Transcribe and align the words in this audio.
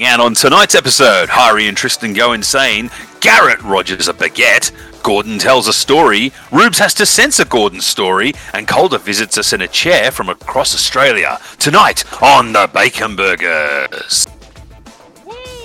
And 0.00 0.20
on 0.20 0.34
tonight's 0.34 0.74
episode, 0.74 1.28
Hari 1.30 1.66
and 1.66 1.76
Tristan 1.76 2.12
go 2.12 2.32
insane, 2.32 2.90
Garrett 3.20 3.60
rogers 3.62 4.08
a 4.08 4.12
baguette, 4.12 4.70
Gordon 5.02 5.38
tells 5.38 5.66
a 5.66 5.72
story, 5.72 6.30
Rubes 6.50 6.78
has 6.78 6.92
to 6.94 7.06
censor 7.06 7.44
Gordon's 7.46 7.86
story, 7.86 8.34
and 8.52 8.68
Calder 8.68 8.98
visits 8.98 9.38
us 9.38 9.52
in 9.54 9.62
a 9.62 9.68
chair 9.68 10.10
from 10.10 10.28
across 10.28 10.74
Australia. 10.74 11.38
Tonight 11.58 12.04
on 12.22 12.52
the 12.52 12.68
Bacon 12.74 13.16
Burgers. 13.16 14.26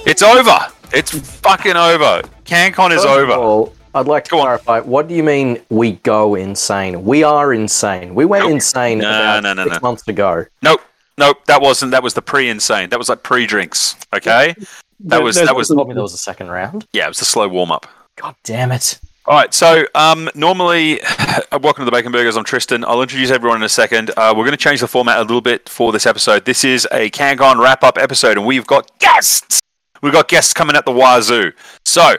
It's 0.05 0.23
over. 0.23 0.57
It's 0.93 1.11
fucking 1.39 1.75
over. 1.75 2.21
CanCon 2.45 2.91
is 2.95 3.03
over. 3.03 3.33
all, 3.33 3.73
I'd 3.93 4.07
like 4.07 4.23
to 4.25 4.29
Go 4.31 4.37
on. 4.37 4.43
clarify. 4.45 4.79
What 4.79 5.09
do 5.09 5.15
you 5.15 5.23
mean 5.23 5.59
we 5.69 5.93
go 5.93 6.35
insane? 6.35 7.03
We 7.03 7.23
are 7.23 7.53
insane. 7.53 8.15
We 8.15 8.23
went 8.23 8.43
Nope. 8.45 8.53
insane 8.53 8.99
No, 8.99 9.09
about 9.09 9.43
no, 9.43 9.53
no, 9.53 9.63
six 9.65 9.75
no. 9.81 9.87
months 9.87 10.07
ago. 10.07 10.45
Nope, 10.61 10.79
nope. 11.17 11.45
That 11.45 11.61
wasn't. 11.61 11.91
That 11.91 12.03
was 12.03 12.13
the 12.13 12.21
pre-insane. 12.21 12.89
That 12.89 12.99
was 12.99 13.09
like 13.09 13.23
pre-drinks. 13.23 13.95
Okay. 14.15 14.55
That 15.01 15.21
was 15.21 15.35
that 15.35 15.55
was 15.55 15.69
You 15.69 15.75
told 15.75 15.89
there 15.95 16.01
was 16.01 16.13
a 16.13 16.17
second 16.17 16.49
round. 16.49 16.87
yeah. 16.93 17.05
It 17.05 17.09
was 17.09 17.19
the 17.19 17.25
slow 17.25 17.47
warm-up. 17.47 17.85
God 18.15 18.35
damn 18.43 18.71
it! 18.71 18.99
All 19.27 19.35
right, 19.35 19.53
so 19.53 19.85
um, 19.93 20.29
normally, 20.33 21.01
welcome 21.51 21.81
to 21.81 21.85
the 21.85 21.91
Bacon 21.91 22.11
Burgers. 22.11 22.35
I'm 22.37 22.43
Tristan. 22.45 22.83
I'll 22.85 23.01
introduce 23.01 23.29
everyone 23.29 23.57
in 23.57 23.63
a 23.63 23.69
second. 23.69 24.09
Uh, 24.17 24.33
we're 24.35 24.45
going 24.45 24.51
to 24.51 24.57
change 24.57 24.79
the 24.79 24.87
format 24.87 25.17
a 25.17 25.21
little 25.21 25.41
bit 25.41 25.67
for 25.67 25.91
this 25.91 26.05
episode. 26.07 26.45
This 26.45 26.63
is 26.63 26.87
a 26.91 27.09
CanCon 27.11 27.61
wrap-up 27.61 27.97
episode, 27.97 28.37
and 28.37 28.45
we've 28.47 28.65
got 28.65 28.89
guests. 28.99 29.59
We've 30.01 30.13
got 30.13 30.29
guests 30.29 30.53
coming 30.53 30.75
at 30.77 30.85
the 30.85 30.93
wazoo. 30.93 31.51
So, 31.85 32.15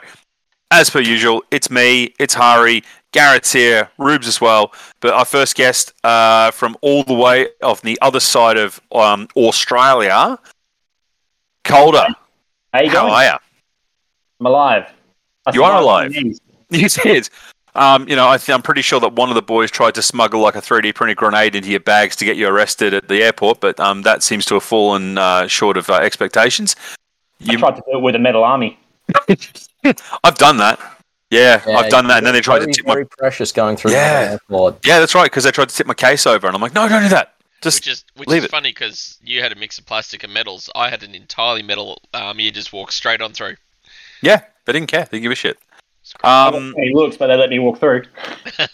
as 0.70 0.90
per 0.90 1.00
usual, 1.00 1.42
it's 1.50 1.70
me, 1.70 2.14
it's 2.20 2.34
Hari, 2.34 2.84
Garrett's 3.12 3.52
here, 3.52 3.90
Rubes 3.98 4.26
as 4.26 4.40
well. 4.40 4.72
But 5.00 5.14
our 5.14 5.24
first 5.24 5.56
guest 5.56 5.92
uh, 6.04 6.50
from 6.50 6.76
all 6.82 7.04
the 7.04 7.14
way 7.14 7.48
of 7.62 7.80
the 7.82 7.98
other 8.02 8.20
side 8.20 8.56
of 8.56 8.80
um, 8.92 9.28
Australia, 9.36 10.38
Calder. 11.64 12.06
How 12.72 12.80
you 12.80 12.90
How 12.90 13.08
are 13.08 13.24
you? 13.24 13.38
I'm 14.40 14.46
alive. 14.46 14.92
I 15.46 15.52
You 15.52 15.64
are 15.64 15.80
alive. 15.80 16.14
You 16.14 16.24
knees. 16.24 16.40
Yes, 16.70 16.98
it 16.98 17.06
is. 17.06 17.30
Um, 17.74 18.08
you 18.08 18.16
know, 18.16 18.28
I 18.28 18.36
th- 18.36 18.50
I'm 18.54 18.60
pretty 18.62 18.82
sure 18.82 19.00
that 19.00 19.12
one 19.14 19.28
of 19.28 19.34
the 19.36 19.42
boys 19.42 19.70
tried 19.70 19.94
to 19.94 20.02
smuggle 20.02 20.40
like 20.40 20.56
a 20.56 20.60
3D 20.60 20.94
printed 20.94 21.16
grenade 21.16 21.54
into 21.54 21.70
your 21.70 21.80
bags 21.80 22.16
to 22.16 22.24
get 22.24 22.36
you 22.36 22.48
arrested 22.48 22.92
at 22.92 23.08
the 23.08 23.22
airport, 23.22 23.60
but 23.60 23.78
um, 23.78 24.02
that 24.02 24.22
seems 24.22 24.44
to 24.46 24.54
have 24.54 24.64
fallen 24.64 25.16
uh, 25.16 25.46
short 25.46 25.76
of 25.76 25.88
uh, 25.88 25.94
expectations. 25.94 26.76
I 27.40 27.52
You, 27.52 27.58
tried 27.58 27.76
to 27.76 27.82
do 27.90 27.98
it 27.98 28.02
with 28.02 28.16
a 28.16 28.18
metal 28.18 28.42
army. 28.44 28.78
I've 30.24 30.36
done 30.36 30.56
that. 30.58 30.97
Yeah, 31.30 31.62
Yeah, 31.66 31.76
I've 31.78 31.90
done 31.90 32.06
that, 32.08 32.18
and 32.18 32.26
then 32.26 32.32
they 32.34 32.40
tried 32.40 32.60
very, 32.60 32.72
to 32.72 32.76
tip 32.78 32.86
my. 32.86 33.04
precious 33.18 33.52
going 33.52 33.76
through 33.76 33.92
Yeah. 33.92 34.38
the. 34.48 34.76
Yeah, 34.84 34.98
that's 35.00 35.14
right, 35.14 35.24
because 35.24 35.44
they 35.44 35.50
tried 35.50 35.68
to 35.68 35.74
tip 35.74 35.86
my 35.86 35.94
case 35.94 36.26
over, 36.26 36.46
and 36.46 36.56
I'm 36.56 36.62
like, 36.62 36.74
no, 36.74 36.88
don't 36.88 37.02
do 37.02 37.08
that. 37.10 37.34
Just 37.60 37.80
which 37.80 37.88
is 37.88 38.04
which 38.16 38.28
leave 38.28 38.38
is 38.38 38.44
it. 38.44 38.50
funny 38.52 38.70
because 38.70 39.18
you 39.22 39.42
had 39.42 39.50
a 39.50 39.56
mix 39.56 39.78
of 39.78 39.84
plastic 39.86 40.22
and 40.24 40.32
metals. 40.32 40.70
I 40.76 40.88
had 40.90 41.02
an 41.02 41.14
entirely 41.14 41.62
metal. 41.62 42.00
Um, 42.14 42.38
you 42.38 42.50
just 42.52 42.72
walk 42.72 42.92
straight 42.92 43.20
on 43.20 43.32
through. 43.32 43.56
yeah, 44.22 44.42
they 44.64 44.72
didn't 44.72 44.88
care. 44.88 45.00
They 45.10 45.18
didn't 45.18 45.22
give 45.24 45.32
a 45.32 45.34
shit. 45.34 45.58
Um, 46.24 46.72
He 46.78 46.94
looks, 46.94 47.16
but 47.16 47.26
they 47.26 47.36
let 47.36 47.50
me 47.50 47.58
walk 47.58 47.78
through. 47.80 48.04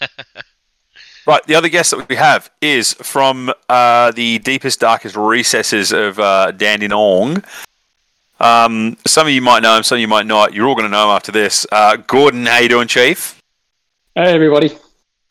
Right, 1.27 1.43
the 1.47 1.55
other 1.55 1.69
guest 1.69 1.89
that 1.89 2.07
we 2.07 2.15
have 2.17 2.51
is 2.61 2.93
from 2.93 3.51
uh, 3.67 4.11
the 4.11 4.37
deepest, 4.39 4.79
darkest 4.79 5.15
recesses 5.15 5.91
of 5.91 6.19
uh, 6.19 6.51
Dandenong. 6.55 7.43
Um, 8.39 8.97
some 9.05 9.27
of 9.27 9.33
you 9.33 9.41
might 9.41 9.63
know 9.63 9.77
him, 9.77 9.83
some 9.83 9.97
of 9.97 10.01
you 10.01 10.07
might 10.07 10.25
not. 10.25 10.53
You're 10.53 10.67
all 10.67 10.75
going 10.75 10.85
to 10.85 10.91
know 10.91 11.05
him 11.05 11.15
after 11.15 11.31
this. 11.31 11.65
Uh, 11.71 11.97
Gordon, 11.97 12.45
how 12.45 12.59
you 12.59 12.69
doing, 12.69 12.87
Chief? 12.87 13.41
Hey 14.15 14.33
everybody. 14.33 14.71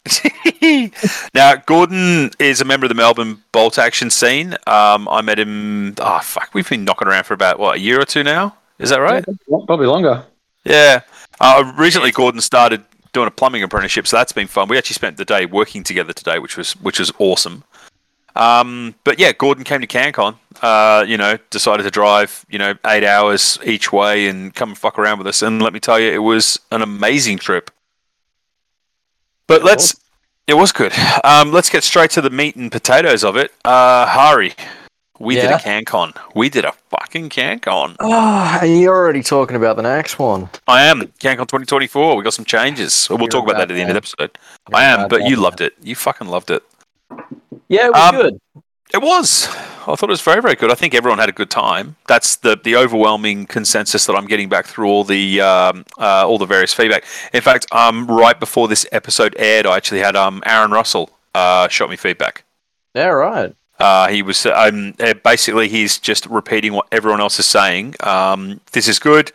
now, 1.34 1.56
Gordon 1.56 2.30
is 2.38 2.61
a 2.61 2.64
member 2.64 2.84
of 2.84 2.91
the 2.91 2.94
Melbourne 2.94 3.42
bolt 3.52 3.78
action 3.78 4.11
scene. 4.11 4.52
Um, 4.66 5.08
I 5.08 5.22
met 5.22 5.38
him. 5.38 5.94
Oh 5.98 6.20
fuck, 6.22 6.50
we've 6.52 6.69
been 6.69 6.84
knocking 6.84 7.08
around 7.08 7.24
for 7.24 7.33
about 7.34 7.58
what 7.58 7.77
a 7.77 7.80
year 7.80 8.00
or 8.00 8.05
two 8.05 8.22
now. 8.22 8.56
Is 8.78 8.91
that 8.91 8.98
right? 8.98 9.24
Probably 9.48 9.86
longer. 9.86 10.24
Yeah. 10.64 11.00
Uh, 11.41 11.72
recently, 11.78 12.11
Gordon 12.11 12.41
started 12.41 12.84
doing 13.12 13.28
a 13.28 13.30
plumbing 13.30 13.62
apprenticeship, 13.62 14.07
so 14.07 14.17
that's 14.18 14.33
been 14.33 14.48
fun. 14.48 14.68
We 14.68 14.77
actually 14.77 14.95
spent 14.95 15.17
the 15.17 15.24
day 15.24 15.46
working 15.46 15.83
together 15.83 16.12
today, 16.12 16.39
which 16.39 16.57
was 16.57 16.73
which 16.77 16.98
was 16.98 17.11
awesome. 17.18 17.64
Um, 18.36 18.95
but 19.05 19.18
yeah, 19.18 19.33
Gordon 19.33 19.64
came 19.64 19.80
to 19.80 19.86
CanCon. 19.86 20.36
Uh, 20.62 21.05
you 21.06 21.17
know, 21.17 21.36
decided 21.50 21.83
to 21.83 21.90
drive 21.90 22.45
you 22.48 22.58
know 22.58 22.74
eight 22.86 23.05
hours 23.05 23.58
each 23.64 23.92
way 23.92 24.28
and 24.28 24.55
come 24.55 24.70
and 24.70 24.78
fuck 24.78 24.98
around 24.98 25.18
with 25.18 25.27
us. 25.27 25.42
And 25.42 25.61
let 25.61 25.72
me 25.72 25.80
tell 25.80 25.98
you, 26.00 26.11
it 26.11 26.18
was 26.22 26.58
an 26.70 26.83
amazing 26.83 27.39
trip. 27.39 27.70
But 29.46 29.62
let's. 29.64 29.95
It 30.46 30.55
was 30.55 30.72
good. 30.72 30.92
Um, 31.24 31.52
let's 31.52 31.70
get 31.70 31.84
straight 31.84 32.11
to 32.12 32.20
the 32.20 32.28
meat 32.28 32.55
and 32.55 32.70
potatoes 32.70 33.24
of 33.24 33.34
it. 33.36 33.50
Uh, 33.64 34.05
Hari, 34.05 34.52
we 35.18 35.36
Yeah? 35.36 35.42
did 35.42 35.51
a 35.52 35.58
CanCon. 35.58 36.12
We 36.34 36.51
did 36.51 36.66
a 36.66 36.72
fucking 36.90 37.30
CanCon. 37.30 37.96
Oh, 37.98 38.58
and 38.61 38.78
you're 38.78 38.95
already 38.95 39.22
talking 39.22 39.56
about 39.56 39.77
the 39.77 39.83
next 39.83 40.18
one. 40.18 40.51
I 40.68 40.83
am 40.83 41.01
CanCon 41.18 41.46
2024. 41.48 42.16
We 42.16 42.22
got 42.22 42.34
some 42.34 42.45
changes. 42.45 43.06
We'll 43.08 43.20
You're 43.20 43.28
talk 43.28 43.45
about 43.45 43.55
that 43.56 43.70
at 43.70 43.74
the 43.74 43.80
end 43.80 43.89
of 43.90 43.95
the 43.95 43.98
episode. 43.98 44.39
You're 44.68 44.78
I 44.78 44.84
am, 44.84 45.08
but 45.08 45.24
you 45.24 45.36
loved 45.36 45.62
it. 45.62 45.72
You 45.83 45.95
fucking 45.95 46.28
loved 46.28 46.51
it. 46.51 46.62
Yeah, 47.74 47.86
it 47.86 47.92
was 47.92 48.08
Um, 48.08 48.17
good. 48.23 48.35
It 48.92 49.02
was. 49.02 49.48
I 49.86 49.96
thought 49.96 50.05
it 50.05 50.17
was 50.18 50.20
very, 50.23 50.40
very 50.40 50.55
good. 50.55 50.70
I 50.70 50.74
think 50.77 50.95
everyone 50.95 51.18
had 51.18 51.29
a 51.29 51.33
good 51.40 51.51
time. 51.51 51.96
That's 52.07 52.36
the 52.36 52.57
the 52.62 52.77
overwhelming 52.77 53.46
consensus 53.46 54.07
that 54.07 54.14
I'm 54.14 54.27
getting 54.27 54.48
back 54.48 54.67
through 54.67 54.89
all 54.89 55.05
the 55.05 55.40
um, 55.40 55.84
uh, 55.98 56.27
all 56.29 56.39
the 56.39 56.46
various 56.46 56.73
feedback. 56.73 57.05
In 57.33 57.40
fact, 57.42 57.67
um, 57.73 58.07
right 58.07 58.39
before 58.39 58.68
this 58.68 58.86
episode 58.92 59.34
aired, 59.39 59.67
I 59.67 59.77
actually 59.77 60.01
had 60.01 60.14
um, 60.17 60.42
Aaron 60.46 60.70
Russell 60.70 61.11
uh, 61.34 61.67
shot 61.68 61.90
me 61.90 61.96
feedback. 61.96 62.45
Yeah, 62.95 63.08
right. 63.08 63.52
Uh, 63.80 64.07
he 64.08 64.23
was 64.23 64.46
um, 64.46 64.95
uh, 65.01 65.14
basically 65.24 65.68
he's 65.68 65.98
just 65.98 66.27
repeating 66.27 66.73
what 66.73 66.86
everyone 66.92 67.20
else 67.20 67.39
is 67.40 67.46
saying. 67.46 67.95
Um, 68.01 68.61
this 68.73 68.86
is 68.86 68.98
good. 69.01 69.33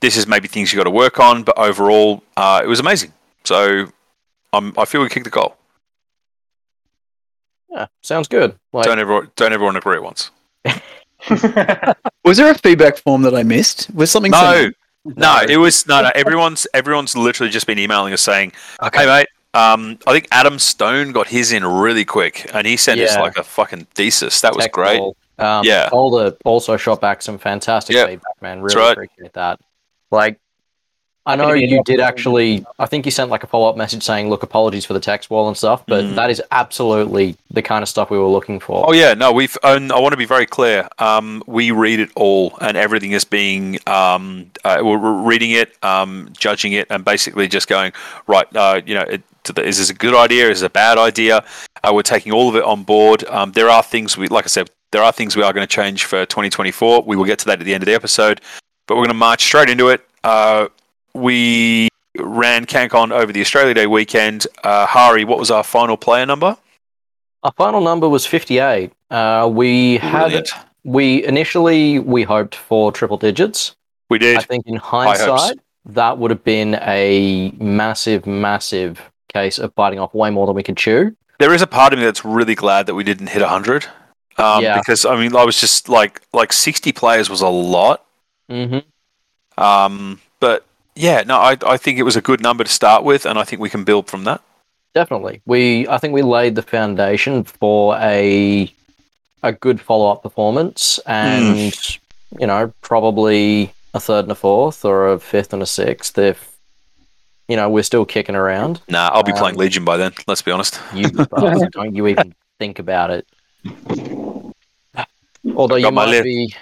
This 0.00 0.16
is 0.16 0.26
maybe 0.26 0.46
things 0.48 0.72
you 0.72 0.76
got 0.78 0.84
to 0.84 0.90
work 1.04 1.18
on, 1.18 1.42
but 1.42 1.58
overall, 1.58 2.22
uh, 2.36 2.60
it 2.64 2.68
was 2.68 2.78
amazing. 2.80 3.12
So 3.44 3.86
I'm, 4.52 4.72
I 4.78 4.84
feel 4.84 5.02
we 5.02 5.08
kicked 5.08 5.24
the 5.24 5.30
goal. 5.30 5.56
Yeah, 7.70 7.86
sounds 8.02 8.28
good. 8.28 8.56
Like, 8.72 8.84
Don't 8.86 8.98
everyone 8.98 9.30
don't 9.36 9.52
everyone 9.52 9.76
agree 9.76 9.96
at 9.96 10.02
once. 10.02 10.30
Was 12.24 12.36
there 12.38 12.50
a 12.50 12.54
feedback 12.58 12.96
form 12.98 13.22
that 13.22 13.34
I 13.34 13.42
missed? 13.42 13.92
Was 13.94 14.10
something 14.10 14.32
No, 14.32 14.52
sent- 14.52 14.76
no, 15.16 15.40
it 15.48 15.56
was 15.56 15.86
no, 15.86 16.02
no. 16.02 16.10
Everyone's 16.14 16.66
everyone's 16.74 17.16
literally 17.16 17.50
just 17.50 17.66
been 17.66 17.78
emailing 17.78 18.12
us 18.12 18.20
saying, 18.22 18.52
"Hey, 18.92 19.06
mate." 19.06 19.26
Um, 19.52 19.98
I 20.06 20.12
think 20.12 20.28
Adam 20.30 20.58
Stone 20.58 21.12
got 21.12 21.26
his 21.28 21.52
in 21.52 21.64
really 21.64 22.04
quick, 22.04 22.48
and 22.54 22.66
he 22.66 22.76
sent 22.76 23.00
us 23.00 23.16
like 23.16 23.36
a 23.36 23.42
fucking 23.42 23.86
thesis. 23.94 24.40
That 24.42 24.54
was 24.54 24.64
tech 24.66 24.72
great. 24.72 24.98
ball. 24.98 25.16
Um, 25.38 25.64
Yeah. 25.64 25.88
Calder 25.88 26.36
also 26.44 26.76
shot 26.76 27.00
back 27.00 27.20
some 27.22 27.36
fantastic 27.38 27.96
Yeah. 27.96 28.06
feedback, 28.06 28.40
man. 28.42 28.60
Really 28.62 28.76
right. 28.80 28.92
appreciate 28.92 29.32
that. 29.32 29.58
Like, 30.12 30.38
I 31.26 31.36
know 31.36 31.52
you 31.52 31.82
did 31.84 32.00
actually. 32.00 32.64
I 32.78 32.86
think 32.86 33.04
you 33.04 33.10
sent 33.12 33.30
like 33.30 33.44
a 33.44 33.46
follow 33.46 33.68
up 33.68 33.76
message 33.76 34.02
saying, 34.02 34.30
"Look, 34.30 34.42
apologies 34.42 34.86
for 34.86 34.94
the 34.94 35.00
text 35.00 35.28
wall 35.28 35.48
and 35.48 35.56
stuff," 35.56 35.82
but 35.86 36.04
Mm. 36.04 36.14
that 36.14 36.30
is 36.30 36.42
absolutely 36.50 37.36
the 37.50 37.60
kind 37.62 37.82
of 37.82 37.88
stuff 37.88 38.10
we 38.10 38.18
were 38.18 38.26
looking 38.26 38.58
for. 38.58 38.84
Oh 38.88 38.92
yeah, 38.92 39.12
no, 39.14 39.30
we've. 39.30 39.56
And 39.62 39.92
I 39.92 39.98
want 39.98 40.12
to 40.12 40.16
be 40.16 40.24
very 40.24 40.46
clear. 40.46 40.88
Um, 40.98 41.42
we 41.46 41.70
read 41.72 42.00
it 42.00 42.10
all, 42.16 42.56
and 42.60 42.76
everything 42.76 43.12
is 43.12 43.24
being. 43.24 43.78
Um, 43.86 44.50
uh, 44.64 44.78
we're 44.82 44.96
reading 44.98 45.50
it, 45.50 45.72
um, 45.84 46.30
judging 46.38 46.72
it, 46.72 46.86
and 46.90 47.04
basically 47.04 47.48
just 47.48 47.68
going 47.68 47.92
right. 48.26 48.46
Uh, 48.56 48.80
you 48.86 48.94
know, 48.94 49.02
it, 49.02 49.22
the, 49.44 49.62
is 49.62 49.78
this 49.78 49.90
a 49.90 49.94
good 49.94 50.14
idea? 50.14 50.48
Is 50.48 50.62
it 50.62 50.66
a 50.66 50.70
bad 50.70 50.96
idea? 50.96 51.44
Uh, 51.84 51.92
we're 51.94 52.02
taking 52.02 52.32
all 52.32 52.48
of 52.48 52.56
it 52.56 52.64
on 52.64 52.82
board. 52.82 53.24
Um, 53.24 53.52
there 53.52 53.68
are 53.68 53.82
things 53.82 54.16
we, 54.16 54.28
like 54.28 54.44
I 54.44 54.48
said, 54.48 54.70
there 54.90 55.02
are 55.02 55.12
things 55.12 55.36
we 55.36 55.42
are 55.42 55.52
going 55.52 55.66
to 55.66 55.72
change 55.72 56.04
for 56.06 56.24
2024. 56.26 57.02
We 57.06 57.16
will 57.16 57.24
get 57.24 57.38
to 57.40 57.44
that 57.46 57.60
at 57.60 57.64
the 57.64 57.74
end 57.74 57.82
of 57.82 57.86
the 57.86 57.94
episode, 57.94 58.40
but 58.86 58.96
we're 58.96 59.02
going 59.04 59.08
to 59.08 59.14
march 59.14 59.42
straight 59.44 59.68
into 59.70 59.88
it. 59.88 60.00
Uh, 60.24 60.68
we 61.14 61.88
ran 62.18 62.66
CanCon 62.66 63.12
over 63.12 63.32
the 63.32 63.40
Australia 63.40 63.74
Day 63.74 63.86
weekend. 63.86 64.46
Uh, 64.64 64.86
Hari, 64.86 65.24
what 65.24 65.38
was 65.38 65.50
our 65.50 65.62
final 65.64 65.96
player 65.96 66.26
number? 66.26 66.56
Our 67.42 67.52
final 67.52 67.80
number 67.80 68.08
was 68.08 68.26
fifty-eight. 68.26 68.92
Uh, 69.10 69.48
we 69.52 69.96
had 69.98 70.46
we 70.84 71.24
initially 71.24 71.98
we 71.98 72.22
hoped 72.22 72.54
for 72.54 72.92
triple 72.92 73.16
digits. 73.16 73.74
We 74.08 74.18
did. 74.18 74.38
I 74.38 74.42
think 74.42 74.66
in 74.66 74.76
hindsight, 74.76 75.58
that 75.86 76.18
would 76.18 76.30
have 76.30 76.44
been 76.44 76.74
a 76.82 77.52
massive, 77.58 78.26
massive 78.26 79.00
case 79.32 79.58
of 79.58 79.74
biting 79.74 79.98
off 80.00 80.12
way 80.12 80.30
more 80.30 80.46
than 80.46 80.56
we 80.56 80.62
could 80.62 80.76
chew. 80.76 81.16
there 81.38 81.54
is 81.54 81.62
a 81.62 81.66
part 81.66 81.92
of 81.92 81.98
me 82.00 82.04
that's 82.04 82.24
really 82.24 82.54
glad 82.56 82.86
that 82.86 82.94
we 82.96 83.04
didn't 83.04 83.28
hit 83.28 83.40
100 83.40 83.86
um, 84.38 84.60
Yeah. 84.62 84.76
because 84.78 85.04
i 85.06 85.14
mean 85.16 85.36
i 85.36 85.44
was 85.44 85.58
just 85.60 85.88
like 85.88 86.20
like 86.32 86.52
60 86.52 86.90
players 86.92 87.30
was 87.30 87.40
a 87.40 87.48
lot 87.48 88.04
Mm-hmm. 88.50 89.62
um, 89.62 90.20
but 90.40 90.66
yeah 90.94 91.22
no 91.26 91.36
I, 91.38 91.56
I 91.66 91.76
think 91.76 91.98
it 91.98 92.02
was 92.02 92.16
a 92.16 92.20
good 92.20 92.40
number 92.42 92.64
to 92.64 92.70
start 92.70 93.04
with 93.04 93.24
and 93.26 93.38
i 93.38 93.44
think 93.44 93.60
we 93.62 93.70
can 93.70 93.84
build 93.84 94.08
from 94.08 94.24
that 94.24 94.40
Definitely. 94.92 95.40
We 95.46 95.86
I 95.86 95.98
think 95.98 96.14
we 96.14 96.22
laid 96.22 96.56
the 96.56 96.62
foundation 96.62 97.44
for 97.44 97.96
a 97.98 98.74
a 99.44 99.52
good 99.52 99.80
follow 99.80 100.10
up 100.10 100.24
performance 100.24 100.98
and 101.06 101.72
you 102.40 102.46
know, 102.48 102.72
probably 102.80 103.72
a 103.94 104.00
third 104.00 104.24
and 104.24 104.32
a 104.32 104.34
fourth 104.34 104.84
or 104.84 105.12
a 105.12 105.20
fifth 105.20 105.52
and 105.52 105.62
a 105.62 105.66
sixth 105.66 106.18
if 106.18 106.56
you 107.46 107.54
know, 107.54 107.68
we're 107.70 107.84
still 107.84 108.04
kicking 108.04 108.34
around. 108.34 108.80
nah 108.88 109.10
i'll 109.12 109.22
be 109.22 109.32
playing 109.32 109.54
Um, 109.54 109.60
legion 109.60 109.84
by 109.84 109.96
then 109.96 110.12
let's 110.26 110.42
be 110.42 110.50
honest 110.50 110.80
You 110.92 111.08
bastard, 111.30 111.70
don't 111.70 111.94
you 111.94 112.08
even 112.08 112.34
think 112.58 112.80
about 112.80 113.10
it. 113.12 113.28
Although 115.54 115.76
you 115.76 115.92
might 115.92 116.20
be 116.24 116.52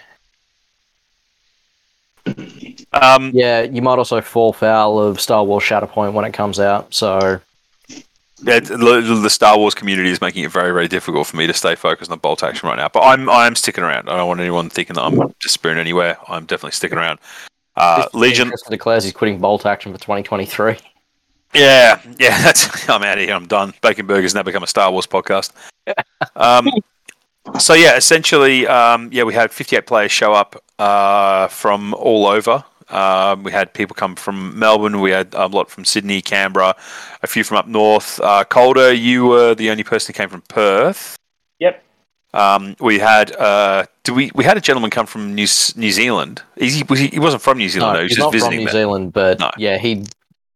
Um, 3.03 3.31
Yeah, 3.35 3.63
you 3.63 3.83
might 3.83 3.99
also 3.99 4.21
fall 4.21 4.53
foul 4.53 4.99
of 4.99 5.21
Star 5.21 5.45
Wars 5.45 5.65
Shatterpoint 5.65 6.13
when 6.13 6.25
it 6.25 6.33
comes 6.33 6.61
out. 6.61 6.93
So 6.93 7.41
Yeah, 8.43 8.61
the, 8.61 9.29
Star 9.31 9.59
Wars 9.59 9.75
community 9.75 10.11
is 10.11 10.21
making 10.21 10.45
it 10.45 10.51
very, 10.51 10.73
very 10.73 10.89
difficult 10.89 11.27
for 11.27 11.37
me 11.37 11.47
to 11.47 11.55
stay 11.55 11.75
focused 11.75 12.11
on 12.11 12.19
bolt 12.19 12.43
action 12.43 12.69
right 12.69 12.77
now. 12.77 12.89
But 12.89 13.01
I'm, 13.01 13.29
I'm 13.29 13.55
sticking 13.55 13.85
around. 13.85 14.09
I 14.09 14.17
don't 14.17 14.29
want 14.29 14.41
anyone 14.41 14.71
thinking 14.71 14.95
that 14.95 15.03
I'm 15.03 15.35
disappearing 15.41 15.79
anywhere. 15.79 16.19
I'm 16.29 16.47
definitely 16.47 16.73
sticking 16.73 16.99
around. 16.99 17.19
Uh, 17.77 18.07
Legion, 18.13 18.51
declares 18.71 19.05
he's 19.05 19.13
quitting 19.13 19.39
Bolt 19.39 19.65
Action 19.65 19.93
for 19.93 19.99
2023. 19.99 20.77
yeah, 21.55 22.01
yeah. 22.19 22.43
That's 22.43 22.89
I'm 22.89 23.05
out 23.05 23.19
of 23.19 23.25
here. 23.25 23.35
I'm 23.35 23.47
done. 23.47 23.73
Bacon 23.83 24.07
Burgers 24.07 24.35
now 24.35 24.43
become 24.43 24.65
a 24.65 24.67
Star 24.67 24.91
Wars 24.91 25.07
podcast. 25.07 25.53
Um, 26.37 26.69
so 27.59 27.73
yeah, 27.73 27.97
essentially, 27.97 28.67
um, 28.67 29.09
yeah, 29.11 29.23
we 29.23 29.33
had 29.33 29.51
58 29.51 29.87
players 29.87 30.13
show 30.13 30.35
up 30.35 30.63
uh, 30.79 31.49
from 31.49 31.95
all 31.95 32.27
over. 32.27 32.63
Um, 32.91 33.43
we 33.43 33.53
had 33.53 33.73
people 33.75 33.95
come 33.95 34.17
from 34.17 34.59
Melbourne. 34.59 35.01
We 35.01 35.11
had 35.11 35.35
a 35.35 35.47
lot 35.47 35.71
from 35.71 35.85
Sydney, 35.85 36.23
Canberra, 36.23 36.75
a 37.23 37.27
few 37.27 37.45
from 37.45 37.57
up 37.59 37.67
north. 37.67 38.21
Uh, 38.21 38.45
Calder, 38.45 38.93
you 38.93 39.27
were 39.27 39.55
the 39.55 39.71
only 39.71 39.85
person 39.85 40.13
who 40.13 40.17
came 40.17 40.29
from 40.29 40.43
Perth. 40.49 41.17
Yep. 41.59 41.85
Um, 42.35 42.77
we 42.81 42.99
had 42.99 43.35
uh, 43.37 43.87
do 44.05 44.15
we 44.15 44.31
we 44.35 44.45
had 44.45 44.57
a 44.57 44.61
gentleman 44.61 44.91
come 44.91 45.07
from 45.07 45.35
New 45.35 45.47
New 45.77 45.91
Zealand. 45.91 46.43
He, 46.57 46.69
he, 46.71 47.07
he 47.09 47.19
wasn't 47.19 47.43
from 47.43 47.59
New 47.59 47.69
Zealand. 47.69 47.95
No, 47.95 47.99
though. 47.99 48.01
He 48.01 48.05
was 48.05 48.11
he's 48.13 48.17
just 48.17 48.25
not 48.25 48.31
from 48.33 48.39
visiting 48.41 48.59
New 48.61 48.65
there. 48.67 48.73
Zealand, 48.73 49.13
but 49.13 49.39
No. 49.39 49.51
yeah, 49.57 49.79
he 49.79 50.05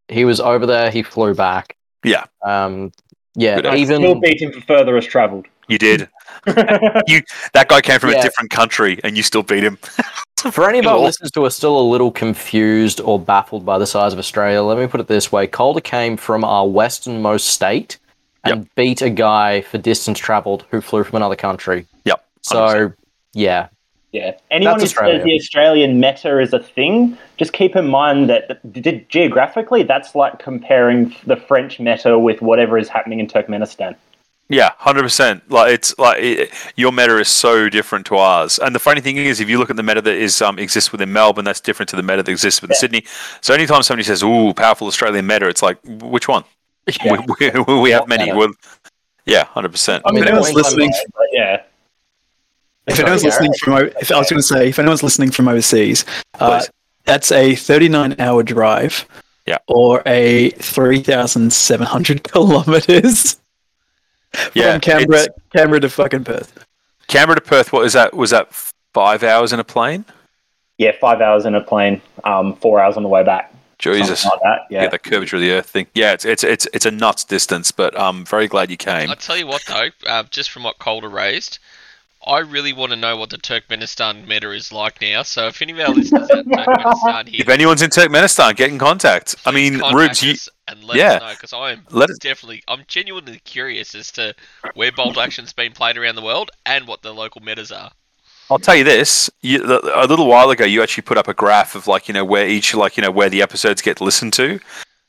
he 0.08 0.24
was 0.24 0.38
over 0.40 0.66
there. 0.66 0.90
He 0.90 1.02
flew 1.02 1.34
back. 1.34 1.76
Yeah. 2.04 2.24
Um. 2.44 2.92
Yeah. 3.34 3.60
Good. 3.60 3.74
Even 3.74 3.96
still 3.96 4.20
beat 4.20 4.42
him 4.42 4.52
for 4.52 4.60
furthest 4.60 5.08
travelled. 5.08 5.46
You 5.68 5.78
did. 5.78 6.08
you 7.06 7.22
that 7.52 7.66
guy 7.68 7.80
came 7.80 8.00
from 8.00 8.10
a 8.10 8.20
different 8.22 8.50
country, 8.50 9.00
and 9.04 9.16
you 9.16 9.22
still 9.22 9.42
beat 9.42 9.64
him. 9.64 9.78
For 10.50 10.68
any 10.68 10.80
of 10.80 10.86
our 10.88 10.96
Cool. 10.96 11.04
listeners 11.04 11.30
who 11.32 11.44
are 11.44 11.50
still 11.50 11.78
a 11.78 11.86
little 11.88 12.10
confused 12.10 13.00
or 13.00 13.16
baffled 13.20 13.64
by 13.64 13.78
the 13.78 13.86
size 13.86 14.12
of 14.12 14.18
Australia, 14.18 14.60
let 14.62 14.76
me 14.76 14.88
put 14.88 15.00
it 15.00 15.06
this 15.06 15.30
way: 15.30 15.46
Calder 15.46 15.80
came 15.80 16.16
from 16.16 16.42
our 16.44 16.66
westernmost 16.68 17.46
state 17.46 17.98
and 18.44 18.68
beat 18.74 19.02
a 19.02 19.10
guy 19.10 19.60
for 19.60 19.78
distance 19.78 20.18
travelled 20.18 20.64
who 20.72 20.80
flew 20.80 21.04
from 21.04 21.14
another 21.16 21.36
country. 21.36 21.86
Yep. 22.06 22.24
So, 22.42 22.92
yeah, 23.34 23.68
Yeah. 24.10 24.32
Anyone 24.50 24.78
That's 24.78 24.92
who 24.92 24.98
Australia. 24.98 25.18
says 25.20 25.24
the 25.24 25.34
Australian 25.36 26.00
meta 26.00 26.40
is 26.40 26.52
a 26.52 26.58
thing, 26.58 27.16
just 27.36 27.52
keep 27.52 27.76
in 27.76 27.86
mind 27.86 28.28
that 28.30 28.60
d- 28.72 29.06
geographically, 29.08 29.84
that's 29.84 30.16
like 30.16 30.40
comparing 30.40 31.14
the 31.24 31.36
French 31.36 31.78
meta 31.78 32.18
with 32.18 32.42
whatever 32.42 32.76
is 32.78 32.88
happening 32.88 33.20
in 33.20 33.28
Turkmenistan. 33.28 33.94
Yeah, 34.52 34.72
hundred 34.76 35.04
percent. 35.04 35.50
Like 35.50 35.72
it's 35.72 35.98
like 35.98 36.22
it, 36.22 36.50
your 36.76 36.92
meta 36.92 37.18
is 37.18 37.28
so 37.28 37.70
different 37.70 38.04
to 38.06 38.16
ours. 38.18 38.58
And 38.58 38.74
the 38.74 38.78
funny 38.78 39.00
thing 39.00 39.16
is, 39.16 39.40
if 39.40 39.48
you 39.48 39.58
look 39.58 39.70
at 39.70 39.76
the 39.76 39.82
meta 39.82 40.02
that 40.02 40.14
is 40.14 40.42
um, 40.42 40.58
exists 40.58 40.92
within 40.92 41.10
Melbourne, 41.10 41.46
that's 41.46 41.58
different 41.60 41.88
to 41.88 41.96
the 41.96 42.02
meta 42.02 42.22
that 42.22 42.30
exists 42.30 42.60
within 42.60 42.74
Yeah. 42.74 42.80
Sydney. 42.80 43.04
So 43.40 43.54
anytime 43.54 43.82
somebody 43.82 44.02
says, 44.04 44.22
"Ooh, 44.22 44.52
powerful 44.52 44.86
Australian 44.88 45.26
meta," 45.26 45.48
it's 45.48 45.62
like, 45.62 45.78
which 45.84 46.28
one? 46.28 46.44
Yeah. 47.02 47.16
We, 47.40 47.50
we, 47.66 47.80
we 47.80 47.90
have 47.92 48.06
many. 48.08 48.24
meta? 48.26 48.36
Well, 48.36 48.52
yeah, 49.24 49.44
hundred 49.44 49.72
percent. 49.72 50.02
I 50.04 50.12
mean, 50.12 50.24
if 50.24 50.28
anyone's 50.28 50.48
the 50.48 50.54
point 50.54 50.66
I'm 50.66 50.78
listening, 50.78 50.92
But 51.14 51.26
yeah. 51.32 51.62
if 52.88 52.96
Sorry, 52.96 53.06
anyone's 53.06 53.22
Gareth. 53.22 53.40
listening 53.40 53.52
from, 53.58 53.90
if 54.02 54.12
I 54.12 54.18
was 54.18 54.28
going 54.28 54.38
to 54.38 54.42
say, 54.42 54.68
if 54.68 54.78
anyone's 54.78 55.02
listening 55.02 55.30
from 55.30 55.48
overseas, 55.48 56.04
uh, 56.40 56.62
that's 57.06 57.32
a 57.32 57.54
39 57.54 58.16
hour 58.18 58.42
drive. 58.42 59.06
Yeah. 59.46 59.58
Or 59.66 60.02
a 60.04 60.50
3,700 60.50 62.22
kilometers 62.32 63.36
Yeah, 64.54 64.72
from 64.72 64.80
Canberra, 64.80 65.26
Canberra 65.54 65.80
to 65.80 65.88
fucking 65.90 66.24
Perth. 66.24 66.64
Canberra 67.08 67.36
to 67.36 67.40
Perth. 67.42 67.72
What 67.72 67.84
is 67.84 67.92
that? 67.92 68.14
Was 68.14 68.30
that 68.30 68.52
five 68.94 69.22
hours 69.22 69.52
in 69.52 69.60
a 69.60 69.64
plane? 69.64 70.04
Yeah, 70.78 70.92
five 71.00 71.20
hours 71.20 71.44
in 71.44 71.54
a 71.54 71.60
plane, 71.60 72.00
um, 72.24 72.56
four 72.56 72.80
hours 72.80 72.96
on 72.96 73.02
the 73.02 73.08
way 73.08 73.22
back. 73.22 73.52
Jesus. 73.78 74.24
Like 74.24 74.40
that. 74.42 74.60
Yeah, 74.70 74.82
Yeah. 74.84 74.88
the 74.88 74.98
curvature 74.98 75.36
of 75.36 75.42
the 75.42 75.50
Earth 75.52 75.68
thing. 75.68 75.86
Yeah, 75.94 76.12
it's 76.12 76.24
it's 76.24 76.44
it's 76.44 76.68
it's 76.72 76.86
a 76.86 76.90
nuts 76.90 77.24
distance, 77.24 77.72
but 77.72 77.98
I'm 77.98 78.24
very 78.24 78.46
glad 78.46 78.70
you 78.70 78.76
came. 78.76 79.10
I'll 79.10 79.16
tell 79.16 79.36
you 79.36 79.46
what 79.46 79.62
though, 79.66 79.88
uh, 80.06 80.22
just 80.30 80.50
from 80.50 80.62
what 80.62 80.78
Calder 80.78 81.08
raised, 81.08 81.58
I 82.26 82.38
really 82.38 82.72
want 82.72 82.90
to 82.90 82.96
know 82.96 83.16
what 83.16 83.30
the 83.30 83.36
Turkmenistan 83.38 84.26
meta 84.28 84.50
is 84.52 84.70
like 84.72 85.00
now. 85.00 85.22
So 85.22 85.48
if 85.48 85.60
any 85.60 85.72
of 85.72 85.80
our 85.80 85.94
listeners 85.94 86.30
out 86.30 86.44
in 86.44 86.44
Turkmenistan 86.52 87.28
here, 87.28 87.40
If 87.40 87.48
anyone's 87.48 87.82
in 87.82 87.90
Turkmenistan, 87.90 88.54
get 88.54 88.70
in 88.70 88.78
contact. 88.78 89.34
I 89.44 89.50
mean, 89.50 89.80
contact 89.80 89.94
Rubes, 89.94 90.22
you, 90.22 90.34
and 90.68 90.84
let 90.84 90.96
yeah. 90.96 91.12
us 91.14 91.20
know 91.22 91.30
because 91.30 91.52
I 91.52 91.72
am 91.72 91.86
Let 91.90 92.10
it- 92.10 92.20
definitely, 92.20 92.62
I'm 92.68 92.84
genuinely 92.86 93.40
curious 93.44 93.94
as 93.94 94.12
to 94.12 94.34
where 94.74 94.92
bolt 94.92 95.18
action's 95.18 95.52
been 95.52 95.72
played 95.72 95.96
around 95.96 96.14
the 96.14 96.22
world 96.22 96.50
and 96.64 96.86
what 96.86 97.02
the 97.02 97.12
local 97.12 97.42
metas 97.42 97.72
are. 97.72 97.90
I'll 98.50 98.58
tell 98.58 98.74
you 98.76 98.84
this: 98.84 99.30
you, 99.40 99.64
a 99.64 100.06
little 100.06 100.26
while 100.26 100.50
ago, 100.50 100.64
you 100.64 100.82
actually 100.82 101.02
put 101.04 101.16
up 101.16 101.26
a 101.26 101.32
graph 101.34 101.74
of 101.74 101.86
like 101.86 102.06
you 102.06 102.12
know 102.14 102.24
where 102.24 102.46
each 102.46 102.74
like 102.74 102.96
you 102.96 103.02
know 103.02 103.10
where 103.10 103.30
the 103.30 103.40
episodes 103.40 103.80
get 103.80 104.00
listened 104.00 104.32
to, 104.34 104.60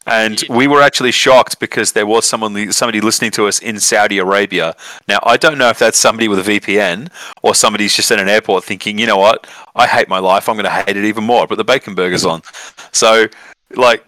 and 0.05 0.43
we 0.49 0.67
were 0.67 0.81
actually 0.81 1.11
shocked 1.11 1.59
because 1.59 1.93
there 1.93 2.05
was 2.05 2.25
someone 2.25 2.71
somebody 2.71 3.01
listening 3.01 3.31
to 3.31 3.47
us 3.47 3.59
in 3.59 3.79
Saudi 3.79 4.17
Arabia. 4.17 4.75
Now 5.07 5.19
I 5.23 5.37
don't 5.37 5.57
know 5.57 5.69
if 5.69 5.79
that's 5.79 5.97
somebody 5.97 6.27
with 6.27 6.47
a 6.47 6.59
VPN 6.59 7.11
or 7.41 7.55
somebody's 7.55 7.95
just 7.95 8.11
in 8.11 8.19
an 8.19 8.29
airport 8.29 8.63
thinking, 8.63 8.97
you 8.97 9.05
know 9.05 9.17
what, 9.17 9.47
I 9.75 9.87
hate 9.87 10.09
my 10.09 10.19
life, 10.19 10.49
I'm 10.49 10.55
going 10.55 10.65
to 10.65 10.71
hate 10.71 10.97
it 10.97 11.05
even 11.05 11.23
more. 11.23 11.47
But 11.47 11.55
the 11.55 11.63
bacon 11.63 11.95
burger's 11.95 12.25
on, 12.25 12.41
so 12.91 13.27
like. 13.75 14.05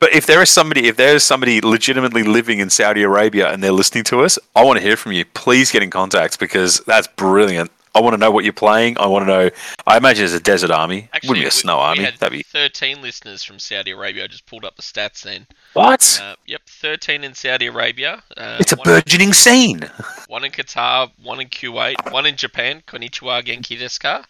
But 0.00 0.14
if 0.14 0.24
there 0.24 0.40
is 0.40 0.48
somebody, 0.48 0.86
if 0.88 0.96
there 0.96 1.14
is 1.14 1.24
somebody 1.24 1.60
legitimately 1.60 2.22
living 2.22 2.58
in 2.58 2.70
Saudi 2.70 3.02
Arabia 3.02 3.52
and 3.52 3.62
they're 3.62 3.70
listening 3.70 4.02
to 4.04 4.22
us, 4.22 4.38
I 4.56 4.64
want 4.64 4.78
to 4.78 4.82
hear 4.82 4.96
from 4.96 5.12
you. 5.12 5.26
Please 5.26 5.70
get 5.70 5.82
in 5.82 5.90
contact 5.90 6.40
because 6.40 6.80
that's 6.80 7.06
brilliant. 7.06 7.70
I 7.96 8.00
want 8.00 8.14
to 8.14 8.18
know 8.18 8.30
what 8.32 8.42
you're 8.44 8.52
playing. 8.52 8.98
I 8.98 9.06
want 9.06 9.22
to 9.22 9.26
know. 9.26 9.50
I 9.86 9.96
imagine 9.96 10.24
it's 10.24 10.34
a 10.34 10.40
desert 10.40 10.70
army. 10.72 11.08
Actually, 11.12 11.28
Wouldn't 11.28 11.42
be 11.42 11.46
a 11.46 11.46
we- 11.46 11.50
snow 11.50 11.76
we 11.76 11.82
army. 11.82 12.04
had 12.04 12.14
That'd 12.16 12.36
be 12.36 12.42
13 12.42 13.00
listeners 13.02 13.44
from 13.44 13.58
Saudi 13.60 13.92
Arabia. 13.92 14.24
I 14.24 14.26
just 14.26 14.46
pulled 14.46 14.64
up 14.64 14.74
the 14.76 14.82
stats 14.82 15.22
then. 15.22 15.46
what? 15.74 16.20
Uh, 16.22 16.34
yep, 16.46 16.62
13 16.66 17.22
in 17.22 17.34
Saudi 17.34 17.66
Arabia. 17.66 18.22
Uh, 18.36 18.56
it's 18.58 18.72
a 18.72 18.76
burgeoning 18.76 19.32
scene. 19.32 19.88
one 20.28 20.44
in 20.44 20.50
Qatar, 20.50 21.10
one 21.22 21.40
in 21.40 21.48
Kuwait, 21.48 22.12
one 22.12 22.26
in 22.26 22.34
Japan. 22.36 22.82
Konnichiwa, 22.86 23.44
genki 23.44 23.78
desu 23.78 24.00
ka? 24.00 24.24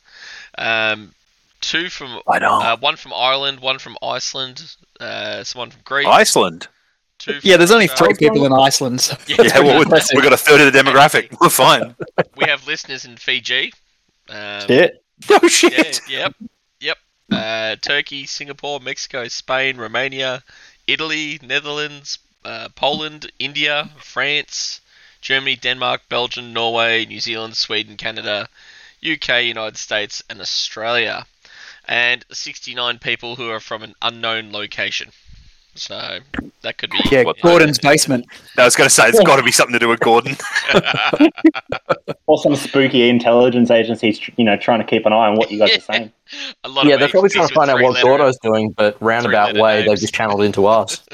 Um, 0.58 1.14
two 1.62 1.88
from 1.88 2.20
I 2.28 2.38
know. 2.40 2.61
uh, 2.61 2.76
one 2.76 2.96
from 2.96 3.14
Ireland, 3.14 3.61
one 3.61 3.78
from 3.78 3.96
Iceland, 4.02 4.62
uh, 5.00 5.43
someone 5.44 5.70
from 5.70 5.81
Greece. 5.84 6.06
Iceland. 6.06 6.69
Two 7.25 7.41
Yeah, 7.43 7.56
there's 7.56 7.71
only 7.71 7.87
from, 7.87 7.97
three 7.97 8.15
people 8.15 8.44
in 8.44 8.53
Iceland. 8.53 9.00
So 9.00 9.17
Yeah, 9.26 9.37
Yeah, 9.41 9.61
well, 9.61 9.79
we, 9.79 9.87
we 10.15 10.23
got 10.23 10.35
a 10.35 10.37
third 10.37 10.61
of 10.61 10.71
the 10.71 10.79
demographic. 10.79 11.35
We're 11.41 11.49
fine. 11.49 11.94
We 12.37 12.44
have 12.44 12.67
listeners 12.67 13.06
in 13.06 13.17
Fiji. 13.17 13.73
Um, 14.29 14.67
Shit. 14.67 15.03
No 15.31 15.38
Yeah, 15.43 15.49
shit. 15.49 16.00
yep, 16.06 16.35
yep. 16.81 16.99
Uh, 17.33 17.76
Turkey, 17.76 18.26
Singapore, 18.26 18.78
Mexico, 18.78 19.26
Spain, 19.28 19.78
Romania, 19.78 20.43
Italy, 20.87 21.38
Netherlands, 21.43 22.19
uh, 22.45 22.69
Poland, 22.75 23.33
India, 23.38 23.88
France, 23.97 24.83
Germany, 25.23 25.57
Denmark, 25.57 26.02
Belgium, 26.11 26.52
Norway, 26.52 27.07
New 27.07 27.21
Zealand, 27.21 27.57
Sweden, 27.57 27.97
Canada, 27.97 28.50
UK, 29.02 29.45
United 29.45 29.78
States, 29.78 30.23
and 30.28 30.43
Australia. 30.43 31.25
And 31.87 32.25
69 32.31 32.99
people 32.99 33.37
who 33.37 33.49
are 33.49 33.61
from 33.61 33.83
an 33.83 33.95
unknown 34.02 34.52
location. 34.52 35.12
So 35.76 36.19
that 36.62 36.78
could 36.78 36.90
be. 36.90 36.99
Yeah, 37.11 37.25
What- 37.25 37.40
Gordon's 37.40 37.78
basement. 37.78 38.26
I 38.57 38.64
was 38.64 38.76
going 38.76 38.87
to 38.88 38.95
say 38.95 39.09
it's 39.09 39.19
got 39.23 39.37
to 39.37 39.43
be 39.43 39.50
something 39.52 39.73
to 39.73 39.78
do 39.78 39.88
with 39.88 40.00
Gordon. 40.00 40.37
Or 42.26 42.38
some 42.38 42.57
spooky 42.57 43.11
intelligence 43.11 43.71
agencies, 43.71 44.19
you 44.38 44.45
know, 44.47 44.57
trying 44.57 44.78
to 44.78 44.87
keep 44.87 45.04
an 45.04 45.12
eye 45.12 45.28
on 45.28 45.37
what 45.37 45.50
you 45.50 45.59
guys 45.59 45.76
are 45.76 45.81
saying. 45.81 46.11
A 46.64 46.69
lot 46.71 46.87
yeah, 46.87 46.95
of 46.95 47.00
they're 47.00 47.09
probably 47.11 47.28
trying 47.28 47.49
to 47.49 47.54
find 47.54 47.71
out 47.71 47.83
what 47.83 47.97
three-letter- 47.97 48.02
Gordo's 48.19 48.38
doing, 48.38 48.71
but 48.71 48.97
roundabout 49.00 49.50
three-letter 49.50 49.62
way 49.62 49.87
they've 49.87 49.99
just 50.00 50.14
channeled 50.14 50.40
into 50.43 50.64
us. 50.66 51.04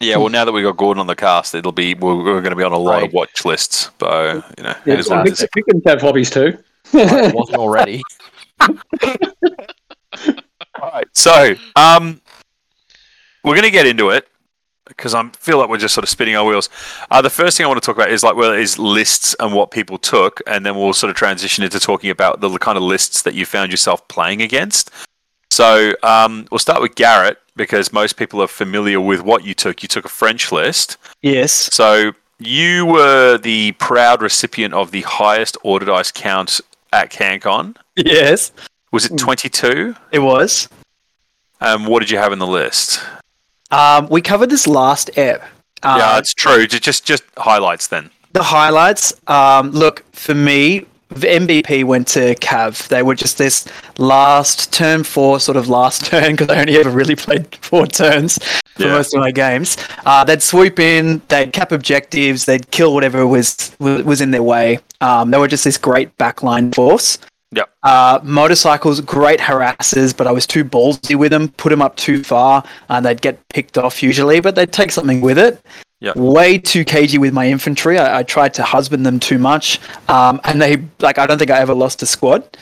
Yeah, 0.00 0.16
well, 0.16 0.30
now 0.30 0.46
that 0.46 0.52
we've 0.52 0.64
got 0.64 0.78
Gordon 0.78 1.00
on 1.02 1.06
the 1.06 1.14
cast, 1.16 1.54
it'll 1.54 1.70
be 1.72 1.92
we're, 1.94 2.16
we're 2.16 2.40
going 2.40 2.50
to 2.50 2.56
be 2.56 2.62
on 2.62 2.72
a 2.72 2.78
lot 2.78 2.94
Right. 2.94 3.04
of 3.08 3.12
watch 3.12 3.44
lists. 3.44 3.90
So 4.00 4.42
you 4.56 4.64
know, 4.64 4.74
Yeah, 4.86 4.94
it 4.94 5.00
is 5.00 5.10
what 5.10 5.28
it 5.28 5.38
we, 5.54 5.62
we 5.62 5.62
can 5.70 5.82
have 5.86 6.00
hobbies 6.00 6.30
too. 6.30 6.56
It 6.94 7.34
wasn't 7.34 7.58
already. 7.58 8.02
All 10.80 10.90
right, 10.92 11.06
so, 11.12 11.54
um, 11.76 12.20
we're 13.44 13.54
going 13.54 13.62
to 13.62 13.70
get 13.70 13.86
into 13.86 14.10
it 14.10 14.26
because 14.86 15.14
I 15.14 15.28
feel 15.30 15.58
like 15.58 15.68
we're 15.68 15.78
just 15.78 15.94
sort 15.94 16.02
of 16.02 16.08
spinning 16.08 16.36
our 16.36 16.44
wheels. 16.44 16.68
Uh, 17.10 17.22
the 17.22 17.30
first 17.30 17.56
thing 17.56 17.64
I 17.64 17.68
want 17.68 17.82
to 17.82 17.86
talk 17.86 17.96
about 17.96 18.10
is 18.10 18.22
like 18.22 18.36
well, 18.36 18.52
is 18.52 18.78
lists 18.78 19.34
and 19.38 19.54
what 19.54 19.70
people 19.70 19.98
took, 19.98 20.40
and 20.46 20.64
then 20.66 20.76
we'll 20.76 20.92
sort 20.92 21.10
of 21.10 21.16
transition 21.16 21.64
into 21.64 21.78
talking 21.78 22.10
about 22.10 22.40
the 22.40 22.50
kind 22.58 22.76
of 22.76 22.82
lists 22.82 23.22
that 23.22 23.34
you 23.34 23.46
found 23.46 23.70
yourself 23.70 24.06
playing 24.08 24.42
against. 24.42 24.90
So, 25.50 25.94
um, 26.02 26.48
we'll 26.50 26.58
start 26.58 26.82
with 26.82 26.96
Garrett 26.96 27.38
because 27.56 27.92
most 27.92 28.16
people 28.16 28.42
are 28.42 28.48
familiar 28.48 29.00
with 29.00 29.22
what 29.22 29.44
you 29.44 29.54
took. 29.54 29.82
You 29.82 29.88
took 29.88 30.04
a 30.04 30.08
French 30.08 30.50
list. 30.50 30.96
Yes. 31.22 31.52
So 31.72 32.12
you 32.38 32.86
were 32.86 33.38
the 33.38 33.72
proud 33.72 34.22
recipient 34.22 34.74
of 34.74 34.90
the 34.90 35.02
highest 35.02 35.56
order 35.62 35.86
dice 35.86 36.10
count 36.10 36.60
at 36.92 37.10
CanCon. 37.10 37.76
Yes. 37.96 38.52
Was 38.90 39.06
it 39.06 39.16
22? 39.16 39.94
It 40.12 40.18
was. 40.18 40.68
Um, 41.60 41.86
what 41.86 42.00
did 42.00 42.10
you 42.10 42.18
have 42.18 42.32
in 42.32 42.38
the 42.38 42.46
list? 42.46 43.00
Um, 43.74 44.08
we 44.10 44.20
covered 44.22 44.50
this 44.50 44.66
last 44.66 45.10
ep. 45.18 45.42
Uh, 45.82 45.96
yeah, 45.98 46.18
it's 46.18 46.32
true. 46.34 46.66
Just 46.66 47.04
just 47.04 47.24
highlights 47.36 47.88
then. 47.88 48.10
the 48.32 48.42
highlights. 48.42 49.12
Um, 49.26 49.70
look, 49.72 50.04
for 50.12 50.34
me, 50.34 50.86
MVP 51.12 51.84
went 51.84 52.08
to 52.08 52.34
Cav. 52.36 52.88
They 52.88 53.02
were 53.02 53.14
just 53.14 53.38
this 53.38 53.66
last 53.98 54.72
turn 54.72 55.04
four, 55.04 55.40
sort 55.40 55.56
of 55.56 55.68
last 55.68 56.06
turn, 56.10 56.32
because 56.32 56.48
I 56.48 56.60
only 56.60 56.76
ever 56.78 56.90
really 56.90 57.16
played 57.16 57.54
four 57.56 57.86
turns 57.86 58.38
for 58.76 58.84
Yeah. 58.84 58.92
most 58.92 59.14
of 59.14 59.20
my 59.20 59.30
games. 59.30 59.76
Uh, 60.06 60.24
they'd 60.24 60.42
swoop 60.42 60.78
in, 60.78 61.20
they'd 61.28 61.52
cap 61.52 61.70
objectives, 61.72 62.44
they'd 62.46 62.70
kill 62.70 62.94
whatever 62.94 63.26
was 63.26 63.74
was 63.78 64.02
was 64.04 64.20
in 64.20 64.30
their 64.30 64.42
way. 64.42 64.78
Um, 65.00 65.30
they 65.30 65.38
were 65.38 65.48
just 65.48 65.64
this 65.64 65.76
great 65.78 66.16
backline 66.16 66.74
force. 66.74 67.18
Yep. 67.54 67.70
Uh, 67.82 68.20
motorcycles, 68.22 69.00
great 69.00 69.40
harassers, 69.40 70.16
but 70.16 70.26
I 70.26 70.32
was 70.32 70.46
too 70.46 70.64
ballsy 70.64 71.14
with 71.16 71.30
them, 71.30 71.48
put 71.50 71.70
them 71.70 71.82
up 71.82 71.96
too 71.96 72.24
far, 72.24 72.64
and 72.88 73.04
they'd 73.04 73.20
get 73.20 73.46
picked 73.48 73.78
off 73.78 74.02
usually, 74.02 74.40
but 74.40 74.54
they'd 74.54 74.72
take 74.72 74.90
something 74.90 75.20
with 75.20 75.38
it. 75.38 75.60
Yep. 76.00 76.16
Way 76.16 76.58
too 76.58 76.84
cagey 76.84 77.18
with 77.18 77.32
my 77.32 77.48
infantry. 77.48 77.98
I, 77.98 78.18
I 78.18 78.22
tried 78.22 78.52
to 78.54 78.62
husband 78.62 79.06
them 79.06 79.20
too 79.20 79.38
much, 79.38 79.80
um, 80.08 80.40
and 80.44 80.60
they 80.60 80.82
like 81.00 81.18
I 81.18 81.26
don't 81.26 81.38
think 81.38 81.50
I 81.50 81.60
ever 81.60 81.74
lost 81.74 82.02
a 82.02 82.06
squad. 82.06 82.56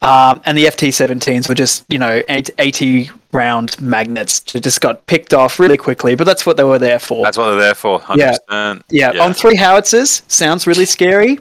Um, 0.00 0.40
and 0.44 0.56
the 0.56 0.66
FT-17s 0.66 1.48
were 1.48 1.54
just 1.54 1.84
you 1.88 1.98
know 1.98 2.22
80 2.28 3.10
round 3.32 3.80
magnets. 3.80 4.40
They 4.40 4.60
just 4.60 4.80
got 4.80 5.06
picked 5.06 5.34
off 5.34 5.58
really 5.58 5.76
quickly, 5.76 6.14
but 6.14 6.24
that's 6.24 6.46
what 6.46 6.56
they 6.56 6.64
were 6.64 6.78
there 6.78 6.98
for. 6.98 7.24
That's 7.24 7.36
what 7.36 7.50
they're 7.50 7.60
there 7.60 7.74
for. 7.74 8.00
100%. 8.00 8.82
Yeah, 8.90 9.10
on 9.20 9.34
three 9.34 9.56
howitzers 9.56 10.22
sounds 10.28 10.66
really 10.66 10.86
scary. 10.86 11.38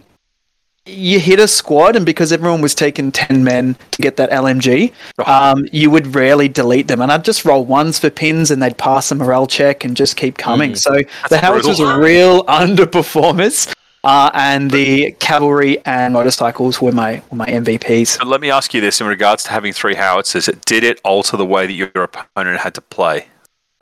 You 0.87 1.19
hit 1.19 1.39
a 1.39 1.47
squad, 1.47 1.95
and 1.95 2.05
because 2.05 2.31
everyone 2.31 2.61
was 2.61 2.73
taking 2.73 3.11
ten 3.11 3.43
men 3.43 3.75
to 3.91 4.01
get 4.01 4.15
that 4.17 4.29
LMG, 4.31 4.93
um, 5.27 5.67
you 5.71 5.91
would 5.91 6.15
rarely 6.15 6.47
delete 6.47 6.87
them. 6.87 7.01
And 7.01 7.11
I'd 7.11 7.25
just 7.25 7.45
roll 7.45 7.65
ones 7.65 7.99
for 7.99 8.09
pins, 8.09 8.51
and 8.51 8.61
they'd 8.61 8.77
pass 8.77 9.11
a 9.11 9.15
morale 9.15 9.47
check 9.47 9.83
and 9.83 9.95
just 9.95 10.15
keep 10.15 10.37
coming. 10.37 10.75
So 10.75 11.01
the 11.29 11.37
howitzers 11.37 11.77
brutal. 11.77 11.87
are 11.87 12.01
real 12.01 12.43
underperformers, 12.45 13.73
uh, 14.03 14.31
and 14.33 14.71
the 14.71 15.11
cavalry 15.19 15.83
and 15.85 16.13
motorcycles 16.13 16.81
were 16.81 16.91
my 16.91 17.21
were 17.29 17.37
my 17.37 17.47
MVPs. 17.47 18.19
But 18.19 18.27
let 18.27 18.41
me 18.41 18.49
ask 18.49 18.73
you 18.73 18.81
this 18.81 19.01
in 19.01 19.07
regards 19.07 19.43
to 19.43 19.51
having 19.51 19.73
three 19.73 19.95
howitzers, 19.95 20.49
did 20.65 20.83
it 20.83 21.01
alter 21.03 21.37
the 21.37 21.45
way 21.45 21.67
that 21.67 21.73
your 21.73 21.89
opponent 21.95 22.59
had 22.59 22.73
to 22.75 22.81
play? 22.81 23.27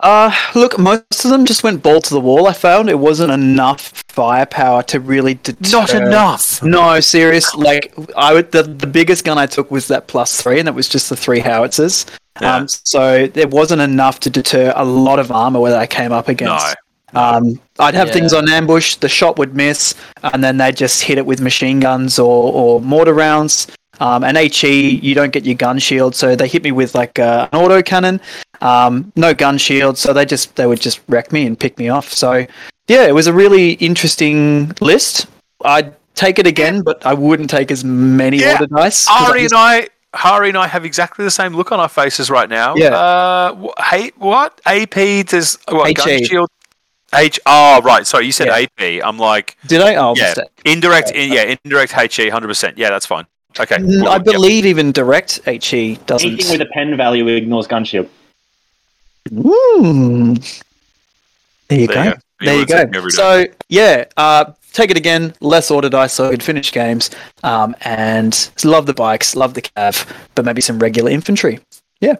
Uh, 0.02 0.30
look, 0.54 0.78
most 0.78 1.24
of 1.24 1.32
them 1.32 1.46
just 1.46 1.64
went 1.64 1.82
ball 1.82 2.02
to 2.02 2.14
the 2.14 2.20
wall. 2.20 2.48
I 2.48 2.54
found 2.54 2.90
it 2.90 3.00
wasn't 3.00 3.32
enough 3.32 4.04
firepower 4.10 4.84
to 4.84 5.00
really 5.00 5.36
deter. 5.36 5.70
Not 5.72 5.94
enough. 5.94 6.62
No, 6.62 7.00
serious. 7.00 7.56
Like 7.56 7.94
I 8.18 8.34
would, 8.34 8.52
the 8.52 8.64
the 8.64 8.88
biggest 8.88 9.24
gun 9.24 9.38
I 9.38 9.46
took 9.46 9.72
was 9.72 9.88
that 9.88 10.08
plus 10.08 10.42
three, 10.42 10.60
and 10.60 10.68
that 10.68 10.74
was 10.74 10.90
just 10.90 11.10
the 11.10 11.16
three 11.16 11.40
howitzers. 11.40 12.06
Yeah. 12.42 12.56
Um, 12.58 12.68
so 12.68 13.28
there 13.28 13.48
wasn't 13.48 13.82
enough 13.82 14.20
to 14.22 14.30
deter 14.30 14.74
a 14.76 14.84
lot 14.84 15.20
of 15.20 15.32
armor 15.32 15.62
where 15.62 15.78
I 15.78 15.88
came 15.88 16.12
up 16.12 16.28
against. 16.28 16.52
No. 16.52 16.56
against. 16.66 16.78
Um, 17.16 17.62
I'd 17.80 17.94
have 17.94 18.12
things 18.12 18.34
on 18.34 18.50
ambush. 18.50 18.96
The 18.96 19.08
shot 19.08 19.38
would 19.38 19.56
miss, 19.56 19.96
and 20.24 20.44
then 20.44 20.58
they'd 20.58 20.76
just 20.76 21.04
hit 21.04 21.18
it 21.18 21.26
with 21.26 21.40
machine 21.40 21.80
guns 21.80 22.20
or, 22.20 22.52
or 22.52 22.82
mortar 22.82 23.14
rounds. 23.14 23.68
Um, 24.00 24.24
and 24.24 24.38
HE, 24.38 25.00
you 25.02 25.16
don't 25.16 25.32
get 25.32 25.46
your 25.46 25.56
gun 25.56 25.80
shield, 25.80 26.16
so 26.16 26.36
they 26.36 26.48
hit 26.48 26.64
me 26.64 26.72
with 26.72 26.96
like 26.96 27.18
uh, 27.20 27.48
an 27.52 27.60
auto 27.60 27.82
cannon. 27.82 28.20
Um, 28.62 29.12
no 29.16 29.34
gun 29.34 29.58
shield, 29.58 29.98
so 29.98 30.14
they 30.14 30.26
just 30.26 30.56
they 30.56 30.66
would 30.66 30.80
just 30.82 31.02
wreck 31.08 31.32
me 31.32 31.46
and 31.46 31.60
pick 31.60 31.78
me 31.78 31.90
off. 31.90 32.12
So 32.12 32.46
yeah, 32.88 33.06
it 33.08 33.14
was 33.14 33.28
a 33.28 33.34
really 33.34 33.74
interesting 33.74 34.72
list. 34.82 35.28
I'd 35.64 35.94
take 36.16 36.40
it 36.40 36.48
again, 36.48 36.82
but 36.82 37.06
I 37.06 37.14
wouldn't 37.14 37.50
take 37.50 37.72
as 37.72 37.84
many 37.84 38.38
Yeah. 38.38 38.54
order 38.54 38.68
dice. 38.68 39.08
I 39.10 39.26
Ari 39.30 39.42
just- 39.44 39.54
and 39.54 39.60
I, 39.60 39.88
Hari 40.14 40.50
and 40.50 40.58
I 40.58 40.68
have 40.68 40.86
exactly 40.86 41.26
the 41.26 41.32
same 41.32 41.54
look 41.56 41.72
on 41.74 41.80
our 41.80 41.90
faces 41.90 42.30
right 42.30 42.48
now. 42.50 42.76
Yeah. 42.76 42.96
Uh, 42.96 43.72
hey, 43.90 44.12
what? 44.18 44.62
AP 44.66 45.24
does 45.24 45.58
what? 45.68 45.94
Gun 45.96 46.24
shield. 46.24 46.50
H. 47.14 47.40
Oh, 47.46 47.82
right. 47.84 48.06
Sorry, 48.08 48.26
you 48.26 48.32
said 48.32 48.48
Yeah. 48.48 48.66
AP. 48.80 49.02
I'm 49.04 49.18
like, 49.18 49.58
Did 49.68 49.82
I? 49.82 49.96
Oh, 49.96 50.14
yeah, 50.16 50.24
mistake. 50.28 50.50
indirect. 50.66 51.12
In, 51.12 51.32
yeah, 51.32 51.56
indirect 51.64 51.94
HE, 51.94 52.30
hundred 52.30 52.48
percent. 52.48 52.78
Yeah, 52.78 52.90
that's 52.90 53.06
fine. 53.06 53.26
Okay. 53.60 53.78
Cool, 53.78 54.08
I 54.08 54.16
yep. 54.16 54.24
believe 54.26 54.66
even 54.66 54.92
direct 54.92 55.40
HE 55.46 55.96
doesn't. 56.06 56.30
Anything 56.30 56.52
with 56.60 56.62
a 56.62 56.72
pen 56.74 56.96
value 56.98 57.28
ignores 57.28 57.68
gun 57.68 57.86
shield. 57.86 58.10
Mm. 59.30 60.64
There 61.70 61.80
you 61.80 61.88
There 61.88 61.96
go. 61.96 62.04
you 62.04 62.16
There 62.42 62.60
you 62.60 62.66
go. 62.66 62.78
something 62.78 62.96
every 62.96 63.12
day. 63.12 63.16
So 63.16 63.46
yeah, 63.70 64.06
uh, 64.18 64.52
take 64.74 64.92
it 64.92 64.98
again. 64.98 65.34
Less 65.40 65.72
order 65.72 65.90
dice, 65.90 66.14
so 66.14 66.28
I 66.28 66.32
could 66.32 66.44
finish 66.44 66.72
games. 66.72 67.10
Um, 67.44 67.76
and 67.82 68.50
love 68.64 68.86
the 68.86 68.94
bikes, 68.94 69.36
love 69.36 69.54
the 69.54 69.62
cav, 69.62 70.06
but 70.36 70.46
maybe 70.46 70.62
some 70.62 70.80
regular 70.80 71.10
infantry. 71.12 71.60
Yeah. 72.02 72.16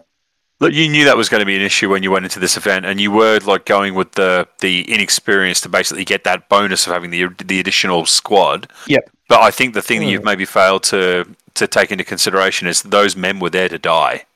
Look, 0.58 0.72
you 0.72 0.88
knew 0.88 1.04
that 1.04 1.18
was 1.18 1.28
going 1.28 1.40
to 1.40 1.46
be 1.46 1.54
an 1.54 1.60
issue 1.60 1.90
when 1.90 2.02
you 2.02 2.10
went 2.10 2.24
into 2.24 2.40
this 2.40 2.56
event, 2.56 2.86
and 2.86 2.98
you 2.98 3.10
were 3.10 3.38
like 3.44 3.66
going 3.66 3.94
with 3.94 4.12
the 4.12 4.48
the 4.60 4.90
inexperience 4.90 5.60
to 5.60 5.68
basically 5.68 6.04
get 6.04 6.24
that 6.24 6.48
bonus 6.48 6.86
of 6.86 6.94
having 6.94 7.10
the 7.10 7.28
the 7.44 7.60
additional 7.60 8.06
squad. 8.06 8.70
Yep. 8.86 9.10
But 9.28 9.40
I 9.40 9.50
think 9.50 9.74
the 9.74 9.82
thing 9.82 10.00
that 10.00 10.06
Hmm. 10.06 10.12
you've 10.12 10.24
maybe 10.24 10.44
failed 10.44 10.82
to 10.84 11.26
to 11.54 11.66
take 11.66 11.90
into 11.90 12.04
consideration 12.04 12.68
is 12.68 12.82
those 12.82 13.16
men 13.16 13.40
were 13.40 13.48
there 13.50 13.68
to 13.68 13.78
die. 13.78 14.26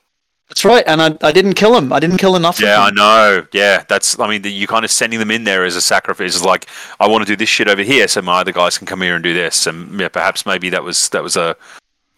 That's 0.48 0.64
right. 0.64 0.82
And 0.86 1.00
I, 1.00 1.16
I 1.22 1.30
didn't 1.32 1.52
kill 1.54 1.74
them. 1.74 1.92
I 1.92 2.00
didn't 2.00 2.16
kill 2.16 2.34
enough. 2.34 2.58
Yeah, 2.60 2.80
I 2.80 2.90
know. 2.90 3.46
Yeah, 3.52 3.84
that's. 3.88 4.18
I 4.18 4.26
mean, 4.28 4.42
the, 4.42 4.50
you 4.50 4.66
kind 4.66 4.84
of 4.84 4.90
sending 4.90 5.20
them 5.20 5.30
in 5.30 5.44
there 5.44 5.64
as 5.64 5.76
a 5.76 5.80
sacrifice. 5.80 6.34
It's 6.34 6.44
like 6.44 6.66
I 6.98 7.06
want 7.06 7.24
to 7.24 7.30
do 7.32 7.36
this 7.36 7.48
shit 7.48 7.68
over 7.68 7.82
here, 7.82 8.08
so 8.08 8.20
my 8.22 8.40
other 8.40 8.50
guys 8.52 8.76
can 8.78 8.86
come 8.86 9.00
here 9.02 9.14
and 9.14 9.22
do 9.22 9.32
this. 9.32 9.66
And 9.68 10.00
yeah, 10.00 10.08
perhaps 10.08 10.44
maybe 10.46 10.68
that 10.70 10.82
was 10.82 11.08
that 11.10 11.22
was 11.22 11.36
a 11.36 11.54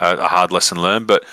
a, 0.00 0.16
a 0.16 0.28
hard 0.28 0.50
lesson 0.50 0.80
learned. 0.80 1.08
But 1.08 1.24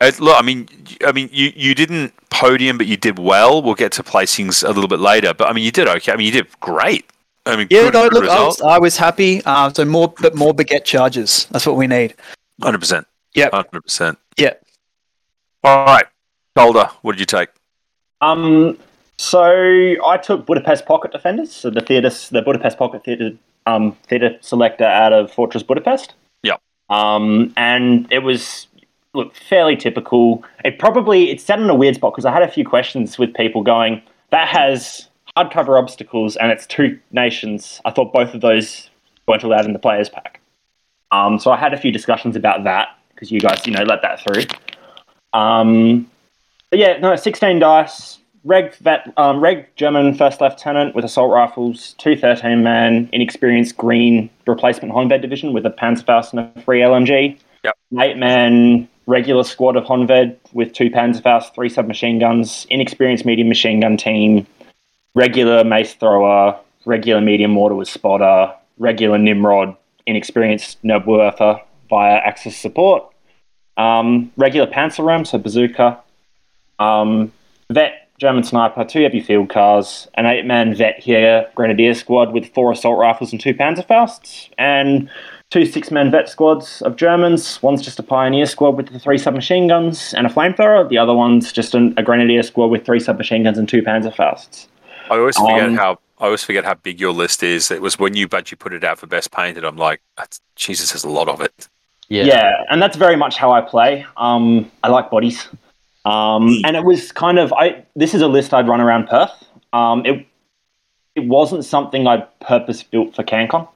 uh, 0.00 0.12
look, 0.20 0.38
I 0.38 0.42
mean, 0.42 0.68
I 1.04 1.10
mean, 1.10 1.28
you 1.32 1.50
you 1.56 1.74
didn't 1.74 2.12
podium, 2.30 2.78
but 2.78 2.86
you 2.86 2.96
did 2.96 3.18
well. 3.18 3.60
We'll 3.60 3.74
get 3.74 3.90
to 3.92 4.04
placings 4.04 4.62
a 4.62 4.68
little 4.70 4.88
bit 4.88 5.00
later. 5.00 5.34
But 5.34 5.48
I 5.48 5.52
mean, 5.54 5.64
you 5.64 5.72
did 5.72 5.88
okay. 5.88 6.12
I 6.12 6.16
mean, 6.16 6.26
you 6.26 6.32
did 6.32 6.46
great. 6.60 7.04
I 7.44 7.56
mean, 7.56 7.66
Yeah, 7.70 7.82
good, 7.82 7.94
no, 7.94 8.08
good 8.08 8.24
look, 8.24 8.30
I 8.30 8.44
was, 8.44 8.60
I 8.60 8.78
was 8.78 8.96
happy. 8.96 9.42
Uh, 9.44 9.72
so 9.72 9.84
more, 9.84 10.12
but 10.20 10.34
more 10.34 10.54
baguette 10.54 10.84
charges. 10.84 11.46
That's 11.50 11.66
what 11.66 11.76
we 11.76 11.86
need. 11.86 12.14
Hundred 12.60 12.78
percent. 12.78 13.06
Yeah. 13.34 13.48
Hundred 13.52 13.82
percent. 13.82 14.18
Yeah. 14.36 14.54
All 15.64 15.84
right, 15.86 16.06
Calder, 16.56 16.90
what 17.02 17.12
did 17.12 17.20
you 17.20 17.26
take? 17.26 17.48
Um, 18.20 18.78
so 19.18 19.42
I 20.04 20.18
took 20.22 20.46
Budapest 20.46 20.86
Pocket 20.86 21.12
Defenders, 21.12 21.52
so 21.52 21.70
the 21.70 21.80
theatre, 21.80 22.10
the 22.30 22.42
Budapest 22.42 22.78
Pocket 22.78 23.04
Theatre, 23.04 23.32
um, 23.66 23.96
theatre 24.08 24.36
selector 24.40 24.84
out 24.84 25.12
of 25.12 25.30
Fortress 25.30 25.62
Budapest. 25.62 26.14
Yeah. 26.42 26.56
Um, 26.90 27.52
and 27.56 28.10
it 28.10 28.20
was 28.20 28.66
look 29.14 29.34
fairly 29.34 29.76
typical. 29.76 30.44
It 30.64 30.78
probably 30.78 31.30
it 31.30 31.40
sat 31.40 31.60
in 31.60 31.68
a 31.70 31.74
weird 31.74 31.94
spot 31.96 32.12
because 32.12 32.24
I 32.24 32.32
had 32.32 32.42
a 32.42 32.50
few 32.50 32.64
questions 32.64 33.18
with 33.18 33.34
people 33.34 33.62
going 33.62 34.02
that 34.30 34.48
has 34.48 35.08
hardcover 35.36 35.78
obstacles 35.80 36.36
and 36.36 36.50
it's 36.50 36.66
two 36.66 36.98
nations. 37.10 37.80
I 37.84 37.90
thought 37.90 38.12
both 38.12 38.34
of 38.34 38.40
those 38.40 38.90
weren't 39.26 39.42
allowed 39.42 39.64
in 39.64 39.72
the 39.72 39.78
players 39.78 40.08
pack. 40.08 40.40
Um, 41.10 41.38
so 41.38 41.50
I 41.50 41.56
had 41.56 41.74
a 41.74 41.76
few 41.76 41.92
discussions 41.92 42.36
about 42.36 42.64
that 42.64 42.98
because 43.14 43.30
you 43.30 43.40
guys, 43.40 43.66
you 43.66 43.72
know, 43.72 43.82
let 43.82 44.02
that 44.02 44.20
through. 44.20 44.44
Um, 45.32 46.10
but 46.70 46.78
yeah, 46.78 46.98
no, 46.98 47.14
16 47.16 47.58
dice. 47.58 48.18
Reg, 48.44 48.74
vet, 48.76 49.12
um, 49.18 49.40
Reg 49.40 49.68
German 49.76 50.14
first 50.14 50.40
lieutenant 50.40 50.96
with 50.96 51.04
assault 51.04 51.30
rifles, 51.30 51.94
two 51.98 52.16
13 52.16 52.62
man, 52.62 53.08
inexperienced 53.12 53.76
green 53.76 54.28
replacement 54.46 54.92
Honved 54.92 55.20
division 55.22 55.52
with 55.52 55.64
a 55.64 55.70
Panzerfaust 55.70 56.32
and 56.32 56.40
a 56.56 56.62
free 56.62 56.80
LMG. 56.80 57.38
Yep. 57.62 57.76
Eight 58.00 58.16
man 58.16 58.88
regular 59.06 59.44
squad 59.44 59.76
of 59.76 59.84
Honved 59.84 60.36
with 60.52 60.72
two 60.72 60.90
Panzerfaust, 60.90 61.54
three 61.54 61.68
submachine 61.68 62.18
guns, 62.18 62.66
inexperienced 62.70 63.24
medium 63.24 63.48
machine 63.48 63.80
gun 63.80 63.96
team, 63.96 64.46
regular 65.14 65.64
mace 65.64 65.94
thrower, 65.94 66.58
regular 66.84 67.20
medium 67.20 67.50
mortar 67.50 67.74
with 67.74 67.88
spotter, 67.88 68.52
regular 68.78 69.18
Nimrod, 69.18 69.76
inexperienced 70.06 70.82
Nebelwerfer 70.82 71.62
via 71.88 72.14
Axis 72.16 72.56
support, 72.56 73.04
um, 73.76 74.32
regular 74.36 74.66
Panzerram, 74.66 75.26
so 75.26 75.38
bazooka, 75.38 75.98
um, 76.78 77.32
vet 77.70 78.08
German 78.18 78.44
sniper, 78.44 78.84
two 78.84 79.02
heavy 79.02 79.20
field 79.20 79.48
cars, 79.48 80.08
an 80.14 80.26
eight 80.26 80.46
man 80.46 80.74
vet 80.74 80.98
Heer 81.00 81.48
grenadier 81.54 81.94
squad 81.94 82.32
with 82.32 82.52
four 82.54 82.72
assault 82.72 82.98
rifles 82.98 83.32
and 83.32 83.40
two 83.40 83.54
Panzerfausts, 83.54 84.48
and 84.58 85.10
two 85.50 85.66
six 85.66 85.90
man 85.90 86.10
vet 86.10 86.28
squads 86.28 86.82
of 86.82 86.96
Germans. 86.96 87.60
One's 87.62 87.82
just 87.82 87.98
a 87.98 88.02
pioneer 88.02 88.46
squad 88.46 88.76
with 88.76 88.92
the 88.92 88.98
three 88.98 89.18
submachine 89.18 89.66
guns 89.66 90.14
and 90.14 90.26
a 90.26 90.30
flamethrower. 90.30 90.88
The 90.88 90.98
other 90.98 91.14
one's 91.14 91.52
just 91.52 91.74
an, 91.74 91.94
a 91.96 92.02
grenadier 92.02 92.42
squad 92.42 92.66
with 92.68 92.86
three 92.86 93.00
submachine 93.00 93.42
guns 93.42 93.58
and 93.58 93.68
two 93.68 93.82
Panzerfausts. 93.82 94.68
I 95.12 95.18
always 95.18 95.36
forget 95.36 95.64
Um, 95.64 95.76
how 95.76 95.98
I 96.18 96.26
always 96.26 96.44
forget 96.44 96.64
how 96.64 96.74
big 96.74 97.00
your 97.00 97.12
list 97.12 97.42
is. 97.42 97.70
It 97.70 97.82
was 97.82 97.98
when 97.98 98.14
you 98.14 98.28
but 98.28 98.50
you 98.50 98.56
put 98.56 98.72
it 98.72 98.84
out 98.84 98.98
for 98.98 99.06
best 99.06 99.30
painted. 99.32 99.64
I'm 99.64 99.76
like, 99.76 100.00
that's, 100.16 100.40
Jesus, 100.56 100.92
there's 100.92 101.04
a 101.04 101.10
lot 101.10 101.28
of 101.28 101.40
it. 101.40 101.68
Yeah. 102.08 102.24
Yeah. 102.24 102.64
and 102.70 102.80
that's 102.80 102.96
very 102.96 103.16
much 103.16 103.36
how 103.36 103.50
I 103.52 103.60
play. 103.60 104.06
Um, 104.16 104.70
I 104.82 104.88
like 104.88 105.10
bodies, 105.10 105.48
um, 106.04 106.60
and 106.64 106.76
it 106.76 106.84
was 106.84 107.12
kind 107.12 107.38
of 107.38 107.52
I. 107.52 107.84
This 107.96 108.14
is 108.14 108.22
a 108.22 108.28
list 108.28 108.54
I'd 108.54 108.68
run 108.68 108.80
around 108.80 109.08
Perth. 109.08 109.44
Um, 109.72 110.04
it 110.06 110.26
it 111.14 111.26
wasn't 111.26 111.64
something 111.64 112.06
I 112.06 112.18
purpose 112.40 112.82
built 112.82 113.14
for 113.14 113.22
CanCon. 113.22 113.68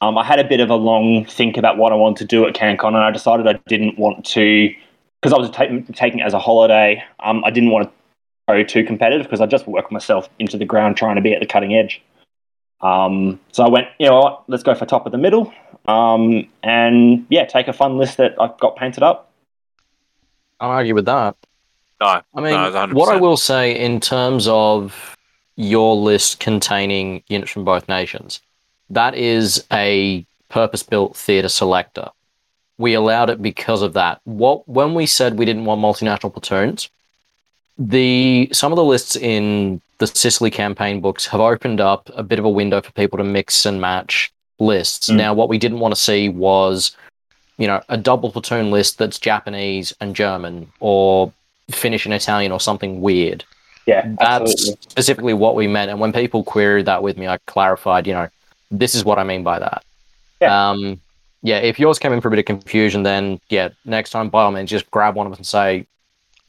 Um, 0.00 0.18
I 0.18 0.24
had 0.24 0.38
a 0.38 0.44
bit 0.44 0.60
of 0.60 0.70
a 0.70 0.74
long 0.76 1.24
think 1.24 1.56
about 1.56 1.78
what 1.78 1.92
I 1.92 1.96
wanted 1.96 2.18
to 2.18 2.24
do 2.36 2.46
at 2.46 2.54
CanCon, 2.54 2.88
and 2.88 2.98
I 2.98 3.10
decided 3.10 3.46
I 3.46 3.58
didn't 3.66 3.98
want 3.98 4.24
to 4.26 4.74
because 5.20 5.32
I 5.32 5.38
was 5.38 5.50
ta- 5.50 5.92
taking 5.94 6.20
it 6.20 6.24
as 6.24 6.34
a 6.34 6.38
holiday. 6.38 7.02
Um, 7.20 7.44
I 7.44 7.50
didn't 7.50 7.70
want 7.70 7.88
to 7.88 7.92
go 8.48 8.62
too 8.62 8.84
competitive 8.84 9.26
because 9.26 9.40
I 9.40 9.46
just 9.46 9.66
work 9.66 9.90
myself 9.90 10.28
into 10.38 10.56
the 10.56 10.64
ground 10.64 10.96
trying 10.96 11.16
to 11.16 11.22
be 11.22 11.32
at 11.32 11.40
the 11.40 11.46
cutting 11.46 11.74
edge. 11.74 12.02
Um, 12.80 13.40
so 13.52 13.64
I 13.64 13.68
went, 13.68 13.88
you 13.98 14.06
know 14.06 14.20
what, 14.20 14.44
let's 14.48 14.62
go 14.62 14.74
for 14.74 14.86
top 14.86 15.06
of 15.06 15.12
the 15.12 15.18
middle. 15.18 15.52
Um, 15.88 16.48
and 16.62 17.26
yeah, 17.28 17.44
take 17.44 17.68
a 17.68 17.72
fun 17.72 17.96
list 17.98 18.18
that 18.18 18.40
I've 18.40 18.58
got 18.58 18.76
painted 18.76 19.02
up. 19.02 19.32
I'll 20.60 20.70
argue 20.70 20.94
with 20.94 21.06
that. 21.06 21.36
No, 22.00 22.06
I 22.06 22.40
mean, 22.40 22.52
no, 22.52 22.88
what 22.92 23.08
I 23.08 23.16
will 23.16 23.38
say 23.38 23.78
in 23.78 24.00
terms 24.00 24.46
of 24.48 25.16
your 25.56 25.96
list 25.96 26.40
containing 26.40 27.22
units 27.28 27.50
from 27.50 27.64
both 27.64 27.88
nations, 27.88 28.40
that 28.90 29.14
is 29.14 29.64
a 29.72 30.26
purpose-built 30.50 31.16
theater 31.16 31.48
selector. 31.48 32.10
We 32.76 32.92
allowed 32.92 33.30
it 33.30 33.40
because 33.40 33.80
of 33.80 33.94
that. 33.94 34.20
What 34.24 34.68
when 34.68 34.92
we 34.92 35.06
said 35.06 35.38
we 35.38 35.46
didn't 35.46 35.64
want 35.64 35.80
multinational 35.80 36.32
platoons, 36.32 36.90
the 37.78 38.48
some 38.52 38.72
of 38.72 38.76
the 38.76 38.84
lists 38.84 39.16
in 39.16 39.80
the 39.98 40.06
Sicily 40.06 40.50
campaign 40.50 41.00
books 41.00 41.26
have 41.26 41.40
opened 41.40 41.80
up 41.80 42.10
a 42.14 42.22
bit 42.22 42.38
of 42.38 42.44
a 42.44 42.50
window 42.50 42.80
for 42.80 42.92
people 42.92 43.16
to 43.18 43.24
mix 43.24 43.64
and 43.66 43.80
match 43.80 44.32
lists. 44.58 45.08
Mm. 45.08 45.16
Now, 45.16 45.34
what 45.34 45.48
we 45.48 45.58
didn't 45.58 45.80
want 45.80 45.94
to 45.94 46.00
see 46.00 46.28
was, 46.28 46.96
you 47.58 47.66
know, 47.66 47.82
a 47.88 47.96
double 47.96 48.30
platoon 48.30 48.70
list 48.70 48.98
that's 48.98 49.18
Japanese 49.18 49.94
and 50.00 50.14
German, 50.14 50.70
or 50.80 51.32
Finnish 51.70 52.04
and 52.04 52.14
Italian, 52.14 52.52
or 52.52 52.60
something 52.60 53.00
weird. 53.00 53.44
Yeah, 53.86 54.02
That's 54.18 54.52
absolutely. 54.52 54.82
specifically 54.82 55.34
what 55.34 55.54
we 55.54 55.68
meant. 55.68 55.90
And 55.90 56.00
when 56.00 56.12
people 56.12 56.42
queried 56.42 56.86
that 56.86 57.04
with 57.04 57.16
me, 57.16 57.28
I 57.28 57.38
clarified, 57.46 58.06
you 58.06 58.14
know, 58.14 58.28
this 58.70 58.96
is 58.96 59.04
what 59.04 59.18
I 59.18 59.24
mean 59.24 59.44
by 59.44 59.60
that. 59.60 59.84
Yeah. 60.40 60.70
Um, 60.70 61.00
yeah, 61.42 61.58
if 61.58 61.78
yours 61.78 62.00
came 62.00 62.12
in 62.12 62.20
for 62.20 62.26
a 62.26 62.30
bit 62.32 62.40
of 62.40 62.44
confusion, 62.46 63.04
then 63.04 63.40
yeah, 63.48 63.68
next 63.84 64.10
time 64.10 64.28
by 64.28 64.42
all 64.42 64.50
means 64.50 64.70
just 64.70 64.90
grab 64.90 65.14
one 65.14 65.26
of 65.26 65.32
us 65.32 65.38
and 65.38 65.46
say, 65.46 65.86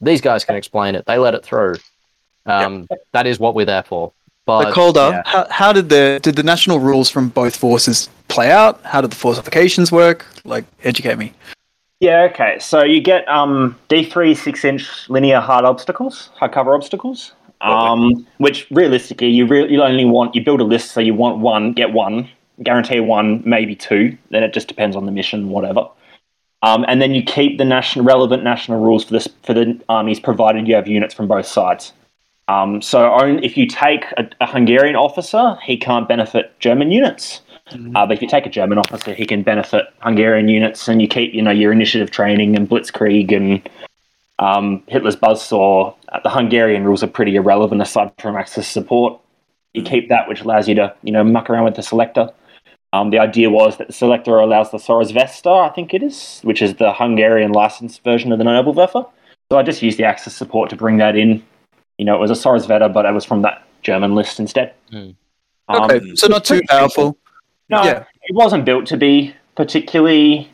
these 0.00 0.20
guys 0.20 0.44
can 0.44 0.56
explain 0.56 0.94
it. 0.94 1.06
They 1.06 1.18
let 1.18 1.34
it 1.34 1.44
through. 1.44 1.74
Um, 2.46 2.88
That 3.12 3.26
is 3.26 3.38
what 3.38 3.54
we're 3.54 3.66
there 3.66 3.82
for. 3.82 4.12
But 4.46 4.64
But 4.64 4.74
Calder, 4.74 5.10
yeah. 5.10 5.22
how, 5.26 5.46
how 5.50 5.72
did 5.72 5.90
the 5.90 6.20
did 6.22 6.36
the 6.36 6.42
national 6.42 6.80
rules 6.80 7.10
from 7.10 7.28
both 7.28 7.54
forces 7.54 8.08
play 8.28 8.50
out? 8.50 8.80
How 8.82 9.02
did 9.02 9.10
the 9.10 9.16
fortifications 9.16 9.92
work? 9.92 10.24
Like, 10.44 10.64
educate 10.84 11.18
me. 11.18 11.34
Yeah, 12.00 12.28
okay. 12.30 12.58
So 12.58 12.82
you 12.82 13.00
get 13.00 13.28
um, 13.28 13.76
D3 13.88 14.36
six 14.36 14.64
inch 14.64 15.10
linear 15.10 15.40
hard 15.40 15.64
obstacles, 15.64 16.30
hard 16.36 16.52
cover 16.52 16.74
obstacles, 16.74 17.32
um, 17.60 18.26
which 18.38 18.66
realistically 18.70 19.28
you, 19.28 19.46
re- 19.46 19.68
you 19.68 19.82
only 19.82 20.04
want, 20.04 20.34
you 20.34 20.42
build 20.42 20.60
a 20.60 20.64
list 20.64 20.92
so 20.92 21.00
you 21.00 21.12
want 21.12 21.38
one, 21.38 21.72
get 21.72 21.92
one, 21.92 22.28
guarantee 22.62 23.00
one, 23.00 23.42
maybe 23.44 23.74
two. 23.74 24.16
Then 24.30 24.44
it 24.44 24.54
just 24.54 24.68
depends 24.68 24.94
on 24.96 25.06
the 25.06 25.12
mission, 25.12 25.50
whatever. 25.50 25.88
Um, 26.62 26.84
and 26.88 27.00
then 27.00 27.12
you 27.12 27.22
keep 27.22 27.58
the 27.58 27.64
national 27.64 28.04
relevant 28.04 28.42
national 28.42 28.80
rules 28.80 29.04
for 29.04 29.12
this 29.12 29.28
for 29.44 29.54
the 29.54 29.80
armies, 29.88 30.18
provided 30.18 30.66
you 30.66 30.74
have 30.74 30.88
units 30.88 31.14
from 31.14 31.28
both 31.28 31.46
sides. 31.46 31.92
Um, 32.48 32.82
so 32.82 33.14
if 33.42 33.56
you 33.56 33.66
take 33.66 34.04
a, 34.16 34.28
a 34.40 34.46
Hungarian 34.46 34.96
officer, 34.96 35.56
he 35.62 35.76
can't 35.76 36.08
benefit 36.08 36.58
German 36.58 36.90
units. 36.90 37.42
Uh, 37.70 38.06
but 38.06 38.12
if 38.12 38.22
you 38.22 38.28
take 38.28 38.46
a 38.46 38.50
German 38.50 38.78
officer, 38.78 39.12
he 39.12 39.26
can 39.26 39.42
benefit 39.42 39.84
Hungarian 39.98 40.48
units, 40.48 40.88
and 40.88 41.02
you 41.02 41.08
keep, 41.08 41.34
you 41.34 41.42
know, 41.42 41.50
your 41.50 41.70
initiative 41.70 42.10
training 42.10 42.56
and 42.56 42.66
Blitzkrieg 42.66 43.30
and 43.30 43.68
um, 44.38 44.82
Hitler's 44.86 45.16
buzzsaw. 45.16 45.94
Uh, 46.08 46.20
the 46.20 46.30
Hungarian 46.30 46.84
rules 46.84 47.02
are 47.02 47.08
pretty 47.08 47.36
irrelevant 47.36 47.82
aside 47.82 48.10
from 48.18 48.36
Axis 48.36 48.66
support. 48.66 49.20
You 49.74 49.82
keep 49.82 50.08
that, 50.08 50.28
which 50.28 50.40
allows 50.40 50.66
you 50.66 50.74
to, 50.76 50.94
you 51.02 51.12
know, 51.12 51.22
muck 51.22 51.50
around 51.50 51.64
with 51.64 51.76
the 51.76 51.82
selector. 51.82 52.30
Um, 52.92 53.10
the 53.10 53.18
idea 53.18 53.50
was 53.50 53.76
that 53.76 53.86
the 53.88 53.92
selector 53.92 54.38
allows 54.38 54.70
the 54.70 54.78
Soros 54.78 55.12
Vesta, 55.12 55.50
I 55.50 55.68
think 55.68 55.92
it 55.92 56.02
is, 56.02 56.40
which 56.42 56.62
is 56.62 56.74
the 56.76 56.92
Hungarian 56.92 57.52
licensed 57.52 58.02
version 58.02 58.32
of 58.32 58.38
the 58.38 58.44
Nebelwerfer. 58.44 59.06
So 59.50 59.58
I 59.58 59.62
just 59.62 59.82
used 59.82 59.98
the 59.98 60.04
Axis 60.04 60.34
support 60.34 60.70
to 60.70 60.76
bring 60.76 60.96
that 60.98 61.14
in. 61.16 61.42
You 61.98 62.04
know, 62.06 62.14
it 62.14 62.18
was 62.18 62.30
a 62.30 62.34
Soros 62.34 62.66
Veta, 62.66 62.88
but 62.88 63.04
it 63.04 63.12
was 63.12 63.24
from 63.26 63.42
that 63.42 63.62
German 63.82 64.14
list 64.14 64.40
instead. 64.40 64.72
Hmm. 64.90 65.10
Um, 65.68 65.82
Okay, 65.90 66.14
so 66.14 66.28
not 66.28 66.44
too 66.46 66.54
pretty 66.54 66.66
simple. 66.66 66.78
powerful. 66.78 67.18
no, 67.68 67.84
Yeah. 67.84 68.04
it 68.22 68.34
wasn't 68.34 68.64
built 68.64 68.86
to 68.86 68.96
be 68.96 69.34
particularly 69.54 70.48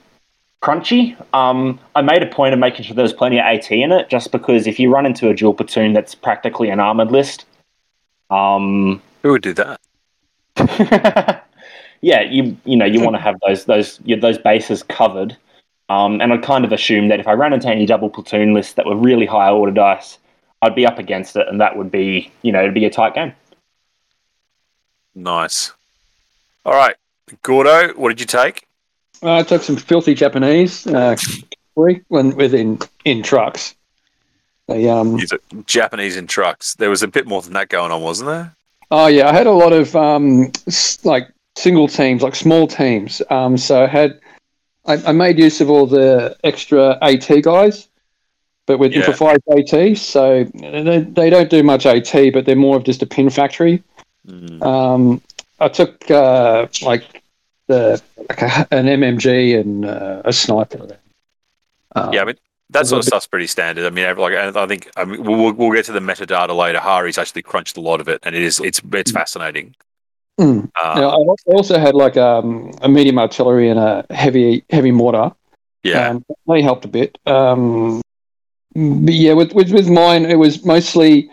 crunchy. 0.60 1.14
Um, 1.34 1.78
I 1.94 2.02
made 2.02 2.22
a 2.22 2.26
point 2.26 2.52
of 2.52 2.58
making 2.58 2.84
sure 2.84 2.96
there 2.96 3.02
was 3.04 3.12
plenty 3.12 3.38
of 3.38 3.44
AT 3.44 3.70
in 3.70 3.92
it, 3.92 4.08
just 4.08 4.32
because 4.32 4.66
if 4.66 4.80
you 4.80 4.90
run 4.92 5.06
into 5.06 5.28
a 5.28 5.34
dual 5.34 5.54
platoon 5.54 5.92
that's 5.92 6.14
practically 6.16 6.68
an 6.70 6.80
armored 6.80 7.12
list, 7.12 7.44
um, 8.30 9.00
Who 9.22 9.30
would 9.32 9.42
do 9.42 9.52
that? 9.54 9.80
yeah, 12.00 12.22
you 12.22 12.56
you 12.64 12.76
know 12.76 12.84
you 12.84 13.00
want 13.00 13.16
to 13.16 13.20
have 13.20 13.36
those 13.46 13.64
those 13.64 14.00
yeah, 14.04 14.16
those 14.16 14.38
bases 14.38 14.82
covered. 14.82 15.36
Um, 15.88 16.20
and 16.20 16.32
I 16.32 16.38
kind 16.38 16.64
of 16.64 16.72
assumed 16.72 17.10
that 17.10 17.20
if 17.20 17.28
I 17.28 17.32
ran 17.32 17.52
into 17.52 17.68
any 17.68 17.84
double 17.84 18.08
platoon 18.08 18.54
lists 18.54 18.72
that 18.74 18.86
were 18.86 18.96
really 18.96 19.26
high 19.26 19.50
order 19.50 19.72
dice, 19.72 20.18
I'd 20.62 20.74
be 20.74 20.86
up 20.86 20.98
against 20.98 21.36
it, 21.36 21.46
and 21.48 21.60
that 21.60 21.76
would 21.76 21.90
be 21.90 22.32
you 22.42 22.52
know 22.52 22.60
it'd 22.60 22.74
be 22.74 22.84
a 22.84 22.90
tight 22.90 23.14
game. 23.14 23.32
Nice. 25.14 25.72
All 26.64 26.74
right, 26.74 26.96
Gordo, 27.42 27.92
what 27.94 28.08
did 28.08 28.20
you 28.20 28.26
take? 28.26 28.66
Uh, 29.22 29.36
I 29.36 29.42
took 29.42 29.62
some 29.62 29.76
filthy 29.76 30.14
Japanese 30.14 30.86
uh, 30.86 31.16
when 31.74 32.36
within 32.36 32.78
in 33.04 33.22
trucks. 33.22 33.74
They 34.66 34.88
um 34.88 35.18
Japanese 35.66 36.16
in 36.16 36.26
trucks. 36.26 36.74
There 36.74 36.90
was 36.90 37.02
a 37.02 37.08
bit 37.08 37.26
more 37.26 37.42
than 37.42 37.52
that 37.52 37.68
going 37.68 37.92
on, 37.92 38.02
wasn't 38.02 38.28
there? 38.30 38.56
oh 38.90 39.06
yeah, 39.06 39.28
I 39.28 39.32
had 39.32 39.46
a 39.46 39.52
lot 39.52 39.72
of 39.72 39.94
um 39.96 40.52
like 41.04 41.28
single 41.56 41.88
teams, 41.88 42.22
like 42.22 42.34
small 42.34 42.66
teams. 42.66 43.22
Um, 43.30 43.56
so 43.56 43.84
I 43.84 43.86
had 43.86 44.20
I, 44.86 44.94
I 45.06 45.12
made 45.12 45.38
use 45.38 45.60
of 45.60 45.70
all 45.70 45.86
the 45.86 46.36
extra 46.44 46.98
AT 47.02 47.42
guys, 47.42 47.88
but 48.66 48.78
with 48.78 48.92
Yeah. 48.92 49.06
improvised 49.06 49.42
AT. 49.56 49.96
So 49.96 50.44
they, 50.44 51.00
they 51.00 51.30
don't 51.30 51.50
do 51.50 51.62
much 51.62 51.86
AT, 51.86 52.32
but 52.32 52.44
they're 52.44 52.56
more 52.56 52.76
of 52.76 52.84
just 52.84 53.02
a 53.02 53.06
pin 53.06 53.30
factory. 53.30 53.82
Mm. 54.26 54.62
Um, 54.62 55.22
I 55.60 55.68
took 55.68 56.10
uh, 56.10 56.66
like 56.82 57.22
the 57.66 58.02
like 58.28 58.42
a, 58.42 58.68
an 58.70 58.86
MMG 58.86 59.58
and 59.58 59.84
uh, 59.84 60.22
a 60.24 60.32
sniper. 60.32 60.98
Um, 61.94 62.12
Yeah, 62.12 62.22
I 62.22 62.24
mean 62.24 62.36
that 62.70 62.86
sort 62.86 63.00
of 63.00 63.04
stuff's 63.04 63.26
pretty 63.26 63.46
standard. 63.46 63.86
I 63.86 63.90
mean, 63.90 64.04
like 64.16 64.34
I 64.34 64.48
I 64.62 64.66
think 64.66 64.90
I 64.96 65.04
mean, 65.04 65.22
we'll, 65.22 65.52
we'll 65.52 65.72
get 65.72 65.84
to 65.86 65.92
the 65.92 66.00
metadata 66.00 66.56
later. 66.56 66.80
Hari's 66.80 67.18
actually 67.18 67.42
crunched 67.42 67.76
a 67.76 67.80
lot 67.80 68.00
of 68.00 68.08
it, 68.08 68.20
and 68.24 68.34
it 68.34 68.42
is 68.42 68.60
it's 68.60 68.80
it's 68.92 69.12
fascinating. 69.12 69.74
Mm. 70.40 70.46
Um, 70.46 70.70
Now, 70.76 71.10
I 71.10 71.24
also 71.54 71.78
had 71.78 71.94
like 71.94 72.16
um, 72.16 72.72
a 72.82 72.88
medium 72.88 73.18
artillery 73.18 73.68
and 73.68 73.78
a 73.78 74.04
heavy 74.10 74.64
heavy 74.70 74.90
mortar. 74.90 75.32
yeah, 75.82 76.10
Um, 76.10 76.24
they 76.48 76.62
helped 76.62 76.84
a 76.84 76.88
bit. 76.88 77.18
Um, 77.26 78.02
but 78.74 79.14
yeah, 79.14 79.34
with, 79.34 79.52
with 79.52 79.70
with 79.70 79.88
mine, 79.88 80.24
it 80.24 80.34
was 80.36 80.64
mostly 80.64 81.30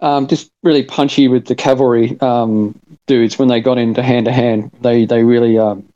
um, 0.00 0.26
just 0.26 0.50
really 0.62 0.82
punchy 0.82 1.26
with 1.28 1.46
the 1.46 1.54
cavalry 1.54 2.20
um, 2.20 2.78
dudes 3.06 3.38
when 3.38 3.48
they 3.48 3.60
got 3.60 3.78
into 3.78 4.02
hand 4.02 4.26
to 4.26 4.32
hand. 4.32 4.70
They 4.82 5.06
they 5.06 5.24
really 5.24 5.58
um, 5.58 5.88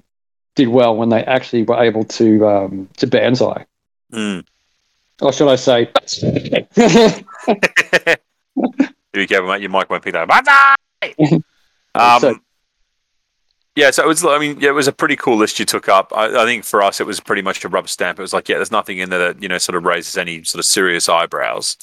did 0.54 0.68
well 0.68 0.96
when 0.96 1.10
they 1.10 1.22
actually 1.24 1.64
were 1.64 1.82
able 1.82 2.04
to 2.04 2.46
um, 2.48 2.88
to 2.96 3.06
banzai. 3.06 3.66
Mm. 4.12 4.46
Or 5.20 5.32
should 5.32 5.48
I 5.48 5.56
say? 5.56 5.84
Be 9.12 9.26
careful, 9.26 9.48
mate. 9.48 9.60
Your 9.60 9.70
mic 9.70 9.90
won't 9.90 10.02
pick 10.02 10.14
that 10.14 10.30
up. 10.30 10.76
um, 11.94 12.20
So- 12.20 12.38
yeah, 13.74 13.90
so 13.90 14.04
it 14.04 14.06
was. 14.06 14.22
I 14.24 14.38
mean, 14.38 14.60
yeah, 14.60 14.68
it 14.68 14.74
was 14.74 14.88
a 14.88 14.92
pretty 14.92 15.16
cool 15.16 15.36
list 15.36 15.58
you 15.58 15.64
took 15.64 15.88
up. 15.88 16.12
I, 16.14 16.42
I 16.42 16.44
think 16.44 16.64
for 16.64 16.82
us, 16.82 17.00
it 17.00 17.06
was 17.06 17.20
pretty 17.20 17.40
much 17.40 17.64
a 17.64 17.68
rubber 17.68 17.88
stamp. 17.88 18.18
It 18.18 18.22
was 18.22 18.34
like, 18.34 18.48
yeah, 18.48 18.56
there's 18.56 18.70
nothing 18.70 18.98
in 18.98 19.08
there 19.08 19.32
that 19.32 19.42
you 19.42 19.48
know 19.48 19.56
sort 19.56 19.76
of 19.76 19.84
raises 19.84 20.18
any 20.18 20.44
sort 20.44 20.58
of 20.58 20.66
serious 20.66 21.08
eyebrows. 21.08 21.78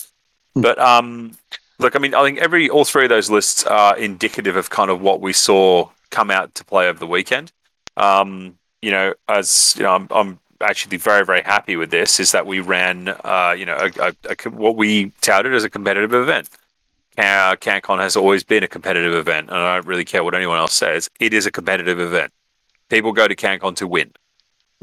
Hmm. 0.53 0.61
But 0.61 0.77
um, 0.77 1.31
look, 1.79 1.95
I 1.95 1.99
mean, 1.99 2.13
I 2.13 2.23
think 2.23 2.37
every 2.37 2.69
all 2.69 2.85
three 2.85 3.05
of 3.05 3.09
those 3.09 3.31
lists 3.31 3.63
are 3.63 3.97
indicative 3.97 4.55
of 4.55 4.69
kind 4.69 4.91
of 4.91 5.01
what 5.01 5.19
we 5.19 5.33
saw 5.33 5.89
come 6.11 6.29
out 6.29 6.53
to 6.55 6.63
play 6.63 6.87
over 6.87 6.99
the 6.99 7.07
weekend. 7.07 7.51
Um, 7.97 8.59
you 8.83 8.91
know, 8.91 9.15
as 9.27 9.73
you 9.75 9.83
know, 9.83 9.95
I'm, 9.95 10.07
I'm 10.11 10.39
actually 10.61 10.97
very 10.97 11.25
very 11.25 11.41
happy 11.41 11.75
with 11.75 11.89
this. 11.89 12.19
Is 12.19 12.33
that 12.33 12.45
we 12.45 12.59
ran, 12.59 13.07
uh, 13.23 13.55
you 13.57 13.65
know, 13.65 13.77
a, 13.77 14.09
a, 14.09 14.13
a, 14.29 14.49
what 14.51 14.75
we 14.75 15.11
touted 15.21 15.55
as 15.55 15.63
a 15.63 15.71
competitive 15.71 16.13
event. 16.13 16.49
Can- 17.19 17.57
CanCon 17.57 17.99
has 17.99 18.15
always 18.15 18.43
been 18.43 18.63
a 18.63 18.67
competitive 18.67 19.13
event, 19.13 19.49
and 19.49 19.57
I 19.57 19.75
don't 19.75 19.87
really 19.87 20.05
care 20.05 20.23
what 20.23 20.35
anyone 20.35 20.57
else 20.57 20.73
says. 20.73 21.09
It 21.19 21.33
is 21.33 21.45
a 21.45 21.51
competitive 21.51 21.99
event. 21.99 22.31
People 22.89 23.11
go 23.11 23.27
to 23.27 23.35
CanCon 23.35 23.75
to 23.77 23.87
win. 23.87 24.11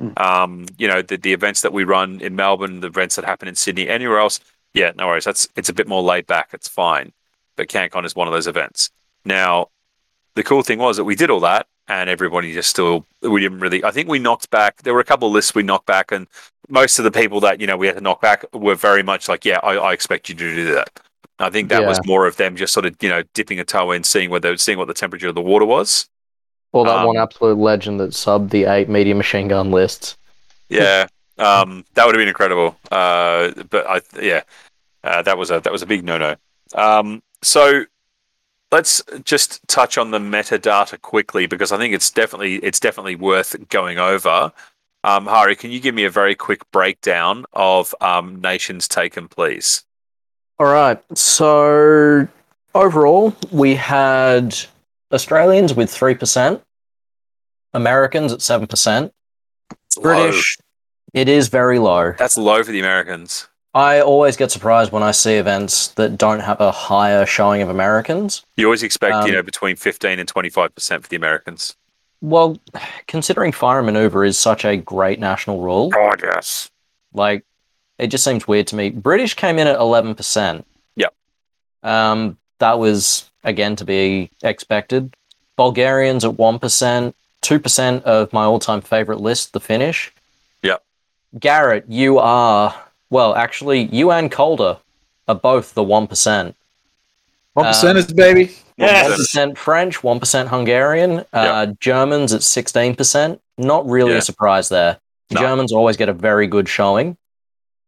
Mm. 0.01 0.21
Um, 0.21 0.67
you 0.77 0.87
know, 0.87 1.01
the, 1.03 1.17
the 1.17 1.33
events 1.33 1.63
that 1.63 1.73
we 1.73 1.85
run 1.85 2.21
in 2.21 2.37
Melbourne, 2.37 2.81
the 2.81 2.89
events 2.89 3.17
that 3.17 3.25
happen 3.25 3.49
in 3.49 3.55
Sydney, 3.55 3.89
anywhere 3.89 4.19
else, 4.19 4.41
yeah, 4.75 4.93
no 4.97 5.07
worries. 5.07 5.25
That's 5.25 5.49
it's 5.57 5.71
a 5.71 5.73
bit 5.73 5.89
more 5.89 6.03
laid 6.03 6.27
back. 6.27 6.51
It's 6.53 6.69
fine. 6.69 7.13
But 7.57 7.69
CanCon 7.69 8.05
is 8.05 8.15
one 8.15 8.29
of 8.29 8.35
those 8.35 8.47
events. 8.47 8.91
Now, 9.25 9.69
the 10.35 10.43
cool 10.43 10.63
thing 10.63 10.79
was 10.79 10.99
that 10.99 11.05
we 11.05 11.15
did 11.15 11.31
all 11.31 11.41
that, 11.41 11.67
and 11.89 12.11
everybody 12.11 12.53
just 12.53 12.69
still 12.69 13.07
we 13.23 13.41
didn't 13.41 13.61
really. 13.61 13.83
I 13.83 13.91
think 13.91 14.11
we 14.11 14.19
knocked 14.19 14.51
back. 14.51 14.83
There 14.83 14.93
were 14.93 15.01
a 15.01 15.05
couple 15.05 15.29
of 15.29 15.33
lists 15.33 15.55
we 15.55 15.63
knocked 15.63 15.87
back, 15.87 16.13
and 16.13 16.27
most 16.69 16.99
of 16.99 17.05
the 17.05 17.11
people 17.11 17.41
that 17.41 17.63
you 17.63 17.67
know 17.67 17.79
we 17.79 17.87
had 17.87 17.97
to 17.97 18.03
knock 18.03 18.21
back 18.21 18.45
were 18.53 18.75
very 18.75 19.03
much 19.03 19.31
like, 19.31 19.47
yeah, 19.47 19.61
I, 19.63 19.77
I 19.77 19.93
expect 19.95 20.29
you 20.29 20.35
to 20.35 20.55
do 20.55 20.75
that. 20.75 21.01
I 21.39 21.51
think 21.51 21.69
that 21.69 21.87
was 21.87 22.01
more 22.07 22.27
of 22.27 22.37
them 22.37 22.57
just 22.57 22.73
sort 22.73 22.87
of 22.87 22.97
you 23.03 23.09
know 23.09 23.23
dipping 23.35 23.61
a 23.61 23.65
toe 23.65 23.91
in, 23.93 24.05
seeing 24.05 24.31
whether 24.31 24.57
seeing 24.57 24.79
what 24.79 24.89
the 24.89 24.95
temperature 24.95 25.29
of 25.29 25.35
the 25.35 25.43
water 25.43 25.67
was. 25.67 26.09
or 26.73 26.85
that 26.85 26.97
um, 26.99 27.07
one 27.07 27.17
absolute 27.17 27.59
legend 27.59 28.01
that 28.01 28.11
subbed 28.11 28.51
the 28.51 28.65
eight 28.65 28.89
medium 28.89 29.19
machine 29.19 29.49
gun 29.49 29.71
lists. 29.71 30.17
Yeah, 30.69 31.07
um, 31.39 31.85
that 31.95 32.07
would 32.07 32.15
have 32.15 32.21
been 32.21 32.29
incredible. 32.29 32.77
Uh, 32.91 33.53
but 33.71 33.87
I, 33.87 34.01
yeah, 34.21 34.43
uh, 35.05 35.23
that 35.23 35.39
was 35.39 35.51
a 35.51 35.61
that 35.61 35.73
was 35.73 35.83
a 35.83 35.87
big 35.87 36.05
no 36.05 36.19
no. 36.19 36.37
Um, 36.75 37.23
so 37.43 37.85
let's 38.73 39.03
just 39.25 39.67
touch 39.69 39.97
on 39.99 40.11
the 40.11 40.19
metadata 40.19 41.01
quickly 41.01 41.47
because 41.47 41.71
I 41.73 41.79
think 41.79 41.95
it's 41.95 42.11
definitely 42.11 42.57
it's 42.57 42.81
definitely 42.81 43.17
worth 43.17 43.57
going 43.69 43.99
over. 43.99 44.53
Um, 45.05 45.27
Hari, 45.27 45.55
can 45.55 45.71
you 45.71 45.79
give 45.81 45.95
me 45.95 46.05
a 46.05 46.11
very 46.11 46.35
quick 46.35 46.69
breakdown 46.73 47.45
of 47.53 47.95
um, 48.01 48.41
nations 48.41 48.89
taken, 48.89 49.29
please? 49.29 49.85
All 50.59 50.67
right. 50.67 51.03
So 51.17 52.29
overall, 52.75 53.35
we 53.51 53.75
had 53.75 54.57
Australians 55.13 55.75
with 55.75 55.91
3%, 55.91 56.61
Americans 57.75 58.33
at 58.33 58.41
7%, 58.41 59.11
It's 59.71 59.97
low. 59.97 60.03
British, 60.03 60.59
it 61.13 61.29
is 61.29 61.49
very 61.49 61.79
low. 61.79 62.13
That's 62.19 62.39
low 62.39 62.63
for 62.63 62.73
the 62.73 62.81
Americans. 62.81 63.49
I 63.75 64.01
always 64.01 64.39
get 64.39 64.51
surprised 64.51 64.91
when 64.91 65.03
I 65.03 65.11
see 65.11 65.35
events 65.35 65.89
that 65.89 66.17
don't 66.17 66.41
have 66.41 66.63
a 66.63 66.73
higher 66.73 67.27
showing 67.27 67.61
of 67.61 67.69
Americans. 67.69 68.43
You 68.57 68.65
always 68.65 68.83
expect, 68.83 69.15
Um, 69.15 69.27
you 69.27 69.33
know, 69.35 69.43
between 69.43 69.77
15 69.77 70.19
and 70.19 70.27
25% 70.27 71.03
for 71.03 71.09
the 71.09 71.17
Americans. 71.17 71.77
Well, 72.23 72.57
considering 73.07 73.53
fire 73.53 73.81
and 73.81 73.87
maneuver 73.87 74.25
is 74.25 74.39
such 74.39 74.65
a 74.65 74.79
great 74.79 75.21
national 75.21 75.61
rule, 75.61 75.91
God, 75.91 76.23
yes. 76.23 76.71
like 77.13 77.45
it 77.99 78.09
just 78.09 78.25
seems 78.25 78.47
weird 78.47 78.67
to 78.69 78.77
me. 78.77 78.91
British 78.91 79.35
came 79.35 79.59
in 79.59 79.67
at 79.67 79.79
11%. 79.79 80.65
Yep. 80.97 81.15
Um, 81.83 82.37
that 82.59 82.79
was 82.79 83.31
again 83.45 83.77
to 83.77 83.85
be 83.85 84.31
expected. 84.43 85.15
Bulgarians 85.57 86.25
at 86.25 86.33
1%, 86.33 87.15
2% 87.43 88.03
of 88.03 88.33
my 88.33 88.45
all-time 88.45 88.81
favorite 88.81 89.21
list, 89.21 89.53
the 89.53 89.61
Finnish. 89.61 90.13
Yeah. 90.63 90.77
Garrett, 91.39 91.85
you 91.89 92.19
are 92.19 92.75
well, 93.09 93.35
actually, 93.37 93.83
you 93.85 94.11
and 94.11 94.31
Calder 94.33 94.79
are 95.29 95.35
both 95.35 95.75
the 95.75 95.85
1%. 95.85 96.55
One 97.55 97.67
Uh, 97.67 97.73
percenters, 97.73 98.15
baby. 98.15 98.55
Yes. 98.77 99.09
1% 99.35 99.57
French, 99.57 100.03
1% 100.03 100.49
Hungarian, 100.49 101.25
uh, 101.33 101.67
Germans 101.81 102.33
at 102.35 102.43
16%. 102.43 103.41
Not 103.57 103.89
really 103.89 104.13
Yeah. 104.13 104.19
a 104.19 104.23
surprise 104.23 104.69
there. 104.69 104.99
No. 105.31 105.41
Germans 105.41 105.73
always 105.73 105.97
get 105.97 106.09
a 106.09 106.13
very 106.13 106.47
good 106.47 106.69
showing. 106.69 107.17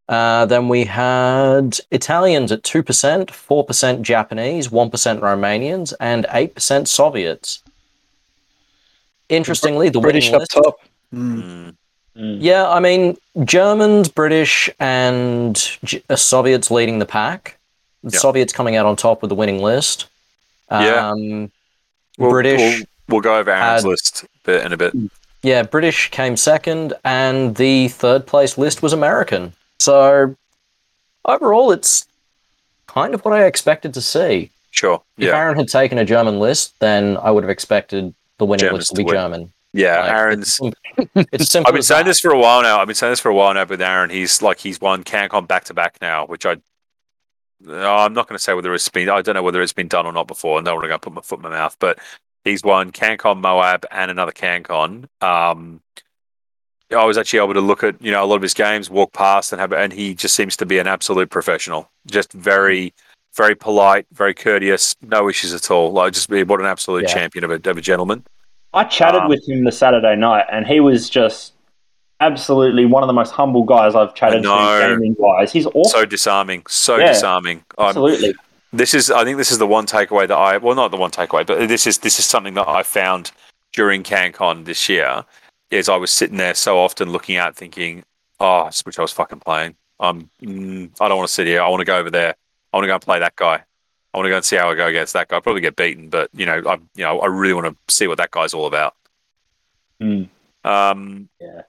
Uh, 0.09 0.47
then 0.47 0.69
we 0.69 0.85
had 0.85 1.79
Italians 1.91 2.51
at 2.51 2.63
2%, 2.63 3.27
4% 3.31 4.03
Japanese, 4.03 4.69
1% 4.69 4.91
Romanians, 5.21 5.93
and 6.01 6.25
8% 6.31 6.89
Soviets. 6.89 7.63
Interestingly, 9.29 9.91
the 9.91 10.01
British 10.01 10.27
winning 10.31 10.35
up 10.37 10.41
list, 10.41 10.51
top. 10.53 10.81
Mm. 11.15 11.77
Mm. 12.17 12.39
Yeah, 12.41 12.69
I 12.69 12.81
mean, 12.81 13.17
Germans, 13.45 14.09
British, 14.09 14.71
and 14.81 15.55
J- 15.85 16.03
uh, 16.09 16.17
Soviets 16.17 16.71
leading 16.71 16.99
the 16.99 17.07
pack. 17.07 17.59
The 18.03 18.13
Yeah. 18.15 18.19
Soviets 18.21 18.53
coming 18.53 18.77
out 18.77 18.87
on 18.87 18.97
top 18.97 19.21
with 19.23 19.29
the 19.29 19.35
winning 19.35 19.63
list. 19.63 20.07
Yeah. 20.71 21.11
Um, 21.11 21.51
We'll, 22.19 22.31
British, 22.31 22.59
We'll, 22.61 22.83
we'll 23.09 23.21
go 23.21 23.37
over 23.37 23.51
Aaron's 23.51 23.83
had- 23.83 23.89
list 23.89 24.25
bit 24.45 24.65
in 24.65 24.73
a 24.73 24.77
bit. 24.77 24.93
yeah, 25.43 25.63
British 25.63 26.11
came 26.11 26.37
second, 26.37 26.95
and 27.05 27.55
the 27.55 27.89
third 27.89 28.27
place 28.27 28.59
list 28.59 28.83
was 28.83 28.93
American. 28.93 29.53
So 29.79 30.37
overall, 31.25 31.71
it's 31.73 32.07
kind 32.87 33.15
of 33.15 33.25
what 33.25 33.35
I 33.35 33.45
expected 33.45 33.95
to 33.95 34.01
see. 34.01 34.51
Sure. 34.71 35.03
If 35.17 35.25
Yeah. 35.27 35.37
Aaron 35.37 35.57
had 35.57 35.69
taken 35.69 35.99
a 35.99 36.05
German 36.05 36.39
list, 36.41 36.79
then 36.81 37.17
I 37.19 37.31
would 37.31 37.43
have 37.45 37.51
expected 37.51 38.15
the 38.39 38.45
winning 38.45 38.67
Germans 38.67 38.91
list 38.91 38.97
to 38.97 39.05
be. 39.05 39.11
German. 39.11 39.53
Yeah. 39.73 40.01
Like, 40.01 40.11
Aaron's. 40.11 40.61
It's, 41.15 41.51
simple. 41.51 41.69
I've 41.69 41.75
been 41.75 41.83
saying 41.83 42.05
that. 42.05 42.11
this 42.11 42.19
for 42.19 42.33
a 42.33 42.39
while 42.39 42.63
now. 42.63 42.81
I've 42.81 42.89
been 42.89 42.97
saying 42.97 43.13
this 43.13 43.21
for 43.21 43.29
a 43.29 43.35
while 43.35 43.55
now 43.55 43.65
with 43.65 43.81
Aaron. 43.81 44.11
He's 44.11 44.43
like 44.43 44.59
he's 44.59 44.81
won 44.81 45.05
CanCon 45.05 45.47
back 45.47 45.65
to 45.65 45.75
back 45.75 45.99
now, 46.01 46.27
which 46.27 46.45
I. 46.45 46.57
Oh, 47.69 47.97
I'm 47.97 48.15
not 48.15 48.29
going 48.29 48.37
to 48.37 48.43
say 48.43 48.53
whether 48.55 48.75
it's 48.75 48.89
been. 48.89 49.09
I 49.09 49.23
don't 49.23 49.35
know 49.35 49.43
whether 49.45 49.63
it's 49.63 49.73
been 49.73 49.87
done 49.87 50.07
or 50.07 50.13
not 50.13 50.27
before. 50.27 50.61
No, 50.61 50.75
I'm 50.75 50.81
going 50.81 50.91
to 50.91 50.99
put 50.99 51.13
my 51.13 51.21
foot 51.21 51.39
in 51.39 51.43
my 51.45 51.51
mouth. 51.51 51.77
But 51.79 52.01
he's 52.45 52.65
won 52.65 52.91
CanCon 52.91 53.41
Moab 53.41 53.87
and 53.93 54.11
another 54.11 54.33
CanCon. 54.33 55.07
Um, 55.23 55.81
I 56.97 57.05
was 57.05 57.19
actually 57.19 57.41
able 57.41 57.55
to 57.55 57.61
look 57.61 57.83
at 57.85 58.01
you 58.01 58.11
know 58.11 58.25
a 58.25 58.27
lot 58.27 58.37
of 58.37 58.43
his 58.43 58.55
games, 58.55 58.89
walk 58.89 59.13
past, 59.13 59.53
and 59.53 59.61
have, 59.61 59.73
and 59.73 59.93
he 59.93 60.15
just 60.15 60.35
seems 60.35 60.57
to 60.57 60.67
be 60.67 60.79
an 60.79 60.87
absolute 60.87 61.31
professional. 61.31 61.91
Just 62.07 62.33
very, 62.33 62.95
very 63.37 63.55
polite, 63.55 64.07
very 64.13 64.33
courteous, 64.35 64.97
no 65.03 65.29
issues 65.29 65.53
at 65.53 65.71
all. 65.71 65.93
Like 65.93 66.15
just 66.15 66.31
be 66.31 66.43
what 66.45 66.61
an 66.61 66.67
absolute 66.67 67.03
Yeah. 67.03 67.15
champion 67.15 67.45
of 67.45 67.51
a, 67.51 67.71
of 67.71 67.77
a 67.77 67.81
gentleman. 67.81 68.25
I 68.73 68.85
chatted 68.85 69.23
Um, 69.23 69.29
with 69.29 69.47
him 69.49 69.65
the 69.65 69.73
Saturday 69.73 70.17
night, 70.17 70.47
and 70.51 70.67
he 70.67 70.81
was 70.81 71.11
just 71.11 71.53
absolutely 72.21 72.85
one 72.87 73.03
of 73.03 73.07
the 73.07 73.13
most 73.13 73.31
humble 73.33 73.65
guys 73.65 73.95
I've 73.95 74.15
chatted 74.15 74.43
to 74.43 74.49
know. 74.49 74.79
gaming 74.81 75.15
wise. 75.19 75.53
He's 75.53 75.67
awesome. 75.67 76.01
So 76.01 76.05
disarming, 76.07 76.65
so 76.69 76.97
Yeah. 76.97 77.09
disarming. 77.13 77.65
I'm, 77.77 77.89
absolutely. 77.89 78.35
this 78.73 78.93
is 78.95 79.11
I 79.11 79.25
think 79.25 79.37
this 79.39 79.53
is 79.53 79.59
the 79.59 79.67
one 79.67 79.87
takeaway 79.87 80.27
that 80.29 80.37
I 80.37 80.57
well 80.59 80.75
not 80.75 80.91
the 80.91 80.97
one 80.99 81.11
takeaway 81.11 81.47
but 81.47 81.69
this 81.69 81.87
is 81.87 81.99
this 81.99 82.19
is 82.19 82.27
something 82.27 82.53
that 82.55 82.69
I 82.69 82.83
found 82.83 83.31
during 83.73 84.03
CanCon 84.03 84.65
this 84.67 84.89
year 84.91 85.25
is 85.71 85.89
I 85.89 85.97
was 85.97 86.11
sitting 86.11 86.37
there 86.37 86.55
so 86.55 86.79
often 86.79 87.11
looking 87.11 87.37
out 87.37 87.57
thinking 87.57 88.05
oh 88.41 88.61
I 88.63 88.71
wish 88.87 88.99
I 88.99 89.03
was 89.03 89.13
fucking 89.13 89.41
playing 89.41 89.77
um 90.01 90.31
mm, 90.43 90.91
I 91.01 91.09
don't 91.09 91.17
want 91.17 91.29
to 91.29 91.33
sit 91.33 91.47
here 91.47 91.63
I 91.63 91.69
want 91.69 91.81
to 91.81 91.85
go 91.85 91.99
over 91.99 92.11
there 92.11 92.35
I 92.73 92.77
want 92.77 92.85
to 92.85 92.89
go 92.89 92.95
and 92.95 93.03
play 93.03 93.19
that 93.19 93.37
guy 93.37 93.63
I 94.15 94.17
want 94.17 94.27
to 94.27 94.31
go 94.31 94.37
and 94.37 94.45
see 94.45 94.57
how 94.57 94.71
I 94.71 94.75
go 94.75 94.87
against 94.87 95.13
that 95.13 95.29
guy 95.29 95.37
I'll 95.37 95.43
probably 95.43 95.61
get 95.61 95.77
beaten 95.77 96.09
but 96.09 96.31
you 96.35 96.47
know 96.47 96.63
I 96.67 96.75
you 96.95 97.05
know 97.05 97.21
I 97.21 97.27
really 97.27 97.55
want 97.55 97.67
to 97.67 97.95
see 97.95 98.07
what 98.07 98.19
that 98.19 98.31
guy's 98.31 98.55
all 98.55 98.67
about 98.67 98.95
Mm. 100.01 100.29
um 100.65 101.29
Yeah. 101.41 101.63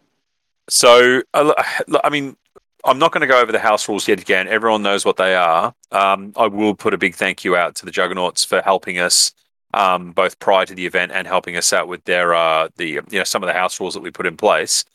so 0.69 1.23
I 1.33 2.09
mean 2.11 2.37
I'm 2.85 2.99
not 2.99 3.11
going 3.11 3.21
to 3.21 3.27
go 3.27 3.41
over 3.41 3.51
the 3.51 3.59
house 3.59 3.89
rules 3.89 4.07
yet 4.07 4.21
again. 4.21 4.47
Everyone 4.47 4.81
knows 4.81 5.03
what 5.03 5.17
they 5.17 5.35
are. 5.35 5.73
Um, 5.91 6.31
I 6.37 6.47
will 6.47 6.75
put 6.75 6.93
a 6.93 6.97
big 6.97 7.13
thank 7.13 7.43
you 7.43 7.57
out 7.57 7.75
to 7.75 7.85
the 7.85 7.91
Juggernauts 7.91 8.45
for 8.45 8.61
helping 8.61 8.99
us 8.99 9.33
um, 9.73 10.11
both 10.11 10.39
prior 10.39 10.65
to 10.65 10.75
the 10.75 10.85
event 10.85 11.11
and 11.11 11.27
helping 11.27 11.55
us 11.55 11.73
out 11.73 11.87
with 11.87 12.03
their 12.05 12.33
uh, 12.33 12.69
the 12.77 12.87
you 12.87 13.03
know 13.11 13.23
some 13.23 13.43
of 13.43 13.47
the 13.47 13.53
house 13.53 13.79
rules 13.79 13.93
that 13.93 14.01
we 14.01 14.11
put 14.11 14.25
in 14.25 14.37
place. 14.37 14.85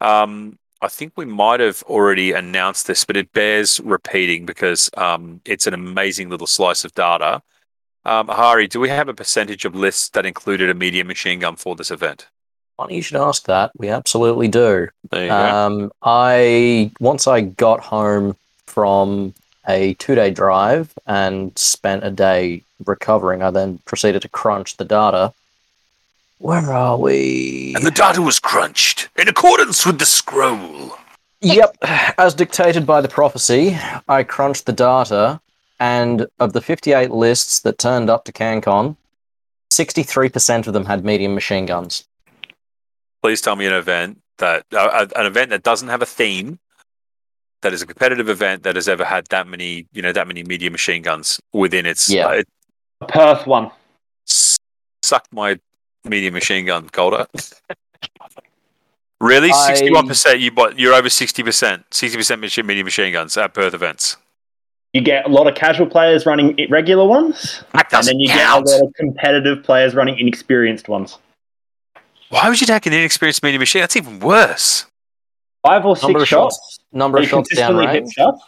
Um, 0.00 0.58
I 0.80 0.88
think 0.88 1.14
we 1.16 1.24
might 1.24 1.60
have 1.60 1.82
already 1.84 2.32
announced 2.32 2.86
this, 2.86 3.04
but 3.04 3.16
it 3.16 3.32
bears 3.32 3.80
repeating 3.80 4.46
because 4.46 4.90
um, 4.96 5.40
it's 5.44 5.66
an 5.66 5.74
amazing 5.74 6.28
little 6.28 6.46
slice 6.46 6.84
of 6.84 6.94
data. 6.94 7.42
Um, 8.04 8.28
Hari, 8.28 8.68
do 8.68 8.78
we 8.78 8.88
have 8.88 9.08
a 9.08 9.14
percentage 9.14 9.64
of 9.64 9.74
lists 9.74 10.08
that 10.10 10.24
included 10.24 10.70
a 10.70 10.74
medium 10.74 11.08
machine 11.08 11.40
gun 11.40 11.56
for 11.56 11.74
this 11.74 11.90
event? 11.90 12.28
Funny 12.76 12.96
you 12.96 13.02
should 13.02 13.20
ask 13.20 13.44
that. 13.46 13.72
We 13.76 13.88
absolutely 13.88 14.46
do. 14.46 14.88
There 15.10 15.22
you 15.24 15.28
go. 15.28 15.34
Um, 15.34 15.92
I 16.02 16.92
once 17.00 17.26
I 17.26 17.40
got 17.40 17.80
home 17.80 18.36
from 18.66 19.34
a 19.66 19.94
two-day 19.94 20.30
drive 20.30 20.94
and 21.06 21.58
spent 21.58 22.04
a 22.04 22.10
day 22.10 22.62
recovering. 22.86 23.42
I 23.42 23.50
then 23.50 23.78
proceeded 23.84 24.22
to 24.22 24.28
crunch 24.28 24.76
the 24.76 24.84
data. 24.84 25.32
Where 26.38 26.72
are 26.72 26.96
we? 26.96 27.74
And 27.74 27.84
the 27.84 27.90
data 27.90 28.22
was 28.22 28.38
crunched 28.38 29.08
in 29.16 29.28
accordance 29.28 29.84
with 29.84 29.98
the 29.98 30.06
scroll. 30.06 30.96
Yep, 31.40 31.76
as 32.18 32.34
dictated 32.34 32.84
by 32.86 33.00
the 33.00 33.08
prophecy, 33.08 33.76
I 34.08 34.22
crunched 34.24 34.66
the 34.66 34.72
data, 34.72 35.40
and 35.80 36.26
of 36.40 36.52
the 36.52 36.60
58 36.60 37.10
lists 37.12 37.60
that 37.60 37.78
turned 37.78 38.10
up 38.10 38.24
to 38.24 38.32
CanCon, 38.32 38.96
63% 39.72 40.66
of 40.66 40.72
them 40.72 40.84
had 40.86 41.04
medium 41.04 41.34
machine 41.34 41.66
guns. 41.66 42.04
please 43.22 43.40
tell 43.40 43.54
me 43.56 43.66
an 43.66 43.72
event 43.72 44.20
that 44.38 44.64
uh, 44.72 45.06
an 45.16 45.26
event 45.26 45.50
that 45.50 45.62
doesn't 45.62 45.88
have 45.88 46.02
a 46.02 46.06
theme 46.06 46.58
that 47.62 47.72
is 47.72 47.82
a 47.82 47.86
competitive 47.86 48.28
event 48.28 48.62
that 48.62 48.76
has 48.76 48.88
ever 48.88 49.04
had 49.04 49.26
that 49.26 49.46
many 49.48 49.86
you 49.92 50.00
know 50.02 50.12
that 50.12 50.26
many 50.28 50.42
medium 50.44 50.72
machine 50.72 51.02
guns 51.02 51.40
within 51.52 51.84
its 51.86 52.08
Yeah. 52.08 52.26
uh, 52.26 52.30
it 52.30 52.48
Perth 53.06 53.46
one. 53.46 53.70
s- 54.28 54.56
sucked 55.02 55.32
my 55.32 55.58
medium 56.04 56.34
machine 56.34 56.66
gun 56.66 56.88
Calder. 56.88 57.26
really 59.20 59.50
I- 59.52 59.72
61% 59.74 60.40
you 60.40 60.50
bought 60.50 60.78
you're 60.78 60.94
over 60.94 61.08
60% 61.08 61.84
60% 61.90 62.40
machine 62.40 62.66
medium 62.66 62.84
machine 62.84 63.12
guns 63.12 63.36
at 63.36 63.54
Perth 63.54 63.74
events 63.74 64.16
You 64.92 65.00
get 65.00 65.26
a 65.26 65.28
lot 65.28 65.46
of 65.46 65.54
casual 65.54 65.86
players 65.86 66.24
running 66.26 66.56
regular 66.70 67.06
ones, 67.06 67.62
that 67.72 67.92
and 67.92 68.06
then 68.06 68.20
you 68.20 68.28
count. 68.28 68.66
get 68.66 68.74
a 68.74 68.76
lot 68.78 68.88
of 68.88 68.94
competitive 68.94 69.62
players 69.64 69.94
running 69.94 70.18
inexperienced 70.18 70.88
ones. 70.88 71.18
why 72.30 72.48
would 72.48 72.60
you 72.60 72.66
take 72.66 72.86
an 72.86 72.92
inexperienced 72.92 73.42
medium 73.42 73.60
machine 73.60 73.80
that's 73.82 73.96
even 73.96 74.18
worse 74.20 74.86
Five 75.66 75.84
or 75.84 75.96
six 75.96 76.04
Number 76.04 76.24
shots. 76.24 76.54
shots. 76.56 76.78
Number 76.92 77.18
of 77.18 77.24
They 77.24 77.28
shots 77.30 77.48
consistently 77.48 77.86
hit 77.88 78.10
shots. 78.12 78.40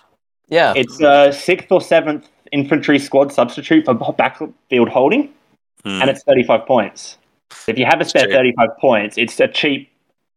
Yeah, 0.49 0.73
It's 0.77 1.01
a 1.01 1.33
sixth 1.33 1.71
or 1.73 1.81
seventh 1.81 2.29
infantry 2.53 2.99
squad 2.99 3.33
substitute 3.33 3.85
for 3.85 3.95
backfield 4.13 4.89
holding, 4.89 5.33
Hmm. 5.85 6.03
and 6.03 6.11
it's 6.11 6.23
35 6.25 6.67
points. 6.67 7.17
If 7.67 7.79
you 7.79 7.85
have 7.87 8.01
a 8.01 8.05
spare 8.05 8.27
35 8.29 8.69
points, 8.81 9.19
it's 9.19 9.41
a 9.41 9.49
cheap 9.49 9.91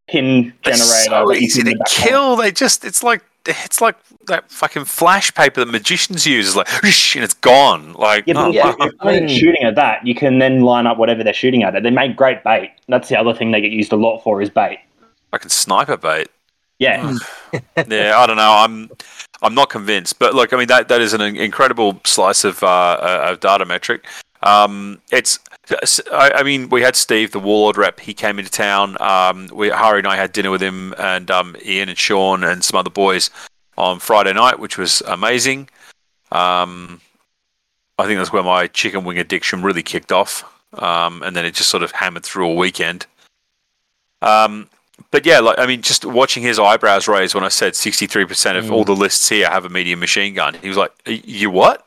pin 0.08 0.52
It's 0.64 0.78
generator. 0.78 1.24
so 1.24 1.28
that 1.32 1.36
easy 1.42 1.62
to 1.62 1.70
back 1.70 1.80
on. 1.80 1.86
kill. 2.08 2.36
They 2.36 2.50
just 2.52 2.84
it's 2.84 3.02
like 3.02 3.22
it's 3.46 3.80
like 3.80 3.96
that 4.26 4.50
fucking 4.50 4.84
flash 4.86 5.32
paper 5.34 5.60
that 5.64 5.70
magicians 5.70 6.26
use. 6.26 6.48
It's 6.48 6.56
like 6.56 6.68
and 6.82 7.22
it's 7.24 7.34
gone. 7.34 7.92
Like 7.94 8.24
Yeah, 8.26 8.34
but 8.34 8.44
oh, 8.46 8.48
if- 8.48 8.54
yeah. 8.54 8.70
if 8.70 8.76
they're 8.78 8.90
I 9.00 9.20
mean- 9.20 9.28
shooting 9.28 9.62
at 9.64 9.74
that, 9.76 10.06
you 10.06 10.14
can 10.14 10.38
then 10.38 10.62
line 10.62 10.86
up 10.86 10.96
whatever 10.98 11.22
they're 11.22 11.32
shooting 11.34 11.62
at. 11.62 11.80
They 11.82 11.90
make 11.90 12.16
great 12.16 12.42
bait. 12.42 12.72
That's 12.88 13.08
the 13.08 13.18
other 13.18 13.34
thing 13.34 13.50
they 13.52 13.60
get 13.60 13.70
used 13.72 13.92
a 13.92 13.96
lot 13.96 14.20
for 14.22 14.40
is 14.42 14.50
bait. 14.50 14.78
fucking 15.30 15.50
sniper 15.50 15.96
bait. 15.96 16.28
Yeah, 16.78 17.16
yeah, 17.88 18.18
I 18.18 18.26
don't 18.26 18.36
know. 18.36 18.52
I'm 18.52 18.90
I'm 19.44 19.54
not 19.54 19.68
convinced, 19.68 20.18
but 20.18 20.34
look, 20.34 20.52
I 20.52 20.56
mean 20.56 20.68
that 20.68 20.88
that 20.88 21.00
is 21.02 21.12
an 21.12 21.20
incredible 21.20 22.00
slice 22.04 22.44
of 22.44 22.62
uh, 22.62 22.66
uh, 22.66 23.28
of 23.30 23.40
data 23.40 23.66
metric. 23.66 24.06
Um, 24.42 25.00
it's, 25.10 25.38
I, 26.12 26.42
mean, 26.42 26.68
we 26.68 26.82
had 26.82 26.96
Steve, 26.96 27.30
the 27.30 27.40
Warlord 27.40 27.78
rep. 27.78 27.98
He 27.98 28.12
came 28.12 28.38
into 28.38 28.50
town. 28.50 29.00
Um, 29.00 29.48
we 29.52 29.70
Hari 29.70 30.00
and 30.00 30.06
I 30.06 30.16
had 30.16 30.32
dinner 30.32 30.50
with 30.50 30.62
him, 30.62 30.94
and 30.98 31.30
um, 31.30 31.56
Ian 31.64 31.88
and 31.88 31.98
Sean 31.98 32.44
and 32.44 32.62
some 32.62 32.78
other 32.78 32.90
boys 32.90 33.30
on 33.78 34.00
Friday 34.00 34.34
night, 34.34 34.58
which 34.58 34.76
was 34.76 35.02
amazing. 35.06 35.68
Um, 36.30 37.00
I 37.98 38.06
think 38.06 38.18
that's 38.18 38.32
where 38.32 38.42
my 38.42 38.66
chicken 38.66 39.04
wing 39.04 39.18
addiction 39.18 39.62
really 39.62 39.82
kicked 39.82 40.12
off, 40.12 40.44
um, 40.74 41.22
and 41.22 41.34
then 41.34 41.46
it 41.46 41.54
just 41.54 41.70
sort 41.70 41.82
of 41.82 41.92
hammered 41.92 42.24
through 42.24 42.46
all 42.46 42.56
weekend. 42.56 43.06
Um, 44.20 44.68
but 45.14 45.24
yeah, 45.24 45.38
like 45.38 45.60
I 45.60 45.66
mean, 45.66 45.80
just 45.80 46.04
watching 46.04 46.42
his 46.42 46.58
eyebrows 46.58 47.06
raise 47.06 47.36
when 47.36 47.44
I 47.44 47.48
said 47.48 47.76
sixty-three 47.76 48.24
percent 48.24 48.58
of 48.58 48.64
Mm. 48.64 48.72
all 48.72 48.84
the 48.84 48.96
lists 48.96 49.28
here 49.28 49.48
have 49.48 49.64
a 49.64 49.68
medium 49.68 50.00
machine 50.00 50.34
gun. 50.34 50.54
He 50.54 50.66
was 50.66 50.76
like, 50.76 50.90
"You 51.06 51.50
what?" 51.50 51.86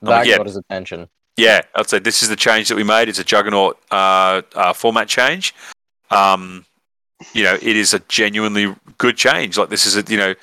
That 0.00 0.26
yeah. 0.26 0.38
got 0.38 0.46
his 0.46 0.56
attention. 0.56 1.10
Yeah, 1.36 1.60
I'd 1.74 1.90
say 1.90 1.98
this 1.98 2.22
is 2.22 2.30
the 2.30 2.36
change 2.36 2.68
that 2.70 2.76
we 2.76 2.82
made. 2.82 3.10
It's 3.10 3.18
a 3.18 3.24
juggernaut 3.24 3.78
uh, 3.90 4.40
uh, 4.54 4.72
format 4.72 5.06
change. 5.06 5.54
Um, 6.10 6.64
you 7.34 7.44
know, 7.44 7.58
it 7.60 7.76
is 7.76 7.92
a 7.92 7.98
genuinely 8.08 8.74
good 8.96 9.18
change. 9.18 9.58
Like 9.58 9.68
this 9.68 9.84
is 9.84 9.98
a 9.98 10.10
you 10.10 10.16
know, 10.16 10.34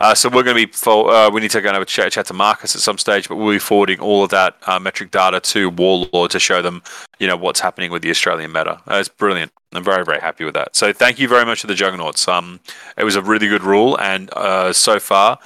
uh, 0.00 0.14
so 0.14 0.28
we're 0.28 0.42
going 0.42 0.56
to 0.56 0.66
be. 0.66 0.72
For, 0.72 1.10
uh, 1.10 1.30
we 1.30 1.40
need 1.40 1.50
to 1.52 1.60
go 1.60 1.68
and 1.68 1.74
have 1.74 1.82
a 1.82 1.86
chat, 1.86 2.12
chat 2.12 2.26
to 2.26 2.34
Marcus 2.34 2.74
at 2.74 2.82
some 2.82 2.98
stage, 2.98 3.28
but 3.28 3.36
we'll 3.36 3.52
be 3.52 3.58
forwarding 3.58 4.00
all 4.00 4.24
of 4.24 4.30
that 4.30 4.56
uh, 4.66 4.78
metric 4.78 5.10
data 5.10 5.40
to 5.40 5.70
Warlord 5.70 6.30
to 6.32 6.40
show 6.40 6.62
them, 6.62 6.82
you 7.18 7.26
know, 7.26 7.36
what's 7.36 7.60
happening 7.60 7.90
with 7.90 8.02
the 8.02 8.10
Australian 8.10 8.52
meta. 8.52 8.80
Uh, 8.88 8.96
it's 8.96 9.08
brilliant. 9.08 9.52
I'm 9.72 9.84
very 9.84 10.04
very 10.04 10.20
happy 10.20 10.44
with 10.44 10.54
that. 10.54 10.76
So 10.76 10.92
thank 10.92 11.18
you 11.18 11.28
very 11.28 11.44
much 11.44 11.62
to 11.62 11.66
the 11.66 11.74
juggernauts. 11.74 12.28
Um, 12.28 12.60
it 12.96 13.04
was 13.04 13.16
a 13.16 13.22
really 13.22 13.48
good 13.48 13.62
rule, 13.62 13.98
and 14.00 14.32
uh, 14.34 14.72
so 14.72 15.00
far 15.00 15.38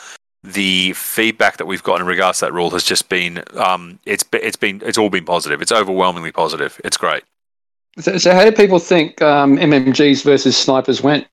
the 0.44 0.92
feedback 0.92 1.56
that 1.56 1.66
we've 1.66 1.82
got 1.82 2.00
in 2.00 2.06
regards 2.06 2.38
to 2.38 2.46
that 2.46 2.52
rule 2.52 2.70
has 2.70 2.84
just 2.84 3.08
been 3.08 3.42
um, 3.56 3.98
it's 4.06 4.24
it's 4.32 4.56
been 4.56 4.80
it's 4.84 4.98
all 4.98 5.11
been 5.11 5.24
positive. 5.24 5.61
It's 5.61 5.72
overwhelmingly 5.72 6.32
positive. 6.32 6.80
It's 6.84 6.96
great. 6.96 7.24
So, 7.98 8.16
so 8.18 8.32
how 8.32 8.44
do 8.44 8.52
people 8.52 8.78
think 8.78 9.20
um, 9.22 9.56
MMGs 9.56 10.22
versus 10.24 10.56
snipers 10.56 11.02
went? 11.02 11.26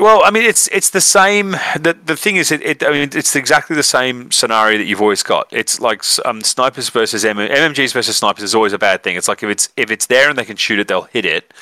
Well, 0.00 0.22
I 0.24 0.30
mean, 0.30 0.42
it's 0.42 0.66
it's 0.68 0.90
the 0.90 1.00
same. 1.00 1.52
The 1.52 1.96
the 2.04 2.16
thing 2.16 2.36
is, 2.36 2.50
it, 2.50 2.62
it 2.62 2.82
I 2.82 2.90
mean, 2.90 3.08
it's 3.12 3.36
exactly 3.36 3.76
the 3.76 3.84
same 3.84 4.30
scenario 4.32 4.76
that 4.78 4.84
you've 4.84 5.00
always 5.00 5.22
got. 5.22 5.46
It's 5.52 5.80
like 5.80 6.02
um, 6.24 6.42
snipers 6.42 6.88
versus 6.88 7.24
M- 7.24 7.36
MMGs 7.36 7.92
versus 7.92 8.16
snipers 8.16 8.42
is 8.42 8.54
always 8.54 8.72
a 8.72 8.78
bad 8.78 9.04
thing. 9.04 9.16
It's 9.16 9.28
like 9.28 9.44
if 9.44 9.50
it's 9.50 9.68
if 9.76 9.92
it's 9.92 10.06
there 10.06 10.28
and 10.28 10.36
they 10.36 10.44
can 10.44 10.56
shoot 10.56 10.80
it, 10.80 10.88
they'll 10.88 11.02
hit 11.02 11.24
it. 11.24 11.54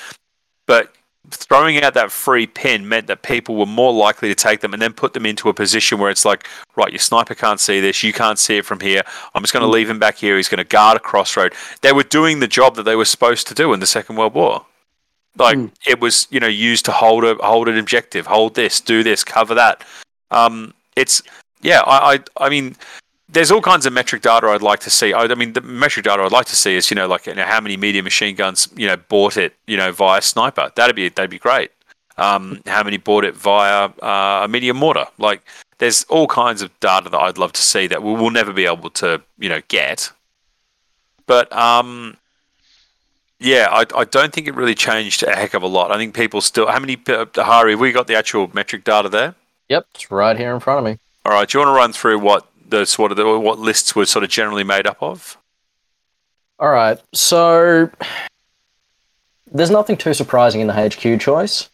But 0.66 0.94
throwing 1.30 1.82
out 1.82 1.94
that 1.94 2.10
free 2.10 2.46
pin 2.46 2.88
meant 2.88 3.06
that 3.06 3.22
people 3.22 3.56
were 3.56 3.66
more 3.66 3.92
likely 3.92 4.28
to 4.28 4.34
take 4.34 4.60
them 4.60 4.72
and 4.72 4.82
then 4.82 4.92
put 4.92 5.12
them 5.12 5.26
into 5.26 5.48
a 5.48 5.54
position 5.54 5.98
where 5.98 6.10
it's 6.10 6.24
like, 6.24 6.48
right, 6.74 6.90
your 6.90 6.98
sniper 6.98 7.34
can't 7.34 7.60
see 7.60 7.80
this, 7.80 8.02
you 8.02 8.12
can't 8.12 8.38
see 8.38 8.56
it 8.56 8.66
from 8.66 8.80
here. 8.80 9.02
I'm 9.34 9.42
just 9.42 9.52
going 9.52 9.64
to 9.64 9.70
leave 9.70 9.88
him 9.88 9.98
back 9.98 10.16
here. 10.16 10.36
He's 10.36 10.48
going 10.48 10.58
to 10.58 10.64
guard 10.64 10.96
a 10.96 11.00
crossroad. 11.00 11.54
They 11.82 11.92
were 11.92 12.02
doing 12.02 12.40
the 12.40 12.48
job 12.48 12.76
that 12.76 12.82
they 12.82 12.96
were 12.96 13.04
supposed 13.04 13.46
to 13.48 13.54
do 13.54 13.72
in 13.72 13.80
the 13.80 13.86
Second 13.86 14.16
World 14.16 14.34
War. 14.34 14.66
Like 15.38 15.56
Hmm. 15.56 15.66
it 15.86 16.00
was, 16.00 16.26
you 16.30 16.40
know, 16.40 16.46
used 16.46 16.84
to 16.86 16.92
hold 16.92 17.24
a 17.24 17.34
hold 17.36 17.68
an 17.68 17.78
objective, 17.78 18.26
hold 18.26 18.54
this, 18.54 18.80
do 18.80 19.02
this, 19.02 19.24
cover 19.24 19.54
that. 19.54 19.82
Um, 20.30 20.74
it's 20.96 21.22
yeah, 21.62 21.80
I, 21.86 22.14
I 22.14 22.46
I 22.46 22.48
mean, 22.50 22.76
there's 23.28 23.50
all 23.50 23.62
kinds 23.62 23.86
of 23.86 23.92
metric 23.94 24.22
data 24.22 24.46
I'd 24.48 24.60
like 24.62 24.80
to 24.80 24.90
see. 24.90 25.14
I, 25.14 25.22
I 25.22 25.34
mean, 25.34 25.54
the 25.54 25.62
metric 25.62 26.04
data 26.04 26.22
I'd 26.22 26.32
like 26.32 26.46
to 26.46 26.56
see 26.56 26.76
is 26.76 26.90
you 26.90 26.94
know 26.96 27.06
like 27.08 27.26
you 27.26 27.34
know, 27.34 27.44
how 27.44 27.60
many 27.60 27.76
medium 27.76 28.04
machine 28.04 28.34
guns 28.36 28.68
you 28.76 28.86
know 28.86 28.96
bought 28.96 29.36
it 29.38 29.54
you 29.66 29.76
know 29.76 29.90
via 29.92 30.20
sniper. 30.20 30.70
That'd 30.74 30.96
be 30.96 31.08
that'd 31.08 31.30
be 31.30 31.38
great. 31.38 31.70
Um, 32.18 32.60
how 32.66 32.82
many 32.82 32.98
bought 32.98 33.24
it 33.24 33.34
via 33.34 33.86
uh, 34.02 34.42
a 34.44 34.48
medium 34.48 34.76
mortar? 34.76 35.06
Like 35.16 35.42
there's 35.78 36.04
all 36.04 36.26
kinds 36.26 36.60
of 36.60 36.68
data 36.80 37.08
that 37.08 37.18
I'd 37.18 37.38
love 37.38 37.52
to 37.52 37.62
see 37.62 37.86
that 37.86 38.02
we 38.02 38.12
will 38.12 38.30
never 38.30 38.52
be 38.52 38.66
able 38.66 38.90
to 38.90 39.22
you 39.38 39.48
know 39.48 39.62
get. 39.68 40.12
But 41.26 41.50
um, 41.56 42.16
yeah, 43.42 43.68
I, 43.70 43.84
I 43.96 44.04
don't 44.04 44.32
think 44.32 44.48
it 44.48 44.54
really 44.54 44.74
changed 44.74 45.22
a 45.22 45.34
heck 45.34 45.54
of 45.54 45.62
a 45.62 45.66
lot. 45.66 45.90
I 45.90 45.96
think 45.96 46.14
people 46.14 46.40
still. 46.40 46.66
How 46.68 46.78
many 46.78 47.00
uh, 47.08 47.26
Hari? 47.36 47.72
Have 47.72 47.80
we 47.80 47.92
got 47.92 48.06
the 48.06 48.16
actual 48.16 48.50
metric 48.54 48.84
data 48.84 49.08
there? 49.08 49.34
Yep, 49.68 49.86
it's 49.94 50.10
right 50.10 50.36
here 50.36 50.54
in 50.54 50.60
front 50.60 50.78
of 50.78 50.84
me. 50.84 50.98
All 51.24 51.32
right. 51.32 51.48
Do 51.48 51.58
you 51.58 51.64
want 51.64 51.74
to 51.74 51.78
run 51.78 51.92
through 51.92 52.18
what 52.18 52.46
the 52.68 52.86
sort 52.86 53.12
of 53.12 53.16
the, 53.16 53.38
what 53.38 53.58
lists 53.58 53.94
were 53.94 54.06
sort 54.06 54.24
of 54.24 54.30
generally 54.30 54.64
made 54.64 54.86
up 54.86 55.02
of? 55.02 55.36
All 56.58 56.70
right, 56.70 57.00
so 57.12 57.90
there's 59.50 59.70
nothing 59.70 59.96
too 59.96 60.14
surprising 60.14 60.60
in 60.60 60.68
the 60.68 60.74
HQ 60.74 61.20
choice. 61.20 61.68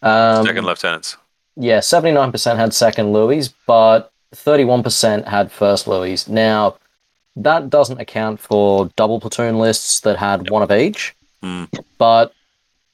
Um, 0.00 0.46
Second 0.46 0.64
lieutenants. 0.64 1.16
Yeah, 1.56 1.78
79% 1.78 2.56
had 2.56 2.72
second 2.72 3.12
Louis, 3.12 3.48
but 3.66 4.12
31% 4.32 5.26
had 5.26 5.50
first 5.50 5.88
Louis. 5.88 6.28
Now, 6.28 6.76
that 7.42 7.70
doesn't 7.70 8.00
account 8.00 8.40
for 8.40 8.90
double 8.96 9.20
platoon 9.20 9.58
lists 9.58 10.00
that 10.00 10.16
had 10.18 10.50
one 10.50 10.62
of 10.62 10.70
each, 10.72 11.14
Hmm. 11.42 11.64
but, 11.98 12.32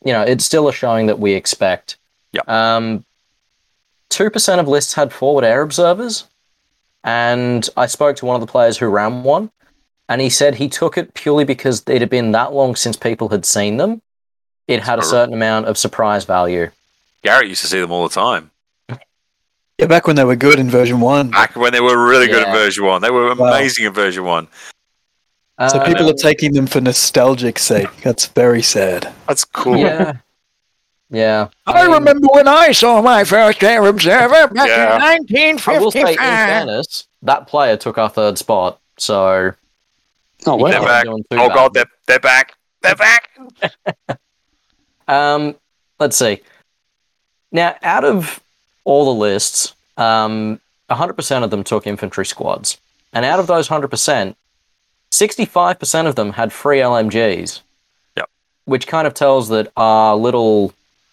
you 0.04 0.12
know, 0.12 0.22
it's 0.22 0.44
still 0.44 0.68
a 0.68 0.72
showing 0.72 1.06
that 1.06 1.18
we 1.18 1.32
expect. 1.32 1.96
Yep. 2.32 2.48
Um, 2.48 3.04
2% 4.10 4.60
of 4.60 4.68
lists 4.68 4.94
had 4.94 5.12
forward 5.12 5.44
air 5.44 5.62
observers, 5.62 6.24
and 7.02 7.68
I 7.76 7.86
spoke 7.86 8.16
to 8.16 8.26
one 8.26 8.36
of 8.36 8.40
the 8.40 8.50
players 8.50 8.78
who 8.78 8.86
ran 8.86 9.22
one, 9.22 9.50
and 10.08 10.20
he 10.20 10.28
said 10.30 10.56
he 10.56 10.68
took 10.68 10.98
it 10.98 11.14
purely 11.14 11.44
because 11.44 11.82
it 11.86 12.00
had 12.00 12.10
been 12.10 12.32
that 12.32 12.52
long 12.52 12.76
since 12.76 12.96
people 12.96 13.30
had 13.30 13.46
seen 13.46 13.78
them. 13.78 14.02
It 14.68 14.82
had 14.82 14.98
a 14.98 15.02
certain 15.02 15.34
amount 15.34 15.66
of 15.66 15.76
surprise 15.76 16.24
value. 16.24 16.70
Garrett 17.22 17.48
used 17.48 17.60
to 17.62 17.66
see 17.66 17.80
them 17.80 17.90
all 17.92 18.06
the 18.08 18.14
time. 18.14 18.50
Yeah, 19.78 19.86
back 19.86 20.06
when 20.06 20.16
they 20.16 20.24
were 20.24 20.36
good 20.36 20.58
in 20.60 20.70
version 20.70 21.00
one. 21.00 21.30
Back 21.30 21.56
when 21.56 21.72
they 21.72 21.80
were 21.80 22.06
really 22.08 22.26
good 22.26 22.42
at 22.42 22.48
Yeah. 22.48 22.52
version 22.54 22.84
one. 22.84 23.02
They 23.02 23.10
were 23.10 23.34
Wow. 23.34 23.48
amazing 23.48 23.86
at 23.86 23.92
version 23.94 24.24
one. 24.24 24.46
So 25.68 25.78
Uh, 25.78 25.84
people 25.86 26.08
are 26.10 26.14
taking 26.14 26.52
them 26.52 26.66
for 26.66 26.80
nostalgic 26.80 27.58
sake. 27.58 27.88
That's 28.02 28.26
very 28.26 28.62
sad. 28.62 29.12
That's 29.28 29.44
cool. 29.44 29.76
Yeah. 29.78 30.14
Yeah. 31.10 31.48
I 31.66 31.82
mean, 31.84 31.92
remember 31.92 32.26
when 32.32 32.48
I 32.48 32.72
saw 32.72 33.00
my 33.02 33.24
first 33.24 33.62
air 33.62 33.84
observer 33.86 34.48
back 34.48 34.66
Yeah. 34.68 34.96
in 35.16 35.60
I 35.66 35.78
will 35.78 35.90
say, 35.92 36.12
in 36.12 36.16
fairness, 36.18 37.06
that 37.22 37.46
player 37.46 37.76
took 37.76 37.98
our 37.98 38.08
third 38.08 38.38
spot. 38.38 38.78
So 38.98 39.52
Oh, 40.46 40.56
he 40.56 40.62
wow. 40.64 40.70
They're 40.70 40.80
back. 40.82 41.06
Oh 41.08 41.18
bad. 41.30 41.54
god, 41.54 41.74
they're 41.74 41.84
they're 42.06 42.18
back. 42.20 42.52
They're 42.82 42.96
back. 42.96 43.28
Um, 45.06 45.54
let's 46.00 46.16
see. 46.16 46.40
Now, 47.52 47.76
out 47.82 48.04
of 48.04 48.40
all 48.84 49.04
the 49.04 49.18
lists, 49.20 49.74
um, 49.96 50.60
100% 50.90 51.42
of 51.44 51.50
them 51.50 51.64
took 51.64 51.86
infantry 51.86 52.26
squads. 52.26 52.78
And 53.12 53.24
out 53.24 53.38
of 53.40 53.46
those 53.46 53.68
100%, 53.68 54.34
65% 55.12 56.06
of 56.06 56.14
them 56.16 56.32
had 56.32 56.52
free 56.52 56.78
LMGs. 56.78 57.60
Yep. 58.16 58.30
Which 58.64 58.86
kind 58.86 59.06
of 59.06 59.14
tells 59.14 59.48
that 59.48 59.70
our 59.76 60.16
little 60.16 60.72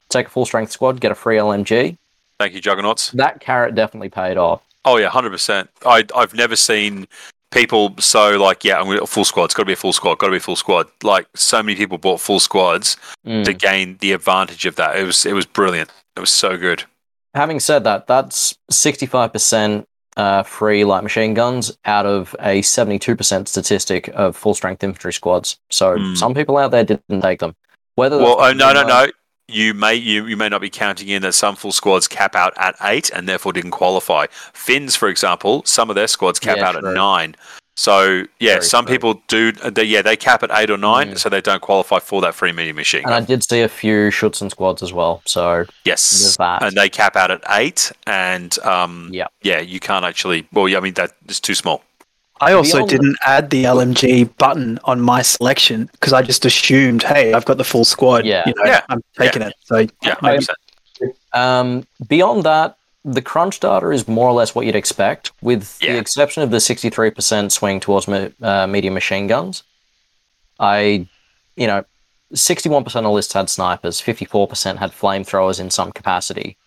take 0.10 0.28
a 0.28 0.30
full 0.30 0.46
strength 0.46 0.72
squad, 0.72 1.00
get 1.00 1.12
a 1.12 1.16
free 1.16 1.38
LMG. 1.38 1.98
Thank 2.40 2.54
you, 2.54 2.62
Juggernauts. 2.62 3.12
That 3.12 3.40
carrot 3.40 3.76
definitely 3.76 4.10
paid 4.10 4.38
off. 4.38 4.62
Oh 4.84 4.98
yeah, 4.98 5.10
hundred 5.10 5.30
percent. 5.30 5.70
I 5.86 6.04
I've 6.16 6.34
never 6.34 6.56
seen 6.56 7.08
people 7.52 7.94
so 8.00 8.40
like 8.40 8.64
yeah, 8.64 8.80
I'm 8.80 8.88
gonna 8.88 9.06
full 9.06 9.26
squad. 9.26 9.46
It's 9.46 9.54
got 9.54 9.62
to 9.64 9.68
be 9.68 9.74
a 9.74 9.76
full 9.76 9.94
squad. 9.94 10.18
Got 10.18 10.28
to 10.28 10.32
be 10.32 10.38
a 10.38 10.42
full 10.42 10.56
squad. 10.56 10.88
Like 11.04 11.28
so 11.36 11.62
many 11.62 11.76
people 11.76 12.00
bought 12.00 12.20
full 12.20 12.40
squads 12.40 12.98
Mm. 13.28 13.44
to 13.46 13.54
gain 13.54 13.98
the 14.02 14.14
advantage 14.14 14.66
of 14.66 14.76
that. 14.78 14.98
It 14.98 15.04
was 15.04 15.24
it 15.28 15.34
was 15.34 15.46
brilliant. 15.46 15.92
It 16.18 16.20
was 16.20 16.32
so 16.32 16.58
good. 16.58 16.84
Having 17.34 17.60
said 17.62 17.84
that, 17.86 18.08
that's 18.08 18.58
65% 18.72 19.86
uh, 20.17 20.44
free 20.44 20.84
light 20.84 21.04
machine 21.04 21.34
guns 21.34 21.78
out 21.86 22.06
of 22.06 22.36
a 22.39 22.62
72% 22.62 23.48
statistic 23.48 24.10
of 24.10 24.36
full 24.36 24.54
strength 24.54 24.84
infantry 24.84 25.13
squads. 25.13 25.58
So 25.70 25.98
Hmm. 25.98 26.15
some 26.15 26.34
people 26.34 26.58
out 26.58 26.72
there 26.72 26.84
didn't 26.84 27.22
take 27.22 27.39
them. 27.39 27.56
Whether 27.96 28.17
Well, 28.17 28.38
oh 28.39 28.54
no, 28.54 28.74
no, 28.74 28.84
no. 28.84 29.08
You 29.48 29.74
may 29.74 29.96
you, 29.96 30.28
you 30.28 30.38
may 30.38 30.48
not 30.48 30.62
be 30.62 30.70
counting 30.70 31.10
in 31.10 31.22
that 31.24 31.34
some 31.34 31.58
full 31.58 31.74
squads 31.74 32.08
cap 32.08 32.36
out 32.36 32.54
at 32.58 32.76
eight 32.84 33.10
and 33.10 33.28
therefore 33.28 33.52
didn't 33.52 33.72
qualify. 33.72 34.28
Finns, 34.54 34.96
for 34.96 35.10
example, 35.10 35.62
some 35.65 35.89
of 35.89 35.96
their 35.96 36.08
squads 36.08 36.39
cap 36.39 36.58
Yeah, 36.58 36.70
out 36.70 36.76
true. 36.76 36.88
at 36.89 36.96
nine. 36.96 37.36
So 37.76 38.26
yeah, 38.40 38.54
Very 38.56 38.64
some 38.66 38.86
true. 38.86 38.96
people 38.96 39.22
do. 39.28 39.52
They, 39.54 39.84
yeah, 39.86 40.02
they 40.02 40.18
cap 40.18 40.44
at 40.44 40.52
eight 40.54 40.70
or 40.70 40.78
nine, 40.78 41.12
Mm. 41.12 41.18
so 41.18 41.30
they 41.30 41.42
don't 41.42 41.62
qualify 41.62 42.00
for 42.00 42.22
that 42.22 42.36
free 42.36 42.52
mini 42.52 42.74
machine. 42.74 43.04
And 43.06 43.14
I 43.14 43.22
did 43.22 43.44
see 43.44 43.62
a 43.62 43.70
few 43.70 44.10
Schutzen 44.12 44.52
squads 44.52 44.84
as 44.84 44.92
well. 44.94 45.22
So 45.26 45.66
yes, 45.86 46.36
that. 46.38 46.64
and 46.64 46.76
they 46.76 46.90
cap 46.90 47.16
out 47.16 47.32
at 47.32 47.42
eight, 47.50 47.92
and 48.06 48.58
um, 48.60 49.10
Yeah. 49.12 49.28
yeah, 49.42 49.60
you 49.62 49.80
can't 49.80 50.06
actually. 50.06 50.48
Well, 50.52 50.68
yeah, 50.68 50.78
I 50.78 50.82
mean 50.82 50.94
that 50.96 51.14
is 51.28 51.40
too 51.40 51.56
small. 51.56 51.82
I 52.42 52.54
also 52.54 52.78
Beyond 52.80 52.90
didn't 52.90 53.18
add 53.26 53.50
the 53.52 53.66
LMG 53.66 54.36
button 54.38 54.80
on 54.86 55.00
my 55.00 55.22
selection 55.22 55.90
because 55.94 56.12
I 56.12 56.24
just 56.24 56.44
assumed, 56.44 57.04
hey, 57.04 57.34
I've 57.34 57.46
got 57.46 57.58
the 57.58 57.64
full 57.64 57.86
squad. 57.86 58.26
Yeah. 58.26 58.44
you 58.48 58.54
know, 58.58 58.66
Yeah. 58.66 58.82
I'm 58.90 59.02
taking 59.18 59.44
it. 59.44 59.54
So 59.64 59.86
Yeah, 60.02 60.16
maybe 60.24 60.44
100%. 60.44 61.14
Um, 61.34 61.86
beyond 62.08 62.44
that, 62.44 62.78
the 63.04 63.22
crunch 63.22 63.60
data 63.60 63.90
is 63.90 64.08
more 64.08 64.28
or 64.28 64.34
less 64.34 64.54
what 64.54 64.66
you'd 64.66 64.76
expect, 64.76 65.32
with 65.42 65.78
Yeah. 65.82 65.94
the 65.94 65.98
exception 66.00 66.44
of 66.44 66.52
the 66.52 66.60
63% 66.60 67.52
swing 67.52 67.80
towards 67.80 68.08
me, 68.08 68.32
uh, 68.42 68.68
medium 68.68 68.94
machine 68.94 69.28
guns. 69.28 69.64
I, 70.60 71.08
you 71.56 71.66
know, 71.68 71.84
61% 72.34 73.06
of 73.06 73.12
lists 73.12 73.34
had 73.34 73.50
snipers, 73.50 74.00
54% 74.00 74.78
had 74.78 74.92
flamethrowers 74.92 75.60
in 75.60 75.70
some 75.72 75.92
capacity, 75.92 76.58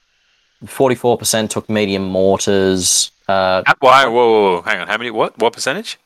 44% 0.67 1.51
took 1.51 1.69
medium 1.71 2.05
mortars, 2.05 3.11
uh, 3.29 3.63
Why? 3.79 4.05
Whoa, 4.07 4.13
whoa, 4.13 4.43
whoa, 4.57 4.63
hang 4.63 4.81
on. 4.81 4.89
How 4.89 4.99
many? 4.99 5.11
What? 5.11 5.39
What 5.39 5.53
percentage? 5.53 5.99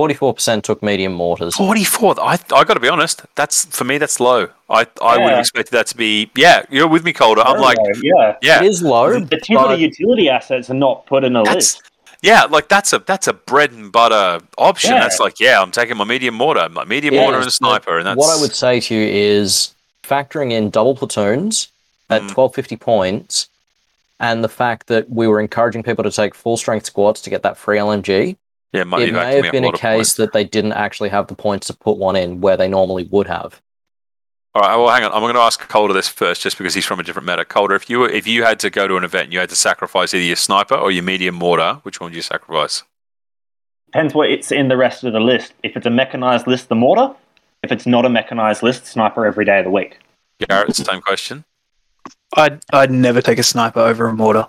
Forty-four 0.00 0.32
percent 0.32 0.64
took 0.64 0.82
medium 0.82 1.12
mortars. 1.12 1.54
Forty 1.56 1.84
four. 1.84 2.14
I 2.18 2.38
I 2.54 2.64
got 2.64 2.72
to 2.74 2.80
be 2.80 2.88
honest. 2.88 3.22
That's 3.34 3.66
for 3.66 3.84
me. 3.84 3.98
That's 3.98 4.18
low. 4.18 4.48
I 4.70 4.86
I 5.02 5.18
would 5.18 5.28
have 5.30 5.40
expected 5.40 5.72
that 5.72 5.88
to 5.88 5.96
be. 5.96 6.30
Yeah, 6.34 6.62
you're 6.70 6.88
with 6.88 7.04
me, 7.04 7.12
Calder. 7.12 7.42
I'm 7.42 7.56
Very 7.56 7.64
like, 7.64 7.76
low, 7.78 7.90
yeah. 8.02 8.36
yeah, 8.40 8.62
It 8.62 8.66
is 8.68 8.82
low. 8.82 9.10
The 9.20 9.26
typical 9.36 9.64
but- 9.68 9.78
utility 9.78 10.30
assets 10.30 10.70
are 10.70 10.74
not 10.86 11.04
put 11.04 11.22
in 11.24 11.36
a 11.36 11.42
list. 11.42 11.82
yeah. 12.22 12.44
Like 12.44 12.68
that's 12.68 12.94
a 12.94 13.00
that's 13.00 13.26
a 13.28 13.34
bread 13.34 13.72
and 13.72 13.92
butter 13.92 14.42
option. 14.56 14.92
Yeah. 14.92 15.00
That's 15.00 15.20
like, 15.20 15.38
yeah, 15.38 15.60
I'm 15.60 15.70
taking 15.70 15.98
my 15.98 16.04
medium 16.04 16.34
mortar, 16.34 16.66
my 16.70 16.84
medium 16.86 17.12
Yeah, 17.12 17.20
mortar 17.24 17.38
and 17.40 17.46
a 17.46 17.50
sniper, 17.50 17.98
and 17.98 18.06
that's 18.06 18.16
What 18.16 18.34
I 18.34 18.40
would 18.40 18.54
say 18.54 18.80
to 18.80 18.94
you 18.94 19.02
is 19.06 19.74
factoring 20.02 20.50
in 20.50 20.70
double 20.70 20.94
platoons 20.96 21.68
at 22.08 22.22
Mm. 22.22 22.30
twelve 22.30 22.54
fifty 22.54 22.76
points, 22.78 23.48
and 24.18 24.42
the 24.42 24.48
fact 24.48 24.86
that 24.86 25.10
we 25.10 25.26
were 25.28 25.40
encouraging 25.40 25.82
people 25.82 26.04
to 26.04 26.10
take 26.10 26.34
full 26.34 26.56
strength 26.56 26.86
squads 26.86 27.20
to 27.20 27.28
get 27.28 27.42
that 27.42 27.58
free 27.58 27.76
LMG. 27.76 28.36
Yeah, 28.72 28.84
might 28.84 29.08
it 29.08 29.12
may 29.12 29.42
have 29.42 29.52
been 29.52 29.64
a 29.64 29.68
a 29.68 29.72
case 29.72 29.96
points. 29.96 30.14
that 30.14 30.32
they 30.32 30.44
didn't 30.44 30.72
actually 30.72 31.08
have 31.08 31.26
the 31.26 31.34
points 31.34 31.66
to 31.68 31.74
put 31.74 31.96
one 31.96 32.16
in 32.16 32.40
where 32.40 32.56
they 32.56 32.68
normally 32.68 33.04
would 33.10 33.26
have. 33.26 33.60
All 34.54 34.62
right, 34.62 34.76
well, 34.76 34.88
hang 34.88 35.04
on. 35.04 35.12
I'm 35.12 35.20
going 35.20 35.34
to 35.34 35.40
ask 35.40 35.60
Calder 35.68 35.94
this 35.94 36.08
first, 36.08 36.42
just 36.42 36.58
because 36.58 36.74
he's 36.74 36.84
from 36.84 36.98
a 36.98 37.04
different 37.04 37.26
meta. 37.26 37.44
Calder, 37.44 37.76
if 37.76 37.88
you 37.88 38.00
were, 38.00 38.08
if 38.08 38.26
you 38.26 38.42
had 38.42 38.58
to 38.60 38.70
go 38.70 38.88
to 38.88 38.96
an 38.96 39.04
event, 39.04 39.24
and 39.24 39.32
you 39.32 39.38
had 39.38 39.48
to 39.50 39.56
sacrifice 39.56 40.12
either 40.12 40.24
your 40.24 40.36
sniper 40.36 40.74
or 40.74 40.90
your 40.90 41.04
medium 41.04 41.36
mortar. 41.36 41.74
Which 41.82 42.00
one 42.00 42.10
would 42.10 42.16
you 42.16 42.22
sacrifice? 42.22 42.82
Depends 43.86 44.12
what 44.12 44.30
it's 44.30 44.50
in 44.50 44.68
the 44.68 44.76
rest 44.76 45.04
of 45.04 45.12
the 45.12 45.20
list. 45.20 45.52
If 45.62 45.76
it's 45.76 45.86
a 45.86 45.90
mechanized 45.90 46.46
list, 46.48 46.68
the 46.68 46.74
mortar. 46.74 47.14
If 47.62 47.70
it's 47.70 47.86
not 47.86 48.04
a 48.04 48.08
mechanized 48.08 48.62
list, 48.62 48.86
sniper 48.86 49.26
every 49.26 49.44
day 49.44 49.58
of 49.58 49.64
the 49.64 49.70
week. 49.70 49.98
Garrett, 50.48 50.74
same 50.74 51.00
question. 51.00 51.44
I'd 52.36 52.60
I'd 52.72 52.90
never 52.90 53.20
take 53.20 53.38
a 53.38 53.42
sniper 53.42 53.80
over 53.80 54.06
a 54.06 54.12
mortar. 54.12 54.48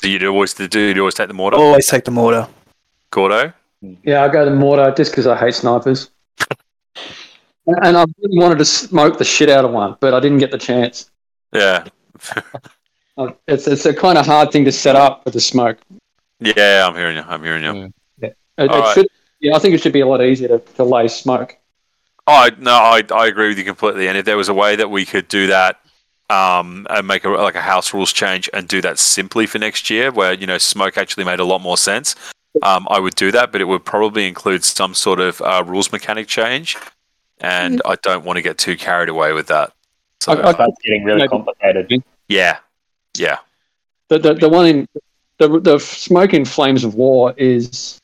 Do 0.00 0.08
you 0.08 0.26
always 0.28 0.54
do 0.54 0.80
you 0.80 1.00
always 1.00 1.14
take 1.14 1.28
the 1.28 1.34
mortar? 1.34 1.56
Always 1.58 1.88
take 1.88 2.04
the 2.04 2.10
mortar. 2.10 2.48
Gordo? 3.14 3.52
Yeah, 4.02 4.22
I'll 4.22 4.30
go 4.30 4.44
to 4.44 4.50
mortar 4.50 4.92
just 4.96 5.12
because 5.12 5.26
I 5.26 5.36
hate 5.36 5.54
snipers. 5.54 6.10
and 7.66 7.78
and 7.82 7.96
I 7.96 8.04
really 8.18 8.38
wanted 8.38 8.58
to 8.58 8.64
smoke 8.64 9.18
the 9.18 9.24
shit 9.24 9.48
out 9.48 9.64
of 9.64 9.70
one, 9.70 9.96
but 10.00 10.12
I 10.14 10.20
didn't 10.20 10.38
get 10.38 10.50
the 10.50 10.58
chance. 10.58 11.10
Yeah, 11.52 11.84
Uh, 13.16 13.30
It's 13.46 13.66
it's 13.68 13.86
a 13.86 13.94
kind 13.94 14.18
of 14.18 14.26
hard 14.26 14.50
thing 14.50 14.64
to 14.64 14.72
set 14.72 14.96
up 14.96 15.24
with 15.24 15.34
the 15.34 15.40
smoke. 15.40 15.78
yeah. 16.40 16.86
I'm 16.88 16.94
hearing 16.96 17.16
you. 17.16 17.22
I'm 17.26 17.42
hearing 17.42 17.62
you. 17.64 17.70
Mm. 17.72 17.92
It, 18.22 18.36
it 18.58 18.70
All 18.70 18.80
right. 18.80 18.94
should, 18.94 19.06
yeah, 19.40 19.54
I 19.54 19.58
think 19.60 19.74
it 19.74 19.80
should 19.82 19.92
be 19.92 20.00
a 20.00 20.06
lot 20.06 20.20
easier 20.22 20.48
to, 20.48 20.58
to 20.74 20.84
lay 20.84 21.06
smoke. 21.08 21.56
Oh, 22.26 22.32
I, 22.32 22.50
no, 22.58 22.72
I, 22.72 23.02
I 23.14 23.26
agree 23.26 23.48
with 23.48 23.58
you 23.58 23.64
completely. 23.64 24.08
And 24.08 24.16
if 24.18 24.24
there 24.24 24.36
was 24.38 24.48
a 24.48 24.54
way 24.54 24.76
that 24.76 24.90
we 24.90 25.04
could 25.04 25.28
do 25.28 25.46
that, 25.48 25.78
um, 26.30 26.86
and 26.88 27.06
make 27.06 27.24
a 27.26 27.28
like 27.28 27.54
a 27.54 27.60
house 27.60 27.92
rules 27.92 28.10
change 28.12 28.48
and 28.54 28.66
do 28.66 28.80
that 28.80 28.98
simply 28.98 29.46
for 29.46 29.58
next 29.58 29.90
year, 29.90 30.10
where 30.10 30.32
you 30.32 30.46
know 30.46 30.56
smoke 30.58 30.96
actually 30.96 31.24
made 31.24 31.38
a 31.38 31.44
lot 31.44 31.60
more 31.60 31.76
sense, 31.76 32.16
um, 32.62 32.86
I 32.90 32.98
would 33.00 33.14
do 33.16 33.32
that. 33.32 33.52
But 33.52 33.60
it 33.60 33.64
would 33.64 33.84
probably 33.84 34.26
include 34.28 34.64
some 34.64 34.94
sort 34.94 35.20
of 35.20 35.40
uh, 35.42 35.62
rules 35.66 35.92
mechanic 35.92 36.28
change, 36.28 36.76
and 37.40 37.80
I 37.84 37.96
don't 38.02 38.24
want 38.24 38.36
to 38.36 38.42
get 38.42 38.58
too 38.58 38.76
carried 38.76 39.08
away 39.08 39.32
with 39.32 39.46
that. 39.48 39.72
So 40.20 40.32
I- 40.32 40.48
I- 40.48 40.52
That's 40.52 40.72
getting 40.82 41.04
really 41.04 41.18
Maybe. 41.18 41.28
complicated. 41.28 42.02
yeah, 42.28 42.58
yeah, 43.18 43.38
The 44.08 44.18
the, 44.18 44.34
the 44.34 44.48
one 44.48 44.66
in 44.66 44.88
the 45.38 45.60
the 45.60 45.78
smoke 45.78 46.32
in 46.32 46.44
Flames 46.44 46.84
of 46.84 46.94
War 46.94 47.34
is, 47.36 48.00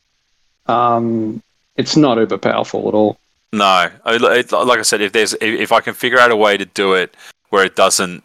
um, 0.66 1.42
it's 1.76 1.96
not 1.96 2.18
uber 2.18 2.38
powerful 2.38 2.88
at 2.88 2.94
all. 2.94 3.18
no. 3.52 3.64
I, 4.04 4.16
it, 4.38 4.52
like 4.52 4.78
I 4.78 4.82
said, 4.82 5.00
if 5.00 5.12
there's 5.12 5.32
if, 5.34 5.42
if 5.42 5.72
I 5.72 5.80
can 5.80 5.94
figure 5.94 6.18
out 6.18 6.30
a 6.30 6.36
way 6.36 6.56
to 6.56 6.64
do 6.64 6.94
it 6.94 7.14
where 7.50 7.64
it 7.64 7.74
doesn't 7.76 8.22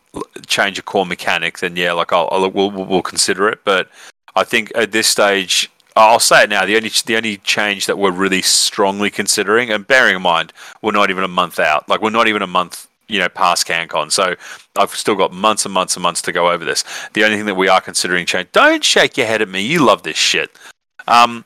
change 0.47 0.77
a 0.77 0.81
core 0.81 1.05
mechanic, 1.05 1.59
then 1.59 1.75
yeah, 1.75 1.93
like 1.93 2.11
I'll, 2.13 2.27
I'll 2.31 2.49
we'll, 2.51 2.71
we'll 2.71 2.85
we'll 2.85 3.01
consider 3.01 3.47
it. 3.49 3.59
But 3.63 3.89
I 4.35 4.43
think 4.43 4.71
at 4.75 4.91
this 4.91 5.07
stage, 5.07 5.71
I'll 5.95 6.19
say 6.19 6.43
it 6.43 6.49
now. 6.49 6.65
The 6.65 6.75
only 6.75 6.89
the 6.89 7.15
only 7.15 7.37
change 7.37 7.85
that 7.85 7.97
we're 7.97 8.11
really 8.11 8.41
strongly 8.41 9.09
considering, 9.09 9.71
and 9.71 9.87
bearing 9.87 10.17
in 10.17 10.21
mind, 10.21 10.51
we're 10.81 10.91
not 10.91 11.09
even 11.09 11.23
a 11.23 11.29
month 11.29 11.59
out. 11.59 11.87
Like 11.87 12.01
we're 12.01 12.09
not 12.09 12.27
even 12.27 12.41
a 12.41 12.47
month, 12.47 12.87
you 13.07 13.19
know, 13.19 13.29
past 13.29 13.65
CanCon. 13.65 14.11
So 14.11 14.35
I've 14.77 14.93
still 14.93 15.15
got 15.15 15.31
months 15.31 15.63
and 15.65 15.73
months 15.73 15.95
and 15.95 16.03
months 16.03 16.21
to 16.23 16.33
go 16.33 16.51
over 16.51 16.65
this. 16.65 16.83
The 17.13 17.23
only 17.23 17.37
thing 17.37 17.45
that 17.45 17.55
we 17.55 17.69
are 17.69 17.79
considering 17.79 18.25
change. 18.25 18.49
Don't 18.51 18.83
shake 18.83 19.15
your 19.17 19.27
head 19.27 19.41
at 19.41 19.47
me. 19.47 19.61
You 19.61 19.85
love 19.85 20.03
this 20.03 20.17
shit. 20.17 20.51
Um, 21.07 21.45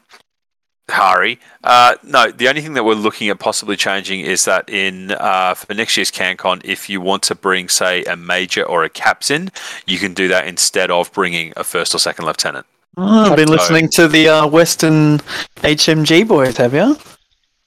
Hari. 0.89 1.39
Uh, 1.63 1.95
no, 2.03 2.31
the 2.31 2.47
only 2.47 2.61
thing 2.61 2.73
that 2.73 2.83
we're 2.83 2.95
looking 2.95 3.29
at 3.29 3.37
possibly 3.37 3.75
changing 3.75 4.21
is 4.21 4.45
that 4.45 4.67
in 4.69 5.11
uh, 5.11 5.53
for 5.53 5.73
next 5.75 5.95
year's 5.95 6.11
CanCon, 6.11 6.61
if 6.63 6.89
you 6.89 7.01
want 7.01 7.23
to 7.23 7.35
bring, 7.35 7.69
say, 7.69 8.03
a 8.05 8.15
major 8.15 8.63
or 8.63 8.83
a 8.83 8.89
captain, 8.89 9.51
you 9.85 9.99
can 9.99 10.15
do 10.15 10.27
that 10.29 10.47
instead 10.47 10.89
of 10.89 11.11
bringing 11.13 11.53
a 11.55 11.63
first 11.63 11.93
or 11.93 11.99
second 11.99 12.25
lieutenant. 12.25 12.65
Oh, 12.97 13.31
I've 13.31 13.35
been 13.35 13.49
listening 13.49 13.89
to 13.89 14.07
the 14.07 14.27
uh, 14.27 14.47
Western 14.47 15.19
HMG 15.57 16.27
boys, 16.27 16.57
have 16.57 16.73
you? 16.73 16.97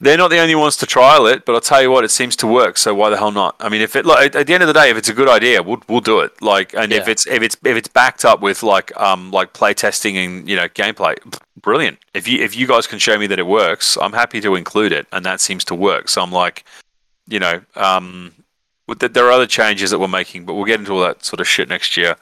They're 0.00 0.18
not 0.18 0.30
the 0.30 0.40
only 0.40 0.56
ones 0.56 0.76
to 0.78 0.86
trial 0.86 1.26
it, 1.26 1.44
but 1.44 1.54
I'll 1.54 1.60
tell 1.60 1.80
you 1.80 1.88
what, 1.88 2.02
it 2.04 2.10
seems 2.10 2.34
to 2.36 2.46
work. 2.48 2.76
So 2.76 2.92
why 2.92 3.08
the 3.08 3.16
hell 3.16 3.30
not? 3.30 3.54
I 3.60 3.68
mean, 3.68 3.80
if 3.80 3.94
it 3.94 4.04
like 4.04 4.34
at 4.34 4.48
the 4.48 4.52
end 4.52 4.64
of 4.64 4.66
the 4.66 4.72
day, 4.72 4.90
if 4.90 4.96
it's 4.96 5.08
a 5.08 5.14
good 5.14 5.28
idea, 5.28 5.62
we'll 5.62 5.80
we'll 5.88 6.00
do 6.00 6.18
it. 6.18 6.42
Like, 6.42 6.74
and 6.74 6.92
if 6.92 7.06
it's 7.06 7.24
if 7.28 7.40
it's 7.40 7.56
if 7.64 7.76
it's 7.76 7.86
backed 7.86 8.24
up 8.24 8.40
with 8.42 8.64
like 8.64 8.94
um 9.00 9.30
like 9.30 9.52
play 9.52 9.74
testing 9.74 10.18
and 10.18 10.48
you 10.48 10.56
know 10.56 10.68
gameplay, 10.70 11.14
brilliant. 11.60 11.98
If 12.14 12.26
you 12.26 12.42
if 12.42 12.56
you 12.56 12.66
guys 12.66 12.88
can 12.88 12.98
show 12.98 13.16
me 13.16 13.28
that 13.28 13.38
it 13.38 13.46
works, 13.46 13.96
I'm 13.96 14.12
happy 14.12 14.40
to 14.40 14.56
include 14.56 14.90
it, 14.90 15.06
and 15.12 15.24
that 15.24 15.40
seems 15.40 15.64
to 15.66 15.74
work. 15.76 16.08
So 16.08 16.20
I'm 16.20 16.32
like, 16.32 16.64
you 17.28 17.38
know, 17.38 17.62
um, 17.76 18.32
there 18.98 19.26
are 19.26 19.30
other 19.30 19.46
changes 19.46 19.92
that 19.92 20.00
we're 20.00 20.08
making, 20.08 20.46
but 20.46 20.54
we'll 20.54 20.64
get 20.64 20.80
into 20.80 20.94
all 20.94 21.00
that 21.02 21.24
sort 21.24 21.38
of 21.40 21.46
shit 21.46 21.68
next 21.68 21.96
year. 21.96 22.16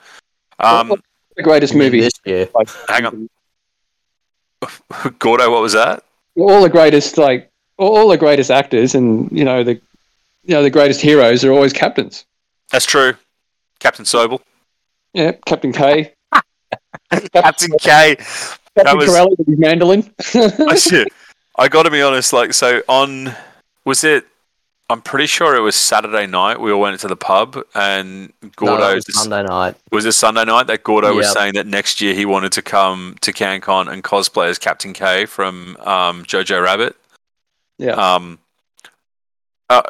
Um, 0.59 1.01
The 1.41 1.45
greatest 1.45 1.75
movie. 1.75 2.01
this 2.01 2.13
year. 2.25 2.49
hang 2.89 3.07
on, 3.07 3.29
Gordo, 5.19 5.51
what 5.51 5.63
was 5.63 5.73
that? 5.73 6.05
all 6.37 6.63
the 6.63 6.69
greatest 6.71 7.19
like 7.19 7.51
all 7.77 7.97
all 7.99 8.09
the 8.09 8.17
greatest 8.17 8.51
actors 8.51 8.95
and 8.95 9.31
you 9.33 9.45
know 9.45 9.63
the 9.65 9.75
you 10.45 10.55
know 10.55 10.63
the 10.63 10.71
greatest 10.71 11.01
heroes 11.01 11.45
are 11.45 11.53
always 11.53 11.73
captains. 11.73 12.25
That's 12.71 12.87
true. 12.87 13.15
Captain 13.79 14.05
Sobel. 14.05 14.41
Yeah, 15.13 15.33
Captain 15.45 15.73
K, 15.73 16.13
Captain 17.33 17.71
K. 17.81 18.17
Captain 18.77 18.97
was- 18.99 19.09
Corelli 19.09 19.35
with 19.39 19.47
his 19.49 19.59
mandolin. 19.59 20.11
I 20.69 20.77
see. 20.77 21.05
I 21.59 21.69
got 21.69 21.83
to 21.83 21.91
be 21.91 22.01
honest. 22.01 22.33
Like, 22.33 22.53
so 22.55 22.81
on 22.89 23.35
was 23.85 24.05
it? 24.05 24.25
I'm 24.91 25.01
pretty 25.01 25.27
sure 25.27 25.55
it 25.55 25.61
was 25.61 25.77
Saturday 25.77 26.27
night. 26.27 26.61
We 26.61 26.73
all 26.73 26.81
went 26.81 26.99
to 27.01 27.07
the 27.09 27.15
pub, 27.15 27.63
and 27.77 28.33
No, 28.43 28.49
Gordo 28.57 28.89
that 28.89 28.95
was 28.97 29.15
Sunday 29.15 29.45
night. 29.45 29.77
was 29.93 30.05
it 30.05 30.13
Sunday 30.13 30.45
night 30.45 30.67
that 30.67 30.83
Gordo 30.83 31.15
was 31.15 31.33
saying 31.33 31.55
that 31.55 31.69
next 31.69 32.01
year 32.01 32.13
he 32.13 32.25
wanted 32.25 32.51
to 32.53 32.63
come 32.63 33.15
to 33.21 33.33
CanCon 33.33 33.91
and 33.91 34.03
cosplay 34.03 34.49
as 34.49 34.59
Captain 34.59 34.93
K 34.93 35.27
from 35.27 35.77
um, 35.81 36.25
Jojo 36.25 36.63
Rabbit. 36.63 36.97
Yeah. 37.79 37.93
Um. 37.93 38.41
Uh, 39.69 39.83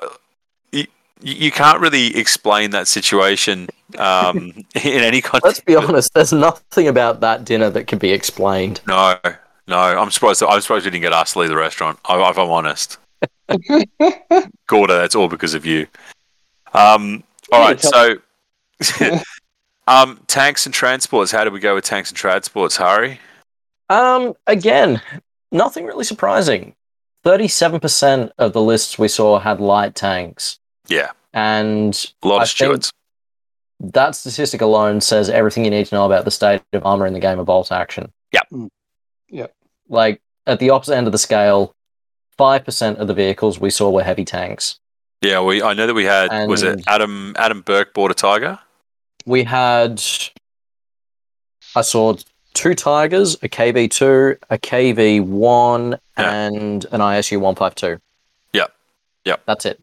you, 0.71 0.87
you 1.23 1.51
can't 1.51 1.81
really 1.81 2.15
explain 2.15 2.71
that 2.73 2.87
situation 2.87 3.69
um, 3.99 4.53
in 4.85 5.03
any 5.03 5.23
context. 5.23 5.45
Let's 5.45 5.61
be 5.61 5.77
honest. 5.77 6.13
There's 6.13 6.35
nothing 6.35 6.89
about 6.89 7.21
that 7.21 7.47
dinner 7.47 7.71
that 7.71 7.87
can 7.87 7.99
be 7.99 8.11
explained. 8.11 8.83
No, 8.87 9.19
no. 9.67 9.79
I'm 9.79 10.11
surprised. 10.11 10.43
I'm 10.43 10.61
surprised 10.61 10.85
we 10.85 10.91
didn't 10.91 11.03
get 11.03 11.15
asked 11.15 11.33
to 11.33 11.39
leave 11.39 11.49
the 11.49 11.57
restaurant. 11.57 11.99
If 12.07 12.39
I'm 12.39 12.51
honest, 12.51 12.99
Gorda, 14.67 14.95
that's 14.95 15.15
all 15.15 15.29
because 15.29 15.55
of 15.55 15.65
you. 15.67 15.87
Um. 16.73 17.25
All 17.53 17.61
Yeah, 17.61 17.67
right. 17.69 17.79
tell- 17.79 18.17
So, 18.83 19.21
um, 19.87 20.21
tanks 20.27 20.67
and 20.67 20.75
transports. 20.75 21.31
How 21.33 21.45
do 21.45 21.51
we 21.51 21.61
go 21.61 21.75
with 21.75 21.85
tanks 21.85 22.11
and 22.11 22.17
transports, 22.17 22.77
Harry? 22.77 23.19
Um, 23.89 24.35
again, 24.47 25.03
nothing 25.51 25.85
really 25.85 26.05
surprising. 26.05 26.75
Thirty-seven 27.25 27.81
percent 27.81 28.33
of 28.39 28.53
the 28.53 28.63
lists 28.63 28.99
we 28.99 29.09
saw 29.09 29.39
had 29.39 29.61
light 29.61 29.95
tanks, 29.95 30.59
Yeah, 30.89 31.11
and 31.35 31.93
a 32.23 32.29
lot 32.29 32.39
I 32.39 32.43
of 32.45 32.49
think- 32.49 32.57
stewards. 32.57 32.93
that 33.81 34.15
statistic 34.15 34.61
alone 34.61 35.01
says 35.01 35.29
everything 35.29 35.65
you 35.65 35.71
need 35.71 35.87
to 35.87 35.95
know 35.95 36.07
about 36.07 36.25
the 36.25 36.31
state 36.31 36.63
of 36.73 36.87
armor 36.87 37.07
in 37.07 37.13
the 37.15 37.21
game 37.21 37.39
of 37.39 37.47
bolt 37.47 37.73
action. 37.73 38.13
Yep. 38.33 38.47
Mm. 38.53 38.69
Yep. 39.29 39.55
Like 39.89 40.21
at 40.47 40.61
the 40.61 40.71
opposite 40.71 40.97
end 40.97 41.07
of 41.09 41.13
the 41.13 41.19
scale, 41.19 41.75
five 42.41 42.65
percent 42.65 42.99
of 42.99 43.07
the 43.07 43.15
vehicles 43.15 43.61
we 43.61 43.71
saw 43.71 43.91
were 43.91 44.03
heavy 44.03 44.25
tanks. 44.25 44.79
Yeah, 45.23 45.41
we. 45.43 45.63
I 45.63 45.75
know 45.75 45.87
that 45.87 45.95
we 45.95 46.05
had. 46.05 46.49
was 46.49 46.63
it 46.63 46.83
Adam? 46.87 47.35
Adam 47.39 47.61
Burke 47.61 47.93
bought 47.95 48.11
a 48.11 48.15
tiger. 48.15 48.59
We 49.27 49.45
had, 49.45 50.03
I 51.77 51.83
saw 51.83 52.17
two 52.55 52.75
Tigers, 52.75 53.35
a 53.43 53.49
KV2, 53.49 54.39
a 54.49 54.59
KV1, 54.59 55.99
Yeah. 56.19 56.33
and 56.33 56.87
an 56.91 57.01
ISU 57.01 57.39
152. 57.39 58.01
Yep. 58.55 58.73
Yep. 59.27 59.43
That's 59.47 59.67
it. 59.67 59.81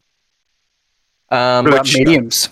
Um, 1.30 1.64
What 1.64 1.74
about 1.74 1.84
Which- 1.84 1.96
mediums? 1.98 2.48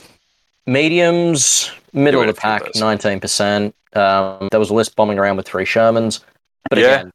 mediums, 0.66 1.70
middle 1.92 2.22
Yeah, 2.22 2.28
of 2.28 2.36
the 2.36 2.40
we 2.44 2.48
had 2.50 2.62
a 2.62 2.64
pack, 2.64 2.72
19%. 2.74 3.74
Um, 3.94 4.48
there 4.50 4.60
was 4.60 4.70
a 4.70 4.74
list 4.74 4.94
bombing 4.96 5.18
around 5.18 5.36
with 5.36 5.46
three 5.48 5.64
Shermans. 5.64 6.20
But 6.70 6.78
Yeah. 6.78 6.86
again, 7.00 7.12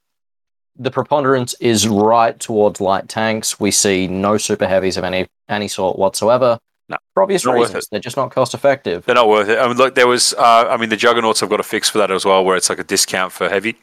the 0.78 0.91
preponderance 0.91 1.53
is 1.59 1.88
right 1.88 2.39
towards 2.39 2.82
light 2.82 3.09
tanks. 3.09 3.59
We 3.59 3.72
see 3.72 4.07
no 4.07 4.38
super 4.38 4.67
heavies 4.67 4.97
of 4.97 5.03
any 5.03 5.28
any 5.49 5.67
sort 5.67 5.97
whatsoever. 5.99 6.59
No, 6.89 6.97
for 7.13 7.24
obvious 7.24 7.45
reasons. 7.45 7.88
They're 7.89 7.99
just 7.99 8.17
not 8.17 8.32
cost 8.32 8.53
effective. 8.53 9.05
They're 9.05 9.15
not 9.15 9.30
worth 9.30 9.47
it. 9.49 9.57
I 9.59 9.67
mean, 9.67 9.78
look, 9.78 9.95
there 9.95 10.07
was. 10.07 10.34
Uh, 10.34 10.67
I 10.69 10.78
mean, 10.78 10.89
the 10.89 10.97
Juggernauts 10.97 11.39
have 11.39 11.49
got 11.49 11.59
a 11.59 11.63
fix 11.63 11.89
for 11.89 11.99
that 11.99 12.11
as 12.11 12.26
well, 12.26 12.43
where 12.43 12.57
it's 12.57 12.69
like 12.69 12.80
a 12.80 12.84
discount 12.84 13.32
for 13.32 13.47
heavy. 13.47 13.78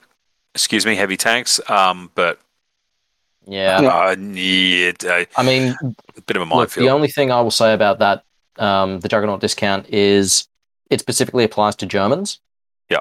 Excuse 0.55 0.85
me, 0.85 0.95
heavy 0.95 1.17
tanks. 1.17 1.61
Um, 1.71 2.11
but 2.15 2.39
Yeah. 3.47 3.79
Uh, 3.79 4.17
yeah, 4.19 4.93
uh, 5.07 5.25
I 5.37 5.43
mean, 5.43 5.75
a 6.17 6.21
bit 6.23 6.37
of 6.37 6.43
a 6.43 6.45
look, 6.45 6.55
minefield. 6.55 6.87
the 6.87 6.91
only 6.93 7.09
thing 7.09 7.31
I 7.31 7.41
will 7.41 7.51
say 7.51 7.73
about 7.73 7.99
that, 8.01 8.25
um, 8.59 9.01
the 9.01 9.09
Juggernaut 9.09 9.41
discount 9.41 9.89
is 9.89 10.47
it 10.91 11.01
specifically 11.01 11.45
applies 11.45 11.77
to 11.77 11.87
Germans. 11.87 12.41
Yeah. 12.91 13.01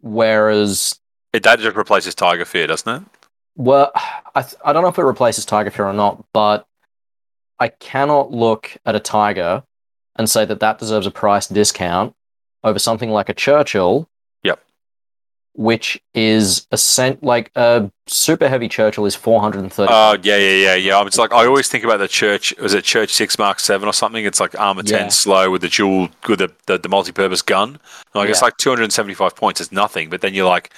Whereas, 0.00 0.98
It, 1.34 1.42
that 1.42 1.58
just 1.58 1.76
replaces 1.76 2.14
Tiger 2.14 2.44
Fear, 2.44 2.68
doesn't 2.68 3.02
it? 3.02 3.08
well, 3.56 3.90
I, 4.34 4.42
th- 4.42 4.54
I 4.64 4.72
don't 4.72 4.82
know 4.82 4.88
if 4.88 4.98
it 4.98 5.02
replaces 5.04 5.44
Tiger 5.44 5.70
Fear 5.70 5.86
or 5.86 5.92
not, 5.92 6.24
but 6.32 6.66
I 7.58 7.68
cannot 7.68 8.30
look 8.32 8.76
at 8.86 8.94
a 8.96 9.00
Tiger 9.00 9.62
and 10.16 10.30
say 10.30 10.44
that 10.44 10.60
that 10.60 10.78
deserves 10.78 11.06
a 11.06 11.10
price 11.10 11.46
discount 11.48 12.14
over 12.62 12.78
something 12.78 13.10
like 13.10 13.28
a 13.28 13.34
Churchill. 13.34 14.08
Yep. 14.44 14.60
Which 15.56 16.00
is 16.14 16.66
a 16.72 16.76
cent 16.76 17.22
like 17.22 17.52
a 17.54 17.90
super 18.08 18.48
heavy 18.48 18.68
Churchill 18.68 19.06
is 19.06 19.14
four 19.14 19.40
hundred 19.40 19.60
and 19.60 19.72
thirty. 19.72 19.92
Oh 19.94 20.16
yeah, 20.22 20.36
yeah, 20.36 20.50
yeah, 20.50 20.74
yeah. 20.74 21.06
It's 21.06 21.18
like 21.18 21.32
I 21.32 21.46
always 21.46 21.68
think 21.68 21.84
about 21.84 21.98
the 21.98 22.08
church. 22.08 22.52
Was 22.60 22.74
it 22.74 22.82
Church 22.84 23.10
Six 23.12 23.38
Mark 23.38 23.60
Seven 23.60 23.88
or 23.88 23.92
something? 23.92 24.24
It's 24.24 24.40
like 24.40 24.58
armor 24.58 24.82
ten 24.82 25.02
Yeah. 25.02 25.08
slow 25.08 25.50
with 25.52 25.62
the 25.62 25.68
dual 25.68 26.08
with 26.28 26.40
the 26.40 26.52
the, 26.66 26.78
the 26.78 26.88
multi-purpose 26.88 27.42
gun. 27.42 27.78
Like 28.14 28.28
it's 28.30 28.42
like 28.42 28.56
two 28.56 28.70
hundred 28.70 28.84
and 28.84 28.92
seventy-five 28.92 29.36
points 29.36 29.60
is 29.60 29.70
nothing. 29.70 30.10
But 30.10 30.22
then 30.22 30.34
you're 30.34 30.48
like, 30.48 30.72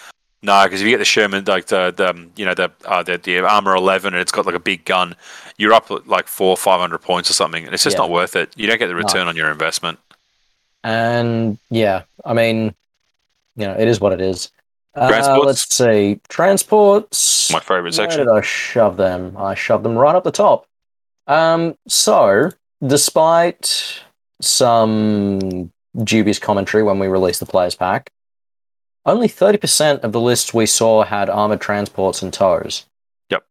no, 0.47 0.63
because 0.65 0.81
if 0.81 0.85
you 0.87 0.93
get 0.93 0.99
the 0.99 1.05
Sherman, 1.05 1.45
like 1.45 1.67
the 1.67 1.93
the 1.95 2.11
um, 2.11 2.31
you 2.37 2.45
know 2.45 2.55
the 2.55 2.71
uh, 2.85 3.03
the, 3.03 3.19
the 3.19 3.39
armor 3.41 3.75
eleven, 3.75 4.15
and 4.15 4.21
it's 4.21 4.31
got 4.31 4.47
like 4.47 4.55
a 4.55 4.61
big 4.61 4.85
gun, 4.85 5.17
you're 5.59 5.73
up 5.73 5.91
like 6.07 6.29
four 6.29 6.57
five 6.57 6.81
hundred 6.81 6.99
points 6.99 7.29
or 7.29 7.33
something, 7.35 7.65
and 7.65 7.75
it's 7.75 7.83
just 7.83 7.97
Yeah. 7.97 8.03
not 8.03 8.11
worth 8.11 8.37
it. 8.37 8.53
You 8.57 8.69
don't 8.69 8.79
get 8.79 8.87
the 8.87 8.95
return 8.95 9.27
on 9.27 9.35
your 9.35 9.51
investment. 9.51 9.99
And 10.85 11.59
yeah, 11.69 12.03
I 12.25 12.33
mean, 12.33 12.75
you 13.57 13.67
know, 13.67 13.75
it 13.75 13.89
is 13.89 14.01
what 14.01 14.13
it 14.13 14.21
is. 14.21 14.51
Uh, 14.95 15.41
let's 15.45 15.75
see. 15.75 16.21
Transports. 16.29 17.51
My 17.53 17.59
favorite 17.59 17.83
Where 17.83 17.93
section. 17.93 18.21
did 18.21 18.29
I 18.33 18.41
shove 18.41 18.97
them? 18.97 19.37
I 19.37 19.55
shoved 19.55 19.85
them 19.85 19.97
right 19.99 20.15
up 20.15 20.25
the 20.25 20.31
top. 20.31 20.67
Um, 21.27 21.77
so, 21.89 22.51
despite 22.87 24.01
some 24.41 25.73
dubious 26.05 26.39
commentary 26.39 26.83
when 26.85 26.99
we 26.99 27.09
released 27.09 27.41
the 27.41 27.47
players 27.47 27.75
pack, 27.75 28.11
only 29.07 29.29
30% 29.29 30.01
of 30.01 30.13
the 30.13 30.21
lists 30.21 30.53
we 30.53 30.67
saw 30.67 31.05
had 31.05 31.31
armored 31.31 31.61
transports 31.61 32.23
and 32.23 32.33
tows. 32.33 32.85
Yep. 33.31 33.45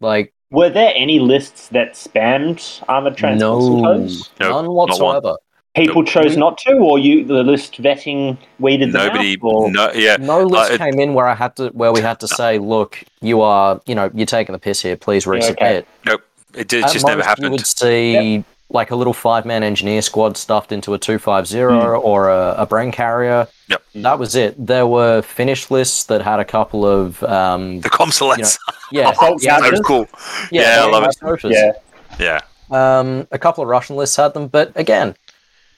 Like, 0.00 0.32
Were 0.50 0.70
there 0.70 0.92
any 0.96 1.20
lists 1.20 1.68
that 1.68 1.92
spammed 1.92 2.82
armored 2.88 3.16
transports 3.16 3.66
and 3.66 3.82
no, 3.82 3.92
tows? 3.94 4.30
Nope, 4.40 4.50
none 4.50 4.66
whatsoever. 4.72 5.36
People 5.76 6.02
chose 6.02 6.36
not 6.36 6.58
to, 6.58 6.72
or 6.78 6.98
you 6.98 7.24
the 7.24 7.44
list 7.44 7.80
vetting 7.80 8.36
weeded 8.58 8.90
them 8.92 9.06
Nobody, 9.06 9.34
out? 9.34 9.38
Or, 9.42 9.70
no, 9.70 9.92
yeah, 9.92 10.16
No 10.16 10.42
list 10.42 10.72
uh, 10.72 10.74
it- 10.74 10.78
came 10.78 10.98
in 10.98 11.14
where 11.14 11.26
I 11.28 11.34
had 11.36 11.54
to, 11.56 11.68
where 11.68 11.92
we 11.92 12.00
had 12.00 12.18
to 12.20 12.28
say, 12.28 12.58
"Look, 12.58 13.04
you 13.20 13.40
are, 13.42 13.80
you 13.86 13.94
know, 13.94 14.10
you're 14.12 14.26
taking 14.26 14.52
the 14.52 14.58
piss 14.58 14.82
here. 14.82 14.96
Please 14.96 15.26
Yeah, 15.26 15.32
resubmit." 15.32 15.52
okay. 15.52 15.84
nope. 16.06 16.22
It, 16.54 16.66
did, 16.66 16.80
it 16.80 16.86
At 16.86 16.92
just 16.92 17.06
never 17.06 17.22
happened. 17.22 17.44
You 17.44 17.50
would 17.52 17.64
see 17.66 18.42
like 18.72 18.90
a 18.92 18.96
little 18.96 19.12
five-man 19.12 19.62
engineer 19.64 20.00
squad 20.00 20.36
stuffed 20.36 20.70
into 20.72 20.94
a 20.94 20.98
two-five-zero 20.98 21.98
Hmm. 22.00 22.06
or 22.06 22.28
a, 22.30 22.54
a 22.58 22.66
Bren 22.66 22.92
carrier. 22.92 23.48
Yep. 23.68 23.82
That 23.96 24.18
was 24.18 24.36
it. 24.36 24.54
There 24.64 24.86
were 24.86 25.22
finished 25.22 25.70
lists 25.70 26.04
that 26.04 26.22
had 26.22 26.38
a 26.40 26.44
couple 26.44 26.86
of, 26.86 27.22
um, 27.24 27.80
The 27.80 27.90
Komsomolets. 27.90 28.56
yeah, 28.92 29.10
Assault 29.12 29.42
yeah, 29.42 29.58
that 29.60 29.72
was 29.72 29.80
cool. 29.80 30.08
Yeah, 30.52 30.84
I 30.84 30.90
love 30.90 31.02
it. 31.04 31.16
notice. 31.22 31.52
yeah, 31.52 31.72
Yeah, 32.18 32.40
Um, 32.70 33.26
a 33.32 33.38
couple 33.38 33.62
of 33.62 33.68
Russian 33.68 33.96
lists 33.96 34.16
had 34.16 34.34
them, 34.34 34.46
but 34.46 34.70
again, 34.76 35.16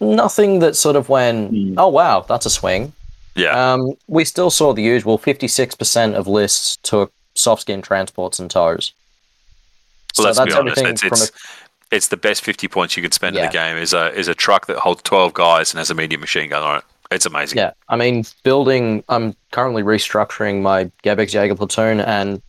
nothing 0.00 0.58
that 0.58 0.76
sort 0.76 0.96
of 0.96 1.08
went, 1.08 1.50
Hmm. 1.50 1.74
oh 1.78 1.88
wow, 1.88 2.20
that's 2.28 2.44
a 2.46 2.50
swing. 2.50 2.92
yeah. 3.34 3.72
Um, 3.72 3.92
we 4.06 4.24
still 4.26 4.50
saw 4.50 4.74
the 4.74 4.82
usual. 4.82 5.16
Fifty-six 5.16 5.74
percent 5.74 6.14
of 6.14 6.26
lists 6.28 6.76
took 6.82 7.10
soft 7.34 7.62
skin 7.62 7.80
transports 7.80 8.38
and 8.38 8.50
tows. 8.50 8.92
Well, 10.18 10.26
let's 10.26 10.36
so 10.36 10.44
be 10.44 10.50
that's 10.50 10.60
honest. 10.60 10.78
everything 10.78 10.92
It's, 10.92 11.00
from 11.00 11.12
it's, 11.12 11.30
it's 11.92 12.08
the 12.08 12.16
best 12.16 12.42
50 12.42 12.66
points 12.68 12.96
you 12.96 13.02
could 13.02 13.14
spend 13.14 13.36
in 13.36 13.42
Yeah. 13.42 13.48
the 13.48 13.52
game 13.52 13.76
is 13.76 13.92
a 13.92 14.12
is 14.18 14.26
a 14.26 14.34
truck 14.34 14.66
that 14.66 14.78
holds 14.78 15.02
12 15.02 15.32
guys 15.34 15.72
and 15.72 15.78
has 15.78 15.90
a 15.90 15.94
medium 15.94 16.20
machine 16.20 16.50
gun 16.50 16.62
on 16.62 16.78
it. 16.78 16.84
It's 17.12 17.26
amazing. 17.26 17.58
Yeah, 17.58 17.72
I 17.88 17.96
mean, 17.96 18.24
building. 18.42 19.04
I'm 19.08 19.36
currently 19.52 19.82
restructuring 19.82 20.62
my 20.62 20.90
Gebirgsjäger 21.04 21.56
platoon, 21.56 22.00
and 22.00 22.40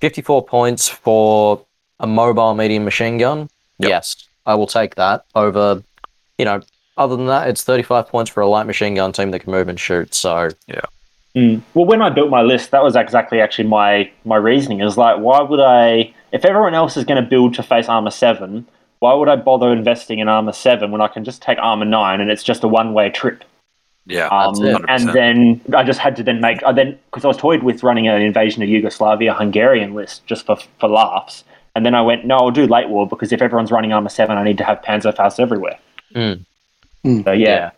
54 0.00 0.44
points 0.44 0.88
for 0.88 1.64
a 2.00 2.06
mobile 2.06 2.54
medium 2.54 2.84
machine 2.84 3.16
gun. 3.18 3.48
Yep. 3.78 3.88
Yes, 3.88 4.16
I 4.44 4.56
will 4.56 4.66
take 4.66 4.96
that 4.96 5.24
over. 5.36 5.82
You 6.36 6.44
know, 6.44 6.60
other 6.96 7.16
than 7.16 7.26
that, 7.26 7.48
it's 7.48 7.62
35 7.62 8.08
points 8.08 8.30
for 8.30 8.40
a 8.40 8.48
light 8.48 8.66
machine 8.66 8.94
gun 8.96 9.12
team 9.12 9.30
that 9.30 9.40
can 9.40 9.52
move 9.52 9.68
and 9.68 9.78
shoot. 9.78 10.14
So 10.14 10.50
Mm. 11.36 11.60
Well, 11.74 11.84
when 11.84 12.02
I 12.02 12.08
built 12.10 12.30
my 12.30 12.40
list, 12.42 12.70
that 12.72 12.82
was 12.82 12.96
exactly 12.96 13.40
actually 13.40 13.68
my 13.68 14.10
my 14.24 14.36
reasoning. 14.36 14.80
Is 14.80 14.96
like, 14.96 15.18
why 15.18 15.40
would 15.42 15.60
I? 15.60 16.12
If 16.32 16.44
everyone 16.44 16.74
else 16.74 16.96
is 16.96 17.04
going 17.04 17.22
to 17.22 17.28
build 17.28 17.54
to 17.54 17.62
face 17.62 17.88
armor 17.88 18.10
seven, 18.10 18.66
why 19.00 19.14
would 19.14 19.28
I 19.28 19.36
bother 19.36 19.70
investing 19.72 20.18
in 20.18 20.28
armor 20.28 20.52
seven 20.52 20.90
when 20.90 21.00
I 21.00 21.08
can 21.08 21.24
just 21.24 21.42
take 21.42 21.58
armor 21.58 21.84
nine 21.84 22.20
and 22.20 22.30
it's 22.30 22.42
just 22.42 22.64
a 22.64 22.68
one 22.68 22.94
way 22.94 23.10
trip? 23.10 23.44
Yeah. 24.06 24.28
Um, 24.28 24.54
That's 24.54 24.84
and 24.88 25.10
100%. 25.10 25.12
then 25.12 25.60
I 25.74 25.84
just 25.84 26.00
had 26.00 26.16
to 26.16 26.22
then 26.22 26.40
make 26.40 26.62
I 26.64 26.72
then 26.72 26.98
because 27.06 27.24
I 27.24 27.28
was 27.28 27.36
toyed 27.36 27.62
with 27.62 27.82
running 27.82 28.08
an 28.08 28.22
invasion 28.22 28.62
of 28.62 28.68
Yugoslavia 28.68 29.34
Hungarian 29.34 29.94
list 29.94 30.26
just 30.26 30.46
for 30.46 30.56
for 30.80 30.88
laughs, 30.88 31.44
and 31.74 31.84
then 31.84 31.94
I 31.94 32.00
went 32.00 32.24
no, 32.24 32.38
I'll 32.38 32.50
do 32.50 32.66
late 32.66 32.88
war 32.88 33.06
because 33.06 33.32
if 33.32 33.42
everyone's 33.42 33.70
running 33.70 33.92
armor 33.92 34.08
seven, 34.08 34.38
I 34.38 34.44
need 34.44 34.58
to 34.58 34.64
have 34.64 34.80
Panzerfaust 34.80 35.38
everywhere. 35.38 35.78
Mm. 36.14 36.44
So 37.24 37.32
yeah, 37.32 37.70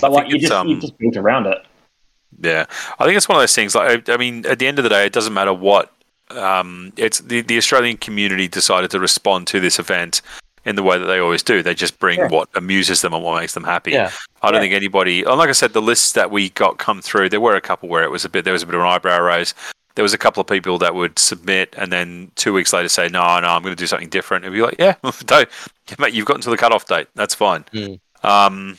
but 0.00 0.10
I 0.10 0.14
like 0.14 0.28
you 0.28 0.36
it's, 0.36 0.48
just 0.48 0.64
you 0.66 0.74
um, 0.74 0.80
just 0.80 0.96
built 0.98 1.16
around 1.16 1.46
it. 1.46 1.58
Yeah, 2.40 2.64
I 2.98 3.04
think 3.04 3.16
it's 3.16 3.28
one 3.28 3.36
of 3.36 3.42
those 3.42 3.54
things. 3.54 3.74
Like, 3.74 4.08
I 4.08 4.14
I 4.14 4.16
mean, 4.16 4.44
at 4.46 4.58
the 4.58 4.66
end 4.66 4.78
of 4.78 4.82
the 4.82 4.88
day, 4.88 5.06
it 5.06 5.12
doesn't 5.12 5.34
matter 5.34 5.52
what. 5.52 5.93
Um, 6.36 6.92
it's 6.96 7.20
the 7.20 7.40
the 7.42 7.56
Australian 7.56 7.96
community 7.96 8.48
decided 8.48 8.90
to 8.92 9.00
respond 9.00 9.46
to 9.48 9.60
this 9.60 9.78
event 9.78 10.20
in 10.64 10.76
the 10.76 10.82
way 10.82 10.96
that 10.98 11.04
they 11.04 11.18
always 11.18 11.42
do. 11.42 11.62
They 11.62 11.74
just 11.74 11.98
bring 11.98 12.18
Yeah. 12.18 12.28
what 12.28 12.48
amuses 12.54 13.02
them 13.02 13.12
and 13.12 13.22
what 13.22 13.38
makes 13.40 13.52
them 13.54 13.64
happy. 13.64 13.90
Yeah. 13.92 14.10
I 14.42 14.46
don't 14.50 14.54
Yeah. 14.54 14.60
think 14.62 14.74
anybody. 14.74 15.22
and 15.22 15.36
Like 15.36 15.50
I 15.50 15.52
said, 15.52 15.74
the 15.74 15.82
lists 15.82 16.12
that 16.12 16.30
we 16.30 16.48
got 16.50 16.78
come 16.78 17.02
through, 17.02 17.28
there 17.28 17.40
were 17.40 17.54
a 17.54 17.60
couple 17.60 17.88
where 17.88 18.02
it 18.02 18.10
was 18.10 18.24
a 18.24 18.28
bit. 18.30 18.44
There 18.44 18.52
was 18.54 18.62
a 18.62 18.66
bit 18.66 18.74
of 18.74 18.80
an 18.80 18.86
eyebrow 18.86 19.20
raise. 19.20 19.52
There 19.94 20.02
was 20.02 20.14
a 20.14 20.18
couple 20.18 20.40
of 20.40 20.46
people 20.46 20.78
that 20.78 20.94
would 20.94 21.18
submit 21.18 21.74
and 21.76 21.92
then 21.92 22.30
two 22.34 22.52
weeks 22.54 22.72
later 22.72 22.88
say, 22.88 23.08
"No, 23.08 23.20
no, 23.40 23.48
I'm 23.48 23.62
going 23.62 23.76
to 23.76 23.82
do 23.82 23.86
something 23.86 24.08
different." 24.08 24.44
And 24.44 24.54
be 24.54 24.62
like, 24.62 24.76
"Yeah, 24.78 24.94
don't, 25.26 25.48
mate, 25.98 26.14
you've 26.14 26.26
got 26.26 26.36
until 26.36 26.50
the 26.52 26.56
cutoff 26.58 26.86
date. 26.86 27.08
That's 27.14 27.34
fine." 27.34 27.64
Mm. 27.74 28.00
Um, 28.24 28.78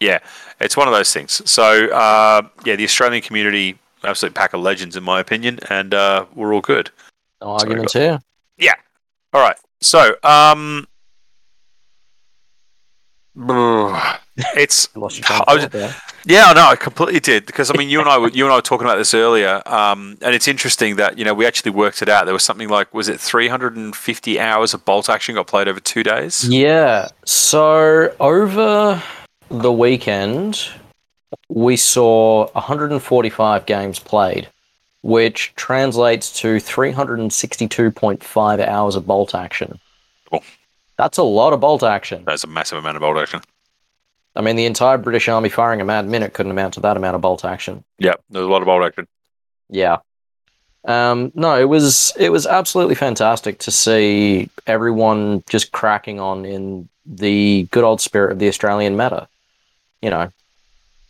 yeah, 0.00 0.18
it's 0.60 0.76
one 0.76 0.88
of 0.88 0.94
those 0.94 1.12
things. 1.12 1.42
So, 1.50 1.86
uh, 1.88 2.42
yeah, 2.64 2.76
the 2.76 2.84
Australian 2.84 3.22
community, 3.22 3.78
absolute 4.06 4.34
pack 4.34 4.52
of 4.54 4.60
legends, 4.60 4.96
in 4.96 5.02
my 5.02 5.20
opinion, 5.20 5.58
and 5.70 5.92
uh, 5.94 6.26
we're 6.34 6.54
all 6.54 6.60
good. 6.60 6.90
no 7.40 7.48
arguments 7.48 7.92
here. 7.92 8.20
Yeah. 8.58 8.74
All 9.32 9.40
right. 9.40 9.56
So, 9.80 10.16
um, 10.22 10.86
it's 14.56 14.88
I 14.96 14.98
was- 15.54 15.68
yeah, 16.24 16.46
I 16.46 16.54
know, 16.54 16.66
I 16.66 16.76
completely 16.76 17.20
did 17.20 17.46
because 17.46 17.70
I 17.70 17.74
mean, 17.76 17.88
you 17.88 18.00
and 18.00 18.08
I, 18.08 18.18
were, 18.18 18.30
you 18.30 18.44
and 18.44 18.52
I 18.52 18.56
were 18.56 18.62
talking 18.62 18.86
about 18.86 18.96
this 18.96 19.14
earlier, 19.14 19.62
um, 19.66 20.16
and 20.22 20.34
it's 20.34 20.48
interesting 20.48 20.96
that 20.96 21.18
you 21.18 21.24
know 21.24 21.34
we 21.34 21.46
actually 21.46 21.70
worked 21.70 22.02
it 22.02 22.08
out. 22.08 22.24
There 22.24 22.34
was 22.34 22.42
something 22.44 22.68
like, 22.68 22.92
was 22.94 23.08
it 23.08 23.20
350 23.20 24.40
hours 24.40 24.74
of 24.74 24.84
bolt 24.84 25.08
action 25.08 25.34
got 25.34 25.46
played 25.46 25.68
over 25.68 25.78
two 25.80 26.02
days? 26.02 26.48
Yeah. 26.48 27.08
So 27.24 28.14
over 28.18 29.00
the 29.50 29.72
weekend, 29.72 30.68
we 31.48 31.76
saw 31.76 32.46
145 32.52 33.66
games 33.66 33.98
played, 33.98 34.48
which 35.02 35.52
translates 35.56 36.40
to 36.40 36.56
362.5 36.56 38.66
hours 38.66 38.96
of 38.96 39.06
bolt 39.06 39.34
action. 39.34 39.78
Cool. 40.30 40.42
That's 40.96 41.18
a 41.18 41.22
lot 41.22 41.52
of 41.52 41.60
bolt 41.60 41.82
action. 41.82 42.24
That's 42.24 42.44
a 42.44 42.48
massive 42.48 42.78
amount 42.78 42.96
of 42.96 43.02
bolt 43.02 43.18
action. 43.18 43.40
I 44.34 44.42
mean, 44.42 44.56
the 44.56 44.66
entire 44.66 44.98
British 44.98 45.28
Army 45.28 45.48
firing 45.48 45.80
a 45.80 45.84
mad 45.84 46.06
minute 46.06 46.34
couldn't 46.34 46.52
amount 46.52 46.74
to 46.74 46.80
that 46.80 46.96
amount 46.96 47.14
of 47.14 47.22
bolt 47.22 47.44
action. 47.44 47.84
Yeah, 47.98 48.14
there's 48.28 48.44
a 48.44 48.48
lot 48.48 48.62
of 48.62 48.66
bolt 48.66 48.84
action. 48.84 49.06
Yeah. 49.70 49.98
Um, 50.84 51.32
no, 51.34 51.58
it 51.58 51.64
was 51.64 52.12
it 52.16 52.30
was 52.30 52.46
absolutely 52.46 52.94
fantastic 52.94 53.58
to 53.60 53.70
see 53.70 54.50
everyone 54.66 55.42
just 55.48 55.72
cracking 55.72 56.20
on 56.20 56.44
in 56.44 56.88
the 57.04 57.66
good 57.70 57.82
old 57.82 58.00
spirit 58.00 58.32
of 58.32 58.38
the 58.38 58.48
Australian 58.48 58.96
meta. 58.96 59.26
You 60.00 60.10
know, 60.10 60.30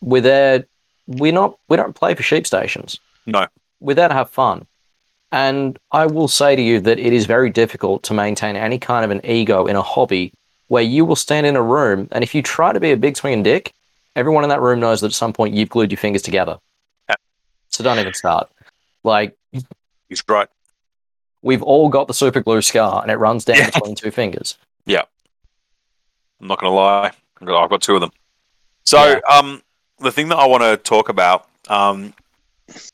we're 0.01 0.21
there. 0.23 0.65
We're 1.07 1.33
not. 1.33 1.59
We 1.69 1.77
don't 1.77 1.95
play 1.95 2.15
for 2.15 2.23
sheep 2.23 2.47
stations. 2.47 2.99
No. 3.27 3.47
We're 3.81 3.95
there 3.95 4.09
to 4.09 4.15
have 4.15 4.31
fun. 4.31 4.67
And 5.33 5.79
I 5.93 6.07
will 6.07 6.29
say 6.29 6.57
to 6.57 6.63
you 6.63 6.81
that 6.81 6.99
it 6.99 7.13
is 7.13 7.27
very 7.27 7.51
difficult 7.51 8.03
to 8.05 8.15
maintain 8.15 8.57
any 8.57 8.79
kind 8.79 9.05
of 9.05 9.11
an 9.11 9.25
ego 9.25 9.67
in 9.67 9.77
a 9.77 9.83
hobby 9.83 10.33
where 10.69 10.83
you 10.83 11.05
will 11.05 11.17
stand 11.17 11.47
in 11.47 11.57
a 11.57 11.63
room 11.63 12.09
and 12.13 12.25
if 12.25 12.35
you 12.35 12.43
try 12.43 12.73
to 12.73 12.81
be 12.81 12.93
a 12.93 12.97
big 12.97 13.17
swinging 13.17 13.43
dick, 13.43 13.73
everyone 14.15 14.45
in 14.45 14.51
that 14.51 14.61
room 14.61 14.81
knows 14.81 15.01
that 15.01 15.09
at 15.09 15.13
some 15.13 15.33
point 15.33 15.55
you've 15.55 15.69
glued 15.69 15.91
your 15.91 15.99
fingers 15.99 16.23
together. 16.23 16.59
Yeah. 17.09 17.17
So 17.71 17.85
don't 17.85 17.99
even 17.99 18.15
start. 18.15 18.49
Like 19.05 19.37
He's 20.09 20.23
right. 20.29 20.49
we've 21.43 21.63
all 21.63 21.89
got 21.89 22.07
the 22.09 22.15
super 22.15 22.41
glue 22.41 22.63
scar 22.63 23.03
and 23.03 23.11
it 23.11 23.17
runs 23.17 23.45
down 23.45 23.57
Yeah. 23.59 23.71
between 23.71 23.95
two 23.97 24.11
fingers. 24.13 24.57
Yeah. 24.87 25.03
I'm 26.41 26.47
not 26.49 26.61
going 26.61 26.71
to 26.71 26.75
lie. 26.75 27.11
I've 27.41 27.71
got, 27.71 27.83
two 27.83 27.95
of 27.97 28.01
them. 28.01 28.13
So, 28.85 29.05
Yeah. 29.05 29.37
um, 29.37 29.63
the 29.99 30.13
thing 30.13 30.29
that 30.29 30.37
I 30.37 30.47
want 30.47 30.63
to 30.63 30.77
talk 30.77 31.09
about, 31.09 31.49
um, 31.69 32.13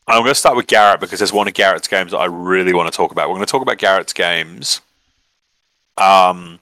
I'm 0.07 0.22
going 0.22 0.26
to 0.26 0.34
start 0.34 0.57
with 0.57 0.66
Garrett 0.66 1.00
because 1.00 1.18
there's 1.18 1.32
one 1.32 1.48
of 1.48 1.55
Garrett's 1.55 1.88
games 1.88 2.12
that 2.12 2.18
I 2.18 2.26
really 2.26 2.72
want 2.74 2.90
to 2.92 2.96
talk 2.96 3.11
about. 3.12 3.28
We're 3.28 3.36
going 3.36 3.46
to 3.46 3.50
talk 3.50 3.62
about 3.62 3.78
Garrett's 3.78 4.12
games. 4.12 4.80
Um, 5.96 6.59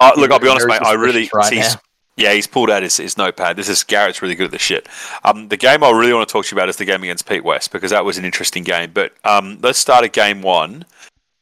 uh, 0.00 0.12
look, 0.16 0.30
I'll 0.30 0.38
be 0.38 0.48
honest, 0.48 0.66
mate. 0.66 0.82
I 0.82 0.92
really 0.94 1.28
right 1.32 1.52
he's- 1.52 1.74
now. 1.74 1.80
yeah, 2.16 2.32
he's 2.32 2.46
pulled 2.46 2.70
out 2.70 2.82
his, 2.82 2.96
his 2.96 3.16
notepad. 3.16 3.56
This 3.56 3.68
is 3.68 3.82
Garrett's 3.84 4.22
really 4.22 4.34
good 4.34 4.46
at 4.46 4.50
this 4.50 4.62
shit. 4.62 4.88
Um, 5.24 5.48
the 5.48 5.56
game 5.56 5.82
I 5.82 5.90
really 5.90 6.12
want 6.12 6.28
to 6.28 6.32
talk 6.32 6.44
to 6.46 6.54
you 6.54 6.58
about 6.58 6.68
is 6.68 6.76
the 6.76 6.84
game 6.84 7.02
against 7.02 7.28
Pete 7.28 7.44
West 7.44 7.72
because 7.72 7.90
that 7.90 8.04
was 8.04 8.18
an 8.18 8.24
interesting 8.24 8.62
game. 8.64 8.90
But 8.92 9.12
um, 9.24 9.58
let's 9.62 9.78
start 9.78 10.04
at 10.04 10.12
game 10.12 10.42
one. 10.42 10.84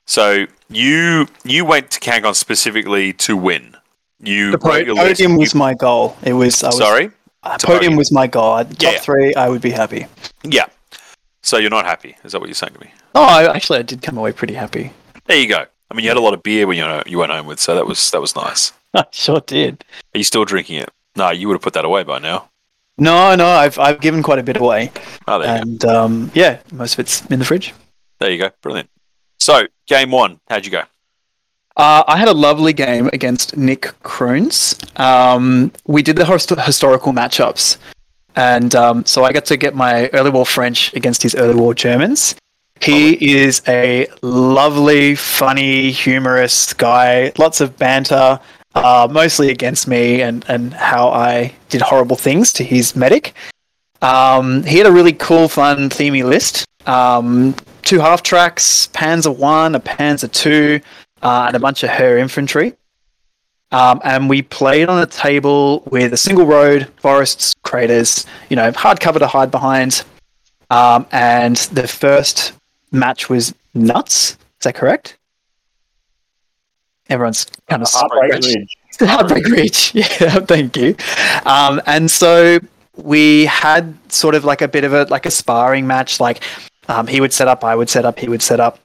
So 0.06 0.46
you 0.68 1.26
you 1.44 1.64
went 1.64 1.90
to 1.92 2.00
CanCon 2.00 2.34
specifically 2.34 3.12
to 3.14 3.36
win. 3.36 3.74
You 4.20 4.50
The 4.52 4.58
po- 4.58 4.68
wrote 4.68 4.86
your 4.86 4.94
list. 4.96 5.06
podium 5.20 5.36
was 5.36 5.54
You- 5.54 5.58
my 5.58 5.74
goal. 5.74 6.16
It 6.22 6.34
was. 6.34 6.62
I 6.62 6.66
was 6.68 6.76
sorry. 6.78 7.10
Uh, 7.44 7.58
Sorry. 7.58 7.74
podium 7.78 7.96
was 7.96 8.10
my 8.12 8.26
goal. 8.26 8.64
Top 8.64 8.76
Yeah, 8.80 8.98
three, 8.98 9.34
I 9.34 9.48
would 9.48 9.62
be 9.62 9.70
happy. 9.70 10.06
Yeah. 10.42 10.66
So 11.42 11.58
you're 11.58 11.70
not 11.70 11.84
happy? 11.84 12.16
Is 12.24 12.32
that 12.32 12.40
what 12.40 12.48
you're 12.48 12.54
saying 12.54 12.74
to 12.74 12.80
me? 12.80 12.90
Oh, 13.14 13.22
I, 13.22 13.54
actually, 13.54 13.78
I 13.78 13.82
did 13.82 14.02
come 14.02 14.16
away 14.18 14.32
pretty 14.32 14.54
happy. 14.54 14.92
There 15.26 15.36
you 15.38 15.46
go. 15.48 15.66
I 15.90 15.94
mean, 15.94 16.04
you 16.04 16.10
had 16.10 16.16
a 16.16 16.20
lot 16.20 16.34
of 16.34 16.42
beer 16.42 16.66
when 16.66 16.76
you 16.78 17.02
you 17.06 17.18
went 17.18 17.30
home 17.30 17.46
with, 17.46 17.60
so 17.60 17.74
that 17.74 17.86
was 17.86 18.10
that 18.10 18.20
was 18.20 18.34
nice. 18.34 18.72
I 18.94 19.04
sure 19.10 19.40
did. 19.40 19.84
Are 20.14 20.18
you 20.18 20.24
still 20.24 20.44
drinking 20.44 20.76
it? 20.76 20.90
No, 21.16 21.30
you 21.30 21.46
would 21.48 21.54
have 21.54 21.62
put 21.62 21.74
that 21.74 21.84
away 21.84 22.02
by 22.02 22.18
now. 22.18 22.48
No, 22.96 23.34
no, 23.34 23.46
I've 23.46 23.78
I've 23.78 24.00
given 24.00 24.22
quite 24.22 24.38
a 24.38 24.42
bit 24.42 24.56
away, 24.56 24.90
Oh, 25.28 25.38
there 25.38 25.48
you 25.58 25.64
go. 25.64 25.70
and 25.70 25.84
um, 25.84 26.30
yeah, 26.34 26.60
most 26.72 26.94
of 26.94 27.00
it's 27.00 27.24
in 27.26 27.38
the 27.38 27.44
fridge. 27.44 27.74
There 28.20 28.30
you 28.30 28.38
go. 28.38 28.50
Brilliant. 28.62 28.88
So, 29.40 29.66
game 29.86 30.10
one, 30.10 30.40
how'd 30.48 30.64
you 30.64 30.70
go? 30.72 30.84
Uh, 31.76 32.04
I 32.06 32.16
had 32.16 32.28
a 32.28 32.34
lovely 32.34 32.72
game 32.72 33.10
against 33.12 33.56
Nick 33.56 33.92
Kroons. 34.02 34.78
Um, 34.98 35.72
we 35.86 36.02
did 36.02 36.16
the 36.16 36.24
hist- 36.24 36.50
historical 36.50 37.12
matchups, 37.12 37.78
and 38.36 38.74
um, 38.74 39.04
so 39.04 39.24
I 39.24 39.32
got 39.32 39.44
to 39.46 39.56
get 39.56 39.74
my 39.74 40.08
early 40.12 40.30
war 40.30 40.46
French 40.46 40.94
against 40.94 41.22
his 41.22 41.34
early 41.34 41.54
war 41.54 41.74
Germans. 41.74 42.36
He 42.80 43.36
is 43.38 43.62
a 43.66 44.06
lovely, 44.22 45.14
funny, 45.14 45.90
humorous 45.90 46.72
guy. 46.74 47.32
Lots 47.38 47.60
of 47.60 47.76
banter, 47.76 48.38
uh, 48.74 49.08
mostly 49.10 49.50
against 49.50 49.88
me 49.88 50.22
and, 50.22 50.44
and 50.48 50.74
how 50.74 51.08
I 51.08 51.54
did 51.70 51.80
horrible 51.80 52.16
things 52.16 52.52
to 52.54 52.64
his 52.64 52.94
medic. 52.94 53.34
Um, 54.02 54.64
he 54.64 54.76
had 54.78 54.86
a 54.86 54.92
really 54.92 55.12
cool, 55.12 55.48
fun, 55.48 55.88
themey 55.88 56.24
list. 56.24 56.66
Um, 56.86 57.54
two 57.82 58.00
half 58.00 58.22
tracks, 58.22 58.88
Panzer 58.92 59.34
one, 59.34 59.74
a 59.74 59.80
Panzer 59.80 60.30
two, 60.30 60.80
uh, 61.24 61.46
and 61.48 61.56
a 61.56 61.58
bunch 61.58 61.82
of 61.82 61.90
Heer 61.90 62.18
infantry. 62.18 62.74
Um, 63.72 64.00
and 64.04 64.28
we 64.28 64.42
played 64.42 64.88
on 64.88 65.02
a 65.02 65.06
table 65.06 65.82
with 65.90 66.12
a 66.12 66.16
single 66.16 66.46
road, 66.46 66.88
forests, 66.98 67.54
craters, 67.64 68.24
you 68.48 68.54
know, 68.54 68.70
hard 68.70 69.00
cover 69.00 69.18
to 69.18 69.26
hide 69.26 69.50
behind. 69.50 70.04
Um, 70.70 71.06
and 71.10 71.56
the 71.56 71.88
first 71.88 72.52
match 72.92 73.28
was 73.28 73.52
nuts. 73.74 74.32
Is 74.32 74.38
that 74.62 74.76
correct? 74.76 75.18
Everyone's 77.08 77.46
kind 77.68 77.82
of 77.82 77.88
Heartbreak. 77.90 78.32
Ridge. 78.32 78.76
Heartbreak 79.00 79.46
Ridge. 79.46 79.92
Yeah, 79.94 80.38
thank 80.40 80.76
you. 80.76 80.94
Um, 81.44 81.82
and 81.86 82.08
so 82.10 82.60
we 82.96 83.46
had 83.46 83.94
sort 84.12 84.34
of 84.36 84.44
like 84.44 84.62
a 84.62 84.68
bit 84.68 84.84
of 84.84 84.92
a 84.92 85.04
like 85.04 85.26
a 85.26 85.30
sparring 85.30 85.86
match. 85.86 86.20
Like 86.20 86.42
um, 86.88 87.06
he 87.06 87.20
would 87.20 87.32
set 87.32 87.48
up, 87.48 87.64
I 87.64 87.74
would 87.74 87.90
set 87.90 88.04
up, 88.04 88.18
he 88.20 88.28
would 88.28 88.42
set 88.42 88.60
up, 88.60 88.78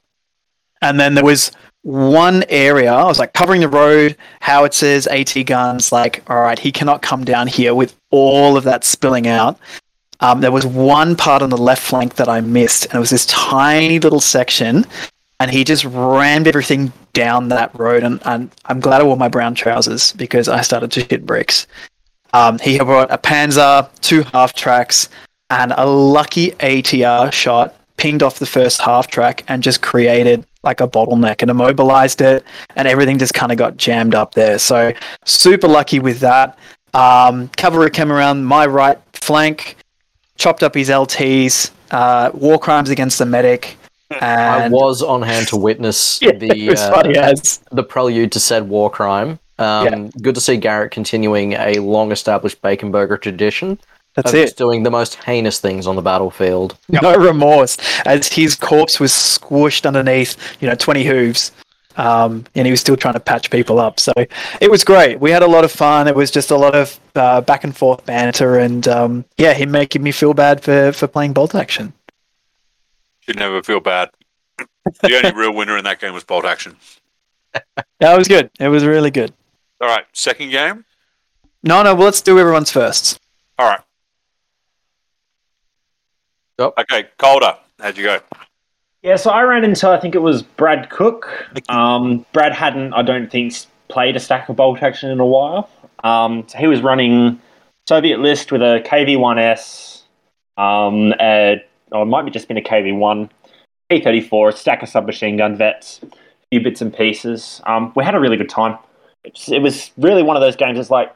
and 0.82 1.00
then 1.00 1.14
there 1.14 1.24
was 1.24 1.52
one 1.84 2.44
area. 2.50 2.92
I 2.92 3.06
was 3.06 3.20
like 3.20 3.34
covering 3.34 3.62
the 3.62 3.70
road, 3.70 4.18
howitzers, 4.42 5.08
AT 5.08 5.46
guns. 5.46 5.92
Like, 5.92 6.24
all 6.30 6.42
right, 6.42 6.60
he 6.60 6.72
cannot 6.72 7.02
come 7.02 7.24
down 7.24 7.48
here 7.48 7.74
with 7.74 7.96
all 8.12 8.58
of 8.58 8.64
that 8.66 8.84
spilling 8.84 9.28
out. 9.28 9.60
Um, 10.22 10.42
there 10.42 10.52
was 10.52 10.66
one 10.66 11.16
part 11.16 11.42
on 11.42 11.50
the 11.50 11.58
left 11.58 11.82
flank 11.82 12.16
that 12.16 12.28
I 12.28 12.42
missed, 12.42 12.86
and 12.86 12.96
it 12.96 13.00
was 13.00 13.10
this 13.10 13.26
tiny 13.28 14.00
little 14.00 14.20
section, 14.20 14.86
and 15.40 15.50
he 15.50 15.64
just 15.64 15.86
rammed 15.86 16.48
everything 16.48 16.92
down 17.14 17.48
that 17.50 17.78
road. 17.80 18.04
And, 18.04 18.22
and 18.26 18.52
I'm 18.66 18.82
glad 18.82 19.00
I 19.00 19.06
wore 19.06 19.16
my 19.16 19.30
brown 19.30 19.56
trousers 19.56 20.12
because 20.14 20.50
I 20.50 20.62
started 20.62 20.92
to 20.92 21.04
hit 21.04 21.26
bricks. 21.26 21.68
Um, 22.34 22.60
he 22.60 22.76
had 22.76 22.86
brought 22.86 23.12
a 23.12 23.18
Panzer, 23.18 23.90
two 24.02 24.24
half 24.24 24.54
tracks, 24.54 25.08
and 25.50 25.74
a 25.78 25.86
lucky 25.86 26.52
ATR 26.52 27.32
shot 27.32 27.76
pinged 27.96 28.22
off 28.22 28.40
the 28.40 28.46
first 28.46 28.82
half 28.82 29.08
track 29.08 29.44
and 29.48 29.64
just 29.64 29.82
created 29.82 30.46
like 30.64 30.82
a 30.82 30.88
bottleneck 30.88 31.42
and 31.42 31.52
immobilized 31.52 32.22
it, 32.22 32.44
and 32.76 32.88
everything 32.88 33.18
just 33.18 33.34
kind 33.34 33.52
of 33.52 33.58
got 33.58 33.78
jammed 33.78 34.16
up 34.16 34.34
there. 34.34 34.60
So 34.60 34.94
super 35.26 35.68
lucky 35.68 36.00
with 36.00 36.20
that. 36.20 36.58
Um, 36.94 37.50
cavalry 37.50 37.92
came 37.92 38.12
around 38.12 38.44
my 38.46 38.66
right 38.66 39.00
flank, 39.14 39.78
chopped 40.38 40.64
up 40.64 40.76
his 40.76 40.90
LTs, 40.90 41.72
uh, 41.92 42.32
war 42.34 42.60
crimes 42.60 42.90
against 42.90 43.20
the 43.20 43.26
medic, 43.26 43.78
I 44.22 44.70
was 44.70 45.04
on 45.04 45.22
hand 45.22 45.48
to 45.50 45.58
witness 45.58 46.20
Yeah, 46.22 46.32
the 46.32 46.72
uh, 46.72 47.36
the 47.72 47.84
prelude 47.84 48.32
to 48.32 48.40
said 48.40 48.68
war 48.68 48.90
crime. 48.90 49.40
Um, 49.60 50.10
Good 50.10 50.36
to 50.36 50.42
see 50.42 50.58
Garrett 50.58 50.92
continuing 50.92 51.54
a 51.54 51.76
long-established 51.80 52.62
Bacon 52.62 52.92
Burger 52.92 53.18
tradition 53.18 53.78
that's 54.24 54.52
it. 54.52 54.58
doing 54.58 54.84
the 54.84 54.92
most 54.92 55.16
heinous 55.16 55.60
things 55.60 55.88
on 55.88 55.96
the 55.96 56.02
battlefield. 56.02 56.78
no 56.90 57.16
remorse 57.16 57.78
as 58.06 58.28
his 58.28 58.56
corpse 58.56 59.00
was 59.00 59.12
squished 59.12 59.86
underneath 59.86 60.36
you 60.62 60.68
know 60.68 60.76
20 60.76 61.04
hooves 61.04 61.52
um, 61.98 62.46
and 62.56 62.66
he 62.66 62.72
was 62.72 62.80
still 62.80 62.96
trying 62.96 63.14
to 63.16 63.20
patch 63.20 63.50
people 63.50 63.80
up 63.80 64.00
so 64.00 64.14
it 64.62 64.72
was 64.72 64.84
great 64.84 65.20
we 65.20 65.32
had 65.32 65.44
a 65.44 65.48
lot 65.48 65.64
of 65.64 65.72
fun 65.72 66.08
it 66.08 66.16
was 66.16 66.32
just 66.32 66.52
a 66.52 66.56
lot 66.56 66.76
of 66.76 67.00
uh, 67.16 67.42
back 67.42 67.64
and 67.64 67.76
forth 67.76 68.06
banter 68.06 68.58
and 68.60 68.88
um, 68.88 69.26
yeah 69.38 69.54
him 69.54 69.72
making 69.72 70.02
me 70.02 70.12
feel 70.12 70.34
bad 70.34 70.62
for, 70.62 70.92
for 70.94 71.08
playing 71.08 71.34
bolt 71.34 71.56
action 71.56 71.92
Should 73.22 73.38
never 73.38 73.62
feel 73.62 73.80
bad. 73.80 74.10
The 75.02 75.16
only 75.16 75.38
real 75.40 75.54
winner 75.54 75.78
in 75.78 75.84
that 75.84 76.00
game 76.00 76.14
was 76.14 76.24
Bolt 76.24 76.46
Action. 76.46 76.76
that 78.00 78.18
was 78.18 78.28
good 78.28 78.50
it 78.60 78.70
was 78.70 78.86
really 78.86 79.12
good 79.12 79.34
All 79.82 79.88
right, 79.88 80.06
second 80.14 80.50
game. 80.52 80.86
no 81.64 81.84
no 81.84 81.94
well, 81.96 82.06
let's 82.06 82.22
do 82.22 82.40
everyone's 82.40 82.72
first 82.72 83.20
All 83.58 83.68
right. 83.68 83.82
Yep. 86.60 86.74
Okay, 86.78 87.08
Calder, 87.18 87.56
how'd 87.80 87.98
you 87.98 88.04
go? 88.04 88.20
Yeah, 89.02 89.16
so 89.16 89.30
I 89.32 89.44
ran 89.44 89.64
into 89.64 89.88
I 89.88 89.98
think 89.98 90.14
it 90.14 90.22
was 90.22 90.44
Brad 90.44 90.90
Cook. 90.90 91.48
Um, 91.70 92.26
Brad 92.34 92.52
hadn't, 92.52 92.94
I 92.94 93.02
don't 93.02 93.32
think, 93.32 93.54
played 93.88 94.18
a 94.18 94.20
stack 94.20 94.50
of 94.50 94.58
bolt 94.58 94.84
action 94.84 95.10
in 95.10 95.22
a 95.22 95.26
while. 95.26 95.70
Um, 96.04 96.44
so 96.50 96.58
he 96.58 96.68
was 96.68 96.82
running 96.82 97.40
Soviet 97.88 98.20
list 98.20 98.52
with 98.52 98.62
a 98.62 98.84
KV1S, 98.86 100.02
um, 100.58 101.14
a, 101.22 101.64
or 101.94 102.04
it 102.04 102.08
might 102.08 102.26
be 102.26 102.32
just 102.32 102.50
been 102.50 102.58
a 102.58 102.62
KV1, 102.62 103.30
T34, 103.90 104.54
a 104.54 104.58
stack 104.58 104.84
of 104.84 104.90
submachine 104.90 105.38
gun 105.38 105.56
vets, 105.56 106.02
a 106.04 106.08
few 106.52 106.62
bits 106.62 106.82
and 106.82 106.94
pieces. 106.94 107.62
Um, 107.68 107.94
we 107.96 108.04
had 108.04 108.16
a 108.16 108.20
really 108.20 108.36
good 108.36 108.50
time. 108.50 108.78
It 109.24 109.62
was 109.62 109.92
really 109.98 110.24
one 110.24 110.36
of 110.36 110.42
those 110.42 110.58
games. 110.58 110.78
It's 110.78 110.90
like, 110.90 111.16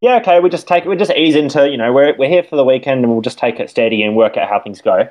yeah, 0.00 0.16
okay, 0.16 0.40
we 0.40 0.48
just 0.48 0.66
take 0.66 0.84
it, 0.84 0.88
we 0.88 0.96
just 0.96 1.10
ease 1.12 1.34
into, 1.34 1.68
you 1.68 1.76
know, 1.76 1.92
we're 1.92 2.14
we're 2.16 2.28
here 2.28 2.42
for 2.42 2.56
the 2.56 2.64
weekend 2.64 3.04
and 3.04 3.12
we'll 3.12 3.22
just 3.22 3.38
take 3.38 3.58
it 3.60 3.68
steady 3.70 4.02
and 4.02 4.16
work 4.16 4.36
out 4.36 4.48
how 4.48 4.60
things 4.60 4.80
go. 4.80 5.08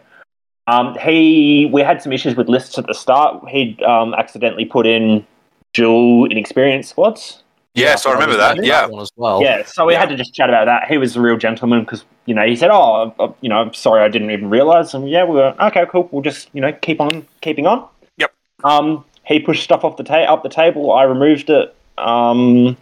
Um, 0.67 0.97
he, 0.99 1.69
we 1.71 1.81
had 1.81 2.01
some 2.01 2.11
issues 2.11 2.35
with 2.35 2.49
lists 2.49 2.77
at 2.77 2.88
the 2.88 2.93
start. 2.93 3.47
He'd 3.47 3.81
um, 3.83 4.13
accidentally 4.13 4.65
put 4.65 4.85
in 4.85 5.25
dual 5.73 6.25
inexperienced 6.29 6.89
squads. 6.89 7.41
Yes, 7.73 8.05
I 8.05 8.11
remember 8.11 8.35
that. 8.38 8.63
Yeah. 8.65 8.88
one 8.88 9.01
as 9.01 9.11
well. 9.15 9.41
Yeah, 9.41 9.63
so 9.63 9.85
we 9.85 9.93
Yeah. 9.93 9.99
had 9.99 10.09
to 10.09 10.15
just 10.15 10.33
chat 10.33 10.49
about 10.49 10.65
that. 10.65 10.89
He 10.89 10.97
was 10.97 11.15
a 11.15 11.21
real 11.21 11.38
gentleman 11.38 11.81
because 11.81 12.03
you 12.25 12.33
know 12.33 12.43
he 12.43 12.55
said, 12.55 12.71
"Oh, 12.71 13.13
uh, 13.19 13.31
you 13.41 13.49
know, 13.49 13.57
I'm 13.57 13.73
sorry, 13.73 14.01
I 14.01 14.07
didn't 14.09 14.31
even 14.31 14.49
realize." 14.49 14.95
And 14.95 15.07
yeah, 15.07 15.23
we 15.25 15.35
were 15.35 15.53
okay, 15.61 15.85
cool. 15.88 16.09
We'll 16.11 16.23
just 16.23 16.49
you 16.53 16.61
know 16.61 16.73
keep 16.73 16.99
on 16.99 17.25
keeping 17.41 17.67
on. 17.67 17.88
Yep. 18.17 18.33
Um, 18.63 19.05
he 19.25 19.39
pushed 19.39 19.63
stuff 19.63 19.83
off 19.85 19.95
the 19.95 20.03
ta- 20.03 20.23
up 20.23 20.41
the 20.41 20.49
table. 20.49 20.91
I 20.91 21.03
removed 21.03 21.51
it. 21.51 21.75
Um, 21.99 22.75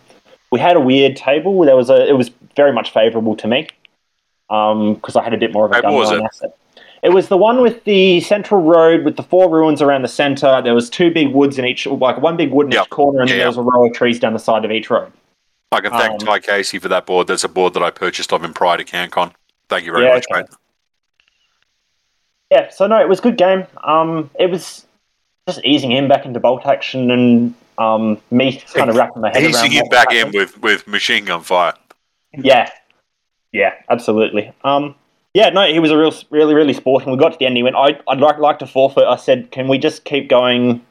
we 0.55 0.61
had 0.61 0.77
a 0.77 0.79
weird 0.79 1.17
table. 1.17 1.59
There 1.65 1.75
was 1.75 1.89
a. 1.89 2.07
It 2.07 2.13
was 2.13 2.31
very 2.55 2.71
much 2.71 2.93
favourable 2.93 3.35
to 3.35 3.47
me. 3.47 3.67
Um, 4.49 4.93
because 4.93 5.17
I 5.17 5.23
had 5.23 5.33
a 5.33 5.37
bit 5.37 5.51
more 5.51 5.65
of 5.65 5.71
a 5.73 5.81
what 5.81 5.93
was 5.93 6.09
gun 6.11 6.21
it? 6.21 6.23
asset. 6.23 6.55
It 7.03 7.09
was 7.09 7.27
the 7.27 7.35
one 7.35 7.61
with 7.61 7.83
the 7.83 8.21
central 8.21 8.61
road 8.61 9.03
with 9.03 9.17
the 9.17 9.23
four 9.23 9.49
ruins 9.49 9.81
around 9.81 10.03
the 10.03 10.07
centre. 10.07 10.61
There 10.63 10.73
was 10.73 10.89
two 10.89 11.11
big 11.11 11.33
woods 11.33 11.59
in 11.59 11.65
each, 11.65 11.85
like 11.85 12.21
one 12.21 12.37
big 12.37 12.51
wood 12.51 12.67
in 12.67 12.71
Yep. 12.71 12.83
each 12.83 12.89
corner, 12.89 13.19
and 13.19 13.29
then 13.29 13.37
Yeah, 13.37 13.43
there 13.43 13.49
was 13.49 13.57
a 13.57 13.63
row 13.63 13.85
of 13.85 13.93
trees 13.93 14.17
down 14.17 14.31
the 14.31 14.39
side 14.39 14.63
of 14.63 14.71
each 14.71 14.89
road. 14.89 15.11
I 15.73 15.81
can 15.81 15.91
thank 15.91 16.13
Um, 16.13 16.19
Ty 16.19 16.39
Casey 16.39 16.79
for 16.79 16.87
that 16.87 17.05
board. 17.05 17.27
That's 17.27 17.43
a 17.43 17.49
board 17.49 17.73
that 17.73 17.83
I 17.83 17.89
purchased 17.91 18.31
of 18.31 18.45
him 18.45 18.53
prior 18.53 18.77
to 18.77 18.85
CanCon. 18.85 19.33
Thank 19.67 19.85
you 19.85 19.91
very 19.91 20.05
Yeah, 20.05 20.13
much, 20.13 20.25
okay. 20.31 20.41
mate. 20.41 20.49
Yeah, 22.51 22.69
so 22.69 22.87
no, 22.87 23.01
it 23.01 23.09
was 23.09 23.19
a 23.19 23.23
good 23.23 23.37
game. 23.37 23.65
Um, 23.83 24.29
it 24.39 24.49
was 24.49 24.85
just 25.47 25.59
easing 25.65 25.91
him 25.91 26.07
back 26.07 26.25
into 26.25 26.39
bolt 26.39 26.65
action 26.65 27.11
and 27.11 27.53
um, 27.77 28.21
me 28.31 28.61
kind 28.73 28.89
of 28.89 28.95
wrapping 28.95 29.21
my 29.21 29.29
head 29.29 29.43
around. 29.43 29.49
Easing 29.49 29.71
him 29.71 29.81
what 29.83 29.91
back 29.91 30.11
happened. 30.11 30.35
in 30.35 30.39
with, 30.41 30.61
with 30.61 30.87
machine 30.87 31.25
gun 31.25 31.41
fire. 31.41 31.73
Yeah, 32.37 32.69
yeah, 33.51 33.73
absolutely. 33.89 34.51
Um, 34.63 34.95
yeah, 35.33 35.49
no, 35.49 35.65
he 35.67 35.79
was 35.79 35.91
a 35.91 35.97
real, 35.97 36.13
really, 36.29 36.53
really 36.53 36.73
sporting. 36.73 37.11
We 37.11 37.17
got 37.17 37.33
to 37.33 37.37
the 37.37 37.45
end. 37.45 37.57
He 37.57 37.63
went, 37.63 37.75
I, 37.75 37.99
"I'd 38.07 38.19
like, 38.19 38.37
like 38.39 38.59
to 38.59 38.67
forfeit." 38.67 39.03
I 39.03 39.15
said, 39.17 39.51
"Can 39.51 39.67
we 39.67 39.77
just 39.77 40.03
keep 40.05 40.29
going 40.29 40.81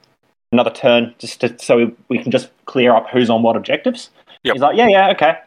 another 0.52 0.70
turn, 0.70 1.14
just 1.18 1.40
to, 1.40 1.58
so 1.58 1.76
we, 1.76 1.94
we 2.08 2.18
can 2.22 2.30
just 2.30 2.50
clear 2.66 2.94
up 2.94 3.08
who's 3.10 3.30
on 3.30 3.42
what 3.42 3.56
objectives?" 3.56 4.10
Yep. 4.42 4.54
He's 4.54 4.62
like, 4.62 4.76
"Yeah, 4.76 4.88
yeah, 4.88 5.10
okay." 5.10 5.38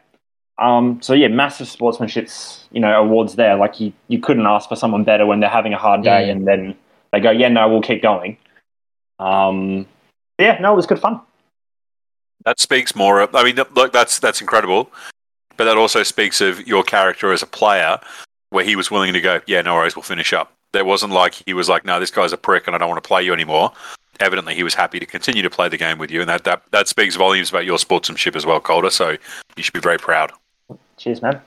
Um, 0.59 0.99
so 1.03 1.13
yeah, 1.13 1.27
massive 1.27 1.67
sportsmanship's 1.67 2.65
you 2.71 2.79
know 2.79 2.99
awards 2.99 3.35
there. 3.35 3.55
Like 3.55 3.79
you, 3.79 3.93
you 4.07 4.19
couldn't 4.19 4.47
ask 4.47 4.67
for 4.67 4.75
someone 4.75 5.03
better 5.03 5.25
when 5.27 5.39
they're 5.39 5.49
having 5.49 5.73
a 5.73 5.77
hard 5.77 6.01
day, 6.03 6.25
Mm. 6.27 6.31
and 6.31 6.47
then 6.47 6.75
they 7.11 7.19
go, 7.19 7.29
yeah, 7.31 7.47
no, 7.47 7.69
we'll 7.69 7.81
keep 7.81 8.01
going. 8.01 8.37
Um, 9.19 9.87
yeah, 10.39 10.57
no, 10.59 10.73
it 10.73 10.75
was 10.75 10.85
good 10.85 10.99
fun. 10.99 11.21
That 12.47 12.61
speaks 12.61 12.95
more. 12.95 13.19
Of, 13.19 13.35
I 13.35 13.43
mean, 13.43 13.57
look, 13.75 13.91
that's 13.91 14.19
that's 14.19 14.39
incredible, 14.39 14.89
but 15.57 15.65
that 15.65 15.75
also 15.75 16.01
speaks 16.01 16.39
of 16.39 16.65
your 16.65 16.81
character 16.81 17.33
as 17.33 17.43
a 17.43 17.45
player, 17.45 17.99
where 18.51 18.63
he 18.63 18.77
was 18.77 18.89
willing 18.89 19.11
to 19.11 19.19
go. 19.19 19.41
Yeah, 19.47 19.61
no 19.63 19.75
worries, 19.75 19.97
we'll 19.97 20.03
finish 20.03 20.31
up. 20.31 20.53
There 20.71 20.85
wasn't 20.85 21.11
like 21.11 21.33
he 21.45 21.53
was 21.53 21.67
like, 21.67 21.83
no, 21.83 21.99
this 21.99 22.09
guy's 22.09 22.31
a 22.31 22.37
prick, 22.37 22.65
and 22.65 22.73
I 22.73 22.79
don't 22.79 22.87
want 22.87 23.03
to 23.03 23.05
play 23.05 23.21
you 23.21 23.33
anymore. 23.33 23.73
Evidently, 24.21 24.55
he 24.55 24.63
was 24.63 24.73
happy 24.73 24.97
to 24.97 25.05
continue 25.05 25.41
to 25.41 25.49
play 25.49 25.67
the 25.67 25.75
game 25.75 25.97
with 25.97 26.09
you, 26.09 26.21
and 26.21 26.29
that 26.29 26.45
that, 26.45 26.63
that 26.71 26.87
speaks 26.87 27.17
volumes 27.17 27.49
about 27.49 27.65
your 27.65 27.77
sportsmanship 27.77 28.33
as 28.33 28.45
well, 28.45 28.61
Calder. 28.61 28.91
So 28.91 29.17
you 29.57 29.63
should 29.63 29.73
be 29.73 29.81
very 29.81 29.97
proud. 29.97 30.31
Cheers, 30.95 31.21
man. 31.21 31.41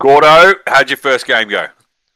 Gordo, 0.00 0.54
how'd 0.66 0.90
your 0.90 0.96
first 0.96 1.24
game 1.24 1.48
go? 1.48 1.68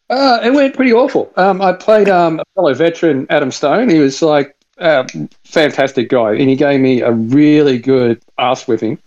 Uh, 0.09 0.41
it 0.43 0.51
went 0.51 0.75
pretty 0.75 0.93
awful. 0.93 1.33
Um, 1.37 1.63
I 1.63 1.75
played 1.75 2.09
um, 2.09 2.41
a 2.41 2.45
fellow 2.57 2.75
veteran, 2.75 3.29
Adam 3.31 3.53
Stone. 3.53 3.89
He 3.89 4.01
was 4.01 4.21
like 4.21 4.57
a 4.81 5.07
fantastic 5.45 6.09
guy, 6.09 6.33
and 6.33 6.49
he 6.49 6.57
gave 6.57 6.81
me 6.81 7.01
a 7.03 7.13
really 7.13 7.79
good 7.79 8.21
ass 8.39 8.67
whipping. 8.67 8.99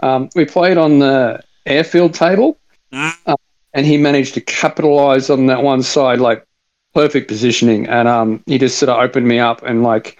Um, 0.00 0.28
we 0.34 0.44
played 0.44 0.76
on 0.78 0.98
the 0.98 1.40
airfield 1.66 2.14
table, 2.14 2.58
Mm. 2.92 3.12
uh, 3.26 3.36
and 3.72 3.86
he 3.86 3.96
managed 3.96 4.34
to 4.34 4.40
capitalize 4.40 5.30
on 5.30 5.46
that 5.46 5.62
one 5.62 5.82
side, 5.82 6.18
like 6.18 6.44
perfect 6.92 7.28
positioning. 7.28 7.86
And 7.88 8.08
um, 8.08 8.42
he 8.46 8.58
just 8.58 8.78
sort 8.78 8.90
of 8.90 8.98
opened 8.98 9.28
me 9.28 9.38
up, 9.38 9.62
and 9.62 9.82
like 9.84 10.18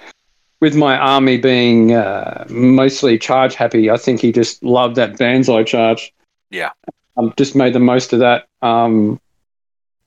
with 0.60 0.76
my 0.76 0.96
army 0.96 1.36
being 1.38 1.92
uh, 1.92 2.44
mostly 2.48 3.18
charge 3.18 3.54
happy, 3.56 3.90
I 3.90 3.96
think 3.96 4.20
he 4.20 4.30
just 4.30 4.62
loved 4.62 4.94
that 4.96 5.18
Banzai 5.18 5.64
charge. 5.64 6.12
Yeah. 6.50 6.70
Um, 7.16 7.32
just 7.36 7.56
made 7.56 7.72
the 7.72 7.80
most 7.80 8.12
of 8.12 8.20
that. 8.20 8.46
Um, 8.62 9.20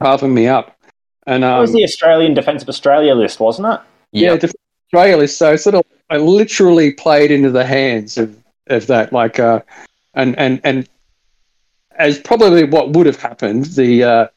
carving 0.02 0.34
me 0.34 0.48
up. 0.48 0.78
And 1.26 1.44
That 1.44 1.54
um, 1.56 1.62
was 1.62 1.74
the 1.74 1.84
Australian 1.84 2.34
Defence 2.34 2.62
of 2.64 2.70
Australia 2.70 3.16
list, 3.16 3.40
wasn't 3.40 3.68
it? 3.74 3.80
yeah, 4.12 4.34
Yep. 4.34 4.52
Australia 4.94 5.28
so 5.28 5.56
sort 5.56 5.76
of 5.76 5.84
I 6.10 6.18
literally 6.18 6.92
played 6.92 7.32
into 7.32 7.50
the 7.50 7.66
hands 7.66 8.18
of, 8.20 8.38
of 8.68 8.86
that, 8.88 9.12
like 9.12 9.40
uh, 9.40 9.62
and 10.14 10.38
and 10.38 10.62
and 10.64 10.88
as 11.98 12.20
probably 12.20 12.64
what 12.66 12.92
would 12.92 13.08
have 13.08 13.20
happened, 13.20 13.66
the 13.66 14.04
uh, 14.04 14.28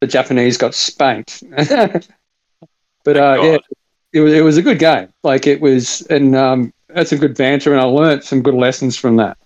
the 0.00 0.06
Japanese 0.06 0.56
got 0.56 0.74
spanked. 0.74 1.44
but 1.50 3.16
uh, 3.16 3.38
yeah, 3.42 3.58
it 4.14 4.20
was 4.20 4.32
it 4.32 4.42
was 4.42 4.56
a 4.56 4.62
good 4.62 4.78
game. 4.78 5.08
Like 5.22 5.46
it 5.46 5.60
was, 5.60 6.00
and 6.02 6.34
um, 6.34 6.72
had 6.94 7.08
some 7.08 7.18
good 7.18 7.36
banter, 7.36 7.72
and 7.72 7.80
I 7.80 7.84
learnt 7.84 8.24
some 8.24 8.40
good 8.40 8.54
lessons 8.54 8.96
from 8.96 9.16
that. 9.16 9.36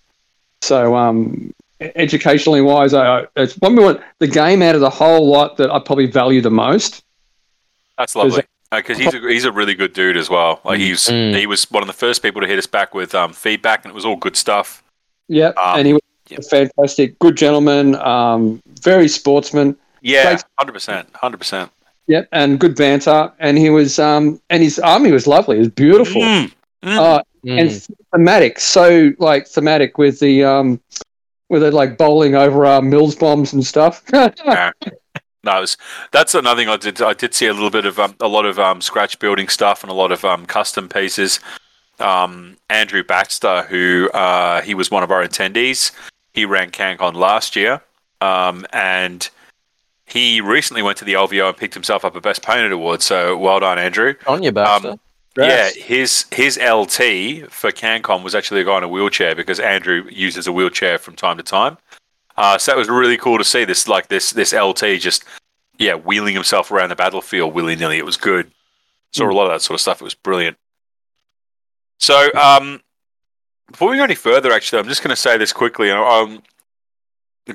So 0.62 0.94
um, 0.94 1.52
educationally 1.80 2.60
wise, 2.60 2.94
I, 2.94 3.22
I 3.22 3.26
it's 3.34 3.58
probably 3.58 3.82
what 3.82 4.04
the 4.20 4.28
game 4.28 4.62
out 4.62 4.76
of 4.76 4.80
the 4.80 4.90
whole 4.90 5.28
lot 5.28 5.56
that 5.56 5.70
I 5.70 5.80
probably 5.80 6.06
value 6.06 6.40
the 6.40 6.50
most. 6.50 7.02
That's 7.98 8.14
lovely. 8.14 8.44
Because 8.70 8.98
he's 8.98 9.12
a, 9.12 9.18
he's 9.20 9.44
a 9.44 9.52
really 9.52 9.74
good 9.74 9.92
dude 9.92 10.16
as 10.16 10.30
well. 10.30 10.60
Like 10.64 10.78
he's 10.78 11.08
Mm. 11.08 11.36
he 11.36 11.46
was 11.46 11.64
one 11.70 11.82
of 11.82 11.86
the 11.88 11.92
first 11.92 12.22
people 12.22 12.40
to 12.40 12.46
hit 12.46 12.58
us 12.58 12.66
back 12.66 12.94
with 12.94 13.14
um, 13.14 13.32
feedback, 13.32 13.84
and 13.84 13.90
it 13.90 13.94
was 13.94 14.04
all 14.04 14.16
good 14.16 14.36
stuff. 14.36 14.82
Yeah, 15.28 15.48
Um, 15.48 15.78
and 15.78 15.86
he 15.86 15.92
was 15.94 16.02
yeah. 16.28 16.38
a 16.38 16.42
fantastic, 16.42 17.18
good 17.18 17.36
gentleman, 17.36 17.96
um, 17.96 18.62
very 18.82 19.08
sportsman. 19.08 19.76
Yeah, 20.02 20.38
hundred 20.58 20.72
percent, 20.72 21.08
hundred 21.14 21.38
percent. 21.38 21.70
Yep, 22.06 22.28
and 22.32 22.58
good 22.58 22.74
banter. 22.76 23.32
And 23.38 23.58
he 23.58 23.70
was, 23.70 23.98
um, 23.98 24.40
and 24.50 24.62
his 24.62 24.78
army 24.78 25.12
was 25.12 25.26
lovely. 25.26 25.56
It 25.56 25.60
was 25.60 25.68
beautiful. 25.68 26.22
Mm. 26.22 26.52
Mm. 26.84 26.96
Uh, 26.98 27.22
Mm. 27.44 27.58
and 27.58 27.86
thematic, 28.12 28.60
so 28.60 29.12
like 29.18 29.46
thematic 29.48 29.96
with 29.96 30.20
the 30.20 30.44
um, 30.44 30.78
with 31.48 31.62
it 31.62 31.72
like 31.72 31.96
bowling 31.96 32.34
over 32.34 32.66
our 32.66 32.82
mills 32.82 33.14
bombs 33.16 33.54
and 33.54 33.64
stuff. 33.64 34.02
No, 35.42 35.60
was, 35.60 35.76
that's 36.12 36.34
another 36.34 36.60
thing 36.60 36.68
I 36.68 36.76
did. 36.76 37.00
I 37.00 37.14
did 37.14 37.34
see 37.34 37.46
a 37.46 37.54
little 37.54 37.70
bit 37.70 37.86
of 37.86 37.98
um, 37.98 38.14
a 38.20 38.28
lot 38.28 38.44
of 38.44 38.58
um, 38.58 38.80
scratch 38.80 39.18
building 39.18 39.48
stuff 39.48 39.82
and 39.82 39.90
a 39.90 39.94
lot 39.94 40.12
of 40.12 40.24
um, 40.24 40.46
custom 40.46 40.88
pieces. 40.88 41.40
Um, 41.98 42.56
Andrew 42.68 43.02
Baxter, 43.02 43.62
who 43.62 44.10
uh, 44.10 44.62
he 44.62 44.74
was 44.74 44.90
one 44.90 45.02
of 45.02 45.10
our 45.10 45.26
attendees, 45.26 45.92
he 46.32 46.44
ran 46.44 46.70
CanCon 46.70 47.14
last 47.14 47.56
year, 47.56 47.82
um, 48.20 48.66
and 48.72 49.28
he 50.06 50.40
recently 50.40 50.82
went 50.82 50.98
to 50.98 51.04
the 51.04 51.14
LVO 51.14 51.48
and 51.48 51.56
picked 51.56 51.74
himself 51.74 52.04
up 52.04 52.16
a 52.16 52.20
Best 52.20 52.42
Painted 52.42 52.72
award. 52.72 53.02
So 53.02 53.36
well 53.36 53.60
done, 53.60 53.78
Andrew. 53.78 54.14
On 54.26 54.42
you, 54.42 54.52
Baxter. 54.52 54.96
Yeah, 55.36 55.70
his 55.70 56.26
his 56.32 56.56
LT 56.58 57.48
for 57.50 57.70
CanCon 57.70 58.22
was 58.22 58.34
actually 58.34 58.62
a 58.62 58.64
guy 58.64 58.78
in 58.78 58.84
a 58.84 58.88
wheelchair 58.88 59.34
because 59.34 59.60
Andrew 59.60 60.04
uses 60.10 60.46
a 60.46 60.52
wheelchair 60.52 60.98
from 60.98 61.14
time 61.14 61.36
to 61.36 61.42
time. 61.42 61.78
Uh, 62.40 62.56
so 62.56 62.72
that 62.72 62.78
was 62.78 62.88
really 62.88 63.18
cool 63.18 63.36
to 63.36 63.44
see 63.44 63.66
this 63.66 63.86
like 63.86 64.08
this 64.08 64.30
this 64.30 64.54
LT 64.54 64.98
just 64.98 65.24
yeah 65.78 65.94
wheeling 65.94 66.32
himself 66.32 66.70
around 66.70 66.88
the 66.88 66.96
battlefield 66.96 67.52
willy 67.52 67.76
nilly. 67.76 67.98
It 67.98 68.06
was 68.06 68.16
good. 68.16 68.50
Saw 69.12 69.30
a 69.30 69.34
lot 69.34 69.44
of 69.44 69.52
that 69.52 69.60
sort 69.60 69.74
of 69.74 69.82
stuff. 69.82 70.00
It 70.00 70.04
was 70.04 70.14
brilliant. 70.14 70.56
So 71.98 72.32
um, 72.32 72.80
before 73.70 73.90
we 73.90 73.98
go 73.98 74.04
any 74.04 74.14
further, 74.14 74.52
actually, 74.52 74.78
I'm 74.78 74.88
just 74.88 75.02
going 75.02 75.10
to 75.10 75.16
say 75.16 75.36
this 75.36 75.52
quickly. 75.52 75.90
Um, 75.90 76.42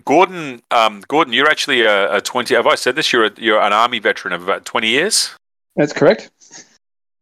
Gordon, 0.04 0.62
um, 0.70 1.02
Gordon, 1.08 1.34
you're 1.34 1.50
actually 1.50 1.82
a, 1.82 2.18
a 2.18 2.22
20. 2.22 2.54
Have 2.54 2.68
I 2.68 2.76
said 2.76 2.96
this? 2.96 3.12
You're 3.12 3.26
a, 3.26 3.32
you're 3.38 3.60
an 3.60 3.74
army 3.74 3.98
veteran 3.98 4.36
of 4.36 4.44
about 4.44 4.66
20 4.66 4.88
years. 4.88 5.34
That's 5.76 5.94
correct. 5.94 6.30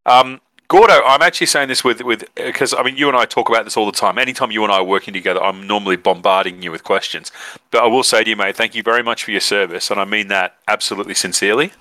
Um, 0.05 0.41
Gordo, 0.67 1.01
I'm 1.05 1.21
actually 1.21 1.47
saying 1.47 1.67
this 1.67 1.83
with 1.83 2.01
with 2.01 2.23
because 2.35 2.73
I 2.73 2.83
mean 2.83 2.97
you 2.97 3.07
and 3.07 3.17
I 3.17 3.25
talk 3.25 3.49
about 3.49 3.65
this 3.65 3.77
all 3.77 3.85
the 3.85 3.91
time. 3.91 4.17
Anytime 4.17 4.51
you 4.51 4.63
and 4.63 4.71
I 4.71 4.77
are 4.77 4.83
working 4.83 5.13
together, 5.13 5.41
I'm 5.41 5.67
normally 5.67 5.97
bombarding 5.97 6.61
you 6.61 6.71
with 6.71 6.83
questions. 6.83 7.31
But 7.71 7.83
I 7.83 7.87
will 7.87 8.03
say 8.03 8.23
to 8.23 8.29
you, 8.29 8.35
mate, 8.35 8.55
thank 8.55 8.73
you 8.73 8.83
very 8.83 9.03
much 9.03 9.23
for 9.23 9.31
your 9.31 9.41
service, 9.41 9.91
and 9.91 9.99
I 9.99 10.05
mean 10.05 10.29
that 10.29 10.57
absolutely 10.67 11.13
sincerely. 11.13 11.73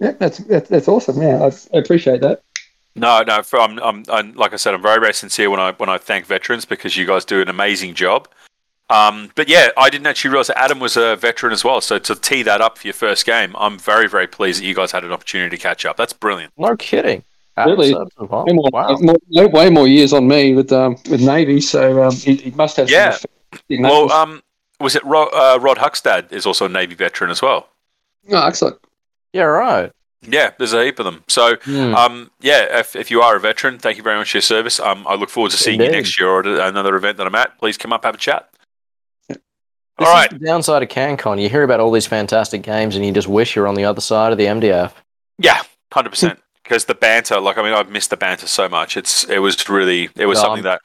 Yeah, 0.00 0.12
that's 0.12 0.38
that's, 0.38 0.68
that's 0.68 0.88
awesome. 0.88 1.20
Yeah, 1.20 1.42
I, 1.42 1.76
I 1.76 1.80
appreciate 1.80 2.20
that. 2.20 2.42
No, 2.96 3.22
no, 3.22 3.42
for, 3.42 3.58
I'm, 3.58 3.78
I'm, 3.80 4.04
I'm, 4.08 4.34
like 4.34 4.52
I 4.52 4.56
said, 4.56 4.72
I'm 4.72 4.82
very, 4.82 5.00
very 5.00 5.14
sincere 5.14 5.50
when 5.50 5.58
I 5.58 5.72
when 5.72 5.88
I 5.88 5.98
thank 5.98 6.26
veterans 6.26 6.64
because 6.64 6.96
you 6.96 7.06
guys 7.06 7.24
do 7.24 7.40
an 7.40 7.48
amazing 7.48 7.94
job. 7.94 8.28
Um, 8.90 9.30
but 9.34 9.48
yeah, 9.48 9.70
I 9.76 9.90
didn't 9.90 10.06
actually 10.06 10.30
realize 10.30 10.48
that 10.48 10.58
Adam 10.58 10.78
was 10.78 10.96
a 10.96 11.16
veteran 11.16 11.52
as 11.52 11.64
well. 11.64 11.80
So 11.80 11.98
to 11.98 12.14
tee 12.14 12.42
that 12.42 12.60
up 12.60 12.78
for 12.78 12.86
your 12.86 12.94
first 12.94 13.24
game, 13.24 13.56
I'm 13.58 13.78
very, 13.78 14.08
very 14.08 14.26
pleased 14.26 14.60
that 14.60 14.66
you 14.66 14.74
guys 14.74 14.92
had 14.92 15.04
an 15.04 15.12
opportunity 15.12 15.56
to 15.56 15.62
catch 15.62 15.84
up. 15.84 15.96
That's 15.96 16.12
brilliant. 16.12 16.52
No 16.58 16.76
kidding. 16.76 17.24
Really? 17.56 17.94
Absolutely. 17.94 18.26
Wow. 18.26 18.44
Way 18.44 18.52
more, 18.52 18.68
Wow. 18.72 18.96
more- 19.00 19.16
way- 19.30 19.46
way 19.46 19.70
more 19.70 19.86
years 19.86 20.12
on 20.12 20.26
me 20.26 20.54
with 20.54 20.72
um, 20.72 20.96
with 21.08 21.20
Navy, 21.20 21.60
so 21.60 22.02
um, 22.02 22.12
he, 22.14 22.34
he 22.36 22.50
must 22.50 22.76
have. 22.76 22.88
some 22.88 22.94
Yeah. 22.94 23.08
effect 23.10 23.62
in 23.68 23.82
Well, 23.82 24.10
um, 24.10 24.42
was 24.80 24.96
it 24.96 25.04
Rod, 25.04 25.28
uh, 25.32 25.58
Rod 25.60 25.78
Huckstad 25.78 26.32
is 26.32 26.46
also 26.46 26.66
a 26.66 26.68
Navy 26.68 26.94
veteran 26.96 27.30
as 27.30 27.40
well. 27.40 27.68
oh, 28.32 28.46
excellent. 28.46 28.76
Yeah, 29.32 29.42
right. 29.44 29.92
Yeah, 30.26 30.50
there's 30.58 30.72
a 30.72 30.82
heap 30.84 30.98
of 30.98 31.04
them. 31.04 31.22
So, 31.28 31.56
Hmm. 31.62 31.94
um, 31.94 32.30
yeah, 32.40 32.78
if, 32.80 32.96
if 32.96 33.10
you 33.10 33.20
are 33.20 33.36
a 33.36 33.40
veteran, 33.40 33.78
thank 33.78 33.98
you 33.98 34.02
very 34.02 34.16
much 34.16 34.30
for 34.32 34.38
your 34.38 34.42
service. 34.42 34.80
Um, 34.80 35.06
I 35.06 35.14
look 35.16 35.28
forward 35.30 35.50
to 35.52 35.56
seeing 35.58 35.80
you 35.80 35.90
next 35.90 36.18
year 36.18 36.28
or 36.28 36.40
at 36.40 36.68
another 36.68 36.96
event 36.96 37.18
that 37.18 37.26
I'm 37.26 37.34
at. 37.34 37.58
Please 37.58 37.76
come 37.76 37.92
up, 37.92 38.04
have 38.04 38.14
a 38.14 38.18
chat. 38.18 38.48
This 39.28 39.38
All 39.98 40.06
right. 40.06 40.32
is 40.32 40.38
the 40.40 40.44
downside 40.46 40.82
of 40.82 40.88
CanCon. 40.88 41.40
You 41.40 41.48
hear 41.48 41.62
about 41.62 41.78
all 41.78 41.92
these 41.92 42.06
fantastic 42.06 42.62
games 42.62 42.96
and 42.96 43.04
you 43.04 43.12
just 43.12 43.28
wish 43.28 43.54
you're 43.54 43.68
on 43.68 43.74
the 43.76 43.84
other 43.84 44.00
side 44.00 44.32
of 44.32 44.38
the 44.38 44.46
MDF. 44.46 44.92
Yeah, 45.38 45.60
hundred 45.92 46.10
percent. 46.10 46.40
Because 46.64 46.86
the 46.86 46.94
banter, 46.94 47.38
like 47.40 47.58
I 47.58 47.62
mean, 47.62 47.72
I've 47.72 47.90
missed 47.90 48.10
the 48.10 48.16
banter 48.16 48.48
so 48.48 48.68
much. 48.68 48.96
It's 48.96 49.24
it 49.24 49.38
was 49.38 49.68
really 49.68 50.08
it 50.16 50.26
was 50.26 50.38
Um, 50.38 50.46
something 50.46 50.64
that 50.64 50.80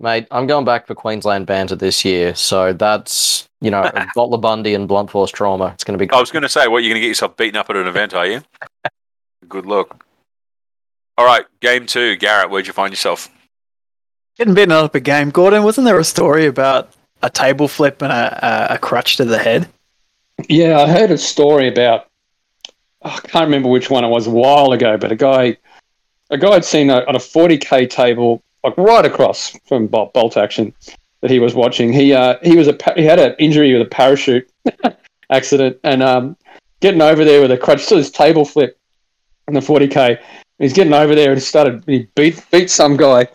Mate, 0.00 0.28
I'm 0.30 0.46
going 0.46 0.64
back 0.64 0.86
for 0.86 0.94
Queensland 0.94 1.46
banter 1.46 1.74
this 1.74 2.04
year, 2.04 2.32
so 2.36 2.72
that's, 2.72 3.48
you 3.60 3.68
know, 3.70 3.90
Butler 4.14 4.38
Bundy 4.38 4.74
and 4.74 4.86
Blunt 4.86 5.10
Force 5.10 5.32
Trauma. 5.32 5.72
It's 5.74 5.82
going 5.82 5.98
to 5.98 6.04
be 6.04 6.10
I 6.12 6.20
was 6.20 6.30
going 6.30 6.44
to 6.44 6.48
say. 6.48 6.68
What 6.68 6.84
you're 6.84 6.90
going 6.90 7.00
to 7.00 7.04
get 7.04 7.08
yourself 7.08 7.36
beaten 7.36 7.56
up 7.56 7.68
at 7.68 7.76
an 7.76 7.88
event, 7.88 8.14
are 8.14 8.26
you? 8.26 8.42
Good 9.48 9.66
luck. 9.66 10.04
All 11.16 11.26
right, 11.26 11.46
game 11.60 11.86
two, 11.86 12.14
Garrett. 12.14 12.48
Where'd 12.48 12.68
you 12.68 12.72
find 12.72 12.92
yourself? 12.92 13.28
Getting 14.36 14.54
beaten 14.54 14.70
up 14.70 14.94
a 14.94 15.00
game. 15.00 15.30
Gordon, 15.30 15.64
wasn't 15.64 15.84
there 15.84 15.98
a 15.98 16.04
story 16.04 16.46
about 16.46 16.92
a 17.22 17.30
table 17.30 17.66
flip 17.66 18.00
and 18.00 18.12
a, 18.12 18.70
a, 18.70 18.74
a 18.74 18.78
crutch 18.78 19.16
to 19.16 19.24
the 19.24 19.38
head? 19.38 19.68
Yeah, 20.48 20.78
I 20.78 20.86
heard 20.88 21.10
a 21.10 21.18
story 21.18 21.66
about. 21.66 22.07
Oh, 23.02 23.10
I 23.10 23.28
can't 23.28 23.44
remember 23.46 23.68
which 23.68 23.90
one 23.90 24.04
it 24.04 24.08
was 24.08 24.26
a 24.26 24.30
while 24.30 24.72
ago, 24.72 24.96
but 24.96 25.12
a 25.12 25.16
guy, 25.16 25.56
a 26.30 26.38
guy 26.38 26.54
had 26.54 26.64
seen 26.64 26.90
a, 26.90 27.04
on 27.04 27.16
a 27.16 27.18
40k 27.18 27.88
table, 27.90 28.42
like 28.64 28.76
right 28.76 29.04
across 29.04 29.56
from 29.66 29.86
Bolt, 29.86 30.12
Bolt 30.12 30.36
Action, 30.36 30.72
that 31.20 31.30
he 31.30 31.38
was 31.38 31.54
watching. 31.54 31.92
He 31.92 32.12
uh, 32.12 32.36
he 32.42 32.56
was 32.56 32.68
a 32.68 32.76
he 32.94 33.04
had 33.04 33.18
an 33.18 33.34
injury 33.38 33.72
with 33.72 33.82
a 33.86 33.90
parachute 33.90 34.48
accident, 35.30 35.78
and 35.84 36.02
um, 36.02 36.36
getting 36.80 37.02
over 37.02 37.24
there 37.24 37.40
with 37.40 37.50
a 37.50 37.58
crutch, 37.58 37.84
So 37.84 37.96
his 37.96 38.10
table 38.10 38.44
flip 38.44 38.78
on 39.46 39.54
the 39.54 39.60
40k. 39.60 40.20
He's 40.58 40.72
getting 40.72 40.92
over 40.92 41.14
there 41.14 41.30
and 41.30 41.38
he 41.38 41.44
started 41.44 41.84
he 41.86 42.08
beat 42.14 42.44
beat 42.50 42.70
some 42.70 42.96
guy 42.96 43.28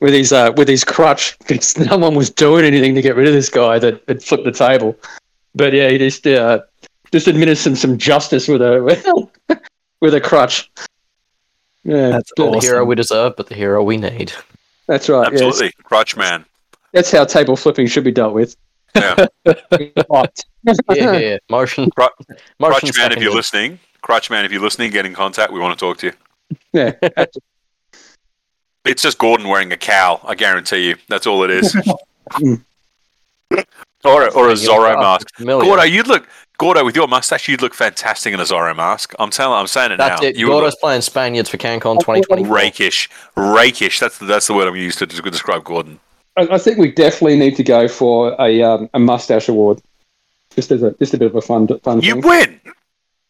with 0.00 0.14
his 0.14 0.32
uh, 0.32 0.52
with 0.56 0.68
his 0.68 0.84
crutch 0.84 1.38
because 1.48 1.78
no 1.78 1.96
one 1.96 2.14
was 2.14 2.30
doing 2.30 2.64
anything 2.64 2.94
to 2.94 3.02
get 3.02 3.16
rid 3.16 3.26
of 3.26 3.34
this 3.34 3.48
guy 3.48 3.78
that 3.78 4.02
had 4.08 4.22
flipped 4.22 4.44
the 4.44 4.52
table. 4.52 4.96
But 5.54 5.72
yeah, 5.72 5.90
he 5.90 5.98
just 5.98 6.26
uh, 6.26 6.60
just 7.12 7.26
administered 7.28 7.76
some 7.78 7.98
justice 7.98 8.48
with 8.48 8.62
a 8.62 9.28
with 10.00 10.14
a 10.14 10.20
crutch. 10.20 10.70
Yeah, 11.84 12.10
That's 12.10 12.30
not 12.38 12.52
the 12.52 12.60
hero 12.60 12.84
we 12.84 12.94
deserve, 12.94 13.34
but 13.36 13.46
the 13.46 13.54
hero 13.54 13.82
we 13.82 13.96
need. 13.96 14.32
that's 14.86 15.08
right. 15.08 15.30
Yes. 15.32 15.40
Absolutely, 15.42 15.72
Crutch 15.84 16.16
Man. 16.16 16.44
That's 16.92 17.10
how 17.10 17.24
table 17.24 17.56
flipping 17.56 17.86
should 17.86 18.04
be 18.04 18.12
dealt 18.12 18.34
with. 18.34 18.56
Yeah. 18.94 19.26
But- 19.44 19.64
Yeah, 20.94 21.16
yeah. 21.16 21.38
Motion. 21.48 21.90
Cru- 21.92 22.08
motion 22.58 22.80
Crutch 22.90 22.98
man, 22.98 23.12
if 23.12 23.18
you're 23.22 23.30
seconded. 23.30 23.32
listening, 23.34 23.78
Crutch 24.02 24.28
man, 24.28 24.44
if 24.44 24.52
you're 24.52 24.60
listening, 24.60 24.90
get 24.90 25.06
in 25.06 25.14
contact. 25.14 25.50
We 25.52 25.60
want 25.60 25.78
to 25.78 25.82
talk 25.82 25.96
to 25.98 26.06
you. 26.08 26.12
yeah. 26.72 26.92
It's 28.84 29.00
just 29.02 29.16
Gordon 29.18 29.48
wearing 29.48 29.72
a 29.72 29.76
cowl. 29.78 30.20
I 30.24 30.34
guarantee 30.34 30.88
you. 30.88 30.96
That's 31.08 31.26
all 31.26 31.42
it 31.44 31.50
is. 31.50 31.74
Or 34.04 34.22
a, 34.22 34.30
or 34.32 34.50
a 34.50 34.52
Zorro 34.52 34.92
up 34.92 35.00
mask. 35.00 35.34
familiar. 35.34 35.64
Gordo, 35.64 35.82
you'd 35.82 36.06
look 36.06 36.28
Gordo 36.58 36.84
with 36.84 36.96
your 36.96 37.06
mustache. 37.06 37.48
You'd 37.48 37.62
look 37.62 37.72
fantastic 37.74 38.34
in 38.34 38.40
a 38.40 38.42
Zorro 38.42 38.74
mask. 38.76 39.14
I'm 39.18 39.30
telling. 39.30 39.58
I'm 39.58 39.68
saying 39.68 39.92
it 39.92 39.96
That's 39.98 40.20
now. 40.20 40.28
it. 40.28 40.36
You 40.36 40.46
would 40.48 40.54
Gordo's 40.54 40.74
playing 40.76 41.02
Spaniards 41.02 41.48
for 41.48 41.56
CanCon 41.56 42.00
2020. 42.00 42.42
look 42.42 42.50
rakish, 42.52 43.08
rakish. 43.36 44.00
That's 44.00 44.18
the, 44.18 44.24
that's 44.26 44.48
the 44.48 44.54
word 44.54 44.66
I'm 44.66 44.74
used 44.76 44.98
to 44.98 45.06
to 45.06 45.22
describe 45.30 45.62
Gordon. 45.64 46.00
I, 46.36 46.48
I 46.52 46.58
think 46.58 46.78
we 46.78 46.90
definitely 46.90 47.38
need 47.38 47.54
to 47.56 47.62
go 47.64 47.86
for 47.86 48.34
a 48.40 48.62
um, 48.62 48.90
a 48.92 48.98
mustache 48.98 49.48
award. 49.48 49.80
Just 50.54 50.72
as 50.72 50.82
a 50.82 50.90
just 50.94 51.14
a 51.14 51.18
bit 51.18 51.26
of 51.26 51.36
a 51.36 51.40
fun 51.42 51.68
fun 51.80 52.00
You'd 52.00 52.22
thing. 52.22 52.22
win. 52.22 52.60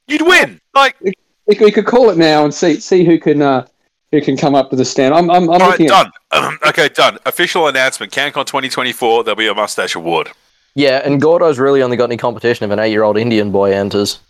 You'd 0.06 0.22
win. 0.22 0.58
Like 0.74 0.96
We, 1.00 1.12
could- 1.54 1.64
we 1.66 1.70
could 1.70 1.86
call 1.86 2.08
it 2.08 2.16
now 2.16 2.44
and 2.44 2.54
see 2.54 2.80
see 2.80 3.04
who 3.04 3.18
can 3.18 3.42
uh, 3.42 3.66
who 4.10 4.22
can 4.22 4.38
come 4.38 4.54
up 4.54 4.70
to 4.70 4.76
the 4.76 4.86
stand. 4.86 5.12
I'm 5.12 5.30
I'm, 5.30 5.42
I'm 5.44 5.50
all 5.50 5.58
right, 5.58 5.70
looking 5.78 5.90
at 5.90 6.10
done. 6.32 6.58
okay, 6.68 6.88
done. 6.88 7.18
Official 7.26 7.68
announcement. 7.68 8.10
CanCon 8.10 8.46
2024. 8.46 9.24
There'll 9.24 9.36
be 9.36 9.48
a 9.48 9.54
mustache 9.54 9.94
award. 9.94 10.30
Yeah, 10.74 11.00
and 11.04 11.20
Gordo's 11.20 11.58
really 11.58 11.82
only 11.82 11.96
got 11.96 12.04
any 12.04 12.16
competition 12.16 12.64
if 12.64 12.70
an 12.70 12.78
eight-year-old 12.78 13.16
Indian 13.18 13.50
boy 13.50 13.72
enters. 13.72 14.20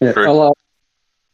Yeah, 0.00 0.12
I'll, 0.16 0.54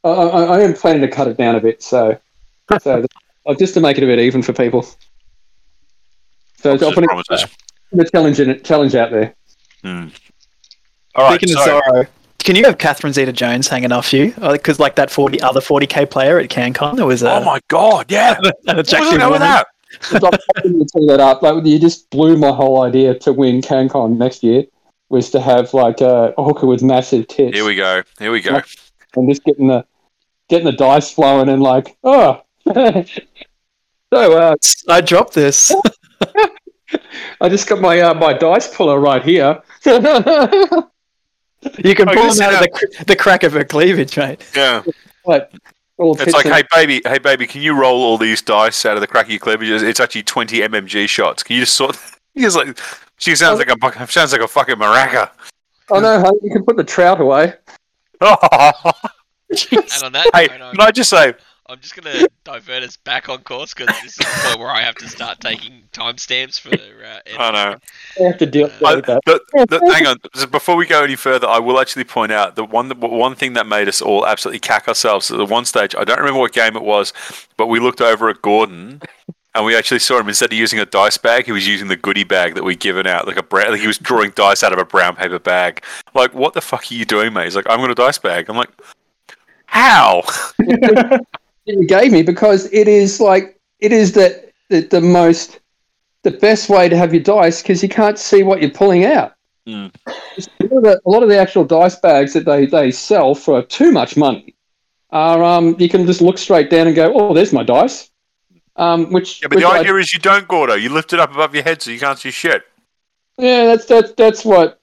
uh, 0.04 0.08
I, 0.08 0.10
I, 0.10 0.42
I 0.42 0.60
am 0.62 0.74
planning 0.74 1.02
to 1.02 1.08
cut 1.08 1.28
it 1.28 1.36
down 1.36 1.54
a 1.54 1.60
bit, 1.60 1.82
so 1.82 2.18
so 2.80 3.04
uh, 3.46 3.54
just 3.54 3.74
to 3.74 3.80
make 3.80 3.98
it 3.98 4.02
a 4.04 4.06
bit 4.06 4.18
even 4.18 4.42
for 4.42 4.52
people. 4.52 4.86
So 6.58 6.72
I'll 6.72 6.92
put 6.92 7.04
promises. 7.04 7.46
the 7.92 8.04
challenge 8.06 8.40
in 8.40 8.62
challenge 8.62 8.94
out 8.94 9.10
there. 9.10 9.34
Hmm. 9.82 10.08
All 11.14 11.28
right. 11.30 11.40
Speaking 11.40 11.56
so- 11.56 11.78
of 11.78 11.84
Zorro, 11.84 12.06
can 12.38 12.56
you 12.56 12.64
have 12.64 12.76
Catherine 12.78 13.12
Zeta-Jones 13.12 13.68
hanging 13.68 13.92
off 13.92 14.12
you? 14.12 14.34
Because 14.38 14.78
like 14.78 14.96
that 14.96 15.10
40 15.10 15.40
other 15.40 15.60
40k 15.60 16.10
player 16.10 16.38
at 16.38 16.50
CanCon, 16.50 16.96
there 16.96 17.06
was 17.06 17.22
a, 17.22 17.32
oh 17.36 17.44
my 17.44 17.60
god! 17.68 18.10
Yeah. 18.10 18.34
an 18.42 18.52
What 18.64 18.76
was 18.76 18.88
attractive 18.92 19.18
going 19.18 19.32
with 19.32 19.40
woman. 19.40 19.40
that? 19.40 19.66
I'm 20.12 20.20
hoping 20.22 20.78
to 20.78 20.84
tee 20.84 21.06
that 21.06 21.20
up. 21.20 21.42
Like 21.42 21.64
you 21.64 21.78
just 21.78 22.10
blew 22.10 22.36
my 22.36 22.50
whole 22.50 22.82
idea 22.82 23.18
to 23.20 23.32
win 23.32 23.60
CanCon 23.60 24.16
next 24.16 24.42
year 24.42 24.64
was 25.08 25.30
to 25.30 25.40
have 25.40 25.72
like 25.74 26.00
a 26.00 26.32
hooker 26.38 26.66
with 26.66 26.82
massive 26.82 27.28
tits 27.28 27.56
Here 27.56 27.64
we 27.66 27.74
go. 27.74 28.02
Here 28.18 28.32
we 28.32 28.40
go. 28.40 28.60
and 29.16 29.28
just 29.28 29.44
getting 29.44 29.68
the 29.68 29.84
getting 30.48 30.66
the 30.66 30.72
dice 30.72 31.12
flowing 31.12 31.48
and 31.48 31.62
like 31.62 31.96
oh. 32.04 32.42
so 32.72 33.04
uh, 34.12 34.56
I 34.88 35.00
dropped 35.00 35.34
this. 35.34 35.72
I 37.40 37.48
just 37.48 37.68
got 37.68 37.80
my 37.80 38.00
uh, 38.00 38.14
my 38.14 38.32
dice 38.32 38.74
puller 38.74 38.98
right 38.98 39.22
here. 39.22 39.62
You 41.82 41.94
can 41.94 42.08
Oh, 42.08 42.12
pull 42.12 42.24
you 42.26 42.34
them 42.34 42.42
out 42.54 42.54
of 42.54 42.60
the, 42.60 43.04
the 43.06 43.16
crack 43.16 43.42
of 43.42 43.54
her 43.54 43.64
cleavage, 43.64 44.18
mate. 44.18 44.44
Yeah. 44.54 44.82
Like, 45.24 45.50
all 45.50 45.60
It's 46.12 46.32
like, 46.32 46.44
and- 46.46 46.54
hey 46.54 46.62
baby, 46.70 47.00
hey 47.04 47.18
baby, 47.18 47.46
can 47.46 47.62
you 47.62 47.74
roll 47.74 48.02
all 48.02 48.18
these 48.18 48.42
dice 48.42 48.84
out 48.84 48.96
of 48.96 49.00
the 49.00 49.06
crack 49.06 49.26
of 49.26 49.30
your 49.30 49.40
cleavages? 49.40 49.82
It's 49.82 50.00
actually 50.00 50.24
twenty 50.24 50.60
MMG 50.60 51.08
shots. 51.08 51.42
Can 51.42 51.56
you 51.56 51.62
just 51.62 51.74
sort? 51.76 51.98
He's 52.34 52.56
like, 52.56 52.78
she 53.18 53.34
sounds 53.36 53.58
like 53.58 53.68
a 53.70 53.76
bu- 53.76 54.06
sounds 54.06 54.32
like 54.32 54.40
a 54.40 54.48
fucking 54.48 54.76
maraca. 54.76 55.30
Oh 55.90 56.00
no, 56.00 56.20
hey, 56.20 56.30
you 56.42 56.52
can 56.52 56.64
put 56.64 56.76
the 56.76 56.84
trout 56.84 57.20
away. 57.20 57.54
And 59.50 60.02
on 60.02 60.12
that 60.12 60.30
hey, 60.34 60.48
note, 60.58 60.72
can 60.72 60.80
I 60.80 60.90
just 60.90 61.10
say, 61.10 61.34
I'm 61.66 61.80
just 61.80 61.96
gonna 61.96 62.26
divert 62.44 62.82
us 62.82 62.98
back 62.98 63.30
on 63.30 63.38
course 63.38 63.72
because 63.72 63.94
this 64.02 64.12
is 64.12 64.16
the 64.18 64.40
point 64.44 64.58
where 64.58 64.70
I 64.70 64.82
have 64.82 64.96
to 64.96 65.08
start 65.08 65.40
taking 65.40 65.84
timestamps 65.92 66.60
for. 66.60 66.74
Uh, 66.74 67.20
I 67.38 67.50
know. 67.52 67.78
I 68.20 68.22
have 68.22 68.38
to 68.38 68.46
deal 68.46 68.70
I, 68.84 68.96
with 68.96 69.06
that. 69.06 69.22
the, 69.24 69.40
the, 69.52 69.92
hang 69.92 70.06
on, 70.06 70.18
just 70.34 70.50
before 70.50 70.76
we 70.76 70.84
go 70.84 71.02
any 71.02 71.16
further, 71.16 71.46
I 71.46 71.58
will 71.58 71.80
actually 71.80 72.04
point 72.04 72.32
out 72.32 72.56
the 72.56 72.64
one 72.64 72.90
one 73.00 73.34
thing 73.34 73.54
that 73.54 73.66
made 73.66 73.88
us 73.88 74.02
all 74.02 74.26
absolutely 74.26 74.60
cack 74.60 74.88
ourselves 74.88 75.30
at 75.30 75.38
the 75.38 75.46
one 75.46 75.64
stage. 75.64 75.94
I 75.96 76.04
don't 76.04 76.18
remember 76.18 76.40
what 76.40 76.52
game 76.52 76.76
it 76.76 76.82
was, 76.82 77.14
but 77.56 77.68
we 77.68 77.80
looked 77.80 78.02
over 78.02 78.28
at 78.28 78.42
Gordon. 78.42 79.00
And 79.56 79.64
we 79.64 79.76
actually 79.76 80.00
saw 80.00 80.18
him 80.18 80.28
instead 80.28 80.52
of 80.52 80.58
using 80.58 80.80
a 80.80 80.84
dice 80.84 81.16
bag, 81.16 81.44
he 81.44 81.52
was 81.52 81.64
using 81.64 81.86
the 81.86 81.94
goodie 81.94 82.24
bag 82.24 82.56
that 82.56 82.64
we'd 82.64 82.80
given 82.80 83.06
out, 83.06 83.24
like 83.24 83.36
a 83.36 83.42
brown. 83.42 83.70
Like 83.70 83.80
he 83.80 83.86
was 83.86 83.98
drawing 83.98 84.32
dice 84.32 84.64
out 84.64 84.72
of 84.72 84.80
a 84.80 84.84
brown 84.84 85.14
paper 85.14 85.38
bag. 85.38 85.84
Like, 86.12 86.34
what 86.34 86.54
the 86.54 86.60
fuck 86.60 86.90
are 86.90 86.94
you 86.94 87.04
doing, 87.04 87.32
mate? 87.32 87.44
He's 87.44 87.54
like, 87.54 87.66
I'm 87.70 87.78
got 87.78 87.88
a 87.88 87.94
dice 87.94 88.18
bag. 88.18 88.50
I'm 88.50 88.56
like, 88.56 88.70
how? 89.66 90.24
you 91.66 91.86
gave 91.86 92.12
me 92.12 92.22
because 92.22 92.72
it 92.72 92.88
is 92.88 93.20
like 93.20 93.58
it 93.80 93.92
is 93.92 94.12
the 94.12 94.50
the, 94.70 94.80
the 94.80 95.00
most 95.00 95.60
the 96.22 96.30
best 96.30 96.68
way 96.68 96.88
to 96.88 96.96
have 96.96 97.12
your 97.12 97.22
dice 97.22 97.62
because 97.62 97.82
you 97.82 97.88
can't 97.88 98.18
see 98.18 98.42
what 98.42 98.60
you're 98.62 98.70
pulling 98.70 99.04
out. 99.04 99.34
Mm. 99.66 99.94
A, 100.06 100.64
lot 100.64 100.76
of 100.76 100.82
the, 100.82 101.00
a 101.04 101.10
lot 101.10 101.22
of 101.22 101.28
the 101.28 101.38
actual 101.38 101.64
dice 101.64 101.96
bags 101.96 102.32
that 102.34 102.44
they, 102.44 102.66
they 102.66 102.90
sell 102.90 103.34
for 103.34 103.62
too 103.62 103.92
much 103.92 104.16
money 104.16 104.54
are 105.10 105.42
um 105.42 105.76
you 105.78 105.88
can 105.88 106.04
just 106.06 106.20
look 106.20 106.36
straight 106.38 106.68
down 106.70 106.86
and 106.86 106.96
go 106.96 107.12
oh 107.14 107.32
there's 107.32 107.52
my 107.52 107.62
dice 107.62 108.10
um 108.76 109.10
which, 109.12 109.40
Yeah, 109.40 109.48
but 109.48 109.56
which 109.56 109.64
the 109.64 109.70
I- 109.70 109.78
idea 109.78 109.94
is 109.96 110.12
you 110.12 110.18
don't, 110.18 110.46
Gordo. 110.48 110.74
You 110.74 110.88
lift 110.90 111.12
it 111.12 111.20
up 111.20 111.30
above 111.32 111.54
your 111.54 111.62
head 111.64 111.80
so 111.80 111.90
you 111.90 112.00
can't 112.00 112.18
see 112.18 112.30
shit. 112.30 112.64
yeah 113.38 113.64
that's 113.66 113.84
that's 113.86 114.12
that's 114.12 114.44
what 114.44 114.80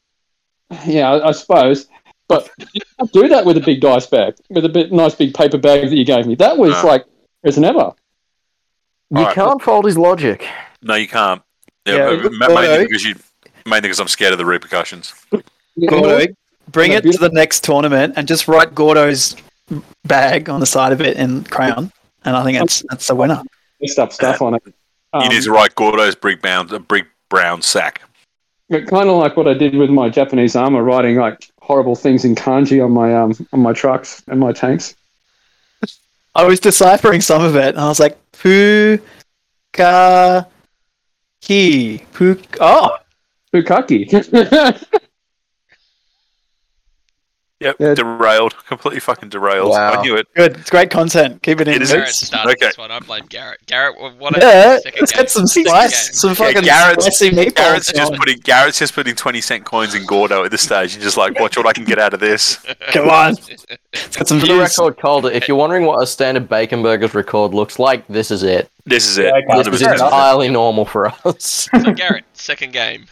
yeah 0.86 1.12
I, 1.12 1.30
I 1.30 1.32
suppose 1.34 1.88
but 2.32 2.50
you 2.74 2.82
can't 2.98 3.12
do 3.12 3.28
that 3.28 3.46
with 3.46 3.58
a 3.58 3.62
big 3.62 3.82
dice 3.82 4.06
bag 4.08 4.34
with 4.50 4.66
a 4.66 4.70
bit 4.70 4.92
nice 4.92 5.14
big 5.16 5.34
paper 5.34 5.58
bag 5.58 5.82
that 5.90 5.96
you 5.96 6.06
gave 6.06 6.26
me 6.26 6.36
that 6.36 6.58
was 6.58 6.72
No. 6.72 6.88
like 6.90 7.06
as 7.44 7.58
never 7.58 7.92
You 9.12 9.18
Alright. 9.18 9.36
can't 9.36 9.62
fold 9.62 9.86
his 9.86 9.98
logic. 9.98 10.48
No, 10.82 10.96
you 10.96 11.08
can't. 11.08 11.42
Yeah, 11.86 12.12
Yeah, 12.12 12.30
mainly 12.30 12.48
Gordo- 12.48 12.84
because 12.84 13.04
you, 13.04 13.16
mainly 13.66 13.82
because 13.82 14.00
I'm 14.00 14.08
scared 14.08 14.32
of 14.32 14.38
the 14.38 14.46
repercussions. 14.46 15.14
Gordo, 15.90 16.28
bring 16.72 16.92
it 16.94 17.04
to 17.04 17.18
the 17.18 17.30
next 17.30 17.64
tournament 17.64 18.14
and 18.18 18.28
just 18.28 18.48
write 18.48 18.74
Gordo's 18.74 19.36
bag 20.06 20.50
on 20.50 20.60
the 20.60 20.66
side 20.66 20.92
of 20.94 21.02
it 21.02 21.18
in 21.18 21.44
crayon, 21.46 21.92
and 22.24 22.36
I 22.38 22.44
think 22.44 22.58
that's 22.58 22.84
that's 22.90 23.08
the 23.08 23.16
winner. 23.16 23.42
messed 23.82 24.00
up 24.00 24.14
stuff 24.14 24.42
on 24.42 24.56
it. 24.56 24.62
you 24.66 24.74
Um, 25.14 25.28
need 25.28 25.44
to 25.44 25.52
write 25.52 25.76
Gordo's 25.76 26.16
big 26.16 26.42
brown, 26.42 26.74
a 26.74 26.80
big 26.80 27.06
brown 27.30 27.62
sack. 27.62 28.02
kind 28.72 29.10
of 29.10 29.18
like 29.18 29.36
what 29.36 29.48
I 29.48 29.54
did 29.54 29.76
with 29.76 29.90
my 29.90 30.08
Japanese 30.10 30.56
armor, 30.56 30.84
writing 30.84 31.18
like 31.18 31.51
horrible 31.72 31.96
things 31.96 32.26
in 32.26 32.36
kanji 32.36 32.84
on 32.84 32.92
my 32.92 33.16
um 33.16 33.32
on 33.54 33.62
my 33.62 33.72
trucks 33.72 34.22
and 34.28 34.42
my 34.42 34.52
tanks. 34.52 34.94
I 36.36 36.44
was 36.44 36.60
deciphering 36.60 37.22
some 37.22 37.42
of 37.42 37.56
it, 37.56 37.70
and 37.70 37.80
I 37.80 37.88
was 37.88 37.98
like, 37.98 38.18
"Pukaki, 38.34 39.00
ka 39.72 40.46
ki 41.40 42.04
pu." 42.12 42.38
Oh, 42.60 42.98
Bukaki. 43.54 44.02
Yep, 47.62 47.76
Yeah. 47.80 47.94
derailed, 47.94 48.56
completely 48.66 49.00
fucking 49.00 49.30
derailed. 49.30 49.70
Wow. 49.70 49.92
I 49.94 50.02
knew 50.02 50.16
it. 50.16 50.28
good. 50.36 50.58
It's 50.58 50.70
great 50.72 50.90
content. 50.90 51.44
Keep 51.44 51.62
it 51.62 51.68
in. 51.68 51.76
It 51.76 51.82
is- 51.84 51.92
Garrett 51.92 52.10
It's- 52.10 52.26
started 52.26 52.50
Okay. 52.58 52.66
this 52.68 52.78
one. 52.78 52.90
I 52.90 53.00
blame 53.00 53.26
Garrett. 53.30 53.60
Garrett, 53.68 53.96
wh- 53.98 54.20
what 54.20 54.36
Yeah, 54.36 54.80
second 54.80 55.00
let's 55.00 55.12
game? 55.12 55.22
get 55.22 55.30
some 55.30 55.46
Second 55.48 55.70
spice, 55.70 56.08
game. 56.10 56.14
some 56.16 56.30
Yeah, 56.32 56.34
fucking 56.34 56.62
Garrett's- 56.64 57.06
spicy 57.06 57.30
meatballs. 57.30 57.56
Garrett's 57.56 57.86
just 57.94 58.10
going. 58.10 58.20
putting 58.20 58.38
Garrett's 58.40 58.80
just 58.80 58.94
putting 58.96 59.14
twenty 59.16 59.42
cent 59.42 59.64
coins 59.64 59.94
in 59.94 60.06
Gordo 60.08 60.44
at 60.44 60.50
this 60.52 60.64
stage, 60.64 60.96
and 60.96 61.04
just 61.04 61.18
like, 61.18 61.40
watch 61.40 61.56
what 61.56 61.68
I 61.68 61.74
can 61.74 61.86
get 61.86 62.00
out 62.00 62.14
of 62.16 62.20
this. 62.20 62.58
Come 62.94 63.10
on, 63.10 63.36
let's 63.36 63.66
get 64.18 64.28
some 64.28 64.40
For 64.40 64.48
the 64.48 64.56
record, 64.58 64.98
Calder, 65.00 65.30
if 65.30 65.48
you're 65.48 65.56
wondering 65.58 65.86
what 65.86 66.02
a 66.02 66.08
standard 66.08 66.50
bacon 66.50 66.82
burgers 66.82 67.14
record 67.14 67.54
looks 67.54 67.78
like, 67.78 68.04
this 68.08 68.32
is 68.32 68.42
it. 68.42 68.70
This 68.88 69.08
is 69.08 69.20
it. 69.20 69.26
Yeah, 69.26 69.54
okay. 69.62 69.70
This 69.70 69.82
is 69.82 69.88
entirely 69.88 70.50
normal 70.50 70.86
for 70.86 71.14
us. 71.26 71.70
So 71.84 71.94
Garrett, 71.94 72.26
second 72.34 72.74
game. 72.74 73.06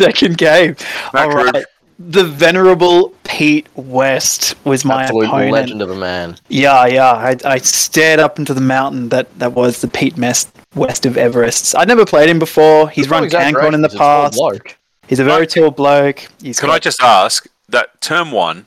Second 0.00 0.38
game. 0.38 0.76
Matt 1.12 1.26
All 1.26 1.30
Crew. 1.32 1.50
right. 1.50 1.64
The 1.98 2.24
venerable 2.24 3.14
Pete 3.24 3.68
West 3.76 4.54
was 4.64 4.84
my 4.84 5.04
Absolute 5.04 5.26
opponent. 5.26 5.52
legend 5.52 5.82
of 5.82 5.90
a 5.90 5.94
man. 5.94 6.36
Yeah, 6.48 6.86
yeah. 6.86 7.12
I, 7.12 7.36
I 7.44 7.58
stared 7.58 8.18
up 8.20 8.38
into 8.38 8.54
the 8.54 8.60
mountain 8.60 9.08
that, 9.10 9.36
that 9.38 9.52
was 9.52 9.80
the 9.80 9.88
Pete 9.88 10.16
Mest 10.16 10.50
West 10.74 11.06
of 11.06 11.16
Everest. 11.16 11.76
I'd 11.76 11.88
never 11.88 12.04
played 12.04 12.28
him 12.28 12.38
before. 12.38 12.88
He's 12.90 13.08
run 13.08 13.28
CanCon 13.28 13.74
in 13.74 13.82
the 13.82 13.88
He's 13.88 13.94
a 13.94 13.98
past. 13.98 14.34
bloke. 14.34 14.76
He's 15.06 15.20
a 15.20 15.24
very 15.24 15.46
tall 15.46 15.70
bloke. 15.70 16.26
He's 16.42 16.58
Can 16.58 16.68
got- 16.68 16.76
I 16.76 16.78
just 16.78 17.02
ask 17.02 17.46
that 17.68 18.00
term 18.00 18.32
one? 18.32 18.66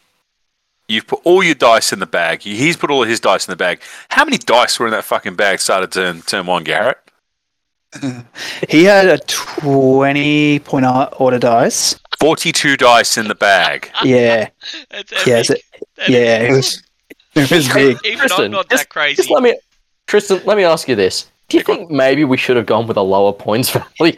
You've 0.88 1.08
put 1.08 1.20
all 1.24 1.42
your 1.44 1.56
dice 1.56 1.92
in 1.92 1.98
the 2.00 2.06
bag. 2.06 2.42
He's 2.44 2.78
put 2.78 2.92
all 2.92 3.02
of 3.02 3.10
his 3.10 3.20
dice 3.20 3.48
in 3.48 3.52
the 3.52 3.56
bag. 3.56 3.82
How 4.10 4.24
many 4.24 4.38
dice 4.38 4.80
were 4.80 4.86
in 4.86 4.92
that 4.92 5.04
fucking 5.04 5.36
bag? 5.36 5.60
Started 5.60 5.92
turn 5.92 6.22
term 6.22 6.46
one, 6.46 6.64
Garrett. 6.64 7.00
He 8.70 8.84
had 8.84 9.08
a 9.08 9.18
twenty 9.20 10.60
point 10.60 10.86
order 11.20 11.40
dice. 11.40 12.00
Forty-two 12.20 12.78
dice 12.78 13.18
in 13.18 13.28
the 13.28 13.36
bag. 13.36 13.90
Yeah, 14.04 14.50
That's 14.90 15.28
yeah, 15.28 15.36
epic. 15.36 15.46
so- 15.46 15.54
That 15.98 16.10
yeah. 16.10 16.40
It 16.40 16.52
is- 16.52 16.56
was 16.56 16.84
it 17.36 17.52
was 17.52 17.68
big. 17.74 17.98
Even 18.06 18.20
Tristan, 18.20 18.46
I'm 18.46 18.52
not 18.52 18.70
just- 18.70 18.84
that 18.84 18.90
crazy. 18.90 19.16
Just 19.18 19.30
let 19.30 19.44
me, 19.44 19.58
Tristan, 20.08 20.42
let 20.46 20.56
me 20.58 20.64
ask 20.64 20.88
you 20.88 20.96
this: 20.96 21.26
Do 21.48 21.58
you 21.58 21.64
think 21.64 21.92
maybe 21.92 22.24
we 22.24 22.38
should 22.38 22.58
have 22.58 22.66
gone 22.66 22.88
with 22.88 22.98
a 22.98 23.02
lower 23.02 23.32
points 23.32 23.70
value? 24.00 24.16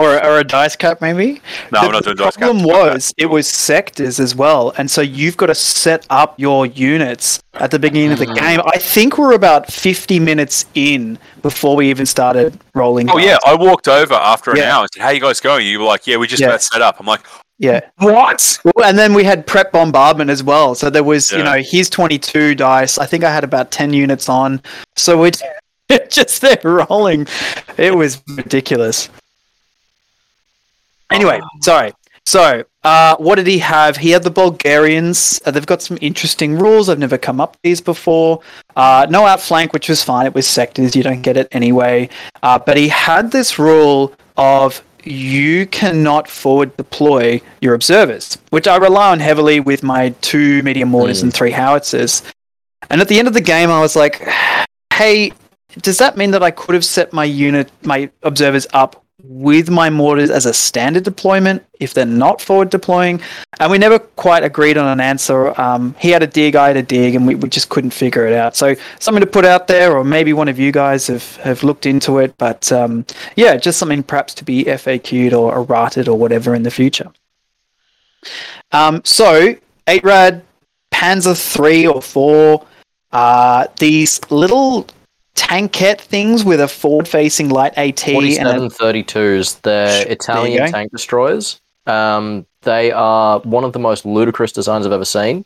or, 0.00 0.24
or 0.24 0.38
a 0.38 0.44
dice 0.44 0.74
cap 0.74 1.00
maybe. 1.00 1.40
No, 1.70 1.80
the, 1.82 1.86
we're 1.86 1.92
not 1.92 2.04
doing 2.04 2.16
dice 2.16 2.36
cap. 2.36 2.52
The 2.52 2.58
problem 2.58 2.64
was 2.64 3.14
it 3.16 3.26
was 3.26 3.48
sectors 3.48 4.18
as 4.18 4.34
well, 4.34 4.72
and 4.76 4.90
so 4.90 5.00
you've 5.00 5.36
got 5.36 5.46
to 5.46 5.54
set 5.54 6.06
up 6.10 6.38
your 6.40 6.66
units 6.66 7.40
at 7.54 7.70
the 7.70 7.78
beginning 7.78 8.12
of 8.12 8.18
the 8.18 8.26
mm. 8.26 8.34
game. 8.34 8.60
I 8.66 8.78
think 8.78 9.16
we're 9.16 9.34
about 9.34 9.70
fifty 9.72 10.18
minutes 10.18 10.66
in 10.74 11.18
before 11.42 11.76
we 11.76 11.88
even 11.88 12.06
started 12.06 12.58
rolling. 12.74 13.08
Oh 13.10 13.18
yeah. 13.18 13.38
I 13.46 13.54
walked 13.54 13.86
over 13.86 14.14
after 14.14 14.50
an 14.50 14.58
Yeah. 14.58 14.76
hour 14.76 14.82
and 14.82 14.90
said, 14.92 15.02
"How 15.02 15.10
you 15.10 15.20
guys 15.20 15.40
going?" 15.40 15.66
You 15.66 15.78
were 15.78 15.84
like, 15.84 16.06
"Yeah, 16.06 16.16
we 16.16 16.26
just 16.26 16.40
Yeah. 16.40 16.48
about 16.48 16.62
set 16.62 16.82
up." 16.82 16.98
I'm 16.98 17.06
like, 17.06 17.20
yeah. 17.58 17.80
"What?" 17.98 18.58
Well, 18.64 18.86
and 18.86 18.98
then 18.98 19.14
we 19.14 19.22
had 19.22 19.46
prep 19.46 19.70
bombardment 19.70 20.30
as 20.30 20.42
well. 20.42 20.74
So 20.74 20.90
there 20.90 21.04
was, 21.04 21.30
you 21.30 21.44
know, 21.44 21.58
here's 21.62 21.88
22 21.90 22.54
dice. 22.56 22.98
I 22.98 23.06
think 23.06 23.22
I 23.22 23.32
had 23.32 23.44
about 23.44 23.70
10 23.70 23.92
units 23.92 24.28
on. 24.28 24.60
So 24.96 25.16
we're 25.18 25.32
just 26.10 26.40
there 26.40 26.60
rolling. 26.64 27.26
It 27.76 27.94
was 27.94 28.22
ridiculous. 28.28 29.08
Anyway, 31.10 31.40
sorry. 31.60 31.92
So, 32.26 32.64
uh, 32.84 33.16
what 33.16 33.36
did 33.36 33.46
he 33.46 33.58
have? 33.58 33.96
He 33.96 34.10
had 34.10 34.22
the 34.22 34.30
Bulgarians. 34.30 35.40
Uh, 35.44 35.50
they've 35.50 35.66
got 35.66 35.82
some 35.82 35.98
interesting 36.00 36.56
rules. 36.56 36.88
I've 36.88 36.98
never 36.98 37.18
come 37.18 37.40
up 37.40 37.56
these 37.62 37.80
before. 37.80 38.40
Uh, 38.76 39.06
no 39.10 39.26
outflank, 39.26 39.72
which 39.72 39.88
was 39.88 40.04
fine. 40.04 40.26
It 40.26 40.34
was 40.34 40.46
sectors. 40.46 40.94
You 40.94 41.02
don't 41.02 41.22
get 41.22 41.36
it 41.36 41.48
anyway. 41.50 42.08
Uh, 42.42 42.58
but 42.58 42.76
he 42.76 42.88
had 42.88 43.32
this 43.32 43.58
rule 43.58 44.14
of 44.36 44.82
you 45.02 45.66
cannot 45.66 46.28
forward 46.28 46.76
deploy 46.76 47.40
your 47.60 47.74
observers, 47.74 48.38
which 48.50 48.68
I 48.68 48.76
rely 48.76 49.10
on 49.10 49.18
heavily 49.18 49.58
with 49.58 49.82
my 49.82 50.10
two 50.20 50.62
medium 50.62 50.90
mortars 50.90 51.22
and 51.22 51.32
three 51.32 51.50
howitzers. 51.50 52.22
And 52.90 53.00
at 53.00 53.08
the 53.08 53.18
end 53.18 53.28
of 53.28 53.34
the 53.34 53.40
game, 53.40 53.70
I 53.70 53.80
was 53.80 53.96
like, 53.96 54.22
hey, 54.94 55.32
does 55.78 55.98
that 55.98 56.16
mean 56.16 56.30
that 56.32 56.42
I 56.42 56.50
could 56.50 56.74
have 56.74 56.84
set 56.84 57.12
my 57.12 57.24
unit, 57.24 57.70
my 57.82 58.10
observers 58.22 58.66
up 58.72 59.04
with 59.22 59.70
my 59.70 59.90
mortars 59.90 60.30
as 60.30 60.46
a 60.46 60.54
standard 60.54 61.04
deployment 61.04 61.62
if 61.78 61.92
they're 61.94 62.06
not 62.06 62.40
forward 62.40 62.70
deploying? 62.70 63.20
And 63.58 63.70
we 63.70 63.78
never 63.78 63.98
quite 63.98 64.42
agreed 64.42 64.76
on 64.76 64.86
an 64.86 65.00
answer. 65.00 65.58
Um, 65.60 65.94
he 65.98 66.10
had 66.10 66.22
a 66.22 66.26
dig, 66.26 66.56
I 66.56 66.68
had 66.68 66.76
a 66.76 66.82
dig, 66.82 67.14
and 67.14 67.26
we, 67.26 67.34
we 67.34 67.48
just 67.48 67.68
couldn't 67.68 67.90
figure 67.90 68.26
it 68.26 68.32
out. 68.32 68.56
So 68.56 68.74
something 68.98 69.20
to 69.20 69.26
put 69.26 69.44
out 69.44 69.66
there, 69.66 69.96
or 69.96 70.04
maybe 70.04 70.32
one 70.32 70.48
of 70.48 70.58
you 70.58 70.72
guys 70.72 71.06
have, 71.06 71.36
have 71.36 71.62
looked 71.62 71.86
into 71.86 72.18
it. 72.18 72.36
But 72.38 72.70
um, 72.72 73.06
yeah, 73.36 73.56
just 73.56 73.78
something 73.78 74.02
perhaps 74.02 74.34
to 74.34 74.44
be 74.44 74.64
FAQ'd 74.64 75.32
or 75.32 75.56
errated 75.56 76.08
or 76.08 76.18
whatever 76.18 76.54
in 76.54 76.62
the 76.62 76.70
future. 76.70 77.10
Um, 78.72 79.02
so, 79.04 79.56
8 79.86 80.04
rad 80.04 80.42
Panzer 80.92 81.36
3 81.36 81.86
or 81.86 82.02
4, 82.02 82.66
uh, 83.12 83.66
these 83.78 84.20
little 84.30 84.86
tankette 85.50 86.00
things 86.00 86.44
with 86.44 86.60
a 86.60 86.68
forward 86.68 87.08
facing 87.08 87.48
light 87.48 87.76
AT 87.76 88.06
and 88.08 88.24
a 88.24 88.68
4732s, 88.68 89.60
they're 89.62 90.06
Italian 90.08 90.70
tank 90.70 90.92
destroyers. 90.92 91.60
Um, 91.86 92.46
they 92.62 92.92
are 92.92 93.40
one 93.40 93.64
of 93.64 93.72
the 93.72 93.78
most 93.78 94.04
ludicrous 94.04 94.52
designs 94.52 94.86
I've 94.86 94.92
ever 94.92 95.04
seen. 95.04 95.44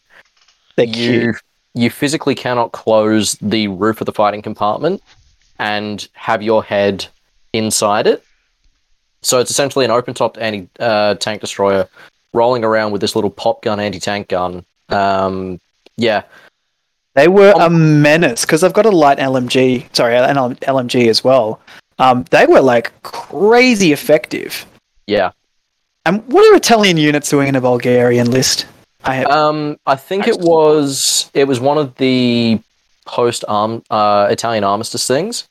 they're 0.76 0.86
you 0.86 1.20
cute. 1.20 1.36
you 1.74 1.90
physically 1.90 2.34
cannot 2.34 2.72
close 2.72 3.34
the 3.36 3.68
roof 3.68 4.00
of 4.00 4.06
the 4.06 4.12
fighting 4.12 4.42
compartment 4.42 5.02
and 5.58 6.06
have 6.12 6.42
your 6.42 6.62
head 6.62 7.06
inside 7.52 8.06
it. 8.06 8.22
So 9.22 9.38
it's 9.38 9.50
essentially 9.50 9.84
an 9.86 9.90
open-topped 9.90 10.36
anti 10.36 10.68
uh, 10.78 11.14
tank 11.14 11.40
destroyer 11.40 11.88
rolling 12.34 12.64
around 12.64 12.92
with 12.92 13.00
this 13.00 13.14
little 13.14 13.30
pop 13.30 13.62
gun 13.62 13.80
anti-tank 13.80 14.28
gun. 14.28 14.66
Um, 14.90 15.60
yeah, 15.96 16.24
They 17.14 17.28
were 17.28 17.52
a 17.60 17.70
menace 17.70 18.42
because 18.42 18.64
I've 18.64 18.72
got 18.72 18.86
a 18.86 18.90
light 18.90 19.18
LMG, 19.18 19.94
sorry, 19.94 20.16
an 20.16 20.36
LMG 20.36 21.08
as 21.08 21.22
well. 21.22 21.60
Um, 21.98 22.24
they 22.30 22.44
were 22.46 22.60
like 22.60 22.92
crazy 23.02 23.92
effective. 23.92 24.66
yeah. 25.06 25.30
And 26.06 26.22
what 26.26 26.44
are 26.52 26.54
Italian 26.56 26.98
units 26.98 27.30
doing 27.30 27.48
in 27.48 27.54
a 27.56 27.62
Bulgarian 27.62 28.30
list? 28.30 28.66
I 29.04 29.14
have, 29.14 29.26
Um, 29.28 29.78
I 29.86 29.96
think 29.96 30.28
it 30.28 30.38
was 30.38 31.30
it 31.32 31.44
was 31.44 31.60
one 31.60 31.78
of 31.78 31.94
the 31.96 32.60
post 33.06 33.42
arm 33.48 33.82
uh, 33.90 34.26
Italian 34.30 34.64
armistice 34.64 35.06
things. 35.06 35.48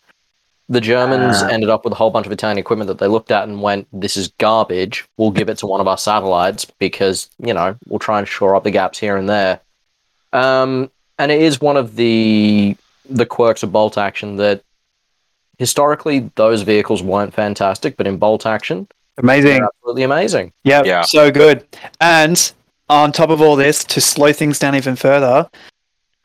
The 0.69 0.79
Germans 0.81 1.41
Ah. 1.41 1.47
ended 1.47 1.69
up 1.69 1.83
with 1.83 1.93
a 1.93 1.95
whole 1.95 2.11
bunch 2.11 2.27
of 2.27 2.31
Italian 2.31 2.59
equipment 2.59 2.87
that 2.87 2.99
they 2.99 3.07
looked 3.07 3.31
at 3.31 3.47
and 3.47 3.61
went, 3.63 3.87
"This 3.91 4.15
is 4.15 4.27
garbage. 4.37 5.05
We'll 5.17 5.31
give 5.31 5.49
it 5.49 5.57
to 5.59 5.65
one 5.67 5.81
of 5.81 5.87
our 5.87 5.97
satellites 5.97 6.65
because 6.77 7.29
you 7.39 7.53
know 7.53 7.75
we'll 7.87 7.99
try 8.07 8.19
and 8.19 8.27
shore 8.27 8.55
up 8.55 8.63
the 8.63 8.71
gaps 8.71 8.99
here 8.99 9.15
and 9.17 9.27
there." 9.27 9.59
Um, 10.33 10.91
and 11.23 11.31
it 11.31 11.41
is 11.41 11.61
one 11.61 11.77
of 11.77 11.95
the 11.95 12.75
the 13.09 13.25
quirks 13.25 13.63
of 13.63 13.71
bolt 13.71 13.97
action 13.97 14.35
that 14.37 14.61
historically 15.57 16.29
those 16.35 16.61
vehicles 16.63 17.01
weren't 17.01 17.33
fantastic, 17.33 17.95
but 17.97 18.05
in 18.07 18.17
bolt 18.17 18.45
action, 18.45 18.87
amazing. 19.17 19.61
absolutely 19.63 20.03
amazing. 20.03 20.51
Yeah, 20.63 20.83
Yeah. 20.85 21.01
so 21.03 21.31
good. 21.31 21.65
And 22.01 22.51
on 22.89 23.11
top 23.11 23.29
of 23.29 23.41
all 23.41 23.55
this, 23.55 23.83
to 23.85 24.01
slow 24.01 24.33
things 24.33 24.59
down 24.59 24.75
even 24.75 24.95
further, 24.95 25.49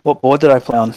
what 0.03 0.21
board 0.21 0.41
did 0.41 0.51
I 0.51 0.59
play 0.59 0.79
on? 0.79 0.95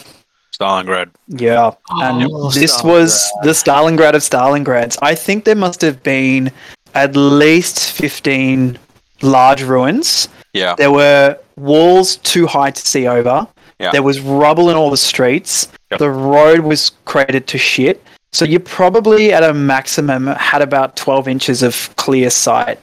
Stalingrad. 0.58 1.10
Yeah, 1.28 1.70
oh, 1.90 2.02
and 2.02 2.24
Oh, 2.30 2.50
this 2.50 2.82
was 2.82 3.30
the 3.42 3.50
Stalingrad 3.50 4.14
of 4.14 4.22
Stalingrads. 4.22 4.98
I 5.02 5.14
think 5.14 5.44
there 5.44 5.56
must 5.56 5.80
have 5.80 6.02
been 6.02 6.50
at 6.94 7.14
least 7.16 7.92
15 7.92 8.78
large 9.22 9.62
ruins. 9.62 10.28
Yeah. 10.52 10.74
There 10.76 10.90
were 10.92 11.38
walls 11.56 12.16
too 12.16 12.46
high 12.46 12.70
to 12.70 12.86
see 12.86 13.06
over. 13.06 13.46
Yeah. 13.82 13.90
There 13.90 14.02
was 14.02 14.20
rubble 14.20 14.70
in 14.70 14.76
all 14.76 14.90
the 14.90 14.96
streets. 14.96 15.66
Yep. 15.90 15.98
The 15.98 16.10
road 16.10 16.60
was 16.60 16.92
created 17.04 17.48
to 17.48 17.58
shit. 17.58 18.02
So 18.30 18.44
you 18.44 18.60
probably 18.60 19.32
at 19.32 19.42
a 19.42 19.52
maximum 19.52 20.28
had 20.28 20.62
about 20.62 20.96
12 20.96 21.26
inches 21.26 21.62
of 21.62 21.94
clear 21.96 22.30
sight, 22.30 22.78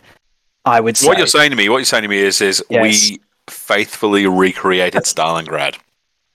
I 0.66 0.82
would 0.82 0.98
say. 0.98 1.08
What 1.08 1.18
you're 1.18 1.26
saying 1.26 1.52
to 1.52 1.56
me, 1.56 1.70
what 1.70 1.78
you're 1.78 1.86
saying 1.86 2.04
to 2.04 2.10
me 2.10 2.20
is, 2.20 2.42
is 2.42 2.64
Yes. 2.70 2.84
we 3.10 3.20
faithfully 3.48 4.28
recreated 4.28 5.04
Stalingrad. 5.04 5.78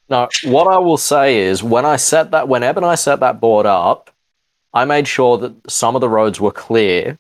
No, 0.08 0.28
what 0.44 0.66
I 0.66 0.78
will 0.78 0.96
say 0.96 1.38
is 1.38 1.62
when 1.62 1.84
I 1.84 1.96
set 1.96 2.30
that, 2.30 2.48
when 2.48 2.62
Eb 2.62 2.76
and 2.78 2.86
I 2.86 2.94
set 2.94 3.20
that 3.20 3.40
board 3.40 3.66
up, 3.66 4.10
I 4.72 4.84
made 4.84 5.06
sure 5.06 5.38
that 5.38 5.70
some 5.70 5.94
of 5.94 6.00
the 6.00 6.08
roads 6.08 6.40
were 6.40 6.50
clear. 6.50 7.18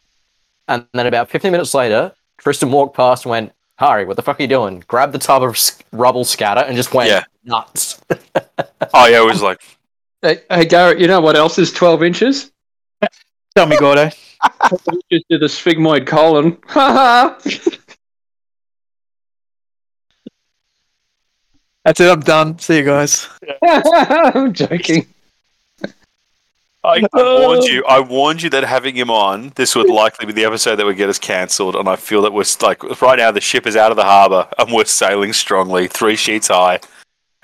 And 0.66 0.86
then 0.94 1.06
about 1.06 1.28
15 1.30 1.52
minutes 1.52 1.74
later, 1.74 2.12
Tristan 2.38 2.72
walked 2.72 2.96
past 2.96 3.24
and 3.24 3.30
went, 3.30 3.52
Harry, 3.76 4.04
what 4.04 4.16
the 4.16 4.22
fuck 4.22 4.38
are 4.38 4.42
you 4.42 4.48
doing? 4.48 4.84
Grabbed 4.86 5.12
the 5.12 5.18
tub 5.18 5.42
of 5.42 5.58
rubble 5.92 6.24
scatter 6.24 6.60
and 6.60 6.76
just 6.76 6.94
went 6.94 7.10
Yeah. 7.10 7.24
nuts. 7.44 8.00
Oh 8.92 9.06
yeah, 9.06 9.22
it 9.22 9.26
was 9.26 9.42
like 9.42 9.60
Hey, 10.22 10.40
hey, 10.48 10.64
Garrett, 10.64 10.98
you 11.00 11.06
know 11.06 11.20
what 11.20 11.36
else 11.36 11.58
is 11.58 11.72
12 11.72 12.02
inches? 12.02 12.52
Tell 13.56 13.66
me, 13.66 13.76
Gordo. 13.76 14.10
Just 15.10 15.24
did 15.28 15.42
a 15.42 15.46
sigmoid 15.48 16.06
colon. 16.06 16.56
That's 21.84 22.00
it. 22.00 22.10
I'm 22.10 22.20
done. 22.20 22.58
See 22.58 22.78
you 22.78 22.84
guys. 22.84 23.28
I'm 23.62 24.52
joking. 24.54 25.06
I, 26.84 27.02
I 27.14 27.22
warned 27.40 27.64
you. 27.72 27.84
I 27.86 28.00
warned 28.00 28.42
you 28.42 28.50
that 28.50 28.62
having 28.64 28.94
him 28.94 29.10
on, 29.10 29.52
this 29.54 29.74
would 29.74 29.88
likely 29.88 30.26
be 30.26 30.32
the 30.32 30.44
episode 30.44 30.76
that 30.76 30.86
would 30.86 30.96
get 30.96 31.08
us 31.08 31.18
cancelled. 31.18 31.76
And 31.76 31.88
I 31.88 31.96
feel 31.96 32.22
that 32.22 32.32
we're 32.32 32.44
like 32.62 32.82
right 33.00 33.18
now 33.18 33.30
the 33.30 33.40
ship 33.40 33.66
is 33.66 33.76
out 33.76 33.90
of 33.90 33.96
the 33.96 34.04
harbour 34.04 34.46
and 34.58 34.72
we're 34.72 34.84
sailing 34.84 35.32
strongly, 35.32 35.88
three 35.88 36.16
sheets 36.16 36.48
high. 36.48 36.80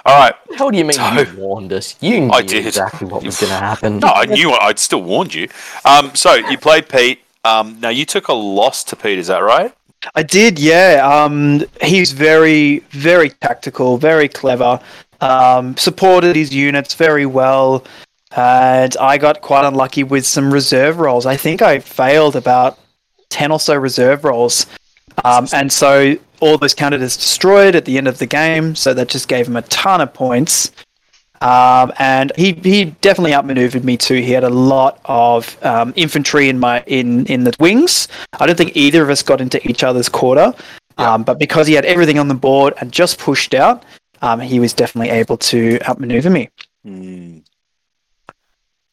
All 0.05 0.19
right. 0.19 0.35
What 0.47 0.49
the 0.51 0.57
hell 0.57 0.71
do 0.71 0.79
you 0.79 0.85
mean 0.85 0.93
So- 0.95 1.11
you 1.13 1.37
warned 1.37 1.73
us? 1.73 1.97
You 2.01 2.21
knew 2.21 2.31
I 2.33 2.43
did. 2.43 2.67
exactly 2.67 3.07
what 3.07 3.23
was 3.23 3.39
going 3.41 3.51
to 3.51 3.57
happen. 3.59 3.99
No, 3.99 4.09
I 4.09 4.25
knew. 4.27 4.53
I'd 4.53 4.79
still 4.79 5.03
warned 5.03 5.35
you. 5.35 5.49
Um, 5.85 6.15
so 6.15 6.35
you 6.35 6.57
played 6.59 6.89
Pete. 6.89 7.21
Um, 7.45 7.79
now 7.81 7.89
you 7.91 8.05
took 8.07 8.29
a 8.29 8.33
loss 8.33 8.85
to 8.85 8.97
Pete. 8.97 9.19
Is 9.19 9.27
that 9.29 9.39
right? 9.43 9.75
I 10.15 10.23
did, 10.23 10.59
yeah. 10.59 11.01
Um, 11.07 11.65
he's 11.83 12.13
very, 12.13 12.79
very 12.91 13.31
tactical, 13.31 13.99
very 13.99 14.29
clever. 14.29 14.81
Um, 15.21 15.77
supported 15.77 16.35
his 16.37 16.55
units 16.55 16.95
very 16.95 17.27
well, 17.27 17.85
and 18.37 18.97
I 18.99 19.19
got 19.19 19.41
quite 19.41 19.65
unlucky 19.67 20.05
with 20.05 20.27
some 20.27 20.53
reserve 20.53 20.99
rolls. 20.99 21.27
I 21.27 21.37
think 21.37 21.63
I 21.63 21.81
failed 21.81 22.37
about 22.37 22.79
ten 23.29 23.51
or 23.51 23.61
so 23.61 23.77
reserve 23.77 24.25
rolls, 24.25 24.67
um, 25.25 25.49
and 25.53 25.73
so 25.73 26.17
all 26.41 26.59
those 26.59 26.75
counted 26.75 27.03
as 27.03 27.17
destroyed 27.17 27.75
at 27.75 27.85
the 27.85 27.99
end 27.99 28.09
of 28.09 28.19
the 28.19 28.27
game. 28.27 28.75
So 28.75 28.95
that 28.95 29.09
just 29.09 29.29
gave 29.29 29.47
him 29.47 29.57
a 29.57 29.63
ton 29.63 30.01
of 30.01 30.13
points. 30.15 30.73
Um, 31.43 31.91
and 31.99 32.33
he, 32.37 32.53
he 32.53 32.85
definitely 33.01 33.33
outmaneuvered 33.33 33.83
me 33.83 33.97
too. 33.97 34.17
He 34.17 34.33
had 34.33 34.45
a 34.45 34.51
lot 34.51 35.01
of 35.07 35.57
um, 35.65 35.95
infantry 35.97 36.51
in 36.51 36.59
my 36.59 36.83
in 36.87 37.25
in 37.27 37.45
the 37.45 37.55
wings. 37.59 38.09
I 38.39 38.47
don't 38.47 38.57
think 38.57 38.77
either 38.77 39.03
of 39.03 39.09
us 39.09 39.23
got 39.23 39.41
into 39.41 39.67
each 39.69 39.83
other's 39.83 40.09
quarter, 40.09 40.53
um, 40.99 41.23
but 41.23 41.39
because 41.39 41.67
he 41.67 41.73
had 41.73 41.87
everything 41.87 42.19
on 42.19 42.29
the 42.29 42.35
board 42.35 42.75
and 42.79 42.93
just 42.93 43.19
pushed 43.19 43.55
out, 43.55 43.85
um, 44.21 44.41
he 44.41 44.61
was 44.61 44.75
definitely 44.75 45.11
able 45.11 45.39
to 45.39 45.79
outmaneuver 45.89 46.29
me. 46.29 46.51
Hmm. 46.85 47.39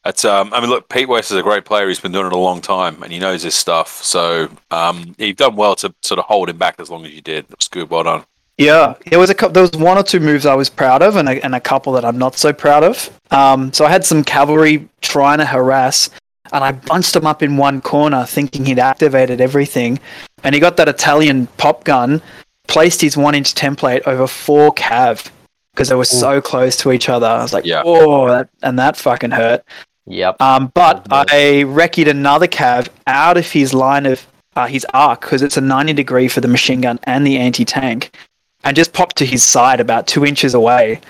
That's. 0.08 0.24
Um, 0.24 0.54
I 0.54 0.60
mean, 0.62 0.70
look, 0.70 0.88
Pete 0.88 1.06
West 1.06 1.30
is 1.30 1.36
a 1.36 1.42
great 1.42 1.66
player. 1.66 1.86
He's 1.86 2.00
been 2.00 2.12
doing 2.12 2.24
it 2.24 2.32
a 2.32 2.38
long 2.38 2.62
time, 2.62 3.02
and 3.02 3.12
he 3.12 3.18
knows 3.18 3.42
his 3.42 3.54
stuff. 3.54 4.02
So 4.02 4.48
um, 4.70 5.14
you've 5.18 5.36
done 5.36 5.54
well 5.54 5.76
to 5.76 5.94
sort 6.00 6.18
of 6.18 6.24
hold 6.24 6.48
him 6.48 6.56
back 6.56 6.76
as 6.78 6.88
long 6.88 7.04
as 7.04 7.12
you 7.12 7.20
did. 7.20 7.44
It 7.50 7.58
was 7.58 7.68
good. 7.68 7.90
Well 7.90 8.04
done. 8.04 8.24
Yeah, 8.56 8.94
there 9.10 9.18
was 9.18 9.28
a 9.28 9.34
cou- 9.34 9.50
there 9.50 9.60
was 9.60 9.72
one 9.72 9.98
or 9.98 10.02
two 10.02 10.18
moves 10.18 10.46
I 10.46 10.54
was 10.54 10.70
proud 10.70 11.02
of, 11.02 11.16
and 11.16 11.28
a, 11.28 11.44
and 11.44 11.54
a 11.54 11.60
couple 11.60 11.92
that 11.92 12.06
I'm 12.06 12.16
not 12.16 12.36
so 12.36 12.54
proud 12.54 12.84
of. 12.84 13.10
Um, 13.30 13.70
so 13.74 13.84
I 13.84 13.90
had 13.90 14.02
some 14.02 14.24
cavalry 14.24 14.88
trying 15.02 15.40
to 15.40 15.44
harass, 15.44 16.08
and 16.54 16.64
I 16.64 16.72
bunched 16.72 17.14
him 17.14 17.26
up 17.26 17.42
in 17.42 17.58
one 17.58 17.82
corner, 17.82 18.24
thinking 18.24 18.64
he'd 18.64 18.78
activated 18.78 19.42
everything, 19.42 20.00
and 20.42 20.54
he 20.54 20.60
got 20.60 20.78
that 20.78 20.88
Italian 20.88 21.48
pop 21.58 21.84
gun, 21.84 22.22
placed 22.66 23.02
his 23.02 23.18
one 23.18 23.34
inch 23.34 23.52
template 23.54 24.06
over 24.06 24.26
four 24.26 24.74
cav 24.74 25.28
because 25.74 25.90
they 25.90 25.94
were 25.94 26.04
so 26.06 26.40
close 26.40 26.78
to 26.78 26.92
each 26.92 27.10
other. 27.10 27.26
I 27.26 27.42
was 27.42 27.52
like, 27.52 27.66
Yeah. 27.66 27.82
oh, 27.84 28.26
that, 28.28 28.48
and 28.62 28.78
that 28.78 28.96
fucking 28.96 29.32
hurt. 29.32 29.64
Yep. 30.08 30.40
Um, 30.40 30.72
but 30.74 31.06
I 31.12 31.64
recce'd 31.66 32.08
another 32.08 32.48
cav 32.48 32.88
out 33.06 33.36
of 33.36 33.50
his 33.50 33.74
line 33.74 34.06
of 34.06 34.26
uh, 34.56 34.66
his 34.66 34.86
arc 34.94 35.20
because 35.20 35.42
it's 35.42 35.56
a 35.56 35.60
90 35.60 35.92
degree 35.92 36.28
for 36.28 36.40
the 36.40 36.48
machine 36.48 36.80
gun 36.80 36.98
and 37.04 37.26
the 37.26 37.38
anti 37.38 37.64
tank, 37.64 38.16
and 38.64 38.74
just 38.74 38.92
popped 38.92 39.16
to 39.16 39.26
his 39.26 39.44
side 39.44 39.80
about 39.80 40.06
two 40.06 40.24
inches 40.24 40.54
away. 40.54 41.00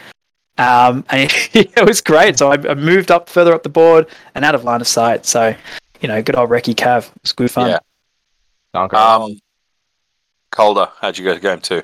Um, 0.58 1.04
and 1.10 1.30
it 1.54 1.86
was 1.86 2.00
great. 2.00 2.38
So 2.38 2.50
I, 2.50 2.54
I 2.68 2.74
moved 2.74 3.10
up 3.10 3.28
further 3.28 3.54
up 3.54 3.62
the 3.62 3.68
board 3.68 4.06
and 4.34 4.44
out 4.44 4.54
of 4.54 4.64
line 4.64 4.80
of 4.80 4.88
sight. 4.88 5.24
So, 5.24 5.54
you 6.00 6.08
know, 6.08 6.20
good 6.22 6.36
old 6.36 6.50
Recce 6.50 6.74
cav. 6.74 7.06
It 7.06 7.22
was 7.22 7.32
good 7.32 7.50
fun. 7.50 7.70
Yeah. 7.70 7.78
Conquer. 8.74 8.96
Um, 8.96 9.40
Calder, 10.50 10.88
how'd 11.00 11.16
you 11.16 11.24
go 11.24 11.34
to 11.34 11.40
game 11.40 11.60
two? 11.60 11.82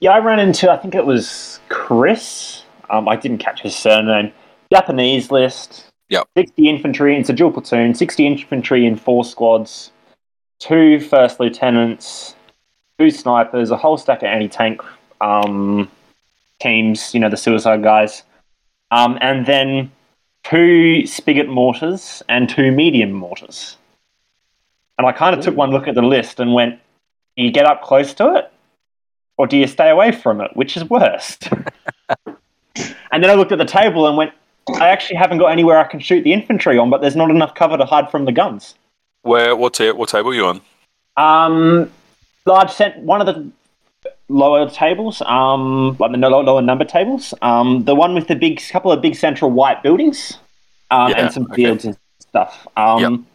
Yeah, 0.00 0.12
I 0.12 0.18
ran 0.18 0.38
into, 0.38 0.70
I 0.70 0.76
think 0.76 0.94
it 0.94 1.04
was 1.04 1.60
Chris. 1.68 2.64
Um, 2.90 3.08
I 3.08 3.16
didn't 3.16 3.38
catch 3.38 3.62
his 3.62 3.74
surname. 3.74 4.32
Japanese 4.70 5.30
list. 5.30 5.91
Yep. 6.12 6.28
60 6.36 6.68
infantry, 6.68 7.18
it's 7.18 7.30
a 7.30 7.32
dual 7.32 7.50
platoon, 7.50 7.94
60 7.94 8.26
infantry 8.26 8.86
in 8.86 8.96
four 8.96 9.24
squads, 9.24 9.90
two 10.58 11.00
first 11.00 11.40
lieutenants, 11.40 12.36
two 12.98 13.10
snipers, 13.10 13.70
a 13.70 13.76
whole 13.76 13.96
stack 13.96 14.18
of 14.18 14.26
anti 14.26 14.46
tank 14.46 14.82
um, 15.20 15.90
teams, 16.60 17.14
you 17.14 17.20
know, 17.20 17.30
the 17.30 17.36
suicide 17.36 17.82
guys, 17.82 18.24
um, 18.90 19.18
and 19.20 19.46
then 19.46 19.90
two 20.44 21.06
spigot 21.06 21.48
mortars 21.48 22.22
and 22.28 22.48
two 22.48 22.70
medium 22.70 23.10
mortars. 23.10 23.76
And 24.98 25.06
I 25.06 25.12
kind 25.12 25.34
of 25.34 25.42
took 25.42 25.56
one 25.56 25.70
look 25.70 25.88
at 25.88 25.94
the 25.94 26.02
list 26.02 26.38
and 26.38 26.52
went, 26.52 26.78
do 27.36 27.42
you 27.42 27.50
get 27.50 27.64
up 27.64 27.82
close 27.82 28.12
to 28.14 28.36
it? 28.36 28.52
or 29.42 29.46
do 29.46 29.56
you 29.56 29.66
stay 29.66 29.90
away 29.90 30.12
from 30.12 30.40
it? 30.40 30.50
Which 30.54 30.76
is 30.76 30.88
worst? 30.88 31.48
and 32.76 33.24
then 33.24 33.28
I 33.30 33.34
looked 33.34 33.52
at 33.52 33.58
the 33.58 33.64
table 33.64 34.06
and 34.06 34.16
went, 34.16 34.32
I 34.80 34.88
actually 34.88 35.16
haven't 35.16 35.38
got 35.38 35.46
anywhere 35.46 35.78
I 35.78 35.84
can 35.84 36.00
shoot 36.00 36.22
the 36.22 36.32
infantry 36.32 36.78
on, 36.78 36.90
but 36.90 37.00
there's 37.00 37.16
not 37.16 37.30
enough 37.30 37.54
cover 37.54 37.76
to 37.76 37.84
hide 37.84 38.10
from 38.10 38.24
the 38.24 38.32
guns. 38.32 38.74
Where? 39.22 39.54
What, 39.56 39.74
ta- 39.74 39.92
what 39.92 40.08
table 40.08 40.30
are 40.30 40.34
you 40.34 40.46
on? 40.46 40.60
Um, 41.16 41.90
large 42.46 42.70
cent, 42.70 42.98
one 42.98 43.20
of 43.20 43.26
the 43.26 43.50
lower 44.28 44.68
tables, 44.70 45.20
um, 45.22 45.96
like 45.98 46.12
the 46.12 46.18
lower, 46.18 46.42
lower 46.42 46.62
number 46.62 46.84
tables, 46.84 47.34
um, 47.42 47.84
the 47.84 47.94
one 47.94 48.14
with 48.14 48.28
the 48.28 48.34
big 48.34 48.60
couple 48.70 48.90
of 48.92 49.02
big 49.02 49.14
central 49.14 49.50
white 49.50 49.82
buildings, 49.82 50.38
um, 50.90 51.10
Yeah, 51.10 51.18
and 51.18 51.32
some 51.32 51.44
okay. 51.44 51.54
fields 51.56 51.84
and 51.84 51.96
stuff. 52.18 52.66
Um, 52.76 53.26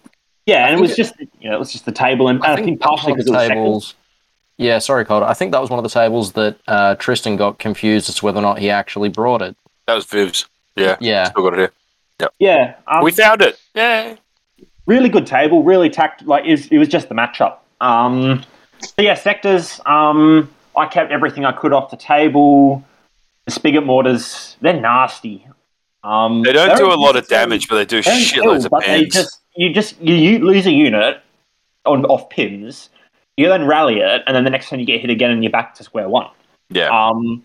yeah, 0.45 0.67
and 0.67 0.77
it 0.77 0.81
was 0.81 0.91
it- 0.91 0.97
just 0.97 1.13
you 1.39 1.49
know 1.49 1.55
it 1.55 1.59
was 1.59 1.71
just 1.71 1.85
the 1.85 1.91
table, 1.91 2.29
and, 2.29 2.39
and 2.43 2.53
I, 2.53 2.55
think, 2.55 2.79
that 2.79 2.87
partially 2.87 3.13
because 3.13 3.27
it 3.27 3.31
the 3.31 3.37
was 3.37 3.47
second. 3.47 3.63
tables. 3.63 3.93
Yeah, 4.57 4.79
sorry, 4.79 5.05
Calder. 5.05 5.27
I 5.27 5.35
think 5.35 5.51
that 5.51 5.61
was 5.61 5.69
one 5.69 5.77
of 5.77 5.83
the 5.83 5.89
tables 5.89 6.31
that 6.31 6.57
uh, 6.67 6.95
Tristan 6.95 7.35
got 7.35 7.59
confused 7.59 8.09
as 8.09 8.15
to 8.15 8.25
whether 8.25 8.39
or 8.39 8.41
not 8.41 8.57
he 8.57 8.71
actually 8.71 9.09
brought 9.09 9.43
it. 9.43 9.55
That 9.85 9.93
was 9.93 10.05
Viv's. 10.05 10.47
Yeah. 10.77 10.97
Yeah. 10.99 11.25
Still 11.25 11.43
got 11.43 11.53
it 11.53 11.59
here. 12.19 12.29
Yeah, 12.39 12.75
um, 12.87 13.03
we 13.03 13.11
found 13.11 13.41
it. 13.43 13.59
Yeah. 13.75 14.15
really 14.87 15.09
good 15.09 15.27
table, 15.27 15.63
really 15.63 15.89
tact 15.89 16.25
like 16.25 16.45
it 16.45 16.51
was, 16.51 16.67
it 16.67 16.77
was 16.79 16.87
just 16.87 17.09
the 17.09 17.15
matchup. 17.15 17.57
Um, 17.79 18.43
so 18.81 19.01
yeah, 19.03 19.13
sectors. 19.13 19.79
Um, 19.85 20.49
I 20.75 20.87
kept 20.87 21.11
everything 21.11 21.45
I 21.45 21.51
could 21.51 21.73
off 21.73 21.91
the 21.91 21.97
table. 21.97 22.83
The 23.45 23.51
spigot 23.51 23.85
mortars, 23.85 24.57
they're 24.61 24.79
nasty. 24.79 25.45
Um, 26.03 26.41
They 26.43 26.53
don't 26.53 26.77
do 26.77 26.91
a 26.91 26.95
lot 26.95 27.15
of 27.15 27.27
damage, 27.27 27.67
but 27.67 27.75
they 27.75 27.85
do 27.85 28.01
they 28.01 28.09
don't 28.09 28.19
shitloads 28.21 28.65
of 28.65 28.71
but 28.71 28.83
pins. 28.83 29.13
just 29.13 29.41
you 29.55 29.73
just 29.73 29.99
you, 30.01 30.15
you 30.15 30.39
lose 30.39 30.65
a 30.65 30.71
unit 30.71 31.21
on 31.85 32.05
off 32.05 32.29
pins. 32.29 32.89
You 33.35 33.47
then 33.47 33.65
rally 33.67 33.99
it, 33.99 34.23
and 34.25 34.35
then 34.35 34.43
the 34.43 34.49
next 34.49 34.69
time 34.69 34.79
you 34.79 34.85
get 34.85 35.01
hit 35.01 35.09
again, 35.09 35.31
and 35.31 35.43
you're 35.43 35.51
back 35.51 35.75
to 35.75 35.83
square 35.83 36.09
one. 36.09 36.29
Yeah. 36.69 36.89
Um, 36.89 37.43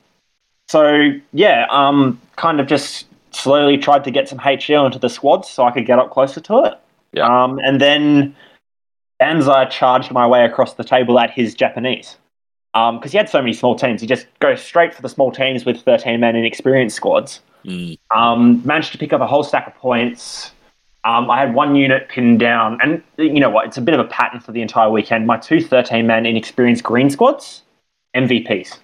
so 0.68 1.10
yeah, 1.32 1.66
um, 1.70 2.20
kind 2.36 2.60
of 2.60 2.66
just 2.66 3.06
slowly 3.32 3.78
tried 3.78 4.04
to 4.04 4.10
get 4.10 4.28
some 4.28 4.38
HL 4.38 4.86
into 4.86 4.98
the 4.98 5.08
squads 5.08 5.48
so 5.48 5.64
I 5.64 5.70
could 5.70 5.86
get 5.86 5.98
up 5.98 6.10
closer 6.10 6.40
to 6.40 6.64
it. 6.64 6.74
Yeah. 7.12 7.26
Um, 7.26 7.58
and 7.64 7.80
then 7.80 8.34
Banzai 9.18 9.66
charged 9.66 10.10
my 10.10 10.26
way 10.26 10.44
across 10.44 10.74
the 10.74 10.84
table 10.84 11.18
at 11.18 11.30
his 11.30 11.54
Japanese. 11.54 12.16
Because 12.72 13.12
he 13.12 13.18
had 13.18 13.28
so 13.28 13.40
many 13.40 13.52
small 13.52 13.76
teams, 13.76 14.00
he 14.00 14.06
just 14.06 14.26
goes 14.40 14.62
straight 14.62 14.94
for 14.94 15.02
the 15.02 15.08
small 15.08 15.30
teams 15.30 15.66
with 15.66 15.82
13 15.82 16.18
man 16.20 16.36
inexperienced 16.36 16.96
squads. 16.96 17.40
Mm. 17.64 17.98
Um, 18.10 18.62
managed 18.64 18.92
to 18.92 18.98
pick 18.98 19.12
up 19.12 19.20
a 19.20 19.26
whole 19.26 19.44
stack 19.44 19.66
of 19.66 19.74
points. 19.76 20.52
Um, 21.04 21.30
I 21.30 21.38
had 21.38 21.54
one 21.54 21.74
unit 21.74 22.08
pinned 22.08 22.38
down, 22.38 22.78
and 22.82 23.02
you 23.18 23.40
know 23.40 23.50
what? 23.50 23.66
It's 23.66 23.76
a 23.76 23.80
bit 23.80 23.94
of 23.94 24.00
a 24.00 24.08
pattern 24.08 24.40
for 24.40 24.52
the 24.52 24.62
entire 24.62 24.88
weekend. 24.88 25.26
My 25.26 25.36
two 25.36 25.60
13 25.60 26.06
man 26.06 26.26
inexperienced 26.26 26.82
green 26.82 27.10
squads, 27.10 27.62
MVPs. 28.14 28.78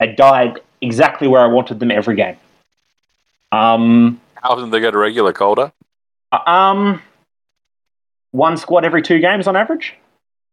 They 0.00 0.08
died 0.08 0.60
exactly 0.80 1.28
where 1.28 1.42
I 1.42 1.46
wanted 1.46 1.80
them 1.80 1.90
every 1.90 2.16
game. 2.16 2.36
Um, 3.54 4.20
How 4.34 4.50
often 4.50 4.66
do 4.66 4.70
they 4.70 4.80
go 4.80 4.90
to 4.90 4.98
regular 4.98 5.32
Calder? 5.32 5.72
um, 6.46 7.00
one 8.32 8.56
squad 8.56 8.84
every 8.84 9.02
two 9.02 9.20
games 9.20 9.46
on 9.46 9.56
average. 9.56 9.94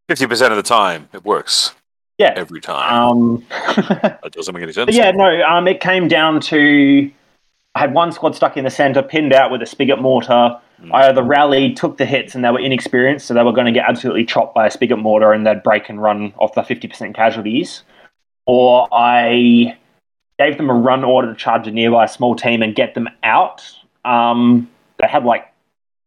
50% 0.10 0.52
of 0.52 0.58
the 0.58 0.64
time, 0.64 1.10
it 1.14 1.26
works. 1.26 1.74
Yeah. 2.18 2.34
Every 2.36 2.62
time. 2.62 2.94
Um, 2.94 3.46
that 3.50 4.32
doesn't 4.32 4.54
make 4.54 4.62
any 4.62 4.74
sense. 4.74 4.96
Yeah, 4.96 5.10
no, 5.12 5.42
um, 5.44 5.68
it 5.68 5.80
came 5.80 6.08
down 6.08 6.40
to 6.42 7.12
I 7.74 7.80
had 7.80 7.94
one 7.94 8.12
squad 8.12 8.36
stuck 8.36 8.58
in 8.58 8.64
the 8.66 8.70
center, 8.70 9.02
pinned 9.02 9.34
out 9.34 9.52
with 9.52 9.62
a 9.62 9.66
spigot 9.66 10.00
mortar. 10.00 10.60
I 10.92 11.10
either 11.10 11.24
rallied, 11.24 11.78
took 11.78 11.98
the 11.98 12.06
hits, 12.06 12.34
and 12.34 12.44
they 12.44 12.50
were 12.50 12.60
inexperienced, 12.60 13.28
so 13.28 13.36
they 13.36 13.44
were 13.44 13.54
going 13.54 13.68
to 13.68 13.72
get 13.72 13.88
absolutely 13.88 14.26
chopped 14.26 14.56
by 14.56 14.66
a 14.66 14.72
spigot 14.72 14.98
mortar 14.98 15.32
and 15.32 15.46
they'd 15.46 15.62
break 15.62 15.90
and 15.90 16.02
run 16.02 16.34
off 16.40 16.56
the 16.56 16.62
50% 16.62 17.14
casualties. 17.14 17.84
Or 18.48 18.88
I 18.92 19.78
gave 20.42 20.58
them 20.58 20.70
a 20.70 20.74
run 20.74 21.04
order 21.04 21.32
to 21.32 21.40
charge 21.40 21.68
a 21.68 21.72
nearby 21.72 22.08
small 22.08 22.36
team 22.36 22.64
and 22.64 22.74
get 22.74 22.96
them 22.96 23.08
out. 23.22 23.62
Um, 24.04 24.70
they 24.98 25.08
had 25.08 25.24
like 25.24 25.52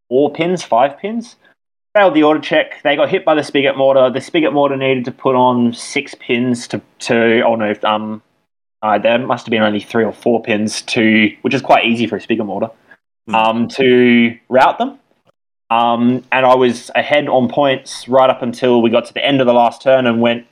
four 0.08 0.32
pins, 0.32 0.62
five 0.64 0.98
pins. 0.98 1.36
Failed 1.94 2.14
the 2.14 2.24
order 2.24 2.40
check. 2.40 2.82
They 2.82 2.96
got 2.96 3.08
hit 3.08 3.24
by 3.24 3.36
the 3.36 3.44
spigot 3.44 3.76
mortar. 3.76 4.10
The 4.10 4.20
spigot 4.20 4.52
mortar 4.52 4.76
needed 4.76 5.04
to 5.04 5.12
put 5.12 5.36
on 5.36 5.72
six 5.72 6.16
pins 6.16 6.66
to, 6.68 6.80
to 7.00 7.42
oh 7.42 7.54
no, 7.54 7.74
um, 7.84 8.22
uh, 8.82 8.98
there 8.98 9.18
must 9.18 9.46
have 9.46 9.52
been 9.52 9.62
only 9.62 9.78
three 9.78 10.04
or 10.04 10.12
four 10.12 10.42
pins 10.42 10.82
to, 10.82 11.30
which 11.42 11.54
is 11.54 11.62
quite 11.62 11.84
easy 11.84 12.08
for 12.08 12.16
a 12.16 12.20
spigot 12.20 12.44
mortar, 12.44 12.70
Hmm. 13.28 13.34
um, 13.34 13.68
to 13.68 14.36
route 14.48 14.78
them. 14.78 14.98
Um, 15.70 16.24
and 16.32 16.44
I 16.44 16.56
was 16.56 16.90
ahead 16.94 17.28
on 17.28 17.48
points 17.48 18.08
right 18.08 18.28
up 18.28 18.42
until 18.42 18.82
we 18.82 18.90
got 18.90 19.04
to 19.06 19.14
the 19.14 19.24
end 19.24 19.40
of 19.40 19.46
the 19.46 19.54
last 19.54 19.80
turn 19.80 20.06
and 20.06 20.20
went, 20.20 20.46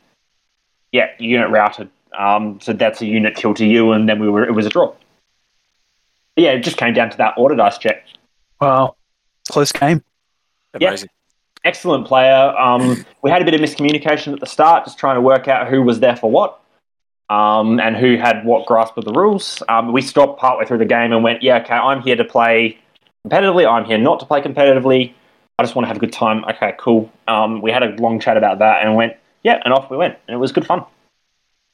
yeah, 0.92 1.08
unit 1.18 1.50
routed. 1.50 1.90
Um, 2.18 2.58
so 2.60 2.72
that's 2.72 3.00
a 3.00 3.06
unit 3.06 3.34
kill 3.36 3.54
to 3.54 3.64
you, 3.66 3.92
and 3.92 4.08
then 4.08 4.18
we 4.20 4.28
were 4.28 4.44
it 4.44 4.52
was 4.54 4.66
a 4.66 4.70
draw. 4.70 4.94
But 6.34 6.44
yeah, 6.44 6.50
it 6.52 6.60
just 6.60 6.76
came 6.76 6.94
down 6.94 7.10
to 7.10 7.16
that 7.18 7.34
order 7.36 7.54
dice 7.54 7.78
check. 7.78 8.04
Wow. 8.60 8.96
Close 9.48 9.72
game. 9.72 10.02
yeah. 10.78 10.88
Amazing. 10.88 11.10
excellent 11.64 12.06
player. 12.06 12.56
Um, 12.56 13.04
we 13.22 13.30
had 13.30 13.42
a 13.42 13.44
bit 13.44 13.54
of 13.54 13.60
miscommunication 13.60 14.32
at 14.32 14.40
the 14.40 14.46
start, 14.46 14.84
just 14.84 14.98
trying 14.98 15.16
to 15.16 15.20
work 15.20 15.48
out 15.48 15.68
who 15.68 15.82
was 15.82 16.00
there 16.00 16.16
for 16.16 16.30
what, 16.30 16.60
um, 17.28 17.80
and 17.80 17.96
who 17.96 18.16
had 18.16 18.44
what 18.44 18.66
grasp 18.66 18.96
of 18.96 19.04
the 19.04 19.12
rules. 19.12 19.62
Um, 19.68 19.92
we 19.92 20.00
stopped 20.02 20.40
partway 20.40 20.64
through 20.64 20.78
the 20.78 20.84
game 20.84 21.12
and 21.12 21.22
went, 21.22 21.42
"Yeah, 21.42 21.58
okay, 21.58 21.74
I'm 21.74 22.02
here 22.02 22.16
to 22.16 22.24
play 22.24 22.78
competitively. 23.26 23.70
I'm 23.70 23.84
here 23.84 23.98
not 23.98 24.20
to 24.20 24.26
play 24.26 24.40
competitively. 24.40 25.12
I 25.58 25.62
just 25.62 25.74
want 25.74 25.84
to 25.84 25.88
have 25.88 25.96
a 25.96 26.00
good 26.00 26.12
time." 26.12 26.44
Okay, 26.44 26.74
cool. 26.78 27.10
Um, 27.28 27.60
we 27.60 27.70
had 27.70 27.82
a 27.82 27.90
long 28.00 28.20
chat 28.20 28.36
about 28.36 28.58
that 28.60 28.82
and 28.82 28.94
went, 28.96 29.16
"Yeah," 29.42 29.60
and 29.64 29.74
off 29.74 29.90
we 29.90 29.96
went, 29.96 30.16
and 30.26 30.34
it 30.34 30.38
was 30.38 30.52
good 30.52 30.66
fun. 30.66 30.84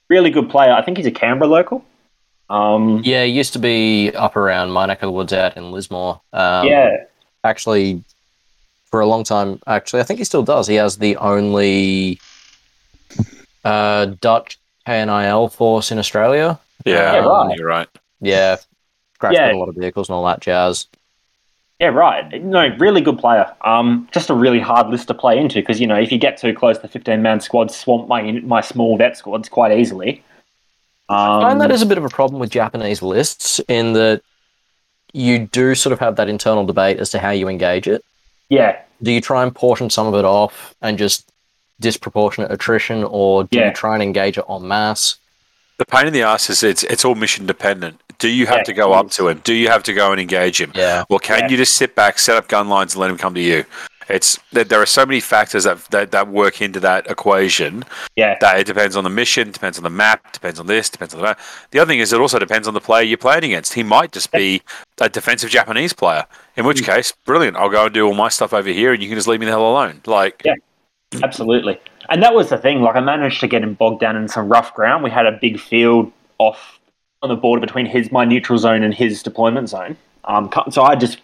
Really 0.09 0.31
good 0.31 0.49
player. 0.49 0.73
I 0.73 0.83
think 0.83 0.97
he's 0.97 1.07
a 1.07 1.11
Canberra 1.11 1.49
local. 1.51 1.85
Um, 2.51 3.03
Yeah, 3.05 3.25
he 3.25 3.33
used 3.33 3.53
to 3.53 3.59
be 3.59 4.11
up 4.15 4.37
around 4.37 4.71
my 4.71 4.87
neck 4.87 5.03
of 5.03 5.09
the 5.09 5.13
woods 5.13 5.33
out 5.33 5.57
in 5.57 5.71
Lismore. 5.71 6.21
Um, 6.33 6.67
yeah, 6.67 7.05
Actually, 7.45 8.03
for 8.87 9.01
a 9.01 9.07
long 9.07 9.23
time, 9.23 9.61
actually, 9.67 10.01
I 10.01 10.05
think 10.05 10.19
he 10.19 10.25
still 10.25 10.43
does. 10.43 10.67
He 10.67 10.77
has 10.77 10.97
the 10.97 11.17
only 11.17 12.19
uh, 13.65 14.07
Dutch 14.21 14.59
KNIL 14.87 15.53
force 15.53 15.93
in 15.93 15.99
Australia. 15.99 16.59
Yeah, 16.87 17.13
Yeah, 17.15 17.19
right. 17.27 17.59
you're 17.59 17.67
right. 17.67 17.89
Yeah, 18.21 18.57
crashed 19.19 19.37
Yeah. 19.37 19.53
a 19.53 19.57
lot 19.57 19.69
of 19.69 19.75
vehicles 19.77 20.09
and 20.09 20.15
all 20.15 20.25
that 20.25 20.41
jazz. 20.41 20.87
Yeah, 21.81 21.89
right. 21.89 22.43
No, 22.43 22.75
really 22.79 23.01
good 23.01 23.19
player. 23.19 23.55
Um, 23.65 24.09
just 24.13 24.31
a 24.31 24.35
really 24.35 24.59
hard 24.59 24.89
list 24.89 25.07
to 25.09 25.15
play 25.15 25.39
into 25.39 25.61
because 25.61 25.81
you 25.81 25.87
know 25.87 25.95
if 25.95 26.11
you 26.11 26.19
get 26.19 26.37
too 26.37 26.53
close, 26.53 26.79
the 26.79 26.89
fifteen 26.89 27.23
man 27.23 27.41
squad 27.41 27.71
swamp 27.71 28.09
my 28.09 28.33
my 28.33 28.61
small 28.61 28.97
vet 28.97 29.17
squads 29.17 29.49
quite 29.49 29.77
easily. 29.79 30.23
I 31.09 31.41
find 31.41 31.53
Um, 31.53 31.59
that 31.61 31.71
is 31.71 31.81
a 31.83 31.87
bit 31.87 31.97
of 31.97 32.05
a 32.05 32.09
problem 32.09 32.41
with 32.41 32.51
Japanese 32.51 33.01
lists 33.01 33.61
in 33.69 33.93
that 33.95 34.23
you 35.13 35.47
do 35.47 35.75
sort 35.75 35.93
of 35.93 36.01
have 36.01 36.17
that 36.17 36.29
internal 36.29 36.67
debate 36.67 36.99
as 36.99 37.11
to 37.11 37.19
how 37.19 37.31
you 37.31 37.49
engage 37.49 37.87
it. 37.89 38.05
yeah, 38.51 38.77
Do 39.03 39.11
you 39.13 39.21
try 39.23 39.43
and 39.43 39.55
portion 39.55 39.89
some 39.89 40.07
of 40.07 40.15
it 40.15 40.25
off 40.27 40.75
and 40.83 40.99
just 40.99 41.31
disproportionate 41.81 42.51
attrition, 42.51 43.05
or 43.05 43.45
do 43.45 43.57
Yeah. 43.59 43.69
you 43.69 43.73
try 43.73 43.95
and 43.95 44.03
engage 44.03 44.37
it 44.37 44.45
en 44.51 44.67
masse? 44.69 45.17
The 45.79 45.87
pain 45.87 46.09
in 46.09 46.13
the 46.13 46.23
ass 46.23 46.51
is 46.51 46.63
it's 46.65 46.83
it's 46.83 47.05
all 47.05 47.15
mission 47.15 47.47
dependent. 47.47 48.01
Do 48.19 48.29
you 48.29 48.47
have 48.47 48.59
Yeah, 48.59 48.63
to 48.65 48.73
go 48.73 48.93
up 48.93 49.11
to 49.13 49.29
him? 49.29 49.41
Do 49.45 49.55
you 49.55 49.69
have 49.69 49.83
to 49.85 49.93
go 49.93 50.11
and 50.13 50.21
engage 50.21 50.61
him? 50.61 50.73
Yeah. 50.75 51.05
Or 51.09 51.19
can 51.19 51.41
Yeah. 51.41 51.49
you 51.49 51.57
just 51.57 51.77
sit 51.77 51.95
back, 51.95 52.19
set 52.19 52.37
up 52.37 52.49
gun 52.49 52.69
lines, 52.69 52.95
and 52.95 53.01
let 53.01 53.11
him 53.11 53.19
come 53.19 53.35
to 53.35 53.41
you? 53.41 53.65
It's 54.09 54.39
there, 54.53 54.65
there 54.65 54.81
are 54.81 54.87
so 54.87 55.05
many 55.05 55.21
factors 55.21 55.65
that, 55.65 55.85
that 55.91 56.11
that 56.13 56.29
work 56.29 56.63
into 56.63 56.81
that 56.81 57.11
equation. 57.11 57.85
Yeah. 58.17 58.37
That 58.41 58.59
it 58.59 58.67
depends 58.67 58.97
on 58.97 59.05
the 59.05 59.11
mission, 59.11 59.51
depends 59.51 59.79
on 59.79 59.85
the 59.85 59.91
map, 59.91 60.33
depends 60.33 60.59
on 60.59 60.67
this, 60.67 60.89
depends 60.89 61.15
on 61.15 61.21
that. 61.23 61.39
The 61.73 61.79
other 61.79 61.91
thing 61.91 61.99
is 61.99 62.13
it 62.13 62.21
also 62.21 62.39
depends 62.39 62.67
on 62.67 62.75
the 62.75 62.81
player 62.81 63.03
you're 63.03 63.19
playing 63.19 63.45
against. 63.45 63.75
He 63.75 63.83
might 63.83 64.13
just 64.13 64.33
be 64.33 64.63
a 65.01 65.09
defensive 65.11 65.51
Japanese 65.51 65.93
player, 65.93 66.25
in 66.57 66.65
which 66.65 66.79
mm. 66.83 66.87
case, 66.87 67.13
brilliant. 67.27 67.59
I'll 67.59 67.69
go 67.69 67.85
and 67.85 67.95
do 67.95 68.07
all 68.07 68.15
my 68.15 68.31
stuff 68.31 68.55
over 68.55 68.71
here, 68.71 68.95
and 68.95 69.03
you 69.03 69.09
can 69.09 69.17
just 69.17 69.29
leave 69.29 69.41
me 69.41 69.47
the 69.47 69.53
hell 69.53 69.71
alone. 69.71 70.01
Like, 70.07 70.43
Yeah. 70.45 70.55
Absolutely. 71.23 71.79
And 72.11 72.23
that 72.23 72.35
was 72.35 72.51
the 72.51 72.59
thing. 72.59 72.83
Like, 72.83 72.97
I 72.97 73.01
managed 73.01 73.41
to 73.41 73.49
get 73.49 73.63
him 73.63 73.75
bogged 73.75 74.01
down 74.01 74.17
in 74.17 74.29
some 74.29 74.49
rough 74.49 74.75
ground. 74.75 75.03
We 75.03 75.11
had 75.11 75.27
a 75.27 75.33
big 75.33 75.59
field 75.59 76.13
off 76.39 76.78
on 77.23 77.29
the 77.29 77.37
border 77.37 77.61
between 77.61 77.87
his 77.87 78.13
my 78.13 78.25
neutral 78.25 78.59
zone 78.59 78.83
and 78.83 78.95
his 78.95 79.23
deployment 79.23 79.69
zone. 79.69 79.97
Um, 80.25 80.51
so 80.71 80.83
I 80.83 80.95
just 80.95 81.19